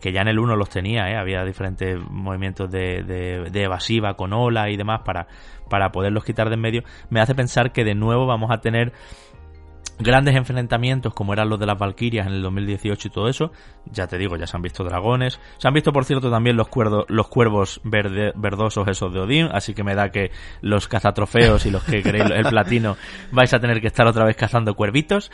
que 0.00 0.12
ya 0.12 0.22
en 0.22 0.28
el 0.28 0.38
1 0.38 0.56
los 0.56 0.68
tenía, 0.68 1.10
¿eh? 1.10 1.16
había 1.16 1.44
diferentes 1.44 1.98
movimientos 2.10 2.70
de, 2.70 3.02
de, 3.02 3.50
de, 3.50 3.62
evasiva 3.62 4.14
con 4.14 4.32
ola 4.32 4.70
y 4.70 4.76
demás 4.76 5.00
para, 5.04 5.26
para 5.68 5.90
poderlos 5.90 6.24
quitar 6.24 6.48
de 6.48 6.54
en 6.54 6.60
medio, 6.60 6.82
me 7.08 7.20
hace 7.20 7.34
pensar 7.34 7.72
que 7.72 7.84
de 7.84 7.94
nuevo 7.94 8.26
vamos 8.26 8.50
a 8.50 8.60
tener 8.60 8.92
grandes 10.00 10.34
enfrentamientos 10.34 11.14
como 11.14 11.32
eran 11.32 11.48
los 11.48 11.60
de 11.60 11.66
las 11.66 11.78
Valquirias 11.78 12.26
en 12.26 12.34
el 12.34 12.42
2018 12.42 13.08
y 13.08 13.10
todo 13.10 13.28
eso. 13.28 13.52
Ya 13.86 14.06
te 14.06 14.18
digo, 14.18 14.36
ya 14.36 14.46
se 14.46 14.56
han 14.56 14.62
visto 14.62 14.84
dragones. 14.84 15.40
Se 15.58 15.68
han 15.68 15.74
visto, 15.74 15.92
por 15.92 16.04
cierto, 16.04 16.30
también 16.30 16.56
los, 16.56 16.68
cuerdos, 16.68 17.04
los 17.08 17.28
cuervos 17.28 17.80
verde, 17.84 18.32
verdosos 18.34 18.88
esos 18.88 19.12
de 19.12 19.20
Odín. 19.20 19.48
Así 19.52 19.74
que 19.74 19.84
me 19.84 19.94
da 19.94 20.10
que 20.10 20.30
los 20.60 20.88
cazatrofeos 20.88 21.66
y 21.66 21.70
los 21.70 21.84
que 21.84 22.02
queréis 22.02 22.30
el 22.30 22.44
platino 22.50 22.96
vais 23.30 23.52
a 23.52 23.60
tener 23.60 23.80
que 23.80 23.86
estar 23.86 24.06
otra 24.06 24.24
vez 24.24 24.36
cazando 24.36 24.74
cuervitos. 24.74 25.30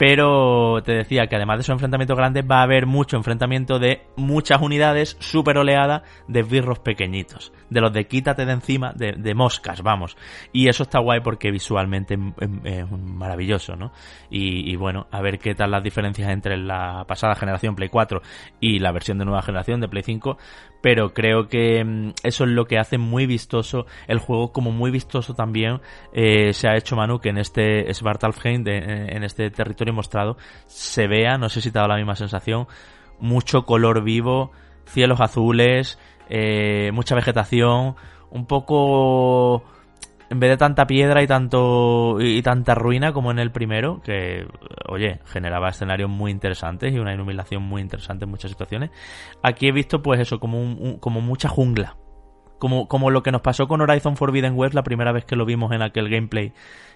Pero 0.00 0.82
te 0.82 0.92
decía 0.92 1.26
que 1.26 1.36
además 1.36 1.58
de 1.58 1.60
esos 1.60 1.74
enfrentamientos 1.74 2.16
grandes 2.16 2.42
va 2.50 2.60
a 2.60 2.62
haber 2.62 2.86
mucho 2.86 3.18
enfrentamiento 3.18 3.78
de 3.78 4.00
muchas 4.16 4.62
unidades 4.62 5.18
super 5.20 5.58
oleadas 5.58 6.04
de 6.26 6.42
birros 6.42 6.78
pequeñitos. 6.78 7.52
De 7.68 7.82
los 7.82 7.92
de 7.92 8.06
quítate 8.06 8.46
de 8.46 8.52
encima, 8.52 8.94
de, 8.94 9.34
moscas, 9.34 9.82
vamos. 9.82 10.16
Y 10.54 10.68
eso 10.68 10.84
está 10.84 11.00
guay 11.00 11.20
porque 11.20 11.50
visualmente 11.50 12.18
es 12.64 12.90
maravilloso, 12.90 13.76
¿no? 13.76 13.92
Y, 14.30 14.72
y, 14.72 14.76
bueno, 14.76 15.06
a 15.10 15.20
ver 15.20 15.38
qué 15.38 15.54
tal 15.54 15.70
las 15.70 15.82
diferencias 15.82 16.30
entre 16.30 16.56
la 16.56 17.04
pasada 17.06 17.34
generación 17.34 17.76
Play 17.76 17.90
4 17.90 18.22
y 18.58 18.78
la 18.78 18.92
versión 18.92 19.18
de 19.18 19.26
nueva 19.26 19.42
generación 19.42 19.82
de 19.82 19.88
Play 19.88 20.02
5, 20.02 20.38
pero 20.80 21.12
creo 21.12 21.48
que 21.48 21.84
mm, 21.84 22.12
eso 22.22 22.44
es 22.44 22.50
lo 22.50 22.66
que 22.66 22.78
hace 22.78 22.98
muy 22.98 23.26
vistoso 23.26 23.86
el 24.06 24.18
juego, 24.18 24.52
como 24.52 24.70
muy 24.72 24.90
vistoso 24.90 25.34
también 25.34 25.80
eh, 26.12 26.52
se 26.52 26.68
ha 26.68 26.76
hecho 26.76 26.96
Manu 26.96 27.20
que 27.20 27.30
en 27.30 27.38
este 27.38 27.92
Svartalfheim, 27.92 28.64
de, 28.64 28.78
en 28.78 29.24
este 29.24 29.50
territorio 29.50 29.94
mostrado, 29.94 30.36
se 30.66 31.06
vea, 31.06 31.38
no 31.38 31.48
sé 31.48 31.60
si 31.60 31.70
te 31.70 31.78
ha 31.78 31.82
dado 31.82 31.94
la 31.94 31.98
misma 31.98 32.16
sensación, 32.16 32.66
mucho 33.18 33.64
color 33.64 34.02
vivo, 34.02 34.52
cielos 34.86 35.20
azules, 35.20 35.98
eh, 36.28 36.90
mucha 36.92 37.14
vegetación, 37.14 37.96
un 38.30 38.46
poco 38.46 39.64
en 40.30 40.38
vez 40.38 40.50
de 40.50 40.56
tanta 40.56 40.86
piedra 40.86 41.22
y 41.22 41.26
tanto 41.26 42.20
y 42.20 42.40
tanta 42.40 42.76
ruina 42.76 43.12
como 43.12 43.32
en 43.32 43.40
el 43.40 43.50
primero, 43.50 44.00
que 44.02 44.46
oye, 44.88 45.18
generaba 45.26 45.70
escenarios 45.70 46.08
muy 46.08 46.30
interesantes 46.30 46.94
y 46.94 46.98
una 46.98 47.12
iluminación 47.12 47.64
muy 47.64 47.82
interesante 47.82 48.24
en 48.24 48.30
muchas 48.30 48.52
situaciones. 48.52 48.90
Aquí 49.42 49.66
he 49.66 49.72
visto 49.72 50.02
pues 50.02 50.20
eso 50.20 50.38
como 50.38 50.62
un, 50.62 50.98
como 50.98 51.20
mucha 51.20 51.48
jungla. 51.48 51.96
Como, 52.60 52.88
como 52.88 53.10
lo 53.10 53.22
que 53.22 53.32
nos 53.32 53.40
pasó 53.40 53.66
con 53.66 53.80
Horizon 53.80 54.16
Forbidden 54.16 54.54
West 54.54 54.74
la 54.74 54.82
primera 54.82 55.12
vez 55.12 55.24
que 55.24 55.34
lo 55.34 55.46
vimos 55.46 55.72
en 55.72 55.80
aquel 55.80 56.10
gameplay 56.10 56.52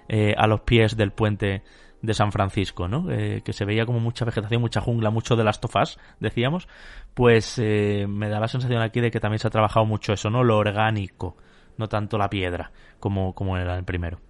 eh, 0.08 0.34
a 0.36 0.46
los 0.46 0.60
pies 0.60 0.94
del 0.94 1.10
puente 1.10 1.62
de 2.02 2.14
San 2.14 2.32
Francisco, 2.32 2.86
¿no? 2.86 3.10
Eh, 3.10 3.40
que 3.42 3.54
se 3.54 3.64
veía 3.64 3.86
como 3.86 3.98
mucha 3.98 4.26
vegetación, 4.26 4.60
mucha 4.60 4.82
jungla, 4.82 5.08
mucho 5.08 5.36
de 5.36 5.44
las 5.44 5.60
tofas, 5.60 5.98
decíamos, 6.20 6.68
pues 7.14 7.58
eh, 7.58 8.04
me 8.06 8.28
da 8.28 8.40
la 8.40 8.48
sensación 8.48 8.82
aquí 8.82 9.00
de 9.00 9.10
que 9.10 9.20
también 9.20 9.38
se 9.38 9.48
ha 9.48 9.50
trabajado 9.50 9.86
mucho 9.86 10.12
eso, 10.12 10.28
¿no? 10.28 10.44
Lo 10.44 10.58
orgánico, 10.58 11.38
no 11.76 11.88
tanto 11.88 12.18
la 12.18 12.30
piedra 12.30 12.72
como, 13.00 13.34
como 13.34 13.56
era 13.56 13.76
el 13.76 13.84
primero. 13.84 14.20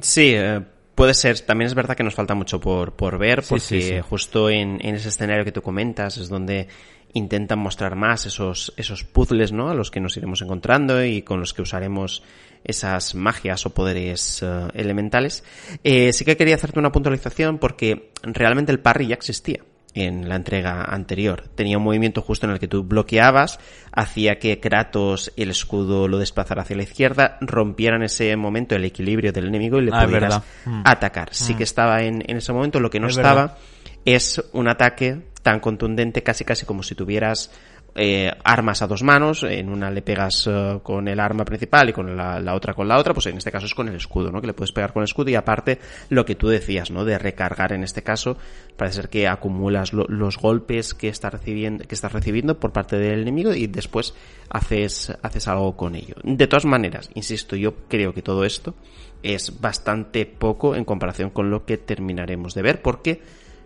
Sí, 0.00 0.32
eh, 0.34 0.62
Puede 0.94 1.14
ser, 1.14 1.40
también 1.40 1.66
es 1.66 1.74
verdad 1.74 1.96
que 1.96 2.02
nos 2.02 2.14
falta 2.14 2.34
mucho 2.34 2.60
por, 2.60 2.92
por 2.92 3.16
ver, 3.16 3.42
porque 3.48 4.02
justo 4.02 4.50
en, 4.50 4.78
en, 4.82 4.94
ese 4.94 5.08
escenario 5.08 5.44
que 5.44 5.52
tú 5.52 5.62
comentas 5.62 6.18
es 6.18 6.28
donde 6.28 6.68
intentan 7.14 7.58
mostrar 7.58 7.96
más 7.96 8.26
esos, 8.26 8.74
esos 8.76 9.02
puzzles, 9.02 9.52
¿no? 9.52 9.70
A 9.70 9.74
los 9.74 9.90
que 9.90 10.00
nos 10.00 10.16
iremos 10.18 10.42
encontrando 10.42 11.02
y 11.02 11.22
con 11.22 11.40
los 11.40 11.54
que 11.54 11.62
usaremos 11.62 12.22
esas 12.62 13.14
magias 13.14 13.64
o 13.64 13.70
poderes 13.70 14.42
eh, 14.42 14.68
elementales. 14.74 15.44
Eh, 15.82 16.12
sí 16.12 16.26
que 16.26 16.36
quería 16.36 16.56
hacerte 16.56 16.78
una 16.78 16.92
puntualización 16.92 17.58
porque 17.58 18.12
realmente 18.22 18.70
el 18.70 18.80
parry 18.80 19.08
ya 19.08 19.14
existía 19.14 19.64
en 19.94 20.28
la 20.28 20.36
entrega 20.36 20.84
anterior. 20.84 21.44
Tenía 21.54 21.78
un 21.78 21.84
movimiento 21.84 22.22
justo 22.22 22.46
en 22.46 22.52
el 22.52 22.58
que 22.58 22.68
tú 22.68 22.82
bloqueabas, 22.82 23.58
hacía 23.92 24.38
que 24.38 24.58
Kratos 24.58 25.32
el 25.36 25.50
escudo 25.50 26.08
lo 26.08 26.18
desplazara 26.18 26.62
hacia 26.62 26.76
la 26.76 26.82
izquierda, 26.82 27.36
rompiera 27.40 27.96
en 27.96 28.04
ese 28.04 28.34
momento 28.36 28.74
el 28.74 28.84
equilibrio 28.84 29.32
del 29.32 29.46
enemigo 29.46 29.78
y 29.78 29.86
le 29.86 29.90
ah, 29.92 30.04
pudieras 30.04 30.42
mm. 30.64 30.82
atacar. 30.84 31.28
Sí 31.32 31.54
mm. 31.54 31.56
que 31.56 31.64
estaba 31.64 32.02
en, 32.02 32.22
en, 32.26 32.36
ese 32.38 32.52
momento, 32.52 32.80
lo 32.80 32.90
que 32.90 33.00
no 33.00 33.08
estaba 33.08 33.56
es 34.04 34.42
un 34.52 34.68
ataque 34.68 35.20
tan 35.42 35.60
contundente 35.60 36.22
casi 36.22 36.44
casi 36.44 36.64
como 36.64 36.82
si 36.82 36.94
tuvieras 36.94 37.50
eh, 37.94 38.32
armas 38.44 38.80
a 38.80 38.86
dos 38.86 39.02
manos, 39.02 39.42
en 39.42 39.68
una 39.68 39.90
le 39.90 40.00
pegas 40.00 40.46
eh, 40.50 40.80
con 40.82 41.08
el 41.08 41.20
arma 41.20 41.44
principal 41.44 41.90
y 41.90 41.92
con 41.92 42.16
la, 42.16 42.54
otra 42.54 42.72
con 42.72 42.88
la 42.88 42.98
otra, 42.98 43.12
pues 43.12 43.26
en 43.26 43.36
este 43.36 43.52
caso 43.52 43.66
es 43.66 43.74
con 43.74 43.88
el 43.88 43.96
escudo, 43.96 44.30
¿no? 44.30 44.40
Que 44.40 44.46
le 44.46 44.54
puedes 44.54 44.72
pegar 44.72 44.92
con 44.92 45.02
el 45.02 45.04
escudo 45.04 45.30
y 45.30 45.34
aparte 45.34 45.78
lo 46.08 46.24
que 46.24 46.34
tú 46.34 46.48
decías, 46.48 46.90
¿no? 46.90 47.04
De 47.04 47.18
recargar 47.18 47.72
en 47.72 47.84
este 47.84 48.02
caso, 48.02 48.38
parece 48.76 48.96
ser 48.96 49.08
que 49.10 49.28
acumulas 49.28 49.92
los 49.92 50.38
golpes 50.38 50.94
que 50.94 51.08
estás 51.08 51.32
recibiendo, 51.32 51.84
que 51.86 51.94
estás 51.94 52.12
recibiendo 52.12 52.58
por 52.58 52.72
parte 52.72 52.96
del 52.96 53.20
enemigo 53.20 53.52
y 53.54 53.66
después 53.66 54.14
haces, 54.48 55.12
haces 55.22 55.48
algo 55.48 55.76
con 55.76 55.94
ello. 55.94 56.14
De 56.24 56.46
todas 56.46 56.64
maneras, 56.64 57.10
insisto, 57.14 57.56
yo 57.56 57.74
creo 57.88 58.14
que 58.14 58.22
todo 58.22 58.44
esto 58.44 58.74
es 59.22 59.60
bastante 59.60 60.24
poco 60.26 60.74
en 60.74 60.84
comparación 60.84 61.30
con 61.30 61.50
lo 61.50 61.64
que 61.64 61.76
terminaremos 61.76 62.54
de 62.54 62.62
ver 62.62 62.82
porque 62.82 63.20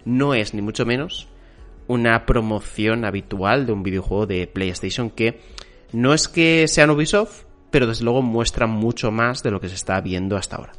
no 0.05 0.35
es 0.35 0.53
ni 0.53 0.62
mucho 0.62 0.85
menos 0.85 1.28
una 1.89 2.27
promoción 2.27 3.05
habitual 3.05 3.67
de 3.67 3.73
un 3.73 3.83
videojuego 3.83 4.27
de 4.27 4.47
PlayStation 4.47 5.11
que 5.11 5.41
no 5.93 6.13
es 6.13 6.29
que 6.29 6.67
sean 6.69 6.91
Ubisoft, 6.91 7.45
pero 7.71 7.87
desde 7.87 8.05
luego 8.05 8.23
muestran 8.23 8.71
mucho 8.71 9.11
más 9.11 9.43
de 9.43 9.51
lo 9.51 9.61
que 9.61 9.69
se 9.69 9.75
está 9.75 10.01
viendo 10.01 10.37
hasta 10.37 10.57
ahora. 10.57 10.73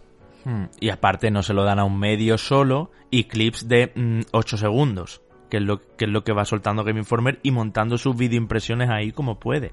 Hmm. 0.46 0.66
Y 0.80 0.90
aparte 0.90 1.32
no 1.32 1.44
se 1.44 1.54
lo 1.54 1.64
dan 1.64 1.80
a 1.80 1.84
un 1.84 2.00
medio 2.00 2.38
solo 2.38 2.92
y 3.10 3.26
clips 3.26 3.68
de 3.68 3.92
8 4.32 4.56
mm, 4.56 4.60
segundos, 4.60 5.22
que 5.50 5.58
es, 5.58 5.64
lo, 5.64 5.82
que 5.96 6.06
es 6.06 6.12
lo 6.12 6.24
que 6.24 6.34
va 6.34 6.46
soltando 6.46 6.84
Game 6.84 7.00
Informer 7.00 7.40
y 7.44 7.52
montando 7.52 7.98
sus 7.98 8.16
videoimpresiones 8.16 8.90
ahí 8.90 9.12
como 9.12 9.40
puede, 9.40 9.72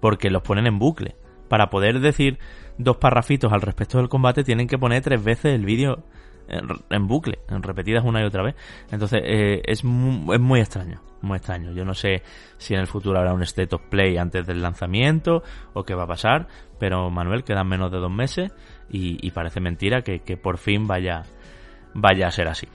porque 0.00 0.30
los 0.30 0.42
ponen 0.42 0.66
en 0.66 0.78
bucle. 0.78 1.16
Para 1.48 1.70
poder 1.70 2.00
decir 2.00 2.38
dos 2.78 2.96
parrafitos 2.96 3.52
al 3.52 3.60
respecto 3.60 3.98
del 3.98 4.08
combate 4.08 4.44
tienen 4.44 4.66
que 4.66 4.78
poner 4.78 5.02
tres 5.02 5.22
veces 5.22 5.54
el 5.54 5.64
vídeo 5.64 6.04
en, 6.48 7.06
bucle, 7.06 7.38
en 7.48 7.62
repetidas 7.62 8.04
una 8.04 8.20
y 8.22 8.24
otra 8.24 8.42
vez. 8.42 8.54
Entonces 8.90 9.20
eh, 9.24 9.62
es, 9.64 9.84
muy, 9.84 10.34
es 10.34 10.40
muy 10.40 10.60
extraño, 10.60 11.00
muy 11.22 11.36
extraño. 11.36 11.72
Yo 11.72 11.84
no 11.84 11.94
sé 11.94 12.22
si 12.58 12.74
en 12.74 12.80
el 12.80 12.86
futuro 12.86 13.18
habrá 13.18 13.32
un 13.32 13.42
state 13.42 13.74
of 13.74 13.82
play 13.88 14.16
antes 14.16 14.46
del 14.46 14.62
lanzamiento 14.62 15.42
o 15.72 15.84
qué 15.84 15.94
va 15.94 16.04
a 16.04 16.08
pasar, 16.08 16.46
pero 16.78 17.10
Manuel 17.10 17.44
quedan 17.44 17.68
menos 17.68 17.90
de 17.90 17.98
dos 17.98 18.12
meses 18.12 18.52
y, 18.90 19.30
parece 19.30 19.60
mentira 19.60 20.02
que, 20.02 20.20
que 20.20 20.36
por 20.36 20.58
fin 20.58 20.86
vaya, 20.86 21.22
vaya 21.94 22.28
a 22.28 22.30
ser 22.30 22.48
así. 22.48 22.68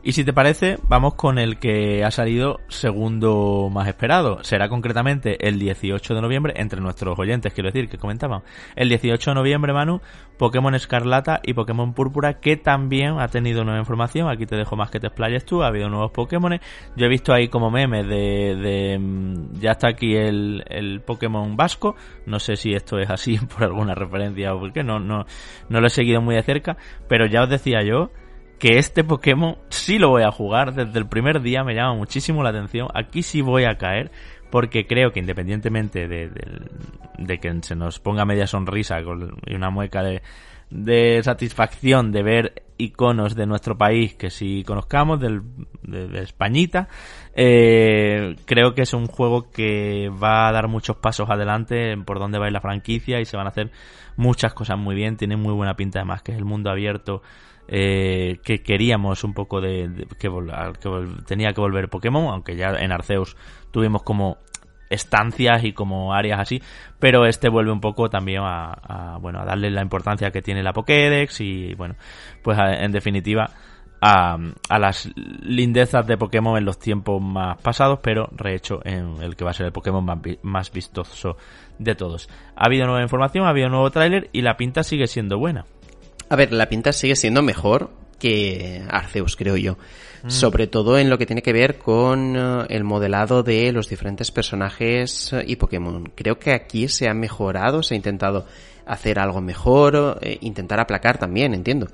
Y 0.00 0.12
si 0.12 0.24
te 0.24 0.32
parece, 0.32 0.78
vamos 0.88 1.14
con 1.14 1.38
el 1.38 1.58
que 1.58 2.04
ha 2.04 2.10
salido 2.12 2.60
segundo 2.68 3.68
más 3.70 3.88
esperado. 3.88 4.42
Será 4.44 4.68
concretamente 4.68 5.46
el 5.46 5.58
18 5.58 6.14
de 6.14 6.22
noviembre, 6.22 6.54
entre 6.56 6.80
nuestros 6.80 7.18
oyentes, 7.18 7.52
quiero 7.52 7.70
decir, 7.70 7.88
que 7.88 7.98
comentaban. 7.98 8.42
El 8.76 8.88
18 8.88 9.32
de 9.32 9.34
noviembre, 9.34 9.72
Manu, 9.72 10.00
Pokémon 10.38 10.74
Escarlata 10.76 11.40
y 11.42 11.52
Pokémon 11.52 11.94
Púrpura, 11.94 12.34
que 12.34 12.56
también 12.56 13.18
ha 13.18 13.26
tenido 13.26 13.64
nueva 13.64 13.80
información. 13.80 14.30
Aquí 14.30 14.46
te 14.46 14.56
dejo 14.56 14.76
más 14.76 14.90
que 14.90 15.00
te 15.00 15.08
explayes 15.08 15.44
tú, 15.44 15.64
ha 15.64 15.66
habido 15.66 15.88
nuevos 15.88 16.12
Pokémon. 16.12 16.60
Yo 16.96 17.06
he 17.06 17.08
visto 17.08 17.32
ahí 17.32 17.48
como 17.48 17.68
memes 17.70 18.06
de, 18.06 18.54
de 18.54 18.98
mm, 19.00 19.58
ya 19.60 19.72
está 19.72 19.88
aquí 19.88 20.14
el, 20.14 20.62
el 20.68 21.00
Pokémon 21.00 21.56
Vasco. 21.56 21.96
No 22.24 22.38
sé 22.38 22.54
si 22.54 22.72
esto 22.72 23.00
es 23.00 23.10
así 23.10 23.36
por 23.52 23.64
alguna 23.64 23.96
referencia 23.96 24.54
o 24.54 24.60
por 24.60 24.72
qué, 24.72 24.84
no, 24.84 25.00
no, 25.00 25.26
no 25.68 25.80
lo 25.80 25.86
he 25.88 25.90
seguido 25.90 26.22
muy 26.22 26.36
de 26.36 26.44
cerca. 26.44 26.76
Pero 27.08 27.26
ya 27.26 27.42
os 27.42 27.50
decía 27.50 27.82
yo 27.82 28.12
que 28.58 28.78
este 28.78 29.04
Pokémon 29.04 29.56
sí 29.68 29.98
lo 29.98 30.10
voy 30.10 30.22
a 30.22 30.32
jugar 30.32 30.74
desde 30.74 30.98
el 30.98 31.06
primer 31.06 31.40
día, 31.40 31.62
me 31.64 31.74
llama 31.74 31.94
muchísimo 31.94 32.42
la 32.42 32.50
atención. 32.50 32.88
Aquí 32.94 33.22
sí 33.22 33.40
voy 33.40 33.64
a 33.64 33.78
caer 33.78 34.10
porque 34.50 34.86
creo 34.86 35.12
que 35.12 35.20
independientemente 35.20 36.08
de, 36.08 37.38
que 37.38 37.62
se 37.62 37.76
nos 37.76 37.98
ponga 38.00 38.24
media 38.24 38.46
sonrisa 38.46 38.98
y 39.00 39.54
una 39.54 39.70
mueca 39.70 40.02
de, 40.02 41.22
satisfacción 41.22 42.12
de 42.12 42.22
ver 42.22 42.62
iconos 42.78 43.34
de 43.34 43.46
nuestro 43.46 43.76
país 43.76 44.14
que 44.14 44.30
sí 44.30 44.64
conozcamos, 44.66 45.20
del, 45.20 45.42
de, 45.82 46.22
Españita, 46.22 46.88
eh, 47.34 48.36
creo 48.44 48.74
que 48.74 48.82
es 48.82 48.94
un 48.94 49.06
juego 49.06 49.50
que 49.50 50.08
va 50.10 50.48
a 50.48 50.52
dar 50.52 50.68
muchos 50.68 50.96
pasos 50.96 51.28
adelante 51.28 51.96
por 52.04 52.18
donde 52.18 52.38
va 52.38 52.50
la 52.50 52.60
franquicia 52.60 53.20
y 53.20 53.24
se 53.24 53.36
van 53.36 53.46
a 53.46 53.50
hacer 53.50 53.70
muchas 54.16 54.54
cosas 54.54 54.78
muy 54.78 54.94
bien, 54.94 55.16
tiene 55.16 55.36
muy 55.36 55.52
buena 55.52 55.74
pinta 55.74 56.00
además 56.00 56.22
que 56.22 56.32
es 56.32 56.38
el 56.38 56.44
mundo 56.44 56.70
abierto 56.70 57.22
eh, 57.68 58.38
que 58.42 58.62
queríamos 58.62 59.24
un 59.24 59.34
poco 59.34 59.60
de, 59.60 60.06
que, 60.18 60.30
tenía 61.26 61.52
que 61.52 61.60
volver 61.60 61.88
Pokémon, 61.88 62.32
aunque 62.32 62.56
ya 62.56 62.68
en 62.78 62.92
Arceus 62.92 63.36
tuvimos 63.70 64.02
como 64.02 64.38
estancias 64.88 65.64
y 65.64 65.72
como 65.72 66.14
áreas 66.14 66.40
así, 66.40 66.62
pero 66.98 67.26
este 67.26 67.50
vuelve 67.50 67.70
un 67.70 67.80
poco 67.80 68.08
también 68.08 68.40
a, 68.42 69.18
bueno 69.20 69.40
a 69.40 69.44
darle 69.44 69.70
la 69.70 69.82
importancia 69.82 70.30
que 70.30 70.40
tiene 70.40 70.62
la 70.62 70.72
Pokédex 70.72 71.42
y 71.42 71.74
bueno, 71.74 71.96
pues 72.42 72.58
en 72.58 72.90
definitiva 72.90 73.50
a, 74.00 74.38
a, 74.68 74.78
las 74.78 75.10
lindezas 75.42 76.06
de 76.06 76.16
Pokémon 76.16 76.56
en 76.56 76.64
los 76.64 76.78
tiempos 76.78 77.20
más 77.20 77.60
pasados, 77.60 77.98
pero 78.02 78.30
rehecho 78.32 78.80
en 78.84 79.20
el 79.20 79.36
que 79.36 79.44
va 79.44 79.50
a 79.50 79.54
ser 79.54 79.66
el 79.66 79.72
Pokémon 79.72 80.06
más 80.42 80.72
vistoso 80.72 81.36
de 81.78 81.94
todos. 81.94 82.30
Ha 82.56 82.66
habido 82.66 82.86
nueva 82.86 83.02
información, 83.02 83.46
ha 83.46 83.50
habido 83.50 83.68
nuevo 83.68 83.90
tráiler 83.90 84.30
y 84.32 84.42
la 84.42 84.56
pinta 84.56 84.82
sigue 84.82 85.06
siendo 85.06 85.38
buena. 85.38 85.66
A 86.28 86.36
ver, 86.36 86.52
la 86.52 86.68
pinta 86.68 86.92
sigue 86.92 87.16
siendo 87.16 87.42
mejor 87.42 87.90
que 88.18 88.82
Arceus, 88.88 89.36
creo 89.36 89.56
yo. 89.56 89.78
Mm. 90.22 90.30
Sobre 90.30 90.66
todo 90.66 90.98
en 90.98 91.08
lo 91.08 91.18
que 91.18 91.26
tiene 91.26 91.42
que 91.42 91.52
ver 91.52 91.78
con 91.78 92.36
eh, 92.36 92.66
el 92.70 92.84
modelado 92.84 93.42
de 93.42 93.72
los 93.72 93.88
diferentes 93.88 94.30
personajes 94.30 95.32
y 95.46 95.56
Pokémon. 95.56 96.10
Creo 96.14 96.38
que 96.38 96.52
aquí 96.52 96.88
se 96.88 97.08
ha 97.08 97.14
mejorado, 97.14 97.82
se 97.82 97.94
ha 97.94 97.96
intentado 97.96 98.46
hacer 98.86 99.18
algo 99.18 99.40
mejor, 99.40 100.18
eh, 100.22 100.38
intentar 100.40 100.80
aplacar 100.80 101.18
también, 101.18 101.54
entiendo. 101.54 101.86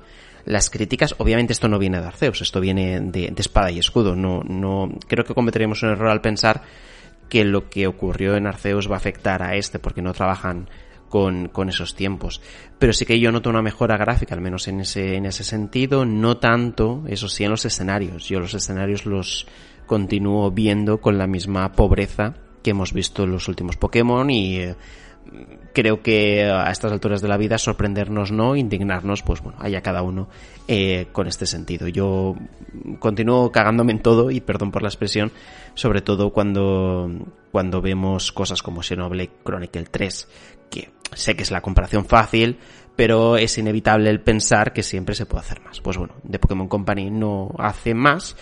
Las 0.45 0.69
críticas, 0.69 1.15
obviamente 1.17 1.53
esto 1.53 1.67
no 1.67 1.79
viene 1.79 1.99
de 1.99 2.07
Arceus, 2.07 2.41
esto 2.41 2.59
viene 2.61 2.99
de, 2.99 3.31
de 3.31 3.41
espada 3.41 3.71
y 3.71 3.79
escudo. 3.79 4.15
No, 4.15 4.41
no, 4.43 4.91
creo 5.07 5.25
que 5.25 5.33
cometeríamos 5.33 5.81
un 5.83 5.89
error 5.89 6.09
al 6.09 6.21
pensar 6.21 6.61
que 7.29 7.43
lo 7.43 7.69
que 7.69 7.87
ocurrió 7.87 8.35
en 8.35 8.47
Arceus 8.47 8.89
va 8.89 8.95
a 8.95 8.97
afectar 8.97 9.41
a 9.41 9.55
este 9.55 9.79
porque 9.79 10.01
no 10.01 10.13
trabajan 10.13 10.69
con, 11.15 11.69
esos 11.69 11.95
tiempos. 11.95 12.41
Pero 12.77 12.91
sí 12.91 13.05
que 13.05 13.21
yo 13.21 13.31
noto 13.31 13.49
una 13.49 13.61
mejora 13.61 13.95
gráfica, 13.95 14.35
al 14.35 14.41
menos 14.41 14.67
en 14.67 14.81
ese, 14.81 15.15
en 15.15 15.25
ese 15.25 15.45
sentido, 15.45 16.05
no 16.05 16.37
tanto, 16.37 17.05
eso 17.07 17.29
sí, 17.29 17.45
en 17.45 17.51
los 17.51 17.63
escenarios. 17.63 18.27
Yo 18.27 18.41
los 18.41 18.53
escenarios 18.53 19.05
los 19.05 19.47
continúo 19.85 20.51
viendo 20.51 20.99
con 20.99 21.17
la 21.17 21.25
misma 21.25 21.71
pobreza 21.71 22.33
que 22.61 22.71
hemos 22.71 22.91
visto 22.91 23.23
en 23.23 23.31
los 23.31 23.47
últimos 23.47 23.77
Pokémon 23.77 24.29
y 24.29 24.57
eh, 24.57 24.75
creo 25.73 26.01
que 26.01 26.43
a 26.43 26.69
estas 26.69 26.91
alturas 26.91 27.21
de 27.21 27.29
la 27.29 27.37
vida 27.37 27.57
sorprendernos 27.57 28.33
no, 28.33 28.57
indignarnos, 28.57 29.23
pues 29.23 29.41
bueno, 29.41 29.57
haya 29.61 29.79
cada 29.81 30.01
uno 30.01 30.27
eh, 30.67 31.07
con 31.13 31.27
este 31.27 31.45
sentido. 31.45 31.87
Yo 31.87 32.35
continúo 32.99 33.53
cagándome 33.53 33.93
en 33.93 34.01
todo 34.01 34.31
y 34.31 34.41
perdón 34.41 34.71
por 34.71 34.81
la 34.81 34.89
expresión, 34.89 35.31
sobre 35.75 36.01
todo 36.01 36.31
cuando, 36.31 37.09
cuando 37.53 37.81
vemos 37.81 38.33
cosas 38.33 38.61
como 38.61 38.83
Xenoblade 38.83 39.31
Chronicle 39.45 39.85
3, 39.85 40.27
que 40.69 40.94
sé 41.13 41.35
que 41.35 41.43
es 41.43 41.51
la 41.51 41.61
comparación 41.61 42.05
fácil, 42.05 42.57
pero 42.95 43.37
es 43.37 43.57
inevitable 43.57 44.09
el 44.09 44.21
pensar 44.21 44.73
que 44.73 44.83
siempre 44.83 45.15
se 45.15 45.25
puede 45.25 45.43
hacer 45.43 45.61
más. 45.61 45.81
Pues 45.81 45.97
bueno, 45.97 46.15
de 46.23 46.39
Pokémon 46.39 46.67
Company 46.67 47.09
no 47.09 47.51
hace 47.57 47.93
más, 47.93 48.35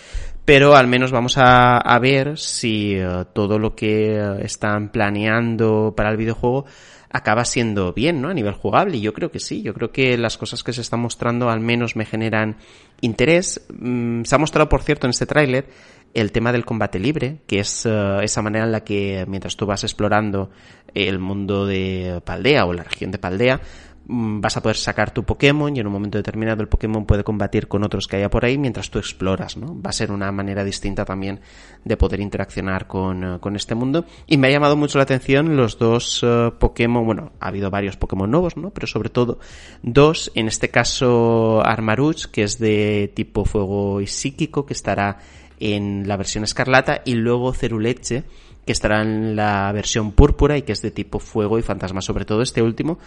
pero 0.45 0.75
al 0.75 0.87
menos 0.87 1.11
vamos 1.11 1.37
a, 1.37 1.77
a 1.77 1.99
ver 1.99 2.37
si 2.37 2.95
eh, 2.95 3.25
todo 3.33 3.57
lo 3.57 3.75
que 3.75 4.15
eh, 4.15 4.37
están 4.41 4.89
planeando 4.89 5.93
para 5.95 6.11
el 6.11 6.17
videojuego 6.17 6.65
acaba 7.13 7.45
siendo 7.45 7.93
bien, 7.93 8.21
¿no? 8.21 8.29
A 8.29 8.33
nivel 8.33 8.53
jugable. 8.53 8.97
Y 8.97 9.01
yo 9.01 9.13
creo 9.13 9.31
que 9.31 9.39
sí. 9.39 9.61
Yo 9.61 9.73
creo 9.73 9.91
que 9.91 10.17
las 10.17 10.37
cosas 10.37 10.63
que 10.63 10.73
se 10.73 10.81
están 10.81 10.99
mostrando 10.99 11.49
al 11.49 11.59
menos 11.59 11.95
me 11.95 12.05
generan 12.05 12.57
interés. 13.01 13.65
Mm, 13.71 14.23
se 14.23 14.35
ha 14.35 14.39
mostrado, 14.39 14.67
por 14.67 14.81
cierto, 14.81 15.05
en 15.05 15.11
este 15.11 15.27
tráiler 15.27 15.67
el 16.13 16.31
tema 16.31 16.51
del 16.51 16.65
combate 16.65 16.99
libre, 16.99 17.39
que 17.47 17.59
es 17.59 17.85
eh, 17.85 18.19
esa 18.21 18.41
manera 18.41 18.65
en 18.65 18.71
la 18.71 18.83
que 18.83 19.25
mientras 19.27 19.57
tú 19.57 19.65
vas 19.65 19.83
explorando 19.83 20.51
el 20.93 21.19
mundo 21.19 21.65
de 21.65 22.21
Paldea 22.23 22.65
o 22.65 22.73
la 22.73 22.83
región 22.83 23.09
de 23.09 23.17
Paldea, 23.17 23.59
mm, 24.05 24.39
vas 24.39 24.55
a 24.57 24.61
poder 24.61 24.77
sacar 24.77 25.09
tu 25.09 25.23
Pokémon 25.23 25.75
y 25.75 25.79
en 25.79 25.87
un 25.87 25.93
momento 25.93 26.19
determinado 26.19 26.61
el 26.61 26.67
Pokémon 26.67 27.05
puede 27.05 27.23
combatir 27.23 27.67
con 27.67 27.83
otros 27.83 28.07
que 28.07 28.17
haya 28.17 28.29
por 28.29 28.45
ahí 28.45 28.59
mientras 28.59 28.91
tú 28.91 28.99
exploras, 28.99 29.57
¿no? 29.57 29.81
Va 29.81 29.89
a 29.89 29.93
ser 29.93 30.11
una 30.11 30.31
manera 30.31 30.63
distinta 30.63 31.03
también 31.03 31.39
de 31.83 31.97
poder 31.97 32.19
interaccionar 32.19 32.85
con, 32.85 33.23
eh, 33.23 33.39
con 33.39 33.55
este 33.55 33.73
mundo. 33.73 34.05
Y 34.27 34.37
me 34.37 34.49
ha 34.49 34.51
llamado 34.51 34.75
mucho 34.75 34.99
la 34.99 35.05
atención 35.05 35.57
los 35.57 35.79
dos 35.79 36.21
eh, 36.23 36.51
Pokémon, 36.59 37.05
bueno, 37.07 37.31
ha 37.39 37.47
habido 37.47 37.71
varios 37.71 37.97
Pokémon 37.97 38.29
nuevos, 38.29 38.55
¿no? 38.55 38.69
Pero 38.69 38.85
sobre 38.85 39.09
todo 39.09 39.39
dos, 39.81 40.31
en 40.35 40.47
este 40.47 40.69
caso 40.69 41.65
Armarouche, 41.65 42.29
que 42.31 42.43
es 42.43 42.59
de 42.59 43.11
tipo 43.15 43.45
fuego 43.45 43.99
y 43.99 44.05
psíquico, 44.05 44.67
que 44.67 44.73
estará 44.73 45.17
en 45.63 46.07
la 46.07 46.17
versión 46.17 46.43
escarlata, 46.43 47.01
y 47.05 47.15
luego 47.15 47.53
Ceruleche, 47.53 48.23
que 48.65 48.71
estará 48.71 49.01
en 49.01 49.35
la 49.35 49.71
versión 49.71 50.11
púrpura 50.11 50.57
y 50.57 50.61
que 50.61 50.71
es 50.71 50.81
de 50.81 50.91
tipo 50.91 51.19
fuego 51.19 51.59
y 51.59 51.61
fantasma. 51.61 52.01
Sobre 52.01 52.25
todo 52.25 52.41
este 52.41 52.61
último 52.61 52.99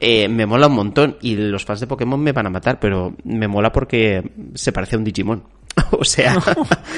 eh, 0.00 0.28
me 0.28 0.46
mola 0.46 0.66
un 0.66 0.74
montón 0.74 1.16
y 1.20 1.36
los 1.36 1.64
fans 1.64 1.80
de 1.80 1.86
Pokémon 1.86 2.20
me 2.20 2.32
van 2.32 2.46
a 2.46 2.50
matar, 2.50 2.78
pero 2.78 3.14
me 3.24 3.48
mola 3.48 3.72
porque 3.72 4.22
se 4.54 4.72
parece 4.72 4.96
a 4.96 4.98
un 4.98 5.04
Digimon. 5.04 5.42
o 5.92 6.04
sea, 6.04 6.36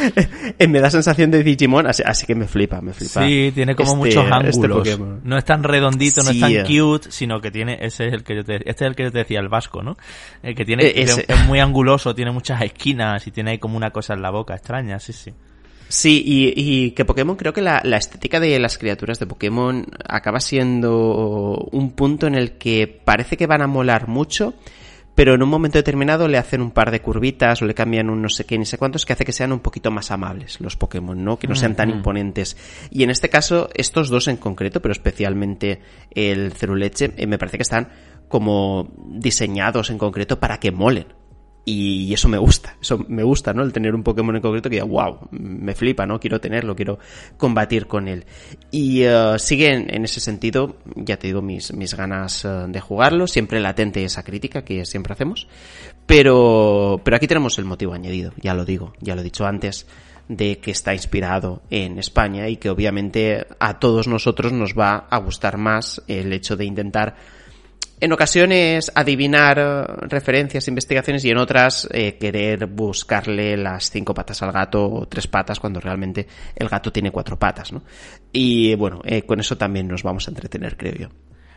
me 0.68 0.80
da 0.80 0.90
sensación 0.90 1.30
de 1.30 1.42
Digimon, 1.42 1.86
así, 1.86 2.26
que 2.26 2.34
me 2.34 2.46
flipa, 2.46 2.80
me 2.80 2.92
flipa. 2.92 3.26
Sí, 3.26 3.52
tiene 3.54 3.74
como 3.74 3.90
este, 4.04 4.18
muchos 4.18 4.24
este 4.24 4.66
ángulos. 4.66 5.00
no 5.24 5.36
es 5.36 5.44
tan 5.44 5.62
redondito, 5.62 6.22
no 6.22 6.30
es 6.30 6.40
tan 6.40 6.64
cute, 6.64 7.10
sino 7.10 7.40
que 7.40 7.50
tiene, 7.50 7.78
ese 7.80 8.08
es 8.08 8.12
el 8.12 8.22
que 8.22 8.36
yo 8.36 8.44
te, 8.44 8.56
este 8.56 8.84
es 8.84 8.90
el 8.90 8.94
que 8.94 9.04
yo 9.04 9.12
te 9.12 9.18
decía, 9.18 9.40
el 9.40 9.48
vasco, 9.48 9.82
¿no? 9.82 9.96
El 10.42 10.54
que 10.54 10.64
tiene, 10.64 10.86
eh, 10.86 11.24
es 11.26 11.46
muy 11.46 11.60
anguloso, 11.60 12.14
tiene 12.14 12.30
muchas 12.30 12.62
esquinas 12.62 13.26
y 13.26 13.30
tiene 13.30 13.52
ahí 13.52 13.58
como 13.58 13.76
una 13.76 13.90
cosa 13.90 14.14
en 14.14 14.22
la 14.22 14.30
boca 14.30 14.54
extraña, 14.54 14.98
sí, 14.98 15.12
sí. 15.12 15.32
Sí, 15.90 16.22
y, 16.24 16.92
que 16.92 17.04
Pokémon, 17.04 17.34
creo 17.34 17.52
que 17.52 17.62
la, 17.62 17.78
estética 17.78 18.38
de 18.38 18.56
las 18.60 18.78
criaturas 18.78 19.18
de 19.18 19.26
Pokémon 19.26 19.86
acaba 20.08 20.38
siendo 20.38 21.68
un 21.72 21.90
punto 21.90 22.28
en 22.28 22.36
el 22.36 22.58
que 22.58 22.86
parece 22.86 23.36
que 23.36 23.48
van 23.48 23.60
a 23.60 23.66
molar 23.66 24.06
mucho, 24.06 24.54
pero 25.16 25.34
en 25.34 25.42
un 25.42 25.48
momento 25.48 25.78
determinado 25.78 26.28
le 26.28 26.38
hacen 26.38 26.62
un 26.62 26.70
par 26.70 26.92
de 26.92 27.02
curvitas 27.02 27.60
o 27.60 27.64
le 27.64 27.74
cambian 27.74 28.08
un 28.08 28.22
no 28.22 28.28
sé 28.28 28.46
qué 28.46 28.56
ni 28.56 28.66
sé 28.66 28.78
cuántos 28.78 29.04
que 29.04 29.14
hace 29.14 29.24
que 29.24 29.32
sean 29.32 29.50
un 29.50 29.58
poquito 29.58 29.90
más 29.90 30.12
amables 30.12 30.60
los 30.60 30.76
Pokémon, 30.76 31.24
¿no? 31.24 31.40
Que 31.40 31.48
no 31.48 31.56
sean 31.56 31.74
tan 31.74 31.90
imponentes. 31.90 32.56
Y 32.92 33.02
en 33.02 33.10
este 33.10 33.28
caso, 33.28 33.68
estos 33.74 34.10
dos 34.10 34.28
en 34.28 34.36
concreto, 34.36 34.80
pero 34.80 34.92
especialmente 34.92 35.80
el 36.12 36.52
Ceruleche, 36.52 37.14
eh, 37.16 37.26
me 37.26 37.36
parece 37.36 37.58
que 37.58 37.64
están 37.64 37.88
como 38.28 38.92
diseñados 38.96 39.90
en 39.90 39.98
concreto 39.98 40.38
para 40.38 40.60
que 40.60 40.70
molen. 40.70 41.06
Y 41.64 42.12
eso 42.14 42.28
me 42.28 42.38
gusta, 42.38 42.76
eso 42.80 43.04
me 43.08 43.22
gusta, 43.22 43.52
¿no? 43.52 43.62
El 43.62 43.72
tener 43.72 43.94
un 43.94 44.02
Pokémon 44.02 44.34
en 44.34 44.42
concreto 44.42 44.70
que 44.70 44.76
diga, 44.76 44.86
wow, 44.86 45.28
me 45.30 45.74
flipa, 45.74 46.06
¿no? 46.06 46.18
Quiero 46.18 46.40
tenerlo, 46.40 46.74
quiero 46.74 46.98
combatir 47.36 47.86
con 47.86 48.08
él. 48.08 48.24
Y 48.70 49.06
uh, 49.06 49.38
sigue 49.38 49.72
en, 49.72 50.04
ese 50.04 50.20
sentido, 50.20 50.76
ya 50.96 51.18
te 51.18 51.26
digo, 51.26 51.42
mis, 51.42 51.72
mis 51.74 51.94
ganas 51.94 52.44
uh, 52.44 52.66
de 52.66 52.80
jugarlo, 52.80 53.26
siempre 53.26 53.60
latente 53.60 54.02
esa 54.02 54.22
crítica 54.22 54.64
que 54.64 54.86
siempre 54.86 55.12
hacemos. 55.12 55.48
Pero, 56.06 57.00
pero 57.04 57.16
aquí 57.16 57.26
tenemos 57.26 57.58
el 57.58 57.66
motivo 57.66 57.92
añadido, 57.92 58.32
ya 58.40 58.54
lo 58.54 58.64
digo, 58.64 58.94
ya 59.00 59.14
lo 59.14 59.20
he 59.20 59.24
dicho 59.24 59.44
antes 59.46 59.86
de 60.28 60.58
que 60.58 60.70
está 60.70 60.94
inspirado 60.94 61.60
en 61.70 61.98
España 61.98 62.48
y 62.48 62.56
que 62.56 62.70
obviamente 62.70 63.46
a 63.58 63.80
todos 63.80 64.06
nosotros 64.06 64.52
nos 64.52 64.74
va 64.78 65.08
a 65.10 65.18
gustar 65.18 65.58
más 65.58 66.02
el 66.06 66.32
hecho 66.32 66.56
de 66.56 66.64
intentar 66.64 67.16
en 68.00 68.12
ocasiones 68.12 68.90
adivinar 68.94 69.58
eh, 69.58 69.84
referencias, 70.08 70.66
investigaciones 70.68 71.24
y 71.24 71.30
en 71.30 71.38
otras 71.38 71.88
eh, 71.92 72.16
querer 72.18 72.66
buscarle 72.66 73.56
las 73.56 73.90
cinco 73.90 74.14
patas 74.14 74.42
al 74.42 74.52
gato 74.52 74.90
o 74.90 75.06
tres 75.06 75.26
patas 75.26 75.60
cuando 75.60 75.80
realmente 75.80 76.26
el 76.56 76.68
gato 76.68 76.90
tiene 76.90 77.10
cuatro 77.10 77.38
patas, 77.38 77.72
¿no? 77.72 77.82
Y 78.32 78.74
bueno, 78.74 79.00
eh, 79.04 79.22
con 79.22 79.40
eso 79.40 79.56
también 79.56 79.86
nos 79.86 80.02
vamos 80.02 80.26
a 80.26 80.30
entretener, 80.30 80.76
creo 80.76 80.94
yo. 80.94 81.08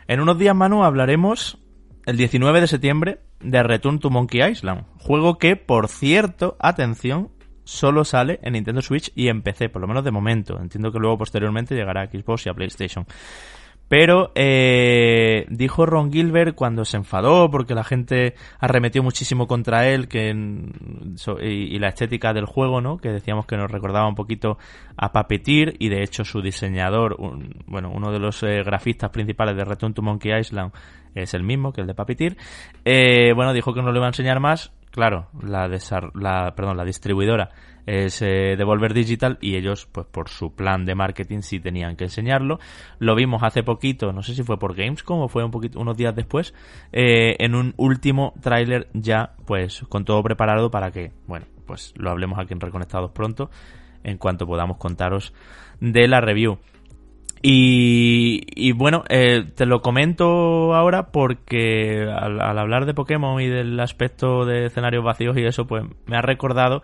En 0.08 0.20
unos 0.20 0.38
días, 0.38 0.56
Manu, 0.56 0.84
hablaremos 0.84 1.58
el 2.06 2.18
19 2.18 2.60
de 2.60 2.68
septiembre 2.68 3.20
de 3.40 3.64
Return 3.64 4.00
to 4.00 4.10
Monkey 4.10 4.42
Island, 4.44 4.84
juego 5.00 5.38
que, 5.38 5.56
por 5.56 5.88
cierto, 5.88 6.58
atención, 6.60 7.30
solo 7.64 8.04
sale 8.04 8.40
en 8.44 8.54
Nintendo 8.54 8.82
Switch 8.82 9.12
y 9.16 9.30
en 9.30 9.42
PC, 9.42 9.70
por 9.70 9.82
lo 9.82 9.88
menos 9.88 10.04
de 10.04 10.12
momento. 10.12 10.60
Entiendo 10.60 10.92
que 10.92 11.00
luego 11.00 11.18
posteriormente 11.18 11.76
llegará 11.76 12.02
a 12.02 12.08
Xbox 12.08 12.46
y 12.46 12.50
a 12.50 12.54
PlayStation. 12.54 13.06
Pero 13.88 14.32
eh, 14.34 15.46
dijo 15.50 15.86
Ron 15.86 16.12
Gilbert 16.12 16.56
cuando 16.56 16.84
se 16.86 16.98
enfadó 16.98 17.52
porque 17.52 17.76
la 17.76 17.84
gente 17.84 18.34
arremetió 18.60 19.04
muchísimo 19.04 19.46
contra 19.46 19.88
él 19.88 20.08
que 20.08 20.30
y, 21.42 21.80
la 21.80 21.90
estética 21.90 22.34
del 22.34 22.46
juego, 22.46 22.82
¿no? 22.82 22.98
Que 22.98 23.10
decíamos 23.10 23.46
que 23.46 23.58
nos 23.58 23.70
recordaba 23.70 24.08
un 24.08 24.16
poquito 24.16 24.58
a 24.98 25.12
Papetir 25.12 25.76
y 25.80 25.90
de 25.90 26.02
hecho 26.02 26.24
su 26.24 26.42
diseñador, 26.42 27.18
bueno, 27.68 27.92
uno 27.94 28.12
de 28.12 28.20
los 28.20 28.42
eh, 28.44 28.64
grafistas 28.64 29.12
principales 29.12 29.56
de 29.56 29.64
Return 29.64 29.94
to 29.94 30.02
Monkey 30.02 30.32
Island 30.40 30.72
es 31.14 31.34
el 31.34 31.44
mismo 31.44 31.72
que 31.72 31.82
el 31.82 31.88
de 31.88 31.94
Papetir. 31.94 32.38
Eh, 32.86 33.34
bueno, 33.36 33.54
dijo 33.54 33.74
que 33.74 33.82
no 33.82 33.92
le 33.92 34.00
iba 34.00 34.08
a 34.08 34.10
enseñar 34.10 34.40
más. 34.40 34.72
Claro, 34.90 35.28
la, 35.42 35.68
la, 35.68 36.54
perdón, 36.56 36.78
la 36.78 36.86
distribuidora 36.86 37.50
es 37.86 38.22
eh, 38.22 38.56
Devolver 38.58 38.94
Digital 38.94 39.38
y 39.42 39.56
ellos, 39.56 39.88
pues 39.92 40.08
por 40.08 40.30
su 40.30 40.54
plan 40.54 40.86
de 40.86 40.96
marketing, 40.96 41.42
sí 41.42 41.60
tenían 41.60 41.96
que 41.96 42.06
enseñarlo. 42.06 42.60
Lo 43.00 43.16
vimos 43.16 43.44
hace 43.44 43.64
poquito, 43.64 44.14
no 44.14 44.22
sé 44.22 44.34
si 44.34 44.44
fue 44.44 44.58
por 44.58 44.76
Gamescom 44.76 45.22
o 45.22 45.28
fue 45.28 45.44
un 45.44 45.52
poquito, 45.52 45.80
unos 45.80 45.98
días 45.98 46.16
después, 46.16 46.54
eh, 46.92 47.36
en 47.40 47.56
un 47.56 47.74
último 47.78 48.34
tráiler 48.42 48.88
ya, 48.94 49.34
pues 49.46 49.84
con 49.90 50.06
todo 50.06 50.24
preparado 50.24 50.72
para 50.72 50.92
que, 50.92 51.12
bueno, 51.28 51.46
pues 51.66 51.94
lo 51.98 52.10
hablemos 52.10 52.40
aquí 52.40 52.54
en 52.54 52.60
Reconectados 52.60 53.12
pronto, 53.12 53.50
en 54.04 54.18
cuanto 54.18 54.46
podamos 54.46 54.78
contaros 54.78 55.34
de 55.80 56.08
la 56.08 56.22
review. 56.22 56.60
Y, 57.46 58.72
bueno, 58.72 59.04
eh, 59.10 59.44
te 59.54 59.66
lo 59.66 59.82
comento 59.82 60.74
ahora 60.74 61.12
porque 61.12 62.04
al, 62.10 62.40
al 62.40 62.58
hablar 62.58 62.86
de 62.86 62.94
Pokémon 62.94 63.42
y 63.42 63.48
del 63.48 63.78
aspecto 63.82 64.46
de 64.46 64.68
escenarios 64.68 65.04
vacíos 65.04 65.38
y 65.38 65.44
eso, 65.44 65.68
pues 65.68 65.84
me 66.06 66.16
ha 66.16 66.22
recordado 66.22 66.84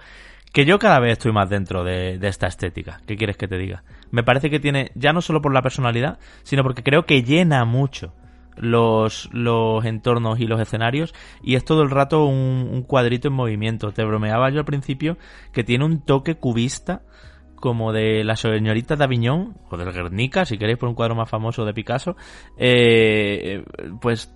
que 0.52 0.66
yo 0.66 0.80
cada 0.80 1.00
vez 1.00 1.14
estoy 1.14 1.32
más 1.32 1.50
dentro 1.50 1.84
de, 1.84 2.20
esta 2.22 2.48
estética. 2.48 3.02
¿Qué 3.06 3.16
quieres 3.16 3.38
que 3.38 3.48
te 3.48 3.58
diga? 3.58 3.84
Me 4.12 4.24
parece 4.24 4.50
que 4.50 4.60
tiene, 4.60 4.92
ya 4.96 5.14
no 5.14 5.22
solo 5.22 5.42
por 5.42 5.54
la 5.54 5.62
personalidad, 5.62 6.20
sino 6.44 6.64
porque 6.64 6.84
creo 6.84 7.06
que 7.06 7.24
llena 7.24 7.66
mucho 7.66 8.14
los, 8.56 9.30
los 9.32 9.86
entornos 9.86 10.40
y 10.40 10.48
los 10.48 10.60
escenarios 10.60 11.14
y 11.42 11.56
es 11.56 11.64
todo 11.64 11.82
el 11.84 11.90
rato 11.90 12.26
un, 12.26 12.70
un 12.72 12.84
cuadrito 12.84 13.28
en 13.28 13.36
movimiento. 13.36 13.92
Te 13.92 14.04
bromeaba 14.04 14.50
yo 14.50 14.60
al 14.60 14.66
principio 14.66 15.18
que 15.54 15.64
tiene 15.64 15.86
un 15.86 16.02
toque 16.02 16.36
cubista 16.36 17.04
como 17.60 17.92
de 17.92 18.24
la 18.24 18.36
señorita 18.36 18.96
de 18.96 19.04
Aviñón, 19.04 19.58
o 19.70 19.78
del 19.78 19.92
Guernica, 19.92 20.46
si 20.46 20.58
queréis 20.58 20.78
por 20.78 20.90
un 20.90 20.96
cuadro 20.96 21.16
más 21.16 21.30
famoso 21.30 21.66
de 21.66 21.74
Picasso, 21.74 22.16
eh, 22.58 23.64
pues 24.02 24.34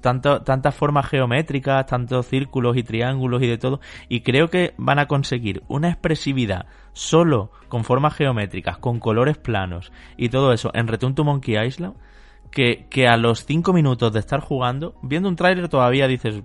tantas 0.00 0.74
formas 0.74 1.06
geométricas, 1.06 1.86
tantos 1.86 2.26
círculos 2.26 2.76
y 2.76 2.82
triángulos 2.82 3.42
y 3.42 3.46
de 3.46 3.58
todo, 3.58 3.80
y 4.08 4.20
creo 4.20 4.48
que 4.48 4.74
van 4.76 4.98
a 4.98 5.06
conseguir 5.06 5.62
una 5.68 5.88
expresividad 5.88 6.66
solo 6.92 7.50
con 7.68 7.84
formas 7.84 8.14
geométricas, 8.14 8.78
con 8.78 8.98
colores 8.98 9.36
planos 9.36 9.92
y 10.16 10.28
todo 10.28 10.52
eso 10.52 10.70
en 10.74 10.88
Return 10.88 11.14
to 11.14 11.24
Monkey 11.24 11.56
Island, 11.58 11.94
que, 12.50 12.86
que 12.88 13.08
a 13.08 13.16
los 13.16 13.44
5 13.44 13.72
minutos 13.72 14.12
de 14.12 14.20
estar 14.20 14.40
jugando, 14.40 14.94
viendo 15.02 15.28
un 15.28 15.36
tráiler 15.36 15.68
todavía 15.68 16.06
dices, 16.06 16.42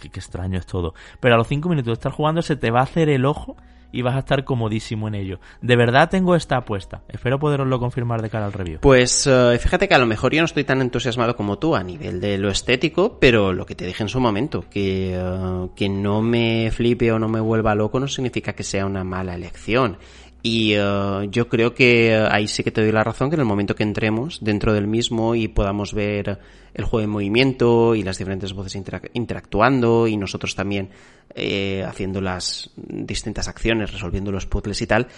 qué 0.00 0.08
extraño 0.08 0.58
es 0.58 0.66
todo, 0.66 0.94
pero 1.20 1.36
a 1.36 1.38
los 1.38 1.48
5 1.48 1.68
minutos 1.68 1.86
de 1.86 1.92
estar 1.94 2.12
jugando 2.12 2.42
se 2.42 2.56
te 2.56 2.70
va 2.70 2.80
a 2.80 2.84
hacer 2.84 3.08
el 3.08 3.24
ojo 3.24 3.56
y 3.94 4.02
vas 4.02 4.16
a 4.16 4.18
estar 4.18 4.44
comodísimo 4.44 5.06
en 5.06 5.14
ello. 5.14 5.38
De 5.62 5.76
verdad 5.76 6.10
tengo 6.10 6.34
esta 6.34 6.56
apuesta. 6.56 7.02
Espero 7.08 7.38
poderoslo 7.38 7.78
confirmar 7.78 8.22
de 8.22 8.28
cara 8.28 8.46
al 8.46 8.52
review. 8.52 8.80
Pues 8.80 9.26
eh, 9.26 9.56
fíjate 9.60 9.86
que 9.86 9.94
a 9.94 9.98
lo 9.98 10.06
mejor 10.06 10.34
yo 10.34 10.40
no 10.40 10.46
estoy 10.46 10.64
tan 10.64 10.80
entusiasmado 10.80 11.36
como 11.36 11.58
tú 11.58 11.76
a 11.76 11.82
nivel 11.84 12.20
de 12.20 12.36
lo 12.36 12.50
estético, 12.50 13.18
pero 13.20 13.52
lo 13.52 13.64
que 13.64 13.76
te 13.76 13.86
dije 13.86 14.02
en 14.02 14.08
su 14.08 14.18
momento, 14.18 14.64
que, 14.68 15.14
eh, 15.14 15.68
que 15.76 15.88
no 15.88 16.22
me 16.22 16.70
flipe 16.72 17.12
o 17.12 17.20
no 17.20 17.28
me 17.28 17.40
vuelva 17.40 17.74
loco 17.76 18.00
no 18.00 18.08
significa 18.08 18.52
que 18.52 18.64
sea 18.64 18.84
una 18.84 19.04
mala 19.04 19.34
elección. 19.34 19.98
Y 20.46 20.76
uh, 20.76 21.22
yo 21.30 21.48
creo 21.48 21.72
que 21.72 22.20
uh, 22.20 22.28
ahí 22.30 22.48
sí 22.48 22.62
que 22.62 22.70
te 22.70 22.82
doy 22.82 22.92
la 22.92 23.02
razón, 23.02 23.30
que 23.30 23.34
en 23.36 23.40
el 23.40 23.46
momento 23.46 23.74
que 23.74 23.82
entremos 23.82 24.40
dentro 24.42 24.74
del 24.74 24.86
mismo 24.86 25.34
y 25.34 25.48
podamos 25.48 25.94
ver 25.94 26.38
el 26.74 26.84
juego 26.84 27.02
en 27.02 27.08
movimiento 27.08 27.94
y 27.94 28.02
las 28.02 28.18
diferentes 28.18 28.52
voces 28.52 28.78
interactuando 29.14 30.06
y 30.06 30.18
nosotros 30.18 30.54
también 30.54 30.90
eh, 31.34 31.82
haciendo 31.88 32.20
las 32.20 32.70
distintas 32.76 33.48
acciones, 33.48 33.90
resolviendo 33.90 34.30
los 34.32 34.44
puzzles 34.44 34.82
y 34.82 34.86
tal, 34.86 35.08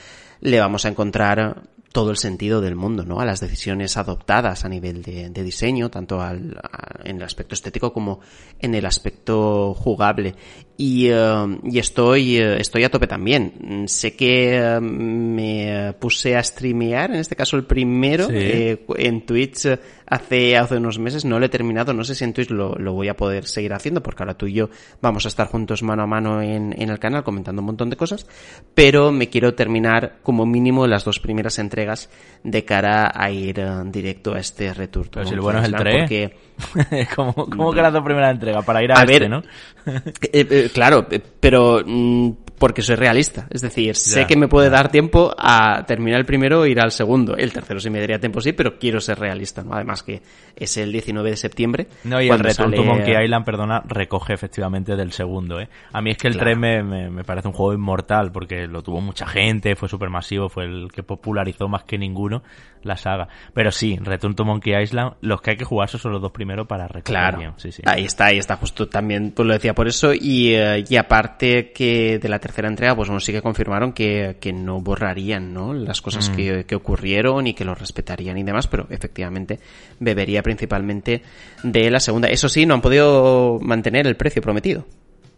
le 0.43 0.61
vamos 0.61 0.85
a 0.85 0.90
encontrar 0.90 1.61
todo 1.90 2.11
el 2.11 2.19
sentido 2.19 2.61
del 2.61 2.77
mundo, 2.77 3.05
¿no? 3.05 3.20
A 3.20 3.24
las 3.24 3.40
decisiones 3.40 3.97
adoptadas 3.97 4.65
a 4.65 4.69
nivel 4.69 5.03
de, 5.03 5.43
diseño, 5.43 5.90
tanto 5.90 6.20
al, 6.20 6.61
en 7.03 7.16
el 7.16 7.23
aspecto 7.23 7.55
estético 7.55 7.93
como 7.93 8.20
en 8.61 8.74
el 8.74 8.85
aspecto 8.85 9.73
jugable. 9.74 10.35
Y, 10.78 11.09
eh, 11.09 11.59
y 11.65 11.78
estoy, 11.78 12.36
eh, 12.36 12.61
estoy 12.61 12.85
a 12.85 12.90
tope 12.90 13.07
también. 13.07 13.85
Sé 13.89 14.15
que 14.15 14.59
eh, 14.59 14.81
me 14.81 15.94
puse 15.98 16.36
a 16.36 16.43
streamear, 16.43 17.11
en 17.12 17.20
este 17.20 17.35
caso 17.35 17.57
el 17.57 17.65
primero, 17.65 18.28
en 18.31 19.24
Twitch 19.24 19.66
hace, 20.07 20.57
hace 20.57 20.77
unos 20.77 20.98
meses. 20.98 21.24
No 21.24 21.39
lo 21.39 21.47
he 21.47 21.48
terminado, 21.48 21.94
no 21.94 22.05
sé 22.05 22.15
si 22.15 22.24
en 22.24 22.35
Twitch 22.35 22.51
lo, 22.51 22.74
lo, 22.74 22.93
voy 22.93 23.09
a 23.09 23.16
poder 23.16 23.47
seguir 23.47 23.73
haciendo, 23.73 24.03
porque 24.03 24.23
ahora 24.23 24.36
tú 24.36 24.47
y 24.47 24.55
yo 24.55 24.69
vamos 25.01 25.24
a 25.24 25.28
estar 25.28 25.47
juntos 25.48 25.82
mano 25.82 26.03
a 26.03 26.07
mano 26.07 26.43
en, 26.43 26.74
en 26.81 26.90
el 26.90 26.98
canal 26.98 27.24
comentando 27.24 27.62
un 27.62 27.66
montón 27.66 27.89
de 27.89 27.97
cosas. 27.97 28.27
Pero 28.74 29.12
me 29.12 29.28
quiero 29.28 29.55
terminar 29.55 30.19
como 30.23 30.44
mínimo 30.44 30.86
las 30.86 31.05
dos 31.05 31.20
primeras 31.20 31.59
entregas 31.59 32.11
de 32.43 32.65
cara 32.65 33.11
a 33.15 33.31
ir 33.31 33.61
eh, 33.61 33.66
directo 33.86 34.35
a 34.35 34.40
este 34.40 34.74
Return 34.74 35.09
Pero 35.11 35.27
si 35.27 35.35
lo 35.35 35.43
bueno 35.43 35.61
es 35.61 35.66
el 35.66 35.74
3. 35.74 35.97
Porque... 36.01 36.45
¿Cómo, 37.16 37.35
¿Cómo, 37.35 37.73
que 37.73 37.83
las 37.83 37.93
dos 37.93 38.03
primeras 38.03 38.33
entregas? 38.33 38.65
Para 38.65 38.83
ir 38.83 38.93
a, 38.93 39.01
a 39.01 39.05
este, 39.05 39.19
ver, 39.19 39.31
¿no? 39.31 39.43
claro, 40.73 41.07
pero 41.41 41.83
mm, 41.85 42.31
porque 42.59 42.83
soy 42.83 42.97
realista. 42.97 43.47
Es 43.51 43.62
decir, 43.62 43.95
sé 43.97 44.27
que 44.27 44.37
me 44.37 44.49
puede 44.49 44.70
dar 44.70 44.91
tiempo 44.91 45.35
a 45.37 45.85
terminar 45.87 46.20
el 46.20 46.27
primero 46.27 46.65
e 46.65 46.70
ir 46.70 46.81
al 46.81 46.91
segundo. 46.91 47.37
El 47.37 47.53
tercero 47.53 47.81
sí 47.81 47.91
me 47.91 48.01
daría 48.01 48.19
tiempo, 48.19 48.41
sí, 48.41 48.53
pero 48.53 48.78
quiero 48.78 49.01
ser 49.01 49.19
realista, 49.19 49.62
¿no? 49.62 49.74
Además 49.74 50.03
que 50.03 50.23
es 50.55 50.77
el 50.77 50.93
19 50.93 51.31
de 51.31 51.37
septiembre. 51.37 51.87
No, 52.05 52.20
y 52.20 52.28
el 52.28 52.39
Return 52.39 52.73
to 52.73 52.85
Monkey 52.85 53.15
Island, 53.23 53.45
perdona, 53.45 53.83
recoge 53.87 54.35
efectivamente 54.35 54.97
del 54.97 55.12
segundo, 55.12 55.61
¿eh? 55.61 55.69
A 55.93 56.01
mí 56.01 56.11
es 56.11 56.16
que 56.16 56.28
el 56.28 56.37
3 56.37 56.57
me, 56.57 56.83
me, 56.83 57.24
parece 57.24 57.49
un 57.49 57.55
juego 57.55 57.74
inmortal 57.74 58.33
porque 58.33 58.66
lo 58.66 58.83
tuvo 58.83 59.01
mucha 59.01 59.27
gente, 59.27 59.77
fue 59.77 59.89
súper 59.89 60.11
masivo, 60.11 60.49
fue 60.49 60.65
el 60.65 60.91
que 60.93 61.03
popularizó 61.03 61.69
más 61.69 61.85
que 61.85 61.99
ninguno 61.99 62.43
la 62.83 62.97
saga. 62.97 63.28
Pero 63.53 63.70
sí, 63.70 63.99
Return 64.01 64.35
to 64.35 64.45
Monkey 64.45 64.81
Island, 64.81 65.15
los 65.20 65.43
que 65.43 65.51
hay 65.51 65.57
que 65.57 65.65
jugar 65.65 65.89
son 65.89 66.12
los 66.12 66.23
dos 66.23 66.33
primeros 66.33 66.45
para 66.66 66.89
recordar 66.89 67.35
claro. 67.35 67.55
Sí, 67.56 67.73
sí. 67.73 67.82
Ahí 67.85 68.05
está, 68.05 68.27
ahí 68.27 68.39
está, 68.39 68.56
justo 68.56 68.89
también, 68.89 69.32
pues 69.32 69.47
lo 69.47 69.55
decía 69.55 69.74
por 69.74 69.89
eso. 69.89 70.12
Y, 70.14 70.55
eh, 70.55 70.85
y 70.89 70.97
aparte 70.97 71.73
que 71.73 72.18
de 72.18 72.28
la 72.28 72.39
tercera 72.39 72.68
entrega, 72.68 72.94
pues 72.94 73.09
bueno, 73.09 73.20
sí 73.20 73.32
que 73.32 73.43
confirmaron 73.43 73.93
que, 73.93 74.36
que 74.40 74.52
no 74.52 74.81
borrarían, 74.81 75.52
¿no? 75.52 75.74
Las 75.74 76.01
cosas 76.01 76.31
mm. 76.31 76.36
que, 76.36 76.64
que, 76.64 76.74
ocurrieron 76.74 77.47
y 77.47 77.55
que 77.55 77.64
lo 77.64 77.74
respetarían 77.74 78.39
y 78.39 78.43
demás, 78.43 78.66
pero 78.68 78.86
efectivamente 78.90 79.59
bebería 79.98 80.43
principalmente 80.43 81.23
de 81.62 81.90
la 81.90 82.01
segunda. 82.01 82.28
Eso 82.28 82.48
sí, 82.48 82.66
no 82.66 82.74
han 82.74 82.82
podido 82.82 83.59
mantener 83.60 84.06
el 84.06 84.16
precio 84.16 84.43
prometido, 84.43 84.86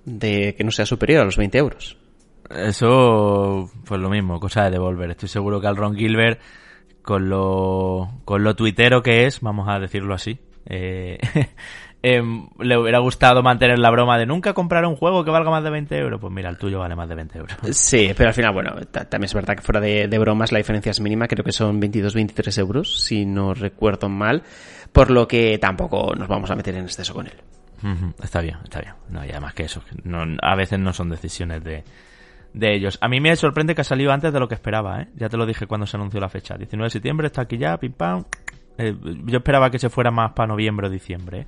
de 0.04 0.54
que 0.54 0.64
no 0.64 0.70
sea 0.70 0.86
superior 0.86 1.22
a 1.22 1.24
los 1.24 1.36
20 1.36 1.58
euros. 1.58 1.96
Eso, 2.50 3.70
pues 3.84 4.00
lo 4.00 4.08
mismo, 4.08 4.40
cosa 4.40 4.64
de 4.64 4.70
devolver. 4.70 5.10
Estoy 5.10 5.28
seguro 5.28 5.60
que 5.60 5.66
al 5.66 5.76
Ron 5.76 5.96
Gilbert 5.96 6.40
con 7.08 7.28
lo, 7.28 8.20
con 8.24 8.42
lo 8.44 8.54
tuitero 8.54 9.02
que 9.02 9.26
es, 9.26 9.40
vamos 9.40 9.66
a 9.68 9.78
decirlo 9.78 10.14
así, 10.14 10.38
eh, 10.68 11.18
em, 12.02 12.46
le 12.60 12.76
hubiera 12.76 12.98
gustado 12.98 13.42
mantener 13.42 13.78
la 13.78 13.90
broma 13.90 14.18
de 14.18 14.26
nunca 14.26 14.52
comprar 14.52 14.84
un 14.84 14.96
juego 14.96 15.24
que 15.24 15.30
valga 15.30 15.50
más 15.50 15.64
de 15.64 15.70
20 15.70 15.98
euros. 15.98 16.20
Pues 16.20 16.32
mira, 16.32 16.50
el 16.50 16.58
tuyo 16.58 16.78
vale 16.78 16.94
más 16.94 17.08
de 17.08 17.14
20 17.14 17.38
euros. 17.38 17.56
Sí, 17.72 18.12
pero 18.16 18.28
al 18.28 18.34
final, 18.34 18.52
bueno, 18.52 18.76
también 18.90 19.24
es 19.24 19.34
verdad 19.34 19.56
que 19.56 19.62
fuera 19.62 19.80
de, 19.80 20.18
bromas 20.18 20.52
la 20.52 20.58
diferencia 20.58 20.90
es 20.90 21.00
mínima, 21.00 21.26
creo 21.26 21.44
que 21.44 21.52
son 21.52 21.80
22-23 21.80 22.58
euros, 22.58 23.00
si 23.00 23.24
no 23.24 23.54
recuerdo 23.54 24.08
mal, 24.08 24.42
por 24.92 25.10
lo 25.10 25.26
que 25.26 25.58
tampoco 25.58 26.14
nos 26.14 26.28
vamos 26.28 26.50
a 26.50 26.56
meter 26.56 26.74
en 26.74 26.84
exceso 26.84 27.14
con 27.14 27.26
él. 27.26 27.34
Está 28.22 28.40
bien, 28.40 28.58
está 28.64 28.80
bien. 28.80 28.94
No, 29.08 29.24
y 29.24 29.30
además 29.30 29.54
que 29.54 29.64
eso, 29.64 29.82
no, 30.02 30.24
a 30.42 30.56
veces 30.56 30.80
no 30.80 30.92
son 30.92 31.10
decisiones 31.10 31.62
de, 31.62 31.84
de 32.52 32.74
ellos. 32.74 32.98
A 33.00 33.08
mí 33.08 33.20
me 33.20 33.34
sorprende 33.36 33.74
que 33.74 33.82
ha 33.82 33.84
salido 33.84 34.12
antes 34.12 34.32
de 34.32 34.40
lo 34.40 34.48
que 34.48 34.54
esperaba, 34.54 35.02
¿eh? 35.02 35.08
Ya 35.14 35.28
te 35.28 35.36
lo 35.36 35.46
dije 35.46 35.66
cuando 35.66 35.86
se 35.86 35.96
anunció 35.96 36.20
la 36.20 36.28
fecha. 36.28 36.56
19 36.56 36.86
de 36.86 36.90
septiembre 36.90 37.26
está 37.28 37.42
aquí 37.42 37.56
ya, 37.56 37.76
pim 37.78 37.92
pam. 37.92 38.24
Eh, 38.78 38.96
yo 39.24 39.38
esperaba 39.38 39.70
que 39.70 39.78
se 39.78 39.90
fuera 39.90 40.10
más 40.10 40.32
para 40.32 40.46
noviembre 40.46 40.86
o 40.86 40.90
diciembre. 40.90 41.40
¿eh? 41.40 41.46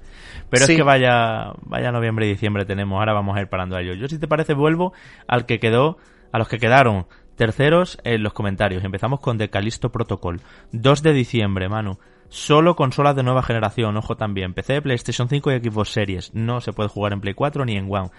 Pero 0.51 0.65
es 0.65 0.71
que 0.71 0.83
vaya, 0.83 1.53
vaya 1.63 1.93
noviembre 1.93 2.27
y 2.27 2.31
diciembre 2.31 2.65
tenemos. 2.65 2.99
Ahora 2.99 3.13
vamos 3.13 3.37
a 3.37 3.41
ir 3.41 3.47
parando 3.47 3.77
a 3.77 3.81
ellos. 3.81 3.97
Yo, 3.99 4.09
si 4.09 4.19
te 4.19 4.29
parece, 4.29 4.53
vuelvo 4.53 4.93
al 5.29 5.47
que 5.47 5.61
quedó, 5.61 5.97
a 6.33 6.39
los 6.39 6.49
que 6.49 6.59
quedaron 6.59 7.07
terceros 7.37 7.99
en 8.05 8.23
los 8.23 8.33
comentarios. 8.33 8.85
Empezamos 8.85 9.21
con 9.21 9.39
The 9.39 9.49
Callisto 9.49 9.91
Protocol. 9.91 10.41
2 10.73 11.03
de 11.03 11.13
diciembre, 11.13 11.69
Manu. 11.69 11.99
Solo 12.29 12.77
consolas 12.77 13.17
de 13.17 13.23
nueva 13.23 13.43
generación, 13.43 13.97
ojo 13.97 14.17
también. 14.17 14.53
PC, 14.53 14.83
PlayStation 14.83 15.29
5 15.29 15.53
y 15.53 15.59
Xbox 15.59 15.89
Series. 15.91 16.35
No 16.35 16.61
se 16.61 16.73
puede 16.73 16.89
jugar 16.89 17.13
en 17.13 17.21
Play 17.21 17.35
4 17.35 17.65
ni 17.65 17.77
en 17.77 17.93
One. 17.93 18.11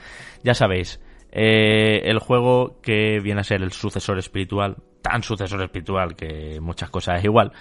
Ya 0.43 0.53
sabéis, 0.53 0.99
eh, 1.31 2.01
el 2.05 2.19
juego 2.19 2.79
que 2.81 3.19
viene 3.21 3.41
a 3.41 3.45
ser 3.45 3.61
el 3.61 3.71
sucesor 3.71 4.19
espiritual, 4.19 4.77
tan 5.01 5.23
sucesor 5.23 5.61
espiritual 5.61 6.15
que 6.15 6.59
muchas 6.61 6.89
cosas 6.89 7.19
es 7.19 7.25
igual, 7.25 7.51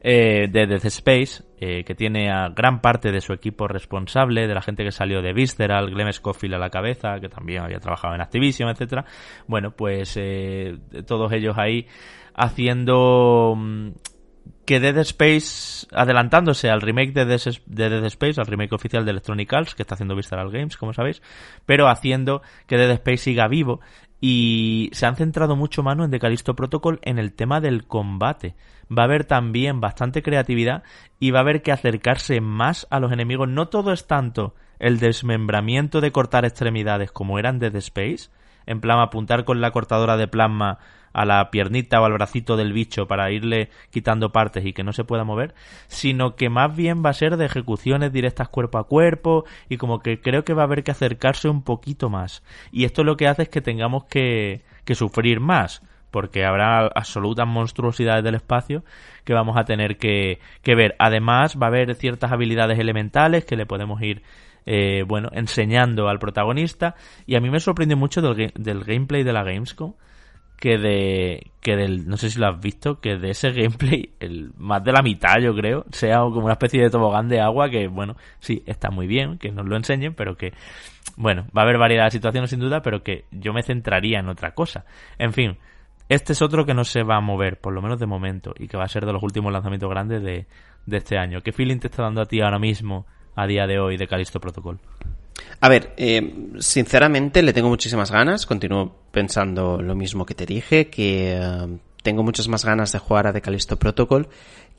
eh, 0.00 0.48
de 0.50 0.66
Death 0.66 0.84
Space, 0.86 1.42
eh, 1.58 1.84
que 1.84 1.94
tiene 1.94 2.30
a 2.30 2.48
gran 2.50 2.80
parte 2.80 3.10
de 3.10 3.20
su 3.20 3.32
equipo 3.32 3.66
responsable, 3.68 4.46
de 4.46 4.54
la 4.54 4.62
gente 4.62 4.84
que 4.84 4.92
salió 4.92 5.22
de 5.22 5.32
Visceral, 5.32 5.90
Glenn 5.90 6.12
Scofield 6.12 6.54
a 6.54 6.58
la 6.58 6.70
cabeza, 6.70 7.20
que 7.20 7.28
también 7.28 7.62
había 7.62 7.80
trabajado 7.80 8.14
en 8.14 8.20
Activision, 8.20 8.68
etcétera. 8.68 9.04
Bueno, 9.46 9.72
pues 9.72 10.16
eh, 10.16 10.78
todos 11.06 11.32
ellos 11.32 11.56
ahí 11.58 11.86
haciendo 12.34 13.54
mm, 13.56 13.90
que 14.64 14.80
Dead 14.80 14.96
Space, 14.98 15.86
adelantándose 15.92 16.70
al 16.70 16.80
remake 16.80 17.12
de 17.12 17.24
Dead, 17.26 18.04
Space, 18.06 18.40
al 18.40 18.46
remake 18.46 18.74
oficial 18.74 19.04
de 19.04 19.10
Electronic 19.10 19.52
Arts, 19.52 19.74
que 19.74 19.82
está 19.82 19.94
haciendo 19.94 20.16
Visceral 20.16 20.50
Games, 20.50 20.76
como 20.76 20.92
sabéis, 20.92 21.22
pero 21.66 21.88
haciendo 21.88 22.42
que 22.66 22.76
Dead 22.76 22.90
Space 22.92 23.18
siga 23.18 23.46
vivo. 23.48 23.80
Y 24.26 24.88
se 24.94 25.04
han 25.04 25.16
centrado 25.16 25.54
mucho 25.54 25.82
mano 25.82 26.02
en 26.02 26.10
The 26.10 26.54
Protocol 26.54 26.98
en 27.02 27.18
el 27.18 27.34
tema 27.34 27.60
del 27.60 27.86
combate. 27.86 28.54
Va 28.90 29.02
a 29.02 29.04
haber 29.04 29.26
también 29.26 29.82
bastante 29.82 30.22
creatividad 30.22 30.82
y 31.20 31.30
va 31.30 31.40
a 31.40 31.42
haber 31.42 31.60
que 31.60 31.72
acercarse 31.72 32.40
más 32.40 32.86
a 32.88 33.00
los 33.00 33.12
enemigos. 33.12 33.50
No 33.50 33.68
todo 33.68 33.92
es 33.92 34.06
tanto 34.06 34.54
el 34.78 34.98
desmembramiento 34.98 36.00
de 36.00 36.10
cortar 36.10 36.46
extremidades 36.46 37.12
como 37.12 37.38
eran 37.38 37.58
Dead 37.58 37.76
Space, 37.76 38.30
en 38.64 38.80
plan 38.80 38.98
apuntar 38.98 39.44
con 39.44 39.60
la 39.60 39.72
cortadora 39.72 40.16
de 40.16 40.26
plasma 40.26 40.78
a 41.14 41.24
la 41.24 41.50
piernita 41.50 42.00
o 42.00 42.04
al 42.04 42.12
bracito 42.12 42.56
del 42.56 42.72
bicho 42.72 43.06
para 43.06 43.30
irle 43.30 43.70
quitando 43.90 44.32
partes 44.32 44.66
y 44.66 44.72
que 44.72 44.82
no 44.82 44.92
se 44.92 45.04
pueda 45.04 45.24
mover, 45.24 45.54
sino 45.86 46.34
que 46.34 46.50
más 46.50 46.76
bien 46.76 47.02
va 47.04 47.10
a 47.10 47.14
ser 47.14 47.36
de 47.36 47.46
ejecuciones 47.46 48.12
directas 48.12 48.48
cuerpo 48.48 48.78
a 48.78 48.86
cuerpo 48.86 49.44
y 49.68 49.78
como 49.78 50.00
que 50.00 50.20
creo 50.20 50.44
que 50.44 50.54
va 50.54 50.62
a 50.62 50.66
haber 50.66 50.82
que 50.82 50.90
acercarse 50.90 51.48
un 51.48 51.62
poquito 51.62 52.10
más. 52.10 52.42
Y 52.72 52.84
esto 52.84 53.04
lo 53.04 53.16
que 53.16 53.28
hace 53.28 53.44
es 53.44 53.48
que 53.48 53.62
tengamos 53.62 54.04
que, 54.04 54.62
que 54.84 54.94
sufrir 54.94 55.40
más 55.40 55.82
porque 56.10 56.44
habrá 56.44 56.86
absolutas 56.86 57.46
monstruosidades 57.46 58.22
del 58.22 58.36
espacio 58.36 58.84
que 59.24 59.34
vamos 59.34 59.56
a 59.56 59.64
tener 59.64 59.96
que, 59.96 60.38
que, 60.62 60.76
ver. 60.76 60.94
Además, 61.00 61.56
va 61.60 61.66
a 61.66 61.70
haber 61.70 61.92
ciertas 61.96 62.30
habilidades 62.30 62.78
elementales 62.78 63.44
que 63.44 63.56
le 63.56 63.66
podemos 63.66 64.00
ir 64.00 64.22
eh, 64.64 65.02
bueno, 65.08 65.28
enseñando 65.32 66.08
al 66.08 66.20
protagonista. 66.20 66.94
Y 67.26 67.34
a 67.34 67.40
mí 67.40 67.50
me 67.50 67.58
sorprende 67.58 67.96
mucho 67.96 68.22
del, 68.22 68.52
del 68.54 68.84
gameplay 68.84 69.24
de 69.24 69.32
la 69.32 69.42
Gamescom 69.42 69.94
que 70.56 70.78
de 70.78 71.50
que 71.60 71.76
del 71.76 72.08
no 72.08 72.16
sé 72.16 72.30
si 72.30 72.38
lo 72.38 72.46
has 72.46 72.60
visto 72.60 73.00
que 73.00 73.16
de 73.16 73.30
ese 73.30 73.52
gameplay 73.52 74.10
el 74.20 74.52
más 74.56 74.82
de 74.84 74.92
la 74.92 75.02
mitad 75.02 75.38
yo 75.40 75.54
creo 75.54 75.84
sea 75.90 76.18
como 76.18 76.44
una 76.44 76.52
especie 76.52 76.82
de 76.82 76.90
tobogán 76.90 77.28
de 77.28 77.40
agua 77.40 77.68
que 77.70 77.88
bueno 77.88 78.16
sí 78.38 78.62
está 78.66 78.90
muy 78.90 79.06
bien 79.06 79.38
que 79.38 79.50
nos 79.50 79.66
lo 79.66 79.76
enseñen 79.76 80.14
pero 80.14 80.36
que 80.36 80.52
bueno 81.16 81.46
va 81.56 81.62
a 81.62 81.64
haber 81.64 81.78
variedad 81.78 82.04
de 82.04 82.10
situaciones 82.12 82.50
sin 82.50 82.60
duda 82.60 82.82
pero 82.82 83.02
que 83.02 83.24
yo 83.30 83.52
me 83.52 83.62
centraría 83.62 84.20
en 84.20 84.28
otra 84.28 84.52
cosa 84.54 84.84
en 85.18 85.32
fin 85.32 85.58
este 86.08 86.34
es 86.34 86.42
otro 86.42 86.66
que 86.66 86.74
no 86.74 86.84
se 86.84 87.02
va 87.02 87.16
a 87.16 87.20
mover 87.20 87.58
por 87.60 87.72
lo 87.72 87.82
menos 87.82 87.98
de 87.98 88.06
momento 88.06 88.54
y 88.58 88.68
que 88.68 88.76
va 88.76 88.84
a 88.84 88.88
ser 88.88 89.06
de 89.06 89.12
los 89.12 89.22
últimos 89.22 89.52
lanzamientos 89.52 89.90
grandes 89.90 90.22
de, 90.22 90.46
de 90.86 90.96
este 90.96 91.18
año 91.18 91.40
¿qué 91.40 91.52
feeling 91.52 91.78
te 91.78 91.88
está 91.88 92.02
dando 92.02 92.20
a 92.20 92.26
ti 92.26 92.40
ahora 92.40 92.58
mismo 92.58 93.06
a 93.34 93.46
día 93.46 93.66
de 93.66 93.78
hoy 93.80 93.96
de 93.96 94.06
Calisto 94.06 94.38
Protocol? 94.38 94.78
A 95.60 95.68
ver, 95.68 95.94
eh, 95.96 96.50
sinceramente 96.58 97.42
le 97.42 97.52
tengo 97.52 97.68
muchísimas 97.68 98.10
ganas. 98.10 98.46
Continúo 98.46 98.94
pensando 99.10 99.80
lo 99.80 99.94
mismo 99.94 100.26
que 100.26 100.34
te 100.34 100.46
dije, 100.46 100.88
que 100.88 101.36
eh, 101.36 101.78
tengo 102.02 102.22
muchas 102.22 102.48
más 102.48 102.64
ganas 102.64 102.92
de 102.92 102.98
jugar 102.98 103.26
a 103.26 103.32
The 103.32 103.40
Callisto 103.40 103.78
Protocol 103.78 104.28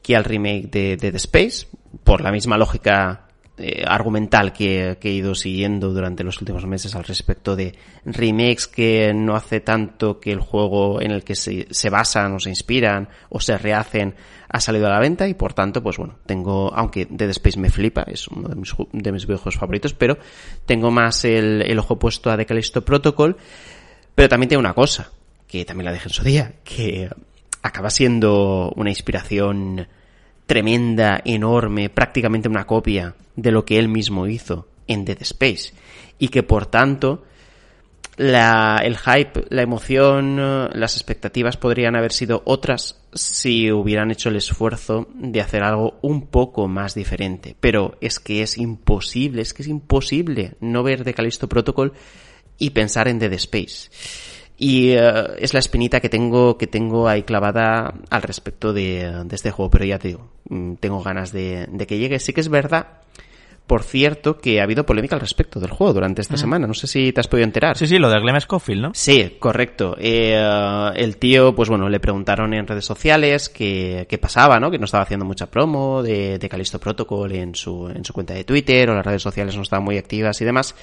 que 0.05 0.15
al 0.15 0.23
remake 0.23 0.69
de 0.69 0.97
Dead 0.97 1.15
Space, 1.15 1.65
por 2.03 2.21
la 2.21 2.31
misma 2.31 2.59
lógica 2.59 3.24
eh, 3.57 3.85
argumental 3.87 4.51
que, 4.51 4.97
he 5.01 5.09
ido 5.09 5.33
siguiendo 5.33 5.93
durante 5.93 6.25
los 6.25 6.41
últimos 6.41 6.65
meses 6.65 6.93
al 6.93 7.05
respecto 7.05 7.55
de 7.55 7.73
remakes 8.03 8.67
que 8.67 9.13
no 9.13 9.33
hace 9.33 9.61
tanto 9.61 10.19
que 10.19 10.33
el 10.33 10.41
juego 10.41 11.01
en 11.01 11.11
el 11.11 11.23
que 11.23 11.35
se, 11.35 11.89
basan 11.89 12.33
o 12.33 12.39
se 12.41 12.49
inspiran 12.49 13.07
o 13.29 13.39
se 13.39 13.57
rehacen 13.57 14.13
ha 14.49 14.59
salido 14.59 14.87
a 14.87 14.89
la 14.89 14.99
venta 14.99 15.27
y 15.29 15.35
por 15.35 15.53
tanto, 15.53 15.81
pues 15.81 15.95
bueno, 15.97 16.17
tengo, 16.25 16.73
aunque 16.75 17.07
Dead 17.09 17.29
Space 17.29 17.57
me 17.57 17.69
flipa, 17.69 18.03
es 18.07 18.27
uno 18.27 18.49
de 18.49 18.55
mis, 18.55 18.73
de 18.91 19.11
mis 19.13 19.25
videojuegos 19.25 19.57
favoritos, 19.57 19.93
pero 19.93 20.17
tengo 20.65 20.91
más 20.91 21.23
el, 21.23 21.61
el 21.61 21.79
ojo 21.79 21.97
puesto 21.97 22.29
a 22.29 22.35
The 22.35 22.45
Callisto 22.45 22.83
Protocol, 22.83 23.37
pero 24.15 24.27
también 24.27 24.49
tengo 24.49 24.59
una 24.59 24.73
cosa, 24.73 25.11
que 25.47 25.63
también 25.63 25.85
la 25.85 25.91
dejé 25.93 26.09
en 26.09 26.13
su 26.13 26.23
día, 26.25 26.55
que 26.65 27.09
acaba 27.61 27.89
siendo 27.89 28.73
una 28.75 28.89
inspiración 28.89 29.87
tremenda, 30.45 31.21
enorme, 31.25 31.89
prácticamente 31.89 32.49
una 32.49 32.65
copia 32.65 33.15
de 33.35 33.51
lo 33.51 33.65
que 33.65 33.79
él 33.79 33.87
mismo 33.87 34.27
hizo 34.27 34.67
en 34.87 35.05
Dead 35.05 35.21
Space. 35.21 35.73
Y 36.19 36.29
que 36.29 36.43
por 36.43 36.65
tanto, 36.67 37.23
la, 38.17 38.81
el 38.83 38.97
hype, 38.97 39.45
la 39.49 39.61
emoción, 39.61 40.69
las 40.73 40.95
expectativas 40.95 41.57
podrían 41.57 41.95
haber 41.95 42.13
sido 42.13 42.41
otras 42.45 43.01
si 43.13 43.71
hubieran 43.71 44.11
hecho 44.11 44.29
el 44.29 44.37
esfuerzo 44.37 45.07
de 45.15 45.41
hacer 45.41 45.63
algo 45.63 45.97
un 46.01 46.27
poco 46.27 46.67
más 46.67 46.95
diferente. 46.95 47.55
Pero 47.59 47.97
es 48.01 48.19
que 48.19 48.41
es 48.41 48.57
imposible, 48.57 49.41
es 49.41 49.53
que 49.53 49.63
es 49.63 49.67
imposible 49.67 50.53
no 50.59 50.83
ver 50.83 51.03
de 51.03 51.13
Callisto 51.13 51.49
Protocol 51.49 51.93
y 52.57 52.69
pensar 52.69 53.07
en 53.07 53.19
Dead 53.19 53.33
Space. 53.33 53.89
Y 54.57 54.91
eh, 54.91 55.13
es 55.39 55.53
la 55.53 55.59
espinita 55.59 55.99
que 55.99 56.09
tengo, 56.09 56.57
que 56.57 56.67
tengo 56.67 57.07
ahí 57.07 57.23
clavada 57.23 57.93
al 58.09 58.21
respecto 58.21 58.73
de, 58.73 59.23
de, 59.25 59.35
este 59.35 59.51
juego. 59.51 59.69
Pero 59.69 59.85
ya 59.85 59.99
te 59.99 60.09
digo, 60.09 60.29
mm, 60.49 60.75
tengo 60.75 61.03
ganas 61.03 61.31
de, 61.31 61.67
de 61.69 61.87
que 61.87 61.97
llegue. 61.97 62.19
Sí 62.19 62.33
que 62.33 62.41
es 62.41 62.49
verdad 62.49 63.01
por 63.67 63.81
cierto, 63.81 64.37
que 64.37 64.59
ha 64.59 64.63
habido 64.63 64.85
polémica 64.85 65.15
al 65.15 65.21
respecto 65.21 65.59
del 65.59 65.71
juego 65.71 65.93
durante 65.93 66.21
esta 66.21 66.37
semana. 66.37 66.67
No 66.67 66.75
sé 66.75 66.85
si 66.85 67.11
te 67.11 67.19
has 67.19 67.27
podido 67.27 67.45
enterar. 67.45 67.75
Sí, 67.75 67.87
sí, 67.87 67.97
lo 67.97 68.09
de 68.09 68.19
Glenn 68.19 68.39
Scofield, 68.39 68.81
¿no? 68.81 68.91
Sí, 68.93 69.37
correcto. 69.39 69.95
Eh, 69.99 70.39
el 70.95 71.17
tío, 71.17 71.55
pues 71.55 71.69
bueno, 71.69 71.89
le 71.89 71.99
preguntaron 71.99 72.53
en 72.53 72.67
redes 72.67 72.85
sociales 72.85 73.49
qué, 73.49 74.05
qué 74.07 74.17
pasaba, 74.19 74.59
¿no? 74.59 74.69
Que 74.69 74.77
no 74.77 74.85
estaba 74.85 75.03
haciendo 75.03 75.25
mucha 75.25 75.47
promo 75.47 76.03
de, 76.03 76.37
de 76.37 76.49
Callisto 76.49 76.79
Protocol 76.79 77.31
en 77.31 77.55
su, 77.55 77.87
en 77.89 78.05
su 78.05 78.13
cuenta 78.13 78.35
de 78.35 78.43
Twitter 78.43 78.87
o 78.91 78.95
las 78.95 79.05
redes 79.05 79.23
sociales 79.23 79.55
no 79.55 79.63
estaban 79.63 79.83
muy 79.83 79.97
activas 79.97 80.39
y 80.41 80.45
demás. 80.45 80.75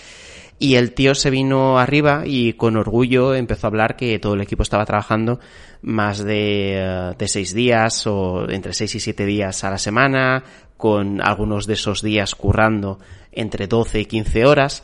Y 0.58 0.76
el 0.76 0.92
tío 0.92 1.14
se 1.14 1.30
vino 1.30 1.78
arriba 1.78 2.22
y 2.24 2.52
con 2.52 2.76
orgullo 2.76 3.34
empezó 3.34 3.66
a 3.66 3.70
hablar 3.70 3.96
que 3.96 4.18
todo 4.18 4.34
el 4.34 4.42
equipo 4.42 4.62
estaba 4.62 4.86
trabajando 4.86 5.40
más 5.82 6.22
de, 6.22 6.74
eh, 6.76 7.14
de 7.18 7.28
seis 7.28 7.52
días 7.52 8.06
o 8.06 8.48
entre 8.48 8.72
seis 8.72 8.94
y 8.94 9.00
siete 9.00 9.26
días 9.26 9.64
a 9.64 9.70
la 9.70 9.78
semana, 9.78 10.44
con 10.76 11.20
algunos 11.20 11.66
de 11.66 11.74
esos 11.74 12.02
días 12.02 12.34
currando 12.34 12.98
entre 13.30 13.66
12 13.66 14.00
y 14.00 14.04
15 14.06 14.46
horas. 14.46 14.82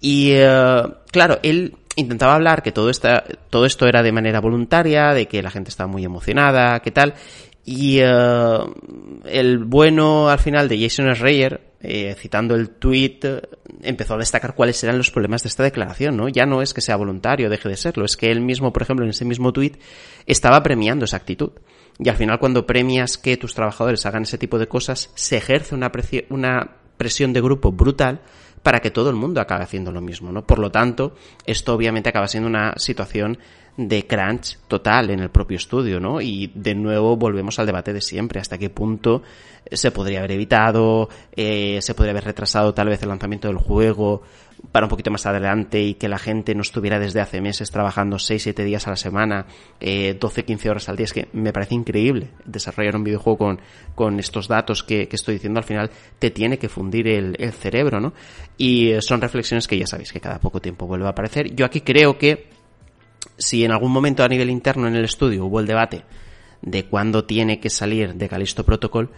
Y 0.00 0.32
eh, 0.32 0.82
claro, 1.10 1.38
él 1.42 1.76
intentaba 1.96 2.34
hablar 2.34 2.62
que 2.62 2.72
todo, 2.72 2.90
esta, 2.90 3.24
todo 3.50 3.66
esto 3.66 3.86
era 3.86 4.02
de 4.02 4.12
manera 4.12 4.40
voluntaria, 4.40 5.14
de 5.14 5.26
que 5.26 5.42
la 5.42 5.50
gente 5.50 5.70
estaba 5.70 5.90
muy 5.90 6.04
emocionada, 6.04 6.80
que 6.80 6.90
tal. 6.90 7.14
Y 7.64 7.98
eh, 8.00 8.58
el 9.26 9.64
bueno 9.64 10.28
al 10.28 10.38
final 10.38 10.68
de 10.68 10.80
Jason 10.80 11.14
Schreier, 11.14 11.60
eh, 11.86 12.14
citando 12.18 12.54
el 12.54 12.70
tweet, 12.70 13.20
empezó 13.82 14.14
a 14.14 14.18
destacar 14.18 14.54
cuáles 14.54 14.82
eran 14.82 14.96
los 14.96 15.10
problemas 15.10 15.42
de 15.42 15.50
esta 15.50 15.62
declaración, 15.62 16.16
¿no? 16.16 16.28
Ya 16.30 16.46
no 16.46 16.62
es 16.62 16.72
que 16.72 16.80
sea 16.80 16.96
voluntario, 16.96 17.50
deje 17.50 17.68
de 17.68 17.76
serlo, 17.76 18.06
es 18.06 18.16
que 18.16 18.30
él 18.30 18.40
mismo, 18.40 18.72
por 18.72 18.82
ejemplo, 18.82 19.04
en 19.04 19.10
ese 19.10 19.26
mismo 19.26 19.52
tweet, 19.52 19.72
estaba 20.26 20.62
premiando 20.62 21.04
esa 21.04 21.18
actitud. 21.18 21.50
Y 21.98 22.08
al 22.08 22.16
final 22.16 22.38
cuando 22.38 22.66
premias 22.66 23.18
que 23.18 23.36
tus 23.36 23.54
trabajadores 23.54 24.06
hagan 24.06 24.22
ese 24.22 24.38
tipo 24.38 24.58
de 24.58 24.66
cosas, 24.66 25.10
se 25.14 25.36
ejerce 25.36 25.74
una, 25.74 25.92
una 26.30 26.70
presión 26.96 27.34
de 27.34 27.42
grupo 27.42 27.70
brutal 27.70 28.22
para 28.62 28.80
que 28.80 28.90
todo 28.90 29.10
el 29.10 29.16
mundo 29.16 29.42
acabe 29.42 29.64
haciendo 29.64 29.92
lo 29.92 30.00
mismo, 30.00 30.32
¿no? 30.32 30.46
Por 30.46 30.58
lo 30.58 30.70
tanto, 30.70 31.14
esto 31.44 31.74
obviamente 31.74 32.08
acaba 32.08 32.28
siendo 32.28 32.48
una 32.48 32.72
situación 32.78 33.38
de 33.76 34.06
crunch 34.06 34.58
total 34.68 35.10
en 35.10 35.20
el 35.20 35.30
propio 35.30 35.56
estudio, 35.56 35.98
¿no? 35.98 36.20
Y 36.20 36.50
de 36.54 36.74
nuevo 36.74 37.16
volvemos 37.16 37.58
al 37.58 37.66
debate 37.66 37.92
de 37.92 38.00
siempre, 38.00 38.40
hasta 38.40 38.58
qué 38.58 38.70
punto 38.70 39.22
se 39.70 39.90
podría 39.90 40.18
haber 40.18 40.32
evitado, 40.32 41.08
eh, 41.34 41.78
se 41.80 41.94
podría 41.94 42.12
haber 42.12 42.24
retrasado 42.24 42.74
tal 42.74 42.88
vez 42.88 43.02
el 43.02 43.08
lanzamiento 43.08 43.48
del 43.48 43.56
juego 43.56 44.22
para 44.72 44.86
un 44.86 44.90
poquito 44.90 45.10
más 45.10 45.26
adelante 45.26 45.82
y 45.82 45.94
que 45.94 46.08
la 46.08 46.18
gente 46.18 46.54
no 46.54 46.62
estuviera 46.62 46.98
desde 46.98 47.20
hace 47.20 47.40
meses 47.40 47.70
trabajando 47.70 48.16
6-7 48.16 48.64
días 48.64 48.86
a 48.86 48.90
la 48.90 48.96
semana, 48.96 49.46
eh, 49.80 50.18
12-15 50.18 50.70
horas 50.70 50.88
al 50.88 50.96
día. 50.96 51.04
Es 51.04 51.12
que 51.12 51.28
me 51.32 51.52
parece 51.52 51.74
increíble 51.74 52.30
desarrollar 52.44 52.96
un 52.96 53.04
videojuego 53.04 53.38
con, 53.38 53.60
con 53.94 54.18
estos 54.18 54.48
datos 54.48 54.82
que, 54.82 55.08
que 55.08 55.16
estoy 55.16 55.34
diciendo. 55.34 55.58
Al 55.58 55.64
final 55.64 55.90
te 56.18 56.30
tiene 56.30 56.58
que 56.58 56.68
fundir 56.68 57.08
el, 57.08 57.36
el 57.38 57.52
cerebro, 57.52 58.00
¿no? 58.00 58.14
Y 58.56 58.92
son 59.00 59.20
reflexiones 59.20 59.68
que 59.68 59.78
ya 59.78 59.86
sabéis 59.86 60.12
que 60.12 60.20
cada 60.20 60.38
poco 60.38 60.60
tiempo 60.60 60.86
vuelve 60.86 61.06
a 61.06 61.10
aparecer. 61.10 61.54
Yo 61.54 61.66
aquí 61.66 61.80
creo 61.80 62.16
que 62.16 62.48
si 63.36 63.64
en 63.64 63.72
algún 63.72 63.92
momento 63.92 64.22
a 64.22 64.28
nivel 64.28 64.50
interno 64.50 64.86
en 64.86 64.96
el 64.96 65.04
estudio 65.04 65.44
hubo 65.44 65.60
el 65.60 65.66
debate 65.66 66.04
de 66.62 66.84
cuándo 66.86 67.24
tiene 67.24 67.60
que 67.60 67.70
salir 67.70 68.14
de 68.14 68.28
Calisto 68.28 68.64
Protocol, 68.64 69.10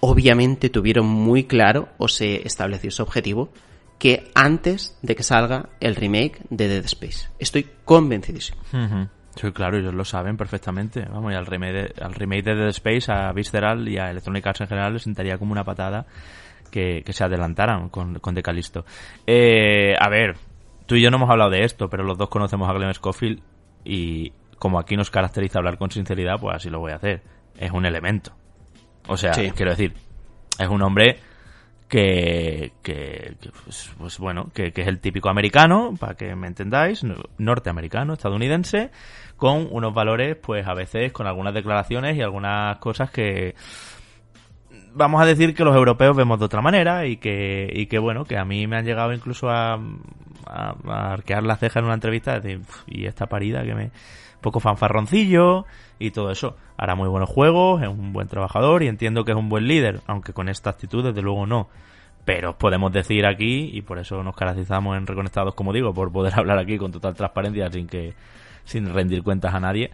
obviamente 0.00 0.70
tuvieron 0.70 1.06
muy 1.06 1.44
claro 1.44 1.88
o 1.98 2.08
se 2.08 2.46
estableció 2.46 2.88
ese 2.88 3.02
objetivo 3.02 3.50
que 3.98 4.30
antes 4.34 4.96
de 5.02 5.16
que 5.16 5.22
salga 5.22 5.70
el 5.80 5.96
remake 5.96 6.40
de 6.50 6.68
Dead 6.68 6.84
Space. 6.84 7.28
Estoy 7.38 7.68
convencidísimo. 7.84 8.60
Sí, 9.34 9.52
claro, 9.52 9.78
ellos 9.78 9.94
lo 9.94 10.04
saben 10.04 10.36
perfectamente. 10.36 11.04
Vamos, 11.04 11.32
y 11.32 11.36
al 11.36 11.46
remake, 11.46 11.72
de, 11.72 11.94
al 12.02 12.14
remake 12.14 12.44
de 12.44 12.54
Dead 12.54 12.68
Space, 12.68 13.12
a 13.12 13.32
Visceral 13.32 13.88
y 13.88 13.98
a 13.98 14.10
Electronic 14.10 14.46
Arts 14.46 14.60
en 14.62 14.68
general 14.68 14.92
les 14.92 15.02
sentaría 15.02 15.36
como 15.36 15.52
una 15.52 15.64
patada 15.64 16.06
que, 16.70 17.04
se 17.08 17.24
adelantaran 17.24 17.88
con, 17.88 18.18
con 18.20 18.34
The 18.34 18.42
Callisto. 18.42 18.84
Eh, 19.26 19.94
a 19.98 20.08
ver, 20.08 20.36
tú 20.88 20.94
y 20.94 21.02
yo 21.02 21.10
no 21.10 21.18
hemos 21.18 21.30
hablado 21.30 21.50
de 21.50 21.64
esto, 21.64 21.90
pero 21.90 22.02
los 22.02 22.16
dos 22.16 22.30
conocemos 22.30 22.68
a 22.68 22.72
Glenn 22.72 22.94
Scofield 22.94 23.42
y 23.84 24.32
como 24.58 24.80
aquí 24.80 24.96
nos 24.96 25.10
caracteriza 25.10 25.58
hablar 25.58 25.76
con 25.76 25.90
sinceridad, 25.90 26.40
pues 26.40 26.56
así 26.56 26.70
lo 26.70 26.80
voy 26.80 26.92
a 26.92 26.96
hacer. 26.96 27.22
Es 27.58 27.70
un 27.70 27.84
elemento. 27.84 28.32
O 29.06 29.16
sea, 29.18 29.32
quiero 29.32 29.70
decir, 29.70 29.92
es 30.58 30.68
un 30.68 30.80
hombre 30.80 31.18
que, 31.88 32.72
que, 32.82 33.36
pues, 33.64 33.92
pues, 33.98 34.18
bueno, 34.18 34.50
que, 34.54 34.72
que, 34.72 34.80
es 34.80 34.88
el 34.88 34.98
típico 34.98 35.28
americano, 35.28 35.94
para 36.00 36.14
que 36.14 36.34
me 36.34 36.46
entendáis, 36.46 37.04
norteamericano, 37.36 38.14
estadounidense, 38.14 38.90
con 39.36 39.68
unos 39.70 39.92
valores, 39.92 40.36
pues 40.36 40.66
a 40.66 40.72
veces 40.72 41.12
con 41.12 41.26
algunas 41.26 41.52
declaraciones 41.52 42.16
y 42.16 42.22
algunas 42.22 42.78
cosas 42.78 43.10
que 43.10 43.54
vamos 44.94 45.20
a 45.20 45.26
decir 45.26 45.54
que 45.54 45.64
los 45.64 45.76
europeos 45.76 46.16
vemos 46.16 46.38
de 46.38 46.46
otra 46.46 46.62
manera 46.62 47.06
y 47.06 47.18
que, 47.18 47.70
y 47.72 47.86
que 47.86 47.98
bueno, 47.98 48.24
que 48.24 48.38
a 48.38 48.44
mí 48.44 48.66
me 48.66 48.76
han 48.76 48.84
llegado 48.84 49.12
incluso 49.12 49.48
a, 49.50 49.78
a, 50.48 51.12
arquear 51.12 51.42
la 51.42 51.56
ceja 51.56 51.80
en 51.80 51.86
una 51.86 51.94
entrevista 51.94 52.40
de, 52.40 52.60
y 52.86 53.06
esta 53.06 53.26
parida 53.26 53.62
que 53.62 53.74
me 53.74 53.90
poco 54.40 54.60
fanfarroncillo 54.60 55.66
y 55.98 56.10
todo 56.10 56.30
eso. 56.30 56.56
Hará 56.76 56.94
muy 56.94 57.08
buenos 57.08 57.28
juegos, 57.28 57.82
es 57.82 57.88
un 57.88 58.12
buen 58.12 58.28
trabajador 58.28 58.82
y 58.82 58.88
entiendo 58.88 59.24
que 59.24 59.32
es 59.32 59.36
un 59.36 59.48
buen 59.48 59.66
líder, 59.66 60.00
aunque 60.06 60.32
con 60.32 60.48
esta 60.48 60.70
actitud 60.70 61.04
desde 61.04 61.22
luego 61.22 61.46
no. 61.46 61.68
Pero 62.24 62.56
podemos 62.58 62.92
decir 62.92 63.26
aquí, 63.26 63.70
y 63.72 63.82
por 63.82 63.98
eso 63.98 64.22
nos 64.22 64.36
caracterizamos 64.36 64.96
en 64.96 65.06
Reconectados, 65.06 65.54
como 65.54 65.72
digo, 65.72 65.92
por 65.92 66.12
poder 66.12 66.34
hablar 66.38 66.58
aquí 66.58 66.78
con 66.78 66.92
total 66.92 67.14
transparencia 67.14 67.70
sin 67.70 67.86
que 67.86 68.14
sin 68.64 68.92
rendir 68.92 69.22
cuentas 69.22 69.54
a 69.54 69.60
nadie, 69.60 69.90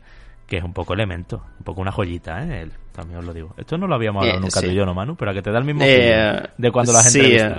que 0.49 0.57
es 0.57 0.65
un 0.65 0.73
poco 0.73 0.95
elemento, 0.95 1.45
un 1.59 1.65
poco 1.65 1.81
una 1.81 1.93
joyita, 1.93 2.43
¿eh? 2.43 2.69
también 2.93 3.21
os 3.21 3.25
lo 3.25 3.33
digo. 3.33 3.55
Esto 3.57 3.79
no 3.79 3.87
lo 3.87 3.95
habíamos 3.95 4.23
hablado 4.23 4.39
eh, 4.39 4.43
nunca 4.43 4.61
tú 4.61 4.67
y 4.67 4.75
yo, 4.75 4.85
¿no, 4.85 4.95
Manu? 4.95 5.17
Pero 5.17 5.31
a 5.31 5.35
que 5.35 5.43
te 5.43 5.53
da 5.53 5.59
el 5.59 5.65
mismo 5.65 5.83
eh, 5.85 6.43
de 6.59 6.71
cuando 6.73 6.93
la 6.93 7.03
gente 7.03 7.21
sí, 7.21 7.37
eh, 7.37 7.55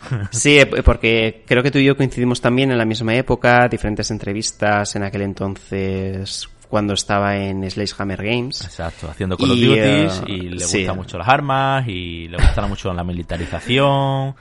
Sí, 0.30 0.60
porque 0.84 1.42
creo 1.46 1.62
que 1.62 1.70
tú 1.70 1.78
y 1.78 1.84
yo 1.84 1.96
coincidimos 1.96 2.40
también 2.40 2.70
en 2.70 2.78
la 2.78 2.84
misma 2.84 3.14
época, 3.14 3.68
diferentes 3.68 4.10
entrevistas 4.10 4.94
en 4.96 5.02
aquel 5.02 5.22
entonces 5.22 6.48
cuando 6.68 6.92
estaba 6.92 7.36
en 7.36 7.66
Hammer 7.98 8.22
Games. 8.22 8.62
Exacto, 8.64 9.08
haciendo 9.10 9.36
Call 9.36 9.52
of 9.52 9.56
Duty 9.56 10.32
y 10.32 10.40
le 10.50 10.64
gustan 10.64 10.96
mucho 10.96 11.18
las 11.18 11.28
armas 11.28 11.88
y 11.88 12.28
le 12.28 12.36
gusta 12.36 12.66
mucho 12.66 12.92
la 12.92 13.04
militarización 13.04 14.34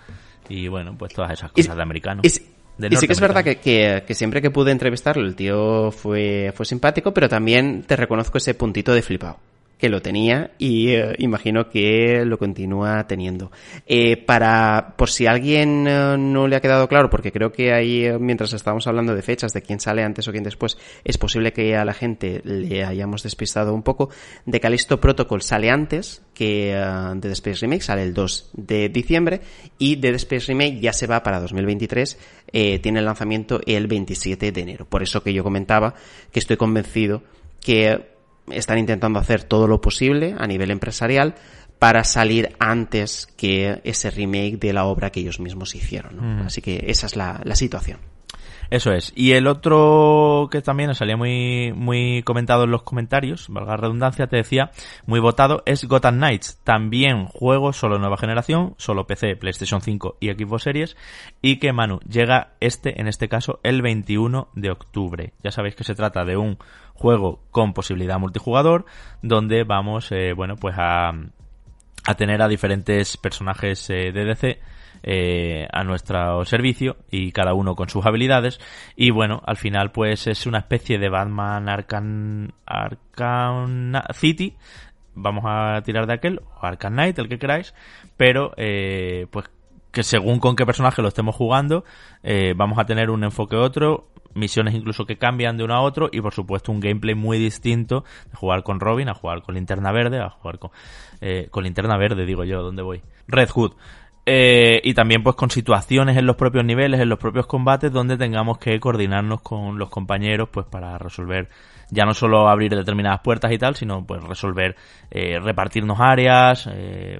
y 0.50 0.68
bueno, 0.68 0.96
pues 0.98 1.14
todas 1.14 1.32
esas 1.32 1.52
cosas 1.52 1.76
de 1.76 1.82
americano. 1.82 2.22
Y, 2.24 2.30
sí 2.30 3.08
que 3.08 3.14
es 3.14 3.20
verdad 3.20 3.44
que, 3.44 3.58
que, 3.58 4.04
que, 4.06 4.14
siempre 4.14 4.42
que 4.42 4.52
pude 4.52 4.72
entrevistarlo 4.72 5.26
el 5.26 5.36
tío 5.36 5.92
fue, 5.92 6.54
fue 6.56 6.66
simpático, 6.66 7.12
pero 7.12 7.28
también 7.28 7.84
te 7.84 7.96
reconozco 7.96 8.38
ese 8.38 8.54
puntito 8.54 8.94
de 8.94 9.02
flipado 9.02 9.40
que 9.78 9.90
lo 9.90 10.02
tenía 10.02 10.52
y 10.58 10.90
eh, 10.90 11.16
imagino 11.20 11.70
que 11.70 12.26
lo 12.26 12.38
continúa 12.38 13.06
teniendo. 13.08 13.52
Eh, 13.86 14.18
para, 14.18 14.96
por 14.98 15.10
si 15.10 15.28
alguien 15.28 15.88
eh, 15.88 16.16
no 16.18 16.48
le 16.48 16.56
ha 16.56 16.62
quedado 16.62 16.88
claro, 16.88 17.10
porque 17.10 17.32
creo 17.32 17.52
que 17.52 17.74
ahí, 17.74 18.08
mientras 18.20 18.54
estábamos 18.54 18.88
hablando 18.88 19.14
de 19.16 19.22
fechas, 19.22 19.54
de 19.54 19.62
quién 19.62 19.80
sale 19.80 20.04
antes 20.04 20.28
o 20.28 20.32
quién 20.32 20.44
después, 20.44 20.78
es 21.04 21.18
posible 21.18 21.54
que 21.54 21.76
a 21.76 21.86
la 21.86 21.94
gente 21.94 22.42
le 22.44 22.84
hayamos 22.84 23.24
despistado 23.24 23.74
un 23.74 23.84
poco. 23.84 24.10
De 24.46 24.60
Calisto 24.60 25.00
Protocol 25.00 25.42
sale 25.42 25.70
antes 25.70 26.24
que 26.34 26.74
de 27.16 27.20
The 27.20 27.34
Space 27.34 27.62
Remake, 27.62 27.82
sale 27.82 28.04
el 28.04 28.14
2 28.14 28.52
de 28.54 28.90
diciembre, 28.90 29.42
y 29.78 29.96
de 29.96 30.12
The 30.12 30.18
Space 30.18 30.48
Remake 30.48 30.80
ya 30.80 30.94
se 30.94 31.08
va 31.08 31.24
para 31.24 31.40
2023, 31.40 32.18
tiene 32.82 33.00
el 33.00 33.06
lanzamiento 33.06 33.60
el 33.66 33.88
27 33.88 34.52
de 34.52 34.62
enero. 34.62 34.86
Por 34.86 35.02
eso 35.02 35.24
que 35.24 35.34
yo 35.34 35.44
comentaba 35.44 35.96
que 36.32 36.40
estoy 36.40 36.58
convencido 36.58 37.24
que 37.60 38.17
están 38.52 38.78
intentando 38.78 39.20
hacer 39.20 39.44
todo 39.44 39.68
lo 39.68 39.82
posible 39.82 40.36
a 40.38 40.48
nivel 40.48 40.72
empresarial 40.72 41.36
para 41.80 42.04
salir 42.04 42.56
antes 42.60 43.28
que 43.38 43.82
ese 43.84 44.10
remake 44.10 44.58
de 44.58 44.74
la 44.74 44.86
obra 44.86 45.12
que 45.12 45.20
ellos 45.20 45.40
mismos 45.40 45.76
hicieron. 45.76 46.42
Así 46.42 46.62
que 46.62 46.86
esa 46.88 47.06
es 47.06 47.16
la, 47.16 47.42
la, 47.44 47.56
situación. 47.56 48.00
Eso 48.70 48.92
es. 48.92 49.14
Y 49.16 49.34
el 49.34 49.48
otro 49.48 50.50
que 50.52 50.62
también 50.62 50.94
salía 50.96 51.16
muy, 51.16 51.72
muy 51.74 52.24
comentado 52.24 52.64
en 52.64 52.72
los 52.72 52.84
comentarios, 52.84 53.48
valga 53.48 53.72
la 53.72 53.78
redundancia, 53.78 54.28
te 54.28 54.38
decía, 54.38 54.72
muy 55.06 55.20
votado, 55.20 55.64
es 55.66 55.86
Gotham 55.86 56.18
Knights. 56.18 56.60
También 56.64 57.28
juego 57.28 57.72
solo 57.72 57.98
nueva 57.98 58.18
generación, 58.18 58.74
solo 58.78 59.08
PC, 59.08 59.36
PlayStation 59.36 59.82
5 59.82 60.18
y 60.20 60.32
Xbox 60.32 60.64
Series. 60.64 60.98
Y 61.42 61.60
que 61.60 61.72
Manu 61.72 62.00
llega 62.00 62.56
este, 62.60 63.00
en 63.00 63.08
este 63.08 63.30
caso, 63.30 63.60
el 63.64 63.82
21 63.82 64.50
de 64.56 64.72
octubre. 64.72 65.34
Ya 65.44 65.52
sabéis 65.52 65.76
que 65.76 65.86
se 65.86 65.96
trata 65.96 66.26
de 66.26 66.36
un 66.36 66.58
juego 66.98 67.40
con 67.52 67.74
posibilidad 67.74 68.20
multijugador, 68.20 68.86
donde 69.22 69.64
vamos, 69.64 70.12
eh, 70.12 70.34
bueno, 70.34 70.56
pues 70.56 70.76
a, 70.78 71.12
a 72.06 72.16
tener 72.16 72.42
a 72.42 72.48
diferentes 72.48 73.18
personajes 73.18 73.90
eh, 73.90 74.12
de 74.12 74.26
DC 74.26 74.60
eh, 75.04 75.68
a 75.72 75.84
nuestro 75.84 76.44
servicio 76.46 76.98
y 77.12 77.32
cada 77.32 77.54
uno 77.54 77.76
con 77.76 77.90
sus 77.90 78.06
habilidades. 78.06 78.60
Y 78.96 79.12
bueno 79.12 79.42
al 79.46 79.58
final 79.58 79.92
pues 79.92 80.26
es 80.26 80.48
una 80.48 80.60
especie 80.60 80.98
de 80.98 81.10
Batman 81.10 81.70
Arkham, 81.70 82.50
Arkham 82.66 83.94
City. 84.14 84.56
Vamos 85.14 85.44
a 85.48 85.82
tirar 85.84 86.08
de 86.08 86.14
aquel 86.14 86.40
o 86.40 86.66
Arkham 86.66 86.94
Knight 86.94 87.20
el 87.20 87.30
que 87.30 87.40
queráis 87.40 87.74
pero 88.18 88.52
eh, 88.58 89.28
pues 89.32 89.46
que 89.98 90.04
según 90.04 90.40
con 90.40 90.56
qué 90.56 90.64
personaje 90.64 91.02
lo 91.02 91.08
estemos 91.08 91.36
jugando 91.36 91.84
eh, 92.22 92.54
vamos 92.56 92.78
a 92.78 92.86
tener 92.86 93.10
un 93.10 93.24
enfoque 93.24 93.56
otro 93.56 94.10
misiones 94.36 94.76
incluso 94.76 95.08
que 95.08 95.18
cambian 95.18 95.58
de 95.58 95.64
uno 95.64 95.74
a 95.74 95.82
otro 95.82 96.08
y 96.12 96.22
por 96.22 96.36
supuesto 96.36 96.72
un 96.72 96.80
gameplay 96.80 97.16
muy 97.16 97.40
distinto 97.40 98.04
de 98.30 98.38
jugar 98.38 98.62
con 98.62 98.80
Robin 98.80 99.10
a 99.10 99.16
jugar 99.16 99.42
con 99.42 99.56
Linterna 99.56 99.92
Verde, 99.92 100.20
a 100.20 100.30
jugar 100.30 100.60
con, 100.60 100.70
eh, 101.20 101.48
con 101.50 101.64
Linterna 101.64 101.98
Verde, 101.98 102.28
digo 102.28 102.44
yo, 102.44 102.62
¿dónde 102.62 102.84
voy? 102.84 103.02
Red 103.28 103.50
Hood. 103.50 103.74
Eh, 104.28 104.82
y 104.84 104.94
también 104.94 105.24
pues 105.24 105.36
con 105.36 105.50
situaciones 105.50 106.16
en 106.16 106.28
los 106.28 106.36
propios 106.36 106.64
niveles, 106.64 107.00
en 107.00 107.10
los 107.10 107.18
propios 107.18 107.48
combates, 107.48 107.92
donde 107.92 108.18
tengamos 108.18 108.60
que 108.60 108.80
coordinarnos 108.80 109.42
con 109.42 109.80
los 109.80 109.90
compañeros 109.90 110.50
pues 110.52 110.68
para 110.68 111.00
resolver 111.00 111.50
ya 111.90 112.06
no 112.06 112.14
solo 112.14 112.50
abrir 112.50 112.76
determinadas 112.76 113.22
puertas 113.22 113.52
y 113.52 113.58
tal, 113.58 113.76
sino 113.76 114.06
pues 114.06 114.22
resolver, 114.24 114.76
eh, 115.10 115.40
repartirnos 115.40 115.98
áreas, 116.00 116.70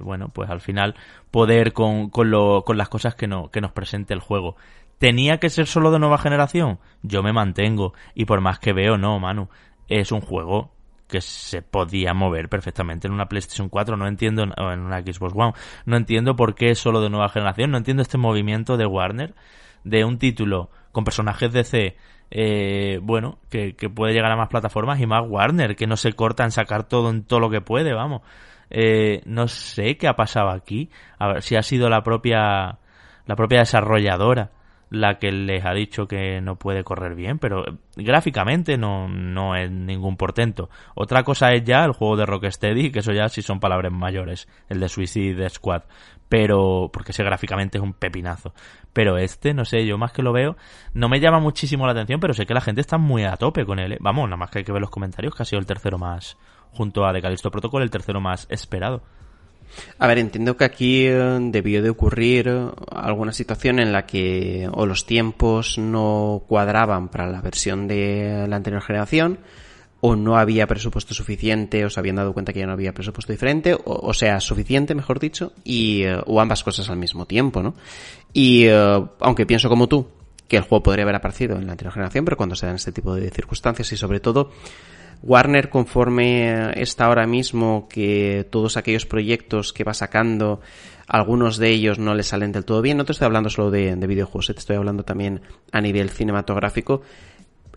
bueno, 0.02 0.28
pues 0.28 0.48
al 0.48 0.60
final 0.60 0.94
poder 1.30 1.72
con, 1.72 2.10
con, 2.10 2.30
lo, 2.30 2.64
con 2.64 2.76
las 2.76 2.88
cosas 2.88 3.14
que, 3.14 3.26
no, 3.26 3.50
que 3.50 3.60
nos 3.60 3.72
presente 3.72 4.14
el 4.14 4.20
juego. 4.20 4.56
¿Tenía 4.98 5.38
que 5.38 5.50
ser 5.50 5.66
solo 5.66 5.90
de 5.90 5.98
nueva 5.98 6.18
generación? 6.18 6.78
Yo 7.02 7.22
me 7.22 7.32
mantengo. 7.32 7.94
Y 8.14 8.24
por 8.24 8.40
más 8.40 8.58
que 8.58 8.72
veo, 8.72 8.98
no, 8.98 9.18
Manu. 9.20 9.48
Es 9.88 10.12
un 10.12 10.20
juego 10.20 10.72
que 11.08 11.20
se 11.20 11.62
podía 11.62 12.12
mover 12.12 12.48
perfectamente 12.48 13.06
en 13.06 13.14
una 13.14 13.26
PlayStation 13.26 13.68
4, 13.68 13.96
no 13.96 14.06
entiendo, 14.06 14.44
o 14.58 14.70
en 14.70 14.80
una 14.80 15.00
Xbox 15.00 15.32
One, 15.34 15.54
no 15.86 15.96
entiendo 15.96 16.36
por 16.36 16.54
qué 16.54 16.70
es 16.70 16.78
solo 16.78 17.00
de 17.00 17.08
nueva 17.08 17.30
generación, 17.30 17.70
no 17.70 17.78
entiendo 17.78 18.02
este 18.02 18.18
movimiento 18.18 18.76
de 18.76 18.86
Warner 18.86 19.34
de 19.84 20.04
un 20.04 20.18
título 20.18 20.70
con 20.92 21.04
personajes 21.04 21.50
de 21.52 21.64
C, 21.64 21.96
eh, 22.30 23.00
bueno, 23.02 23.38
que, 23.48 23.72
puede 23.94 24.12
llegar 24.12 24.30
a 24.30 24.36
más 24.36 24.48
plataformas 24.48 25.00
y 25.00 25.06
más 25.06 25.24
Warner, 25.26 25.76
que 25.76 25.86
no 25.86 25.96
se 25.96 26.12
corta 26.12 26.44
en 26.44 26.50
sacar 26.50 26.84
todo 26.84 27.10
en 27.10 27.24
todo 27.24 27.40
lo 27.40 27.50
que 27.50 27.60
puede, 27.60 27.94
vamos. 27.94 28.22
Eh, 28.70 29.22
no 29.24 29.48
sé 29.48 29.96
qué 29.96 30.08
ha 30.08 30.16
pasado 30.16 30.50
aquí, 30.50 30.90
a 31.18 31.28
ver 31.28 31.42
si 31.42 31.56
ha 31.56 31.62
sido 31.62 31.88
la 31.88 32.02
propia, 32.02 32.78
la 33.26 33.36
propia 33.36 33.60
desarrolladora 33.60 34.50
la 34.90 35.18
que 35.18 35.30
les 35.30 35.64
ha 35.64 35.72
dicho 35.72 36.06
que 36.06 36.40
no 36.40 36.56
puede 36.56 36.84
correr 36.84 37.14
bien, 37.14 37.38
pero 37.38 37.64
gráficamente 37.96 38.78
no, 38.78 39.08
no 39.08 39.54
es 39.54 39.70
ningún 39.70 40.16
portento. 40.16 40.70
Otra 40.94 41.24
cosa 41.24 41.52
es 41.52 41.64
ya 41.64 41.84
el 41.84 41.92
juego 41.92 42.16
de 42.16 42.26
Rocksteady, 42.26 42.90
que 42.90 43.00
eso 43.00 43.12
ya 43.12 43.28
sí 43.28 43.42
son 43.42 43.60
palabras 43.60 43.92
mayores, 43.92 44.48
el 44.68 44.80
de 44.80 44.88
Suicide 44.88 45.48
Squad, 45.50 45.82
pero 46.28 46.90
porque 46.92 47.12
ese 47.12 47.22
gráficamente 47.22 47.78
es 47.78 47.84
un 47.84 47.92
pepinazo. 47.92 48.54
Pero 48.92 49.18
este, 49.18 49.52
no 49.52 49.64
sé, 49.64 49.84
yo 49.86 49.98
más 49.98 50.12
que 50.12 50.22
lo 50.22 50.32
veo, 50.32 50.56
no 50.94 51.08
me 51.08 51.20
llama 51.20 51.38
muchísimo 51.38 51.86
la 51.86 51.92
atención, 51.92 52.20
pero 52.20 52.34
sé 52.34 52.46
que 52.46 52.54
la 52.54 52.60
gente 52.60 52.80
está 52.80 52.98
muy 52.98 53.24
a 53.24 53.36
tope 53.36 53.64
con 53.66 53.78
él. 53.78 53.92
¿eh? 53.92 53.98
Vamos, 54.00 54.24
nada 54.24 54.38
más 54.38 54.50
que 54.50 54.60
hay 54.60 54.64
que 54.64 54.72
ver 54.72 54.80
los 54.80 54.90
comentarios, 54.90 55.34
que 55.34 55.42
ha 55.42 55.46
sido 55.46 55.60
el 55.60 55.66
tercero 55.66 55.98
más, 55.98 56.38
junto 56.72 57.06
a 57.06 57.12
The 57.12 57.22
Callisto 57.22 57.50
Protocol, 57.50 57.82
el 57.82 57.90
tercero 57.90 58.20
más 58.20 58.46
esperado. 58.50 59.02
A 59.98 60.06
ver, 60.06 60.18
entiendo 60.18 60.56
que 60.56 60.64
aquí 60.64 61.06
eh, 61.06 61.38
debió 61.40 61.82
de 61.82 61.90
ocurrir 61.90 62.50
alguna 62.90 63.32
situación 63.32 63.78
en 63.78 63.92
la 63.92 64.06
que 64.06 64.68
o 64.72 64.86
los 64.86 65.06
tiempos 65.06 65.78
no 65.78 66.42
cuadraban 66.48 67.08
para 67.08 67.28
la 67.28 67.40
versión 67.40 67.86
de 67.86 68.46
la 68.48 68.56
anterior 68.56 68.82
generación, 68.82 69.38
o 70.00 70.14
no 70.14 70.38
había 70.38 70.66
presupuesto 70.66 71.12
suficiente, 71.12 71.84
o 71.84 71.90
se 71.90 71.98
habían 71.98 72.16
dado 72.16 72.32
cuenta 72.32 72.52
que 72.52 72.60
ya 72.60 72.66
no 72.66 72.72
había 72.72 72.94
presupuesto 72.94 73.32
diferente, 73.32 73.76
o, 73.84 74.14
sea, 74.14 74.40
suficiente, 74.40 74.94
mejor 74.94 75.18
dicho, 75.18 75.52
y, 75.64 76.02
eh, 76.02 76.20
o 76.26 76.40
ambas 76.40 76.62
cosas 76.62 76.88
al 76.88 76.96
mismo 76.96 77.26
tiempo, 77.26 77.62
¿no? 77.62 77.74
Y 78.32 78.66
eh, 78.66 79.04
aunque 79.20 79.44
pienso 79.44 79.68
como 79.68 79.88
tú, 79.88 80.06
que 80.46 80.56
el 80.56 80.62
juego 80.62 80.82
podría 80.84 81.02
haber 81.02 81.16
aparecido 81.16 81.56
en 81.56 81.66
la 81.66 81.72
anterior 81.72 81.92
generación, 81.92 82.24
pero 82.24 82.36
cuando 82.36 82.54
se 82.54 82.66
dan 82.66 82.76
este 82.76 82.92
tipo 82.92 83.14
de 83.14 83.30
circunstancias 83.30 83.92
y 83.92 83.96
sobre 83.96 84.20
todo 84.20 84.50
Warner, 85.22 85.68
conforme 85.68 86.80
está 86.80 87.06
ahora 87.06 87.26
mismo 87.26 87.88
que 87.88 88.46
todos 88.50 88.76
aquellos 88.76 89.04
proyectos 89.04 89.72
que 89.72 89.84
va 89.84 89.94
sacando, 89.94 90.60
algunos 91.08 91.58
de 91.58 91.70
ellos 91.70 91.98
no 91.98 92.14
le 92.14 92.22
salen 92.22 92.52
del 92.52 92.64
todo 92.64 92.82
bien, 92.82 92.96
no 92.96 93.04
te 93.04 93.12
estoy 93.12 93.26
hablando 93.26 93.50
solo 93.50 93.70
de, 93.70 93.94
videojuegos, 93.96 94.50
eh, 94.50 94.54
te 94.54 94.60
estoy 94.60 94.76
hablando 94.76 95.02
también 95.02 95.40
a 95.72 95.80
nivel 95.80 96.10
cinematográfico, 96.10 97.02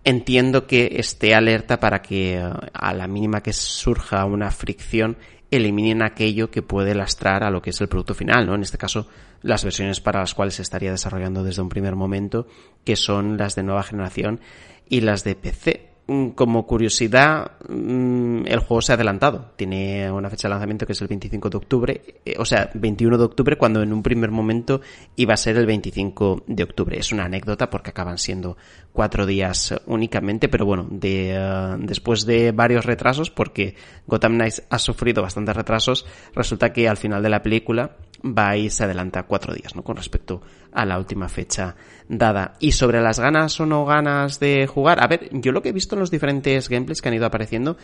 entiendo 0.04 0.68
que 0.68 0.98
esté 0.98 1.34
alerta 1.34 1.80
para 1.80 2.02
que 2.02 2.38
eh, 2.38 2.50
a 2.74 2.94
la 2.94 3.08
mínima 3.08 3.42
que 3.42 3.54
surja 3.54 4.26
una 4.26 4.52
fricción 4.52 5.18
eliminen 5.50 6.04
aquello 6.04 6.52
que 6.52 6.62
puede 6.62 6.94
lastrar 6.94 7.44
a 7.44 7.50
lo 7.50 7.62
que 7.62 7.72
es 7.72 7.82
el 7.82 7.90
producto 7.90 8.14
final, 8.14 8.46
¿no? 8.46 8.56
En 8.56 8.62
este 8.62 8.78
caso, 8.78 9.08
las 9.42 9.64
versiones 9.64 10.00
para 10.00 10.22
las 10.22 10.34
cuales 10.34 10.56
se 10.56 10.62
estaría 10.62 10.92
desarrollando 10.92 11.44
desde 11.44 11.62
un 11.62 11.70
primer 11.70 11.96
momento, 11.96 12.48
que 12.86 12.96
son 12.96 13.38
las 13.38 13.56
de 13.56 13.64
nueva 13.64 13.84
generación 13.84 14.40
y 14.88 15.02
las 15.02 15.26
de 15.26 15.36
PC. 15.36 15.91
Mm, 16.08 16.30
como 16.30 16.66
curiosidad, 16.66 17.52
mm, 17.70 18.48
el 18.48 18.60
juego 18.60 18.82
se 18.82 18.92
ha 18.92 18.96
adelantado. 18.96 19.52
Tiene 19.56 20.12
una 20.12 20.30
fecha 20.30 20.48
de 20.48 20.54
lanzamiento 20.54 20.86
que 20.86 20.94
es 20.94 21.02
el 21.02 21.08
25 21.08 21.50
de 21.50 21.58
octubre, 21.58 22.02
eh, 22.26 22.36
o 22.40 22.46
sea, 22.46 22.70
21 22.74 23.18
de 23.18 23.24
octubre, 23.24 23.58
cuando 23.58 23.82
en 23.82 23.94
un 23.94 24.02
primer 24.02 24.32
momento 24.32 24.82
iba 25.16 25.36
a 25.36 25.38
ser 25.38 25.58
el 25.58 25.66
25 25.66 26.44
de 26.48 26.64
octubre. 26.64 26.98
Es 26.98 27.12
una 27.12 27.26
anécdota 27.26 27.70
porque 27.70 27.92
acaban 27.92 28.18
siendo 28.18 28.58
cuatro 28.92 29.26
días 29.26 29.76
únicamente, 29.86 30.50
pero 30.50 30.66
bueno, 30.66 30.88
de, 30.90 31.36
eh, 31.36 31.76
después 31.80 32.26
de 32.26 32.52
varios 32.52 32.86
retrasos, 32.86 33.30
porque 33.30 33.76
Gotham 34.08 34.34
Knights 34.34 34.64
ha 34.70 34.80
sufrido 34.80 35.22
bastantes 35.22 35.56
retrasos, 35.56 36.06
resulta 36.34 36.74
que 36.74 36.90
al 36.90 36.98
final 36.98 37.22
de 37.22 37.30
la 37.30 37.44
película 37.44 37.96
va 38.24 38.56
y 38.58 38.70
se 38.70 38.84
adelanta 38.84 39.24
cuatro 39.24 39.54
días, 39.54 39.76
¿no? 39.76 39.84
Con 39.84 39.98
respecto 39.98 40.42
a 40.72 40.86
la 40.86 40.98
última 40.98 41.28
fecha 41.30 41.76
dada. 42.08 42.56
Y 42.60 42.74
sobre 42.74 43.02
las 43.02 43.20
ganas 43.20 43.60
o 43.60 43.66
no 43.66 43.86
ganas 43.86 44.40
de 44.40 44.68
jugar, 44.68 45.04
a 45.04 45.08
ver, 45.08 45.30
yo 45.32 45.52
lo 45.52 45.62
que 45.62 45.70
he 45.70 45.74
visto 45.74 45.96
en 45.96 46.00
los 46.00 46.12
diferentes 46.12 46.70
gameplays 46.70 47.02
que 47.02 47.10
han 47.10 47.16
ido 47.16 47.26
apareciendo, 47.26 47.78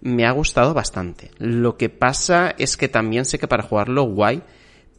me 0.00 0.26
ha 0.26 0.30
gustado 0.32 0.74
bastante. 0.74 1.30
Lo 1.38 1.76
que 1.76 1.88
pasa 1.88 2.54
es 2.58 2.76
que 2.76 2.88
también 2.88 3.24
sé 3.24 3.38
que 3.38 3.48
para 3.48 3.62
jugarlo 3.62 4.04
guay, 4.04 4.42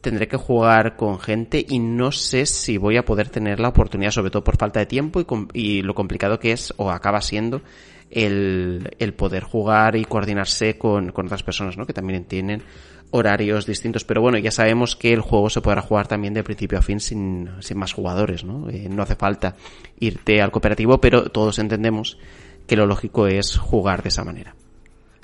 tendré 0.00 0.28
que 0.28 0.36
jugar 0.36 0.96
con 0.96 1.18
gente 1.18 1.64
y 1.68 1.78
no 1.78 2.12
sé 2.12 2.46
si 2.46 2.76
voy 2.78 2.96
a 2.96 3.04
poder 3.04 3.28
tener 3.28 3.60
la 3.60 3.68
oportunidad, 3.68 4.10
sobre 4.10 4.30
todo 4.30 4.44
por 4.44 4.56
falta 4.56 4.80
de 4.80 4.86
tiempo 4.86 5.24
y, 5.52 5.82
lo 5.82 5.94
complicado 5.94 6.38
que 6.38 6.52
es 6.52 6.72
o 6.76 6.90
acaba 6.90 7.20
siendo 7.20 7.62
el, 8.10 8.90
el 8.98 9.14
poder 9.14 9.42
jugar 9.42 9.96
y 9.96 10.04
coordinarse 10.04 10.78
con, 10.78 11.10
con, 11.10 11.26
otras 11.26 11.42
personas, 11.42 11.76
¿no? 11.76 11.86
Que 11.86 11.92
también 11.92 12.24
tienen 12.24 12.62
horarios 13.10 13.66
distintos. 13.66 14.04
Pero 14.04 14.20
bueno, 14.20 14.38
ya 14.38 14.50
sabemos 14.50 14.96
que 14.96 15.12
el 15.12 15.20
juego 15.20 15.50
se 15.50 15.60
podrá 15.60 15.82
jugar 15.82 16.06
también 16.06 16.34
de 16.34 16.42
principio 16.42 16.78
a 16.78 16.82
fin 16.82 17.00
sin, 17.00 17.50
sin 17.60 17.78
más 17.78 17.92
jugadores, 17.92 18.44
¿no? 18.44 18.68
Eh, 18.70 18.88
no 18.90 19.02
hace 19.02 19.16
falta 19.16 19.56
irte 19.98 20.40
al 20.40 20.50
cooperativo, 20.50 21.00
pero 21.00 21.30
todos 21.30 21.58
entendemos 21.58 22.18
que 22.66 22.76
lo 22.76 22.86
lógico 22.86 23.26
es 23.26 23.56
jugar 23.56 24.02
de 24.02 24.08
esa 24.08 24.24
manera. 24.24 24.54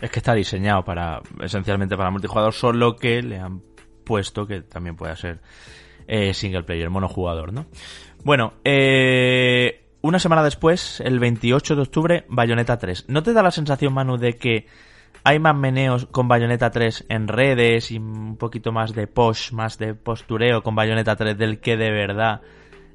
Es 0.01 0.11
que 0.11 0.19
está 0.19 0.35
diseñado 0.35 0.85
para, 0.85 1.21
esencialmente 1.41 1.97
para 1.97 2.11
multijugador, 2.11 2.53
solo 2.53 2.97
que 2.97 3.23
le 3.23 3.39
han 3.39 3.63
puesto 4.05 4.47
que 4.47 4.63
también 4.63 4.97
pueda 4.97 5.15
ser 5.17 5.41
eh, 6.07 6.35
single 6.35 6.65
player, 6.65 6.91
monojugador, 6.91 7.53
¿no? 7.53 7.67
Bueno, 8.25 8.55
eh, 8.65 9.83
una 10.01 10.19
semana 10.19 10.43
después, 10.43 11.01
el 11.01 11.21
28 11.21 11.77
de 11.77 11.83
octubre, 11.83 12.25
Bayonetta 12.29 12.79
3. 12.79 13.07
¿No 13.09 13.23
te 13.23 13.33
da 13.33 13.43
la 13.43 13.53
sensación, 13.53 13.95
Manu, 13.95 14.17
de 14.19 14.35
que 14.35 14.67
hay 15.25 15.39
más 15.39 15.57
meneos 15.57 16.07
con 16.07 16.29
Bayonetta 16.29 16.71
3 16.71 17.07
en 17.09 17.29
redes 17.29 17.91
y 17.91 17.99
un 17.99 18.37
poquito 18.37 18.73
más 18.73 18.95
de 18.95 19.07
posh, 19.07 19.53
más 19.53 19.79
de 19.79 19.95
postureo 19.95 20.63
con 20.63 20.75
Bayonetta 20.75 21.17
3 21.17 21.39
del 21.39 21.61
que 21.61 21.77
de 21.77 21.91
verdad 21.91 22.41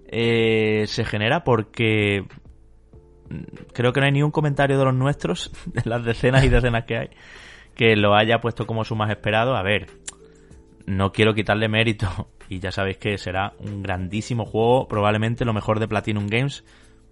eh, 0.07 0.85
se 0.87 1.05
genera? 1.05 1.43
Porque 1.43 2.25
creo 3.73 3.93
que 3.93 3.99
no 3.99 4.05
hay 4.05 4.11
ni 4.11 4.23
un 4.23 4.31
comentario 4.31 4.77
de 4.77 4.85
los 4.85 4.93
nuestros, 4.93 5.51
de 5.65 5.81
las 5.85 6.03
decenas 6.03 6.43
y 6.43 6.49
decenas 6.49 6.85
que 6.85 6.97
hay, 6.97 7.09
que 7.75 7.95
lo 7.95 8.15
haya 8.15 8.39
puesto 8.39 8.67
como 8.67 8.83
su 8.83 8.95
más 8.95 9.09
esperado. 9.09 9.55
A 9.55 9.63
ver, 9.63 9.87
no 10.85 11.11
quiero 11.11 11.33
quitarle 11.33 11.67
mérito 11.69 12.29
y 12.49 12.59
ya 12.59 12.71
sabéis 12.71 12.97
que 12.97 13.17
será 13.17 13.53
un 13.59 13.83
grandísimo 13.83 14.45
juego, 14.45 14.87
probablemente 14.87 15.45
lo 15.45 15.53
mejor 15.53 15.79
de 15.79 15.87
Platinum 15.87 16.27
Games. 16.27 16.63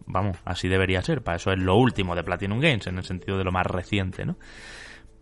Vamos, 0.08 0.38
así 0.46 0.68
debería 0.68 1.02
ser, 1.02 1.24
para 1.24 1.38
eso 1.38 1.52
es 1.52 1.60
lo 1.60 1.76
último 1.76 2.16
de 2.16 2.24
Platinum 2.24 2.60
Games, 2.60 2.86
en 2.88 2.98
el 2.98 3.04
sentido 3.04 3.38
de 3.38 3.44
lo 3.44 3.52
más 3.52 3.66
reciente, 3.66 4.26
¿no? 4.26 4.38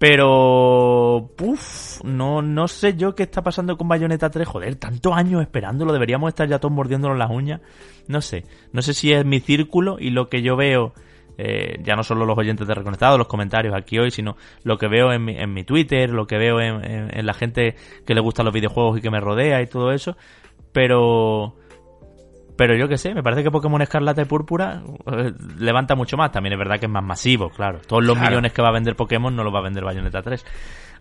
Pero, 0.05 1.30
puff, 1.38 2.03
no, 2.03 2.41
no 2.41 2.67
sé 2.67 2.97
yo 2.97 3.15
qué 3.15 3.23
está 3.23 3.41
pasando 3.41 3.77
con 3.77 3.88
Bayonetta 3.88 4.30
3. 4.30 4.45
Joder, 4.45 4.75
tantos 4.75 5.13
años 5.13 5.41
esperándolo, 5.41 5.93
deberíamos 5.93 6.27
estar 6.27 6.45
ya 6.45 6.59
todos 6.59 6.73
mordiéndonos 6.73 7.17
las 7.17 7.31
uñas. 7.31 7.61
No 8.09 8.19
sé, 8.19 8.43
no 8.73 8.81
sé 8.81 8.93
si 8.93 9.13
es 9.13 9.23
mi 9.23 9.39
círculo 9.39 9.95
y 9.97 10.09
lo 10.09 10.27
que 10.27 10.41
yo 10.41 10.57
veo 10.57 10.91
eh, 11.38 11.80
ya 11.84 11.95
no 11.95 12.03
solo 12.03 12.25
los 12.25 12.38
oyentes 12.38 12.67
de 12.67 12.73
Reconectados, 12.73 13.17
los 13.17 13.30
comentarios 13.30 13.73
aquí 13.73 13.97
hoy, 13.97 14.11
sino 14.11 14.35
lo 14.65 14.77
que 14.77 14.89
veo 14.89 15.13
en 15.13 15.23
mi, 15.23 15.38
en 15.38 15.53
mi 15.53 15.63
Twitter, 15.63 16.09
lo 16.09 16.27
que 16.27 16.38
veo 16.38 16.59
en, 16.59 17.25
la 17.25 17.34
gente 17.34 17.77
que 18.05 18.13
le 18.13 18.19
gustan 18.19 18.43
los 18.43 18.53
videojuegos 18.53 18.97
y 18.97 19.01
que 19.01 19.09
me 19.09 19.21
rodea 19.21 19.61
y 19.61 19.67
todo 19.67 19.93
eso. 19.93 20.17
Pero, 20.73 21.55
pero 22.55 22.75
yo 22.75 22.88
qué 22.88 22.97
sé, 22.97 23.13
me 23.13 23.23
parece 23.23 23.43
que 23.43 23.51
Pokémon 23.51 23.81
Escarlata 23.81 24.21
y 24.21 24.25
Púrpura 24.25 24.84
eh, 25.11 25.34
levanta 25.57 25.95
mucho 25.95 26.17
más. 26.17 26.31
También 26.31 26.53
es 26.53 26.59
verdad 26.59 26.80
que 26.80 26.85
es 26.85 26.91
más 26.91 27.03
masivo, 27.03 27.49
claro. 27.49 27.80
Todos 27.88 28.03
los 28.03 28.17
millones 28.19 28.53
que 28.53 28.61
va 28.61 28.69
a 28.69 28.73
vender 28.73 28.95
Pokémon 28.95 29.35
no 29.35 29.43
los 29.43 29.53
va 29.53 29.59
a 29.59 29.63
vender 29.63 29.84
Bayonetta 29.84 30.21
3. 30.21 30.45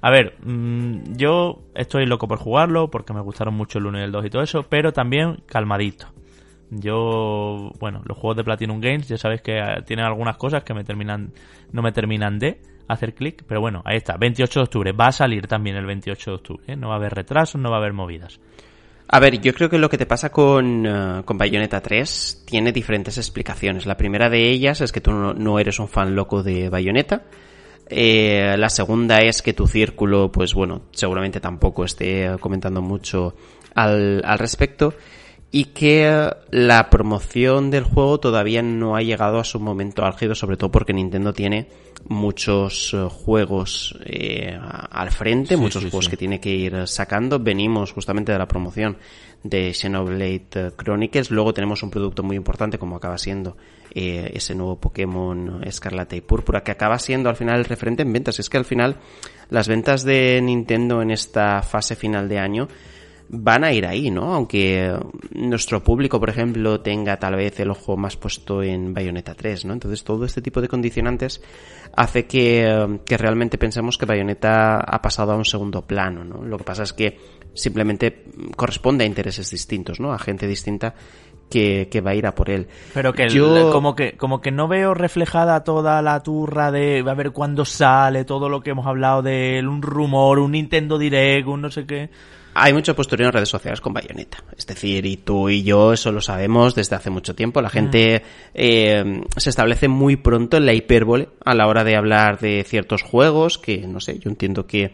A 0.01 0.11
ver, 0.11 0.37
mm, 0.45 1.15
yo 1.17 1.63
estoy 1.75 2.07
loco 2.07 2.27
por 2.27 2.39
jugarlo 2.39 2.91
porque 2.91 3.13
me 3.13 3.21
gustaron 3.21 3.55
mucho 3.55 3.79
el 3.79 3.87
1 3.87 4.01
y 4.01 4.03
el 4.03 4.13
2 4.13 4.27
y 4.27 4.31
todo 4.31 4.43
eso, 4.43 4.65
pero 4.69 4.93
también 4.93 5.43
calmadito. 5.47 6.07
Yo, 6.71 7.71
bueno, 7.79 8.01
los 8.07 8.17
juegos 8.17 8.39
de 8.39 8.45
Platinum 8.45 8.81
Games 8.81 9.07
ya 9.07 9.19
sabéis 9.19 9.43
que 9.43 9.59
eh, 9.59 9.83
tienen 9.87 10.07
algunas 10.07 10.39
cosas 10.39 10.65
que 10.65 10.73
me 10.73 10.85
terminan, 10.85 11.33
no 11.71 11.83
me 11.83 11.93
terminan 11.93 12.39
de 12.39 12.63
hacer 12.89 13.15
clic, 13.15 13.45
pero 13.47 13.61
bueno, 13.61 13.83
ahí 13.85 13.97
está, 13.97 14.17
28 14.17 14.61
de 14.61 14.65
octubre, 14.65 14.93
va 14.93 15.09
a 15.09 15.13
salir 15.13 15.47
también 15.47 15.77
el 15.77 15.87
28 15.87 16.31
de 16.31 16.35
octubre, 16.35 16.65
¿eh? 16.67 16.77
no 16.77 16.89
va 16.89 16.95
a 16.95 16.97
haber 16.97 17.13
retrasos, 17.13 17.61
no 17.61 17.71
va 17.71 17.77
a 17.77 17.81
haber 17.81 17.93
movidas. 17.93 18.41
A 19.15 19.21
ver, 19.21 19.43
yo 19.43 19.53
creo 19.53 19.69
que 19.69 19.77
lo 19.77 19.91
que 19.91 19.99
te 19.99 20.07
pasa 20.07 20.33
con, 20.33 20.87
uh, 20.87 21.23
con 21.27 21.37
Bayonetta 21.37 21.83
3 21.83 22.45
tiene 22.47 22.73
diferentes 22.73 23.19
explicaciones. 23.19 23.85
La 23.85 23.99
primera 23.99 24.31
de 24.31 24.49
ellas 24.49 24.81
es 24.81 24.91
que 24.91 25.03
tú 25.03 25.13
no, 25.13 25.59
eres 25.59 25.79
un 25.79 25.89
fan 25.89 26.17
loco 26.17 26.43
de 26.43 26.71
Bayonetta. 26.71 27.25
Eh, 27.91 28.55
la 28.57 28.71
segunda 28.71 29.21
es 29.21 29.43
que 29.43 29.53
tu 29.53 29.67
círculo, 29.67 30.33
pues 30.33 30.55
bueno, 30.55 30.85
seguramente 30.93 31.41
tampoco 31.41 31.85
esté 31.85 32.37
comentando 32.41 32.81
mucho 32.81 33.37
al, 33.75 34.23
al 34.25 34.39
respecto 34.39 34.95
y 35.55 35.67
que 35.67 36.31
la 36.51 36.89
promoción 36.89 37.71
del 37.71 37.85
juego 37.85 38.19
todavía 38.19 38.63
no 38.63 38.97
ha 38.97 39.03
llegado 39.03 39.39
a 39.39 39.45
su 39.45 39.61
momento 39.61 40.03
álgido, 40.03 40.35
sobre 40.35 40.57
todo 40.57 40.71
porque 40.73 40.95
Nintendo 40.95 41.35
tiene 41.35 41.69
muchos 42.09 42.95
eh, 42.95 43.07
juegos 43.11 43.95
eh, 44.07 44.59
al 44.59 45.11
frente, 45.11 45.59
muchos 45.59 45.83
juegos 45.83 46.09
que 46.09 46.17
tiene 46.17 46.41
que 46.41 46.49
ir 46.49 46.87
sacando. 46.89 47.39
Venimos 47.39 47.93
justamente 47.93 48.33
de 48.33 48.39
la 48.39 48.49
promoción 48.49 48.97
de 49.45 49.75
Xenoblade 49.75 50.47
eh, 50.55 50.71
Chronicles, 50.75 51.31
luego 51.31 51.53
tenemos 51.53 51.83
un 51.83 51.91
producto 51.91 52.23
muy 52.23 52.37
importante 52.37 52.79
como 52.79 52.97
acaba 52.97 53.19
siendo 53.19 53.57
ese 53.95 54.55
nuevo 54.55 54.81
Pokémon 54.81 55.63
Escarlata 55.65 56.17
y 56.17 56.23
Púrpura, 56.23 56.63
que 56.63 56.71
acaba 56.71 56.99
siendo 56.99 57.29
al 57.29 57.37
final 57.37 57.59
el 57.59 57.67
referente 57.67 58.01
en 58.01 58.11
ventas. 58.11 58.41
Es 58.41 58.49
que 58.49 58.57
al 58.57 58.65
final 58.65 58.97
las 59.51 59.69
ventas 59.69 60.03
de 60.03 60.41
Nintendo 60.41 61.03
en 61.03 61.11
esta 61.11 61.61
fase 61.61 61.95
final 61.95 62.27
de 62.27 62.39
año 62.39 62.69
van 63.35 63.65
a 63.65 63.73
ir 63.73 63.87
ahí, 63.87 64.11
¿no? 64.11 64.35
Aunque 64.35 64.95
nuestro 65.31 65.83
público, 65.83 66.21
por 66.21 66.29
ejemplo, 66.29 66.81
tenga 66.81 67.17
tal 67.17 67.37
vez 67.37 67.59
el 67.61 67.71
ojo 67.71 67.97
más 67.97 68.17
puesto 68.17 68.63
en 68.63 68.93
Bayonetta 68.93 69.35
3, 69.35 69.65
¿no? 69.65 69.73
Entonces 69.73 70.05
todo 70.05 70.27
este 70.27 70.43
tipo 70.43 70.61
de 70.61 70.69
condicionantes 70.69 71.43
hace 71.97 72.27
que, 72.27 73.01
que 73.07 73.17
realmente 73.17 73.57
pensemos 73.57 73.97
que 73.97 74.05
Bayonetta 74.05 74.77
ha 74.81 75.01
pasado 75.01 75.33
a 75.33 75.37
un 75.37 75.47
segundo 75.47 75.81
plano, 75.83 76.25
¿no? 76.25 76.45
Lo 76.45 76.59
que 76.59 76.65
pasa 76.65 76.83
es 76.83 76.93
que 76.93 77.19
simplemente 77.55 78.25
corresponde 78.55 79.05
a 79.05 79.07
intereses 79.07 79.51
distintos, 79.51 79.99
¿no? 79.99 80.13
A 80.13 80.19
gente 80.19 80.47
distinta 80.47 80.95
que, 81.49 81.89
que, 81.91 82.03
va 82.03 82.11
a 82.11 82.15
ir 82.15 82.27
a 82.27 82.35
por 82.35 82.51
él. 82.51 82.69
Pero 82.93 83.15
que 83.15 83.31
Yo... 83.31 83.73
como 83.73 83.95
que 83.95 84.17
como 84.19 84.43
que 84.43 84.51
no 84.51 84.69
veo 84.69 84.93
reflejada 84.93 85.65
toda 85.65 86.03
la 86.03 86.23
turra 86.23 86.71
de 86.71 87.03
a 87.07 87.15
ver 87.15 87.33
cuándo 87.33 87.65
sale 87.65 88.25
todo 88.25 88.51
lo 88.51 88.61
que 88.61 88.71
hemos 88.71 88.87
hablado 88.87 89.23
de 89.23 89.63
un 89.67 89.81
rumor, 89.81 90.39
un 90.39 90.53
Nintendo 90.53 90.99
Direct, 90.99 91.49
un 91.49 91.63
no 91.63 91.71
sé 91.71 91.87
qué. 91.87 92.11
Hay 92.55 92.73
mucho 92.73 92.95
postureo 92.95 93.29
en 93.29 93.33
redes 93.33 93.49
sociales 93.49 93.81
con 93.81 93.95
Bayonetta. 93.95 94.45
Es 94.57 94.67
decir, 94.67 95.07
y 95.07 95.17
tú 95.17 95.49
y 95.49 95.63
yo 95.63 95.93
eso 95.93 96.13
lo 96.13 96.21
sabemos 96.21 96.75
desde 96.75 96.97
hace 96.97 97.11
mucho 97.11 97.35
tiempo. 97.35 97.63
La 97.63 97.71
gente 97.71 98.23
eh, 98.55 99.23
se 99.37 99.51
establece 99.51 99.89
muy 99.89 100.17
pronto 100.17 100.59
en 100.59 100.67
la 100.67 100.75
hipérbole 100.75 101.29
a 101.45 101.55
la 101.55 101.67
hora 101.67 101.83
de 101.85 101.97
hablar 101.97 102.39
de 102.41 102.65
ciertos 102.65 103.03
juegos 103.03 103.59
que, 103.59 103.87
no 103.87 104.01
sé, 104.01 104.19
yo 104.19 104.31
entiendo 104.31 104.67
que 104.67 104.93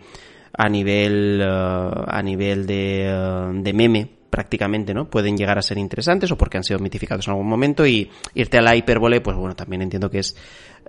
a 0.57 0.69
nivel, 0.69 1.41
uh, 1.41 2.05
a 2.07 2.23
nivel 2.23 2.67
de, 2.67 3.13
uh, 3.13 3.63
de 3.63 3.73
meme 3.73 4.09
prácticamente, 4.29 4.93
¿no? 4.93 5.09
Pueden 5.09 5.37
llegar 5.37 5.59
a 5.59 5.63
ser 5.63 5.79
interesantes 5.79 6.31
o 6.31 6.37
porque 6.37 6.59
han 6.59 6.65
sido 6.65 6.79
mitificados 6.81 7.27
en 7.27 7.33
algún 7.33 7.49
momento 7.49 7.87
y 7.87 8.11
irte 8.35 8.59
a 8.59 8.63
la 8.63 8.77
hipérbole, 8.77 9.21
pues 9.21 9.37
bueno, 9.37 9.57
también 9.57 9.83
entiendo 9.83 10.11
que 10.11 10.19
es 10.19 10.37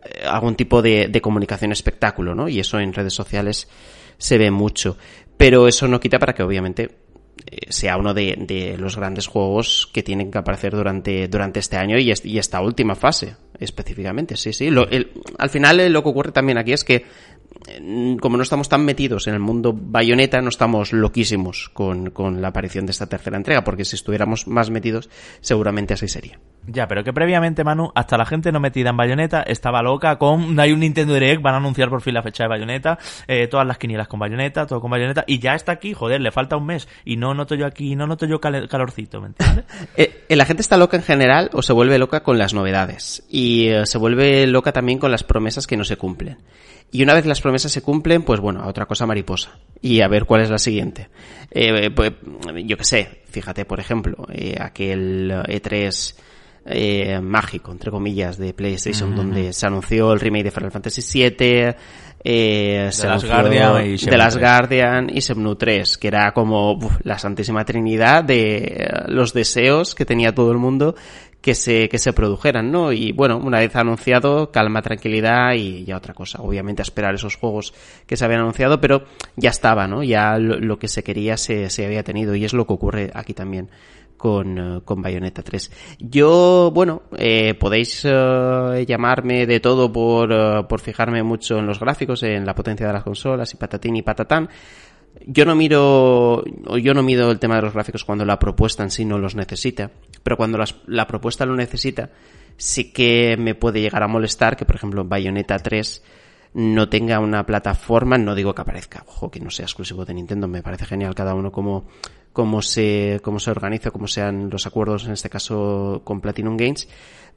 eh, 0.04 0.26
algún 0.28 0.56
tipo 0.56 0.82
de, 0.82 1.08
de 1.08 1.22
comunicación 1.22 1.72
espectáculo, 1.72 2.36
¿no? 2.36 2.50
Y 2.50 2.60
eso 2.60 2.80
en 2.80 2.94
redes 2.94 3.14
sociales 3.14 3.68
se 4.18 4.38
ve 4.38 4.52
mucho. 4.52 4.98
Pero 5.40 5.70
eso 5.70 5.88
no 5.88 6.02
quita 6.02 6.20
para 6.20 6.34
que 6.34 6.44
obviamente 6.44 6.90
eh, 7.46 7.68
sea 7.70 7.96
uno 7.96 8.14
de, 8.14 8.76
los 8.78 8.98
grandes 8.98 9.28
juegos 9.28 9.90
que 9.94 10.04
tienen 10.04 10.30
que 10.30 10.38
aparecer 10.38 10.76
durante, 10.76 11.30
durante 11.30 11.62
este 11.62 11.78
año 11.78 11.98
y, 11.98 12.12
esta 12.12 12.60
última 12.60 12.94
fase 12.94 13.38
específicamente. 13.58 14.36
Sí, 14.36 14.52
sí. 14.52 14.70
Al 15.38 15.50
final 15.50 15.80
eh, 15.80 15.90
lo 15.90 16.04
que 16.04 16.10
ocurre 16.10 16.34
también 16.34 16.58
aquí 16.58 16.74
es 16.74 16.84
que 16.84 17.06
como 18.20 18.38
no 18.38 18.44
estamos 18.44 18.70
tan 18.70 18.86
metidos 18.86 19.28
en 19.28 19.34
el 19.34 19.40
mundo 19.40 19.74
bayoneta, 19.74 20.42
no 20.42 20.50
estamos 20.50 20.94
loquísimos 20.94 21.70
con, 21.70 22.12
con, 22.12 22.42
la 22.42 22.50
aparición 22.50 22.86
de 22.86 22.92
esta 22.92 23.08
tercera 23.08 23.38
entrega, 23.38 23.64
porque 23.64 23.86
si 23.86 23.96
estuviéramos 23.96 24.48
más 24.48 24.70
metidos, 24.70 25.10
seguramente 25.42 25.94
así 25.94 26.08
sería. 26.08 26.40
Ya, 26.68 26.88
pero 26.88 27.04
que 27.04 27.14
previamente, 27.14 27.64
Manu, 27.64 27.92
hasta 27.96 28.18
la 28.18 28.26
gente 28.26 28.52
no 28.52 28.60
metida 28.60 28.90
en 28.92 28.98
bayoneta 28.98 29.42
estaba 29.42 29.82
loca 29.82 30.18
con. 30.18 30.60
Hay 30.60 30.72
un 30.72 30.82
Nintendo 30.82 31.14
Direct, 31.14 31.42
van 31.42 31.56
a 31.56 31.58
anunciar 31.58 31.90
por 31.90 32.02
fin 32.02 32.14
la 32.14 32.22
fecha 32.22 32.44
de 32.44 32.50
bayoneta, 32.50 33.00
eh, 33.28 33.48
todas 33.48 33.66
las 33.66 33.78
quinielas 33.78 34.08
con 34.08 34.20
bayoneta, 34.20 34.66
todo 34.66 34.82
con 34.82 34.92
bayoneta, 34.92 35.24
y 35.26 35.40
ya 35.40 35.56
está 35.56 35.72
aquí, 35.72 35.94
joder, 35.94 36.22
le 36.22 36.32
falta 36.32 36.58
un 36.58 36.66
mes, 36.66 36.88
y 37.06 37.18
no 37.18 37.34
noto 37.34 37.56
yo 37.56 37.66
aquí, 37.66 37.96
no 37.96 38.08
noto 38.08 38.26
yo 38.26 38.40
calorcito, 38.40 39.22
¿me 39.22 39.28
entiendes? 39.28 39.66
eh, 39.98 40.26
la 40.36 40.46
gente 40.46 40.62
está 40.62 40.78
loca 40.78 40.98
en 40.98 41.04
general 41.04 41.50
o 41.54 41.62
se 41.62 41.74
vuelve 41.74 41.98
loca 41.98 42.22
con 42.22 42.38
las 42.38 42.54
novedades, 42.54 43.24
y 43.30 43.68
eh, 43.68 43.86
se 43.86 43.98
vuelve 43.98 44.46
loca 44.48 44.72
también 44.72 45.00
con 45.00 45.12
las 45.12 45.24
promesas 45.24 45.66
que 45.66 45.78
no 45.78 45.84
se 45.84 45.98
cumplen. 45.98 46.38
Y 46.92 47.04
una 47.04 47.14
vez 47.14 47.26
las 47.26 47.42
promesas 47.42 47.72
se 47.72 47.82
cumplen, 47.82 48.24
pues 48.24 48.40
bueno, 48.40 48.62
a 48.62 48.68
otra 48.68 48.86
cosa 48.86 49.06
mariposa. 49.06 49.60
Y 49.82 50.02
a 50.02 50.08
ver 50.08 50.26
cuál 50.26 50.42
es 50.42 50.50
la 50.50 50.58
siguiente. 50.58 51.10
Eh, 51.52 51.92
pues, 51.92 52.14
yo 52.66 52.78
qué 52.78 52.84
sé, 52.84 53.22
fíjate, 53.26 53.66
por 53.66 53.80
ejemplo, 53.80 54.28
eh, 54.32 54.56
aquel 54.60 55.32
E3 55.32 56.16
eh, 56.66 57.20
mágico, 57.22 57.72
entre 57.72 57.92
comillas, 57.92 58.38
de 58.38 58.54
PlayStation, 58.54 59.16
donde 59.16 59.54
se 59.54 59.66
anunció 59.66 60.14
el 60.14 60.20
remake 60.20 60.46
de 60.46 60.52
Final 60.52 60.72
Fantasy 60.72 61.02
VII, 61.02 61.76
eh, 62.24 62.90
de 62.96 63.08
las 63.08 63.24
Guardian 63.24 63.86
y 63.86 63.98
de 63.98 64.18
las 64.18 64.38
Guardian 64.38 65.10
y 65.10 65.22
Semnu 65.22 65.56
3, 65.56 65.98
que 65.98 66.08
era 66.10 66.32
como 66.34 66.74
uf, 66.74 66.98
la 67.04 67.18
santísima 67.18 67.64
trinidad 67.64 68.24
de 68.24 68.90
los 69.08 69.34
deseos 69.34 69.96
que 69.96 70.06
tenía 70.06 70.36
todo 70.36 70.52
el 70.52 70.58
mundo 70.58 70.96
que 71.42 71.56
se, 71.56 71.88
que 71.88 71.98
se 71.98 72.14
produjeran, 72.14 72.72
¿no? 72.72 72.92
Y 72.92 73.12
bueno, 73.12 73.38
una 73.38 73.60
vez 73.60 73.76
anunciado, 73.76 74.52
calma, 74.52 74.82
tranquilidad 74.82 75.54
y 75.54 75.86
ya 75.86 75.98
otra 75.98 76.14
cosa. 76.14 76.42
Obviamente 76.42 76.82
esperar 76.82 77.16
esos 77.16 77.36
juegos 77.36 77.74
que 78.06 78.18
se 78.18 78.26
habían 78.26 78.42
anunciado, 78.42 78.82
pero 78.82 79.06
ya 79.36 79.50
estaba, 79.50 79.88
¿no? 79.88 80.04
Ya 80.04 80.38
lo, 80.38 80.60
lo 80.60 80.78
que 80.80 80.88
se 80.88 81.04
quería 81.04 81.38
se, 81.38 81.70
se 81.70 81.86
había 81.86 82.04
tenido 82.04 82.36
y 82.36 82.46
es 82.46 82.54
lo 82.54 82.68
que 82.68 82.74
ocurre 82.74 83.12
aquí 83.14 83.34
también 83.34 83.70
con, 84.20 84.82
con 84.86 85.02
Bayonetta 85.02 85.42
3. 85.42 85.72
Yo, 86.00 86.72
bueno, 86.76 87.04
eh, 87.18 87.56
podéis 87.56 88.06
uh, 88.06 88.76
llamarme 88.86 89.48
de 89.48 89.60
todo 89.60 89.92
por, 89.92 90.32
uh, 90.32 90.68
por 90.68 90.82
fijarme 90.82 91.24
mucho 91.24 91.58
en 91.58 91.66
los 91.66 91.80
gráficos, 91.80 92.22
en 92.22 92.46
la 92.46 92.54
potencia 92.54 92.86
de 92.86 92.94
las 92.94 93.04
consolas 93.04 93.52
y 93.54 93.58
patatín 93.58 93.96
y 93.96 94.04
patatán. 94.04 94.50
Yo 95.26 95.46
no 95.46 95.56
miro, 95.56 96.44
yo 96.78 96.94
no 96.94 97.04
mido 97.04 97.30
el 97.32 97.40
tema 97.40 97.56
de 97.56 97.62
los 97.62 97.74
gráficos 97.74 98.06
cuando 98.06 98.26
la 98.26 98.40
propuesta 98.40 98.84
en 98.84 98.92
sí 98.92 99.06
no 99.06 99.18
los 99.18 99.36
necesita, 99.36 99.92
pero 100.24 100.38
cuando 100.38 100.60
la 100.88 101.08
propuesta 101.08 101.46
lo 101.46 101.56
necesita, 101.56 102.10
sí 102.58 102.92
que 102.92 103.36
me 103.38 103.56
puede 103.56 103.82
llegar 103.82 104.04
a 104.04 104.08
molestar 104.08 104.56
que, 104.56 104.66
por 104.66 104.76
ejemplo, 104.76 105.06
Bayonetta 105.06 105.58
3 105.58 106.04
no 106.54 106.90
tenga 106.90 107.20
una 107.20 107.46
plataforma, 107.46 108.18
no 108.18 108.36
digo 108.36 108.54
que 108.54 108.62
aparezca, 108.62 109.04
ojo, 109.08 109.30
que 109.30 109.40
no 109.40 109.50
sea 109.50 109.66
exclusivo 109.66 110.06
de 110.06 110.14
Nintendo, 110.14 110.48
me 110.48 110.64
parece 110.64 110.86
genial 110.86 111.16
cada 111.16 111.36
uno 111.36 111.52
como, 111.52 111.88
cómo 112.34 112.62
se, 112.62 113.20
cómo 113.24 113.40
se 113.40 113.52
organiza, 113.52 113.92
cómo 113.92 114.08
sean 114.08 114.50
los 114.50 114.66
acuerdos, 114.66 115.06
en 115.06 115.14
este 115.14 115.30
caso 115.30 116.02
con 116.04 116.22
Platinum 116.22 116.58
Games, 116.58 116.90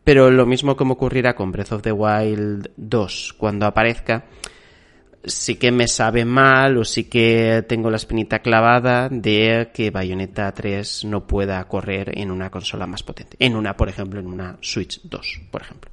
pero 0.03 0.31
lo 0.31 0.47
mismo 0.47 0.77
como 0.77 0.95
ocurrirá 0.95 1.35
con 1.35 1.53
Breath 1.53 1.73
of 1.73 1.83
the 1.83 1.93
Wild 1.93 2.71
2, 2.77 3.35
cuando 3.39 3.67
aparezca, 3.67 4.25
sí 5.25 5.57
que 5.57 5.71
me 5.71 5.89
sabe 5.89 6.25
mal 6.25 6.77
o 6.79 6.85
sí 6.85 7.05
que 7.05 7.65
tengo 7.69 7.91
la 7.91 7.97
espinita 7.97 8.41
clavada 8.41 9.09
de 9.09 9.71
que 9.73 9.91
Bayonetta 9.91 10.53
3 10.53 11.05
no 11.05 11.27
pueda 11.27 11.63
correr 11.65 12.19
en 12.19 12.31
una 12.31 12.51
consola 12.51 12.87
más 12.87 13.03
potente. 13.03 13.37
En 13.39 13.57
una, 13.57 13.77
por 13.77 13.89
ejemplo, 13.89 14.21
en 14.21 14.27
una 14.27 14.57
Switch 14.61 15.01
2, 15.05 15.43
por 15.51 15.63
ejemplo. 15.63 15.91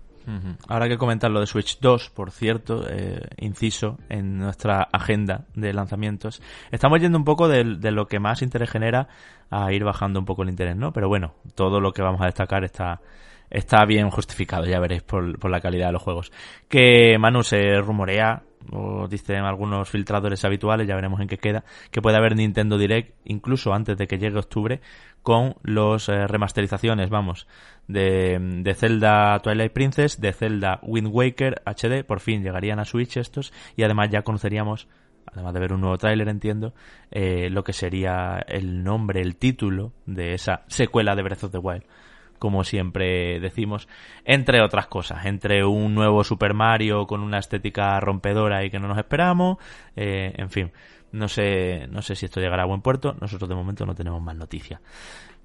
Ahora 0.67 0.87
que 0.87 0.99
comentar 0.99 1.31
lo 1.31 1.39
de 1.39 1.47
Switch 1.47 1.79
2, 1.79 2.11
por 2.11 2.29
cierto, 2.29 2.85
eh, 2.87 3.19
inciso 3.37 3.97
en 4.09 4.37
nuestra 4.37 4.87
agenda 4.91 5.45
de 5.55 5.73
lanzamientos. 5.73 6.39
Estamos 6.69 7.01
yendo 7.01 7.17
un 7.17 7.23
poco 7.23 7.47
de, 7.47 7.63
de, 7.63 7.91
lo 7.91 8.07
que 8.07 8.19
más 8.19 8.43
interés 8.43 8.69
genera 8.69 9.07
a 9.49 9.73
ir 9.73 9.83
bajando 9.83 10.19
un 10.19 10.25
poco 10.25 10.43
el 10.43 10.49
interés, 10.49 10.75
¿no? 10.75 10.93
Pero 10.93 11.07
bueno, 11.07 11.33
todo 11.55 11.79
lo 11.79 11.93
que 11.93 12.03
vamos 12.03 12.21
a 12.21 12.25
destacar 12.25 12.63
está, 12.63 13.01
está 13.49 13.83
bien 13.85 14.11
justificado, 14.11 14.65
ya 14.65 14.79
veréis, 14.79 15.01
por, 15.01 15.39
por 15.39 15.49
la 15.49 15.61
calidad 15.61 15.87
de 15.87 15.93
los 15.93 16.03
juegos. 16.03 16.31
Que 16.67 17.17
Manu 17.17 17.41
se 17.41 17.79
rumorea 17.81 18.43
o 18.71 19.07
dicen 19.07 19.43
algunos 19.43 19.89
filtradores 19.89 20.43
habituales, 20.45 20.87
ya 20.87 20.95
veremos 20.95 21.19
en 21.19 21.27
qué 21.27 21.37
queda, 21.37 21.63
que 21.91 22.01
puede 22.01 22.17
haber 22.17 22.35
Nintendo 22.35 22.77
Direct 22.77 23.15
incluso 23.25 23.73
antes 23.73 23.97
de 23.97 24.07
que 24.07 24.17
llegue 24.17 24.37
octubre 24.37 24.81
con 25.23 25.55
los 25.63 26.09
eh, 26.09 26.27
remasterizaciones, 26.27 27.09
vamos, 27.09 27.47
de, 27.87 28.37
de, 28.63 28.73
Zelda 28.73 29.39
Twilight 29.39 29.73
Princess, 29.73 30.19
de 30.21 30.33
Zelda 30.33 30.79
Wind 30.83 31.09
Waker 31.11 31.61
HD, 31.65 32.03
por 32.03 32.19
fin 32.19 32.43
llegarían 32.43 32.79
a 32.79 32.85
Switch 32.85 33.17
estos 33.17 33.53
y 33.75 33.83
además 33.83 34.09
ya 34.09 34.21
conoceríamos 34.21 34.87
además 35.31 35.53
de 35.53 35.59
ver 35.59 35.73
un 35.73 35.81
nuevo 35.81 35.97
tráiler 35.97 36.27
entiendo, 36.27 36.73
eh, 37.11 37.49
lo 37.51 37.63
que 37.63 37.73
sería 37.73 38.43
el 38.47 38.83
nombre, 38.83 39.21
el 39.21 39.35
título 39.35 39.93
de 40.07 40.33
esa 40.33 40.63
secuela 40.67 41.15
de 41.15 41.21
Breath 41.21 41.43
of 41.43 41.51
the 41.51 41.59
Wild 41.59 41.83
como 42.39 42.63
siempre 42.63 43.39
decimos, 43.39 43.87
entre 44.25 44.61
otras 44.61 44.87
cosas, 44.87 45.25
entre 45.25 45.63
un 45.65 45.93
nuevo 45.93 46.23
Super 46.23 46.53
Mario 46.53 47.05
con 47.05 47.21
una 47.21 47.37
estética 47.37 47.99
rompedora 47.99 48.63
y 48.63 48.71
que 48.71 48.79
no 48.79 48.87
nos 48.87 48.97
esperamos, 48.97 49.57
eh, 49.95 50.33
en 50.37 50.49
fin, 50.49 50.71
no 51.11 51.27
sé, 51.27 51.87
no 51.89 52.01
sé 52.01 52.15
si 52.15 52.25
esto 52.25 52.39
llegará 52.39 52.63
a 52.63 52.67
buen 52.67 52.81
puerto, 52.81 53.15
nosotros 53.19 53.49
de 53.49 53.55
momento 53.55 53.85
no 53.85 53.95
tenemos 53.95 54.21
más 54.21 54.35
noticias. 54.35 54.81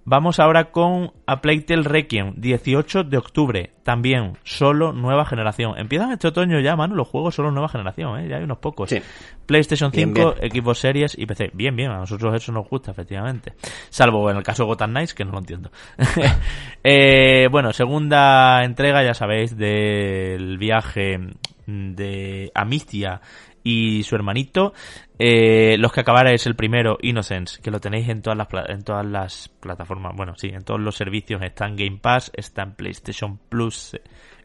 Vamos 0.06 0.39
ahora 0.39 0.70
con 0.70 1.12
A 1.26 1.40
Playtale 1.40 1.82
Requiem, 1.82 2.35
18 2.36 3.05
de 3.05 3.16
octubre, 3.16 3.70
también 3.85 4.36
solo 4.44 4.93
nueva 4.93 5.24
generación. 5.24 5.78
Empiezan 5.78 6.12
este 6.12 6.28
otoño 6.28 6.60
ya, 6.60 6.76
mano, 6.76 6.94
los 6.94 7.09
juegos 7.09 7.35
solo 7.35 7.51
nueva 7.51 7.70
generación, 7.70 8.20
¿eh? 8.20 8.28
ya 8.28 8.36
hay 8.36 8.44
unos 8.44 8.59
pocos. 8.59 8.90
Sí. 8.90 9.01
PlayStation 9.47 9.90
5, 9.90 10.12
bien, 10.12 10.35
bien. 10.39 10.52
Xbox 10.52 10.78
Series 10.78 11.18
y 11.18 11.24
PC. 11.24 11.52
Bien, 11.55 11.74
bien, 11.74 11.90
a 11.90 11.97
nosotros 11.97 12.35
eso 12.35 12.52
nos 12.52 12.68
gusta, 12.68 12.90
efectivamente. 12.90 13.55
Salvo 13.89 14.31
en 14.31 14.36
el 14.36 14.43
caso 14.43 14.64
de 14.64 14.66
Gotham 14.66 14.90
Knights, 14.90 15.14
que 15.14 15.24
no 15.24 15.32
lo 15.32 15.39
entiendo. 15.39 15.70
eh, 16.85 17.48
bueno, 17.51 17.72
segunda 17.72 18.62
entrega, 18.62 19.02
ya 19.02 19.14
sabéis, 19.14 19.56
del 19.56 20.59
viaje 20.59 21.18
de 21.66 22.52
Amicia 22.55 23.22
y 23.64 24.04
su 24.04 24.14
hermanito. 24.14 24.74
Eh, 25.18 25.76
los 25.78 25.92
que 25.92 26.00
acabaréis 26.00 26.46
el 26.46 26.54
primero, 26.54 26.98
Innocence, 27.00 27.60
que 27.60 27.72
lo 27.72 27.80
tenéis 27.80 28.08
en 28.08 28.22
todas 28.22 28.38
las 28.38 28.48
en 28.68 28.84
todas 28.84 29.04
las 29.04 29.48
plataformas, 29.48 30.14
bueno, 30.14 30.34
sí, 30.36 30.48
en 30.48 30.62
todos 30.62 30.80
los 30.80 30.94
servicios, 30.94 31.42
está 31.42 31.66
en 31.66 31.76
Game 31.76 31.98
Pass, 32.00 32.30
está 32.34 32.62
en 32.62 32.74
PlayStation 32.74 33.38
Plus 33.48 33.96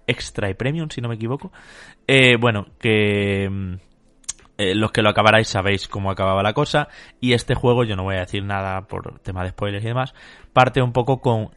Extra 0.08 0.50
y 0.50 0.56
Premium, 0.56 0.90
si 0.90 1.02
no 1.02 1.10
me 1.10 1.16
equivoco. 1.16 1.52
Eh, 2.08 2.38
bueno, 2.40 2.68
que 2.80 3.48
mm, 3.50 3.74
eh, 4.58 4.76
los 4.76 4.92
que 4.92 5.02
lo 5.02 5.10
acabaráis 5.10 5.48
sabéis 5.48 5.88
cómo 5.88 6.10
acababa 6.10 6.42
la 6.42 6.54
cosa 6.54 6.88
y 7.20 7.34
este 7.34 7.54
juego, 7.56 7.84
yo 7.84 7.96
no 7.96 8.04
voy 8.04 8.16
a 8.16 8.22
decir 8.22 8.44
nada 8.44 8.88
por 8.88 9.20
tema 9.20 9.44
de 9.44 9.50
spoilers 9.50 9.84
y 9.84 9.90
demás, 9.90 10.14
parte 10.54 10.82
un 10.82 10.94
poco 10.94 11.22
con 11.22 11.52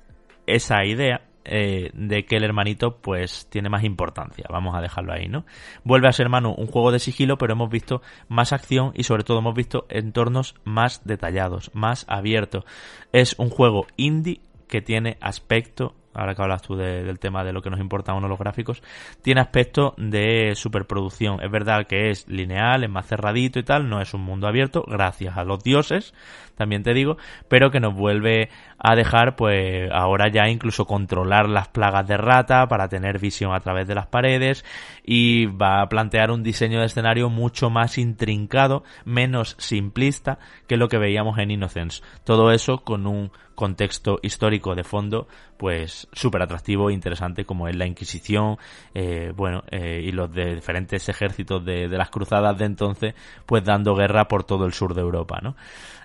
esa 0.46 0.84
idea 0.84 1.22
eh, 1.44 1.90
de 1.94 2.24
que 2.24 2.36
el 2.36 2.44
hermanito 2.44 2.98
pues 2.98 3.46
tiene 3.50 3.68
más 3.68 3.84
importancia, 3.84 4.46
vamos 4.48 4.74
a 4.74 4.80
dejarlo 4.80 5.12
ahí, 5.12 5.28
¿no? 5.28 5.44
Vuelve 5.84 6.08
a 6.08 6.12
ser 6.12 6.28
Manu 6.28 6.54
un 6.56 6.66
juego 6.66 6.92
de 6.92 6.98
sigilo, 6.98 7.38
pero 7.38 7.54
hemos 7.54 7.70
visto 7.70 8.02
más 8.28 8.52
acción 8.52 8.92
y 8.94 9.04
sobre 9.04 9.24
todo 9.24 9.38
hemos 9.38 9.54
visto 9.54 9.86
entornos 9.88 10.54
más 10.64 11.04
detallados, 11.04 11.70
más 11.74 12.04
abiertos. 12.08 12.64
Es 13.12 13.34
un 13.38 13.50
juego 13.50 13.86
indie 13.96 14.40
que 14.68 14.82
tiene 14.82 15.18
aspecto 15.20 15.94
ahora 16.14 16.34
que 16.34 16.42
hablas 16.42 16.62
tú 16.62 16.76
del 16.76 17.18
tema 17.18 17.44
de 17.44 17.52
lo 17.52 17.62
que 17.62 17.70
nos 17.70 17.80
importa 17.80 18.12
a 18.12 18.14
uno 18.14 18.28
los 18.28 18.38
gráficos, 18.38 18.82
tiene 19.22 19.40
aspecto 19.40 19.94
de 19.96 20.54
superproducción. 20.54 21.42
Es 21.42 21.50
verdad 21.50 21.86
que 21.86 22.10
es 22.10 22.28
lineal, 22.28 22.84
es 22.84 22.90
más 22.90 23.06
cerradito 23.06 23.58
y 23.58 23.62
tal, 23.62 23.88
no 23.88 24.00
es 24.00 24.12
un 24.14 24.22
mundo 24.22 24.46
abierto, 24.46 24.84
gracias 24.86 25.36
a 25.36 25.44
los 25.44 25.62
dioses, 25.62 26.14
también 26.56 26.82
te 26.82 26.94
digo, 26.94 27.16
pero 27.48 27.70
que 27.70 27.80
nos 27.80 27.94
vuelve 27.94 28.48
a 28.78 28.94
dejar, 28.94 29.36
pues 29.36 29.90
ahora 29.92 30.28
ya 30.28 30.48
incluso 30.48 30.86
controlar 30.86 31.48
las 31.48 31.68
plagas 31.68 32.06
de 32.06 32.16
rata 32.16 32.66
para 32.68 32.88
tener 32.88 33.18
visión 33.18 33.54
a 33.54 33.60
través 33.60 33.86
de 33.86 33.94
las 33.94 34.06
paredes 34.06 34.64
y 35.04 35.46
va 35.46 35.82
a 35.82 35.88
plantear 35.88 36.30
un 36.30 36.42
diseño 36.42 36.80
de 36.80 36.86
escenario 36.86 37.28
mucho 37.28 37.70
más 37.70 37.98
intrincado, 37.98 38.82
menos 39.04 39.56
simplista 39.58 40.38
que 40.66 40.76
lo 40.76 40.88
que 40.88 40.98
veíamos 40.98 41.38
en 41.38 41.50
Innocence. 41.50 42.02
Todo 42.24 42.52
eso 42.52 42.78
con 42.78 43.06
un 43.06 43.30
contexto 43.54 44.18
histórico 44.22 44.74
de 44.74 44.82
fondo, 44.82 45.28
pues 45.56 46.08
súper 46.12 46.42
atractivo 46.42 46.90
e 46.90 46.94
interesante 46.94 47.44
como 47.44 47.68
es 47.68 47.76
la 47.76 47.86
Inquisición, 47.86 48.56
eh, 48.94 49.32
bueno, 49.36 49.62
eh, 49.70 50.00
y 50.02 50.12
los 50.12 50.32
de 50.32 50.56
diferentes 50.56 51.08
ejércitos 51.08 51.64
de, 51.64 51.88
de 51.88 51.98
las 51.98 52.10
cruzadas 52.10 52.56
de 52.58 52.64
entonces, 52.64 53.14
pues 53.46 53.62
dando 53.62 53.94
guerra 53.94 54.26
por 54.26 54.44
todo 54.44 54.64
el 54.64 54.72
sur 54.72 54.94
de 54.94 55.02
Europa, 55.02 55.38
¿no? 55.42 55.54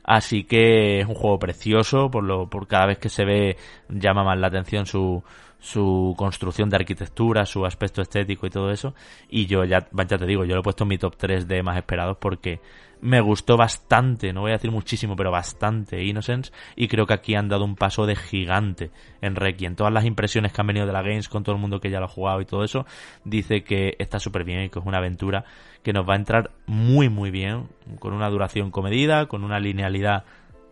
Así 0.08 0.46
que 0.46 1.02
es 1.02 1.06
un 1.06 1.16
juego 1.16 1.38
precioso, 1.38 2.10
por 2.10 2.24
lo, 2.24 2.50
por 2.50 2.66
cada 2.66 2.88
vez 2.88 2.98
que 2.98 3.10
se 3.10 3.26
ve 3.26 3.58
llama 3.90 4.24
más 4.24 4.40
la 4.40 4.48
atención 4.48 4.86
su, 4.86 5.22
su 5.60 6.14
construcción 6.18 6.70
de 6.70 6.78
arquitectura, 6.78 7.46
su 7.46 7.66
aspecto 7.66 8.02
estético 8.02 8.48
y 8.48 8.50
todo 8.50 8.72
eso. 8.72 8.94
Y 9.30 9.46
yo 9.46 9.64
ya, 9.66 9.82
te 9.82 10.26
digo, 10.26 10.46
yo 10.46 10.56
lo 10.56 10.62
he 10.62 10.64
puesto 10.64 10.84
en 10.84 10.90
mi 10.90 10.98
top 10.98 11.16
3 11.18 11.48
de 11.48 11.64
más 11.64 11.78
esperados 11.78 12.18
porque 12.20 12.62
me 13.00 13.22
gustó 13.22 13.58
bastante, 13.58 14.34
no 14.34 14.42
voy 14.42 14.52
a 14.52 14.56
decir 14.56 14.72
muchísimo, 14.72 15.16
pero 15.16 15.30
bastante 15.30 16.04
Innocence 16.04 16.52
y 16.76 16.88
creo 16.88 17.06
que 17.06 17.14
aquí 17.14 17.36
han 17.36 17.48
dado 17.48 17.64
un 17.64 17.76
paso 17.76 18.06
de 18.06 18.16
gigante 18.16 18.92
en 19.22 19.36
Requiem. 19.36 19.76
Todas 19.76 19.94
las 19.94 20.06
impresiones 20.06 20.52
que 20.52 20.62
han 20.62 20.68
venido 20.68 20.88
de 20.88 20.94
la 20.94 21.04
Games 21.04 21.30
con 21.30 21.44
todo 21.44 21.56
el 21.56 21.62
mundo 21.62 21.80
que 21.80 21.92
ya 21.92 22.00
lo 22.00 22.06
ha 22.06 22.10
jugado 22.10 22.42
y 22.42 22.46
todo 22.46 22.64
eso, 22.64 22.86
dice 23.24 23.64
que 23.64 23.96
está 24.00 24.20
súper 24.20 24.44
bien 24.44 24.64
y 24.64 24.70
que 24.70 24.80
es 24.80 24.86
una 24.86 24.98
aventura 24.98 25.46
que 25.84 25.94
nos 25.94 26.08
va 26.08 26.14
a 26.14 26.18
entrar 26.18 26.52
muy 26.66 27.10
muy 27.10 27.30
bien, 27.30 27.68
con 28.00 28.14
una 28.14 28.30
duración 28.30 28.72
comedida, 28.72 29.28
con 29.28 29.44
una 29.44 29.60
linealidad 29.60 30.24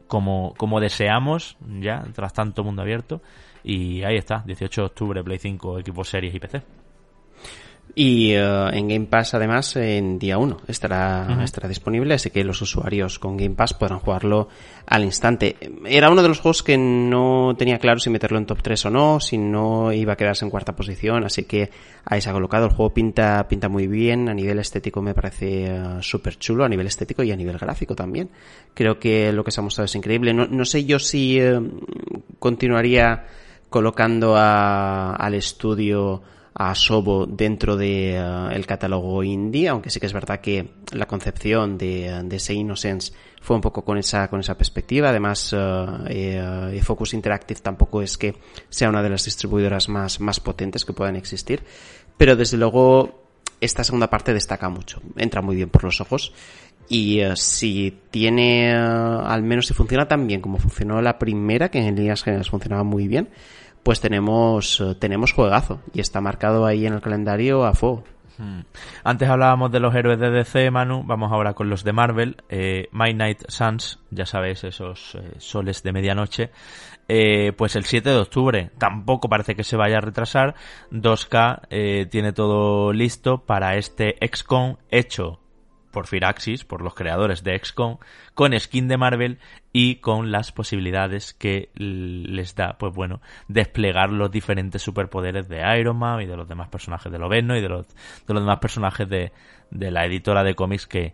como, 0.07 0.53
como 0.57 0.79
deseamos, 0.79 1.57
ya, 1.79 2.03
tras 2.13 2.33
tanto 2.33 2.63
mundo 2.63 2.81
abierto. 2.81 3.21
Y 3.67 4.03
ahí 4.03 4.15
está, 4.15 4.43
18 4.45 4.81
de 4.81 4.85
octubre, 4.85 5.23
Play 5.23 5.39
5, 5.39 5.79
equipo 5.79 6.03
series 6.03 6.35
y 6.35 6.39
PC. 6.39 6.61
Y 7.97 8.33
eh, 8.33 8.67
en 8.73 8.89
Game 8.89 9.05
Pass, 9.05 9.33
además, 9.33 9.75
en 9.77 10.19
día 10.19 10.37
1 10.37 10.61
estará, 10.67 11.39
estará 11.43 11.67
disponible, 11.67 12.13
así 12.13 12.29
que 12.29 12.43
los 12.43 12.61
usuarios 12.61 13.17
con 13.17 13.37
Game 13.37 13.55
Pass 13.55 13.73
podrán 13.73 13.99
jugarlo 13.99 14.49
al 14.85 15.03
instante. 15.03 15.55
Era 15.85 16.11
uno 16.11 16.21
de 16.21 16.27
los 16.27 16.41
juegos 16.41 16.61
que 16.61 16.77
no 16.77 17.55
tenía 17.57 17.79
claro 17.79 17.99
si 17.99 18.11
meterlo 18.11 18.37
en 18.37 18.45
top 18.45 18.61
3 18.61 18.85
o 18.85 18.89
no, 18.91 19.19
si 19.19 19.39
no 19.39 19.91
iba 19.93 20.13
a 20.13 20.15
quedarse 20.15 20.45
en 20.45 20.51
cuarta 20.51 20.75
posición, 20.75 21.23
así 21.23 21.45
que 21.45 21.71
ahí 22.03 22.21
se 22.21 22.29
ha 22.29 22.33
colocado. 22.33 22.65
El 22.65 22.73
juego 22.73 22.93
pinta, 22.93 23.47
pinta 23.47 23.67
muy 23.67 23.87
bien, 23.87 24.29
a 24.29 24.33
nivel 24.35 24.59
estético 24.59 25.01
me 25.01 25.15
parece 25.15 25.71
uh, 25.71 26.03
súper 26.03 26.37
chulo, 26.37 26.65
a 26.65 26.69
nivel 26.69 26.85
estético 26.85 27.23
y 27.23 27.31
a 27.31 27.35
nivel 27.35 27.57
gráfico 27.57 27.95
también. 27.95 28.29
Creo 28.75 28.99
que 28.99 29.31
lo 29.31 29.43
que 29.43 29.51
se 29.51 29.61
ha 29.61 29.63
mostrado 29.63 29.85
es 29.85 29.95
increíble. 29.95 30.33
No, 30.33 30.45
no 30.45 30.65
sé 30.65 30.85
yo 30.85 30.99
si 30.99 31.39
eh, 31.39 31.59
continuaría 32.39 33.25
colocando 33.75 34.37
a, 34.37 35.17
al 35.17 35.33
estudio 35.33 36.21
a 36.53 36.73
Sobo 36.75 37.25
dentro 37.25 37.75
de 37.75 38.15
eh, 38.15 38.63
catálogo 38.65 39.21
indie, 39.21 39.67
aunque 39.67 39.89
sí 39.89 39.99
que 39.99 40.05
es 40.05 40.13
verdad 40.13 40.39
que 40.39 40.75
la 40.93 41.07
concepción 41.07 41.77
de, 41.77 42.23
de 42.23 42.35
ese 42.37 42.53
Innocence 42.53 43.11
fue 43.41 43.57
un 43.57 43.61
poco 43.61 43.83
con 43.83 43.97
esa, 43.97 44.29
con 44.29 44.39
esa 44.39 44.57
perspectiva. 44.57 45.09
Además, 45.09 45.53
eh, 45.53 46.71
eh, 46.71 46.81
Focus 46.81 47.15
Interactive 47.15 47.59
tampoco 47.59 48.01
es 48.01 48.17
que 48.17 48.37
sea 48.69 48.87
una 48.87 49.03
de 49.03 49.09
las 49.09 49.25
distribuidoras 49.25 49.89
más, 49.89 50.21
más 50.21 50.39
potentes 50.39 50.85
que 50.85 50.93
puedan 50.93 51.17
existir. 51.17 51.61
Pero 52.15 52.37
desde 52.37 52.55
luego, 52.55 53.25
esta 53.59 53.83
segunda 53.83 54.09
parte 54.09 54.33
destaca 54.33 54.69
mucho. 54.69 55.01
Entra 55.17 55.41
muy 55.41 55.57
bien 55.57 55.69
por 55.69 55.83
los 55.83 55.99
ojos. 55.99 56.31
Y 56.87 57.19
si 57.35 57.99
tiene, 58.11 58.71
al 58.71 59.41
menos 59.41 59.65
si 59.65 59.73
funciona 59.73 60.07
tan 60.07 60.27
bien 60.27 60.39
como 60.39 60.59
funcionó 60.59 61.01
la 61.01 61.17
primera, 61.17 61.69
que 61.69 61.79
en 61.79 61.95
líneas 61.95 62.23
generales 62.23 62.49
funcionaba 62.49 62.83
muy 62.83 63.07
bien, 63.07 63.27
pues 63.85 64.01
tenemos, 64.01 64.81
eh, 64.81 64.95
tenemos 64.95 65.31
juegazo 65.31 65.79
y 65.93 65.99
está 66.01 66.19
marcado 66.19 66.65
ahí 66.65 66.87
en 66.87 66.93
el 66.93 67.01
calendario 67.01 67.65
a 67.65 67.75
fuego. 67.75 68.03
Hmm. 68.39 68.61
Antes 69.03 69.29
hablábamos 69.29 69.71
de 69.71 69.79
los 69.79 69.93
héroes 69.93 70.19
de 70.19 70.31
DC, 70.31 70.71
Manu. 70.71 71.03
Vamos 71.05 71.31
ahora 71.31 71.53
con 71.53 71.69
los 71.69 71.83
de 71.83 71.93
Marvel. 71.93 72.37
Eh, 72.49 72.89
My 72.91 73.13
Night 73.13 73.43
Suns, 73.47 73.99
ya 74.09 74.25
sabéis, 74.25 74.63
esos 74.63 75.13
eh, 75.13 75.35
soles 75.37 75.83
de 75.83 75.93
medianoche. 75.93 76.49
Eh, 77.07 77.53
pues 77.55 77.75
el 77.75 77.85
7 77.85 78.09
de 78.09 78.17
octubre. 78.17 78.71
Tampoco 78.79 79.29
parece 79.29 79.55
que 79.55 79.63
se 79.63 79.77
vaya 79.77 79.99
a 79.99 80.01
retrasar. 80.01 80.55
2K 80.91 82.09
tiene 82.09 82.33
todo 82.33 82.91
listo 82.91 83.45
para 83.45 83.77
este 83.77 84.15
XCOM 84.19 84.77
hecho 84.89 85.39
por 85.95 86.07
Firaxis, 86.07 86.65
por 86.65 86.81
los 86.81 86.93
creadores 86.93 87.41
de 87.41 87.57
XCOM, 87.57 87.99
con 88.33 88.59
skin 88.59 88.89
de 88.89 88.97
Marvel 88.97 89.39
y 89.71 89.95
con 90.01 90.29
las 90.29 90.51
posibilidades 90.51 91.33
que 91.33 91.69
les 91.73 92.53
da, 92.53 92.75
pues 92.77 92.93
bueno, 92.93 93.21
desplegar 93.47 94.09
los 94.09 94.29
diferentes 94.29 94.81
superpoderes 94.81 95.47
de 95.47 95.61
Iron 95.79 95.97
Man 95.97 96.21
y 96.21 96.25
de 96.25 96.35
los 96.35 96.49
demás 96.49 96.67
personajes 96.67 97.09
de 97.09 97.17
Loveno 97.17 97.55
y 97.55 97.61
de 97.61 97.69
los, 97.69 97.87
de 97.87 98.33
los 98.33 98.43
demás 98.43 98.59
personajes 98.59 99.07
de, 99.07 99.31
de 99.71 99.89
la 99.89 100.05
editora 100.05 100.43
de 100.43 100.53
cómics 100.53 100.85
que, 100.85 101.13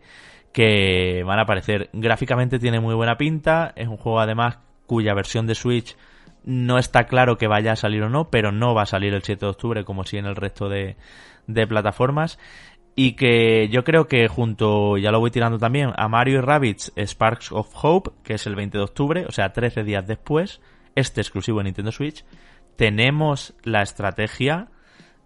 que 0.51 1.21
van 1.27 1.37
a 1.37 1.43
aparecer. 1.43 1.91
Gráficamente 1.93 2.57
tiene 2.57 2.79
muy 2.79 2.95
buena 2.95 3.17
pinta, 3.17 3.73
es 3.75 3.87
un 3.87 3.97
juego 3.97 4.19
además 4.19 4.57
cuya 4.87 5.13
versión 5.13 5.45
de 5.45 5.53
Switch 5.53 5.95
no 6.43 6.79
está 6.79 7.03
claro 7.03 7.37
que 7.37 7.45
vaya 7.45 7.73
a 7.73 7.75
salir 7.75 8.01
o 8.01 8.09
no, 8.09 8.31
pero 8.31 8.51
no 8.51 8.73
va 8.73 8.81
a 8.81 8.87
salir 8.87 9.13
el 9.13 9.21
7 9.21 9.45
de 9.45 9.51
octubre 9.51 9.83
como 9.83 10.05
si 10.05 10.17
en 10.17 10.25
el 10.25 10.35
resto 10.35 10.69
de, 10.69 10.95
de 11.45 11.67
plataformas 11.67 12.39
y 12.95 13.13
que 13.13 13.69
yo 13.69 13.83
creo 13.83 14.07
que 14.07 14.27
junto, 14.27 14.97
ya 14.97 15.11
lo 15.11 15.19
voy 15.19 15.31
tirando 15.31 15.57
también, 15.57 15.91
a 15.95 16.07
Mario 16.07 16.39
y 16.39 16.41
Rabbids 16.41 16.93
Sparks 16.97 17.51
of 17.51 17.69
Hope, 17.73 18.11
que 18.23 18.33
es 18.33 18.45
el 18.45 18.55
20 18.55 18.77
de 18.77 18.83
octubre, 18.83 19.25
o 19.27 19.31
sea, 19.31 19.53
13 19.53 19.83
días 19.83 20.05
después, 20.05 20.61
este 20.95 21.21
exclusivo 21.21 21.61
en 21.61 21.65
Nintendo 21.65 21.91
Switch, 21.91 22.25
tenemos 22.75 23.53
la 23.63 23.81
estrategia 23.81 24.67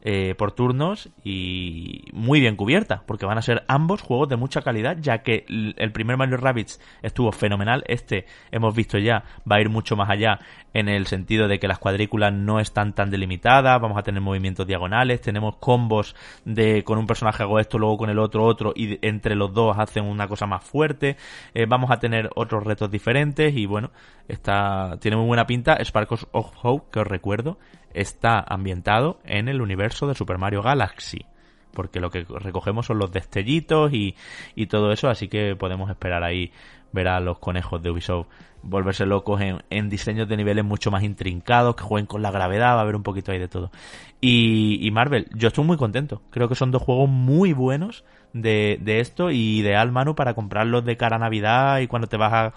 eh, 0.07 0.35
por 0.37 0.51
turnos 0.51 1.09
y 1.23 2.03
muy 2.13 2.39
bien 2.39 2.55
cubierta, 2.55 3.01
porque 3.07 3.25
van 3.25 3.39
a 3.39 3.41
ser 3.41 3.63
ambos 3.67 4.03
juegos 4.03 4.29
de 4.29 4.35
mucha 4.35 4.61
calidad, 4.61 4.97
ya 4.99 5.23
que 5.23 5.45
el 5.47 5.91
primer 5.93 6.15
Mario 6.15 6.37
Rabbids 6.37 6.79
estuvo 7.01 7.31
fenomenal, 7.31 7.83
este 7.87 8.27
hemos 8.51 8.75
visto 8.75 8.99
ya 8.99 9.23
va 9.51 9.55
a 9.55 9.61
ir 9.61 9.69
mucho 9.69 9.95
más 9.95 10.11
allá 10.11 10.37
en 10.75 10.89
el 10.89 11.07
sentido 11.07 11.47
de 11.47 11.57
que 11.57 11.67
las 11.67 11.79
cuadrículas 11.79 12.31
no 12.31 12.59
están 12.59 12.93
tan 12.93 13.09
delimitadas, 13.09 13.81
vamos 13.81 13.97
a 13.97 14.03
tener 14.03 14.21
movimientos 14.21 14.67
diagonales, 14.67 15.21
tenemos 15.21 15.55
combos 15.55 16.15
de 16.43 16.83
con 16.83 16.99
un 16.99 17.07
personaje 17.07 17.41
hago 17.41 17.59
esto, 17.59 17.79
luego 17.79 17.97
con 17.97 18.11
el 18.11 18.19
otro 18.19 18.43
otro 18.43 18.73
y 18.75 18.99
entre 19.01 19.33
los 19.33 19.55
dos 19.55 19.75
hacen 19.79 20.05
una 20.05 20.27
cosa 20.27 20.45
más 20.45 20.63
fuerte, 20.63 21.17
eh, 21.55 21.65
vamos 21.67 21.89
a 21.89 21.97
tener 21.97 22.29
otros 22.35 22.63
retos 22.63 22.91
diferentes 22.91 23.55
y 23.57 23.65
bueno, 23.65 23.89
está 24.27 24.97
tiene 24.99 25.17
muy 25.17 25.25
buena 25.25 25.47
pinta 25.47 25.83
Sparkles 25.83 26.27
of 26.31 26.51
Hope, 26.61 26.91
que 26.91 26.99
os 26.99 27.07
recuerdo, 27.07 27.57
está 27.95 28.43
ambientado 28.47 29.19
en 29.23 29.47
el 29.47 29.61
universo 29.61 30.07
de 30.07 30.15
Super 30.15 30.37
Mario 30.37 30.61
Galaxy. 30.61 31.25
Porque 31.73 31.99
lo 31.99 32.09
que 32.09 32.25
recogemos 32.39 32.85
son 32.85 32.99
los 32.99 33.11
destellitos 33.11 33.91
y, 33.93 34.15
y 34.55 34.67
todo 34.67 34.91
eso, 34.91 35.09
así 35.09 35.27
que 35.27 35.55
podemos 35.55 35.89
esperar 35.89 36.23
ahí 36.23 36.51
ver 36.93 37.09
a 37.09 37.19
los 37.19 37.39
conejos 37.39 37.81
de 37.81 37.91
Ubisoft 37.91 38.27
volverse 38.65 39.05
locos 39.05 39.41
en, 39.41 39.63
en, 39.69 39.89
diseños 39.89 40.27
de 40.27 40.37
niveles 40.37 40.65
mucho 40.65 40.89
más 40.89 41.03
intrincados, 41.03 41.75
que 41.75 41.83
jueguen 41.83 42.07
con 42.07 42.21
la 42.21 42.31
gravedad, 42.31 42.73
va 42.75 42.79
a 42.79 42.81
haber 42.81 42.95
un 42.95 43.03
poquito 43.03 43.31
ahí 43.31 43.39
de 43.39 43.47
todo. 43.47 43.71
Y, 44.19 44.79
y 44.85 44.91
Marvel, 44.91 45.27
yo 45.35 45.49
estoy 45.49 45.63
muy 45.63 45.77
contento. 45.77 46.21
Creo 46.31 46.49
que 46.49 46.55
son 46.55 46.71
dos 46.71 46.81
juegos 46.81 47.07
muy 47.07 47.53
buenos 47.53 48.03
de, 48.33 48.79
de 48.81 48.99
esto 48.99 49.29
y 49.29 49.59
ideal, 49.59 49.91
Manu, 49.91 50.15
para 50.15 50.33
comprarlos 50.33 50.83
de 50.83 50.97
cara 50.97 51.17
a 51.17 51.19
Navidad 51.19 51.79
y 51.79 51.87
cuando 51.87 52.07
te 52.07 52.17
vas 52.17 52.33
a 52.33 52.53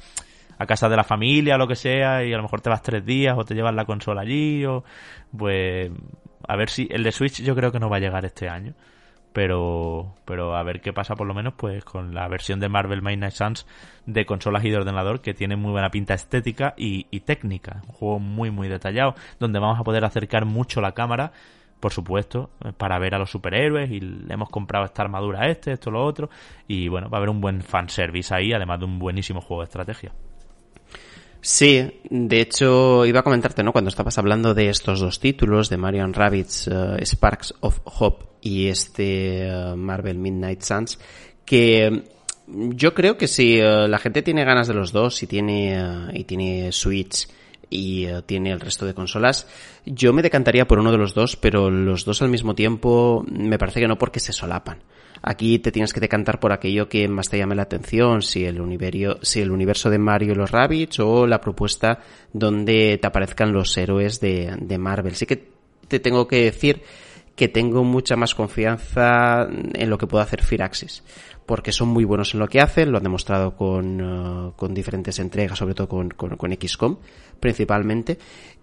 a 0.59 0.67
casa 0.67 0.89
de 0.89 0.97
la 0.97 1.05
familia 1.05 1.57
lo 1.57 1.69
que 1.69 1.77
sea 1.77 2.25
y 2.25 2.33
a 2.33 2.37
lo 2.37 2.43
mejor 2.43 2.61
te 2.61 2.71
vas 2.71 2.83
tres 2.83 3.05
días 3.05 3.37
o 3.39 3.45
te 3.45 3.55
llevas 3.55 3.75
la 3.75 3.85
consola 3.85 4.23
allí 4.23 4.65
o 4.65 4.85
pues 5.37 5.91
a 6.47 6.57
ver 6.57 6.69
si 6.71 6.89
el 6.91 7.03
de 7.03 7.13
Switch 7.13 7.43
yo 7.43 7.55
creo 7.55 7.73
que 7.73 7.79
no 7.79 7.89
va 7.89 7.97
a 7.97 8.01
llegar 8.01 8.25
este 8.25 8.49
año 8.49 8.75
pero 9.33 10.15
pero 10.25 10.57
a 10.57 10.63
ver 10.63 10.81
qué 10.81 10.93
pasa 10.93 11.15
por 11.15 11.27
lo 11.27 11.35
menos 11.35 11.55
pues 11.55 11.85
con 11.85 12.15
la 12.15 12.27
versión 12.29 12.61
de 12.61 12.69
Marvel 12.69 13.03
Midnight 13.03 13.35
Suns 13.35 13.67
de 14.07 14.27
consolas 14.27 14.65
y 14.65 14.71
de 14.71 14.77
ordenador 14.77 15.21
que 15.21 15.35
tiene 15.35 15.57
muy 15.57 15.71
buena 15.71 15.91
pinta 15.91 16.15
estética 16.15 16.75
y, 16.77 17.07
y 17.11 17.21
técnica 17.21 17.83
un 17.87 17.93
juego 17.93 18.19
muy 18.19 18.51
muy 18.51 18.69
detallado 18.69 19.15
donde 19.39 19.61
vamos 19.61 19.79
a 19.79 19.85
poder 19.85 20.05
acercar 20.05 20.45
mucho 20.45 20.81
la 20.81 20.93
cámara 20.93 21.33
por 21.81 21.93
supuesto, 21.93 22.51
para 22.77 22.99
ver 22.99 23.15
a 23.15 23.19
los 23.19 23.31
superhéroes 23.31 23.91
y 23.91 24.01
le 24.01 24.35
hemos 24.35 24.49
comprado 24.49 24.85
esta 24.85 25.03
armadura 25.03 25.43
a 25.43 25.49
este, 25.49 25.73
esto, 25.73 25.91
lo 25.91 26.05
otro, 26.05 26.29
y 26.67 26.89
bueno, 26.89 27.09
va 27.09 27.19
a 27.19 27.21
haber 27.21 27.31
un 27.31 27.41
buen 27.41 27.63
fanservice 27.63 28.35
ahí, 28.35 28.53
además 28.53 28.81
de 28.81 28.87
un 28.87 28.99
buenísimo 28.99 29.41
juego 29.41 29.63
de 29.63 29.67
estrategia. 29.67 30.13
Sí, 31.41 32.01
de 32.11 32.41
hecho 32.41 33.07
iba 33.07 33.21
a 33.21 33.23
comentarte, 33.23 33.63
¿no? 33.63 33.73
Cuando 33.73 33.91
estabas 33.91 34.19
hablando 34.19 34.55
de 34.55 34.69
estos 34.71 35.01
dos 35.01 35.21
títulos, 35.21 35.69
de 35.69 35.77
Mario 35.77 36.07
Rabbits, 36.13 36.67
uh, 36.69 36.97
Sparks 37.01 37.55
of 37.61 37.81
Hope 37.85 38.27
y 38.41 38.67
este 38.69 39.49
uh, 39.49 39.77
Marvel 39.77 40.19
Midnight 40.19 40.63
Suns, 40.63 40.99
que 41.45 42.05
yo 42.47 42.95
creo 42.95 43.17
que 43.17 43.29
si 43.29 43.61
uh, 43.61 43.87
la 43.87 43.99
gente 43.99 44.23
tiene 44.23 44.45
ganas 44.45 44.67
de 44.69 44.75
los 44.75 44.91
dos 44.91 45.23
y 45.23 45.27
tiene, 45.27 46.09
y 46.13 46.25
tiene 46.25 46.73
Switch 46.73 47.29
y 47.71 48.07
eh, 48.07 48.23
tiene 48.25 48.51
el 48.51 48.61
resto 48.61 48.87
de 48.87 48.95
consolas. 48.95 49.47
Yo 49.85 50.13
me 50.13 50.23
decantaría 50.23 50.67
por 50.67 50.79
uno 50.79 50.93
de 50.93 50.99
los 50.99 51.15
dos, 51.15 51.37
pero 51.37 51.71
los 51.71 52.05
dos 52.05 52.23
al 52.23 52.29
mismo 52.29 52.55
tiempo 52.55 53.25
me 53.31 53.59
parece 53.59 53.81
que 53.81 53.89
no 53.89 53.99
porque 53.99 54.21
se 54.21 54.33
solapan. 54.33 54.83
Aquí 55.23 55.59
te 55.59 55.73
tienes 55.73 55.93
que 55.93 56.01
decantar 56.01 56.41
por 56.41 56.53
aquello 56.53 56.89
que 56.89 57.09
más 57.09 57.29
te 57.29 57.39
llame 57.39 57.55
la 57.55 57.63
atención, 57.63 58.23
si 58.23 58.45
el 58.45 58.61
universo, 58.61 59.19
si 59.23 59.41
el 59.41 59.51
universo 59.51 59.91
de 59.91 59.99
Mario 59.99 60.33
y 60.33 60.37
los 60.37 60.51
Rabbits 60.51 61.01
o 61.01 61.27
la 61.27 61.41
propuesta 61.41 62.01
donde 62.33 62.99
te 63.01 63.07
aparezcan 63.07 63.53
los 63.53 63.77
héroes 63.77 64.21
de, 64.21 64.79
Marvel. 64.79 65.15
Sí 65.15 65.27
que 65.27 65.49
te 65.89 66.01
tengo 66.01 66.29
que 66.29 66.45
decir 66.45 66.83
que 67.35 67.49
tengo 67.49 67.85
mucha 67.85 68.17
más 68.17 68.35
confianza 68.35 69.49
en 69.49 69.91
lo 69.91 69.97
que 69.97 70.07
puede 70.07 70.25
hacer 70.25 70.43
Firaxis 70.43 71.03
porque 71.47 71.73
son 71.73 71.89
muy 71.89 72.05
buenos 72.05 72.35
en 72.35 72.41
lo 72.41 72.47
que 72.47 72.61
hacen, 72.61 72.93
lo 72.93 72.99
han 72.99 73.05
demostrado 73.05 73.57
con, 73.57 74.53
con 74.55 74.75
diferentes 74.75 75.19
entregas, 75.19 75.59
sobre 75.59 75.73
todo 75.73 75.89
con, 75.89 76.11
con 76.11 76.53
XCOM 76.53 76.99
principalmente. 77.41 78.19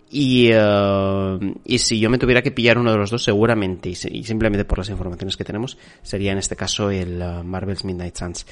Y, 0.10 0.52
uh, 0.53 1.40
y 1.65 1.80
si 1.80 1.99
yo 1.99 2.10
me 2.10 2.18
tuviera 2.18 2.41
que 2.41 2.52
pillar 2.52 2.77
uno 2.77 2.91
de 2.91 2.98
los 2.98 3.10
dos, 3.10 3.23
seguramente, 3.23 3.90
y, 3.90 3.95
simplemente 3.95 4.64
por 4.65 4.77
las 4.77 4.90
informaciones 4.90 5.36
que 5.36 5.44
tenemos, 5.44 5.77
sería 6.03 6.32
en 6.32 6.38
este 6.38 6.56
caso 6.56 6.90
el 6.90 7.22
uh, 7.22 7.44
Marvel's 7.44 7.84
Midnight 7.84 8.15
Suns. 8.15 8.45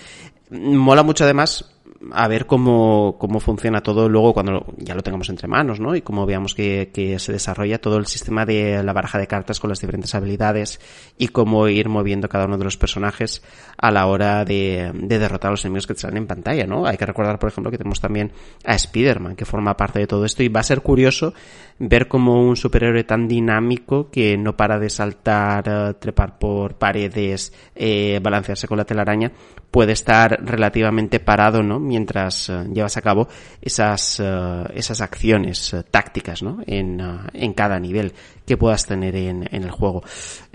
Mola 0.50 1.04
mucho 1.04 1.24
además 1.24 1.73
a 2.12 2.28
ver 2.28 2.46
cómo, 2.46 3.18
cómo 3.20 3.40
funciona 3.40 3.82
todo 3.82 4.10
luego 4.10 4.34
cuando 4.34 4.66
ya 4.78 4.96
lo 4.96 5.02
tengamos 5.02 5.30
entre 5.30 5.48
manos, 5.48 5.80
¿no? 5.80 5.96
Y 5.96 6.02
cómo 6.02 6.26
veamos 6.26 6.56
que, 6.56 6.92
que, 6.94 7.20
se 7.20 7.32
desarrolla 7.32 7.80
todo 7.80 7.98
el 7.98 8.06
sistema 8.08 8.46
de 8.46 8.84
la 8.84 8.94
baraja 8.94 9.18
de 9.18 9.28
cartas 9.28 9.60
con 9.60 9.70
las 9.70 9.80
diferentes 9.80 10.14
habilidades 10.16 10.80
y 11.18 11.30
cómo 11.30 11.68
ir 11.68 11.90
moviendo 11.90 12.30
cada 12.30 12.46
uno 12.46 12.58
de 12.58 12.66
los 12.66 12.78
personajes 12.78 13.44
a 13.78 13.92
la 13.92 14.08
hora 14.08 14.46
de, 14.46 14.92
de 14.94 15.20
derrotar 15.20 15.50
a 15.50 15.52
los 15.52 15.66
enemigos 15.66 15.88
que 15.88 15.94
te 15.94 16.02
salen 16.02 16.18
en 16.18 16.28
pantalla, 16.28 16.66
¿no? 16.66 16.86
Hay 16.86 16.98
que 16.98 17.06
recordar, 17.06 17.40
por 17.40 17.50
ejemplo, 17.50 17.72
que 17.72 17.78
tenemos 17.78 18.02
también 18.02 18.32
a 18.66 18.76
Spider-Man, 18.76 19.36
que 19.36 19.46
forma 19.46 19.78
parte 19.78 20.00
de 20.00 20.08
todo 20.08 20.26
esto 20.26 20.44
y 20.44 20.50
va 20.50 20.60
a 20.60 20.64
ser 20.64 20.82
curioso 20.82 21.34
ver 21.80 22.08
como 22.08 22.48
un 22.48 22.56
superhéroe 22.56 23.04
tan 23.04 23.28
dinámico 23.28 24.10
que 24.10 24.38
no 24.38 24.56
para 24.56 24.80
de 24.80 24.90
saltar, 24.90 25.70
uh, 25.70 25.94
trepar 25.94 26.38
por 26.38 26.76
paredes, 26.76 27.54
eh, 27.76 28.20
balancearse 28.22 28.68
con 28.68 28.78
la 28.78 28.86
telaraña, 28.86 29.32
puede 29.74 29.94
estar 29.94 30.40
relativamente 30.46 31.20
parado, 31.20 31.64
¿no? 31.64 31.80
Mientras 31.80 32.48
uh, 32.48 32.72
llevas 32.72 32.96
a 32.96 33.02
cabo 33.02 33.28
esas, 33.60 34.20
uh, 34.20 34.66
esas 34.76 35.02
acciones 35.02 35.76
tácticas, 35.90 36.44
¿no? 36.44 36.60
En, 36.68 37.02
en 37.34 37.54
cada 37.54 37.80
nivel 37.80 38.14
que 38.46 38.56
puedas 38.56 38.86
tener 38.86 39.16
en, 39.16 39.50
en 39.52 39.64
el 39.64 39.72
juego. 39.72 40.04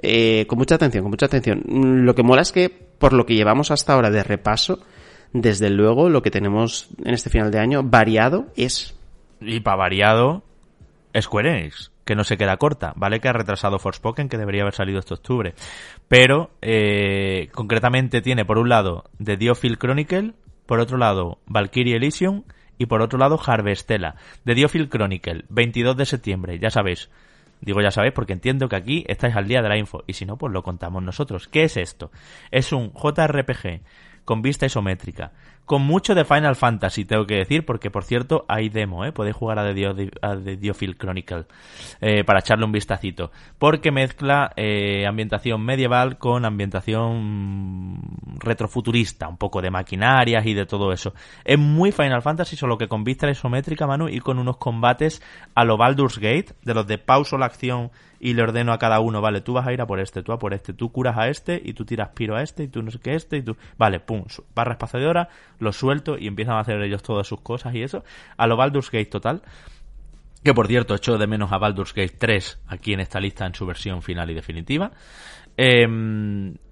Eh, 0.01 0.47
con 0.47 0.57
mucha 0.57 0.77
atención, 0.77 1.03
con 1.03 1.11
mucha 1.11 1.27
atención. 1.27 1.65
Lo 2.07 2.15
que 2.15 2.23
mola 2.23 2.43
es 2.43 2.53
que, 2.53 2.71
por 2.71 3.13
lo 3.13 3.27
que 3.27 3.35
llevamos 3.35 3.73
hasta 3.73 3.95
ahora 3.95 4.11
de 4.11 4.23
repaso, 4.23 4.79
desde 5.33 5.69
luego 5.69 6.09
lo 6.09 6.23
que 6.23 6.31
tenemos 6.31 6.89
en 7.05 7.13
este 7.13 7.29
final 7.29 7.51
de 7.51 7.59
año 7.59 7.83
variado 7.83 8.47
es... 8.57 8.95
Y 9.41 9.61
para 9.61 9.79
variado, 9.79 10.45
Square 11.21 11.73
que 12.09 12.15
no 12.15 12.25
se 12.25 12.39
queda 12.39 12.57
corta. 12.57 12.95
Vale 12.97 13.21
que 13.21 13.29
ha 13.29 13.35
retrasado 13.35 13.79
Forspoken, 13.79 14.31
que 14.31 14.39
debería 14.39 14.63
haber 14.63 14.75
salido 14.75 14.99
este 14.99 15.13
octubre. 15.13 15.55
Pero, 16.09 16.51
eh, 16.63 17.49
concretamente 17.53 18.23
tiene 18.23 18.45
por 18.45 18.59
un 18.59 18.71
lado 18.71 19.05
The 19.23 19.37
Diophil 19.37 19.79
Chronicle, 19.79 20.33
por 20.67 20.81
otro 20.81 20.97
lado 20.97 21.39
Valkyrie 21.47 21.97
Elysium 21.97 22.45
y 22.79 22.87
por 22.87 23.03
otro 23.03 23.19
lado 23.19 23.39
Harvestella. 23.45 24.15
The 24.45 24.55
Diophil 24.55 24.89
Chronicle, 24.89 25.45
22 25.51 25.97
de 25.97 26.07
septiembre, 26.07 26.59
ya 26.59 26.71
sabéis. 26.71 27.11
Digo 27.61 27.83
ya 27.83 27.91
sabéis 27.91 28.15
porque 28.15 28.33
entiendo 28.33 28.69
que 28.69 28.77
aquí 28.77 29.05
estáis 29.09 29.35
al 29.37 29.49
día 29.49 29.63
de 29.63 29.69
la 29.69 29.77
info 29.77 30.05
y 30.07 30.15
si 30.15 30.25
no, 30.25 30.37
pues 30.37 30.53
lo 30.53 30.63
contamos 30.63 31.03
nosotros. 31.03 31.49
¿Qué 31.49 31.65
es 31.65 31.77
esto? 31.77 32.11
Es 32.51 32.73
un 32.73 32.93
JRPG 32.93 33.83
con 34.25 34.43
vista 34.43 34.67
isométrica 34.67 35.33
con 35.69 35.83
mucho 35.83 36.15
de 36.15 36.25
Final 36.25 36.57
Fantasy, 36.57 37.05
tengo 37.05 37.27
que 37.27 37.37
decir, 37.37 37.67
porque 37.67 37.91
por 37.91 38.03
cierto 38.03 38.47
hay 38.49 38.71
demo, 38.71 39.05
¿eh? 39.05 39.13
podéis 39.13 39.37
jugar 39.37 39.59
a 39.59 39.65
The, 39.65 39.75
Dio, 39.75 39.95
Diophil 39.95 40.97
Chronicle 40.97 41.45
eh, 42.01 42.25
para 42.25 42.41
echarle 42.41 42.65
un 42.65 42.73
vistacito, 42.73 43.31
porque 43.59 43.93
mezcla 43.93 44.51
eh, 44.57 45.07
ambientación 45.07 45.63
medieval 45.63 46.17
con 46.17 46.47
ambientación 46.47 48.01
retrofuturista, 48.39 49.29
un 49.29 49.37
poco 49.37 49.61
de 49.61 49.71
maquinarias 49.71 50.47
y 50.47 50.55
de 50.55 50.65
todo 50.65 50.91
eso. 50.91 51.13
Es 51.45 51.59
muy 51.59 51.93
Final 51.93 52.23
Fantasy, 52.23 52.57
solo 52.57 52.79
que 52.79 52.89
con 52.89 53.05
vista 53.05 53.29
isométrica, 53.29 53.87
Manu, 53.87 54.09
y 54.09 54.21
con 54.21 54.39
unos 54.39 54.57
combates 54.57 55.23
a 55.55 55.65
lo 55.65 55.77
Baldur's 55.77 56.19
Gate, 56.19 56.55
de 56.63 56.73
los 56.73 56.87
de 56.87 56.97
pauso 56.97 57.37
la 57.37 57.45
acción 57.45 57.91
y 58.21 58.35
le 58.35 58.43
ordeno 58.43 58.73
a 58.73 58.79
cada 58.79 59.01
uno, 59.01 59.21
vale, 59.21 59.41
tú 59.41 59.53
vas 59.53 59.67
a 59.67 59.73
ir 59.73 59.81
a 59.81 59.87
por 59.87 60.01
este, 60.01 60.23
tú 60.23 60.33
a 60.33 60.39
por 60.39 60.55
este, 60.55 60.73
tú 60.73 60.91
curas 60.91 61.17
a 61.17 61.29
este 61.29 61.61
y 61.63 61.73
tú 61.73 61.85
tiras 61.85 62.11
piro 62.15 62.37
a 62.37 62.43
este 62.43 62.65
y 62.65 62.69
tú 62.69 62.83
no 62.83 62.91
sé 62.91 62.99
qué 62.99 63.15
este 63.15 63.39
y 63.39 63.43
tú, 63.43 63.57
vale, 63.77 64.01
pum, 64.01 64.25
barra 64.55 64.73
espaciadora, 64.73 65.29
lo 65.59 65.73
suelto 65.73 66.19
y 66.19 66.27
empiezan 66.27 66.57
a 66.57 66.61
hacer 66.61 66.81
ellos 66.83 67.03
todas 67.03 67.27
sus 67.27 67.41
cosas 67.41 67.75
y 67.75 67.83
eso, 67.83 68.05
a 68.37 68.47
lo 68.47 68.57
Baldur's 68.57 68.91
Gate 68.91 69.07
total. 69.07 69.43
Que 70.45 70.55
por 70.55 70.69
cierto, 70.69 70.95
echo 70.95 71.19
de 71.19 71.27
menos 71.27 71.53
a 71.53 71.59
Baldur's 71.59 71.93
Gate 71.93 72.15
3 72.17 72.61
aquí 72.69 72.93
en 72.93 73.01
esta 73.01 73.19
lista 73.19 73.45
en 73.45 73.55
su 73.55 73.67
versión 73.67 74.03
final 74.03 74.31
y 74.31 74.35
definitiva. 74.35 74.93
Eh, 75.61 75.85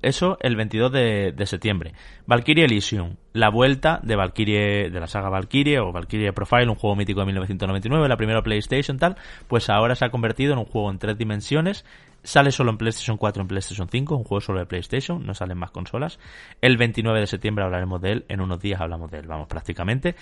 eso 0.00 0.38
el 0.40 0.54
22 0.54 0.92
de, 0.92 1.32
de, 1.32 1.46
septiembre. 1.46 1.92
Valkyrie 2.24 2.66
Elysium, 2.66 3.16
la 3.32 3.50
vuelta 3.50 3.98
de 4.00 4.14
Valkyrie, 4.14 4.90
de 4.90 5.00
la 5.00 5.08
saga 5.08 5.28
Valkyrie 5.28 5.80
o 5.80 5.90
Valkyrie 5.90 6.32
Profile, 6.32 6.68
un 6.68 6.76
juego 6.76 6.94
mítico 6.94 7.18
de 7.18 7.26
1999, 7.26 8.08
la 8.08 8.16
primera 8.16 8.42
PlayStation 8.42 8.96
tal, 8.96 9.16
pues 9.48 9.68
ahora 9.70 9.96
se 9.96 10.04
ha 10.04 10.10
convertido 10.10 10.52
en 10.52 10.60
un 10.60 10.66
juego 10.66 10.88
en 10.92 11.00
tres 11.00 11.18
dimensiones 11.18 11.84
Sale 12.26 12.50
solo 12.50 12.72
en 12.72 12.76
PlayStation 12.76 13.18
4 13.18 13.40
y 13.40 13.42
en 13.42 13.46
PlayStation 13.46 13.88
5, 13.88 14.16
un 14.16 14.24
juego 14.24 14.40
solo 14.40 14.58
de 14.58 14.66
PlayStation, 14.66 15.24
no 15.24 15.32
salen 15.32 15.58
más 15.58 15.70
consolas. 15.70 16.18
El 16.60 16.76
29 16.76 17.20
de 17.20 17.28
septiembre 17.28 17.64
hablaremos 17.64 18.00
de 18.00 18.10
él, 18.10 18.24
en 18.28 18.40
unos 18.40 18.58
días 18.58 18.80
hablamos 18.80 19.12
de 19.12 19.20
él, 19.20 19.28
vamos, 19.28 19.46
prácticamente. 19.46 20.16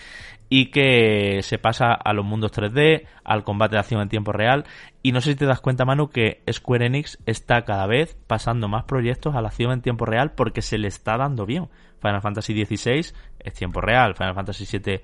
Y 0.50 0.66
que 0.66 1.40
se 1.40 1.56
pasa 1.56 1.94
a 1.94 2.12
los 2.12 2.26
mundos 2.26 2.52
3D, 2.52 3.06
al 3.24 3.42
combate 3.42 3.76
de 3.76 3.80
acción 3.80 4.02
en 4.02 4.10
tiempo 4.10 4.32
real. 4.32 4.66
Y 5.02 5.12
no 5.12 5.22
sé 5.22 5.30
si 5.30 5.36
te 5.36 5.46
das 5.46 5.62
cuenta, 5.62 5.86
Manu, 5.86 6.10
que 6.10 6.42
Square 6.52 6.84
Enix 6.84 7.16
está 7.24 7.64
cada 7.64 7.86
vez 7.86 8.18
pasando 8.26 8.68
más 8.68 8.84
proyectos 8.84 9.34
a 9.34 9.40
la 9.40 9.48
acción 9.48 9.72
en 9.72 9.80
tiempo 9.80 10.04
real 10.04 10.32
porque 10.32 10.60
se 10.60 10.76
le 10.76 10.88
está 10.88 11.16
dando 11.16 11.46
bien. 11.46 11.70
Final 12.02 12.20
Fantasy 12.20 12.66
XVI 12.66 13.14
es 13.38 13.54
tiempo 13.54 13.80
real, 13.80 14.14
Final 14.14 14.34
Fantasy 14.34 14.78
VII 14.78 15.00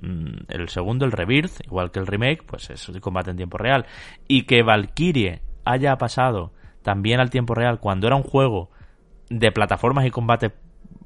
mm, 0.00 0.36
el 0.48 0.70
segundo, 0.70 1.04
el 1.04 1.12
Rebirth, 1.12 1.60
igual 1.66 1.90
que 1.90 1.98
el 1.98 2.06
remake, 2.06 2.42
pues 2.44 2.70
es 2.70 2.90
combate 3.02 3.32
en 3.32 3.36
tiempo 3.36 3.58
real. 3.58 3.84
Y 4.26 4.44
que 4.44 4.62
Valkyrie 4.62 5.42
haya 5.68 5.96
pasado 5.98 6.52
también 6.82 7.20
al 7.20 7.30
tiempo 7.30 7.54
real 7.54 7.80
cuando 7.80 8.06
era 8.06 8.16
un 8.16 8.22
juego 8.22 8.70
de 9.28 9.52
plataformas 9.52 10.06
y 10.06 10.10
combate 10.10 10.52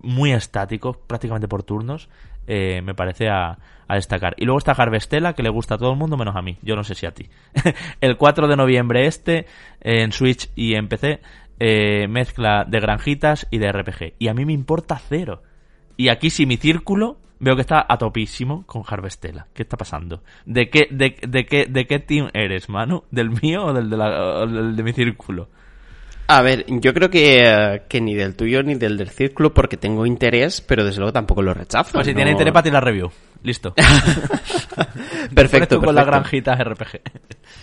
muy 0.00 0.32
estáticos, 0.32 0.96
prácticamente 0.96 1.48
por 1.48 1.62
turnos, 1.62 2.08
eh, 2.46 2.82
me 2.82 2.94
parece 2.94 3.28
a, 3.28 3.58
destacar. 3.88 4.34
Y 4.38 4.46
luego 4.46 4.56
está 4.56 4.72
Harvestella, 4.72 5.34
que 5.34 5.42
le 5.42 5.50
gusta 5.50 5.74
a 5.74 5.78
todo 5.78 5.90
el 5.90 5.98
mundo 5.98 6.16
menos 6.16 6.34
a 6.34 6.40
mí. 6.40 6.56
Yo 6.62 6.76
no 6.76 6.82
sé 6.82 6.94
si 6.94 7.04
a 7.04 7.12
ti. 7.12 7.28
el 8.00 8.16
4 8.16 8.48
de 8.48 8.56
noviembre 8.56 9.06
este, 9.06 9.46
en 9.82 10.12
Switch 10.12 10.50
y 10.54 10.74
en 10.76 10.88
PC, 10.88 11.20
eh, 11.60 12.06
mezcla 12.08 12.64
de 12.66 12.80
granjitas 12.80 13.46
y 13.50 13.58
de 13.58 13.70
RPG. 13.70 14.14
Y 14.18 14.28
a 14.28 14.34
mí 14.34 14.46
me 14.46 14.54
importa 14.54 14.98
cero. 14.98 15.42
Y 15.98 16.08
aquí 16.08 16.30
si 16.30 16.46
mi 16.46 16.56
círculo 16.56 17.18
veo 17.42 17.56
que 17.56 17.60
está 17.60 17.84
a 17.86 17.98
topísimo 17.98 18.64
con 18.66 18.84
Harvestella. 18.86 19.46
¿Qué 19.52 19.64
está 19.64 19.76
pasando? 19.76 20.22
¿De 20.46 20.70
qué, 20.70 20.86
de, 20.90 21.16
de, 21.26 21.44
qué, 21.44 21.66
de 21.66 21.86
qué 21.86 21.98
team 21.98 22.30
eres, 22.32 22.68
Manu? 22.68 23.02
¿Del 23.10 23.30
mío 23.30 23.66
o 23.66 23.72
del 23.74 23.90
de, 23.90 23.96
la, 23.96 24.46
del 24.46 24.76
de 24.76 24.82
mi 24.82 24.92
círculo? 24.92 25.48
A 26.28 26.40
ver, 26.40 26.64
yo 26.68 26.94
creo 26.94 27.10
que, 27.10 27.82
que, 27.88 28.00
ni 28.00 28.14
del 28.14 28.36
tuyo 28.36 28.62
ni 28.62 28.76
del 28.76 28.96
del 28.96 29.10
círculo 29.10 29.52
porque 29.52 29.76
tengo 29.76 30.06
interés, 30.06 30.60
pero 30.60 30.84
desde 30.84 31.00
luego 31.00 31.12
tampoco 31.12 31.42
lo 31.42 31.52
rechazo. 31.52 31.92
Pues 31.92 32.06
si 32.06 32.12
no... 32.12 32.16
tiene 32.16 32.30
interés 32.30 32.52
para 32.52 32.62
tirar 32.62 32.84
review. 32.84 33.10
Listo. 33.42 33.74
perfecto, 33.74 35.34
perfecto. 35.34 35.80
con 35.80 35.94
la 35.94 36.04
granjita 36.04 36.54
RPG. 36.54 37.00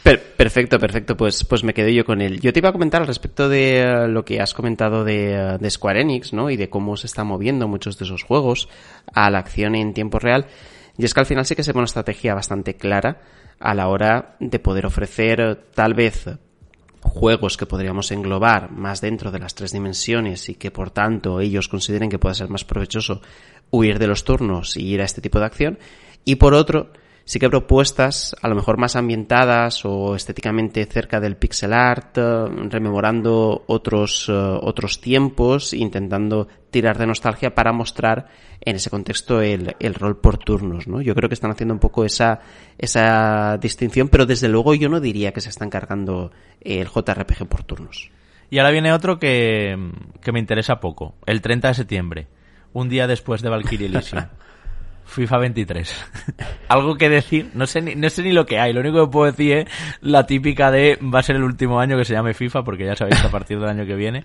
Per 0.03 0.21
perfecto, 0.33 0.79
perfecto. 0.79 1.15
Pues, 1.15 1.43
pues 1.45 1.63
me 1.63 1.73
quedo 1.73 1.89
yo 1.89 2.03
con 2.03 2.21
él. 2.21 2.39
Yo 2.41 2.51
te 2.51 2.59
iba 2.59 2.69
a 2.69 2.73
comentar 2.73 3.01
al 3.01 3.07
respecto 3.07 3.47
de 3.47 3.85
uh, 3.85 4.07
lo 4.07 4.25
que 4.25 4.41
has 4.41 4.53
comentado 4.53 5.03
de, 5.03 5.55
uh, 5.55 5.61
de, 5.61 5.69
Square 5.69 6.01
Enix, 6.01 6.33
¿no? 6.33 6.49
Y 6.49 6.57
de 6.57 6.69
cómo 6.69 6.97
se 6.97 7.07
están 7.07 7.27
moviendo 7.27 7.67
muchos 7.67 7.97
de 7.97 8.05
esos 8.05 8.23
juegos 8.23 8.67
a 9.13 9.29
la 9.29 9.39
acción 9.39 9.75
en 9.75 9.93
tiempo 9.93 10.19
real. 10.19 10.47
Y 10.97 11.05
es 11.05 11.13
que 11.13 11.21
al 11.21 11.25
final 11.25 11.45
sí 11.45 11.55
que 11.55 11.63
se 11.63 11.71
pone 11.71 11.81
una 11.81 11.85
estrategia 11.85 12.33
bastante 12.33 12.75
clara 12.75 13.21
a 13.59 13.73
la 13.73 13.87
hora 13.87 14.35
de 14.39 14.59
poder 14.59 14.85
ofrecer 14.85 15.41
uh, 15.41 15.57
tal 15.73 15.93
vez 15.93 16.25
juegos 17.09 17.57
que 17.57 17.65
podríamos 17.65 18.11
englobar 18.11 18.71
más 18.71 19.01
dentro 19.01 19.31
de 19.31 19.39
las 19.39 19.55
tres 19.55 19.71
dimensiones 19.71 20.47
y 20.49 20.55
que 20.55 20.71
por 20.71 20.91
tanto 20.91 21.41
ellos 21.41 21.67
consideren 21.67 22.09
que 22.09 22.19
pueda 22.19 22.35
ser 22.35 22.49
más 22.49 22.63
provechoso 22.63 23.21
huir 23.71 23.99
de 23.99 24.07
los 24.07 24.23
turnos 24.23 24.77
y 24.77 24.87
ir 24.87 25.01
a 25.01 25.05
este 25.05 25.21
tipo 25.21 25.39
de 25.39 25.45
acción. 25.45 25.79
Y 26.23 26.35
por 26.35 26.53
otro, 26.53 26.91
sí 27.29 27.37
que 27.37 27.47
propuestas 27.47 28.35
a 28.41 28.47
lo 28.47 28.55
mejor 28.55 28.79
más 28.79 28.95
ambientadas 28.95 29.85
o 29.85 30.15
estéticamente 30.15 30.83
cerca 30.87 31.19
del 31.19 31.37
pixel 31.37 31.73
art, 31.73 32.17
eh, 32.17 32.45
rememorando 32.71 33.65
otros, 33.67 34.27
eh, 34.29 34.33
otros 34.33 34.99
tiempos, 34.99 35.75
intentando 35.75 36.47
tirar 36.71 36.97
de 36.97 37.05
nostalgia 37.05 37.53
para 37.53 37.71
mostrar 37.71 38.29
en 38.61 38.77
ese 38.77 38.89
contexto 38.89 39.41
el, 39.41 39.75
el, 39.79 39.93
rol 39.93 40.19
por 40.19 40.39
turnos, 40.39 40.87
¿no? 40.87 41.01
Yo 41.01 41.13
creo 41.13 41.29
que 41.29 41.35
están 41.35 41.51
haciendo 41.51 41.75
un 41.75 41.79
poco 41.79 42.03
esa, 42.03 42.39
esa 42.79 43.59
distinción, 43.59 44.09
pero 44.09 44.25
desde 44.25 44.49
luego 44.49 44.73
yo 44.73 44.89
no 44.89 44.99
diría 44.99 45.31
que 45.31 45.41
se 45.41 45.49
están 45.49 45.69
cargando 45.69 46.31
el 46.61 46.87
JRPG 46.87 47.45
por 47.47 47.63
turnos. 47.63 48.09
Y 48.49 48.57
ahora 48.57 48.71
viene 48.71 48.91
otro 48.91 49.19
que, 49.19 49.77
que 50.19 50.31
me 50.31 50.39
interesa 50.39 50.79
poco, 50.79 51.13
el 51.27 51.41
30 51.41 51.67
de 51.67 51.73
septiembre, 51.75 52.27
un 52.73 52.89
día 52.89 53.05
después 53.05 53.43
de 53.43 53.49
Valkyrie 53.49 53.85
Elysium. 53.93 54.23
FIFA 55.05 55.37
23. 55.39 56.05
Algo 56.69 56.95
que 56.95 57.09
decir, 57.09 57.49
no 57.53 57.65
sé, 57.65 57.81
ni, 57.81 57.95
no 57.95 58.09
sé 58.09 58.23
ni 58.23 58.31
lo 58.31 58.45
que 58.45 58.59
hay, 58.59 58.73
lo 58.73 58.81
único 58.81 59.05
que 59.05 59.11
puedo 59.11 59.31
decir 59.31 59.57
es 59.57 59.65
la 60.01 60.25
típica 60.25 60.71
de 60.71 60.97
va 61.01 61.19
a 61.19 61.23
ser 61.23 61.35
el 61.35 61.43
último 61.43 61.79
año 61.79 61.97
que 61.97 62.05
se 62.05 62.13
llame 62.13 62.33
FIFA, 62.33 62.63
porque 62.63 62.85
ya 62.85 62.95
sabéis 62.95 63.19
que 63.19 63.27
a 63.27 63.31
partir 63.31 63.59
del 63.59 63.69
año 63.69 63.85
que 63.85 63.95
viene 63.95 64.23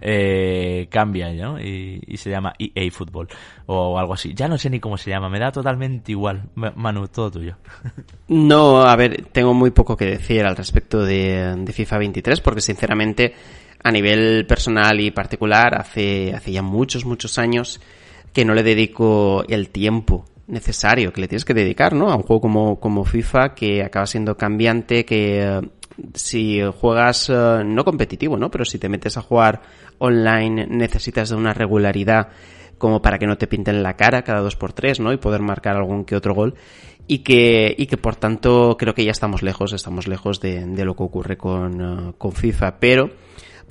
eh, 0.00 0.88
cambia, 0.90 1.32
¿no? 1.32 1.60
Y, 1.60 2.16
se 2.16 2.30
llama 2.30 2.52
EA 2.58 2.90
Football 2.90 3.28
o 3.66 3.98
algo 3.98 4.14
así. 4.14 4.32
Ya 4.34 4.48
no 4.48 4.58
sé 4.58 4.68
ni 4.68 4.80
cómo 4.80 4.96
se 4.96 5.10
llama, 5.10 5.28
me 5.28 5.38
da 5.38 5.50
totalmente 5.50 6.12
igual. 6.12 6.42
Manu, 6.54 7.08
todo 7.08 7.30
tuyo. 7.30 7.56
No, 8.28 8.82
a 8.82 8.96
ver, 8.96 9.26
tengo 9.30 9.52
muy 9.52 9.72
poco 9.72 9.94
que 9.94 10.06
decir 10.06 10.44
al 10.44 10.56
respecto 10.56 11.04
de, 11.04 11.54
de 11.58 11.72
FIFA 11.72 11.98
23, 11.98 12.40
porque 12.40 12.62
sinceramente, 12.62 13.34
a 13.82 13.90
nivel 13.90 14.46
personal 14.46 14.98
y 15.00 15.10
particular, 15.10 15.78
hace, 15.78 16.32
hace 16.34 16.50
ya 16.50 16.62
muchos, 16.62 17.04
muchos 17.04 17.38
años 17.38 17.78
que 18.32 18.44
no 18.44 18.54
le 18.54 18.62
dedico 18.62 19.44
el 19.48 19.68
tiempo 19.70 20.24
necesario 20.46 21.12
que 21.12 21.20
le 21.20 21.28
tienes 21.28 21.44
que 21.44 21.54
dedicar, 21.54 21.94
¿no? 21.94 22.10
A 22.10 22.16
un 22.16 22.22
juego 22.22 22.40
como, 22.40 22.80
como 22.80 23.04
FIFA 23.04 23.54
que 23.54 23.82
acaba 23.82 24.06
siendo 24.06 24.36
cambiante, 24.36 25.04
que 25.04 25.60
uh, 25.62 25.66
si 26.14 26.60
juegas 26.80 27.28
uh, 27.28 27.62
no 27.64 27.84
competitivo, 27.84 28.36
¿no? 28.36 28.50
Pero 28.50 28.64
si 28.64 28.78
te 28.78 28.88
metes 28.88 29.16
a 29.16 29.22
jugar 29.22 29.62
online 29.98 30.66
necesitas 30.66 31.30
de 31.30 31.36
una 31.36 31.54
regularidad 31.54 32.28
como 32.78 33.00
para 33.00 33.18
que 33.18 33.26
no 33.26 33.38
te 33.38 33.46
pinten 33.46 33.82
la 33.82 33.96
cara 33.96 34.22
cada 34.22 34.40
dos 34.40 34.56
por 34.56 34.72
tres, 34.72 35.00
¿no? 35.00 35.12
Y 35.12 35.16
poder 35.16 35.40
marcar 35.40 35.76
algún 35.76 36.04
que 36.04 36.16
otro 36.16 36.34
gol. 36.34 36.54
Y 37.06 37.18
que, 37.18 37.74
y 37.76 37.86
que 37.86 37.96
por 37.96 38.16
tanto 38.16 38.76
creo 38.78 38.94
que 38.94 39.04
ya 39.04 39.10
estamos 39.10 39.42
lejos, 39.42 39.72
estamos 39.72 40.06
lejos 40.06 40.40
de, 40.40 40.64
de 40.66 40.84
lo 40.84 40.94
que 40.94 41.02
ocurre 41.02 41.36
con, 41.36 41.80
uh, 41.80 42.12
con 42.18 42.32
FIFA. 42.32 42.78
Pero, 42.78 43.10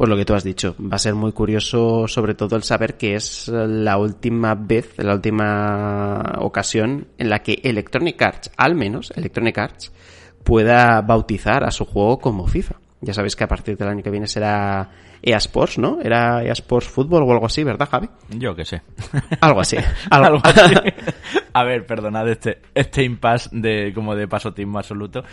pues 0.02 0.10
lo 0.10 0.18
que 0.18 0.26
tú 0.26 0.34
has 0.34 0.44
dicho, 0.44 0.76
va 0.80 0.96
a 0.96 0.98
ser 0.98 1.14
muy 1.14 1.32
curioso 1.32 2.08
sobre 2.08 2.34
todo 2.34 2.56
el 2.56 2.64
saber 2.64 2.98
que 2.98 3.14
es 3.14 3.48
la 3.48 4.00
última 4.00 4.56
vez, 4.56 4.96
la 4.98 5.14
última 5.14 6.38
ocasión 6.40 7.06
en 7.20 7.30
la 7.30 7.44
que 7.44 7.62
Electronic 7.64 8.20
Arts, 8.20 8.52
al 8.58 8.74
menos 8.74 9.14
Electronic 9.16 9.60
Arts, 9.60 9.94
pueda 10.44 11.02
bautizar 11.02 11.64
a 11.64 11.70
su 11.70 11.86
juego 11.86 12.18
como 12.18 12.48
FIFA. 12.48 12.78
Ya 13.02 13.14
sabéis 13.14 13.36
que 13.36 13.44
a 13.44 13.48
partir 13.48 13.78
del 13.78 13.90
año 13.90 14.02
que 14.02 14.10
viene 14.10 14.26
será 14.26 14.90
EA 15.22 15.38
Sports, 15.38 15.78
¿no? 15.78 16.00
Era 16.02 16.44
EA 16.44 16.54
Sports 16.54 16.88
Fútbol 16.88 17.22
o 17.22 17.32
algo 17.32 17.46
así, 17.46 17.64
¿verdad, 17.64 17.88
Javi? 17.88 18.10
Yo 18.30 18.56
que 18.56 18.66
sé. 18.66 18.82
Algo 19.40 19.62
así. 19.62 19.78
Algo, 20.10 20.26
algo 20.26 20.42
así. 20.44 20.74
A 21.54 21.64
ver, 21.64 21.86
perdonad 21.86 22.28
este, 22.28 22.60
este 22.74 23.04
impasse 23.04 23.52
de, 23.52 23.92
como 23.94 24.16
de 24.16 24.28
pasotismo 24.28 24.80
absoluto. 24.80 25.24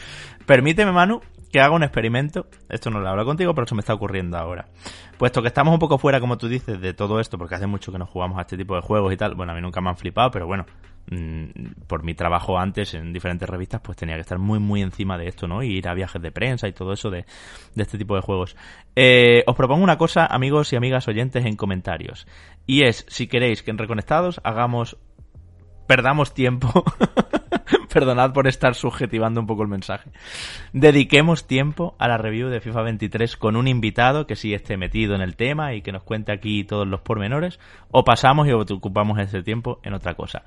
Permíteme, 0.44 0.92
Manu, 0.92 1.22
que 1.50 1.60
haga 1.60 1.74
un 1.74 1.82
experimento. 1.82 2.46
Esto 2.68 2.90
no 2.90 3.00
lo 3.00 3.08
hablo 3.08 3.24
contigo, 3.24 3.54
pero 3.54 3.66
se 3.66 3.74
me 3.74 3.80
está 3.80 3.94
ocurriendo 3.94 4.36
ahora. 4.36 4.66
Puesto 5.16 5.42
que 5.42 5.48
estamos 5.48 5.72
un 5.72 5.80
poco 5.80 5.98
fuera, 5.98 6.20
como 6.20 6.38
tú 6.38 6.48
dices, 6.48 6.80
de 6.80 6.94
todo 6.94 7.20
esto, 7.20 7.38
porque 7.38 7.54
hace 7.54 7.66
mucho 7.66 7.90
que 7.92 7.98
no 7.98 8.06
jugamos 8.06 8.38
a 8.38 8.42
este 8.42 8.56
tipo 8.56 8.74
de 8.74 8.82
juegos 8.82 9.12
y 9.12 9.16
tal. 9.16 9.34
Bueno, 9.34 9.52
a 9.52 9.54
mí 9.54 9.60
nunca 9.60 9.80
me 9.80 9.88
han 9.88 9.96
flipado, 9.96 10.30
pero 10.30 10.46
bueno, 10.46 10.66
mmm, 11.10 11.46
por 11.86 12.04
mi 12.04 12.14
trabajo 12.14 12.58
antes 12.58 12.94
en 12.94 13.12
diferentes 13.12 13.48
revistas, 13.48 13.80
pues 13.80 13.96
tenía 13.96 14.14
que 14.14 14.20
estar 14.20 14.38
muy, 14.38 14.58
muy 14.58 14.82
encima 14.82 15.16
de 15.18 15.28
esto, 15.28 15.48
¿no? 15.48 15.62
Y 15.62 15.78
ir 15.78 15.88
a 15.88 15.94
viajes 15.94 16.20
de 16.20 16.30
prensa 16.30 16.68
y 16.68 16.72
todo 16.72 16.92
eso 16.92 17.10
de, 17.10 17.24
de 17.74 17.82
este 17.82 17.98
tipo 17.98 18.14
de 18.14 18.20
juegos. 18.20 18.56
Eh, 18.94 19.42
os 19.46 19.56
propongo 19.56 19.82
una 19.82 19.98
cosa, 19.98 20.26
amigos 20.26 20.72
y 20.72 20.76
amigas 20.76 21.08
oyentes, 21.08 21.44
en 21.44 21.56
comentarios. 21.56 22.26
Y 22.66 22.82
es, 22.82 23.06
si 23.08 23.26
queréis 23.26 23.62
que 23.62 23.70
en 23.70 23.78
Reconectados 23.78 24.40
hagamos 24.44 24.98
perdamos 25.88 26.34
tiempo. 26.34 26.84
Perdonad 27.92 28.32
por 28.32 28.46
estar 28.46 28.74
subjetivando 28.74 29.40
un 29.40 29.46
poco 29.46 29.62
el 29.62 29.68
mensaje. 29.68 30.10
Dediquemos 30.72 31.46
tiempo 31.46 31.94
a 31.98 32.08
la 32.08 32.18
review 32.18 32.48
de 32.48 32.60
FIFA 32.60 32.82
23 32.82 33.36
con 33.36 33.56
un 33.56 33.68
invitado 33.68 34.26
que 34.26 34.36
sí 34.36 34.54
esté 34.54 34.76
metido 34.76 35.14
en 35.14 35.20
el 35.20 35.36
tema 35.36 35.74
y 35.74 35.82
que 35.82 35.92
nos 35.92 36.02
cuente 36.02 36.32
aquí 36.32 36.64
todos 36.64 36.86
los 36.86 37.00
pormenores. 37.00 37.58
O 37.90 38.04
pasamos 38.04 38.46
y 38.48 38.52
ocupamos 38.52 39.18
ese 39.18 39.42
tiempo 39.42 39.80
en 39.82 39.94
otra 39.94 40.14
cosa. 40.14 40.44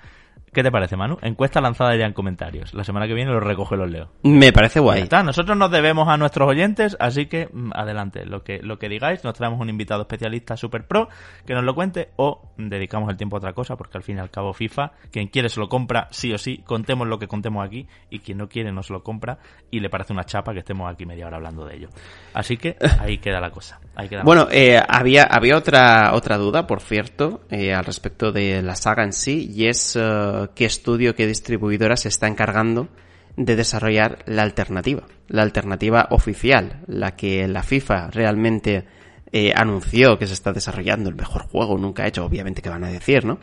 ¿Qué 0.54 0.64
te 0.64 0.72
parece, 0.72 0.98
Manu? 0.98 1.18
Encuesta 1.22 1.62
lanzada 1.62 1.96
ya 1.96 2.06
en 2.06 2.12
comentarios. 2.12 2.74
La 2.74 2.84
semana 2.84 3.08
que 3.08 3.14
viene 3.14 3.32
lo 3.32 3.40
recoge 3.40 3.76
y 3.76 3.78
los 3.78 3.90
leo. 3.90 4.10
Me 4.24 4.52
parece 4.52 4.82
guay. 4.82 5.04
Está. 5.04 5.24
Nosotros 5.24 5.58
nos 5.58 5.72
debemos 5.72 6.10
a 6.10 6.18
nuestros 6.18 6.50
oyentes, 6.50 6.98
así 7.00 7.28
que 7.28 7.48
mm, 7.52 7.72
adelante. 7.74 8.26
Lo 8.26 8.44
que, 8.44 8.60
lo 8.62 8.78
que 8.78 8.90
digáis, 8.90 9.24
nos 9.24 9.34
traemos 9.34 9.62
un 9.62 9.70
invitado 9.70 10.02
especialista 10.02 10.58
super 10.58 10.86
pro 10.86 11.08
que 11.46 11.54
nos 11.54 11.64
lo 11.64 11.74
cuente 11.74 12.10
o 12.18 12.51
dedicamos 12.70 13.10
el 13.10 13.18
tiempo 13.18 13.36
a 13.36 13.40
otra 13.40 13.54
cosa, 13.54 13.76
porque 13.76 13.98
al 13.98 14.04
fin 14.04 14.18
y 14.18 14.20
al 14.20 14.30
cabo 14.30 14.54
FIFA, 14.54 14.92
quien 15.12 15.28
quiere 15.28 15.50
se 15.50 15.60
lo 15.60 15.68
compra 15.68 16.08
sí 16.12 16.34
o 16.34 16.38
sí, 16.38 16.64
contemos 16.66 17.08
lo 17.08 17.20
que 17.20 17.28
contemos 17.28 17.66
aquí, 17.66 17.88
y 18.10 18.20
quien 18.20 18.38
no 18.38 18.48
quiere 18.48 18.72
no 18.72 18.84
se 18.84 18.94
lo 18.94 19.04
compra 19.04 19.40
y 19.70 19.80
le 19.80 19.90
parece 19.90 20.14
una 20.14 20.24
chapa 20.24 20.54
que 20.54 20.60
estemos 20.60 20.92
aquí 20.92 21.06
media 21.06 21.28
hora 21.28 21.38
hablando 21.38 21.66
de 21.66 21.76
ello. 21.76 21.90
Así 22.34 22.58
que 22.58 22.78
ahí 23.00 23.18
queda 23.18 23.40
la 23.40 23.52
cosa. 23.52 23.80
Ahí 23.96 24.08
queda 24.08 24.24
bueno, 24.24 24.48
eh, 24.52 24.82
había, 24.88 25.24
había 25.24 25.58
otra, 25.58 26.14
otra 26.14 26.38
duda, 26.38 26.68
por 26.68 26.82
cierto, 26.82 27.42
eh, 27.50 27.74
al 27.74 27.86
respecto 27.86 28.32
de 28.32 28.62
la 28.62 28.76
saga 28.76 29.04
en 29.04 29.14
sí, 29.14 29.52
y 29.54 29.68
es... 29.68 29.96
Uh, 29.96 30.50
qué 30.56 30.66
estudio, 30.66 31.16
qué 31.16 31.28
distribuidora 31.28 31.96
se 31.96 32.08
está 32.08 32.28
encargando 32.28 32.90
de 33.36 33.56
desarrollar 33.56 34.20
la 34.26 34.44
alternativa, 34.44 35.04
la 35.28 35.42
alternativa 35.42 36.08
oficial, 36.12 36.82
la 36.88 37.16
que 37.16 37.48
la 37.48 37.64
FIFA 37.64 38.12
realmente 38.12 38.86
eh, 39.32 39.54
anunció 39.56 40.18
que 40.18 40.28
se 40.28 40.34
está 40.34 40.52
desarrollando 40.52 41.10
el 41.10 41.16
mejor 41.16 41.44
juego 41.44 41.78
nunca 41.78 42.08
hecho, 42.08 42.26
obviamente 42.26 42.62
que 42.62 42.70
van 42.70 42.84
a 42.84 42.90
decir, 42.90 43.26
¿no? 43.26 43.40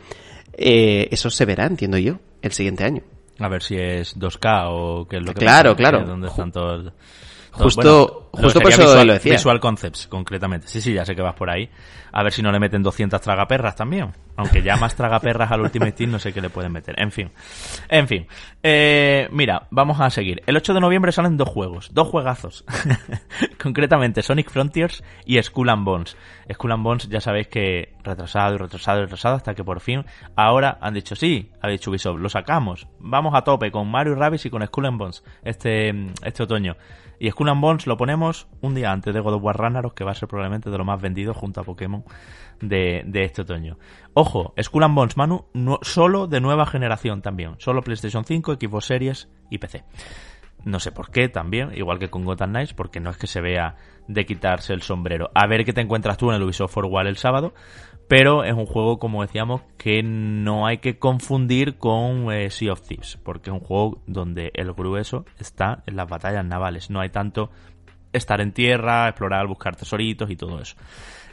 Eh, 0.53 1.07
eso 1.11 1.29
se 1.29 1.45
verá, 1.45 1.65
entiendo 1.65 1.97
yo, 1.97 2.19
el 2.41 2.51
siguiente 2.51 2.83
año. 2.83 3.01
A 3.39 3.47
ver 3.47 3.63
si 3.63 3.75
es 3.75 4.17
2K 4.17 4.67
o 4.69 5.07
qué 5.07 5.17
es 5.17 5.23
lo 5.23 5.33
que 5.33 5.39
Claro, 5.39 5.75
claro. 5.75 6.05
Donde 6.05 6.27
están 6.27 6.51
todos... 6.51 6.91
Justo, 7.51 8.29
bueno, 8.31 8.45
justo 8.45 8.61
por 8.61 8.71
eso 8.71 8.81
visual, 8.83 9.07
lo 9.07 9.13
decía. 9.13 9.33
Visual 9.33 9.59
Concepts, 9.59 10.07
concretamente. 10.07 10.67
Sí, 10.67 10.81
sí, 10.81 10.93
ya 10.93 11.03
sé 11.03 11.15
que 11.15 11.21
vas 11.21 11.33
por 11.33 11.49
ahí. 11.49 11.69
A 12.11 12.23
ver 12.23 12.31
si 12.31 12.41
no 12.41 12.51
le 12.51 12.59
meten 12.59 12.83
200 12.83 13.19
tragaperras 13.19 13.75
también. 13.75 14.11
Aunque 14.39 14.61
ya 14.61 14.77
más 14.77 14.95
tragaperras 14.95 15.51
al 15.51 15.59
Ultimate 15.59 15.91
Team 15.91 16.11
no 16.11 16.19
sé 16.19 16.31
qué 16.31 16.39
le 16.39 16.49
pueden 16.49 16.71
meter. 16.71 16.95
En 16.97 17.11
fin. 17.11 17.29
En 17.89 18.07
fin. 18.07 18.25
Eh, 18.63 19.27
mira, 19.33 19.67
vamos 19.69 19.99
a 19.99 20.09
seguir. 20.09 20.41
El 20.45 20.55
8 20.55 20.73
de 20.73 20.79
noviembre 20.79 21.11
salen 21.11 21.35
dos 21.35 21.49
juegos. 21.49 21.93
Dos 21.93 22.07
juegazos. 22.07 22.63
concretamente 23.61 24.21
Sonic 24.23 24.49
Frontiers 24.49 25.03
y 25.25 25.43
Skull 25.43 25.69
and 25.69 25.83
Bones. 25.83 26.17
Skull 26.53 26.71
and 26.71 26.83
Bones 26.83 27.09
ya 27.09 27.19
sabéis 27.19 27.49
que 27.49 27.93
retrasado 28.01 28.55
y 28.55 28.57
retrasado 28.57 28.99
y 28.99 29.01
retrasado 29.03 29.35
hasta 29.35 29.53
que 29.53 29.65
por 29.65 29.81
fin 29.81 30.05
ahora 30.37 30.77
han 30.81 30.93
dicho 30.93 31.15
sí, 31.15 31.51
ha 31.61 31.67
dicho 31.67 31.91
Ubisoft, 31.91 32.19
lo 32.19 32.29
sacamos. 32.29 32.87
Vamos 32.99 33.35
a 33.35 33.43
tope 33.43 33.71
con 33.71 33.91
Mario 33.91 34.15
Rabbids 34.15 34.45
y 34.45 34.49
con 34.49 34.65
Skull 34.65 34.85
and 34.85 34.97
Bones 34.97 35.23
este, 35.43 35.89
este 36.23 36.43
otoño. 36.43 36.77
Y 37.19 37.29
Skull 37.29 37.49
and 37.49 37.61
Bones 37.61 37.85
lo 37.85 37.97
ponemos 37.97 38.47
un 38.61 38.73
día 38.75 38.93
antes 38.93 39.13
de 39.13 39.19
God 39.19 39.33
of 39.33 39.43
War 39.43 39.57
Ragnarok, 39.57 39.93
que 39.93 40.05
va 40.05 40.11
a 40.11 40.15
ser 40.15 40.29
probablemente 40.29 40.69
de 40.69 40.77
lo 40.77 40.85
más 40.85 41.01
vendido 41.01 41.33
junto 41.33 41.59
a 41.59 41.65
Pokémon 41.65 42.05
de, 42.61 43.03
este 43.13 43.41
otoño. 43.41 43.77
Ojo, 44.13 44.53
Skull 44.61 44.83
and 44.83 44.95
Bones, 44.95 45.17
Manu, 45.17 45.45
solo 45.81 46.27
de 46.27 46.41
nueva 46.41 46.65
generación 46.65 47.21
también. 47.21 47.55
Solo 47.59 47.81
PlayStation 47.81 48.25
5, 48.25 48.55
Xbox 48.55 48.85
Series 48.85 49.29
y 49.49 49.57
PC. 49.57 49.83
No 50.65 50.79
sé 50.79 50.91
por 50.91 51.09
qué 51.09 51.29
también, 51.29 51.71
igual 51.75 51.99
que 51.99 52.09
con 52.09 52.25
Gotham 52.25 52.49
Knights, 52.49 52.73
porque 52.73 52.99
no 52.99 53.09
es 53.09 53.17
que 53.17 53.27
se 53.27 53.39
vea 53.39 53.75
de 54.07 54.25
quitarse 54.25 54.73
el 54.73 54.81
sombrero. 54.81 55.31
A 55.33 55.47
ver 55.47 55.63
qué 55.63 55.71
te 55.71 55.81
encuentras 55.81 56.17
tú 56.17 56.29
en 56.29 56.35
el 56.35 56.43
Ubisoft 56.43 56.73
Forward 56.73 57.07
el 57.07 57.15
sábado, 57.15 57.53
pero 58.09 58.43
es 58.43 58.53
un 58.53 58.65
juego, 58.65 58.99
como 58.99 59.21
decíamos, 59.21 59.61
que 59.77 60.03
no 60.03 60.65
hay 60.67 60.79
que 60.79 60.97
confundir 60.97 61.77
con 61.77 62.31
eh, 62.33 62.49
Sea 62.49 62.73
of 62.73 62.81
Thieves, 62.81 63.17
porque 63.23 63.51
es 63.51 63.53
un 63.53 63.61
juego 63.61 64.01
donde 64.05 64.51
el 64.55 64.73
grueso 64.73 65.25
está 65.37 65.83
en 65.85 65.95
las 65.95 66.09
batallas 66.09 66.43
navales, 66.43 66.89
no 66.89 66.99
hay 66.99 67.09
tanto 67.09 67.51
estar 68.11 68.41
en 68.41 68.51
tierra, 68.51 69.07
explorar, 69.07 69.47
buscar 69.47 69.75
tesoritos 69.75 70.29
y 70.29 70.35
todo 70.35 70.59
eso. 70.59 70.75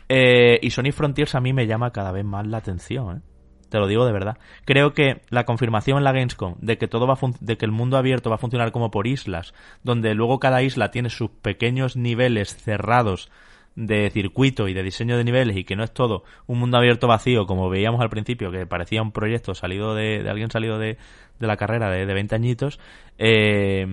Eh, 0.09 0.59
y 0.63 0.71
Sonic 0.71 0.95
Frontiers 0.95 1.35
a 1.35 1.41
mí 1.41 1.53
me 1.53 1.67
llama 1.67 1.91
cada 1.91 2.13
vez 2.13 2.25
más 2.25 2.47
la 2.47 2.59
atención, 2.59 3.19
¿eh? 3.19 3.21
te 3.69 3.79
lo 3.79 3.87
digo 3.87 4.07
de 4.07 4.13
verdad. 4.13 4.39
Creo 4.65 4.93
que 4.93 5.23
la 5.31 5.45
confirmación 5.45 5.99
en 5.99 6.05
la 6.05 6.13
Gamescom 6.13 6.55
de 6.61 6.79
que 6.79 6.89
todo 6.89 7.07
va 7.07 7.19
de 7.41 7.57
que 7.57 7.65
el 7.65 7.73
mundo 7.73 7.97
abierto 7.97 8.31
va 8.31 8.37
a 8.37 8.39
funcionar 8.39 8.73
como 8.73 8.91
por 8.91 9.07
islas, 9.07 9.55
donde 9.83 10.15
luego 10.15 10.39
cada 10.39 10.63
isla 10.63 10.91
tiene 10.91 11.11
sus 11.11 11.31
pequeños 11.31 11.97
niveles 11.97 12.55
cerrados 12.57 13.31
de 13.75 14.09
circuito 14.11 14.69
y 14.69 14.75
de 14.75 14.83
diseño 14.83 15.19
de 15.19 15.25
niveles 15.25 15.57
y 15.57 15.65
que 15.65 15.77
no 15.77 15.85
es 15.85 15.93
todo 15.93 16.25
un 16.47 16.59
mundo 16.59 16.79
abierto 16.79 17.09
vacío 17.09 17.47
como 17.47 17.69
veíamos 17.69 18.01
al 18.01 18.09
principio 18.09 18.51
que 18.51 18.67
parecía 18.67 19.03
un 19.03 19.13
proyecto 19.13 19.55
salido 19.55 19.95
de, 19.95 20.23
de 20.23 20.31
alguien 20.31 20.51
salido 20.51 20.79
de, 20.79 20.97
de, 21.39 21.47
la 21.47 21.59
carrera 21.59 21.91
de, 21.91 22.07
de 22.07 22.15
20 22.15 22.35
añitos 22.35 22.81
eh, 23.19 23.87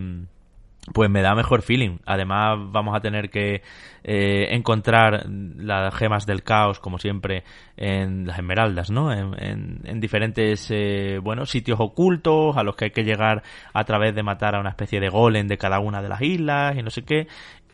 pues 0.92 1.10
me 1.10 1.22
da 1.22 1.34
mejor 1.34 1.62
feeling. 1.62 2.00
Además, 2.06 2.60
vamos 2.72 2.96
a 2.96 3.00
tener 3.00 3.30
que 3.30 3.62
eh, 4.04 4.48
encontrar 4.52 5.26
las 5.30 5.96
gemas 5.96 6.26
del 6.26 6.44
caos, 6.44 6.80
como 6.80 7.00
siempre, 7.00 7.44
en 7.78 8.28
las 8.28 8.38
esmeraldas, 8.38 8.92
¿no? 8.92 9.14
En, 9.14 9.80
en, 9.86 10.00
diferentes, 10.02 10.68
eh, 10.72 11.20
bueno, 11.22 11.46
sitios 11.46 11.80
ocultos 11.80 12.58
a 12.58 12.64
los 12.64 12.76
que 12.76 12.86
hay 12.86 12.92
que 12.92 13.04
llegar 13.04 13.44
a 13.74 13.84
través 13.86 14.14
de 14.14 14.24
matar 14.24 14.56
a 14.56 14.60
una 14.60 14.72
especie 14.72 15.00
de 15.00 15.10
golem 15.10 15.48
de 15.48 15.58
cada 15.58 15.80
una 15.80 16.02
de 16.02 16.10
las 16.10 16.22
islas 16.22 16.76
y 16.78 16.84
no 16.84 16.90
sé 16.90 17.04
qué. 17.04 17.28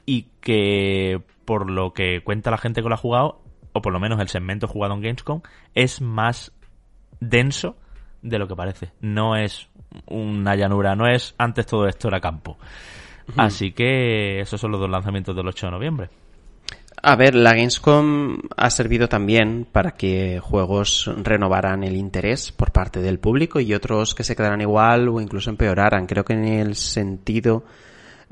Y 0.06 0.28
que, 0.40 1.22
por 1.46 1.70
lo 1.70 1.94
que 1.94 2.22
cuenta 2.22 2.52
la 2.52 2.58
gente 2.58 2.82
que 2.84 2.90
lo 2.90 2.96
ha 2.96 2.98
jugado, 2.98 3.42
o 3.74 3.82
por 3.82 3.94
lo 3.94 4.00
menos 4.00 4.20
el 4.20 4.28
segmento 4.28 4.68
jugado 4.68 4.94
en 4.94 5.02
Gamescom, 5.02 5.42
es 5.74 6.02
más 6.02 6.52
denso 7.20 7.76
de 8.22 8.38
lo 8.38 8.48
que 8.48 8.56
parece. 8.56 8.92
No 9.02 9.36
es 9.36 9.70
una 10.06 10.56
llanura, 10.56 10.96
no 10.96 11.08
es 11.08 11.34
antes 11.38 11.66
todo 11.66 11.88
esto 11.88 12.08
era 12.08 12.20
campo. 12.20 12.58
Así 13.38 13.72
que 13.72 14.40
esos 14.40 14.60
son 14.60 14.72
los 14.72 14.80
dos 14.80 14.90
lanzamientos 14.90 15.36
del 15.36 15.48
8 15.48 15.68
de 15.68 15.72
noviembre. 15.72 16.10
A 17.02 17.16
ver, 17.16 17.34
la 17.34 17.54
Gamescom 17.54 18.40
ha 18.58 18.70
servido 18.70 19.08
también 19.08 19.66
para 19.72 19.92
que 19.92 20.40
juegos 20.40 21.10
renovaran 21.24 21.84
el 21.84 21.96
interés 21.96 22.52
por 22.52 22.72
parte 22.72 23.02
del 23.02 23.20
público 23.20 23.62
y 23.62 23.74
otros 23.74 24.14
que 24.14 24.26
se 24.26 24.36
quedaran 24.36 24.60
igual 24.60 25.08
o 25.08 25.22
incluso 25.22 25.50
empeoraran. 25.50 26.08
Creo 26.08 26.26
que 26.26 26.34
en 26.34 26.44
el 26.44 26.76
sentido 26.76 27.64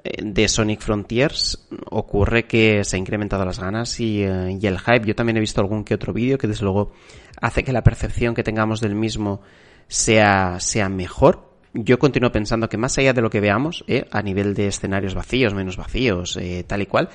eh, 0.03 0.21
de 0.21 0.47
Sonic 0.49 0.81
Frontiers 0.81 1.65
ocurre 1.89 2.45
que 2.45 2.83
se 2.83 2.97
ha 2.97 2.99
incrementado 2.99 3.45
las 3.45 3.59
ganas 3.59 4.01
y, 4.01 4.23
eh, 4.23 4.57
y 4.59 4.67
el 4.67 4.79
hype. 4.79 5.07
Yo 5.07 5.15
también 5.15 5.37
he 5.37 5.41
visto 5.41 5.61
algún 5.61 5.85
que 5.85 5.95
otro 5.95 6.11
vídeo 6.11 6.37
que 6.37 6.47
desde 6.47 6.63
luego 6.63 6.91
hace 7.39 7.63
que 7.63 7.71
la 7.71 7.83
percepción 7.83 8.35
que 8.35 8.43
tengamos 8.43 8.81
del 8.81 8.95
mismo 8.95 9.41
sea, 9.87 10.59
sea 10.59 10.89
mejor 10.89 11.46
yo 11.83 11.99
continúo 11.99 12.31
pensando 12.31 12.69
que 12.69 12.77
más 12.77 12.97
allá 12.97 13.13
de 13.13 13.21
lo 13.21 13.29
que 13.29 13.39
veamos, 13.39 13.83
eh, 13.87 14.05
a 14.11 14.21
nivel 14.21 14.53
de 14.53 14.67
escenarios 14.67 15.13
vacíos, 15.13 15.53
menos 15.53 15.77
vacíos, 15.77 16.37
eh, 16.37 16.63
tal 16.65 16.81
y 16.81 16.85
cual, 16.85 17.09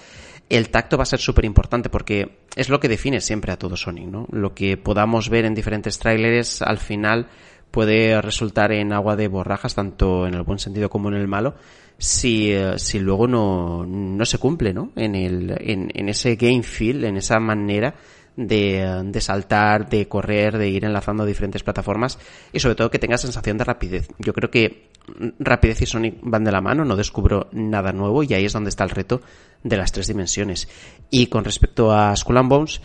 el 0.49 0.69
tacto 0.71 0.97
va 0.97 1.03
a 1.03 1.07
ser 1.07 1.19
súper 1.19 1.45
importante 1.45 1.89
porque 1.89 2.39
es 2.57 2.69
lo 2.69 2.79
que 2.79 2.89
define 2.89 3.21
siempre 3.21 3.53
a 3.53 3.59
todo 3.59 3.77
Sonic, 3.77 4.07
¿no? 4.07 4.27
Lo 4.31 4.55
que 4.55 4.77
podamos 4.77 5.29
ver 5.29 5.45
en 5.45 5.55
diferentes 5.55 5.99
tráileres 5.99 6.63
al 6.63 6.79
final 6.79 7.29
puede 7.71 8.21
resultar 8.21 8.71
en 8.73 8.93
agua 8.93 9.17
de 9.17 9.29
borrajas, 9.29 9.75
tanto 9.75 10.27
en 10.27 10.35
el 10.35 10.43
buen 10.43 10.59
sentido 10.59 10.91
como 10.91 11.09
en 11.09 11.15
el 11.15 11.27
malo, 11.27 11.55
si, 11.97 12.53
eh, 12.53 12.79
si 12.79 12.99
luego 12.99 13.27
no, 13.27 13.87
no 13.87 14.25
se 14.27 14.39
cumple, 14.39 14.75
¿no? 14.75 14.93
En, 14.95 15.15
el, 15.15 15.57
en, 15.59 15.91
en 15.95 16.09
ese 16.09 16.37
game 16.37 16.63
feel, 16.63 17.05
en 17.05 17.17
esa 17.17 17.41
manera 17.41 17.95
de, 18.37 19.03
de, 19.05 19.21
saltar, 19.21 19.89
de 19.89 20.09
correr, 20.09 20.59
de 20.59 20.69
ir 20.69 20.85
enlazando 20.85 21.25
diferentes 21.25 21.63
plataformas 21.63 22.19
y 22.53 22.61
sobre 22.61 22.75
todo 22.75 22.91
que 22.91 22.99
tenga 22.99 23.19
sensación 23.19 23.59
de 23.59 23.65
rapidez. 23.65 24.09
Yo 24.19 24.33
creo 24.33 24.51
que 24.51 24.91
rapidez 25.39 25.83
y 25.83 25.87
Sonic 25.87 26.19
van 26.23 26.45
de 26.45 26.53
la 26.53 26.61
mano, 26.61 26.85
no 26.85 26.97
descubro 26.97 27.49
nada 27.53 27.93
nuevo 27.93 28.23
y 28.23 28.35
ahí 28.35 28.45
es 28.45 28.53
donde 28.53 28.71
está 28.71 28.85
el 28.85 28.91
reto 28.91 29.21
de 29.63 29.77
las 29.77 29.93
tres 29.93 30.07
dimensiones. 30.07 30.69
Y 31.11 31.27
con 31.27 31.45
respecto 31.45 31.93
a 31.93 32.15
Skull 32.17 32.39
and 32.39 32.49
Bones, 32.49 32.81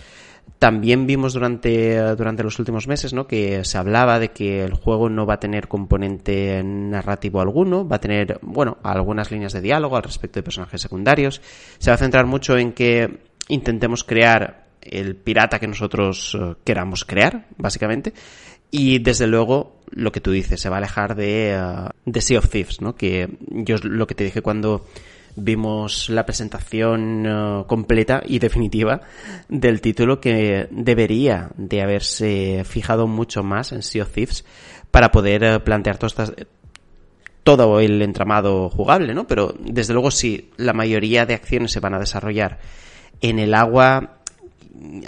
también 0.59 1.05
vimos 1.05 1.33
durante, 1.33 1.99
durante 2.15 2.43
los 2.43 2.57
últimos 2.57 2.87
meses 2.87 3.13
¿no? 3.13 3.27
que 3.27 3.63
se 3.63 3.77
hablaba 3.77 4.19
de 4.19 4.29
que 4.29 4.63
el 4.63 4.73
juego 4.73 5.09
no 5.09 5.25
va 5.25 5.35
a 5.35 5.39
tener 5.39 5.67
componente 5.67 6.63
narrativo 6.63 7.41
alguno, 7.41 7.87
va 7.87 7.97
a 7.97 8.01
tener, 8.01 8.39
bueno, 8.41 8.77
algunas 8.81 9.31
líneas 9.31 9.53
de 9.53 9.61
diálogo 9.61 9.97
al 9.97 10.03
respecto 10.03 10.39
de 10.39 10.43
personajes 10.43 10.81
secundarios. 10.81 11.41
Se 11.77 11.91
va 11.91 11.95
a 11.95 11.99
centrar 11.99 12.25
mucho 12.25 12.57
en 12.57 12.73
que 12.73 13.19
intentemos 13.49 14.03
crear 14.03 14.66
el 14.81 15.15
pirata 15.15 15.59
que 15.59 15.67
nosotros 15.67 16.37
eh, 16.39 16.55
queramos 16.63 17.05
crear, 17.05 17.47
básicamente. 17.57 18.13
Y 18.69 18.99
desde 18.99 19.27
luego, 19.27 19.81
lo 19.91 20.11
que 20.11 20.21
tú 20.21 20.31
dices, 20.31 20.59
se 20.59 20.69
va 20.69 20.77
a 20.77 20.79
alejar 20.79 21.15
de, 21.15 21.57
uh, 21.59 21.89
de 22.05 22.21
Sea 22.21 22.39
of 22.39 22.49
Thieves, 22.49 22.81
¿no? 22.81 22.95
Que 22.95 23.29
yo 23.49 23.77
lo 23.83 24.07
que 24.07 24.15
te 24.15 24.25
dije 24.25 24.41
cuando 24.41 24.85
vimos 25.37 26.09
la 26.09 26.25
presentación 26.25 27.27
uh, 27.27 27.65
completa 27.65 28.21
y 28.25 28.39
definitiva 28.39 29.01
del 29.47 29.81
título 29.81 30.19
que 30.19 30.67
debería 30.71 31.51
de 31.55 31.81
haberse 31.81 32.63
fijado 32.65 33.07
mucho 33.07 33.43
más 33.43 33.71
en 33.71 33.83
Sea 33.83 34.03
of 34.03 34.11
Thieves 34.11 34.43
para 34.91 35.11
poder 35.11 35.63
plantear 35.63 35.97
todas 35.97 36.13
estas, 36.13 36.47
todo 37.47 37.79
el 37.79 38.01
entramado 38.01 38.69
jugable, 38.69 39.13
¿no? 39.13 39.25
Pero 39.25 39.55
desde 39.57 39.93
luego 39.93 40.11
si 40.11 40.51
la 40.57 40.73
mayoría 40.73 41.25
de 41.25 41.33
acciones 41.33 41.71
se 41.71 41.79
van 41.79 41.93
a 41.93 41.99
desarrollar 41.99 42.59
en 43.21 43.39
el 43.39 43.53
agua, 43.53 44.16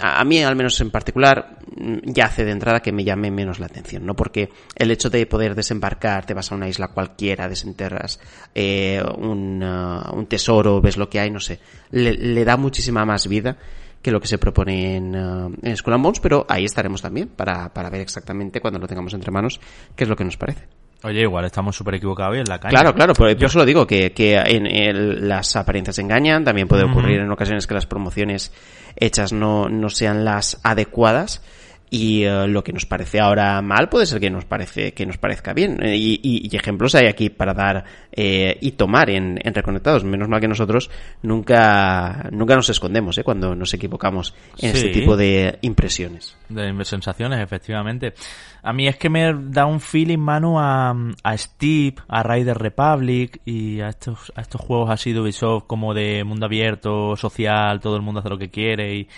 a 0.00 0.24
mí 0.24 0.42
al 0.42 0.56
menos 0.56 0.80
en 0.80 0.90
particular 0.90 1.58
ya 2.04 2.26
hace 2.26 2.44
de 2.44 2.50
entrada 2.50 2.80
que 2.80 2.92
me 2.92 3.04
llame 3.04 3.30
menos 3.30 3.60
la 3.60 3.66
atención, 3.66 4.04
¿no? 4.04 4.14
Porque 4.14 4.50
el 4.74 4.90
hecho 4.90 5.10
de 5.10 5.26
poder 5.26 5.54
desembarcar, 5.54 6.26
te 6.26 6.34
vas 6.34 6.50
a 6.50 6.54
una 6.54 6.68
isla 6.68 6.88
cualquiera, 6.88 7.48
desenterras 7.48 8.20
eh, 8.54 9.02
un, 9.18 9.62
uh, 9.62 10.14
un, 10.14 10.26
tesoro, 10.26 10.80
ves 10.80 10.96
lo 10.96 11.08
que 11.08 11.20
hay, 11.20 11.30
no 11.30 11.40
sé, 11.40 11.60
le, 11.90 12.12
le, 12.12 12.44
da 12.44 12.56
muchísima 12.56 13.04
más 13.04 13.28
vida 13.28 13.56
que 14.02 14.10
lo 14.10 14.20
que 14.20 14.28
se 14.28 14.38
propone 14.38 14.96
en, 14.96 15.14
uh, 15.14 15.52
en 15.62 15.76
and 15.84 16.02
Bones, 16.02 16.20
pero 16.20 16.46
ahí 16.48 16.64
estaremos 16.64 17.02
también 17.02 17.28
para, 17.28 17.72
para 17.72 17.90
ver 17.90 18.00
exactamente 18.00 18.60
cuando 18.60 18.78
lo 18.78 18.88
tengamos 18.88 19.14
entre 19.14 19.30
manos 19.30 19.60
qué 19.94 20.04
es 20.04 20.10
lo 20.10 20.16
que 20.16 20.24
nos 20.24 20.36
parece. 20.36 20.79
Oye, 21.02 21.22
igual 21.22 21.44
estamos 21.46 21.74
súper 21.74 21.94
equivocados 21.94 22.36
en 22.36 22.44
la 22.44 22.58
calle. 22.58 22.74
Claro, 22.74 22.94
claro, 22.94 23.14
pero 23.14 23.32
yo 23.32 23.48
solo 23.48 23.64
digo 23.64 23.86
que, 23.86 24.12
que 24.12 24.36
en 24.36 24.66
el, 24.66 25.28
las 25.28 25.56
apariencias 25.56 25.98
engañan, 25.98 26.44
también 26.44 26.68
puede 26.68 26.84
ocurrir 26.84 27.18
uh 27.18 27.22
-huh. 27.22 27.26
en 27.26 27.30
ocasiones 27.32 27.66
que 27.66 27.74
las 27.74 27.86
promociones 27.86 28.52
hechas 28.96 29.32
no, 29.32 29.68
no 29.68 29.88
sean 29.88 30.24
las 30.24 30.60
adecuadas 30.62 31.42
y 31.90 32.24
uh, 32.24 32.46
lo 32.46 32.62
que 32.62 32.72
nos 32.72 32.86
parece 32.86 33.18
ahora 33.18 33.60
mal 33.62 33.88
puede 33.88 34.06
ser 34.06 34.20
que 34.20 34.30
nos 34.30 34.44
parece 34.44 34.94
que 34.94 35.04
nos 35.04 35.18
parezca 35.18 35.52
bien 35.52 35.82
eh, 35.82 35.96
y, 35.96 36.20
y, 36.22 36.48
y, 36.48 36.56
ejemplos 36.56 36.94
hay 36.94 37.08
aquí 37.08 37.30
para 37.30 37.52
dar 37.52 37.84
eh, 38.12 38.56
y 38.60 38.72
tomar 38.72 39.10
en, 39.10 39.40
en, 39.42 39.52
reconectados 39.52 40.04
menos 40.04 40.28
mal 40.28 40.40
que 40.40 40.46
nosotros 40.46 40.88
nunca 41.22 42.28
nunca 42.30 42.54
nos 42.54 42.68
escondemos 42.68 43.18
¿eh? 43.18 43.24
cuando 43.24 43.56
nos 43.56 43.74
equivocamos 43.74 44.34
en 44.58 44.70
sí. 44.70 44.76
este 44.76 45.00
tipo 45.00 45.16
de 45.16 45.58
impresiones 45.62 46.36
de 46.48 46.84
sensaciones 46.84 47.40
efectivamente 47.40 48.14
a 48.62 48.72
mí 48.72 48.86
es 48.86 48.96
que 48.96 49.10
me 49.10 49.34
da 49.34 49.66
un 49.66 49.80
feeling 49.80 50.18
mano 50.18 50.60
a, 50.60 50.94
a 51.24 51.36
Steve 51.36 51.96
a 52.06 52.22
Rider 52.22 52.56
Republic 52.56 53.40
y 53.44 53.80
a 53.80 53.88
estos 53.88 54.32
a 54.36 54.42
estos 54.42 54.60
juegos 54.60 54.90
así 54.90 55.12
de 55.12 55.20
Ubisoft 55.20 55.64
como 55.66 55.92
de 55.92 56.22
mundo 56.22 56.46
abierto 56.46 57.16
social 57.16 57.80
todo 57.80 57.96
el 57.96 58.02
mundo 58.02 58.20
hace 58.20 58.28
lo 58.28 58.38
que 58.38 58.50
quiere 58.50 58.94
y 58.94 59.08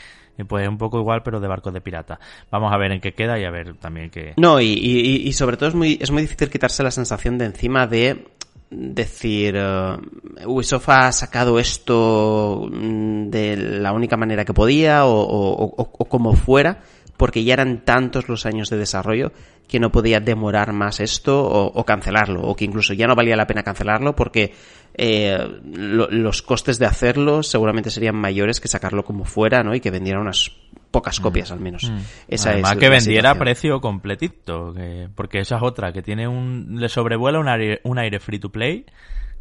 pues 0.46 0.68
un 0.68 0.78
poco 0.78 0.98
igual 0.98 1.22
pero 1.22 1.40
de 1.40 1.48
barcos 1.48 1.72
de 1.72 1.80
pirata. 1.80 2.18
Vamos 2.50 2.72
a 2.72 2.76
ver 2.76 2.92
en 2.92 3.00
qué 3.00 3.12
queda 3.12 3.38
y 3.38 3.44
a 3.44 3.50
ver 3.50 3.74
también 3.76 4.10
qué 4.10 4.34
no 4.36 4.60
y, 4.60 4.66
y, 4.66 5.28
y 5.28 5.32
sobre 5.32 5.56
todo 5.56 5.68
es 5.68 5.74
muy 5.74 5.98
es 6.00 6.10
muy 6.10 6.22
difícil 6.22 6.50
quitarse 6.50 6.82
la 6.82 6.90
sensación 6.90 7.38
de 7.38 7.46
encima 7.46 7.86
de 7.86 8.26
decir 8.70 9.56
uh, 9.56 10.50
Ubisoft 10.50 10.88
ha 10.88 11.12
sacado 11.12 11.59
esto 11.59 12.68
mm, 12.72 13.28
de 13.28 13.56
la 13.56 13.92
única 13.92 14.16
manera 14.16 14.44
que 14.44 14.54
podía 14.54 15.04
o, 15.04 15.12
o, 15.12 15.64
o, 15.64 15.90
o 15.98 16.04
como 16.06 16.34
fuera 16.34 16.80
porque 17.22 17.44
ya 17.44 17.52
eran 17.52 17.84
tantos 17.84 18.28
los 18.28 18.46
años 18.46 18.68
de 18.68 18.76
desarrollo 18.76 19.30
que 19.68 19.78
no 19.78 19.92
podía 19.92 20.18
demorar 20.18 20.72
más 20.72 20.98
esto 20.98 21.40
o, 21.40 21.66
o, 21.66 21.84
cancelarlo, 21.84 22.42
o 22.42 22.56
que 22.56 22.64
incluso 22.64 22.94
ya 22.94 23.06
no 23.06 23.14
valía 23.14 23.36
la 23.36 23.46
pena 23.46 23.62
cancelarlo 23.62 24.16
porque 24.16 24.52
eh, 24.94 25.38
lo, 25.72 26.10
los 26.10 26.42
costes 26.42 26.80
de 26.80 26.86
hacerlo 26.86 27.44
seguramente 27.44 27.90
serían 27.90 28.16
mayores 28.16 28.60
que 28.60 28.66
sacarlo 28.66 29.04
como 29.04 29.24
fuera, 29.24 29.62
¿no? 29.62 29.72
Y 29.72 29.78
que 29.78 29.92
vendiera 29.92 30.18
unas 30.18 30.50
pocas 30.90 31.20
mm. 31.20 31.22
copias 31.22 31.52
al 31.52 31.60
menos. 31.60 31.88
Mm. 31.88 31.98
Esa 32.26 32.50
Además 32.50 32.72
es 32.72 32.78
que 32.78 32.88
vendiera 32.88 33.30
a 33.30 33.34
precio 33.36 33.80
completito, 33.80 34.74
que, 34.74 35.08
porque 35.14 35.38
esa 35.38 35.58
es 35.58 35.62
otra, 35.62 35.92
que 35.92 36.02
tiene 36.02 36.26
un, 36.26 36.80
le 36.80 36.88
sobrevuela 36.88 37.38
un 37.38 37.48
aire, 37.48 37.82
un 37.84 38.00
aire 38.00 38.18
free 38.18 38.40
to 38.40 38.50
play 38.50 38.84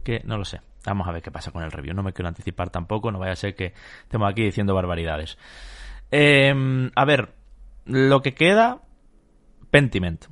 que 0.04 0.22
no 0.24 0.38
lo 0.38 0.46
sé. 0.46 0.62
Vamos 0.86 1.08
a 1.08 1.12
ver 1.12 1.24
qué 1.24 1.32
pasa 1.32 1.50
con 1.50 1.64
el 1.64 1.72
review. 1.72 1.96
No 1.96 2.04
me 2.04 2.14
quiero 2.14 2.30
anticipar 2.30 2.70
tampoco, 2.70 3.12
no 3.12 3.18
vaya 3.18 3.34
a 3.34 3.36
ser 3.36 3.56
que 3.56 3.74
estemos 4.04 4.30
aquí 4.30 4.44
diciendo 4.44 4.76
barbaridades. 4.76 5.40
Eh, 6.12 6.54
a 6.94 7.06
ver, 7.06 7.41
lo 7.92 8.22
que 8.22 8.34
queda, 8.34 8.82
Pentiment. 9.70 10.26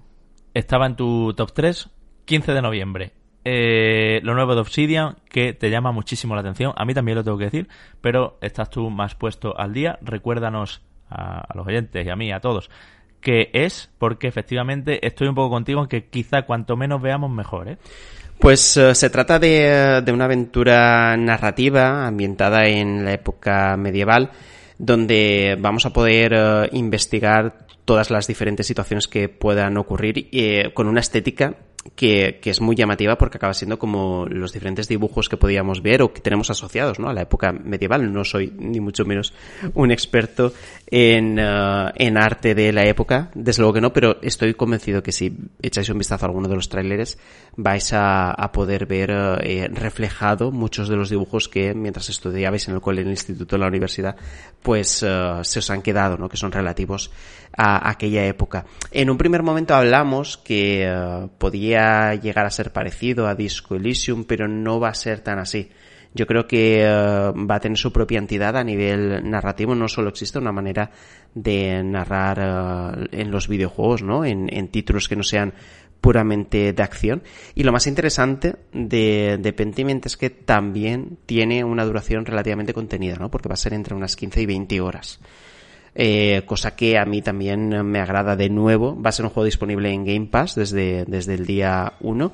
Estaba 0.53 0.85
en 0.85 0.95
tu 0.95 1.33
top 1.33 1.53
3, 1.53 1.89
15 2.25 2.53
de 2.53 2.61
noviembre. 2.61 3.11
Eh, 3.45 4.19
lo 4.23 4.33
nuevo 4.33 4.53
de 4.53 4.61
Obsidian, 4.61 5.17
que 5.29 5.53
te 5.53 5.69
llama 5.69 5.91
muchísimo 5.91 6.35
la 6.35 6.41
atención. 6.41 6.73
A 6.75 6.85
mí 6.85 6.93
también 6.93 7.17
lo 7.17 7.23
tengo 7.23 7.37
que 7.37 7.45
decir, 7.45 7.67
pero 8.01 8.37
estás 8.41 8.69
tú 8.69 8.89
más 8.89 9.15
puesto 9.15 9.57
al 9.57 9.73
día. 9.73 9.97
Recuérdanos 10.01 10.81
a, 11.09 11.47
los 11.55 11.67
oyentes 11.67 12.05
y 12.05 12.09
a 12.09 12.15
mí, 12.15 12.31
a 12.31 12.39
todos, 12.39 12.69
que 13.21 13.49
es, 13.53 13.89
porque 13.97 14.27
efectivamente 14.27 15.05
estoy 15.05 15.27
un 15.27 15.35
poco 15.35 15.49
contigo 15.49 15.81
en 15.81 15.87
que 15.87 16.05
quizá 16.05 16.43
cuanto 16.43 16.75
menos 16.75 17.01
veamos 17.01 17.31
mejor, 17.31 17.69
¿eh? 17.69 17.77
Pues 18.39 18.77
uh, 18.77 18.95
se 18.95 19.09
trata 19.09 19.37
de, 19.37 20.01
de, 20.01 20.11
una 20.13 20.23
aventura 20.23 21.17
narrativa 21.17 22.07
ambientada 22.07 22.67
en 22.67 23.03
la 23.03 23.11
época 23.11 23.75
medieval 23.75 24.31
donde 24.79 25.57
vamos 25.59 25.85
a 25.85 25.93
poder 25.93 26.33
uh, 26.33 26.75
investigar 26.75 27.67
todas 27.85 28.09
las 28.09 28.27
diferentes 28.27 28.65
situaciones 28.65 29.07
que 29.07 29.29
puedan 29.29 29.77
ocurrir 29.77 30.29
eh, 30.31 30.71
con 30.73 30.87
una 30.87 31.01
estética 31.01 31.55
que, 31.95 32.39
que, 32.41 32.49
es 32.49 32.61
muy 32.61 32.75
llamativa 32.75 33.17
porque 33.17 33.37
acaba 33.37 33.53
siendo 33.53 33.79
como 33.79 34.25
los 34.25 34.51
diferentes 34.51 34.87
dibujos 34.87 35.29
que 35.29 35.37
podíamos 35.37 35.81
ver 35.81 36.01
o 36.01 36.13
que 36.13 36.21
tenemos 36.21 36.49
asociados 36.49 36.99
¿no? 36.99 37.09
a 37.09 37.13
la 37.13 37.21
época 37.21 37.51
medieval. 37.51 38.11
No 38.11 38.23
soy 38.23 38.53
ni 38.57 38.79
mucho 38.79 39.05
menos 39.05 39.33
un 39.73 39.91
experto 39.91 40.53
en, 40.87 41.39
uh, 41.39 41.89
en 41.95 42.17
arte 42.17 42.55
de 42.55 42.73
la 42.73 42.85
época, 42.85 43.31
desde 43.33 43.61
luego 43.61 43.73
que 43.73 43.81
no, 43.81 43.93
pero 43.93 44.17
estoy 44.21 44.53
convencido 44.53 45.03
que 45.03 45.11
si 45.11 45.35
echáis 45.61 45.89
un 45.89 45.97
vistazo 45.97 46.25
a 46.25 46.29
alguno 46.29 46.47
de 46.47 46.55
los 46.55 46.69
tráileres 46.69 47.17
vais 47.55 47.93
a, 47.93 48.31
a, 48.31 48.51
poder 48.51 48.85
ver 48.85 49.11
uh, 49.11 49.73
reflejado 49.73 50.51
muchos 50.51 50.89
de 50.89 50.95
los 50.95 51.09
dibujos 51.09 51.47
que 51.47 51.73
mientras 51.73 52.09
estudiabais 52.09 52.67
en 52.67 52.75
el 52.75 52.81
cole, 52.81 53.01
en 53.01 53.07
el 53.07 53.13
instituto, 53.13 53.55
en 53.55 53.61
la 53.61 53.67
universidad, 53.67 54.15
pues 54.61 55.03
uh, 55.03 55.43
se 55.43 55.59
os 55.59 55.69
han 55.69 55.81
quedado, 55.81 56.17
¿no? 56.17 56.29
que 56.29 56.37
son 56.37 56.51
relativos 56.51 57.11
a 57.55 57.89
aquella 57.89 58.25
época. 58.25 58.65
En 58.91 59.09
un 59.09 59.17
primer 59.17 59.43
momento 59.43 59.75
hablamos 59.75 60.37
que 60.37 60.87
podía 61.37 62.13
llegar 62.15 62.45
a 62.45 62.51
ser 62.51 62.71
parecido 62.71 63.27
a 63.27 63.35
Disco 63.35 63.75
Elysium, 63.75 64.23
pero 64.23 64.47
no 64.47 64.79
va 64.79 64.89
a 64.89 64.93
ser 64.93 65.21
tan 65.21 65.39
así. 65.39 65.69
Yo 66.13 66.25
creo 66.25 66.47
que 66.47 66.83
uh, 66.83 67.47
va 67.47 67.55
a 67.55 67.59
tener 67.59 67.77
su 67.77 67.93
propia 67.93 68.17
entidad 68.17 68.57
a 68.57 68.63
nivel 68.63 69.29
narrativo. 69.29 69.75
No 69.75 69.87
solo 69.87 70.09
existe 70.09 70.39
una 70.39 70.51
manera 70.51 70.89
de 71.35 71.83
narrar 71.83 72.39
uh, 72.39 73.05
en 73.11 73.29
los 73.29 73.47
videojuegos, 73.47 74.01
¿no? 74.01 74.25
En, 74.25 74.51
en, 74.51 74.69
títulos 74.69 75.07
que 75.07 75.15
no 75.15 75.23
sean 75.23 75.53
puramente 76.01 76.73
de 76.73 76.83
acción. 76.83 77.23
Y 77.55 77.63
lo 77.63 77.71
más 77.71 77.87
interesante 77.87 78.55
de, 78.73 79.37
de 79.39 79.53
Pentiment 79.53 80.05
es 80.05 80.17
que 80.17 80.29
también 80.29 81.17
tiene 81.25 81.63
una 81.63 81.85
duración 81.85 82.25
relativamente 82.25 82.73
contenida, 82.73 83.15
¿no? 83.15 83.29
Porque 83.29 83.49
va 83.49 83.53
a 83.53 83.57
ser 83.57 83.73
entre 83.73 83.95
unas 83.95 84.15
15 84.15 84.41
y 84.41 84.45
20 84.45 84.81
horas. 84.81 85.19
Eh, 85.95 86.43
cosa 86.45 86.75
que 86.75 86.97
a 86.97 87.05
mí 87.05 87.21
también 87.21 87.85
me 87.85 87.99
agrada 87.99 88.35
de 88.35 88.49
nuevo. 88.49 88.99
Va 89.01 89.09
a 89.09 89.13
ser 89.13 89.25
un 89.25 89.31
juego 89.31 89.45
disponible 89.45 89.91
en 89.91 90.05
Game 90.05 90.27
Pass 90.27 90.55
desde, 90.55 91.05
desde 91.05 91.33
el 91.33 91.45
día 91.45 91.93
1. 91.99 92.31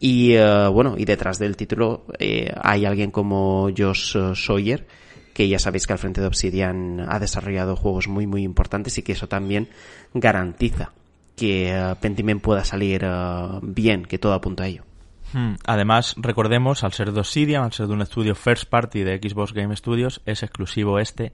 Y 0.00 0.36
uh, 0.36 0.70
bueno, 0.72 0.96
y 0.98 1.04
detrás 1.04 1.38
del 1.38 1.56
título 1.56 2.06
eh, 2.18 2.52
hay 2.60 2.84
alguien 2.84 3.10
como 3.10 3.70
Josh 3.76 4.16
Sawyer, 4.34 4.86
que 5.32 5.48
ya 5.48 5.58
sabéis 5.58 5.86
que 5.86 5.92
al 5.92 5.98
frente 5.98 6.20
de 6.20 6.26
Obsidian 6.26 7.06
ha 7.08 7.18
desarrollado 7.18 7.76
juegos 7.76 8.08
muy 8.08 8.26
muy 8.26 8.42
importantes 8.42 8.98
y 8.98 9.02
que 9.02 9.12
eso 9.12 9.28
también 9.28 9.68
garantiza 10.12 10.92
que 11.36 11.74
uh, 11.74 11.96
Pentiment 12.00 12.40
pueda 12.40 12.64
salir 12.64 13.04
uh, 13.04 13.60
bien, 13.62 14.04
que 14.04 14.18
todo 14.18 14.32
apunta 14.32 14.64
a 14.64 14.66
ello. 14.68 14.84
Hmm. 15.32 15.54
Además, 15.66 16.14
recordemos, 16.16 16.84
al 16.84 16.92
ser 16.92 17.12
de 17.12 17.20
Obsidian, 17.20 17.64
al 17.64 17.72
ser 17.72 17.88
de 17.88 17.94
un 17.94 18.02
estudio 18.02 18.34
first 18.34 18.68
party 18.68 19.02
de 19.02 19.18
Xbox 19.18 19.52
Game 19.52 19.74
Studios, 19.74 20.22
es 20.26 20.42
exclusivo 20.42 20.98
este 20.98 21.32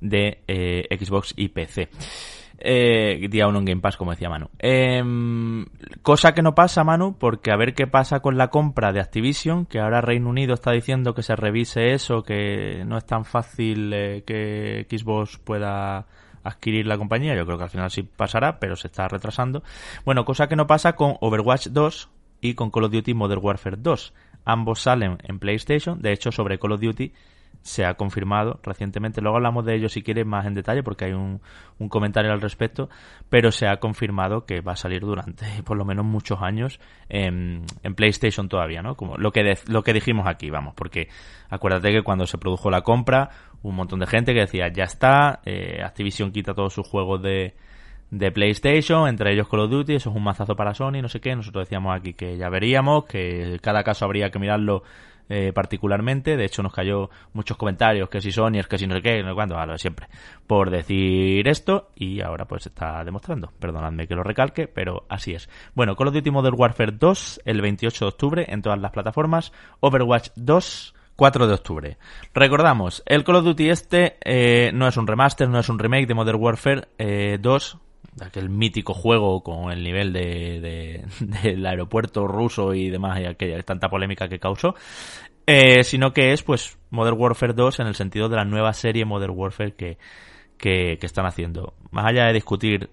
de 0.00 0.42
eh, 0.48 0.86
Xbox 0.98 1.34
y 1.36 1.48
PC. 1.48 1.90
Eh, 2.64 3.26
día 3.28 3.48
uno 3.48 3.58
en 3.58 3.64
Game 3.64 3.80
Pass, 3.80 3.96
como 3.96 4.12
decía 4.12 4.28
Manu. 4.28 4.48
Eh, 4.58 5.02
cosa 6.02 6.32
que 6.32 6.42
no 6.42 6.54
pasa, 6.54 6.84
Manu, 6.84 7.18
porque 7.18 7.50
a 7.50 7.56
ver 7.56 7.74
qué 7.74 7.88
pasa 7.88 8.20
con 8.20 8.38
la 8.38 8.48
compra 8.48 8.92
de 8.92 9.00
Activision, 9.00 9.66
que 9.66 9.80
ahora 9.80 10.00
Reino 10.00 10.30
Unido 10.30 10.54
está 10.54 10.70
diciendo 10.70 11.12
que 11.12 11.22
se 11.22 11.34
revise 11.34 11.92
eso, 11.92 12.22
que 12.22 12.84
no 12.86 12.96
es 12.96 13.04
tan 13.04 13.24
fácil 13.24 13.92
eh, 13.92 14.22
que 14.24 14.86
Xbox 14.88 15.38
pueda 15.38 16.06
adquirir 16.42 16.86
la 16.86 16.98
compañía. 16.98 17.34
Yo 17.34 17.44
creo 17.44 17.58
que 17.58 17.64
al 17.64 17.70
final 17.70 17.90
sí 17.90 18.02
pasará, 18.02 18.58
pero 18.58 18.76
se 18.76 18.88
está 18.88 19.08
retrasando. 19.08 19.62
Bueno, 20.04 20.24
cosa 20.24 20.48
que 20.48 20.56
no 20.56 20.66
pasa 20.66 20.94
con 20.94 21.16
Overwatch 21.20 21.68
2 21.68 22.08
y 22.40 22.54
con 22.54 22.70
Call 22.70 22.84
of 22.84 22.92
Duty 22.92 23.14
Modern 23.14 23.40
Warfare 23.42 23.76
2. 23.78 24.12
Ambos 24.44 24.82
salen 24.82 25.18
en 25.22 25.38
PlayStation. 25.38 26.00
De 26.02 26.12
hecho, 26.12 26.32
sobre 26.32 26.58
Call 26.58 26.72
of 26.72 26.80
Duty 26.80 27.12
se 27.62 27.84
ha 27.84 27.94
confirmado 27.94 28.60
recientemente. 28.62 29.20
Luego 29.20 29.36
hablamos 29.36 29.64
de 29.64 29.76
ello 29.76 29.88
si 29.88 30.02
quieres 30.02 30.26
más 30.26 30.46
en 30.46 30.54
detalle 30.54 30.82
porque 30.82 31.06
hay 31.06 31.12
un, 31.12 31.40
un, 31.78 31.88
comentario 31.88 32.32
al 32.32 32.40
respecto, 32.40 32.90
pero 33.28 33.52
se 33.52 33.68
ha 33.68 33.78
confirmado 33.78 34.44
que 34.44 34.60
va 34.60 34.72
a 34.72 34.76
salir 34.76 35.02
durante 35.02 35.46
por 35.64 35.76
lo 35.76 35.84
menos 35.84 36.04
muchos 36.04 36.42
años 36.42 36.80
en, 37.08 37.64
PlayStation 37.96 38.48
todavía, 38.48 38.82
¿no? 38.82 38.96
Como 38.96 39.16
lo 39.16 39.30
que, 39.32 39.58
lo 39.68 39.82
que 39.82 39.92
dijimos 39.92 40.26
aquí, 40.26 40.50
vamos, 40.50 40.74
porque 40.74 41.08
acuérdate 41.48 41.92
que 41.92 42.02
cuando 42.02 42.26
se 42.26 42.38
produjo 42.38 42.70
la 42.70 42.82
compra, 42.82 43.30
un 43.62 43.74
montón 43.74 44.00
de 44.00 44.06
gente 44.06 44.34
que 44.34 44.40
decía, 44.40 44.68
ya 44.68 44.84
está, 44.84 45.40
eh, 45.44 45.82
Activision 45.84 46.32
quita 46.32 46.54
todos 46.54 46.72
sus 46.72 46.86
juegos 46.86 47.22
de, 47.22 47.54
de 48.10 48.32
PlayStation, 48.32 49.08
entre 49.08 49.32
ellos 49.32 49.48
Call 49.48 49.60
of 49.60 49.70
Duty, 49.70 49.94
eso 49.94 50.10
es 50.10 50.16
un 50.16 50.24
mazazo 50.24 50.54
para 50.54 50.74
Sony, 50.74 51.00
no 51.00 51.08
sé 51.08 51.20
qué, 51.20 51.34
nosotros 51.34 51.66
decíamos 51.66 51.96
aquí 51.96 52.14
que 52.14 52.36
ya 52.36 52.48
veríamos, 52.48 53.04
que 53.04 53.58
cada 53.62 53.82
caso 53.82 54.04
habría 54.04 54.30
que 54.30 54.38
mirarlo 54.38 54.82
eh, 55.28 55.52
particularmente. 55.54 56.36
De 56.36 56.44
hecho, 56.44 56.62
nos 56.62 56.74
cayó 56.74 57.08
muchos 57.32 57.56
comentarios 57.56 58.10
que 58.10 58.20
si 58.20 58.30
Sony, 58.32 58.58
es 58.58 58.66
que 58.66 58.76
si 58.76 58.86
no 58.86 58.94
sé 58.96 59.00
qué, 59.00 59.22
no 59.22 59.30
sé 59.30 59.34
cuándo, 59.34 59.56
a 59.56 59.64
lo 59.64 59.72
de 59.72 59.78
siempre, 59.78 60.08
por 60.46 60.68
decir 60.68 61.48
esto 61.48 61.88
y 61.94 62.20
ahora 62.20 62.44
pues 62.44 62.66
está 62.66 63.02
demostrando. 63.02 63.50
Perdonadme 63.58 64.06
que 64.06 64.14
lo 64.14 64.24
recalque, 64.24 64.68
pero 64.68 65.06
así 65.08 65.32
es. 65.32 65.48
Bueno, 65.74 65.96
Call 65.96 66.08
of 66.08 66.14
Duty 66.14 66.30
Modern 66.30 66.56
Warfare 66.58 66.92
2 66.92 67.42
el 67.46 67.62
28 67.62 68.04
de 68.04 68.08
octubre 68.08 68.46
en 68.48 68.60
todas 68.60 68.78
las 68.78 68.90
plataformas. 68.90 69.52
Overwatch 69.80 70.30
2 70.36 70.94
4 71.16 71.46
de 71.46 71.54
octubre. 71.54 71.98
Recordamos, 72.34 73.02
el 73.06 73.24
Call 73.24 73.36
of 73.36 73.44
Duty 73.44 73.70
este 73.70 74.16
eh, 74.24 74.70
no 74.72 74.88
es 74.88 74.96
un 74.96 75.06
remaster, 75.06 75.48
no 75.48 75.58
es 75.58 75.68
un 75.68 75.78
remake 75.78 76.06
de 76.06 76.14
Modern 76.14 76.40
Warfare 76.40 76.88
eh, 76.98 77.38
2, 77.40 77.78
aquel 78.20 78.50
mítico 78.50 78.94
juego 78.94 79.42
con 79.42 79.70
el 79.70 79.82
nivel 79.82 80.12
de, 80.12 80.60
de, 80.60 81.04
del 81.42 81.66
aeropuerto 81.66 82.26
ruso 82.26 82.74
y 82.74 82.90
demás 82.90 83.20
y 83.20 83.26
aquella 83.26 83.62
tanta 83.62 83.88
polémica 83.88 84.28
que 84.28 84.38
causó 84.38 84.74
eh, 85.46 85.82
sino 85.82 86.12
que 86.12 86.32
es 86.32 86.42
pues 86.42 86.78
Modern 86.90 87.18
Warfare 87.18 87.52
2 87.54 87.80
en 87.80 87.86
el 87.86 87.94
sentido 87.94 88.28
de 88.28 88.36
la 88.36 88.44
nueva 88.44 88.72
serie 88.74 89.04
Modern 89.04 89.32
Warfare 89.34 89.74
que, 89.74 89.98
que 90.58 90.98
están 91.00 91.26
haciendo 91.26 91.74
más 91.90 92.06
allá 92.06 92.26
de 92.26 92.34
discutir 92.34 92.90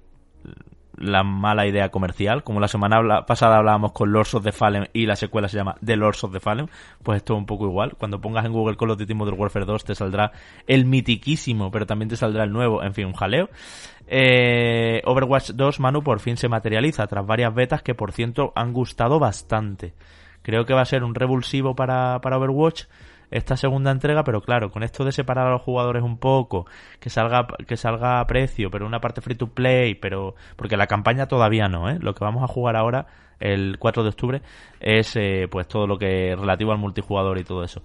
la 0.99 1.23
mala 1.23 1.65
idea 1.65 1.89
comercial, 1.89 2.43
como 2.43 2.59
la 2.59 2.67
semana 2.67 3.26
pasada 3.26 3.57
hablábamos 3.57 3.93
con 3.93 4.11
Lords 4.11 4.35
of 4.35 4.43
the 4.43 4.51
Fallen 4.51 4.89
y 4.93 5.05
la 5.05 5.15
secuela 5.15 5.47
se 5.47 5.57
llama 5.57 5.76
The 5.84 5.95
Lords 5.95 6.23
of 6.23 6.34
the 6.34 6.39
Fallen, 6.39 6.69
pues 7.03 7.17
esto 7.17 7.34
es 7.34 7.39
un 7.39 7.45
poco 7.45 7.65
igual. 7.65 7.95
Cuando 7.97 8.19
pongas 8.19 8.45
en 8.45 8.51
Google 8.51 8.76
Call 8.76 8.91
of 8.91 8.99
Duty 8.99 9.13
Modern 9.13 9.39
Warfare 9.39 9.65
2 9.65 9.85
te 9.85 9.95
saldrá 9.95 10.31
el 10.67 10.85
mitiquísimo, 10.85 11.71
pero 11.71 11.85
también 11.85 12.09
te 12.09 12.17
saldrá 12.17 12.43
el 12.43 12.51
nuevo, 12.51 12.84
en 12.84 12.93
fin, 12.93 13.05
un 13.05 13.13
jaleo. 13.13 13.49
Eh, 14.07 15.01
Overwatch 15.05 15.51
2, 15.51 15.80
Manu, 15.80 16.03
por 16.03 16.19
fin 16.19 16.35
se 16.35 16.49
materializa 16.49 17.07
tras 17.07 17.26
varias 17.26 17.53
betas 17.53 17.81
que, 17.81 17.95
por 17.95 18.11
cierto, 18.11 18.51
han 18.55 18.73
gustado 18.73 19.19
bastante. 19.19 19.93
Creo 20.41 20.65
que 20.65 20.73
va 20.73 20.81
a 20.81 20.85
ser 20.85 21.03
un 21.03 21.15
revulsivo 21.15 21.76
para, 21.76 22.19
para 22.21 22.38
Overwatch 22.38 22.85
esta 23.31 23.57
segunda 23.57 23.91
entrega, 23.91 24.23
pero 24.23 24.41
claro, 24.41 24.72
con 24.72 24.84
esto 24.84 25.03
de 25.06 25.11
separar 25.11 25.47
a 25.47 25.51
los 25.51 25.61
jugadores 25.61 26.03
un 26.03 26.18
poco, 26.18 26.65
que 26.99 27.10
salga, 27.10 27.47
que 27.68 27.77
salga 27.77 28.19
a 28.19 28.27
precio, 28.27 28.69
pero 28.72 28.85
una 28.85 28.99
parte 28.99 29.22
free 29.22 29.35
to 29.35 29.47
play, 29.47 29.95
pero, 29.95 30.35
porque 30.56 30.77
la 30.77 30.88
campaña 30.88 31.27
todavía 31.27 31.68
no, 31.68 31.89
¿eh? 31.89 31.97
Lo 31.99 32.14
que 32.14 32.23
vamos 32.23 32.43
a 32.43 32.47
jugar 32.47 32.76
ahora, 32.76 33.07
el 33.39 33.77
4 33.80 34.03
de 34.03 34.10
octubre, 34.10 34.41
es, 34.80 35.15
eh, 35.15 35.47
pues 35.49 35.68
todo 35.68 35.88
lo 35.88 35.97
que 35.97 36.35
relativo 36.35 36.72
al 36.72 36.77
multijugador 36.77 37.38
y 37.38 37.43
todo 37.43 37.64
eso. 37.64 37.81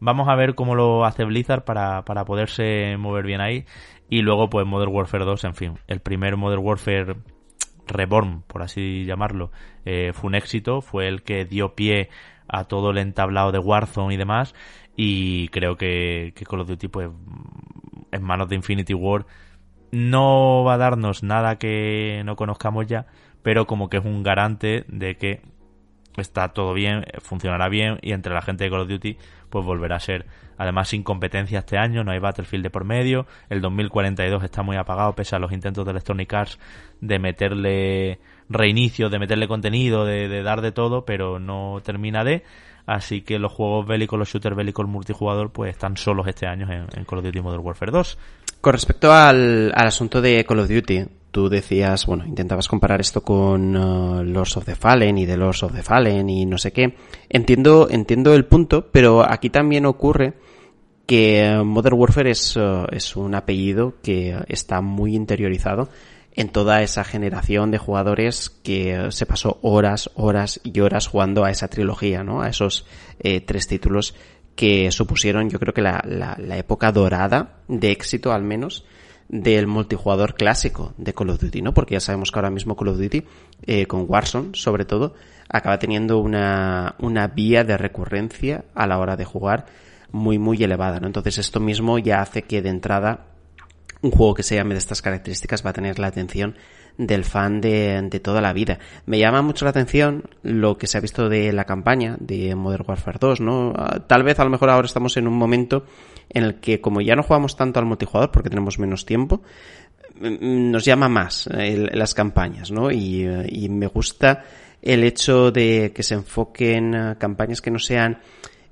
Vamos 0.00 0.28
a 0.28 0.36
ver 0.36 0.54
cómo 0.54 0.74
lo 0.74 1.04
hace 1.04 1.24
Blizzard 1.24 1.64
para, 1.64 2.04
para 2.04 2.24
poderse 2.24 2.96
mover 2.98 3.24
bien 3.24 3.40
ahí. 3.40 3.64
Y 4.08 4.22
luego, 4.22 4.48
pues 4.48 4.66
Modern 4.66 4.92
Warfare 4.92 5.24
2, 5.24 5.44
en 5.44 5.54
fin, 5.54 5.74
el 5.86 6.00
primer 6.00 6.36
Modern 6.36 6.64
Warfare 6.64 7.16
Reborn, 7.88 8.42
por 8.46 8.62
así 8.62 9.04
llamarlo, 9.04 9.50
eh, 9.84 10.12
fue 10.12 10.28
un 10.28 10.34
éxito, 10.34 10.80
fue 10.80 11.08
el 11.08 11.22
que 11.22 11.44
dio 11.44 11.74
pie 11.74 12.08
a 12.46 12.64
todo 12.64 12.90
el 12.90 12.98
entablado 12.98 13.52
de 13.52 13.58
Warzone 13.58 14.14
y 14.14 14.16
demás, 14.16 14.54
y 15.00 15.46
creo 15.50 15.76
que, 15.76 16.32
que 16.34 16.44
Call 16.44 16.58
of 16.58 16.66
Duty, 16.66 16.88
pues, 16.88 17.08
en 18.10 18.22
manos 18.24 18.48
de 18.48 18.56
Infinity 18.56 18.94
War, 18.94 19.26
no 19.92 20.64
va 20.64 20.74
a 20.74 20.76
darnos 20.76 21.22
nada 21.22 21.56
que 21.56 22.22
no 22.24 22.34
conozcamos 22.34 22.88
ya, 22.88 23.06
pero 23.44 23.68
como 23.68 23.88
que 23.88 23.98
es 23.98 24.04
un 24.04 24.24
garante 24.24 24.84
de 24.88 25.16
que 25.16 25.40
está 26.16 26.48
todo 26.48 26.74
bien, 26.74 27.04
funcionará 27.20 27.68
bien 27.68 28.00
y 28.02 28.10
entre 28.10 28.34
la 28.34 28.42
gente 28.42 28.64
de 28.64 28.70
Call 28.70 28.80
of 28.80 28.88
Duty 28.88 29.16
pues 29.50 29.64
volverá 29.64 29.94
a 29.94 30.00
ser. 30.00 30.26
Además 30.56 30.88
sin 30.88 31.04
competencia 31.04 31.60
este 31.60 31.78
año, 31.78 32.02
no 32.02 32.10
hay 32.10 32.18
Battlefield 32.18 32.64
de 32.64 32.70
por 32.70 32.82
medio, 32.82 33.28
el 33.50 33.60
2042 33.60 34.42
está 34.42 34.64
muy 34.64 34.76
apagado 34.76 35.14
pese 35.14 35.36
a 35.36 35.38
los 35.38 35.52
intentos 35.52 35.84
de 35.84 35.92
Electronic 35.92 36.34
Arts 36.34 36.58
de 37.00 37.20
meterle 37.20 38.18
reinicio, 38.48 39.10
de 39.10 39.20
meterle 39.20 39.46
contenido, 39.46 40.04
de, 40.04 40.26
de 40.26 40.42
dar 40.42 40.60
de 40.60 40.72
todo, 40.72 41.04
pero 41.04 41.38
no 41.38 41.80
termina 41.84 42.24
de 42.24 42.42
Así 42.88 43.20
que 43.20 43.38
los 43.38 43.52
juegos 43.52 43.86
bélicos, 43.86 44.18
los 44.18 44.30
shooters 44.30 44.56
bélicos 44.56 44.88
multijugador, 44.88 45.52
pues 45.52 45.72
están 45.72 45.98
solos 45.98 46.26
este 46.26 46.46
año 46.46 46.66
en, 46.72 47.04
Call 47.04 47.18
of 47.18 47.24
Duty 47.26 47.42
Modern 47.42 47.62
Warfare 47.62 47.92
2. 47.92 48.18
Con 48.62 48.72
respecto 48.72 49.12
al, 49.12 49.74
asunto 49.74 50.22
de 50.22 50.42
Call 50.46 50.60
of 50.60 50.70
Duty, 50.70 51.04
tú 51.30 51.50
decías, 51.50 52.06
bueno, 52.06 52.24
intentabas 52.24 52.66
comparar 52.66 53.02
esto 53.02 53.20
con 53.20 53.76
uh, 53.76 54.24
Lords 54.24 54.56
of 54.56 54.64
the 54.64 54.74
Fallen 54.74 55.18
y 55.18 55.26
de 55.26 55.36
Lords 55.36 55.64
of 55.64 55.74
the 55.74 55.82
Fallen 55.82 56.30
y 56.30 56.46
no 56.46 56.56
sé 56.56 56.72
qué. 56.72 56.94
Entiendo, 57.28 57.88
entiendo 57.90 58.32
el 58.32 58.46
punto, 58.46 58.86
pero 58.90 59.22
aquí 59.22 59.50
también 59.50 59.84
ocurre 59.84 60.32
que 61.04 61.60
Modern 61.62 61.98
Warfare 61.98 62.30
uh, 62.30 62.86
es 62.90 63.16
un 63.16 63.34
apellido 63.34 63.96
que 64.02 64.34
está 64.48 64.80
muy 64.80 65.14
interiorizado 65.14 65.90
en 66.38 66.50
toda 66.50 66.82
esa 66.82 67.02
generación 67.02 67.72
de 67.72 67.78
jugadores 67.78 68.48
que 68.62 69.08
se 69.10 69.26
pasó 69.26 69.58
horas, 69.60 70.08
horas 70.14 70.60
y 70.62 70.78
horas 70.78 71.08
jugando 71.08 71.44
a 71.44 71.50
esa 71.50 71.66
trilogía, 71.66 72.22
¿no? 72.22 72.42
A 72.42 72.48
esos 72.48 72.86
eh, 73.18 73.40
tres 73.40 73.66
títulos 73.66 74.14
que 74.54 74.92
supusieron, 74.92 75.50
yo 75.50 75.58
creo 75.58 75.74
que 75.74 75.82
la, 75.82 76.00
la, 76.06 76.36
la, 76.38 76.56
época 76.56 76.92
dorada 76.92 77.56
de 77.66 77.90
éxito, 77.90 78.32
al 78.32 78.44
menos, 78.44 78.84
del 79.28 79.66
multijugador 79.66 80.36
clásico 80.36 80.94
de 80.96 81.12
Call 81.12 81.30
of 81.30 81.40
Duty, 81.40 81.60
¿no? 81.60 81.74
Porque 81.74 81.94
ya 81.94 82.00
sabemos 82.00 82.30
que 82.30 82.38
ahora 82.38 82.50
mismo 82.50 82.76
Call 82.76 82.88
of 82.90 82.98
Duty, 82.98 83.24
eh, 83.66 83.86
con 83.86 84.04
Warzone 84.06 84.50
sobre 84.52 84.84
todo, 84.84 85.14
acaba 85.48 85.80
teniendo 85.80 86.18
una, 86.20 86.94
una 87.00 87.26
vía 87.26 87.64
de 87.64 87.76
recurrencia 87.76 88.64
a 88.76 88.86
la 88.86 89.00
hora 89.00 89.16
de 89.16 89.24
jugar 89.24 89.66
muy, 90.12 90.38
muy 90.38 90.62
elevada, 90.62 91.00
¿no? 91.00 91.08
Entonces 91.08 91.38
esto 91.38 91.58
mismo 91.58 91.98
ya 91.98 92.20
hace 92.20 92.42
que 92.42 92.62
de 92.62 92.68
entrada 92.68 93.26
un 94.02 94.10
juego 94.10 94.34
que 94.34 94.42
se 94.42 94.54
llame 94.54 94.74
de 94.74 94.78
estas 94.78 95.02
características 95.02 95.64
va 95.64 95.70
a 95.70 95.72
tener 95.72 95.98
la 95.98 96.06
atención 96.06 96.56
del 96.98 97.24
fan 97.24 97.60
de, 97.60 98.00
de, 98.10 98.20
toda 98.20 98.40
la 98.40 98.52
vida. 98.52 98.78
Me 99.06 99.18
llama 99.18 99.40
mucho 99.40 99.64
la 99.64 99.70
atención 99.70 100.24
lo 100.42 100.78
que 100.78 100.88
se 100.88 100.98
ha 100.98 101.00
visto 101.00 101.28
de 101.28 101.52
la 101.52 101.64
campaña 101.64 102.16
de 102.18 102.54
Modern 102.56 102.84
Warfare 102.86 103.18
2, 103.20 103.40
¿no? 103.40 103.72
Ah, 103.76 104.00
tal 104.06 104.24
vez 104.24 104.38
a 104.40 104.44
lo 104.44 104.50
mejor 104.50 104.70
ahora 104.70 104.86
estamos 104.86 105.16
en 105.16 105.28
un 105.28 105.34
momento 105.34 105.84
en 106.28 106.44
el 106.44 106.56
que 106.56 106.80
como 106.80 107.00
ya 107.00 107.14
no 107.14 107.22
jugamos 107.22 107.56
tanto 107.56 107.78
al 107.78 107.86
multijugador 107.86 108.32
porque 108.32 108.50
tenemos 108.50 108.80
menos 108.80 109.06
tiempo, 109.06 109.42
mm, 110.20 110.70
nos 110.72 110.84
llama 110.84 111.08
más 111.08 111.48
las 111.52 112.14
campañas, 112.14 112.72
¿no? 112.72 112.90
Y, 112.90 113.24
y 113.48 113.68
me 113.68 113.86
gusta 113.86 114.42
el 114.82 115.04
hecho 115.04 115.50
de 115.50 115.92
que 115.94 116.02
se 116.02 116.14
enfoquen 116.14 116.94
ah, 116.94 117.16
campañas 117.18 117.60
que 117.60 117.70
no 117.70 117.78
sean 117.78 118.18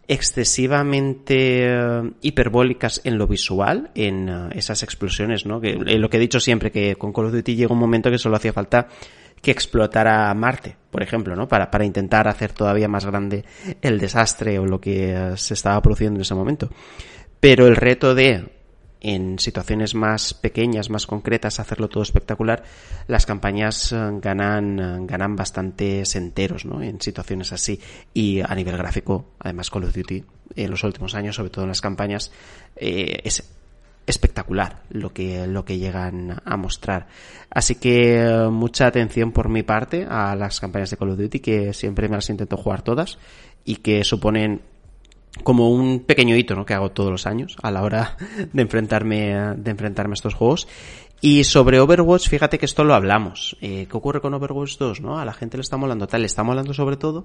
excesivamente 0.09 1.67
eh, 1.67 2.11
hiperbólicas 2.21 3.01
en 3.05 3.19
lo 3.19 3.27
visual, 3.27 3.91
en 3.95 4.29
eh, 4.29 4.49
esas 4.53 4.83
explosiones, 4.83 5.47
¿no? 5.47 5.61
Que, 5.61 5.75
lo 5.75 6.09
que 6.09 6.17
he 6.17 6.21
dicho 6.21 6.41
siempre, 6.41 6.71
que 6.71 6.97
con 6.97 7.13
Call 7.13 7.27
of 7.27 7.33
Duty 7.33 7.57
llega 7.57 7.73
un 7.73 7.79
momento 7.79 8.11
que 8.11 8.19
solo 8.19 8.37
hacía 8.37 8.53
falta 8.53 8.89
que 9.43 9.51
explotara 9.51 10.33
Marte, 10.35 10.77
por 10.91 11.03
ejemplo, 11.03 11.37
¿no? 11.37 11.49
Para, 11.49 11.71
para 11.71 11.85
intentar 11.85 12.29
hacer 12.29 12.53
todavía 12.53 12.89
más 12.89 13.05
grande 13.05 13.45
el 13.83 13.99
desastre 13.99 14.59
o 14.59 14.67
lo 14.67 14.81
que 14.81 15.13
eh, 15.13 15.37
se 15.37 15.55
estaba 15.55 15.81
produciendo 15.83 16.19
en 16.19 16.23
ese 16.23 16.35
momento. 16.35 16.71
Pero 17.41 17.67
el 17.67 17.77
reto 17.77 18.15
de 18.15 18.56
en 19.07 19.39
situaciones 19.39 19.95
más 19.95 20.35
pequeñas, 20.35 20.91
más 20.91 21.07
concretas, 21.07 21.61
hacerlo 21.61 21.89
todo 21.89 22.03
espectacular, 22.03 22.65
las 23.07 23.25
campañas 23.25 23.93
eh, 23.93 23.97
ganan, 24.21 24.81
eh, 24.81 25.07
ganan 25.07 25.37
bastantes 25.37 26.17
enteros, 26.17 26.65
¿no? 26.65 26.83
En 26.83 27.01
situaciones 27.01 27.53
así. 27.53 27.81
Y 28.13 28.41
a 28.41 28.53
nivel 28.57 28.77
gráfico, 28.77 29.27
además 29.39 29.71
Call 29.71 29.85
of 29.85 29.95
Duty, 29.95 30.25
en 30.57 30.71
los 30.73 30.83
últimos 30.83 31.15
años, 31.15 31.37
sobre 31.37 31.51
todo 31.51 31.65
en 31.65 31.69
las 31.69 31.81
campañas, 31.81 32.33
eh, 32.75 33.21
es 33.23 33.49
espectacular 34.09 34.83
lo 34.91 35.13
que, 35.13 35.47
lo 35.47 35.65
que 35.65 35.79
llegan 35.79 36.43
a 36.45 36.57
mostrar. 36.57 37.07
Así 37.49 37.77
que 37.77 38.49
mucha 38.51 38.89
atención 38.89 39.31
por 39.31 39.49
mi 39.49 39.63
parte 39.63 40.05
a 40.09 40.35
las 40.35 40.59
campañas 40.59 40.91
de 40.91 40.97
Call 40.97 41.11
of 41.11 41.19
Duty, 41.19 41.39
que 41.39 41.73
siempre 41.73 42.09
me 42.09 42.17
las 42.17 42.29
intento 42.29 42.57
jugar 42.57 42.83
todas 42.83 43.19
y 43.65 43.77
que 43.77 44.03
suponen 44.03 44.63
como 45.43 45.71
un 45.71 46.01
pequeño 46.01 46.37
hito 46.37 46.55
¿no? 46.55 46.67
que 46.67 46.75
hago 46.75 46.91
todos 46.91 47.11
los 47.11 47.27
años 47.27 47.57
a 47.63 47.71
la 47.71 47.83
hora 47.83 48.17
de 48.53 48.63
enfrentarme, 48.63 49.55
de 49.57 49.71
enfrentarme 49.71 50.13
a 50.13 50.15
estos 50.15 50.35
juegos. 50.35 50.69
Y 51.21 51.45
sobre 51.45 51.81
Overwatch, 51.81 52.29
fíjate 52.29 52.59
que 52.59 52.67
esto 52.67 52.85
lo 52.85 52.95
hablamos. 52.95 53.57
Eh, 53.63 53.87
¿Qué 53.91 53.97
ocurre 53.97 54.21
con 54.21 54.35
Overwatch 54.35 54.77
2? 54.77 55.01
¿no? 55.01 55.19
A 55.19 55.25
la 55.25 55.33
gente 55.33 55.57
le 55.57 55.63
está 55.63 55.79
molando 55.79 56.07
tal, 56.07 56.21
le 56.21 56.27
está 56.27 56.43
molando 56.43 56.75
sobre 56.75 56.99
todo 56.99 57.25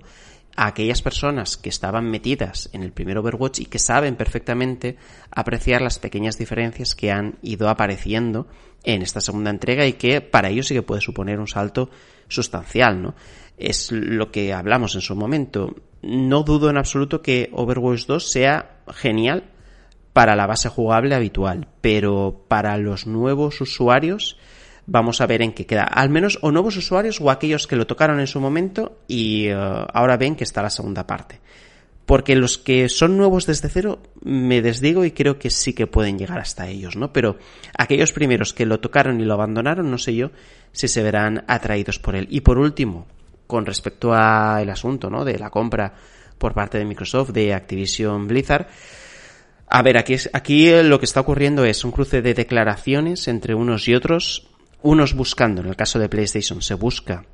a 0.56 0.68
aquellas 0.68 1.02
personas 1.02 1.58
que 1.58 1.70
estaban 1.70 2.10
metidas 2.10 2.70
en 2.72 2.84
el 2.84 2.94
primer 2.94 3.18
Overwatch 3.18 3.60
y 3.60 3.66
que 3.66 3.80
saben 3.80 4.16
perfectamente 4.16 4.98
apreciar 5.30 5.82
las 5.82 6.00
pequeñas 6.00 6.38
diferencias 6.38 6.96
que 6.96 7.12
han 7.12 7.38
ido 7.42 7.68
apareciendo 7.68 8.48
en 8.84 9.02
esta 9.02 9.22
segunda 9.22 9.50
entrega 9.50 9.86
y 9.86 9.94
que 9.94 10.22
para 10.22 10.50
ellos 10.50 10.68
sí 10.68 10.74
que 10.74 10.84
puede 10.84 11.02
suponer 11.02 11.40
un 11.40 11.48
salto 11.48 11.90
sustancial, 12.28 13.02
¿no? 13.02 13.16
Es 13.58 13.92
lo 13.92 14.32
que 14.32 14.54
hablamos 14.54 14.96
en 14.96 15.02
su 15.02 15.16
momento 15.16 15.76
no 16.02 16.44
dudo 16.44 16.70
en 16.70 16.78
absoluto 16.78 17.22
que 17.22 17.50
Overwatch 17.54 18.06
2 18.06 18.32
sea 18.32 18.78
genial 18.94 19.44
para 20.14 20.36
la 20.36 20.48
base 20.48 20.70
jugable 20.70 21.16
habitual, 21.16 21.68
pero 21.82 22.46
para 22.48 22.78
los 22.78 23.08
nuevos 23.08 23.62
usuarios 23.62 24.38
vamos 24.86 25.22
a 25.22 25.28
ver 25.28 25.42
en 25.42 25.54
qué 25.54 25.66
queda. 25.66 25.84
Al 25.84 26.10
menos 26.10 26.40
o 26.42 26.52
nuevos 26.52 26.76
usuarios 26.76 27.22
o 27.22 27.32
aquellos 27.32 27.68
que 27.68 27.76
lo 27.76 27.88
tocaron 27.88 28.20
en 28.20 28.28
su 28.28 28.40
momento 28.40 29.00
y 29.08 29.48
eh, 29.48 29.56
ahora 29.56 30.18
ven 30.18 30.36
que 30.36 30.44
está 30.44 30.62
la 30.62 30.70
segunda 30.70 31.08
parte. 31.08 31.40
Porque 32.06 32.36
los 32.36 32.58
que 32.58 32.90
son 32.90 33.16
nuevos 33.16 33.46
desde 33.46 33.70
cero 33.70 34.00
me 34.22 34.62
desdigo 34.62 35.06
y 35.06 35.12
creo 35.12 35.40
que 35.40 35.50
sí 35.50 35.74
que 35.74 35.88
pueden 35.88 36.18
llegar 36.18 36.40
hasta 36.40 36.68
ellos, 36.68 36.98
¿no? 36.98 37.14
Pero 37.14 37.38
aquellos 37.78 38.12
primeros 38.12 38.54
que 38.54 38.66
lo 38.66 38.82
tocaron 38.82 39.22
y 39.22 39.24
lo 39.24 39.36
abandonaron, 39.36 39.90
no 39.90 39.98
sé 39.98 40.16
yo 40.16 40.32
si 40.74 40.90
se 40.90 41.04
verán 41.04 41.46
atraídos 41.48 42.00
por 42.00 42.16
él. 42.16 42.28
Y 42.30 42.42
por 42.42 42.58
último, 42.58 43.08
con 43.52 43.66
respecto 43.66 44.14
al 44.14 44.70
asunto, 44.70 45.10
¿no? 45.10 45.26
De 45.26 45.38
la 45.38 45.50
compra 45.50 45.94
por 46.38 46.54
parte 46.54 46.78
de 46.78 46.86
Microsoft 46.86 47.32
de 47.32 47.54
Activision 47.54 48.26
Blizzard. 48.26 48.68
A 49.68 49.82
ver, 49.82 49.98
aquí, 49.98 50.16
aquí 50.32 50.72
lo 50.84 51.00
que 51.00 51.06
está 51.06 51.20
ocurriendo 51.20 51.66
es 51.66 51.84
un 51.84 51.92
cruce 51.92 52.22
de 52.22 52.34
declaraciones 52.34 53.28
entre 53.28 53.54
unos 53.54 53.90
y 53.90 53.94
otros, 53.94 54.48
unos 54.82 55.16
buscando, 55.16 55.60
en 55.62 55.68
el 55.68 55.76
caso 55.76 56.00
de 56.00 56.08
PlayStation, 56.08 56.62
se 56.62 56.76
busca 56.76 57.26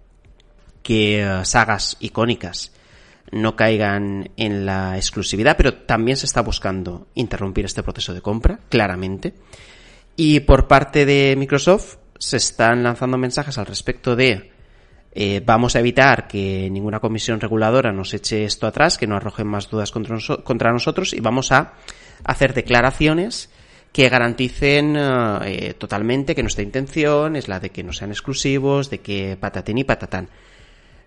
que 0.82 1.22
eh, 1.22 1.46
sagas 1.46 1.98
icónicas 2.00 2.72
no 3.32 3.56
caigan 3.56 4.32
en 4.38 4.66
la 4.66 4.96
exclusividad, 4.96 5.56
pero 5.56 5.84
también 5.84 6.18
se 6.18 6.26
está 6.26 6.42
buscando 6.42 7.10
interrumpir 7.14 7.66
este 7.66 7.84
proceso 7.84 8.16
de 8.16 8.22
compra, 8.22 8.62
claramente. 8.70 9.36
Y 10.16 10.40
por 10.40 10.68
parte 10.68 11.06
de 11.06 11.36
Microsoft 11.38 11.98
se 12.18 12.38
están 12.38 12.82
lanzando 12.82 13.20
mensajes 13.20 13.60
al 13.60 13.68
respecto 13.68 14.16
de 14.16 14.57
eh, 15.20 15.42
vamos 15.44 15.76
a 15.76 15.80
evitar 15.80 16.28
que 16.28 16.70
ninguna 16.70 17.00
comisión 17.00 17.40
reguladora 17.40 17.92
nos 17.92 18.14
eche 18.14 18.46
esto 18.46 18.68
atrás, 18.68 19.00
que 19.00 19.08
no 19.08 19.16
arrojen 19.16 19.48
más 19.48 19.68
dudas 19.68 19.92
contra, 19.92 20.72
nosotros 20.72 21.12
y 21.14 21.22
vamos 21.22 21.52
a 21.52 21.74
hacer 22.24 22.54
declaraciones 22.54 23.50
que 23.92 24.10
garanticen 24.10 24.96
eh, 24.96 25.74
totalmente 25.76 26.36
que 26.36 26.44
nuestra 26.44 26.64
intención 26.64 27.36
es 27.36 27.48
la 27.48 27.60
de 27.60 27.72
que 27.72 27.82
no 27.82 27.94
sean 27.94 28.12
exclusivos, 28.12 28.92
de 28.92 29.00
que 29.00 29.36
patatín 29.42 29.80
y 29.80 29.84
patatán. 29.84 30.30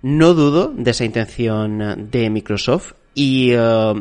No 0.03 0.35
dudo 0.35 0.73
de 0.74 0.91
esa 0.91 1.05
intención 1.05 2.09
de 2.11 2.31
Microsoft 2.31 2.95
y 3.15 3.53
eh, 3.53 3.93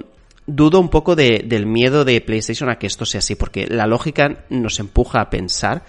dudo 0.48 0.80
un 0.80 0.90
poco 0.90 1.16
del 1.16 1.68
miedo 1.68 2.04
de 2.04 2.20
PlayStation 2.22 2.72
a 2.72 2.80
que 2.80 2.88
esto 2.88 3.06
sea 3.06 3.20
así, 3.20 3.36
porque 3.36 3.68
la 3.68 3.86
lógica 3.86 4.46
nos 4.50 4.80
empuja 4.80 5.22
a 5.22 5.30
pensar 5.30 5.84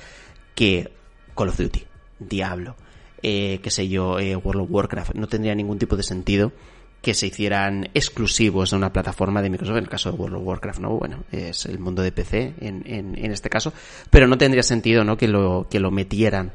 que 0.55 0.93
Call 1.35 1.49
of 1.49 1.57
Duty, 1.57 1.85
Diablo, 2.19 2.77
eh, 3.23 3.61
qué 3.63 3.71
sé 3.71 3.89
yo, 3.89 4.19
eh, 4.19 4.37
World 4.37 4.63
of 4.63 4.69
Warcraft. 4.71 5.15
No 5.15 5.27
tendría 5.27 5.55
ningún 5.55 5.79
tipo 5.79 5.97
de 5.97 6.03
sentido 6.03 6.53
que 7.03 7.15
se 7.15 7.27
hicieran 7.27 7.89
exclusivos 7.95 8.71
de 8.71 8.77
una 8.77 8.93
plataforma 8.93 9.41
de 9.41 9.51
Microsoft, 9.51 9.77
en 9.79 9.85
el 9.85 9.89
caso 9.89 10.13
de 10.13 10.19
World 10.19 10.37
of 10.37 10.43
Warcraft, 10.45 10.81
¿no? 10.81 10.99
Bueno, 10.99 11.25
es 11.33 11.65
el 11.67 11.79
mundo 11.79 12.03
de 12.03 12.13
PC 12.13 12.55
en, 12.61 12.83
en, 12.85 13.33
este 13.33 13.49
caso, 13.49 13.73
pero 14.11 14.27
no 14.27 14.37
tendría 14.37 14.63
sentido, 14.63 15.03
¿no? 15.03 15.17
Que 15.17 15.27
lo, 15.27 15.67
que 15.71 15.81
lo 15.81 15.91
metieran 15.91 16.53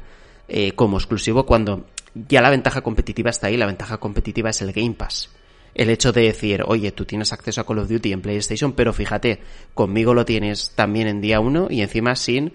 eh, 0.48 0.72
como 0.72 0.98
exclusivo 0.98 1.44
cuando 1.44 1.86
ya 2.14 2.40
la 2.40 2.50
ventaja 2.50 2.80
competitiva 2.80 3.30
está 3.30 3.48
ahí, 3.48 3.56
la 3.56 3.66
ventaja 3.66 3.98
competitiva 3.98 4.50
es 4.50 4.62
el 4.62 4.72
Game 4.72 4.94
Pass. 4.94 5.30
El 5.74 5.90
hecho 5.90 6.12
de 6.12 6.22
decir, 6.22 6.62
oye, 6.66 6.92
tú 6.92 7.04
tienes 7.04 7.32
acceso 7.32 7.60
a 7.60 7.66
Call 7.66 7.80
of 7.80 7.88
Duty 7.88 8.12
en 8.12 8.22
PlayStation, 8.22 8.72
pero 8.72 8.92
fíjate, 8.92 9.40
conmigo 9.74 10.14
lo 10.14 10.24
tienes 10.24 10.70
también 10.74 11.08
en 11.08 11.20
día 11.20 11.40
uno 11.40 11.66
y 11.68 11.82
encima 11.82 12.14
sin 12.14 12.54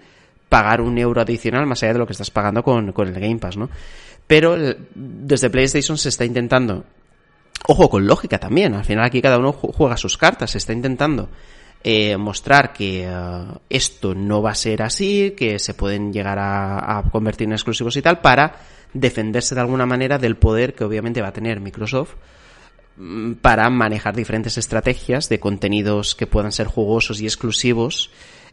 pagar 0.52 0.82
un 0.82 0.98
euro 0.98 1.22
adicional 1.22 1.64
más 1.64 1.82
allá 1.82 1.94
de 1.94 1.98
lo 2.00 2.06
que 2.06 2.12
estás 2.12 2.30
pagando 2.30 2.62
con, 2.62 2.92
con 2.92 3.08
el 3.08 3.18
Game 3.18 3.38
Pass, 3.38 3.56
¿no? 3.56 3.70
Pero 4.26 4.54
desde 4.94 5.48
PlayStation 5.48 5.96
se 5.96 6.10
está 6.10 6.26
intentando, 6.26 6.84
ojo, 7.68 7.88
con 7.88 8.06
lógica 8.06 8.38
también, 8.38 8.74
al 8.74 8.84
final 8.84 9.06
aquí 9.06 9.22
cada 9.22 9.38
uno 9.38 9.54
juega 9.54 9.96
sus 9.96 10.18
cartas, 10.18 10.50
se 10.50 10.58
está 10.58 10.74
intentando 10.74 11.30
eh, 11.82 12.18
mostrar 12.18 12.74
que 12.74 13.06
eh, 13.08 13.44
esto 13.70 14.14
no 14.14 14.42
va 14.42 14.50
a 14.50 14.54
ser 14.54 14.82
así, 14.82 15.30
que 15.34 15.58
se 15.58 15.72
pueden 15.72 16.12
llegar 16.12 16.38
a, 16.38 16.98
a, 16.98 17.02
convertir 17.04 17.46
en 17.46 17.54
exclusivos 17.54 17.96
y 17.96 18.02
tal, 18.02 18.20
para 18.20 18.56
defenderse 18.92 19.54
de 19.54 19.62
alguna 19.62 19.86
manera 19.86 20.18
del 20.18 20.36
poder 20.36 20.74
que 20.74 20.84
obviamente 20.84 21.22
va 21.22 21.28
a 21.28 21.32
tener 21.32 21.60
Microsoft 21.60 22.16
mm, 22.98 23.32
para 23.40 23.70
manejar 23.70 24.14
diferentes 24.14 24.58
estrategias 24.58 25.30
de 25.30 25.40
contenidos 25.40 26.14
que 26.14 26.26
puedan 26.26 26.52
ser 26.52 26.66
jugosos 26.66 27.22
y 27.22 27.24
exclusivos 27.24 28.10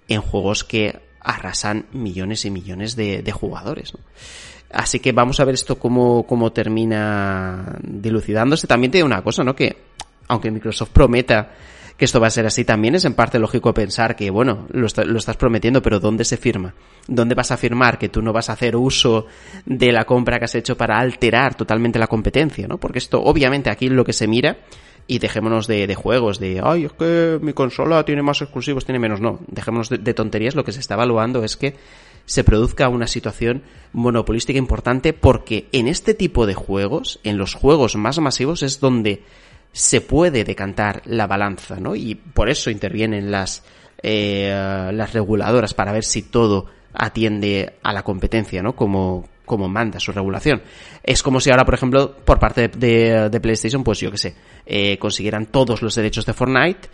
en 0.07 0.21
juegos 0.21 0.63
que 0.63 1.08
arrasan 1.21 1.85
millones 1.91 2.45
y 2.45 2.51
millones 2.51 2.95
de, 2.95 3.21
de 3.21 3.31
jugadores. 3.31 3.93
¿no? 3.93 3.99
Así 4.71 4.99
que 4.99 5.11
vamos 5.11 5.39
a 5.39 5.45
ver 5.45 5.55
esto 5.55 5.79
cómo, 5.79 6.25
cómo 6.27 6.51
termina 6.51 7.77
dilucidándose. 7.81 8.67
También 8.67 8.91
tiene 8.91 9.05
una 9.05 9.23
cosa, 9.23 9.43
¿no? 9.43 9.55
Que 9.55 9.77
aunque 10.27 10.51
Microsoft 10.51 10.91
prometa 10.91 11.51
que 11.97 12.05
esto 12.05 12.21
va 12.21 12.27
a 12.27 12.31
ser 12.31 12.45
así, 12.45 12.63
también 12.63 12.95
es 12.95 13.03
en 13.03 13.13
parte 13.13 13.39
lógico 13.39 13.73
pensar 13.73 14.15
que, 14.15 14.29
bueno, 14.29 14.67
lo, 14.69 14.87
lo, 15.03 15.17
estás 15.17 15.35
prometiendo, 15.35 15.81
pero 15.81 15.99
¿dónde 15.99 16.23
se 16.23 16.37
firma? 16.37 16.73
¿Dónde 17.07 17.35
vas 17.35 17.51
a 17.51 17.57
firmar 17.57 17.97
que 17.97 18.07
tú 18.07 18.21
no 18.21 18.31
vas 18.31 18.49
a 18.49 18.53
hacer 18.53 18.77
uso 18.77 19.25
de 19.65 19.91
la 19.91 20.05
compra 20.05 20.39
que 20.39 20.45
has 20.45 20.55
hecho 20.55 20.77
para 20.77 20.97
alterar 20.97 21.55
totalmente 21.55 21.99
la 21.99 22.07
competencia, 22.07 22.67
¿no? 22.69 22.77
Porque 22.77 22.99
esto, 22.99 23.21
obviamente, 23.21 23.69
aquí 23.69 23.89
lo 23.89 24.05
que 24.05 24.13
se 24.13 24.27
mira 24.27 24.59
y 25.09 25.17
dejémonos 25.17 25.65
de, 25.65 25.87
de, 25.87 25.95
juegos, 25.95 26.39
de, 26.39 26.61
ay, 26.63 26.85
es 26.85 26.93
que 26.93 27.39
mi 27.41 27.53
consola 27.53 28.05
tiene 28.05 28.21
más 28.21 28.43
exclusivos, 28.43 28.85
tiene 28.85 28.99
menos. 28.99 29.19
No, 29.19 29.39
dejémonos 29.47 29.89
de, 29.89 29.97
de, 29.97 30.13
tonterías. 30.13 30.53
Lo 30.53 30.63
que 30.63 30.71
se 30.71 30.79
está 30.79 30.93
evaluando 30.93 31.43
es 31.43 31.57
que 31.57 31.75
se 32.25 32.43
produzca 32.43 32.89
una 32.89 33.07
situación 33.07 33.63
monopolística 33.91 34.59
importante 34.59 35.13
porque 35.13 35.67
en 35.71 35.87
este 35.87 36.13
tipo 36.13 36.45
de 36.45 36.53
juegos, 36.53 37.19
en 37.23 37.39
los 37.39 37.55
juegos 37.55 37.95
más 37.95 38.19
masivos, 38.19 38.61
es 38.61 38.79
donde 38.79 39.23
se 39.71 39.99
puede 39.99 40.43
decantar 40.43 41.01
la 41.05 41.25
balanza, 41.25 41.79
¿no? 41.79 41.95
Y 41.95 42.13
por 42.13 42.47
eso 42.47 42.69
intervienen 42.69 43.31
las, 43.31 43.63
eh, 44.03 44.91
las 44.93 45.13
reguladoras 45.13 45.73
para 45.73 45.91
ver 45.91 46.03
si 46.03 46.21
todo 46.21 46.67
atiende 46.93 47.77
a 47.81 47.93
la 47.93 48.03
competencia, 48.03 48.61
¿no? 48.61 48.75
Como, 48.75 49.27
como 49.49 49.67
manda 49.67 49.99
su 49.99 50.11
regulación. 50.11 50.61
Es 51.01 51.23
como 51.23 51.41
si 51.41 51.49
ahora, 51.49 51.65
por 51.65 51.73
ejemplo, 51.73 52.15
por 52.23 52.37
parte 52.37 52.67
de, 52.67 53.39
PlayStation, 53.41 53.83
pues 53.83 53.99
yo 53.99 54.11
que 54.11 54.19
sé, 54.19 54.35
eh, 54.63 54.99
consiguieran 54.99 55.47
todos 55.47 55.81
los 55.81 55.95
derechos 55.95 56.27
de 56.27 56.33
Fortnite 56.33 56.87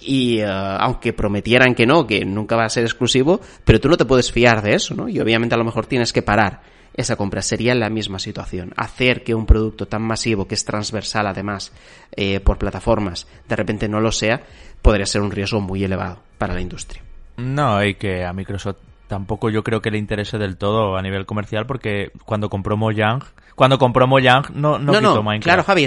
y 0.00 0.38
eh, 0.38 0.46
aunque 0.46 1.12
prometieran 1.12 1.74
que 1.74 1.84
no, 1.84 2.06
que 2.06 2.24
nunca 2.24 2.56
va 2.56 2.64
a 2.64 2.70
ser 2.70 2.84
exclusivo, 2.84 3.42
pero 3.62 3.78
tú 3.78 3.90
no 3.90 3.98
te 3.98 4.06
puedes 4.06 4.32
fiar 4.32 4.62
de 4.62 4.74
eso, 4.74 4.94
¿no? 4.94 5.06
Y 5.06 5.20
obviamente 5.20 5.54
a 5.54 5.58
lo 5.58 5.64
mejor 5.64 5.84
tienes 5.84 6.14
que 6.14 6.22
parar 6.22 6.62
esa 6.94 7.16
compra. 7.16 7.42
Sería 7.42 7.74
la 7.74 7.90
misma 7.90 8.18
situación. 8.18 8.72
Hacer 8.78 9.22
que 9.22 9.34
un 9.34 9.44
producto 9.44 9.86
tan 9.86 10.00
masivo, 10.00 10.48
que 10.48 10.54
es 10.54 10.64
transversal 10.64 11.26
además 11.26 11.72
eh, 12.16 12.40
por 12.40 12.56
plataformas, 12.56 13.26
de 13.46 13.56
repente 13.56 13.86
no 13.86 14.00
lo 14.00 14.12
sea, 14.12 14.42
podría 14.80 15.04
ser 15.04 15.20
un 15.20 15.30
riesgo 15.30 15.60
muy 15.60 15.84
elevado 15.84 16.22
para 16.38 16.54
la 16.54 16.62
industria. 16.62 17.02
No, 17.36 17.76
hay 17.76 17.96
que 17.96 18.24
a 18.24 18.32
Microsoft 18.32 18.91
tampoco 19.12 19.50
yo 19.50 19.62
creo 19.62 19.82
que 19.82 19.90
le 19.90 19.98
interese 19.98 20.38
del 20.38 20.56
todo 20.56 20.96
a 20.96 21.02
nivel 21.02 21.26
comercial 21.26 21.66
porque 21.66 22.12
cuando 22.24 22.48
compró 22.48 22.78
Mojang, 22.78 23.22
cuando 23.54 23.76
compró 23.76 24.06
Mojang 24.06 24.44
no, 24.54 24.78
no, 24.78 25.02
no, 25.02 25.22
Claro, 25.38 25.64
Javi, 25.64 25.84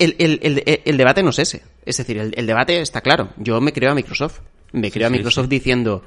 el, 0.00 0.96
debate 0.96 1.22
no 1.22 1.30
es 1.30 1.38
ese. 1.38 1.62
Es 1.84 1.96
decir, 1.96 2.18
el, 2.18 2.46
debate 2.46 2.80
está 2.80 3.02
claro. 3.02 3.28
Yo 3.36 3.60
me 3.60 3.72
creo 3.72 3.92
a 3.92 3.94
Microsoft. 3.94 4.40
Me 4.72 4.90
creo 4.90 5.06
a 5.06 5.10
Microsoft 5.10 5.46
diciendo 5.46 6.02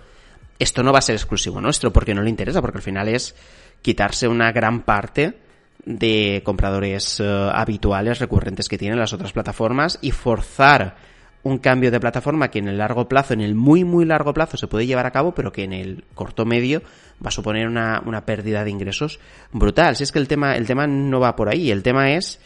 esto 0.60 0.84
no 0.84 0.92
va 0.92 1.00
a 1.00 1.02
ser 1.02 1.16
exclusivo 1.16 1.62
nuestro 1.62 1.94
porque 1.94 2.14
no 2.14 2.22
le 2.24 2.30
interesa, 2.30 2.60
porque 2.60 2.80
al 2.80 2.84
final 2.84 3.08
es 3.08 3.38
quitarse 3.82 4.28
una 4.28 4.52
gran 4.52 4.82
parte 4.82 5.38
de 5.86 6.42
compradores 6.44 7.22
eh, 7.22 7.50
habituales, 7.54 8.20
recurrentes 8.20 8.68
que 8.68 8.78
tienen 8.78 9.00
las 9.00 9.14
otras 9.14 9.32
plataformas 9.32 9.98
y 10.02 10.12
forzar 10.12 10.98
un 11.44 11.58
cambio 11.58 11.92
de 11.92 12.00
plataforma 12.00 12.50
que 12.50 12.60
en 12.60 12.68
el 12.68 12.78
largo 12.78 13.08
plazo, 13.08 13.34
en 13.34 13.42
el 13.42 13.56
muy 13.56 13.84
muy 13.84 14.06
largo 14.06 14.34
plazo 14.34 14.58
se 14.58 14.68
puede 14.68 14.86
llevar 14.86 15.06
a 15.06 15.12
cabo, 15.12 15.34
pero 15.34 15.52
que 15.52 15.64
en 15.64 15.74
el 15.74 16.04
corto 16.14 16.46
medio 16.46 16.82
va 17.24 17.30
a 17.30 17.32
suponer 17.32 17.68
una, 17.68 18.24
pérdida 18.26 18.64
de 18.64 18.72
ingresos 18.72 19.20
brutal. 19.52 19.96
Si 19.96 20.04
es 20.04 20.12
que 20.12 20.20
el 20.20 20.28
tema, 20.28 20.56
el 20.56 20.66
tema 20.66 20.88
no 20.88 21.20
va 21.20 21.36
por 21.36 21.50
ahí, 21.50 21.72
el 21.72 21.84
tema 21.84 22.12
es 22.12 22.40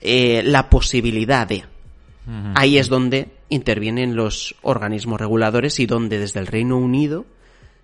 eh, 0.00 0.42
la 0.44 0.68
posibilidad 0.68 1.46
de. 1.46 1.64
Ahí 2.56 2.76
es 2.76 2.88
donde 2.88 3.28
intervienen 3.50 4.16
los 4.16 4.56
organismos 4.62 5.20
reguladores 5.20 5.78
y 5.78 5.86
donde 5.86 6.18
desde 6.18 6.40
el 6.40 6.48
Reino 6.48 6.76
Unido 6.76 7.24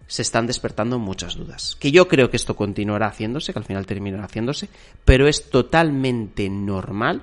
se 0.09 0.23
están 0.23 0.49
despertando 0.49 0.99
muchas 0.99 1.37
dudas. 1.37 1.77
Que 1.79 1.93
yo 1.93 2.09
creo 2.09 2.29
que 2.29 2.37
esto 2.37 2.57
continuará 2.57 3.07
haciéndose, 3.07 3.53
que 3.53 3.59
al 3.61 3.65
final 3.65 3.87
terminará 3.87 4.25
haciéndose, 4.25 4.69
pero 5.05 5.29
es 5.29 5.49
totalmente 5.49 6.51
normal 6.51 7.23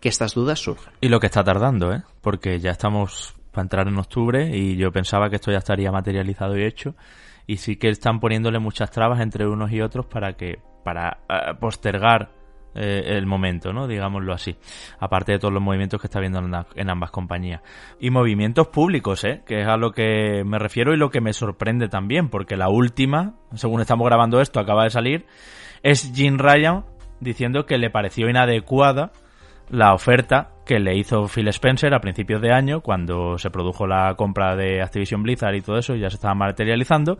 que 0.00 0.08
estas 0.08 0.34
dudas 0.34 0.58
surjan. 0.60 0.92
Y 1.00 1.08
lo 1.08 1.20
que 1.20 1.26
está 1.26 1.42
tardando, 1.44 1.92
¿eh? 1.92 2.02
Porque 2.20 2.58
ya 2.60 2.70
estamos 2.70 3.34
para 3.52 3.62
entrar 3.62 3.88
en 3.88 3.98
octubre 3.98 4.56
y 4.56 4.76
yo 4.76 4.92
pensaba 4.92 5.30
que 5.30 5.36
esto 5.36 5.50
ya 5.50 5.58
estaría 5.58 5.90
materializado 5.90 6.56
y 6.56 6.64
hecho 6.64 6.94
y 7.46 7.56
sí 7.56 7.76
que 7.76 7.88
están 7.88 8.20
poniéndole 8.20 8.58
muchas 8.58 8.90
trabas 8.90 9.20
entre 9.20 9.48
unos 9.48 9.72
y 9.72 9.80
otros 9.80 10.06
para 10.06 10.34
que 10.34 10.60
para 10.84 11.20
eh, 11.28 11.54
postergar 11.58 12.30
eh, 12.74 13.16
el 13.16 13.26
momento, 13.26 13.72
¿no? 13.72 13.88
Digámoslo 13.88 14.34
así. 14.34 14.56
Aparte 15.00 15.32
de 15.32 15.38
todos 15.38 15.52
los 15.52 15.62
movimientos 15.62 16.00
que 16.00 16.06
está 16.06 16.20
viendo 16.20 16.38
en, 16.38 16.90
ambas 16.90 17.10
compañías. 17.10 17.62
Y 17.98 18.10
movimientos 18.10 18.68
públicos, 18.68 19.24
¿eh? 19.24 19.42
Que 19.46 19.62
es 19.62 19.66
a 19.66 19.78
lo 19.78 19.92
que 19.92 20.44
me 20.44 20.58
refiero 20.58 20.92
y 20.92 20.98
lo 20.98 21.10
que 21.10 21.22
me 21.22 21.32
sorprende 21.32 21.88
también, 21.88 22.28
porque 22.28 22.56
la 22.56 22.68
última, 22.68 23.34
según 23.54 23.80
estamos 23.80 24.06
grabando 24.06 24.40
esto, 24.40 24.60
acaba 24.60 24.84
de 24.84 24.90
salir, 24.90 25.26
es 25.82 26.12
Jim 26.14 26.36
Ryan 26.38 26.84
diciendo 27.20 27.64
que 27.64 27.78
le 27.78 27.90
pareció 27.90 28.28
inadecuada 28.28 29.12
la 29.70 29.94
oferta 29.94 30.50
que 30.64 30.78
le 30.78 30.96
hizo 30.96 31.28
Phil 31.28 31.48
Spencer 31.48 31.94
a 31.94 32.00
principios 32.00 32.40
de 32.42 32.52
año, 32.52 32.80
cuando 32.80 33.38
se 33.38 33.50
produjo 33.50 33.86
la 33.86 34.14
compra 34.16 34.54
de 34.54 34.82
Activision 34.82 35.22
Blizzard 35.22 35.54
y 35.54 35.62
todo 35.62 35.78
eso, 35.78 35.94
ya 35.94 36.10
se 36.10 36.16
estaba 36.16 36.34
materializando, 36.34 37.18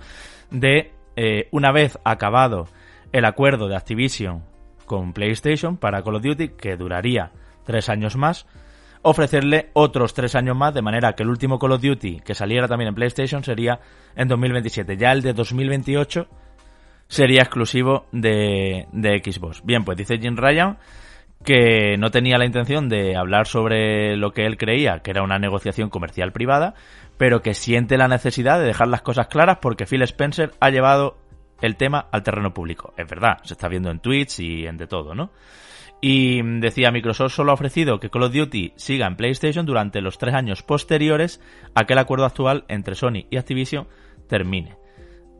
de 0.50 0.92
eh, 1.16 1.48
una 1.50 1.72
vez 1.72 1.98
acabado 2.04 2.66
el 3.12 3.24
acuerdo 3.24 3.68
de 3.68 3.76
Activision 3.76 4.44
con 4.84 5.12
PlayStation 5.12 5.76
para 5.76 6.02
Call 6.02 6.16
of 6.16 6.22
Duty, 6.22 6.50
que 6.50 6.76
duraría 6.76 7.32
tres 7.64 7.88
años 7.88 8.16
más, 8.16 8.46
ofrecerle 9.02 9.70
otros 9.72 10.14
tres 10.14 10.34
años 10.34 10.56
más, 10.56 10.74
de 10.74 10.82
manera 10.82 11.14
que 11.14 11.22
el 11.22 11.28
último 11.28 11.58
Call 11.58 11.72
of 11.72 11.82
Duty 11.82 12.20
que 12.20 12.34
saliera 12.34 12.68
también 12.68 12.88
en 12.88 12.94
PlayStation 12.94 13.44
sería 13.44 13.80
en 14.14 14.28
2027. 14.28 14.96
Ya 14.96 15.12
el 15.12 15.22
de 15.22 15.32
2028 15.32 16.26
sería 17.06 17.42
exclusivo 17.42 18.06
de, 18.12 18.86
de 18.92 19.22
Xbox. 19.22 19.62
Bien, 19.64 19.84
pues 19.84 19.96
dice 19.96 20.18
Jim 20.18 20.36
Ryan 20.36 20.78
que 21.44 21.96
no 21.98 22.10
tenía 22.10 22.38
la 22.38 22.46
intención 22.46 22.88
de 22.88 23.16
hablar 23.16 23.46
sobre 23.46 24.16
lo 24.16 24.32
que 24.32 24.44
él 24.44 24.56
creía 24.56 25.00
que 25.00 25.10
era 25.10 25.22
una 25.22 25.38
negociación 25.38 25.88
comercial 25.88 26.32
privada, 26.32 26.74
pero 27.16 27.42
que 27.42 27.54
siente 27.54 27.96
la 27.96 28.08
necesidad 28.08 28.58
de 28.58 28.66
dejar 28.66 28.88
las 28.88 29.02
cosas 29.02 29.28
claras 29.28 29.58
porque 29.60 29.86
Phil 29.86 30.02
Spencer 30.02 30.52
ha 30.60 30.70
llevado 30.70 31.16
el 31.60 31.76
tema 31.76 32.08
al 32.12 32.22
terreno 32.22 32.54
público. 32.54 32.94
Es 32.96 33.08
verdad, 33.08 33.38
se 33.42 33.54
está 33.54 33.68
viendo 33.68 33.90
en 33.90 34.00
tweets 34.00 34.40
y 34.40 34.66
en 34.66 34.76
de 34.76 34.86
todo, 34.86 35.14
¿no? 35.14 35.30
Y 36.00 36.40
decía, 36.60 36.92
Microsoft 36.92 37.34
solo 37.34 37.50
ha 37.50 37.54
ofrecido 37.54 37.98
que 37.98 38.08
Call 38.08 38.22
of 38.22 38.32
Duty 38.32 38.72
siga 38.76 39.06
en 39.06 39.16
PlayStation 39.16 39.66
durante 39.66 40.00
los 40.00 40.16
tres 40.16 40.34
años 40.34 40.62
posteriores 40.62 41.40
a 41.74 41.84
que 41.84 41.94
el 41.94 41.98
acuerdo 41.98 42.24
actual 42.24 42.64
entre 42.68 42.94
Sony 42.94 43.26
y 43.30 43.36
Activision 43.36 43.88
termine. 44.28 44.76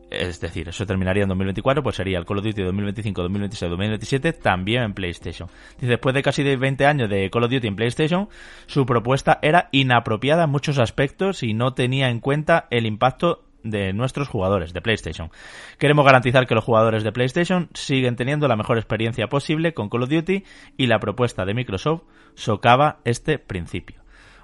Es 0.09 0.39
decir, 0.39 0.67
eso 0.69 0.85
terminaría 0.85 1.23
en 1.23 1.29
2024, 1.29 1.83
pues 1.83 1.95
sería 1.95 2.17
el 2.17 2.25
Call 2.25 2.39
of 2.39 2.43
Duty 2.45 2.63
2025, 2.63 3.21
2026, 3.21 3.69
2027 3.69 4.33
también 4.33 4.83
en 4.83 4.93
PlayStation. 4.93 5.49
Después 5.79 6.15
de 6.15 6.23
casi 6.23 6.43
20 6.43 6.85
años 6.85 7.09
de 7.09 7.29
Call 7.29 7.43
of 7.43 7.51
Duty 7.51 7.67
en 7.67 7.75
PlayStation, 7.75 8.29
su 8.65 8.85
propuesta 8.85 9.39
era 9.41 9.69
inapropiada 9.71 10.45
en 10.45 10.49
muchos 10.49 10.79
aspectos 10.79 11.43
y 11.43 11.53
no 11.53 11.73
tenía 11.73 12.09
en 12.09 12.19
cuenta 12.19 12.67
el 12.71 12.85
impacto 12.87 13.45
de 13.63 13.93
nuestros 13.93 14.27
jugadores 14.29 14.73
de 14.73 14.81
PlayStation. 14.81 15.29
Queremos 15.77 16.05
garantizar 16.05 16.47
que 16.47 16.55
los 16.55 16.63
jugadores 16.63 17.03
de 17.03 17.11
PlayStation 17.11 17.69
siguen 17.73 18.15
teniendo 18.15 18.47
la 18.47 18.55
mejor 18.55 18.77
experiencia 18.77 19.27
posible 19.27 19.73
con 19.73 19.89
Call 19.89 20.03
of 20.03 20.09
Duty 20.09 20.43
y 20.77 20.87
la 20.87 20.99
propuesta 20.99 21.45
de 21.45 21.53
Microsoft 21.53 22.03
socava 22.35 22.99
este 23.03 23.37
principio. 23.37 24.01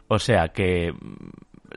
O 0.07 0.19
sea 0.19 0.49
que 0.49 0.93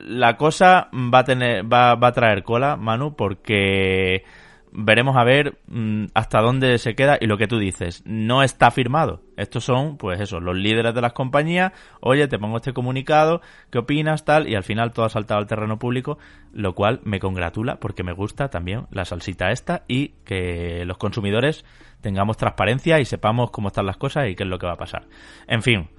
la 0.03 0.37
cosa 0.37 0.89
va 0.93 1.19
a 1.19 1.23
tener, 1.23 1.71
va, 1.71 1.95
va 1.95 2.07
a 2.09 2.13
traer 2.13 2.43
cola, 2.43 2.75
Manu, 2.75 3.15
porque 3.15 4.23
veremos 4.71 5.17
a 5.17 5.23
ver 5.23 5.57
mm, 5.67 6.05
hasta 6.13 6.41
dónde 6.41 6.77
se 6.77 6.95
queda 6.95 7.17
y 7.19 7.27
lo 7.27 7.37
que 7.37 7.47
tú 7.47 7.57
dices, 7.57 8.03
no 8.05 8.43
está 8.43 8.71
firmado. 8.71 9.21
Estos 9.37 9.63
son, 9.63 9.97
pues 9.97 10.19
eso, 10.19 10.39
los 10.39 10.55
líderes 10.55 10.93
de 10.93 11.01
las 11.01 11.13
compañías, 11.13 11.73
oye, 12.01 12.27
te 12.27 12.37
pongo 12.37 12.57
este 12.57 12.73
comunicado, 12.73 13.41
¿qué 13.71 13.79
opinas? 13.79 14.25
Tal, 14.25 14.47
y 14.47 14.55
al 14.55 14.63
final 14.63 14.91
todo 14.91 15.05
ha 15.05 15.09
saltado 15.09 15.39
al 15.39 15.47
terreno 15.47 15.79
público, 15.79 16.17
lo 16.53 16.75
cual 16.75 16.99
me 17.03 17.19
congratula 17.19 17.79
porque 17.79 18.03
me 18.03 18.13
gusta 18.13 18.49
también 18.49 18.87
la 18.91 19.05
salsita 19.05 19.51
esta 19.51 19.83
y 19.87 20.09
que 20.25 20.83
los 20.85 20.97
consumidores 20.97 21.65
tengamos 22.01 22.37
transparencia 22.37 22.99
y 22.99 23.05
sepamos 23.05 23.51
cómo 23.51 23.69
están 23.69 23.85
las 23.85 23.97
cosas 23.97 24.27
y 24.27 24.35
qué 24.35 24.43
es 24.43 24.49
lo 24.49 24.59
que 24.59 24.67
va 24.67 24.73
a 24.73 24.77
pasar. 24.77 25.07
En 25.47 25.61
fin, 25.61 25.89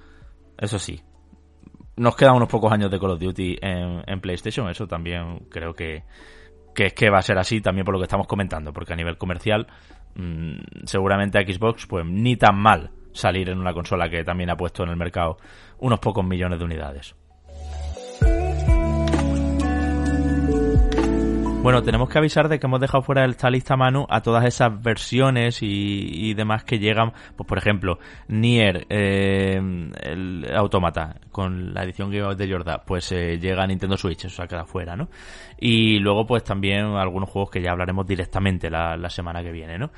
eso 0.57 0.79
sí, 0.79 1.01
nos 1.97 2.15
quedan 2.15 2.35
unos 2.35 2.49
pocos 2.49 2.71
años 2.71 2.89
de 2.89 2.99
Call 2.99 3.11
of 3.11 3.19
Duty 3.19 3.57
en, 3.61 4.21
PlayStation, 4.21 4.69
eso 4.69 4.87
también 4.87 5.45
creo 5.49 5.73
que, 5.73 6.03
es 6.75 6.93
que 6.93 7.09
va 7.09 7.19
a 7.19 7.21
ser 7.21 7.37
así 7.37 7.61
también 7.61 7.85
por 7.85 7.93
lo 7.93 7.99
que 7.99 8.05
estamos 8.05 8.27
comentando, 8.27 8.73
porque 8.73 8.93
a 8.93 8.95
nivel 8.95 9.17
comercial 9.17 9.67
mm, 10.15 10.85
seguramente 10.85 11.37
a 11.37 11.41
Xbox 11.41 11.85
pues 11.87 12.05
ni 12.05 12.35
tan 12.37 12.57
mal 12.57 12.91
salir 13.13 13.49
en 13.49 13.59
una 13.59 13.73
consola 13.73 14.09
que 14.09 14.23
también 14.23 14.49
ha 14.49 14.55
puesto 14.55 14.83
en 14.83 14.89
el 14.89 14.95
mercado 14.95 15.37
unos 15.79 15.99
pocos 15.99 16.25
millones 16.25 16.59
de 16.59 16.65
unidades. 16.65 17.15
Bueno, 21.63 21.83
tenemos 21.83 22.09
que 22.09 22.17
avisar 22.17 22.49
de 22.49 22.59
que 22.59 22.65
hemos 22.65 22.79
dejado 22.79 23.03
fuera 23.03 23.21
de 23.21 23.29
esta 23.29 23.51
lista 23.51 23.77
Manu 23.77 24.07
a 24.09 24.21
todas 24.21 24.45
esas 24.45 24.81
versiones 24.81 25.59
y, 25.61 26.33
demás 26.33 26.63
que 26.63 26.79
llegan, 26.79 27.13
pues 27.35 27.47
por 27.47 27.59
ejemplo, 27.59 27.99
Nier, 28.27 28.87
eh, 28.89 29.61
el 30.01 30.51
Automata, 30.55 31.17
con 31.31 31.71
la 31.71 31.83
edición 31.83 32.09
de 32.09 32.49
Jordan, 32.51 32.81
pues 32.83 33.11
eh, 33.11 33.37
llega 33.37 33.63
a 33.63 33.67
Nintendo 33.67 33.95
Switch, 33.95 34.25
eso 34.25 34.37
se 34.37 34.41
ha 34.41 34.47
quedado 34.47 34.65
fuera, 34.65 34.95
¿no? 34.95 35.09
Y 35.59 35.99
luego 35.99 36.25
pues 36.25 36.43
también 36.43 36.85
algunos 36.95 37.29
juegos 37.29 37.51
que 37.51 37.61
ya 37.61 37.71
hablaremos 37.71 38.07
directamente 38.07 38.71
la, 38.71 39.09
semana 39.09 39.43
que 39.43 39.51
viene, 39.51 39.77
¿no? 39.77 39.91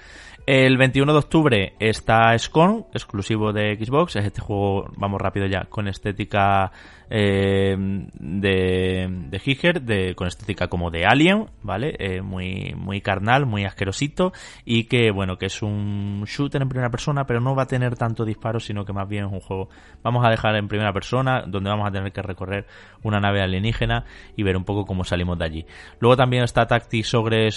El 0.46 0.78
21 0.78 1.14
de 1.14 1.18
octubre 1.18 1.74
está 1.80 2.38
Scone, 2.38 2.88
exclusivo 2.94 3.54
de 3.54 3.78
Xbox. 3.78 4.18
Es 4.18 4.26
este 4.26 4.42
juego, 4.42 4.92
vamos 4.98 5.22
rápido 5.22 5.46
ya, 5.46 5.64
con 5.70 5.88
estética 5.88 6.74
eh, 7.16 7.76
de, 7.78 9.08
de 9.30 9.40
Giger, 9.40 9.84
de, 9.84 10.16
con 10.16 10.28
estética 10.28 10.68
como 10.68 10.90
de 10.90 11.06
Alien, 11.06 11.46
¿vale? 11.62 11.96
Eh, 12.00 12.24
muy, 12.24 12.74
muy 12.76 13.02
carnal, 13.02 13.46
muy 13.46 13.66
asquerosito. 13.66 14.34
Y 14.66 14.86
que, 14.86 15.12
bueno, 15.12 15.38
que 15.38 15.46
es 15.46 15.62
un 15.62 16.24
shooter 16.26 16.64
en 16.64 16.70
primera 16.70 16.90
persona, 16.90 17.26
pero 17.28 17.40
no 17.40 17.54
va 17.54 17.64
a 17.64 17.68
tener 17.68 17.96
tanto 17.96 18.26
disparo, 18.26 18.60
sino 18.60 18.84
que 18.84 18.94
más 18.94 19.08
bien 19.08 19.26
es 19.26 19.32
un 19.32 19.42
juego. 19.42 19.70
Vamos 20.02 20.26
a 20.26 20.32
dejar 20.32 20.56
en 20.56 20.68
primera 20.68 20.92
persona, 20.92 21.44
donde 21.46 21.70
vamos 21.70 21.88
a 21.88 21.92
tener 21.92 22.12
que 22.12 22.24
recorrer 22.24 22.66
una 23.04 23.20
nave 23.20 23.44
alienígena 23.44 24.06
y 24.36 24.42
ver 24.42 24.58
un 24.58 24.66
poco 24.66 24.86
cómo 24.86 25.04
salimos 25.04 25.38
de 25.38 25.46
allí. 25.46 25.66
Luego 26.00 26.18
también 26.18 26.44
está 26.44 26.66
Tactics 26.66 27.14
Ogre, 27.14 27.50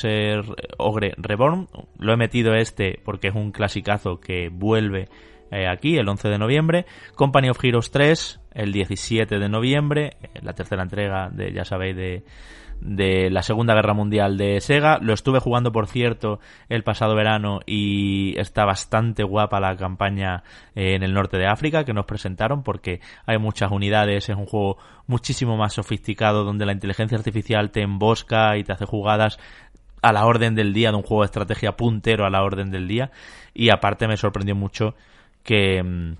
Ogre 0.76 1.14
Reborn. 1.16 1.68
Lo 1.98 2.12
he 2.12 2.16
metido 2.18 2.54
este 2.54 3.00
porque 3.02 3.28
es 3.28 3.34
un 3.34 3.52
clasicazo 3.52 4.20
que 4.20 4.50
vuelve 4.50 5.08
eh, 5.51 5.66
aquí 5.68 5.97
el 5.97 6.09
11 6.09 6.28
de 6.28 6.39
noviembre, 6.39 6.86
Company 7.14 7.48
of 7.51 7.62
Heroes 7.62 7.90
3 7.90 8.40
el 8.55 8.73
17 8.73 9.39
de 9.39 9.48
noviembre, 9.48 10.16
eh, 10.23 10.40
la 10.43 10.55
tercera 10.55 10.82
entrega 10.82 11.28
de, 11.31 11.52
ya 11.52 11.64
sabéis, 11.64 11.94
de, 11.97 12.24
de 12.81 13.31
la 13.31 13.43
Segunda 13.43 13.74
Guerra 13.74 13.94
Mundial 13.94 14.36
de 14.36 14.60
Sega. 14.60 14.98
Lo 15.01 15.12
estuve 15.12 15.40
jugando, 15.40 15.73
por 15.73 15.86
cierto, 15.86 16.40
el 16.68 16.82
pasado 16.82 17.14
verano 17.14 17.60
y 17.66 18.39
está 18.39 18.64
bastante 18.64 19.23
guapa 19.24 19.60
la 19.60 19.77
campaña 19.77 20.43
eh, 20.74 20.94
en 20.94 21.02
el 21.02 21.14
norte 21.14 21.36
de 21.36 21.47
África 21.47 21.85
que 21.85 21.93
nos 21.93 22.06
presentaron 22.06 22.62
porque 22.62 23.01
hay 23.27 23.39
muchas 23.39 23.70
unidades, 23.70 24.28
es 24.28 24.36
un 24.36 24.47
juego 24.47 24.78
muchísimo 25.06 25.56
más 25.56 25.74
sofisticado 25.74 26.44
donde 26.44 26.66
la 26.66 26.73
inteligencia 26.73 27.18
artificial 27.18 27.70
te 27.70 27.82
embosca 27.82 28.56
y 28.56 28.64
te 28.64 28.73
hace 28.73 28.86
jugadas 28.86 29.39
a 30.02 30.12
la 30.12 30.27
orden 30.27 30.55
del 30.55 30.73
día 30.73 30.90
de 30.90 30.97
un 30.97 31.02
juego 31.02 31.23
de 31.23 31.27
estrategia 31.27 31.77
puntero 31.77 32.24
a 32.27 32.31
la 32.31 32.43
orden 32.43 32.70
del 32.70 32.86
día. 32.86 33.10
Y 33.55 33.70
aparte 33.70 34.06
me 34.06 34.16
sorprendió 34.16 34.55
mucho 34.55 34.94
que 35.47 36.16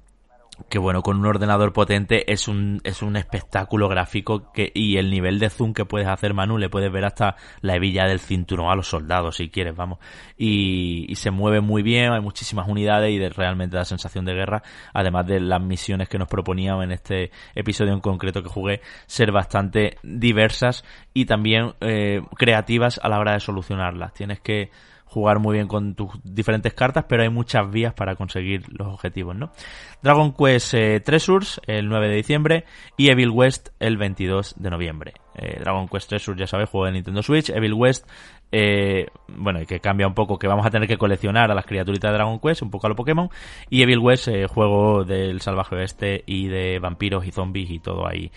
que 0.69 0.79
bueno, 0.79 1.03
con 1.03 1.19
un 1.19 1.27
ordenador 1.27 1.73
potente 1.73 2.33
es 2.33 2.49
un, 2.49 2.81
es 2.83 3.03
un 3.03 3.17
espectáculo 3.17 3.89
gráfico 3.89 4.51
que, 4.53 4.73
y 4.75 4.97
el 4.97 5.11
nivel 5.11 5.39
de 5.39 5.51
zoom 5.51 5.75
que 5.75 5.85
puedes 5.85 6.09
hacer, 6.09 6.35
Manu, 6.35 6.59
le 6.59 6.71
puedes 6.71 6.91
ver 6.91 7.05
hasta 7.05 7.37
la 7.61 7.77
hebilla 7.77 8.07
del 8.07 8.21
cinturón 8.21 8.71
a 8.71 8.75
los 8.75 8.89
soldados, 8.89 9.37
si 9.37 9.51
quieres, 9.51 9.77
vamos. 9.77 9.99
Y, 10.37 11.07
y 11.09 11.15
se 11.17 11.31
mueve 11.31 11.61
muy 11.61 11.83
bien, 11.83 12.13
hay 12.13 12.21
muchísimas 12.21 12.69
unidades 12.69 13.13
y 13.13 13.19
de, 13.19 13.29
realmente 13.29 13.77
da 13.77 13.85
sensación 13.85 14.25
de 14.25 14.35
guerra, 14.35 14.63
además 14.95 15.27
de 15.27 15.41
las 15.41 15.61
misiones 15.61 16.09
que 16.09 16.19
nos 16.19 16.29
proponían 16.29 16.83
en 16.83 16.93
este 16.93 17.31
episodio 17.55 17.93
en 17.93 18.01
concreto 18.01 18.43
que 18.43 18.49
jugué, 18.49 18.81
ser 19.07 19.33
bastante 19.33 19.99
diversas 20.03 20.85
y 21.13 21.27
también 21.27 21.75
eh, 21.81 22.23
creativas 22.37 22.99
a 23.03 23.09
la 23.09 23.19
hora 23.19 23.35
de 23.35 23.41
solucionarlas. 23.41 24.15
Tienes 24.15 24.41
que 24.41 24.71
jugar 25.07 25.39
muy 25.39 25.55
bien 25.55 25.67
con 25.67 25.95
tus 25.95 26.11
diferentes 26.23 26.75
cartas, 26.75 27.07
pero 27.09 27.23
hay 27.23 27.31
muchas 27.31 27.71
vías 27.71 27.95
para 27.95 28.17
conseguir 28.17 28.65
los 28.69 28.89
objetivos, 28.89 29.35
¿no? 29.35 29.51
Dragon 30.03 30.35
Quest 30.35 30.75
eh, 30.75 31.01
Treasures 31.01 31.61
el 31.67 31.89
9 31.89 32.09
de 32.09 32.17
diciembre 32.17 32.65
y 32.97 33.09
Evil 33.09 33.31
West 33.31 33.71
el 33.81 33.97
22 33.97 34.55
de 34.59 34.71
noviembre. 34.71 35.15
Eh, 35.35 35.59
Dragon 35.61 35.89
Quest 35.89 36.09
Treasures, 36.09 36.39
ya 36.39 36.47
sabes, 36.47 36.69
juego 36.69 36.87
de 36.87 36.93
Nintendo 36.93 37.23
Switch, 37.23 37.51
Evil 37.51 37.75
West, 37.75 38.09
eh, 38.53 39.07
bueno, 39.29 39.61
que 39.67 39.81
cambia 39.81 40.07
un 40.07 40.15
poco, 40.15 40.39
que 40.39 40.49
vamos 40.49 40.65
a 40.67 40.71
tener 40.71 40.89
que 40.89 40.97
coleccionar 40.97 41.51
a 41.51 41.55
las 41.55 41.67
criaturitas 41.67 42.11
de 42.11 42.17
Dragon 42.17 42.39
Quest, 42.41 42.63
un 42.63 42.71
poco 42.71 42.87
a 42.87 42.91
lo 42.91 42.97
Pokémon, 42.97 43.29
y 43.69 43.83
Evil 43.83 43.99
West, 43.99 44.29
eh, 44.29 44.47
juego 44.47 45.05
del 45.05 45.41
salvaje 45.41 45.77
oeste 45.77 46.25
y 46.27 46.49
de 46.49 46.79
vampiros 46.79 47.27
y 47.27 47.33
zombies 47.33 47.71
y 47.71 47.79
todo 47.81 48.07
ahí 48.07 48.31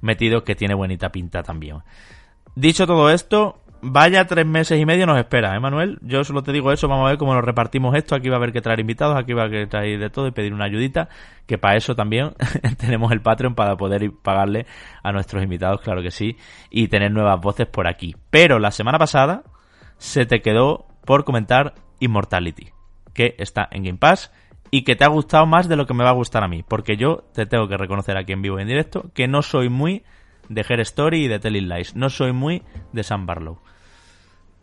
metido, 0.00 0.44
que 0.44 0.54
tiene 0.54 0.74
buenita 0.74 1.10
pinta 1.10 1.42
también. 1.42 1.78
Dicho 2.54 2.86
todo 2.86 3.10
esto, 3.10 3.58
Vaya 3.82 4.26
tres 4.26 4.46
meses 4.46 4.80
y 4.80 4.86
medio 4.86 5.06
nos 5.06 5.18
espera, 5.18 5.54
¿eh, 5.54 5.60
Manuel? 5.60 5.98
Yo 6.00 6.24
solo 6.24 6.42
te 6.42 6.50
digo 6.50 6.72
eso, 6.72 6.88
vamos 6.88 7.06
a 7.06 7.10
ver 7.10 7.18
cómo 7.18 7.34
nos 7.34 7.44
repartimos 7.44 7.94
esto. 7.94 8.14
Aquí 8.14 8.28
va 8.28 8.36
a 8.36 8.38
haber 8.38 8.52
que 8.52 8.62
traer 8.62 8.80
invitados, 8.80 9.16
aquí 9.16 9.32
va 9.34 9.42
a 9.42 9.44
haber 9.44 9.64
que 9.64 9.66
traer 9.66 9.98
de 10.00 10.10
todo 10.10 10.26
y 10.26 10.30
pedir 10.30 10.54
una 10.54 10.64
ayudita, 10.64 11.08
que 11.46 11.58
para 11.58 11.76
eso 11.76 11.94
también 11.94 12.32
tenemos 12.78 13.12
el 13.12 13.20
Patreon 13.20 13.54
para 13.54 13.76
poder 13.76 14.10
pagarle 14.22 14.66
a 15.02 15.12
nuestros 15.12 15.42
invitados, 15.42 15.82
claro 15.82 16.02
que 16.02 16.10
sí, 16.10 16.36
y 16.70 16.88
tener 16.88 17.12
nuevas 17.12 17.40
voces 17.40 17.66
por 17.66 17.86
aquí. 17.86 18.16
Pero 18.30 18.58
la 18.58 18.70
semana 18.70 18.98
pasada 18.98 19.42
se 19.98 20.24
te 20.24 20.40
quedó 20.40 20.86
por 21.04 21.24
comentar 21.24 21.74
Immortality, 22.00 22.70
que 23.12 23.34
está 23.38 23.68
en 23.70 23.84
Game 23.84 23.98
Pass 23.98 24.32
y 24.70 24.82
que 24.82 24.96
te 24.96 25.04
ha 25.04 25.08
gustado 25.08 25.46
más 25.46 25.68
de 25.68 25.76
lo 25.76 25.86
que 25.86 25.94
me 25.94 26.02
va 26.02 26.10
a 26.10 26.14
gustar 26.14 26.42
a 26.42 26.48
mí, 26.48 26.64
porque 26.66 26.96
yo 26.96 27.24
te 27.34 27.46
tengo 27.46 27.68
que 27.68 27.76
reconocer 27.76 28.16
aquí 28.16 28.32
en 28.32 28.42
vivo 28.42 28.58
y 28.58 28.62
en 28.62 28.68
directo 28.68 29.10
que 29.14 29.28
no 29.28 29.42
soy 29.42 29.68
muy 29.68 30.02
de 30.48 30.64
Her 30.68 30.80
Story 30.80 31.24
y 31.24 31.28
de 31.28 31.38
Telling 31.38 31.68
Lies. 31.68 31.96
No 31.96 32.10
soy 32.10 32.32
muy 32.32 32.62
de 32.92 33.02
Sam 33.02 33.26
Barlow. 33.26 33.58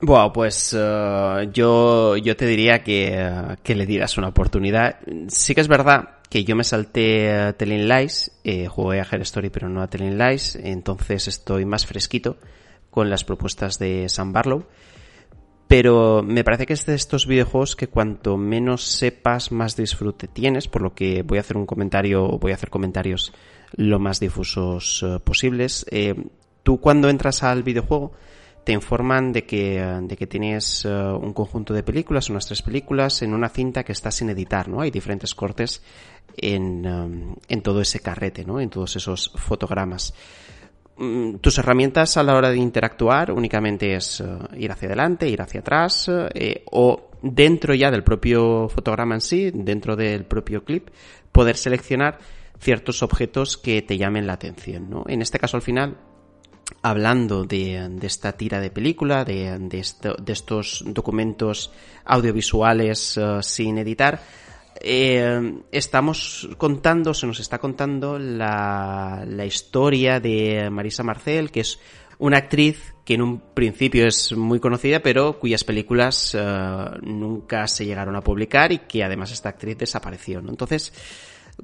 Bueno, 0.01 0.33
pues 0.33 0.75
eh, 0.77 1.49
yo, 1.53 2.17
yo 2.17 2.35
te 2.35 2.45
diría 2.45 2.83
que, 2.83 3.55
que, 3.63 3.75
le 3.75 3.85
dieras 3.85 4.17
una 4.17 4.27
oportunidad. 4.27 4.99
Sí 5.27 5.55
que 5.55 5.61
es 5.61 5.67
verdad 5.67 6.17
que 6.29 6.43
yo 6.43 6.55
me 6.55 6.63
salté 6.63 7.53
Telling 7.57 7.87
Lies, 7.87 8.39
eh, 8.43 8.67
jugué 8.67 8.99
a 8.99 9.07
Her 9.09 9.21
Story 9.21 9.49
pero 9.49 9.69
no 9.69 9.81
a 9.81 9.87
Telling 9.87 10.17
Lies, 10.17 10.55
entonces 10.55 11.27
estoy 11.27 11.63
más 11.63 11.85
fresquito 11.85 12.37
con 12.89 13.09
las 13.09 13.23
propuestas 13.23 13.79
de 13.79 14.09
Sam 14.09 14.33
Barlow. 14.33 14.65
Pero 15.67 16.21
me 16.21 16.43
parece 16.43 16.65
que 16.65 16.73
es 16.73 16.85
de 16.85 16.95
estos 16.95 17.25
videojuegos 17.25 17.75
que 17.75 17.87
cuanto 17.87 18.35
menos 18.35 18.83
sepas, 18.83 19.51
más 19.51 19.75
disfrute 19.75 20.27
tienes, 20.27 20.67
por 20.67 20.81
lo 20.81 20.93
que 20.93 21.23
voy 21.23 21.37
a 21.37 21.41
hacer 21.41 21.55
un 21.55 21.65
comentario, 21.65 22.27
voy 22.39 22.51
a 22.51 22.55
hacer 22.55 22.69
comentarios 22.69 23.33
lo 23.75 23.99
más 23.99 24.19
difusos 24.19 25.03
eh, 25.03 25.19
posibles. 25.23 25.85
Eh, 25.89 26.15
tú 26.63 26.79
cuando 26.79 27.09
entras 27.09 27.43
al 27.43 27.63
videojuego 27.63 28.13
te 28.63 28.71
informan 28.71 29.33
de 29.33 29.45
que, 29.45 29.83
de 30.03 30.15
que 30.15 30.25
tienes 30.25 30.85
eh, 30.85 30.89
un 30.89 31.33
conjunto 31.33 31.73
de 31.73 31.83
películas, 31.83 32.29
unas 32.29 32.45
tres 32.45 32.61
películas, 32.61 33.21
en 33.21 33.33
una 33.33 33.49
cinta 33.49 33.83
que 33.83 33.91
está 33.91 34.09
sin 34.09 34.29
editar, 34.29 34.69
¿no? 34.69 34.79
Hay 34.79 34.89
diferentes 34.89 35.35
cortes 35.35 35.83
en, 36.37 37.35
en 37.47 37.61
todo 37.61 37.81
ese 37.81 37.99
carrete, 37.99 38.45
¿no? 38.45 38.61
En 38.61 38.69
todos 38.69 38.95
esos 38.95 39.31
fotogramas. 39.35 40.13
Mm, 40.95 41.37
tus 41.37 41.57
herramientas 41.57 42.15
a 42.15 42.23
la 42.23 42.35
hora 42.35 42.51
de 42.51 42.57
interactuar 42.57 43.31
únicamente 43.31 43.95
es 43.95 44.23
ir 44.55 44.71
hacia 44.71 44.87
adelante, 44.87 45.27
ir 45.27 45.41
hacia 45.41 45.59
atrás, 45.59 46.09
o 46.71 47.09
dentro 47.21 47.73
ya 47.73 47.91
del 47.91 48.03
propio 48.03 48.69
fotograma 48.69 49.15
en 49.15 49.21
sí, 49.21 49.51
dentro 49.53 49.97
del 49.97 50.23
propio 50.23 50.63
clip, 50.63 50.89
poder 51.33 51.57
seleccionar 51.57 52.19
ciertos 52.63 53.03
objetos 53.03 53.57
que 53.57 53.81
te 53.81 53.97
llamen 53.97 54.25
la 54.25 54.33
atención, 54.33 54.89
¿no? 54.89 55.03
En 55.07 55.21
este 55.21 55.37
caso 55.37 55.57
al 55.57 55.63
final, 55.63 55.97
hablando 56.81 57.43
de, 57.43 57.99
esta 58.01 58.33
tira 58.33 58.59
de 58.59 58.71
película, 58.71 59.25
de, 59.25 59.57
de, 59.59 60.31
estos 60.31 60.83
documentos 60.87 61.71
audiovisuales 62.05 63.17
eh, 63.17 63.39
sin 63.41 63.77
editar, 63.77 64.21
eh, 64.79 65.61
estamos 65.71 66.49
contando, 66.57 67.13
se 67.13 67.27
nos 67.27 67.39
está 67.39 67.59
contando 67.59 68.17
la, 68.17 69.25
historia 69.45 70.19
de 70.19 70.69
Marisa 70.69 71.03
Marcel, 71.03 71.51
que 71.51 71.61
es 71.61 71.79
una 72.17 72.37
actriz 72.37 72.93
que 73.05 73.15
en 73.15 73.21
un 73.21 73.39
principio 73.53 74.07
es 74.07 74.35
muy 74.35 74.59
conocida, 74.59 75.01
pero 75.01 75.37
cuyas 75.39 75.63
películas 75.63 76.35
eh, 76.37 76.85
nunca 77.01 77.67
se 77.67 77.85
llegaron 77.85 78.15
a 78.15 78.21
publicar 78.21 78.71
y 78.71 78.79
que 78.79 79.03
además 79.03 79.31
esta 79.31 79.49
actriz 79.49 79.77
desapareció. 79.77 80.39
Entonces, 80.39 80.93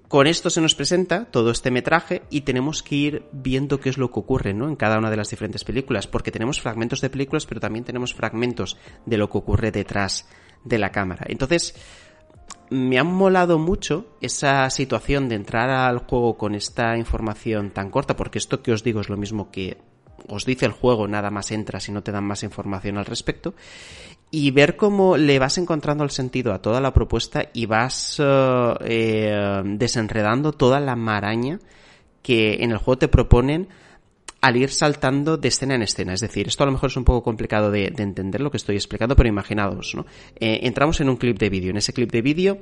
con 0.07 0.28
esto 0.28 0.49
se 0.49 0.61
nos 0.61 0.76
presenta 0.76 1.26
todo 1.26 1.52
este 1.52 1.72
metraje 1.72 2.24
y 2.30 2.41
tenemos 2.41 2.84
que 2.84 2.95
ir 2.95 3.24
viendo 3.32 3.80
qué 3.80 3.90
es 3.90 3.98
lo 3.98 4.11
que 4.11 4.20
ocurre 4.20 4.53
¿no? 4.53 4.68
en 4.68 4.76
cada 4.76 4.98
una 4.98 5.10
de 5.10 5.18
las 5.18 5.30
diferentes 5.30 5.64
películas, 5.64 6.07
porque 6.07 6.32
tenemos 6.32 6.61
fragmentos 6.61 7.02
de 7.02 7.10
películas, 7.10 7.45
pero 7.45 7.60
también 7.60 7.86
tenemos 7.86 8.14
fragmentos 8.14 8.78
de 9.06 9.18
lo 9.18 9.30
que 9.30 9.38
ocurre 9.38 9.72
detrás 9.72 10.28
de 10.64 10.78
la 10.78 10.91
cámara. 10.91 11.26
Entonces, 11.28 11.76
me 12.70 12.99
ha 12.99 13.03
molado 13.03 13.57
mucho 13.57 14.18
esa 14.22 14.70
situación 14.70 15.28
de 15.28 15.36
entrar 15.36 15.70
al 15.70 15.99
juego 15.99 16.38
con 16.38 16.53
esta 16.53 16.98
información 16.98 17.72
tan 17.72 17.90
corta, 17.90 18.16
porque 18.16 18.38
esto 18.38 18.61
que 18.61 18.72
os 18.72 18.84
digo 18.84 19.02
es 19.02 19.10
lo 19.10 19.18
mismo 19.18 19.49
que 19.52 19.78
os 20.28 20.45
dice 20.45 20.66
el 20.66 20.74
juego, 20.74 21.07
nada 21.07 21.32
más 21.32 21.52
entras 21.52 21.88
y 21.90 21.91
no 21.91 22.03
te 22.03 22.11
dan 22.11 22.26
más 22.26 22.44
información 22.44 22.98
al 22.98 23.06
respecto 23.06 23.56
y 24.31 24.51
ver 24.51 24.76
cómo 24.76 25.18
le 25.18 25.39
vas 25.39 25.57
encontrando 25.57 26.03
el 26.03 26.11
sentido 26.11 26.53
a 26.53 26.61
toda 26.61 26.81
la 26.81 26.93
propuesta 26.93 27.49
y 27.53 27.65
vas 27.65 28.22
eh, 28.22 29.61
desenredando 29.65 30.51
toda 30.51 30.80
la 30.80 30.95
maraña 30.95 31.60
que 32.22 32.64
en 32.64 32.72
el 32.72 32.77
juego 32.77 32.99
te 32.99 33.07
proponen 33.07 33.69
al 34.41 34.56
ir 34.56 34.69
saltando 34.69 35.38
de 35.38 35.47
escena 35.47 35.76
en 35.76 35.81
escena. 35.81 36.14
Es 36.14 36.22
decir, 36.22 36.47
esto 36.47 36.64
a 36.64 36.68
lo 36.68 36.72
mejor 36.72 36.89
es 36.89 36.97
un 36.97 37.03
poco 37.03 37.23
complicado 37.23 37.72
de, 37.72 37.85
entender 37.97 38.39
lo 38.39 38.51
que 38.51 38.57
estoy 38.57 38.76
explicando, 38.76 39.15
pero 39.15 39.27
imaginaos, 39.27 39.95
¿no? 39.95 40.06
Eh, 40.39 40.60
entramos 40.64 41.01
en 41.01 41.10
un 41.10 41.18
clip 41.18 41.38
de 41.38 41.49
vídeo. 41.49 41.72
En 41.72 41.77
ese 41.77 41.91
clip 41.91 42.11
de 42.11 42.22
vídeo 42.22 42.60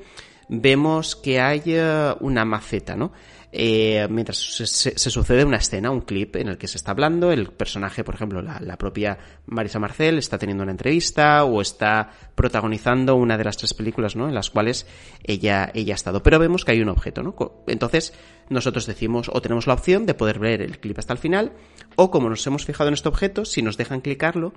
vemos 0.50 1.16
que 1.16 1.40
hay 1.40 1.76
una 2.22 2.46
maceta, 2.46 2.96
¿no? 2.96 3.12
Eh, 3.52 4.06
mientras 4.10 4.38
se, 4.38 4.98
sucede 4.98 5.46
una 5.46 5.58
escena, 5.58 5.90
un 5.90 6.02
clip 6.02 6.36
en 6.36 6.50
el 6.50 6.58
que 6.58 6.68
se 6.68 6.78
está 6.78 6.92
hablando, 6.92 7.32
el 7.32 7.48
personaje, 7.48 8.04
por 8.04 8.16
ejemplo, 8.16 8.42
la, 8.42 8.78
propia 8.78 9.18
Marisa 9.46 9.80
Marcel 9.80 10.18
está 10.18 10.38
teniendo 10.38 10.64
una 10.64 10.72
entrevista 10.72 11.46
o 11.46 11.62
está 11.62 12.12
protagonizando 12.36 13.16
una 13.16 13.38
de 13.38 13.46
las 13.46 13.58
tres 13.58 13.74
películas, 13.74 14.16
¿no? 14.16 14.28
En 14.28 14.36
las 14.36 14.50
cuales 14.50 14.86
ella, 15.24 15.72
ella 15.74 15.94
ha 15.94 15.96
estado. 15.96 16.22
Pero 16.22 16.40
vemos 16.40 16.66
que 16.66 16.74
hay 16.74 16.82
un 16.82 16.90
objeto, 16.90 17.24
¿no? 17.24 17.36
Entonces, 17.68 18.14
nosotros 18.50 18.86
decimos, 18.86 19.30
o 19.32 19.42
tenemos 19.42 19.66
la 19.66 19.74
opción 19.74 20.06
de 20.06 20.14
poder 20.14 20.40
ver 20.40 20.62
el 20.62 20.80
clip 20.80 21.00
hasta 21.00 21.14
el 21.14 21.20
final, 21.20 21.54
o 21.96 22.12
como 22.12 22.30
nos 22.30 22.46
hemos 22.48 22.66
fijado 22.66 22.90
en 22.90 22.96
este 22.96 23.10
objeto, 23.10 23.46
si 23.46 23.62
nos 23.62 23.78
dejan 23.78 24.02
clicarlo, 24.02 24.54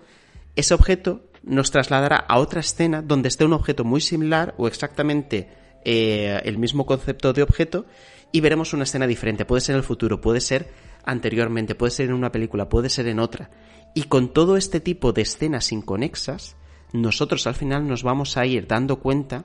ese 0.57 0.75
objeto 0.75 1.23
nos 1.45 1.71
trasladará 1.71 2.17
a 2.17 2.39
otra 2.39 2.61
escena 2.61 3.03
donde 3.03 3.29
esté 3.29 3.45
un 3.45 3.53
objeto 3.53 3.85
muy 3.85 4.01
similar 4.01 4.55
o 4.59 4.67
exactamente 4.67 5.49
eh, 5.85 6.41
el 6.45 6.59
mismo 6.59 6.85
concepto 6.85 7.33
de 7.33 7.43
objeto 7.43 7.87
y 8.33 8.41
veremos 8.41 8.73
una 8.73 8.85
escena 8.85 9.07
diferente. 9.07 9.45
Puede 9.45 9.61
ser 9.61 9.75
en 9.75 9.79
el 9.79 9.85
futuro, 9.85 10.21
puede 10.21 10.41
ser 10.41 10.69
anteriormente, 11.05 11.75
puede 11.75 11.91
ser 11.91 12.07
en 12.07 12.15
una 12.15 12.33
película, 12.33 12.69
puede 12.69 12.89
ser 12.89 13.07
en 13.09 13.21
otra. 13.21 13.51
Y 13.95 14.05
con 14.05 14.33
todo 14.33 14.57
este 14.57 14.81
tipo 14.81 15.13
de 15.13 15.23
escenas 15.23 15.73
inconexas, 15.73 16.57
nosotros 16.93 17.47
al 17.47 17.55
final 17.55 17.87
nos 17.87 18.03
vamos 18.03 18.37
a 18.37 18.47
ir 18.47 18.67
dando 18.67 19.01
cuenta 19.01 19.45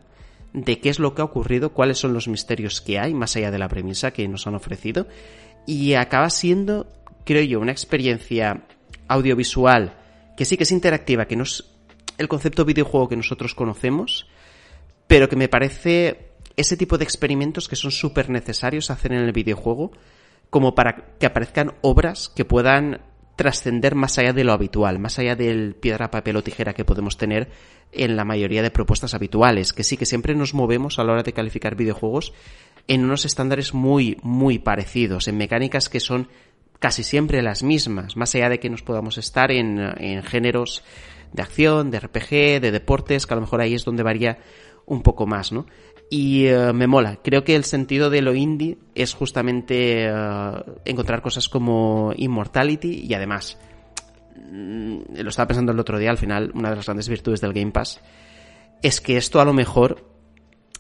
de 0.54 0.80
qué 0.80 0.90
es 0.90 1.00
lo 1.00 1.14
que 1.14 1.22
ha 1.22 1.26
ocurrido, 1.26 1.74
cuáles 1.74 1.98
son 1.98 2.14
los 2.14 2.28
misterios 2.28 2.82
que 2.82 3.00
hay, 3.00 3.14
más 3.14 3.36
allá 3.36 3.52
de 3.52 3.60
la 3.60 3.68
premisa 3.68 4.12
que 4.12 4.28
nos 4.28 4.48
han 4.48 4.56
ofrecido. 4.56 5.08
Y 5.66 5.94
acaba 5.94 6.30
siendo, 6.30 6.88
creo 7.26 7.44
yo, 7.44 7.60
una 7.60 7.72
experiencia 7.72 8.66
audiovisual 9.08 9.98
que 10.38 10.46
sí 10.46 10.58
que 10.58 10.64
es 10.64 10.72
interactiva, 10.72 11.26
que 11.26 11.36
no 11.36 11.44
es 11.44 11.66
el 12.18 12.28
concepto 12.28 12.66
videojuego 12.66 13.10
que 13.10 13.16
nosotros 13.16 13.56
conocemos, 13.56 14.28
pero 15.08 15.30
que 15.30 15.36
me 15.36 15.50
parece 15.50 16.35
ese 16.58 16.78
tipo 16.78 16.98
de 16.98 17.04
experimentos 17.04 17.68
que 17.68 17.76
son 17.76 17.92
súper 17.92 18.30
necesarios 18.30 18.90
hacer 18.90 19.14
en 19.14 19.20
el 19.20 19.32
videojuego 19.32 19.92
como 20.50 20.76
para 20.76 21.18
que 21.20 21.26
aparezcan 21.26 21.74
obras 21.82 22.30
que 22.30 22.46
puedan 22.46 23.02
trascender 23.36 23.96
más 23.96 24.18
allá 24.18 24.32
de 24.32 24.44
lo 24.44 24.54
habitual, 24.54 25.00
más 25.00 25.20
allá 25.20 25.36
del 25.36 25.76
piedra, 25.76 26.12
papel 26.12 26.38
o 26.38 26.44
tijera 26.44 26.74
que 26.74 26.86
podemos 26.86 27.18
tener 27.18 27.50
en 27.92 28.16
la 28.16 28.24
mayoría 28.24 28.64
de 28.64 28.72
propuestas 28.72 29.14
habituales, 29.14 29.74
que 29.74 29.84
sí 29.84 29.98
que 29.98 30.06
siempre 30.06 30.36
nos 30.36 30.54
movemos 30.54 30.98
a 30.98 31.04
la 31.04 31.14
hora 31.14 31.24
de 31.24 31.34
calificar 31.34 31.76
videojuegos 31.76 32.34
en 32.88 33.04
unos 33.04 33.26
estándares 33.26 33.74
muy, 33.74 34.18
muy 34.22 34.60
parecidos, 34.60 35.28
en 35.28 35.38
mecánicas 35.38 35.90
que 35.90 36.00
son 36.00 36.30
casi 36.80 37.04
siempre 37.04 37.42
las 37.42 37.64
mismas, 37.64 38.16
más 38.16 38.34
allá 38.36 38.50
de 38.50 38.60
que 38.60 38.70
nos 38.70 38.84
podamos 38.84 39.18
estar 39.18 39.52
en, 39.52 39.80
en 39.80 40.24
géneros 40.24 40.84
de 41.34 41.42
acción, 41.42 41.92
de 41.92 42.00
RPG, 42.00 42.62
de 42.62 42.72
deportes, 42.72 43.26
que 43.26 43.34
a 43.34 43.36
lo 43.36 43.42
mejor 43.42 43.62
ahí 43.62 43.74
es 43.74 43.84
donde 43.84 44.04
varía 44.04 44.40
un 44.86 45.02
poco 45.02 45.26
más, 45.26 45.52
¿no? 45.52 45.66
Y 46.10 46.46
eh, 46.46 46.72
me 46.74 46.88
mola. 46.88 47.20
Creo 47.24 47.44
que 47.44 47.56
el 47.56 47.64
sentido 47.64 48.10
de 48.10 48.22
lo 48.22 48.36
indie 48.36 48.78
es 48.94 49.14
justamente 49.14 50.06
eh, 50.08 50.12
encontrar 50.86 51.22
cosas 51.22 51.50
como 51.50 52.14
Immortality 52.16 53.06
y 53.08 53.14
además, 53.14 53.58
mm, 54.36 54.98
lo 55.16 55.30
estaba 55.30 55.48
pensando 55.48 55.72
el 55.72 55.80
otro 55.80 55.98
día, 55.98 56.12
al 56.12 56.18
final, 56.18 56.52
una 56.54 56.70
de 56.70 56.76
las 56.76 56.86
grandes 56.86 57.10
virtudes 57.10 57.42
del 57.42 57.54
Game 57.54 57.72
Pass 57.72 58.02
es 58.82 59.02
que 59.02 59.18
esto 59.18 59.42
a 59.42 59.46
lo 59.46 59.54
mejor, 59.54 60.06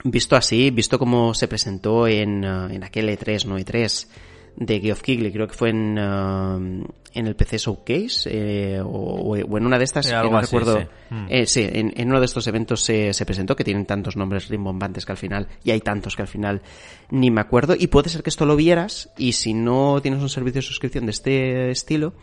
visto 0.03 0.35
así, 0.35 0.69
visto 0.69 0.99
como 0.99 1.33
se 1.33 1.47
presentó 1.47 2.07
en, 2.07 2.43
eh, 2.43 2.75
en 2.75 2.83
aquel 2.83 3.09
E3, 3.09 3.45
no 3.45 3.57
E3, 3.57 4.07
de 4.55 4.79
Geoff 4.79 5.01
Keighley, 5.01 5.31
creo 5.31 5.47
que 5.47 5.53
fue 5.53 5.69
en, 5.69 5.97
uh, 5.97 6.85
en 7.13 7.27
el 7.27 7.35
PC 7.35 7.57
Showcase 7.57 8.29
eh, 8.31 8.81
o, 8.81 8.87
o, 8.87 9.57
en 9.57 9.65
una 9.65 9.77
de 9.77 9.83
estas, 9.83 10.11
algo 10.11 10.33
no 10.33 10.37
así, 10.39 10.55
recuerdo. 10.55 10.79
sí. 10.79 10.87
Mm. 11.09 11.25
Eh, 11.29 11.45
sí, 11.45 11.67
en, 11.71 11.93
en 11.95 12.09
uno 12.09 12.19
de 12.19 12.25
estos 12.25 12.47
eventos 12.47 12.81
se, 12.81 13.13
se 13.13 13.25
presentó, 13.25 13.55
que 13.55 13.63
tienen 13.63 13.85
tantos 13.85 14.15
nombres 14.15 14.47
rimbombantes 14.49 15.05
que 15.05 15.11
al 15.11 15.17
final, 15.17 15.47
y 15.63 15.71
hay 15.71 15.81
tantos 15.81 16.15
que 16.15 16.21
al 16.21 16.27
final 16.27 16.61
ni 17.09 17.31
me 17.31 17.41
acuerdo, 17.41 17.75
y 17.77 17.87
puede 17.87 18.09
ser 18.09 18.23
que 18.23 18.29
esto 18.29 18.45
lo 18.45 18.55
vieras, 18.55 19.09
y 19.17 19.33
si 19.33 19.53
no 19.53 19.99
tienes 20.01 20.21
un 20.21 20.29
servicio 20.29 20.59
de 20.59 20.67
suscripción 20.67 21.05
de 21.05 21.11
este 21.11 21.71
estilo, 21.71 22.13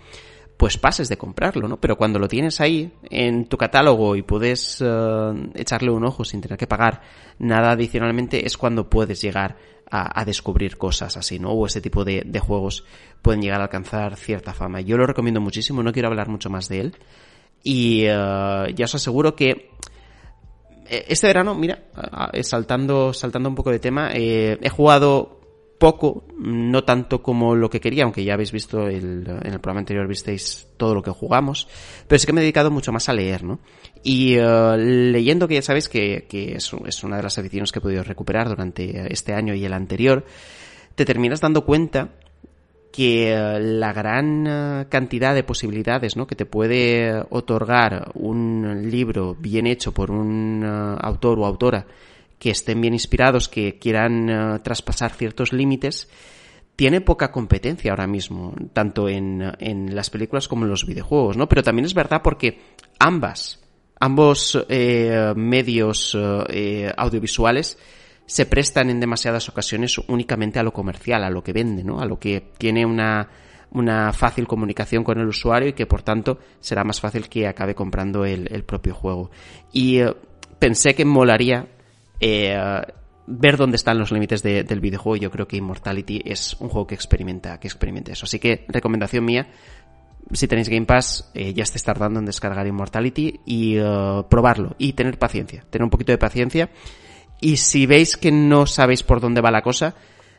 pues 0.63 0.79
pases 0.79 1.09
de 1.09 1.17
comprarlo, 1.17 1.67
¿no? 1.67 1.81
Pero 1.81 1.97
cuando 1.97 2.21
lo 2.21 2.29
tienes 2.29 2.61
ahí 2.61 2.93
en 3.11 3.47
tu 3.47 3.57
catálogo 3.57 4.15
y 4.15 4.23
puedes 4.23 4.81
eh, 4.81 5.51
echarle 5.57 5.91
un 5.91 6.05
ojo 6.05 6.25
sin 6.25 6.41
tener 6.41 6.57
que 6.57 6.69
pagar 6.69 7.03
nada 7.41 7.73
adicionalmente, 7.73 8.47
es 8.47 8.57
cuando 8.57 8.89
puedes 8.89 9.21
llegar 9.21 9.57
a, 9.91 10.21
a 10.21 10.25
descubrir 10.25 10.79
cosas 10.79 11.17
así, 11.17 11.41
¿no? 11.41 11.51
O 11.51 11.67
este 11.67 11.81
tipo 11.81 12.05
de, 12.05 12.23
juegos 12.39 12.85
pueden 13.23 13.43
llegar 13.43 13.59
a 13.59 13.65
alcanzar 13.65 14.17
cierta 14.17 14.55
fama. 14.55 14.81
Yo 14.83 14.97
lo 14.97 15.05
recomiendo 15.05 15.41
muchísimo, 15.41 15.83
no 15.83 15.93
quiero 15.93 16.07
hablar 16.07 16.29
mucho 16.29 16.49
más 16.49 16.69
de 16.69 16.79
él. 16.79 16.97
Y 17.65 18.05
eh, 18.05 18.73
ya 18.73 18.85
os 18.85 18.95
aseguro 18.95 19.35
que 19.35 19.73
eh, 20.89 21.07
este 21.09 21.27
verano, 21.27 21.57
mira, 21.57 21.87
saltando, 22.45 23.13
saltando 23.13 23.49
un 23.49 23.57
poco 23.57 23.73
de 23.73 23.81
tema, 23.81 24.11
he 24.13 24.69
jugado 24.69 25.42
poco, 25.83 26.23
no 26.39 26.85
tanto 26.85 27.25
como 27.25 27.57
lo 27.57 27.69
que 27.69 27.81
quería, 27.81 28.05
aunque 28.05 28.23
ya 28.23 28.35
habéis 28.35 28.53
visto 28.53 28.87
el, 28.87 29.27
en 29.27 29.53
el 29.53 29.59
programa 29.59 29.81
anterior 29.81 30.07
visteis 30.07 30.69
todo 30.77 30.95
lo 30.95 31.03
que 31.03 31.11
jugamos, 31.11 31.67
pero 32.07 32.21
sí 32.21 32.25
que 32.25 32.33
me 32.33 32.41
he 32.41 32.45
dedicado 32.45 32.71
mucho 32.71 32.93
más 32.93 33.09
a 33.09 33.13
leer, 33.13 33.43
¿no? 33.43 33.59
Y 34.05 34.37
eh, 34.37 34.77
leyendo, 34.79 35.49
que 35.49 35.55
ya 35.55 35.63
sabéis 35.63 35.89
que, 35.89 36.25
es, 36.31 37.03
una 37.03 37.17
de 37.17 37.23
las 37.25 37.37
aficiones 37.37 37.73
que 37.73 37.81
he 37.81 37.83
podido 37.83 38.05
recuperar 38.05 38.49
durante 38.49 39.13
este 39.13 39.35
año 39.35 39.55
y 39.55 39.65
el 39.65 39.73
anterior, 39.73 40.25
te 40.95 41.05
terminas 41.05 41.41
dando 41.41 41.65
cuenta 41.65 42.11
que 42.93 43.33
eh, 43.33 43.59
la 43.59 43.93
gran 43.93 44.47
eh, 44.47 44.87
cantidad 44.89 45.35
de 45.35 45.43
posibilidades 45.43 46.17
¿no? 46.17 46.29
que 46.29 46.37
te 46.37 46.47
puede 46.47 47.25
otorgar 47.31 48.13
un 48.15 48.89
libro 48.89 49.35
bien 49.37 49.67
hecho 49.67 49.91
por 49.91 50.13
un 50.13 50.63
autor 51.01 51.41
o 51.41 51.45
autora 51.45 51.87
que 52.43 52.51
estén 52.51 52.81
bien 52.81 52.93
inspirados, 52.93 53.49
que 53.49 53.79
quieran 53.79 54.29
eh, 54.29 54.59
traspasar 54.65 55.13
ciertos 55.13 55.53
límites, 55.53 56.09
tiene 56.75 57.01
poca 57.01 57.31
competencia 57.31 57.93
ahora 57.93 58.09
mismo, 58.09 58.53
tanto 58.73 59.09
en, 59.09 59.55
en 59.61 59.95
las 59.95 60.11
películas 60.11 60.49
como 60.49 60.65
en 60.65 60.71
los 60.71 60.85
videojuegos, 60.85 61.37
¿no? 61.37 61.49
Pero 61.49 61.63
también 61.63 61.85
es 61.85 61.95
verdad 61.95 62.21
porque 62.21 62.59
ambas, 62.99 63.63
ambos 64.01 64.59
eh, 64.69 65.33
medios 65.37 66.19
eh, 66.49 66.93
audiovisuales 66.97 67.79
se 68.27 68.47
prestan 68.47 68.91
en 68.91 68.99
demasiadas 68.99 69.49
ocasiones 69.49 69.99
únicamente 70.09 70.59
a 70.59 70.65
lo 70.65 70.73
comercial, 70.73 71.23
a 71.23 71.31
lo 71.31 71.45
que 71.45 71.53
vende, 71.53 71.85
¿no? 71.85 72.01
A 72.01 72.07
lo 72.07 72.19
que 72.19 72.43
tiene 72.59 72.85
una, 72.85 73.29
una 73.71 74.13
fácil 74.13 74.49
comunicación 74.49 75.05
con 75.05 75.21
el 75.21 75.29
usuario 75.29 75.69
y 75.69 75.75
que 75.75 75.87
por 75.87 76.03
tanto 76.03 76.41
será 76.59 76.83
más 76.83 77.01
fácil 77.01 77.29
que 77.29 77.47
acabe 77.47 77.77
comprando 77.77 78.25
el, 78.25 78.53
el 78.53 78.65
propio 78.65 78.97
juego. 78.97 79.31
Y 79.73 80.01
pensé 80.59 80.97
que 80.97 81.05
molaría 81.05 81.69
eh, 82.23 82.57
ver 83.27 83.57
dónde 83.57 83.77
están 83.77 83.99
los 83.99 84.13
límites 84.13 84.43
de- 84.43 84.63
del 84.65 84.81
videojuego. 84.81 85.17
Yo 85.17 85.31
creo 85.31 85.47
que 85.49 85.57
Immortality 85.57 86.23
es 86.25 86.55
un 86.61 86.69
juego 86.69 86.87
que 86.87 86.95
experimenta, 86.95 87.59
que 87.59 87.67
experimenta 87.69 88.13
eso. 88.13 88.25
Así 88.27 88.39
que 88.39 88.65
recomendación 88.69 89.25
mía, 89.25 89.49
si 90.33 90.47
tenéis 90.49 90.69
Game 90.69 90.87
Pass, 90.87 91.31
eh, 91.35 91.53
ya 91.53 91.65
estáis 91.65 91.83
tardando 91.83 92.21
en 92.21 92.27
descargar 92.27 92.67
Immortality 92.67 93.41
y 93.45 93.77
eh, 93.77 94.23
probarlo 94.31 94.77
y 94.79 94.93
tener 94.93 95.19
paciencia, 95.19 95.65
tener 95.69 95.85
un 95.85 95.91
poquito 95.91 96.13
de 96.13 96.19
paciencia. 96.19 96.71
Y 97.41 97.57
si 97.57 97.87
veis 97.87 98.17
que 98.17 98.31
no 98.31 98.67
sabéis 98.67 99.03
por 99.03 99.21
dónde 99.21 99.41
va 99.41 99.51
la 99.51 99.63
cosa, 99.63 99.95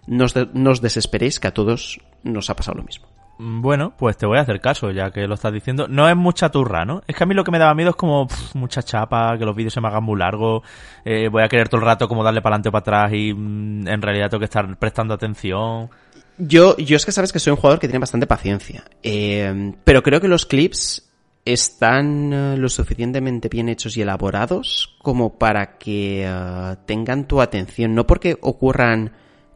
no 0.07 0.25
os 0.25 0.81
desesperéis, 0.81 1.39
que 1.39 1.47
a 1.49 1.53
todos 1.53 1.99
nos 2.23 2.49
ha 2.49 2.55
pasado 2.55 2.77
lo 2.77 2.83
mismo. 2.83 3.07
Mm, 3.37 3.61
Bueno, 3.61 3.93
pues 3.97 4.17
te 4.17 4.25
voy 4.25 4.37
a 4.37 4.41
hacer 4.41 4.59
caso, 4.61 4.91
ya 4.91 5.11
que 5.11 5.27
lo 5.27 5.35
estás 5.35 5.53
diciendo. 5.53 5.87
No 5.87 6.07
es 6.07 6.15
mucha 6.15 6.49
turra, 6.49 6.85
¿no? 6.85 7.01
Es 7.07 7.15
que 7.15 7.23
a 7.23 7.27
mí 7.27 7.33
lo 7.33 7.43
que 7.43 7.51
me 7.51 7.59
daba 7.59 7.73
miedo 7.73 7.91
es 7.91 7.95
como 7.95 8.27
pf, 8.27 8.57
mucha 8.57 8.83
chapa, 8.83 9.37
que 9.37 9.45
los 9.45 9.55
vídeos 9.55 9.73
se 9.73 9.81
me 9.81 9.87
hagan 9.87 10.03
muy 10.03 10.19
largos, 10.19 10.63
eh, 11.05 11.29
voy 11.29 11.43
a 11.43 11.47
querer 11.49 11.69
todo 11.69 11.81
el 11.81 11.87
rato 11.87 12.07
como 12.07 12.23
darle 12.23 12.41
para 12.41 12.55
adelante 12.55 12.69
o 12.69 12.71
para 12.71 12.81
atrás 12.81 13.13
y 13.13 13.33
mm, 13.33 13.87
en 13.87 14.01
realidad 14.01 14.29
tengo 14.29 14.39
que 14.39 14.45
estar 14.45 14.77
prestando 14.77 15.13
atención. 15.13 15.89
Yo, 16.37 16.75
yo 16.77 16.95
es 16.97 17.05
que 17.05 17.11
sabes 17.11 17.31
que 17.31 17.39
soy 17.39 17.51
un 17.51 17.57
jugador 17.57 17.79
que 17.79 17.87
tiene 17.87 17.99
bastante 17.99 18.27
paciencia. 18.27 18.83
Eh, 19.03 19.73
pero 19.83 20.01
creo 20.01 20.19
que 20.19 20.27
los 20.27 20.45
clips 20.45 21.09
están 21.45 22.33
eh, 22.33 22.57
lo 22.57 22.69
suficientemente 22.69 23.49
bien 23.49 23.69
hechos 23.69 23.97
y 23.97 24.01
elaborados 24.01 24.95
como 25.01 25.37
para 25.37 25.77
que 25.77 26.25
eh, 26.25 26.75
tengan 26.85 27.27
tu 27.27 27.41
atención. 27.41 27.93
No 27.93 28.07
porque 28.07 28.37
ocurran 28.41 29.11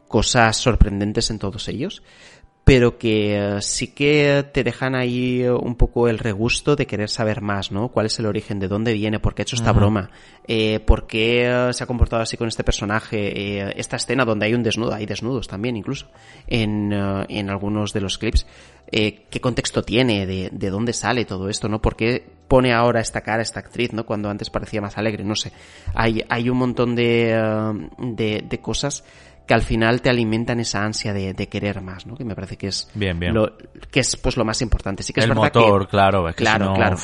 cosas 0.06 0.56
sorprendentes 0.56 1.30
en 1.30 1.38
todos 1.38 1.68
ellos, 1.68 2.02
pero 2.68 2.98
que 2.98 3.34
eh, 3.34 3.62
sí 3.62 3.94
que 3.94 4.44
te 4.52 4.62
dejan 4.62 4.94
ahí 4.94 5.40
eh, 5.40 5.50
un 5.50 5.74
poco 5.74 6.06
el 6.06 6.18
regusto 6.18 6.76
de 6.76 6.86
querer 6.86 7.08
saber 7.08 7.40
más, 7.40 7.72
¿no? 7.72 7.88
¿Cuál 7.88 8.04
es 8.04 8.18
el 8.18 8.26
origen? 8.26 8.58
¿De 8.60 8.68
dónde 8.68 8.92
viene? 8.92 9.20
¿Por 9.20 9.34
qué 9.34 9.40
ha 9.40 9.44
hecho 9.44 9.56
esta 9.56 9.72
broma? 9.72 10.10
Eh, 10.46 10.78
¿Por 10.80 11.06
qué 11.06 11.46
eh, 11.46 11.72
se 11.72 11.82
ha 11.82 11.86
comportado 11.86 12.20
así 12.20 12.36
con 12.36 12.46
este 12.46 12.64
personaje? 12.64 13.62
Eh, 13.62 13.72
esta 13.78 13.96
escena 13.96 14.26
donde 14.26 14.44
hay 14.44 14.52
un 14.52 14.62
desnudo, 14.62 14.92
hay 14.92 15.06
desnudos 15.06 15.48
también 15.48 15.78
incluso, 15.78 16.08
en, 16.46 16.92
en 16.92 17.48
algunos 17.48 17.94
de 17.94 18.02
los 18.02 18.18
clips. 18.18 18.46
Eh, 18.92 19.22
¿Qué 19.30 19.40
contexto 19.40 19.82
tiene? 19.82 20.26
De, 20.26 20.50
¿De 20.52 20.68
dónde 20.68 20.92
sale 20.92 21.24
todo 21.24 21.48
esto? 21.48 21.70
¿No? 21.70 21.80
¿Por 21.80 21.96
qué 21.96 22.22
pone 22.48 22.74
ahora 22.74 23.00
esta 23.00 23.22
cara 23.22 23.40
esta 23.40 23.60
actriz, 23.60 23.94
¿no? 23.94 24.04
Cuando 24.04 24.28
antes 24.28 24.50
parecía 24.50 24.82
más 24.82 24.98
alegre, 24.98 25.24
no 25.24 25.36
sé. 25.36 25.52
Hay, 25.94 26.22
hay 26.28 26.50
un 26.50 26.58
montón 26.58 26.94
de, 26.94 27.88
de, 27.98 28.44
de 28.46 28.58
cosas 28.60 29.04
que 29.48 29.54
al 29.54 29.62
final 29.62 30.02
te 30.02 30.10
alimentan 30.10 30.60
esa 30.60 30.84
ansia 30.84 31.14
de, 31.14 31.32
de 31.32 31.48
querer 31.48 31.80
más, 31.80 32.06
¿no? 32.06 32.14
Que 32.14 32.24
me 32.24 32.34
parece 32.34 32.58
que 32.58 32.68
es 32.68 32.88
Bien, 32.94 33.18
bien. 33.18 33.32
lo 33.32 33.56
que 33.90 34.00
es 34.00 34.14
pues 34.16 34.36
lo 34.36 34.44
más 34.44 34.60
importante. 34.60 35.02
Sí 35.02 35.14
que 35.14 35.20
es 35.20 35.24
el 35.24 35.30
verdad 35.30 35.44
motor, 35.54 35.86
que, 35.86 35.90
claro, 35.90 36.28
es 36.28 36.36
que 36.36 36.44
Claro, 36.44 36.66
si 36.66 36.70
no, 36.70 36.76
claro. 36.76 36.96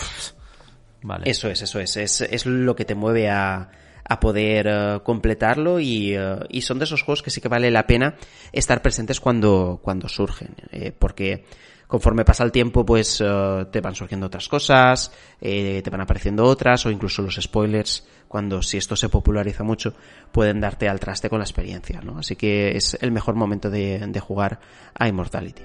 Vale. 1.02 1.30
eso 1.30 1.48
es, 1.48 1.62
eso 1.62 1.80
es, 1.80 1.96
es, 1.96 2.20
es 2.20 2.44
lo 2.46 2.76
que 2.76 2.84
te 2.84 2.94
mueve 2.94 3.30
a, 3.30 3.70
a 4.04 4.20
poder 4.20 4.66
eh, 4.68 5.00
completarlo 5.02 5.80
y, 5.80 6.14
eh, 6.14 6.36
y 6.50 6.60
son 6.60 6.78
de 6.78 6.84
esos 6.84 7.02
juegos 7.02 7.22
que 7.22 7.30
sí 7.30 7.40
que 7.40 7.48
vale 7.48 7.70
la 7.70 7.86
pena 7.86 8.14
estar 8.52 8.82
presentes 8.82 9.20
cuando, 9.20 9.80
cuando 9.82 10.06
surgen, 10.08 10.54
eh, 10.70 10.92
porque 10.98 11.44
conforme 11.86 12.24
pasa 12.24 12.44
el 12.44 12.52
tiempo 12.52 12.84
pues 12.84 13.18
te 13.18 13.80
van 13.80 13.94
surgiendo 13.94 14.26
otras 14.26 14.48
cosas, 14.48 15.12
eh, 15.40 15.80
te 15.82 15.90
van 15.90 16.00
apareciendo 16.00 16.44
otras 16.44 16.84
o 16.86 16.90
incluso 16.90 17.22
los 17.22 17.36
spoilers 17.36 18.06
cuando 18.34 18.62
si 18.62 18.78
esto 18.78 18.96
se 18.96 19.08
populariza 19.08 19.62
mucho 19.62 19.94
pueden 20.32 20.60
darte 20.60 20.88
al 20.88 20.98
traste 20.98 21.30
con 21.30 21.38
la 21.38 21.44
experiencia, 21.44 22.00
¿no? 22.00 22.18
Así 22.18 22.34
que 22.34 22.76
es 22.76 22.98
el 23.00 23.12
mejor 23.12 23.36
momento 23.36 23.70
de, 23.70 24.04
de 24.04 24.18
jugar 24.18 24.58
a 24.92 25.06
Immortality. 25.06 25.62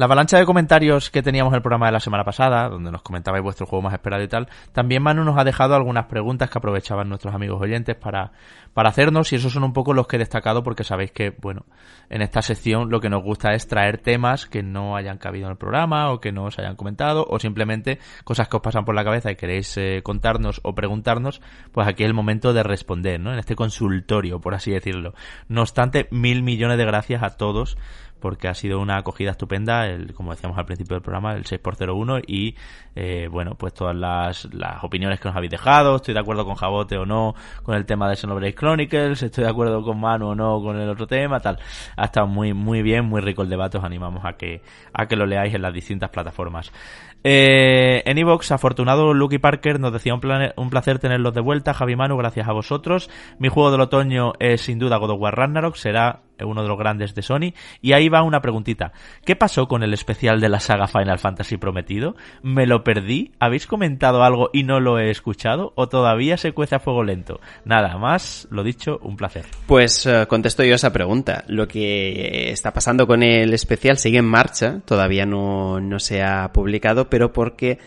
La 0.00 0.06
avalancha 0.06 0.38
de 0.38 0.46
comentarios 0.46 1.10
que 1.10 1.20
teníamos 1.20 1.52
en 1.52 1.56
el 1.56 1.60
programa 1.60 1.84
de 1.84 1.92
la 1.92 2.00
semana 2.00 2.24
pasada, 2.24 2.70
donde 2.70 2.90
nos 2.90 3.02
comentabais 3.02 3.44
vuestro 3.44 3.66
juego 3.66 3.82
más 3.82 3.92
esperado 3.92 4.22
y 4.22 4.28
tal, 4.28 4.48
también 4.72 5.02
Manu 5.02 5.24
nos 5.24 5.36
ha 5.36 5.44
dejado 5.44 5.74
algunas 5.74 6.06
preguntas 6.06 6.48
que 6.48 6.56
aprovechaban 6.56 7.06
nuestros 7.06 7.34
amigos 7.34 7.60
oyentes 7.60 7.96
para, 7.96 8.32
para 8.72 8.88
hacernos 8.88 9.30
y 9.30 9.36
esos 9.36 9.52
son 9.52 9.62
un 9.62 9.74
poco 9.74 9.92
los 9.92 10.06
que 10.06 10.16
he 10.16 10.18
destacado 10.18 10.62
porque 10.62 10.84
sabéis 10.84 11.12
que, 11.12 11.36
bueno, 11.42 11.66
en 12.08 12.22
esta 12.22 12.40
sección 12.40 12.88
lo 12.88 13.00
que 13.00 13.10
nos 13.10 13.22
gusta 13.22 13.52
es 13.52 13.68
traer 13.68 13.98
temas 13.98 14.46
que 14.46 14.62
no 14.62 14.96
hayan 14.96 15.18
cabido 15.18 15.48
en 15.48 15.52
el 15.52 15.58
programa 15.58 16.10
o 16.10 16.18
que 16.18 16.32
no 16.32 16.44
os 16.44 16.58
hayan 16.58 16.76
comentado 16.76 17.26
o 17.28 17.38
simplemente 17.38 17.98
cosas 18.24 18.48
que 18.48 18.56
os 18.56 18.62
pasan 18.62 18.86
por 18.86 18.94
la 18.94 19.04
cabeza 19.04 19.30
y 19.30 19.36
queréis 19.36 19.76
eh, 19.76 20.00
contarnos 20.02 20.62
o 20.64 20.74
preguntarnos, 20.74 21.42
pues 21.72 21.86
aquí 21.86 22.04
es 22.04 22.08
el 22.08 22.14
momento 22.14 22.54
de 22.54 22.62
responder, 22.62 23.20
¿no? 23.20 23.34
En 23.34 23.38
este 23.38 23.54
consultorio, 23.54 24.40
por 24.40 24.54
así 24.54 24.70
decirlo. 24.70 25.12
No 25.48 25.60
obstante, 25.60 26.08
mil 26.10 26.42
millones 26.42 26.78
de 26.78 26.86
gracias 26.86 27.22
a 27.22 27.36
todos 27.36 27.76
porque 28.20 28.48
ha 28.48 28.54
sido 28.54 28.80
una 28.80 28.98
acogida 28.98 29.32
estupenda, 29.32 29.86
el, 29.86 30.14
como 30.14 30.30
decíamos 30.30 30.58
al 30.58 30.66
principio 30.66 30.94
del 30.94 31.02
programa, 31.02 31.34
el 31.34 31.44
6x01 31.44 32.22
y 32.26 32.54
eh, 32.94 33.28
bueno, 33.30 33.54
pues 33.54 33.74
todas 33.74 33.96
las, 33.96 34.52
las 34.52 34.84
opiniones 34.84 35.20
que 35.20 35.28
nos 35.28 35.36
habéis 35.36 35.50
dejado, 35.50 35.96
estoy 35.96 36.14
de 36.14 36.20
acuerdo 36.20 36.44
con 36.44 36.54
Jabote 36.54 36.96
o 36.96 37.06
no 37.06 37.34
con 37.62 37.74
el 37.74 37.86
tema 37.86 38.08
de 38.08 38.16
Xenoblade 38.16 38.54
Chronicles, 38.54 39.22
estoy 39.22 39.44
de 39.44 39.50
acuerdo 39.50 39.82
con 39.82 39.98
Manu 40.00 40.28
o 40.28 40.34
no 40.34 40.60
con 40.60 40.78
el 40.78 40.88
otro 40.88 41.06
tema, 41.06 41.40
tal. 41.40 41.58
Ha 41.96 42.04
estado 42.04 42.26
muy 42.26 42.52
muy 42.52 42.82
bien, 42.82 43.06
muy 43.06 43.20
rico 43.20 43.42
el 43.42 43.48
debate, 43.48 43.78
os 43.78 43.84
animamos 43.84 44.24
a 44.24 44.34
que 44.34 44.62
a 44.92 45.06
que 45.06 45.16
lo 45.16 45.26
leáis 45.26 45.54
en 45.54 45.62
las 45.62 45.72
distintas 45.72 46.10
plataformas. 46.10 46.72
Eh, 47.22 48.02
en 48.06 48.16
Evox, 48.16 48.50
afortunado 48.50 49.12
Lucky 49.12 49.38
Parker 49.38 49.78
nos 49.78 49.92
decía 49.92 50.14
un, 50.14 50.22
un, 50.56 50.70
placer 50.70 50.98
tenerlos 50.98 51.34
de 51.34 51.42
vuelta, 51.42 51.74
Javi 51.74 51.94
Manu, 51.94 52.16
gracias 52.16 52.48
a 52.48 52.52
vosotros. 52.52 53.10
Mi 53.38 53.48
juego 53.48 53.70
del 53.70 53.82
otoño 53.82 54.32
es 54.38 54.62
sin 54.62 54.78
duda 54.78 54.96
God 54.96 55.10
of 55.10 55.20
War 55.20 55.36
Ragnarok, 55.36 55.76
será 55.76 56.20
uno 56.44 56.62
de 56.62 56.68
los 56.68 56.78
grandes 56.78 57.14
de 57.14 57.22
Sony. 57.22 57.52
Y 57.80 57.92
ahí 57.92 58.08
va 58.08 58.22
una 58.22 58.40
preguntita. 58.40 58.92
¿Qué 59.24 59.36
pasó 59.36 59.68
con 59.68 59.82
el 59.82 59.94
especial 59.94 60.40
de 60.40 60.48
la 60.48 60.60
saga 60.60 60.86
Final 60.86 61.18
Fantasy 61.18 61.56
prometido? 61.56 62.16
¿Me 62.42 62.66
lo 62.66 62.84
perdí? 62.84 63.32
¿Habéis 63.38 63.66
comentado 63.66 64.22
algo 64.22 64.50
y 64.52 64.62
no 64.62 64.80
lo 64.80 64.98
he 64.98 65.10
escuchado? 65.10 65.72
¿O 65.76 65.88
todavía 65.88 66.36
se 66.36 66.52
cuece 66.52 66.76
a 66.76 66.80
fuego 66.80 67.04
lento? 67.04 67.40
Nada 67.64 67.96
más, 67.98 68.48
lo 68.50 68.62
dicho, 68.62 68.98
un 69.02 69.16
placer. 69.16 69.44
Pues 69.66 70.06
uh, 70.06 70.26
contesto 70.28 70.64
yo 70.64 70.74
esa 70.74 70.92
pregunta. 70.92 71.44
Lo 71.48 71.68
que 71.68 72.50
está 72.50 72.72
pasando 72.72 73.06
con 73.06 73.22
el 73.22 73.52
especial 73.52 73.98
sigue 73.98 74.18
en 74.18 74.26
marcha, 74.26 74.80
todavía 74.84 75.26
no, 75.26 75.80
no 75.80 75.98
se 75.98 76.22
ha 76.22 76.52
publicado, 76.52 77.08
pero 77.08 77.32
porque 77.32 77.78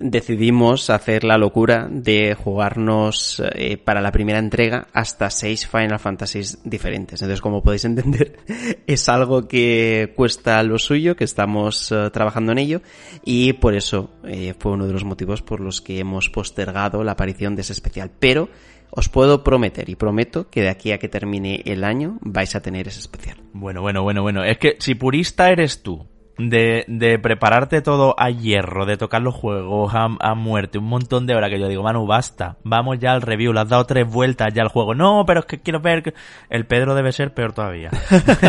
decidimos 0.00 0.88
hacer 0.88 1.24
la 1.24 1.38
locura 1.38 1.86
de 1.90 2.34
jugarnos 2.34 3.40
eh, 3.54 3.76
para 3.76 4.00
la 4.00 4.10
primera 4.10 4.38
entrega 4.38 4.88
hasta 4.92 5.30
seis 5.30 5.68
Final 5.68 5.98
Fantasies 5.98 6.58
diferentes. 6.64 7.20
Entonces, 7.20 7.42
como 7.42 7.62
podéis 7.62 7.84
entender, 7.90 8.38
es 8.86 9.08
algo 9.08 9.46
que 9.46 10.12
cuesta 10.16 10.62
lo 10.62 10.78
suyo, 10.78 11.14
que 11.14 11.24
estamos 11.24 11.92
eh, 11.92 12.10
trabajando 12.12 12.52
en 12.52 12.58
ello 12.58 12.82
y 13.24 13.52
por 13.52 13.74
eso 13.74 14.10
eh, 14.24 14.54
fue 14.58 14.72
uno 14.72 14.86
de 14.86 14.92
los 14.94 15.04
motivos 15.04 15.42
por 15.42 15.60
los 15.60 15.80
que 15.80 16.00
hemos 16.00 16.30
postergado 16.30 17.04
la 17.04 17.12
aparición 17.12 17.54
de 17.54 17.62
ese 17.62 17.74
especial. 17.74 18.10
Pero 18.18 18.48
os 18.90 19.08
puedo 19.08 19.44
prometer 19.44 19.88
y 19.88 19.96
prometo 19.96 20.48
que 20.48 20.62
de 20.62 20.70
aquí 20.70 20.92
a 20.92 20.98
que 20.98 21.08
termine 21.08 21.62
el 21.66 21.84
año 21.84 22.18
vais 22.22 22.56
a 22.56 22.62
tener 22.62 22.88
ese 22.88 23.00
especial. 23.00 23.38
Bueno, 23.52 23.82
bueno, 23.82 24.02
bueno, 24.02 24.22
bueno. 24.22 24.42
Es 24.44 24.58
que 24.58 24.76
si 24.80 24.94
purista 24.94 25.50
eres 25.50 25.82
tú 25.82 26.08
de, 26.48 26.84
de 26.88 27.18
prepararte 27.18 27.82
todo 27.82 28.14
a 28.18 28.30
hierro, 28.30 28.86
de 28.86 28.96
tocar 28.96 29.22
los 29.22 29.34
juegos 29.34 29.92
a, 29.94 30.08
a, 30.20 30.34
muerte, 30.34 30.78
un 30.78 30.84
montón 30.84 31.26
de 31.26 31.34
horas 31.34 31.50
que 31.50 31.60
yo 31.60 31.68
digo, 31.68 31.82
Manu, 31.82 32.06
basta, 32.06 32.56
vamos 32.62 32.98
ya 32.98 33.12
al 33.12 33.22
review, 33.22 33.52
le 33.52 33.60
has 33.60 33.68
dado 33.68 33.84
tres 33.84 34.08
vueltas 34.08 34.52
ya 34.54 34.62
al 34.62 34.68
juego. 34.68 34.94
No, 34.94 35.24
pero 35.26 35.40
es 35.40 35.46
que 35.46 35.60
quiero 35.60 35.80
ver 35.80 36.02
que... 36.02 36.14
El 36.48 36.66
Pedro 36.66 36.94
debe 36.94 37.12
ser 37.12 37.34
peor 37.34 37.52
todavía. 37.52 37.90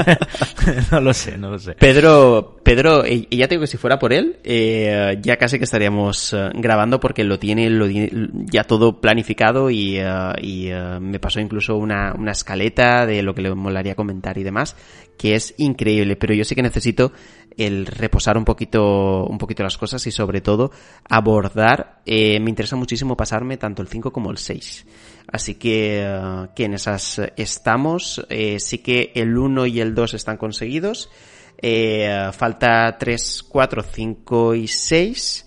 no 0.91 1.01
lo 1.01 1.13
sé, 1.13 1.37
no 1.37 1.51
lo 1.51 1.59
sé. 1.59 1.73
Pedro, 1.73 2.57
Pedro, 2.63 3.05
y 3.05 3.27
ya 3.35 3.47
te 3.47 3.55
digo 3.55 3.61
que 3.61 3.67
si 3.67 3.77
fuera 3.77 3.99
por 3.99 4.13
él, 4.13 4.37
eh, 4.43 5.17
ya 5.21 5.37
casi 5.37 5.57
que 5.57 5.65
estaríamos 5.65 6.33
uh, 6.33 6.49
grabando 6.53 6.99
porque 6.99 7.23
lo 7.23 7.39
tiene, 7.39 7.69
lo 7.69 7.87
ya 7.87 8.63
todo 8.63 8.99
planificado 9.01 9.69
y, 9.69 9.99
uh, 9.99 10.33
y 10.41 10.71
uh, 10.71 10.99
me 10.99 11.19
pasó 11.19 11.39
incluso 11.39 11.75
una, 11.77 12.13
una 12.13 12.31
escaleta 12.31 13.05
de 13.05 13.23
lo 13.23 13.33
que 13.33 13.41
le 13.41 13.53
molaría 13.53 13.95
comentar 13.95 14.37
y 14.37 14.43
demás, 14.43 14.75
que 15.21 15.35
es 15.35 15.53
increíble, 15.57 16.15
pero 16.15 16.33
yo 16.33 16.43
sí 16.43 16.55
que 16.55 16.63
necesito 16.63 17.13
el 17.55 17.85
reposar 17.85 18.39
un 18.39 18.43
poquito, 18.43 19.23
un 19.25 19.37
poquito 19.37 19.61
las 19.61 19.77
cosas 19.77 20.07
y 20.07 20.11
sobre 20.11 20.41
todo 20.41 20.71
abordar, 21.07 22.01
eh, 22.07 22.39
me 22.39 22.49
interesa 22.49 22.75
muchísimo 22.75 23.15
pasarme 23.15 23.57
tanto 23.57 23.83
el 23.83 23.87
5 23.87 24.11
como 24.11 24.31
el 24.31 24.39
6. 24.39 24.83
Así 25.31 25.59
que, 25.59 26.03
uh, 26.03 26.47
que 26.55 26.65
en 26.65 26.73
esas 26.73 27.21
estamos, 27.37 28.25
eh, 28.29 28.59
sí 28.59 28.79
que 28.79 29.11
el 29.13 29.37
1 29.37 29.67
y 29.67 29.79
el 29.79 29.93
2 29.93 30.15
están 30.15 30.37
conseguidos, 30.37 31.11
eh, 31.61 32.31
falta 32.33 32.97
3, 32.97 33.43
4, 33.47 33.83
5 33.83 34.55
y 34.55 34.67
6 34.67 35.45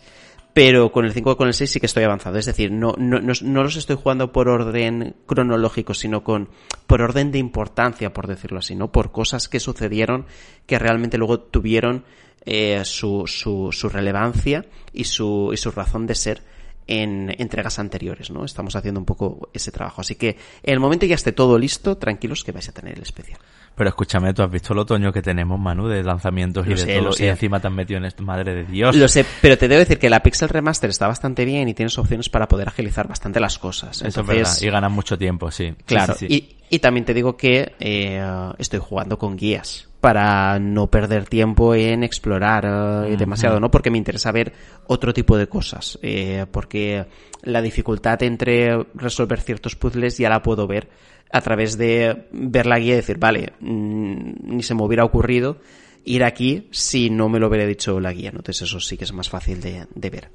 pero 0.55 0.93
con 0.93 1.05
el 1.05 1.13
5 1.13 1.33
y 1.33 1.37
con 1.37 1.49
el 1.49 1.55
6 1.55 1.69
sí 1.69 1.81
que 1.81 1.87
estoy 1.87 2.05
avanzado. 2.05 2.39
Es 2.39 2.47
decir, 2.47 2.71
no, 2.71 2.95
no, 2.97 3.21
no, 3.21 3.33
no, 3.43 3.63
los 3.65 3.77
estoy 3.77 3.97
jugando 3.97 4.33
por 4.33 4.49
orden 4.49 5.17
cronológico, 5.27 5.95
sino 5.95 6.23
con, 6.23 6.49
por 6.87 7.03
orden 7.03 7.33
de 7.33 7.39
importancia, 7.39 8.15
por 8.15 8.29
decirlo 8.29 8.61
así, 8.61 8.77
¿no? 8.77 8.93
Por 8.93 9.11
cosas 9.11 9.49
que 9.49 9.59
sucedieron 9.59 10.27
que 10.67 10.79
realmente 10.79 11.19
luego 11.19 11.41
tuvieron 11.41 12.05
eh, 12.47 12.83
su, 12.85 13.25
su, 13.27 13.71
su 13.73 13.89
relevancia 13.89 14.65
y 14.93 15.05
su, 15.05 15.51
y 15.53 15.57
su 15.57 15.73
razón 15.73 16.07
de 16.07 16.15
ser 16.15 16.43
en 16.87 17.35
entregas 17.39 17.81
anteriores, 17.81 18.31
¿no? 18.31 18.45
Estamos 18.45 18.77
haciendo 18.77 19.01
un 19.01 19.07
poco 19.07 19.49
ese 19.53 19.73
trabajo. 19.73 20.03
Así 20.03 20.15
que 20.15 20.37
en 20.63 20.75
el 20.75 20.81
momento 20.81 21.05
ya 21.05 21.17
esté 21.17 21.33
todo 21.33 21.59
listo, 21.59 21.97
tranquilos 21.97 22.45
que 22.45 22.53
vais 22.53 22.69
a 22.69 22.73
tener 22.73 22.97
el 22.97 23.03
especial. 23.03 23.41
Pero 23.77 23.89
escúchame, 23.89 24.33
tú 24.33 24.43
has 24.43 24.51
visto 24.51 24.73
el 24.73 24.79
otoño 24.79 25.13
que 25.13 25.21
tenemos, 25.21 25.59
Manu, 25.59 25.89
de 25.89 26.03
lanzamientos 26.05 26.67
y 26.67 26.75
de 26.75 26.95
todo, 26.99 27.11
lo 27.11 27.11
y 27.19 27.27
encima 27.27 27.59
te 27.59 27.67
has 27.67 27.73
metido 27.73 27.99
en 27.99 28.05
esto, 28.05 28.23
madre 28.23 28.55
de 28.55 28.65
Dios. 28.65 28.95
Lo 28.95 29.09
sé, 29.09 29.27
pero 29.43 29.59
te 29.59 29.67
debo 29.67 29.81
decir 29.81 29.99
que 29.99 30.09
la 30.09 30.21
Pixel 30.21 30.49
Remaster 30.49 30.91
está 30.91 31.09
bastante 31.09 31.45
bien 31.45 31.69
y 31.69 31.75
tienes 31.75 31.99
opciones 31.99 32.29
para 32.29 32.47
poder 32.47 32.69
agilizar 32.69 33.09
bastante 33.09 33.41
las 33.41 33.59
cosas. 33.59 33.97
Eso 33.97 34.07
es 34.07 34.17
Entonces, 34.17 34.37
verdad, 34.37 34.57
y 34.63 34.71
ganas 34.71 34.93
mucho 34.93 35.19
tiempo, 35.19 35.51
sí. 35.51 35.75
Claro, 35.87 36.15
sí, 36.15 36.29
sí. 36.29 36.35
Y, 36.71 36.77
y 36.77 36.79
también 36.79 37.05
te 37.05 37.15
digo 37.15 37.37
que 37.37 37.75
eh, 37.81 38.53
estoy 38.59 38.79
jugando 38.79 39.19
con 39.19 39.37
guías 39.37 39.89
para 40.01 40.59
no 40.59 40.89
perder 40.89 41.25
tiempo 41.25 41.75
en 41.75 42.05
explorar 42.05 43.07
eh, 43.07 43.17
demasiado, 43.17 43.59
¿no? 43.59 43.71
Porque 43.71 43.91
me 43.91 43.97
interesa 43.97 44.33
ver 44.33 44.53
otro 44.87 45.15
tipo 45.15 45.39
de 45.39 45.47
cosas, 45.47 45.99
eh, 46.03 46.45
porque 46.51 47.07
la 47.43 47.63
dificultad 47.63 48.23
entre 48.23 48.85
resolver 48.95 49.41
ciertos 49.41 49.77
puzzles 49.77 50.19
ya 50.19 50.29
la 50.29 50.43
puedo 50.43 50.67
ver 50.67 50.91
a 51.33 51.41
través 51.41 51.77
de 51.79 52.27
ver 52.33 52.67
la 52.67 52.79
guía 52.79 52.95
y 52.95 52.97
decir, 52.97 53.19
vale, 53.19 53.53
mm, 53.61 54.57
ni 54.57 54.63
se 54.63 54.75
me 54.75 54.83
hubiera 54.85 55.05
ocurrido 55.05 55.59
ir 56.05 56.23
aquí 56.23 56.69
si 56.71 57.11
no 57.11 57.29
me 57.29 57.39
lo 57.39 57.49
hubiera 57.49 57.67
dicho 57.67 57.99
la 57.99 58.13
guía. 58.13 58.31
Entonces 58.31 58.63
eso 58.63 58.81
sí 58.81 58.97
que 58.97 59.05
es 59.05 59.13
más 59.13 59.29
fácil 59.29 59.61
de, 59.61 59.87
de 59.95 60.11
ver. 60.11 60.31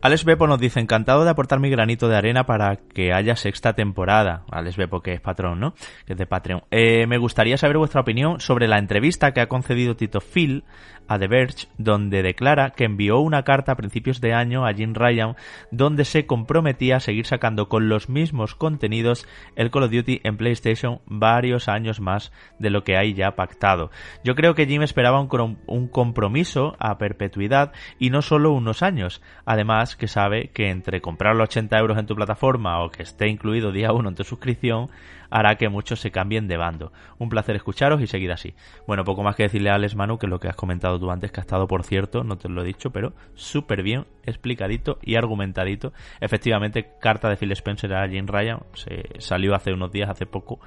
Alex 0.00 0.24
Bepo 0.24 0.46
nos 0.46 0.60
dice, 0.60 0.80
encantado 0.80 1.24
de 1.24 1.30
aportar 1.30 1.60
mi 1.60 1.70
granito 1.70 2.08
de 2.08 2.16
arena 2.16 2.44
para 2.44 2.76
que 2.76 3.12
haya 3.12 3.36
sexta 3.36 3.72
temporada. 3.72 4.44
Alex 4.50 4.76
Bepo, 4.76 5.00
que 5.00 5.14
es 5.14 5.20
patrón, 5.20 5.60
¿no? 5.60 5.74
Que 6.06 6.12
es 6.12 6.18
de 6.18 6.26
Patreon. 6.26 6.62
Eh, 6.70 7.06
me 7.06 7.18
gustaría 7.18 7.56
saber 7.56 7.78
vuestra 7.78 8.02
opinión 8.02 8.40
sobre 8.40 8.68
la 8.68 8.78
entrevista 8.78 9.32
que 9.32 9.40
ha 9.40 9.48
concedido 9.48 9.96
Tito 9.96 10.20
Phil 10.20 10.64
a 11.08 11.18
The 11.18 11.28
Verge, 11.28 11.68
donde 11.78 12.22
declara 12.22 12.70
que 12.70 12.84
envió 12.84 13.20
una 13.20 13.42
carta 13.42 13.72
a 13.72 13.76
principios 13.76 14.20
de 14.20 14.34
año 14.34 14.66
a 14.66 14.72
Jim 14.72 14.94
Ryan, 14.94 15.36
donde 15.70 16.04
se 16.04 16.26
comprometía 16.26 16.96
a 16.96 17.00
seguir 17.00 17.26
sacando 17.26 17.68
con 17.68 17.88
los 17.88 18.08
mismos 18.08 18.54
contenidos 18.54 19.26
el 19.56 19.70
Call 19.70 19.84
of 19.84 19.90
Duty 19.90 20.20
en 20.24 20.36
PlayStation 20.36 21.00
varios 21.06 21.68
años 21.68 22.00
más 22.00 22.32
de 22.58 22.70
lo 22.70 22.84
que 22.84 22.96
hay 22.96 23.14
ya 23.14 23.36
pactado. 23.36 23.90
Yo 24.24 24.34
creo 24.34 24.54
que 24.54 24.66
Jim 24.66 24.82
esperaba 24.82 25.20
un, 25.20 25.88
compromiso 25.88 26.76
a 26.78 26.98
perpetuidad 26.98 27.72
y 27.98 28.10
no 28.10 28.22
solo 28.22 28.52
unos 28.52 28.82
años. 28.82 29.22
Además, 29.44 29.96
que 29.96 30.08
sabe 30.08 30.48
que 30.48 30.70
entre 30.70 31.00
comprar 31.00 31.36
los 31.36 31.48
80 31.48 31.78
euros 31.78 31.98
en 31.98 32.06
tu 32.06 32.14
plataforma 32.14 32.82
o 32.82 32.90
que 32.90 33.02
esté 33.02 33.28
incluido 33.28 33.72
día 33.72 33.92
1 33.92 34.08
en 34.08 34.14
tu 34.14 34.24
suscripción, 34.24 34.90
hará 35.30 35.56
que 35.56 35.68
muchos 35.68 36.00
se 36.00 36.10
cambien 36.10 36.48
de 36.48 36.56
bando. 36.56 36.92
Un 37.18 37.28
placer 37.28 37.56
escucharos 37.56 38.00
y 38.00 38.06
seguir 38.06 38.32
así. 38.32 38.54
Bueno, 38.86 39.04
poco 39.04 39.22
más 39.22 39.36
que 39.36 39.44
decirle 39.44 39.70
a 39.70 39.74
Alex 39.74 39.96
Manu 39.96 40.18
que 40.18 40.26
lo 40.26 40.40
que 40.40 40.48
has 40.48 40.56
comentado 40.56 40.98
tú 40.98 41.10
antes, 41.10 41.32
que 41.32 41.40
ha 41.40 41.42
estado, 41.42 41.66
por 41.66 41.84
cierto, 41.84 42.24
no 42.24 42.36
te 42.36 42.48
lo 42.48 42.62
he 42.62 42.64
dicho, 42.64 42.90
pero 42.90 43.12
súper 43.34 43.82
bien 43.82 44.06
explicadito 44.24 44.98
y 45.02 45.16
argumentadito. 45.16 45.92
Efectivamente, 46.20 46.90
carta 47.00 47.28
de 47.28 47.36
Phil 47.36 47.52
Spencer 47.52 47.94
a 47.94 48.08
Jim 48.08 48.26
Ryan 48.26 48.60
se 48.74 49.04
salió 49.18 49.54
hace 49.54 49.72
unos 49.72 49.92
días, 49.92 50.10
hace 50.10 50.26
poco, 50.26 50.60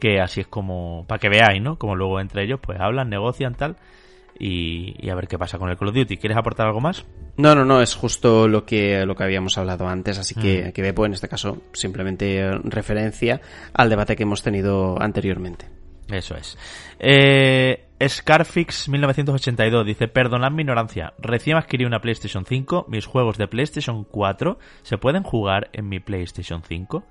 que 0.00 0.20
así 0.20 0.40
es 0.40 0.46
como, 0.46 1.04
para 1.06 1.18
que 1.18 1.28
veáis, 1.28 1.62
¿no? 1.62 1.78
Como 1.78 1.96
luego 1.96 2.20
entre 2.20 2.44
ellos, 2.44 2.60
pues 2.62 2.78
hablan, 2.80 3.08
negocian, 3.08 3.54
tal, 3.54 3.76
y, 4.38 4.94
y 4.98 5.10
a 5.10 5.14
ver 5.14 5.28
qué 5.28 5.38
pasa 5.38 5.58
con 5.58 5.68
el 5.70 5.76
Call 5.76 5.88
of 5.88 5.94
Duty. 5.94 6.16
¿Quieres 6.16 6.36
aportar 6.38 6.66
algo 6.66 6.80
más? 6.80 7.04
No, 7.36 7.54
no, 7.54 7.64
no, 7.64 7.80
es 7.82 7.94
justo 7.94 8.46
lo 8.48 8.64
que, 8.64 9.04
lo 9.06 9.14
que 9.14 9.24
habíamos 9.24 9.58
hablado 9.58 9.88
antes, 9.88 10.18
así 10.18 10.34
que, 10.34 10.66
Mm. 10.68 10.72
que 10.72 10.82
Bepo, 10.82 11.06
en 11.06 11.12
este 11.14 11.28
caso, 11.28 11.62
simplemente 11.72 12.50
referencia 12.64 13.40
al 13.72 13.88
debate 13.90 14.16
que 14.16 14.22
hemos 14.24 14.42
tenido 14.42 15.00
anteriormente. 15.00 15.68
Eso 16.10 16.36
es. 16.36 16.58
Eh, 16.98 17.86
Scarfix 18.06 18.88
1982 18.90 19.86
dice, 19.86 20.08
perdonad 20.08 20.50
mi 20.50 20.62
ignorancia, 20.62 21.14
recién 21.18 21.56
adquirí 21.56 21.84
una 21.86 22.00
PlayStation 22.00 22.44
5, 22.44 22.86
mis 22.88 23.06
juegos 23.06 23.38
de 23.38 23.48
PlayStation 23.48 24.04
4 24.04 24.58
se 24.82 24.98
pueden 24.98 25.22
jugar 25.22 25.70
en 25.72 25.88
mi 25.88 26.00
PlayStation 26.00 26.62
5. 26.62 27.04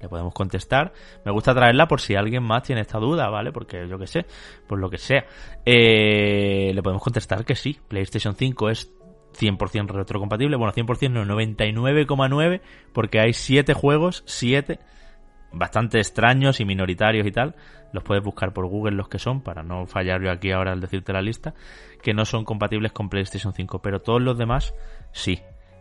Le 0.00 0.08
podemos 0.08 0.32
contestar. 0.32 0.92
Me 1.24 1.32
gusta 1.32 1.54
traerla 1.54 1.86
por 1.86 2.00
si 2.00 2.14
alguien 2.14 2.42
más 2.42 2.62
tiene 2.62 2.80
esta 2.80 2.98
duda, 2.98 3.28
¿vale? 3.28 3.52
Porque 3.52 3.86
yo 3.86 3.98
que 3.98 4.06
sé, 4.06 4.26
por 4.66 4.78
lo 4.78 4.88
que 4.88 4.98
sea. 4.98 5.26
Eh, 5.64 6.72
le 6.74 6.82
podemos 6.82 7.02
contestar 7.02 7.44
que 7.44 7.54
sí. 7.54 7.78
PlayStation 7.88 8.34
5 8.34 8.70
es 8.70 8.90
100% 9.38 9.88
retrocompatible. 9.88 10.56
Bueno, 10.56 10.72
100% 10.72 11.10
no, 11.10 11.24
99,9 11.24 12.60
porque 12.92 13.20
hay 13.20 13.32
7 13.32 13.74
juegos, 13.74 14.22
7 14.26 14.78
bastante 15.52 15.98
extraños 15.98 16.60
y 16.60 16.64
minoritarios 16.64 17.26
y 17.26 17.32
tal. 17.32 17.54
Los 17.92 18.04
puedes 18.04 18.22
buscar 18.22 18.52
por 18.52 18.66
Google 18.66 18.96
los 18.96 19.08
que 19.08 19.18
son, 19.18 19.42
para 19.42 19.62
no 19.62 19.86
fallar 19.86 20.22
yo 20.22 20.30
aquí 20.30 20.52
ahora 20.52 20.72
al 20.72 20.80
decirte 20.80 21.12
la 21.12 21.22
lista, 21.22 21.54
que 22.02 22.14
no 22.14 22.24
son 22.24 22.44
compatibles 22.44 22.92
con 22.92 23.08
PlayStation 23.08 23.52
5, 23.52 23.82
pero 23.82 24.00
todos 24.00 24.22
los 24.22 24.38
demás 24.38 24.74
sí. 25.12 25.40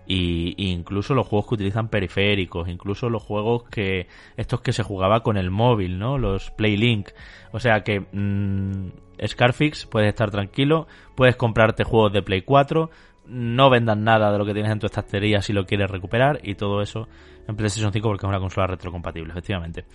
Y, 0.10 0.56
incluso 0.58 1.14
los 1.14 1.28
juegos 1.28 1.48
que 1.48 1.54
utilizan 1.54 1.88
periféricos, 1.88 2.68
incluso 2.68 3.10
los 3.10 3.22
juegos 3.22 3.64
que 3.70 4.08
estos 4.36 4.60
que 4.62 4.74
se 4.74 4.82
jugaba 4.82 5.22
con 5.22 5.38
el 5.38 5.52
móvil, 5.52 6.00
¿no? 6.00 6.18
Los 6.18 6.50
Playlink. 6.50 7.10
O 7.52 7.60
sea 7.60 7.84
que 7.84 8.02
mmm, 8.12 8.90
Scarfix 9.26 9.86
puedes 9.86 10.10
estar 10.10 10.32
tranquilo, 10.32 10.88
puedes 11.16 11.36
comprarte 11.36 11.84
juegos 11.84 12.12
de 12.12 12.24
Play 12.24 12.42
4, 12.42 12.90
no 13.28 13.70
vendan 13.70 14.04
nada 14.04 14.32
de 14.32 14.40
lo 14.40 14.46
que 14.46 14.54
tienes 14.54 14.72
en 14.72 14.80
tu 14.80 14.88
estantería 14.88 15.44
si 15.44 15.54
lo 15.54 15.68
quieres 15.68 15.92
recuperar 15.92 16.40
y 16.42 16.56
todo 16.56 16.82
eso 16.82 17.08
en 17.48 17.56
PlayStation 17.56 17.94
5 17.94 18.08
porque 18.08 18.26
es 18.26 18.30
una 18.30 18.40
consola 18.40 18.66
retrocompatible, 18.66 19.32
efectivamente. 19.32 19.86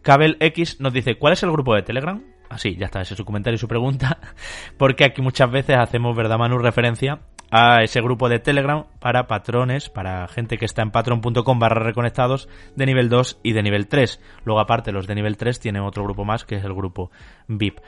Cabel 0.00 0.38
X 0.40 0.80
nos 0.80 0.94
dice, 0.94 1.16
¿cuál 1.16 1.34
es 1.34 1.42
el 1.42 1.52
grupo 1.52 1.74
de 1.74 1.82
Telegram? 1.82 2.22
Así, 2.48 2.76
ya 2.76 2.86
está, 2.86 3.02
ese 3.02 3.12
es 3.12 3.18
su 3.18 3.26
comentario 3.26 3.56
y 3.56 3.58
su 3.58 3.68
pregunta. 3.68 4.18
Porque 4.78 5.04
aquí 5.04 5.22
muchas 5.22 5.50
veces 5.50 5.76
hacemos, 5.76 6.16
¿verdad, 6.16 6.36
Manu? 6.36 6.58
Referencia 6.58 7.20
a 7.50 7.82
ese 7.82 8.00
grupo 8.00 8.28
de 8.28 8.38
Telegram 8.38 8.84
para 9.00 9.26
patrones, 9.26 9.88
para 9.90 10.26
gente 10.28 10.58
que 10.58 10.64
está 10.64 10.82
en 10.82 10.90
patron.com 10.90 11.58
barra 11.58 11.82
reconectados 11.82 12.48
de 12.76 12.86
nivel 12.86 13.08
2 13.08 13.40
y 13.42 13.52
de 13.52 13.62
nivel 13.62 13.88
3. 13.88 14.20
Luego 14.44 14.60
aparte 14.60 14.92
los 14.92 15.06
de 15.06 15.14
nivel 15.14 15.36
3 15.36 15.58
tienen 15.58 15.82
otro 15.82 16.04
grupo 16.04 16.24
más 16.24 16.44
que 16.44 16.56
es 16.56 16.64
el 16.64 16.74
grupo 16.74 17.10
VIP. 17.48 17.80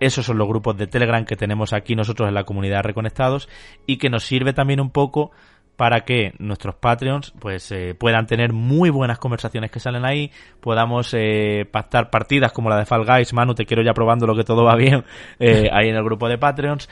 Esos 0.00 0.26
son 0.26 0.38
los 0.38 0.46
grupos 0.46 0.76
de 0.76 0.86
Telegram 0.86 1.24
que 1.24 1.34
tenemos 1.34 1.72
aquí 1.72 1.96
nosotros 1.96 2.28
en 2.28 2.34
la 2.34 2.44
comunidad 2.44 2.84
reconectados 2.84 3.48
y 3.86 3.96
que 3.96 4.10
nos 4.10 4.24
sirve 4.24 4.52
también 4.52 4.80
un 4.80 4.90
poco 4.90 5.32
para 5.78 6.00
que 6.00 6.34
nuestros 6.40 6.74
Patreons 6.74 7.32
pues 7.38 7.70
eh, 7.70 7.94
puedan 7.94 8.26
tener 8.26 8.52
muy 8.52 8.90
buenas 8.90 9.20
conversaciones 9.20 9.70
que 9.70 9.78
salen 9.78 10.04
ahí, 10.04 10.32
podamos 10.60 11.14
eh, 11.14 11.68
pactar 11.70 12.10
partidas 12.10 12.50
como 12.50 12.68
la 12.68 12.78
de 12.78 12.84
Fall 12.84 13.06
Guys, 13.06 13.32
Manu, 13.32 13.54
te 13.54 13.64
quiero 13.64 13.84
ya 13.84 13.94
probando 13.94 14.26
lo 14.26 14.34
que 14.34 14.42
todo 14.42 14.64
va 14.64 14.74
bien 14.74 15.04
eh, 15.38 15.68
ahí 15.72 15.88
en 15.88 15.94
el 15.94 16.02
grupo 16.02 16.28
de 16.28 16.36
Patreons, 16.36 16.88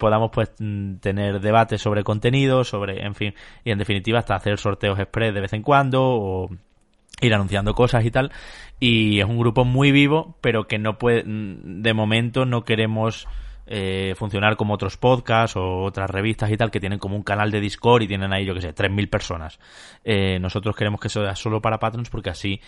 podamos 0.00 0.30
pues 0.32 0.50
mm, 0.58 0.94
tener 1.00 1.38
debates 1.40 1.82
sobre 1.82 2.02
contenido, 2.02 2.64
sobre, 2.64 3.04
en 3.04 3.14
fin, 3.14 3.34
y 3.62 3.72
en 3.72 3.78
definitiva 3.78 4.20
hasta 4.20 4.36
hacer 4.36 4.56
sorteos 4.56 4.98
express 4.98 5.34
de 5.34 5.42
vez 5.42 5.52
en 5.52 5.60
cuando 5.60 6.02
o 6.02 6.48
ir 7.20 7.34
anunciando 7.34 7.74
cosas 7.74 8.06
y 8.06 8.10
tal. 8.10 8.32
Y 8.80 9.20
es 9.20 9.26
un 9.26 9.38
grupo 9.38 9.66
muy 9.66 9.92
vivo, 9.92 10.38
pero 10.40 10.66
que 10.66 10.78
no 10.78 10.96
puede, 10.96 11.24
mm, 11.24 11.82
de 11.82 11.92
momento 11.92 12.46
no 12.46 12.64
queremos 12.64 13.28
eh, 13.70 14.14
funcionar 14.16 14.56
como 14.56 14.74
otros 14.74 14.96
podcasts 14.96 15.56
o 15.56 15.82
otras 15.82 16.08
revistas 16.08 16.50
y 16.50 16.56
tal 16.56 16.70
que 16.70 16.80
tienen 16.80 16.98
como 16.98 17.16
un 17.16 17.22
canal 17.22 17.50
de 17.50 17.60
Discord 17.60 18.02
y 18.02 18.08
tienen 18.08 18.32
ahí, 18.32 18.44
yo 18.46 18.54
que 18.54 18.62
sé, 18.62 18.74
3.000 18.74 19.10
personas. 19.10 19.60
Eh, 20.04 20.38
nosotros 20.40 20.74
queremos 20.74 21.00
que 21.00 21.08
sea 21.08 21.36
solo 21.36 21.60
para 21.60 21.78
patrons 21.78 22.08
porque 22.08 22.30
así 22.30 22.60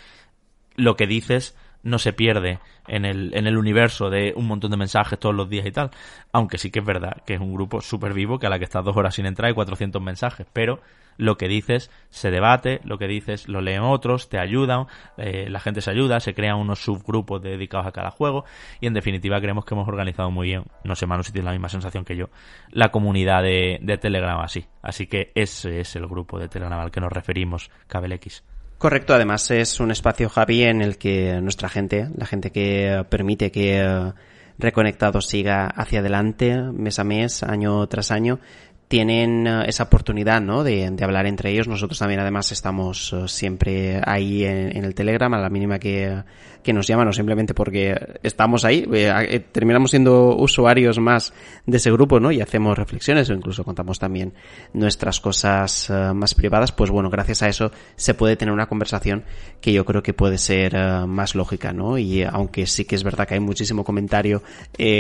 lo 0.76 0.96
que 0.96 1.06
dices 1.06 1.56
no 1.83 1.99
se 1.99 2.12
pierde 2.12 2.59
en 2.89 3.05
el, 3.05 3.33
en 3.34 3.47
el 3.47 3.57
universo 3.57 4.10
de 4.10 4.33
un 4.36 4.47
montón 4.47 4.70
de 4.70 4.76
mensajes 4.76 5.18
todos 5.18 5.34
los 5.34 5.49
días 5.49 5.67
y 5.67 5.73
tal. 5.73 5.91
Aunque 6.33 6.59
sí 6.59 6.70
que 6.70 6.81
es 6.81 6.84
verdad 6.84 7.23
que 7.25 7.34
es 7.34 7.41
un 7.41 7.52
grupo 7.52 7.81
súper 7.81 8.12
vivo 8.15 8.39
que 8.39 8.47
a 8.47 8.50
la 8.50 8.59
que 8.59 8.65
estás 8.65 8.84
dos 8.84 8.97
horas 8.97 9.15
sin 9.15 9.26
entrar 9.26 9.49
hay 9.49 9.55
400 9.55 10.02
mensajes. 10.02 10.47
Pero 10.52 10.81
lo 11.20 11.36
que 11.36 11.49
dices 11.49 11.91
se 12.09 12.31
debate, 12.31 12.81
lo 12.84 12.99
que 12.99 13.07
dices 13.07 13.47
lo 13.49 13.60
leen 13.60 13.83
otros, 13.83 14.28
te 14.28 14.39
ayudan, 14.39 14.86
eh, 15.18 15.49
la 15.50 15.60
gente 15.60 15.83
se 15.83 15.91
ayuda, 15.91 16.18
se 16.18 16.34
crean 16.34 16.57
unos 16.57 16.83
subgrupos 16.83 17.42
dedicados 17.42 17.86
a 17.86 17.92
cada 17.92 18.10
juego 18.10 18.44
y 18.81 18.86
en 18.86 18.94
definitiva 18.94 19.41
creemos 19.41 19.65
que 19.65 19.75
hemos 19.75 19.86
organizado 19.86 20.31
muy 20.31 20.49
bien, 20.49 20.65
no 20.83 20.97
sé 20.97 21.07
Manu 21.07 21.23
si 21.23 21.33
tienes 21.33 21.47
la 21.47 21.52
misma 21.52 21.68
sensación 21.68 22.05
que 22.05 22.17
yo, 22.17 22.31
la 22.70 22.91
comunidad 22.91 23.42
de, 23.42 23.78
de 23.83 23.99
Telegram 23.99 24.41
así. 24.41 24.65
Así 24.83 25.07
que 25.07 25.31
ese 25.34 25.81
es 25.81 25.94
el 25.94 26.07
grupo 26.07 26.39
de 26.39 26.49
Telegram 26.49 26.81
al 26.81 26.91
que 26.91 27.00
nos 27.00 27.12
referimos, 27.12 27.70
CableX. 27.86 28.42
Correcto, 28.81 29.12
además 29.12 29.50
es 29.50 29.78
un 29.78 29.91
espacio, 29.91 30.31
Javi, 30.31 30.62
en 30.62 30.81
el 30.81 30.97
que 30.97 31.39
nuestra 31.42 31.68
gente, 31.68 32.09
la 32.17 32.25
gente 32.25 32.50
que 32.50 33.05
permite 33.10 33.52
que 33.52 33.78
eh, 33.78 34.12
Reconectado 34.57 35.20
siga 35.20 35.67
hacia 35.67 36.00
adelante 36.00 36.57
mes 36.57 36.99
a 36.99 37.05
mes, 37.05 37.42
año 37.42 37.86
tras 37.89 38.10
año, 38.10 38.41
tienen 38.89 39.47
eh, 39.47 39.65
esa 39.67 39.83
oportunidad 39.83 40.41
¿no? 40.41 40.65
de, 40.65 40.91
de, 40.91 41.05
hablar 41.05 41.26
entre 41.26 41.50
ellos. 41.50 41.68
Nosotros 41.68 41.99
también 41.99 42.20
además 42.20 42.52
estamos 42.52 43.12
eh, 43.12 43.28
siempre 43.28 44.00
ahí 44.02 44.47
en, 44.47 44.83
el 44.83 44.94
Telegram 44.94 45.34
a 45.34 45.39
la 45.39 45.50
mínima 45.50 45.78
que, 45.78 46.23
que 46.62 46.72
nos 46.72 46.86
llaman 46.86 47.08
o 47.08 47.12
simplemente 47.12 47.55
porque 47.55 48.18
estamos 48.22 48.64
ahí. 48.64 48.89
Eh, 48.92 49.40
terminamos 49.52 49.90
siendo 49.90 50.36
usuarios 50.36 50.98
más 50.98 51.32
de 51.66 51.76
ese 51.76 51.92
grupo 51.92 52.18
¿no? 52.18 52.32
y 52.32 52.40
hacemos 52.40 52.76
reflexiones 52.76 53.30
o 53.30 53.34
incluso 53.34 53.62
contamos 53.64 53.98
también 53.98 54.32
nuestras 54.72 55.20
cosas 55.20 55.90
más 56.14 56.34
privadas. 56.34 56.72
Pues 56.72 56.90
bueno, 56.90 57.10
gracias 57.10 57.42
a 57.42 57.48
eso 57.48 57.70
se 57.97 58.14
puede 58.14 58.36
tener 58.36 58.52
una 58.52 58.66
conversación 58.66 59.24
que 59.60 59.72
yo 59.72 59.84
creo 59.84 60.02
que 60.02 60.14
puede 60.14 60.39
ser 60.39 60.76
más 61.06 61.34
lógica. 61.34 61.72
¿no? 61.72 61.97
Y 61.97 62.24
aunque 62.24 62.66
sí 62.66 62.84
que 62.84 62.97
es 62.97 63.05
verdad 63.05 63.28
que 63.28 63.34
hay 63.34 63.40
muchísimo 63.40 63.84
comentario 63.84 64.42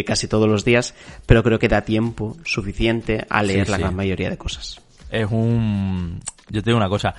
casi 0.06 0.28
todos 0.28 0.48
los 0.48 0.64
días, 0.64 0.94
pero 1.26 1.42
creo 1.42 1.58
que 1.58 1.68
da 1.68 1.82
tiempo 1.82 2.36
suficiente 2.44 3.26
a 3.28 3.42
leer 3.42 3.68
la 3.68 3.80
la 3.80 3.90
mayoría 3.90 4.30
de 4.30 4.38
cosas. 4.38 4.80
Es 5.10 5.26
un... 5.30 6.20
Yo 6.48 6.62
te 6.62 6.70
digo 6.70 6.76
una 6.76 6.88
cosa. 6.88 7.14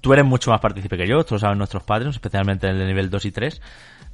Tú 0.00 0.12
eres 0.12 0.24
mucho 0.24 0.50
más 0.50 0.60
partícipe 0.60 0.96
que 0.96 1.06
yo, 1.06 1.20
esto 1.20 1.36
lo 1.36 1.38
saben 1.38 1.58
nuestros 1.58 1.82
padres, 1.84 2.08
especialmente 2.10 2.68
en 2.68 2.76
el 2.76 2.86
nivel 2.86 3.10
2 3.10 3.24
y 3.24 3.30
3. 3.30 3.60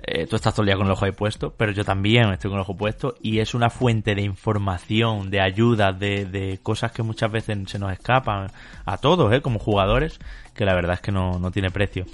Eh, 0.00 0.26
tú 0.26 0.36
estás 0.36 0.54
todo 0.54 0.62
el 0.62 0.66
día 0.66 0.76
con 0.76 0.86
el 0.86 0.92
ojo 0.92 1.04
ahí 1.04 1.12
puesto, 1.12 1.52
pero 1.56 1.72
yo 1.72 1.84
también 1.84 2.30
estoy 2.30 2.50
con 2.50 2.58
el 2.58 2.62
ojo 2.62 2.76
puesto 2.76 3.16
y 3.20 3.40
es 3.40 3.54
una 3.54 3.68
fuente 3.68 4.14
de 4.14 4.22
información, 4.22 5.28
de 5.28 5.40
ayuda, 5.40 5.92
de, 5.92 6.24
de 6.24 6.60
cosas 6.62 6.92
que 6.92 7.02
muchas 7.02 7.32
veces 7.32 7.58
se 7.66 7.78
nos 7.78 7.92
escapan 7.92 8.46
a 8.84 8.98
todos, 8.98 9.32
¿eh? 9.32 9.40
como 9.40 9.58
jugadores, 9.58 10.20
que 10.54 10.64
la 10.64 10.74
verdad 10.74 10.94
es 10.94 11.00
que 11.00 11.10
no, 11.10 11.38
no 11.38 11.50
tiene 11.50 11.70
precio. 11.70 12.06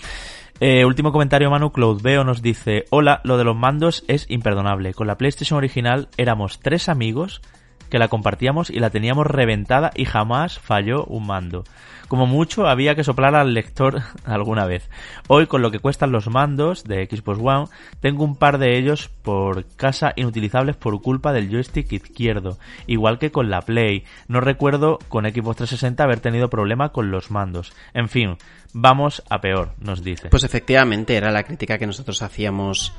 Eh, 0.60 0.84
último 0.84 1.12
comentario, 1.12 1.51
Manu. 1.51 1.73
Veo 2.01 2.25
nos 2.25 2.41
dice: 2.41 2.84
Hola, 2.91 3.20
lo 3.25 3.36
de 3.36 3.44
los 3.44 3.57
mandos 3.57 4.05
es 4.07 4.25
imperdonable. 4.31 4.94
Con 4.94 5.09
la 5.09 5.18
PlayStation 5.18 5.59
original 5.59 6.09
éramos 6.17 6.60
tres 6.60 6.89
amigos 6.89 7.43
que 7.91 7.99
la 7.99 8.09
compartíamos 8.09 8.70
y 8.70 8.78
la 8.78 8.91
teníamos 8.91 9.26
reventada 9.26 9.91
y 9.94 10.05
jamás 10.05 10.59
falló 10.59 11.05
un 11.05 11.26
mando. 11.26 11.65
Como 12.08 12.26
mucho 12.26 12.66
había 12.66 12.94
que 12.94 13.05
soplar 13.05 13.34
al 13.34 13.55
lector 13.55 14.02
alguna 14.24 14.66
vez. 14.66 14.89
Hoy 15.28 15.47
con 15.47 15.62
lo 15.62 15.70
que 15.70 15.78
cuestan 15.78 16.12
los 16.12 16.28
mandos 16.28 16.84
de 16.84 17.07
Xbox 17.07 17.41
One, 17.42 17.66
tengo 18.00 18.24
un 18.24 18.36
par 18.36 18.58
de 18.58 18.76
ellos 18.78 19.08
por 19.23 19.65
casa 19.76 20.12
inutilizables 20.16 20.76
por 20.76 21.00
culpa 21.00 21.33
del 21.33 21.50
joystick 21.50 21.92
izquierdo, 21.92 22.58
igual 22.86 23.18
que 23.18 23.31
con 23.31 23.50
la 23.50 23.62
Play. 23.62 24.05
No 24.28 24.41
recuerdo 24.41 24.99
con 25.08 25.24
Xbox 25.24 25.57
360 25.57 26.05
haber 26.05 26.20
tenido 26.20 26.50
problema 26.50 26.91
con 26.91 27.10
los 27.10 27.31
mandos. 27.31 27.73
En 27.94 28.08
fin, 28.08 28.36
vamos 28.73 29.23
a 29.31 29.41
peor, 29.41 29.73
nos 29.78 30.02
dice. 30.02 30.28
Pues 30.28 30.44
efectivamente 30.44 31.16
era 31.16 31.31
la 31.31 31.44
crítica 31.44 31.78
que 31.78 31.86
nosotros 31.86 32.23
hacíamos 32.23 32.92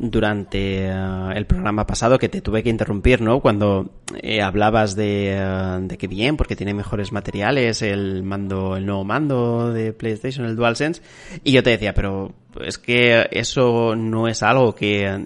durante 0.00 0.86
eh, 0.86 1.32
el 1.34 1.44
programa 1.44 1.86
pasado 1.86 2.18
que 2.18 2.30
te 2.30 2.40
tuve 2.40 2.62
que 2.62 2.70
interrumpir, 2.70 3.20
¿no? 3.20 3.40
Cuando 3.40 4.00
eh, 4.22 4.40
hablabas 4.40 4.96
de, 4.96 5.32
eh, 5.36 5.78
de 5.82 5.98
que 5.98 6.06
bien, 6.06 6.38
porque 6.38 6.56
tiene 6.56 6.72
mejores 6.72 7.12
materiales 7.12 7.82
el 7.82 8.22
mando, 8.22 8.76
el 8.76 8.86
nuevo 8.86 9.04
mando 9.04 9.70
de 9.70 9.92
PlayStation, 9.92 10.46
el 10.46 10.56
DualSense, 10.56 11.02
y 11.44 11.52
yo 11.52 11.62
te 11.62 11.70
decía, 11.70 11.92
pero 11.92 12.32
es 12.64 12.78
que 12.78 13.28
eso 13.30 13.94
no 13.94 14.26
es 14.26 14.42
algo 14.42 14.74
que 14.74 15.22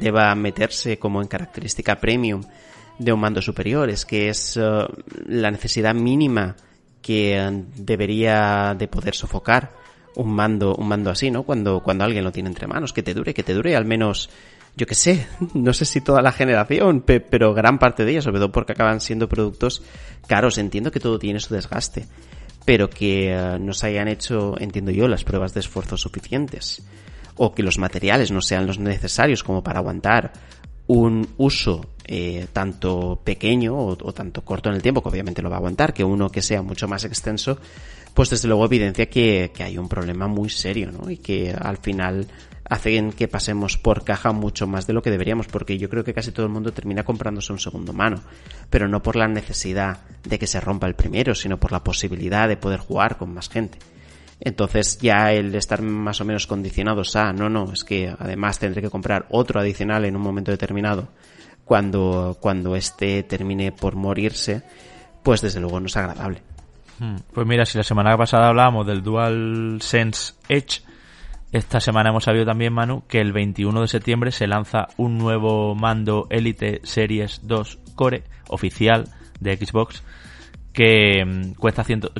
deba 0.00 0.34
meterse 0.34 0.98
como 0.98 1.20
en 1.20 1.28
característica 1.28 1.96
premium 1.96 2.42
de 2.98 3.12
un 3.12 3.20
mando 3.20 3.42
superior, 3.42 3.90
es 3.90 4.06
que 4.06 4.30
es 4.30 4.58
la 5.26 5.50
necesidad 5.50 5.94
mínima 5.94 6.56
que 7.02 7.64
debería 7.76 8.74
de 8.76 8.88
poder 8.88 9.14
sofocar 9.14 9.85
un 10.16 10.32
mando, 10.34 10.74
un 10.74 10.88
mando 10.88 11.10
así, 11.10 11.30
¿no? 11.30 11.44
Cuando, 11.44 11.80
cuando 11.80 12.04
alguien 12.04 12.24
lo 12.24 12.32
tiene 12.32 12.48
entre 12.48 12.66
manos, 12.66 12.92
que 12.92 13.02
te 13.02 13.14
dure, 13.14 13.34
que 13.34 13.42
te 13.42 13.54
dure 13.54 13.76
al 13.76 13.84
menos, 13.84 14.30
yo 14.76 14.86
que 14.86 14.94
sé, 14.94 15.26
no 15.54 15.72
sé 15.72 15.84
si 15.84 16.00
toda 16.00 16.22
la 16.22 16.32
generación, 16.32 17.02
pero 17.02 17.54
gran 17.54 17.78
parte 17.78 18.04
de 18.04 18.12
ella, 18.12 18.22
sobre 18.22 18.38
todo 18.38 18.50
porque 18.50 18.72
acaban 18.72 19.00
siendo 19.00 19.28
productos 19.28 19.82
caros. 20.26 20.58
Entiendo 20.58 20.90
que 20.90 21.00
todo 21.00 21.18
tiene 21.18 21.38
su 21.38 21.54
desgaste, 21.54 22.06
pero 22.64 22.90
que 22.90 23.32
eh, 23.32 23.58
no 23.60 23.72
se 23.72 23.88
hayan 23.88 24.08
hecho, 24.08 24.54
entiendo 24.58 24.90
yo, 24.90 25.06
las 25.06 25.24
pruebas 25.24 25.54
de 25.54 25.60
esfuerzo 25.60 25.96
suficientes. 25.96 26.82
O 27.36 27.54
que 27.54 27.62
los 27.62 27.78
materiales 27.78 28.30
no 28.32 28.40
sean 28.40 28.66
los 28.66 28.78
necesarios 28.78 29.44
como 29.44 29.62
para 29.62 29.80
aguantar 29.80 30.32
un 30.86 31.28
uso 31.36 31.84
eh, 32.04 32.46
tanto 32.52 33.20
pequeño 33.22 33.74
o, 33.74 33.90
o, 33.90 34.14
tanto 34.14 34.42
corto 34.42 34.70
en 34.70 34.76
el 34.76 34.82
tiempo, 34.82 35.02
que 35.02 35.08
obviamente 35.08 35.42
lo 35.42 35.50
va 35.50 35.56
a 35.56 35.58
aguantar, 35.58 35.92
que 35.92 36.04
uno 36.04 36.30
que 36.30 36.40
sea 36.40 36.62
mucho 36.62 36.88
más 36.88 37.04
extenso, 37.04 37.58
pues 38.16 38.30
desde 38.30 38.48
luego 38.48 38.64
evidencia 38.64 39.10
que, 39.10 39.52
que 39.54 39.62
hay 39.62 39.76
un 39.76 39.90
problema 39.90 40.26
muy 40.26 40.48
serio, 40.48 40.90
¿no? 40.90 41.10
Y 41.10 41.18
que 41.18 41.54
al 41.54 41.76
final 41.76 42.26
hacen 42.64 43.12
que 43.12 43.28
pasemos 43.28 43.76
por 43.76 44.04
caja 44.04 44.32
mucho 44.32 44.66
más 44.66 44.86
de 44.86 44.94
lo 44.94 45.02
que 45.02 45.10
deberíamos, 45.10 45.48
porque 45.48 45.76
yo 45.76 45.90
creo 45.90 46.02
que 46.02 46.14
casi 46.14 46.32
todo 46.32 46.46
el 46.46 46.52
mundo 46.52 46.72
termina 46.72 47.04
comprándose 47.04 47.52
un 47.52 47.58
segundo 47.58 47.92
mano, 47.92 48.22
pero 48.70 48.88
no 48.88 49.02
por 49.02 49.16
la 49.16 49.28
necesidad 49.28 49.98
de 50.24 50.38
que 50.38 50.46
se 50.46 50.60
rompa 50.60 50.86
el 50.86 50.94
primero, 50.94 51.34
sino 51.34 51.60
por 51.60 51.72
la 51.72 51.84
posibilidad 51.84 52.48
de 52.48 52.56
poder 52.56 52.80
jugar 52.80 53.18
con 53.18 53.34
más 53.34 53.50
gente. 53.50 53.78
Entonces 54.40 54.98
ya 54.98 55.34
el 55.34 55.54
estar 55.54 55.82
más 55.82 56.18
o 56.22 56.24
menos 56.24 56.46
condicionados 56.46 57.16
a, 57.16 57.34
no, 57.34 57.50
no, 57.50 57.70
es 57.70 57.84
que 57.84 58.14
además 58.18 58.58
tendré 58.58 58.80
que 58.80 58.88
comprar 58.88 59.26
otro 59.28 59.60
adicional 59.60 60.06
en 60.06 60.16
un 60.16 60.22
momento 60.22 60.50
determinado 60.50 61.08
cuando, 61.66 62.38
cuando 62.40 62.76
este 62.76 63.24
termine 63.24 63.72
por 63.72 63.94
morirse, 63.94 64.62
pues 65.22 65.42
desde 65.42 65.60
luego 65.60 65.80
no 65.80 65.86
es 65.86 65.96
agradable. 65.98 66.55
Pues 67.32 67.46
mira, 67.46 67.66
si 67.66 67.76
la 67.76 67.84
semana 67.84 68.16
pasada 68.16 68.48
hablábamos 68.48 68.86
del 68.86 69.02
Dual 69.02 69.78
Sense 69.80 70.34
Edge, 70.48 70.82
esta 71.52 71.80
semana 71.80 72.10
hemos 72.10 72.24
sabido 72.24 72.44
también, 72.44 72.72
Manu, 72.72 73.04
que 73.06 73.20
el 73.20 73.32
21 73.32 73.80
de 73.80 73.88
septiembre 73.88 74.32
se 74.32 74.46
lanza 74.46 74.88
un 74.96 75.18
nuevo 75.18 75.74
mando 75.74 76.26
Elite 76.30 76.80
Series 76.84 77.40
2 77.44 77.78
Core 77.94 78.24
oficial 78.48 79.08
de 79.40 79.56
Xbox 79.56 80.02
que 80.72 81.24
mm, 81.24 81.54
cuesta, 81.54 81.84
ciento, 81.84 82.12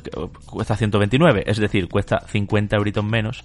cuesta 0.46 0.76
129, 0.76 1.44
es 1.46 1.58
decir, 1.58 1.88
cuesta 1.88 2.20
50 2.26 2.76
euritos 2.76 3.04
menos 3.04 3.44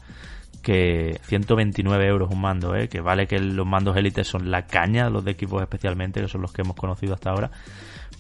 que 0.61 1.19
129 1.23 2.07
euros 2.07 2.31
un 2.31 2.39
mando, 2.39 2.75
¿eh? 2.75 2.87
que 2.87 3.01
vale 3.01 3.27
que 3.27 3.39
los 3.39 3.65
mandos 3.65 3.97
élites 3.97 4.27
son 4.27 4.51
la 4.51 4.67
caña, 4.67 5.09
los 5.09 5.25
de 5.25 5.31
equipos 5.31 5.61
especialmente, 5.61 6.21
que 6.21 6.27
son 6.27 6.41
los 6.41 6.53
que 6.53 6.61
hemos 6.61 6.75
conocido 6.75 7.13
hasta 7.13 7.31
ahora, 7.31 7.51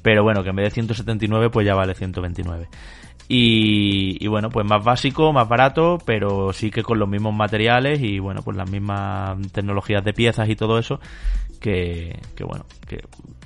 pero 0.01 0.23
bueno, 0.23 0.43
que 0.43 0.49
en 0.49 0.55
vez 0.55 0.65
de 0.65 0.71
179 0.71 1.49
pues 1.49 1.65
ya 1.65 1.75
vale 1.75 1.93
129. 1.93 2.67
Y, 3.33 4.27
bueno, 4.27 4.49
pues 4.49 4.67
más 4.67 4.83
básico, 4.83 5.31
más 5.31 5.47
barato, 5.47 5.99
pero 6.05 6.51
sí 6.51 6.69
que 6.69 6.83
con 6.83 6.99
los 6.99 7.07
mismos 7.07 7.33
materiales 7.33 8.01
y 8.01 8.19
bueno, 8.19 8.41
pues 8.43 8.57
las 8.57 8.69
mismas 8.69 9.37
tecnologías 9.53 10.03
de 10.03 10.11
piezas 10.11 10.49
y 10.49 10.57
todo 10.57 10.77
eso, 10.77 10.99
que, 11.61 12.19
que 12.35 12.43
bueno, 12.43 12.65
que 12.89 12.99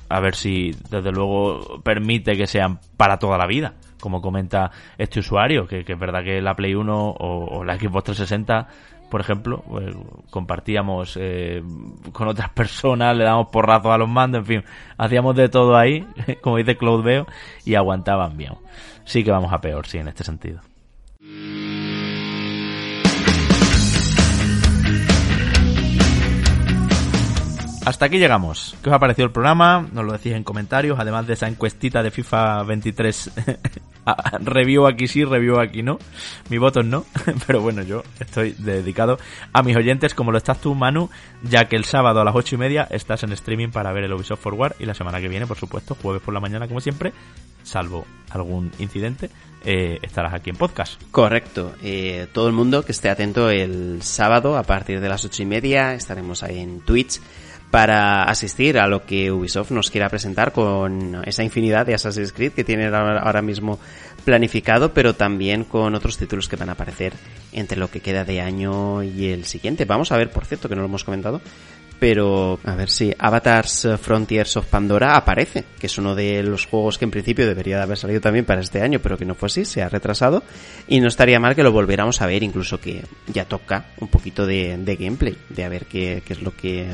a 0.09 0.19
ver 0.19 0.33
si 0.33 0.72
desde 0.89 1.11
luego 1.11 1.81
permite 1.83 2.35
que 2.35 2.47
sean 2.47 2.80
para 2.97 3.19
toda 3.19 3.38
la 3.38 3.45
vida, 3.45 3.75
como 3.99 4.23
comenta 4.23 4.72
este 4.97 5.19
usuario, 5.19 5.67
que, 5.67 5.85
es 5.88 5.99
verdad 5.99 6.23
que 6.23 6.41
la 6.41 6.55
Play 6.55 6.73
1 6.73 7.15
o, 7.19 7.64
la 7.64 7.77
Xbox 7.77 8.05
360 8.05 8.67
por 9.09 9.22
ejemplo, 9.22 9.64
pues, 9.67 9.95
compartíamos 10.30 11.17
eh, 11.19 11.64
con 12.11 12.27
otras 12.27 12.50
personas, 12.53 13.16
le 13.16 13.24
damos 13.24 13.48
porrazos 13.48 13.92
a 13.92 13.98
los 13.98 14.09
mandos, 14.09 14.40
en 14.40 14.45
fin, 14.45 14.64
hacíamos 14.98 15.35
de 15.35 15.50
todo 15.50 15.77
ahí, 15.77 16.08
como 16.42 16.58
dice 16.58 16.77
Cloud 16.77 17.03
Veo, 17.03 17.27
y 17.66 17.75
aguantaban 17.75 18.38
bien. 18.38 18.53
Sí 19.06 19.24
que 19.24 19.32
vamos 19.32 19.53
a 19.53 19.61
peor, 19.61 19.85
sí, 19.88 20.00
en 20.00 20.08
este 20.08 20.24
sentido. 20.24 20.61
Hasta 27.85 28.07
aquí 28.07 28.17
llegamos. 28.17 28.75
¿Qué 28.81 28.89
os 28.89 28.95
ha 28.95 28.99
parecido 28.99 29.27
el 29.27 29.31
programa? 29.31 29.88
Nos 29.93 30.03
lo 30.03 30.14
decís 30.14 30.33
en 30.33 30.43
comentarios, 30.43 30.97
además 30.99 31.27
de 31.27 31.33
esa 31.33 31.47
encuestita 31.47 32.01
de 32.01 32.09
FIFA 32.09 32.64
23. 32.64 33.31
review 34.41 34.88
aquí 34.88 35.07
sí, 35.07 35.23
review 35.23 35.59
aquí 35.59 35.83
no. 35.83 35.99
Mi 36.49 36.57
voto 36.57 36.81
no, 36.81 37.05
pero 37.45 37.61
bueno, 37.61 37.83
yo 37.83 38.01
estoy 38.19 38.55
dedicado 38.57 39.19
a 39.53 39.61
mis 39.61 39.77
oyentes 39.77 40.15
como 40.15 40.31
lo 40.31 40.39
estás 40.39 40.59
tú, 40.61 40.73
Manu, 40.73 41.11
ya 41.43 41.65
que 41.65 41.75
el 41.75 41.85
sábado 41.85 42.22
a 42.22 42.23
las 42.23 42.35
ocho 42.35 42.55
y 42.55 42.57
media 42.57 42.88
estás 42.89 43.22
en 43.22 43.31
streaming 43.33 43.69
para 43.69 43.93
ver 43.93 44.05
el 44.05 44.14
Ubisoft 44.14 44.41
Forward 44.41 44.73
y 44.80 44.85
la 44.85 44.95
semana 44.95 45.22
que 45.22 45.27
viene, 45.27 45.45
por 45.45 45.57
supuesto, 45.57 45.95
jueves 46.01 46.23
por 46.23 46.33
la 46.33 46.39
mañana 46.39 46.67
como 46.67 46.81
siempre, 46.81 47.14
salvo 47.61 48.07
algún 48.31 48.72
incidente, 48.80 49.30
eh, 49.64 49.99
estarás 50.01 50.33
aquí 50.33 50.49
en 50.49 50.55
podcast. 50.55 50.99
Correcto. 51.11 51.75
Eh, 51.83 52.25
todo 52.33 52.47
el 52.47 52.53
mundo 52.53 52.83
que 52.83 52.93
esté 52.93 53.11
atento 53.11 53.51
el 53.51 54.01
sábado 54.01 54.57
a 54.57 54.64
partir 54.64 55.01
de 55.01 55.09
las 55.09 55.23
ocho 55.23 55.43
y 55.43 55.45
media 55.45 55.93
estaremos 55.93 56.41
ahí 56.41 56.59
en 56.59 56.81
Twitch 56.81 57.22
para 57.71 58.23
asistir 58.23 58.77
a 58.79 58.87
lo 58.87 59.05
que 59.05 59.31
Ubisoft 59.31 59.71
nos 59.71 59.91
quiera 59.91 60.09
presentar 60.09 60.51
con 60.51 61.21
esa 61.25 61.43
infinidad 61.43 61.85
de 61.85 61.93
Assassin's 61.93 62.31
Creed 62.31 62.53
que 62.53 62.63
tiene 62.63 62.87
ahora 62.87 63.41
mismo 63.41 63.79
planificado, 64.23 64.93
pero 64.93 65.13
también 65.13 65.63
con 65.65 65.93
otros 65.93 66.17
títulos 66.17 66.47
que 66.47 66.55
van 66.55 66.69
a 66.69 66.73
aparecer 66.73 67.13
entre 67.51 67.77
lo 67.77 67.89
que 67.89 67.99
queda 67.99 68.23
de 68.23 68.41
año 68.41 69.03
y 69.03 69.27
el 69.27 69.45
siguiente. 69.45 69.85
Vamos 69.85 70.11
a 70.11 70.17
ver, 70.17 70.31
por 70.31 70.45
cierto, 70.45 70.69
que 70.69 70.75
no 70.75 70.81
lo 70.81 70.87
hemos 70.87 71.03
comentado, 71.03 71.41
pero 71.99 72.59
a 72.63 72.75
ver 72.75 72.89
si 72.89 73.13
Avatars 73.17 73.87
Frontiers 74.01 74.57
of 74.57 74.67
Pandora 74.67 75.15
aparece, 75.15 75.63
que 75.79 75.87
es 75.87 75.97
uno 75.97 76.15
de 76.15 76.43
los 76.43 76.65
juegos 76.65 76.97
que 76.97 77.05
en 77.05 77.11
principio 77.11 77.45
debería 77.45 77.77
de 77.77 77.83
haber 77.83 77.97
salido 77.97 78.21
también 78.21 78.45
para 78.45 78.61
este 78.61 78.81
año, 78.81 78.99
pero 78.99 79.17
que 79.17 79.25
no 79.25 79.35
fue 79.35 79.47
así, 79.47 79.65
se 79.65 79.83
ha 79.83 79.89
retrasado 79.89 80.43
y 80.87 80.99
no 80.99 81.07
estaría 81.07 81.39
mal 81.39 81.55
que 81.55 81.63
lo 81.63 81.71
volviéramos 81.71 82.21
a 82.21 82.25
ver, 82.25 82.41
incluso 82.41 82.79
que 82.79 83.03
ya 83.27 83.45
toca 83.45 83.87
un 83.99 84.07
poquito 84.07 84.45
de, 84.45 84.97
gameplay, 84.99 85.37
de 85.49 85.63
a 85.63 85.69
ver 85.69 85.85
qué 85.85 86.23
es 86.27 86.41
lo 86.41 86.55
que 86.55 86.87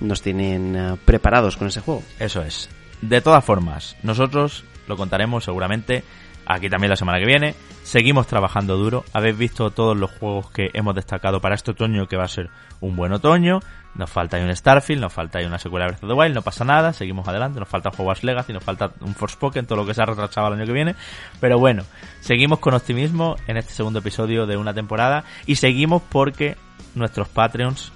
nos 0.00 0.22
tienen 0.22 0.76
eh, 0.76 0.96
preparados 1.04 1.56
con 1.56 1.68
ese 1.68 1.80
juego. 1.80 2.02
Eso 2.18 2.42
es. 2.42 2.68
De 3.02 3.20
todas 3.20 3.44
formas, 3.44 3.96
nosotros 4.02 4.64
lo 4.86 4.96
contaremos 4.96 5.44
seguramente 5.44 6.04
aquí 6.46 6.70
también 6.70 6.90
la 6.90 6.96
semana 6.96 7.18
que 7.18 7.26
viene. 7.26 7.54
Seguimos 7.82 8.26
trabajando 8.26 8.76
duro. 8.76 9.04
Habéis 9.12 9.36
visto 9.36 9.70
todos 9.70 9.96
los 9.96 10.10
juegos 10.12 10.50
que 10.50 10.70
hemos 10.72 10.94
destacado 10.94 11.40
para 11.40 11.54
este 11.54 11.72
otoño, 11.72 12.06
que 12.06 12.16
va 12.16 12.24
a 12.24 12.28
ser 12.28 12.50
un 12.80 12.96
buen 12.96 13.12
otoño. 13.12 13.60
Nos 13.94 14.10
falta 14.10 14.38
un 14.38 14.54
Starfield, 14.54 15.00
nos 15.00 15.12
falta 15.12 15.38
una 15.46 15.58
secuela 15.58 15.86
de 15.86 15.92
Breath 15.92 16.04
of 16.04 16.10
the 16.10 16.14
Wild, 16.14 16.34
no 16.34 16.42
pasa 16.42 16.64
nada, 16.64 16.92
seguimos 16.92 17.26
adelante. 17.28 17.60
Nos 17.60 17.68
falta 17.68 17.90
Hogwarts 17.90 18.24
Legacy, 18.24 18.52
nos 18.52 18.62
falta 18.62 18.92
un 19.00 19.14
Forspoken, 19.14 19.66
todo 19.66 19.78
lo 19.78 19.86
que 19.86 19.94
se 19.94 20.02
ha 20.02 20.06
retrasado 20.06 20.48
el 20.48 20.54
año 20.54 20.66
que 20.66 20.72
viene. 20.72 20.94
Pero 21.40 21.58
bueno, 21.58 21.84
seguimos 22.20 22.58
con 22.58 22.74
optimismo 22.74 23.36
en 23.46 23.56
este 23.56 23.72
segundo 23.72 24.00
episodio 24.00 24.46
de 24.46 24.56
una 24.56 24.74
temporada 24.74 25.24
y 25.46 25.56
seguimos 25.56 26.02
porque 26.02 26.56
nuestros 26.94 27.28
Patreons, 27.28 27.92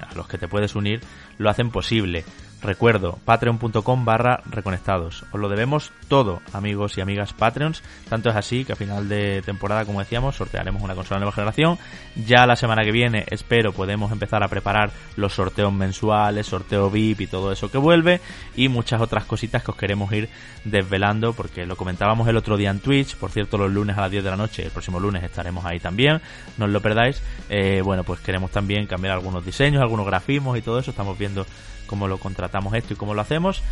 a 0.00 0.14
los 0.14 0.26
que 0.26 0.38
te 0.38 0.48
puedes 0.48 0.74
unir, 0.74 1.00
lo 1.38 1.50
hacen 1.50 1.70
posible. 1.70 2.24
Recuerdo, 2.62 3.18
patreon.com 3.24 4.04
barra 4.04 4.40
reconectados. 4.50 5.24
Os 5.30 5.40
lo 5.40 5.48
debemos 5.48 5.92
todo, 6.08 6.40
amigos 6.54 6.96
y 6.96 7.02
amigas 7.02 7.34
Patreons. 7.34 7.82
Tanto 8.08 8.30
es 8.30 8.36
así 8.36 8.64
que 8.64 8.72
a 8.72 8.76
final 8.76 9.08
de 9.08 9.42
temporada, 9.42 9.84
como 9.84 10.00
decíamos, 10.00 10.36
sortearemos 10.36 10.82
una 10.82 10.94
consola 10.94 11.16
de 11.16 11.20
nueva 11.20 11.34
generación. 11.34 11.78
Ya 12.26 12.46
la 12.46 12.56
semana 12.56 12.82
que 12.82 12.92
viene, 12.92 13.26
espero, 13.30 13.72
podemos 13.72 14.10
empezar 14.10 14.42
a 14.42 14.48
preparar 14.48 14.90
los 15.16 15.34
sorteos 15.34 15.72
mensuales, 15.72 16.46
sorteo 16.46 16.90
VIP 16.90 17.22
y 17.22 17.26
todo 17.26 17.52
eso 17.52 17.70
que 17.70 17.78
vuelve. 17.78 18.20
Y 18.56 18.68
muchas 18.68 19.02
otras 19.02 19.26
cositas 19.26 19.62
que 19.62 19.72
os 19.72 19.76
queremos 19.76 20.10
ir 20.12 20.30
desvelando, 20.64 21.34
porque 21.34 21.66
lo 21.66 21.76
comentábamos 21.76 22.26
el 22.26 22.38
otro 22.38 22.56
día 22.56 22.70
en 22.70 22.80
Twitch. 22.80 23.16
Por 23.16 23.30
cierto, 23.30 23.58
los 23.58 23.70
lunes 23.70 23.98
a 23.98 24.00
las 24.00 24.10
10 24.10 24.24
de 24.24 24.30
la 24.30 24.36
noche, 24.36 24.64
el 24.64 24.70
próximo 24.70 24.98
lunes 24.98 25.22
estaremos 25.22 25.64
ahí 25.66 25.78
también. 25.78 26.22
No 26.56 26.64
os 26.64 26.70
lo 26.70 26.80
perdáis. 26.80 27.22
Eh, 27.50 27.82
bueno, 27.84 28.02
pues 28.02 28.20
queremos 28.20 28.50
también 28.50 28.86
cambiar 28.86 29.12
algunos 29.12 29.44
diseños, 29.44 29.82
algunos 29.82 30.06
grafismos 30.06 30.56
y 30.56 30.62
todo 30.62 30.78
eso. 30.78 30.90
Estamos 30.90 31.18
viendo 31.18 31.44
cómo 31.86 32.08
lo 32.08 32.18
contratamos 32.18 32.74
esto 32.74 32.94
y 32.94 32.96
cómo 32.96 33.14
lo 33.14 33.20
hacemos, 33.20 33.62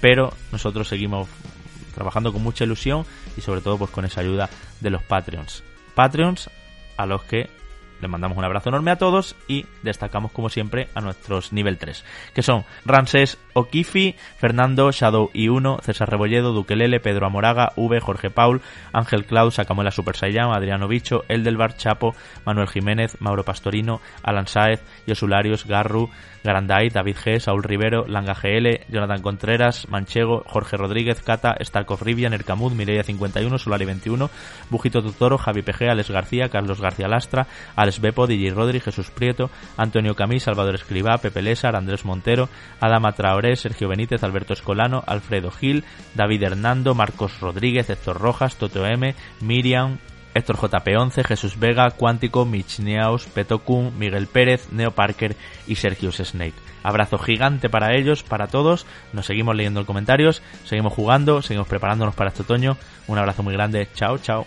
pero 0.00 0.32
nosotros 0.52 0.88
seguimos 0.88 1.28
trabajando 1.94 2.32
con 2.32 2.42
mucha 2.42 2.64
ilusión 2.64 3.06
y 3.36 3.40
sobre 3.40 3.60
todo 3.60 3.78
pues 3.78 3.90
con 3.90 4.04
esa 4.04 4.20
ayuda 4.20 4.50
de 4.80 4.90
los 4.90 5.02
Patreons. 5.02 5.62
Patreons 5.94 6.50
a 6.96 7.06
los 7.06 7.22
que 7.24 7.48
les 8.00 8.10
mandamos 8.10 8.36
un 8.36 8.44
abrazo 8.44 8.68
enorme 8.68 8.90
a 8.90 8.98
todos 8.98 9.34
y 9.48 9.64
destacamos 9.82 10.32
como 10.32 10.50
siempre 10.50 10.88
a 10.94 11.00
nuestros 11.00 11.52
nivel 11.52 11.78
3, 11.78 12.04
que 12.34 12.42
son 12.42 12.64
Ramsés 12.84 13.38
Okifi, 13.54 14.14
Fernando, 14.36 14.92
Shadow 14.92 15.30
y 15.32 15.48
1, 15.48 15.78
César 15.82 16.10
Rebolledo, 16.10 16.52
Duquelele, 16.52 17.00
Pedro 17.00 17.26
Amoraga, 17.26 17.72
V, 17.76 18.00
Jorge 18.00 18.30
Paul, 18.30 18.60
Ángel 18.92 19.24
Cloud, 19.24 19.52
Sacamuela 19.52 19.90
Super 19.90 20.16
Saiyan, 20.16 20.52
Adriano 20.52 20.86
Bicho, 20.86 21.24
Eldelbar 21.28 21.76
Chapo, 21.76 22.14
Manuel 22.44 22.68
Jiménez, 22.68 23.16
Mauro 23.20 23.44
Pastorino, 23.44 24.02
Alan 24.22 24.48
Saez, 24.48 24.82
Yosularios, 25.06 25.66
Garru, 25.66 26.10
Garanday, 26.44 26.90
David 26.90 27.16
G, 27.16 27.40
Saúl 27.40 27.62
Rivero, 27.62 28.06
Langa 28.06 28.34
GL, 28.34 28.84
Jonathan 28.88 29.22
Contreras, 29.22 29.88
Manchego, 29.88 30.44
Jorge 30.46 30.76
Rodríguez, 30.76 31.22
Cata, 31.22 31.56
Starkov 31.58 32.02
Rivian, 32.02 32.34
Ercamud, 32.34 32.74
Mireia 32.74 33.02
51, 33.02 33.58
Solari 33.58 33.86
21, 33.86 34.30
Bujito 34.68 35.02
Tutoro, 35.02 35.38
Javi 35.38 35.62
PG, 35.62 35.88
Alex 35.88 36.10
García, 36.10 36.50
Carlos 36.50 36.82
García 36.82 37.08
Lastra, 37.08 37.46
Alex 37.74 38.00
Bepo, 38.00 38.26
DJ 38.26 38.50
Rodri, 38.50 38.80
Jesús 38.80 39.10
Prieto, 39.10 39.50
Antonio 39.78 40.14
Camí, 40.14 40.38
Salvador 40.38 40.74
Escribá, 40.74 41.16
Pepe 41.16 41.40
Lésar, 41.40 41.76
Andrés 41.76 42.04
Montero, 42.04 42.50
Adama 42.78 43.12
Traoré, 43.12 43.56
Sergio 43.56 43.88
Benítez, 43.88 44.22
Alberto 44.22 44.52
Escolano, 44.52 45.02
Alfredo 45.06 45.50
Gil, 45.50 45.84
David 46.14 46.42
Hernando, 46.42 46.94
Marcos 46.94 47.40
Rodríguez, 47.40 47.88
Héctor 47.88 48.20
Rojas, 48.20 48.56
Toto 48.56 48.84
M, 48.84 49.14
Miriam, 49.40 49.98
Héctor 50.34 50.56
JP11, 50.56 51.24
Jesús 51.24 51.58
Vega, 51.58 51.90
Cuántico, 51.92 52.44
Mitch 52.44 52.80
Neaus, 52.80 53.26
Petokun, 53.26 53.98
Miguel 53.98 54.26
Pérez, 54.26 54.68
Neo 54.72 54.90
Parker 54.90 55.36
y 55.66 55.76
Sergius 55.76 56.16
Snake. 56.16 56.54
Abrazo 56.82 57.18
gigante 57.18 57.70
para 57.70 57.96
ellos, 57.96 58.22
para 58.22 58.48
todos. 58.48 58.86
Nos 59.12 59.26
seguimos 59.26 59.56
leyendo 59.56 59.80
en 59.80 59.86
comentarios, 59.86 60.42
seguimos 60.64 60.92
jugando, 60.92 61.40
seguimos 61.40 61.68
preparándonos 61.68 62.14
para 62.14 62.30
este 62.30 62.42
otoño. 62.42 62.76
Un 63.06 63.18
abrazo 63.18 63.42
muy 63.42 63.54
grande. 63.54 63.88
Chao, 63.94 64.18
chao. 64.18 64.46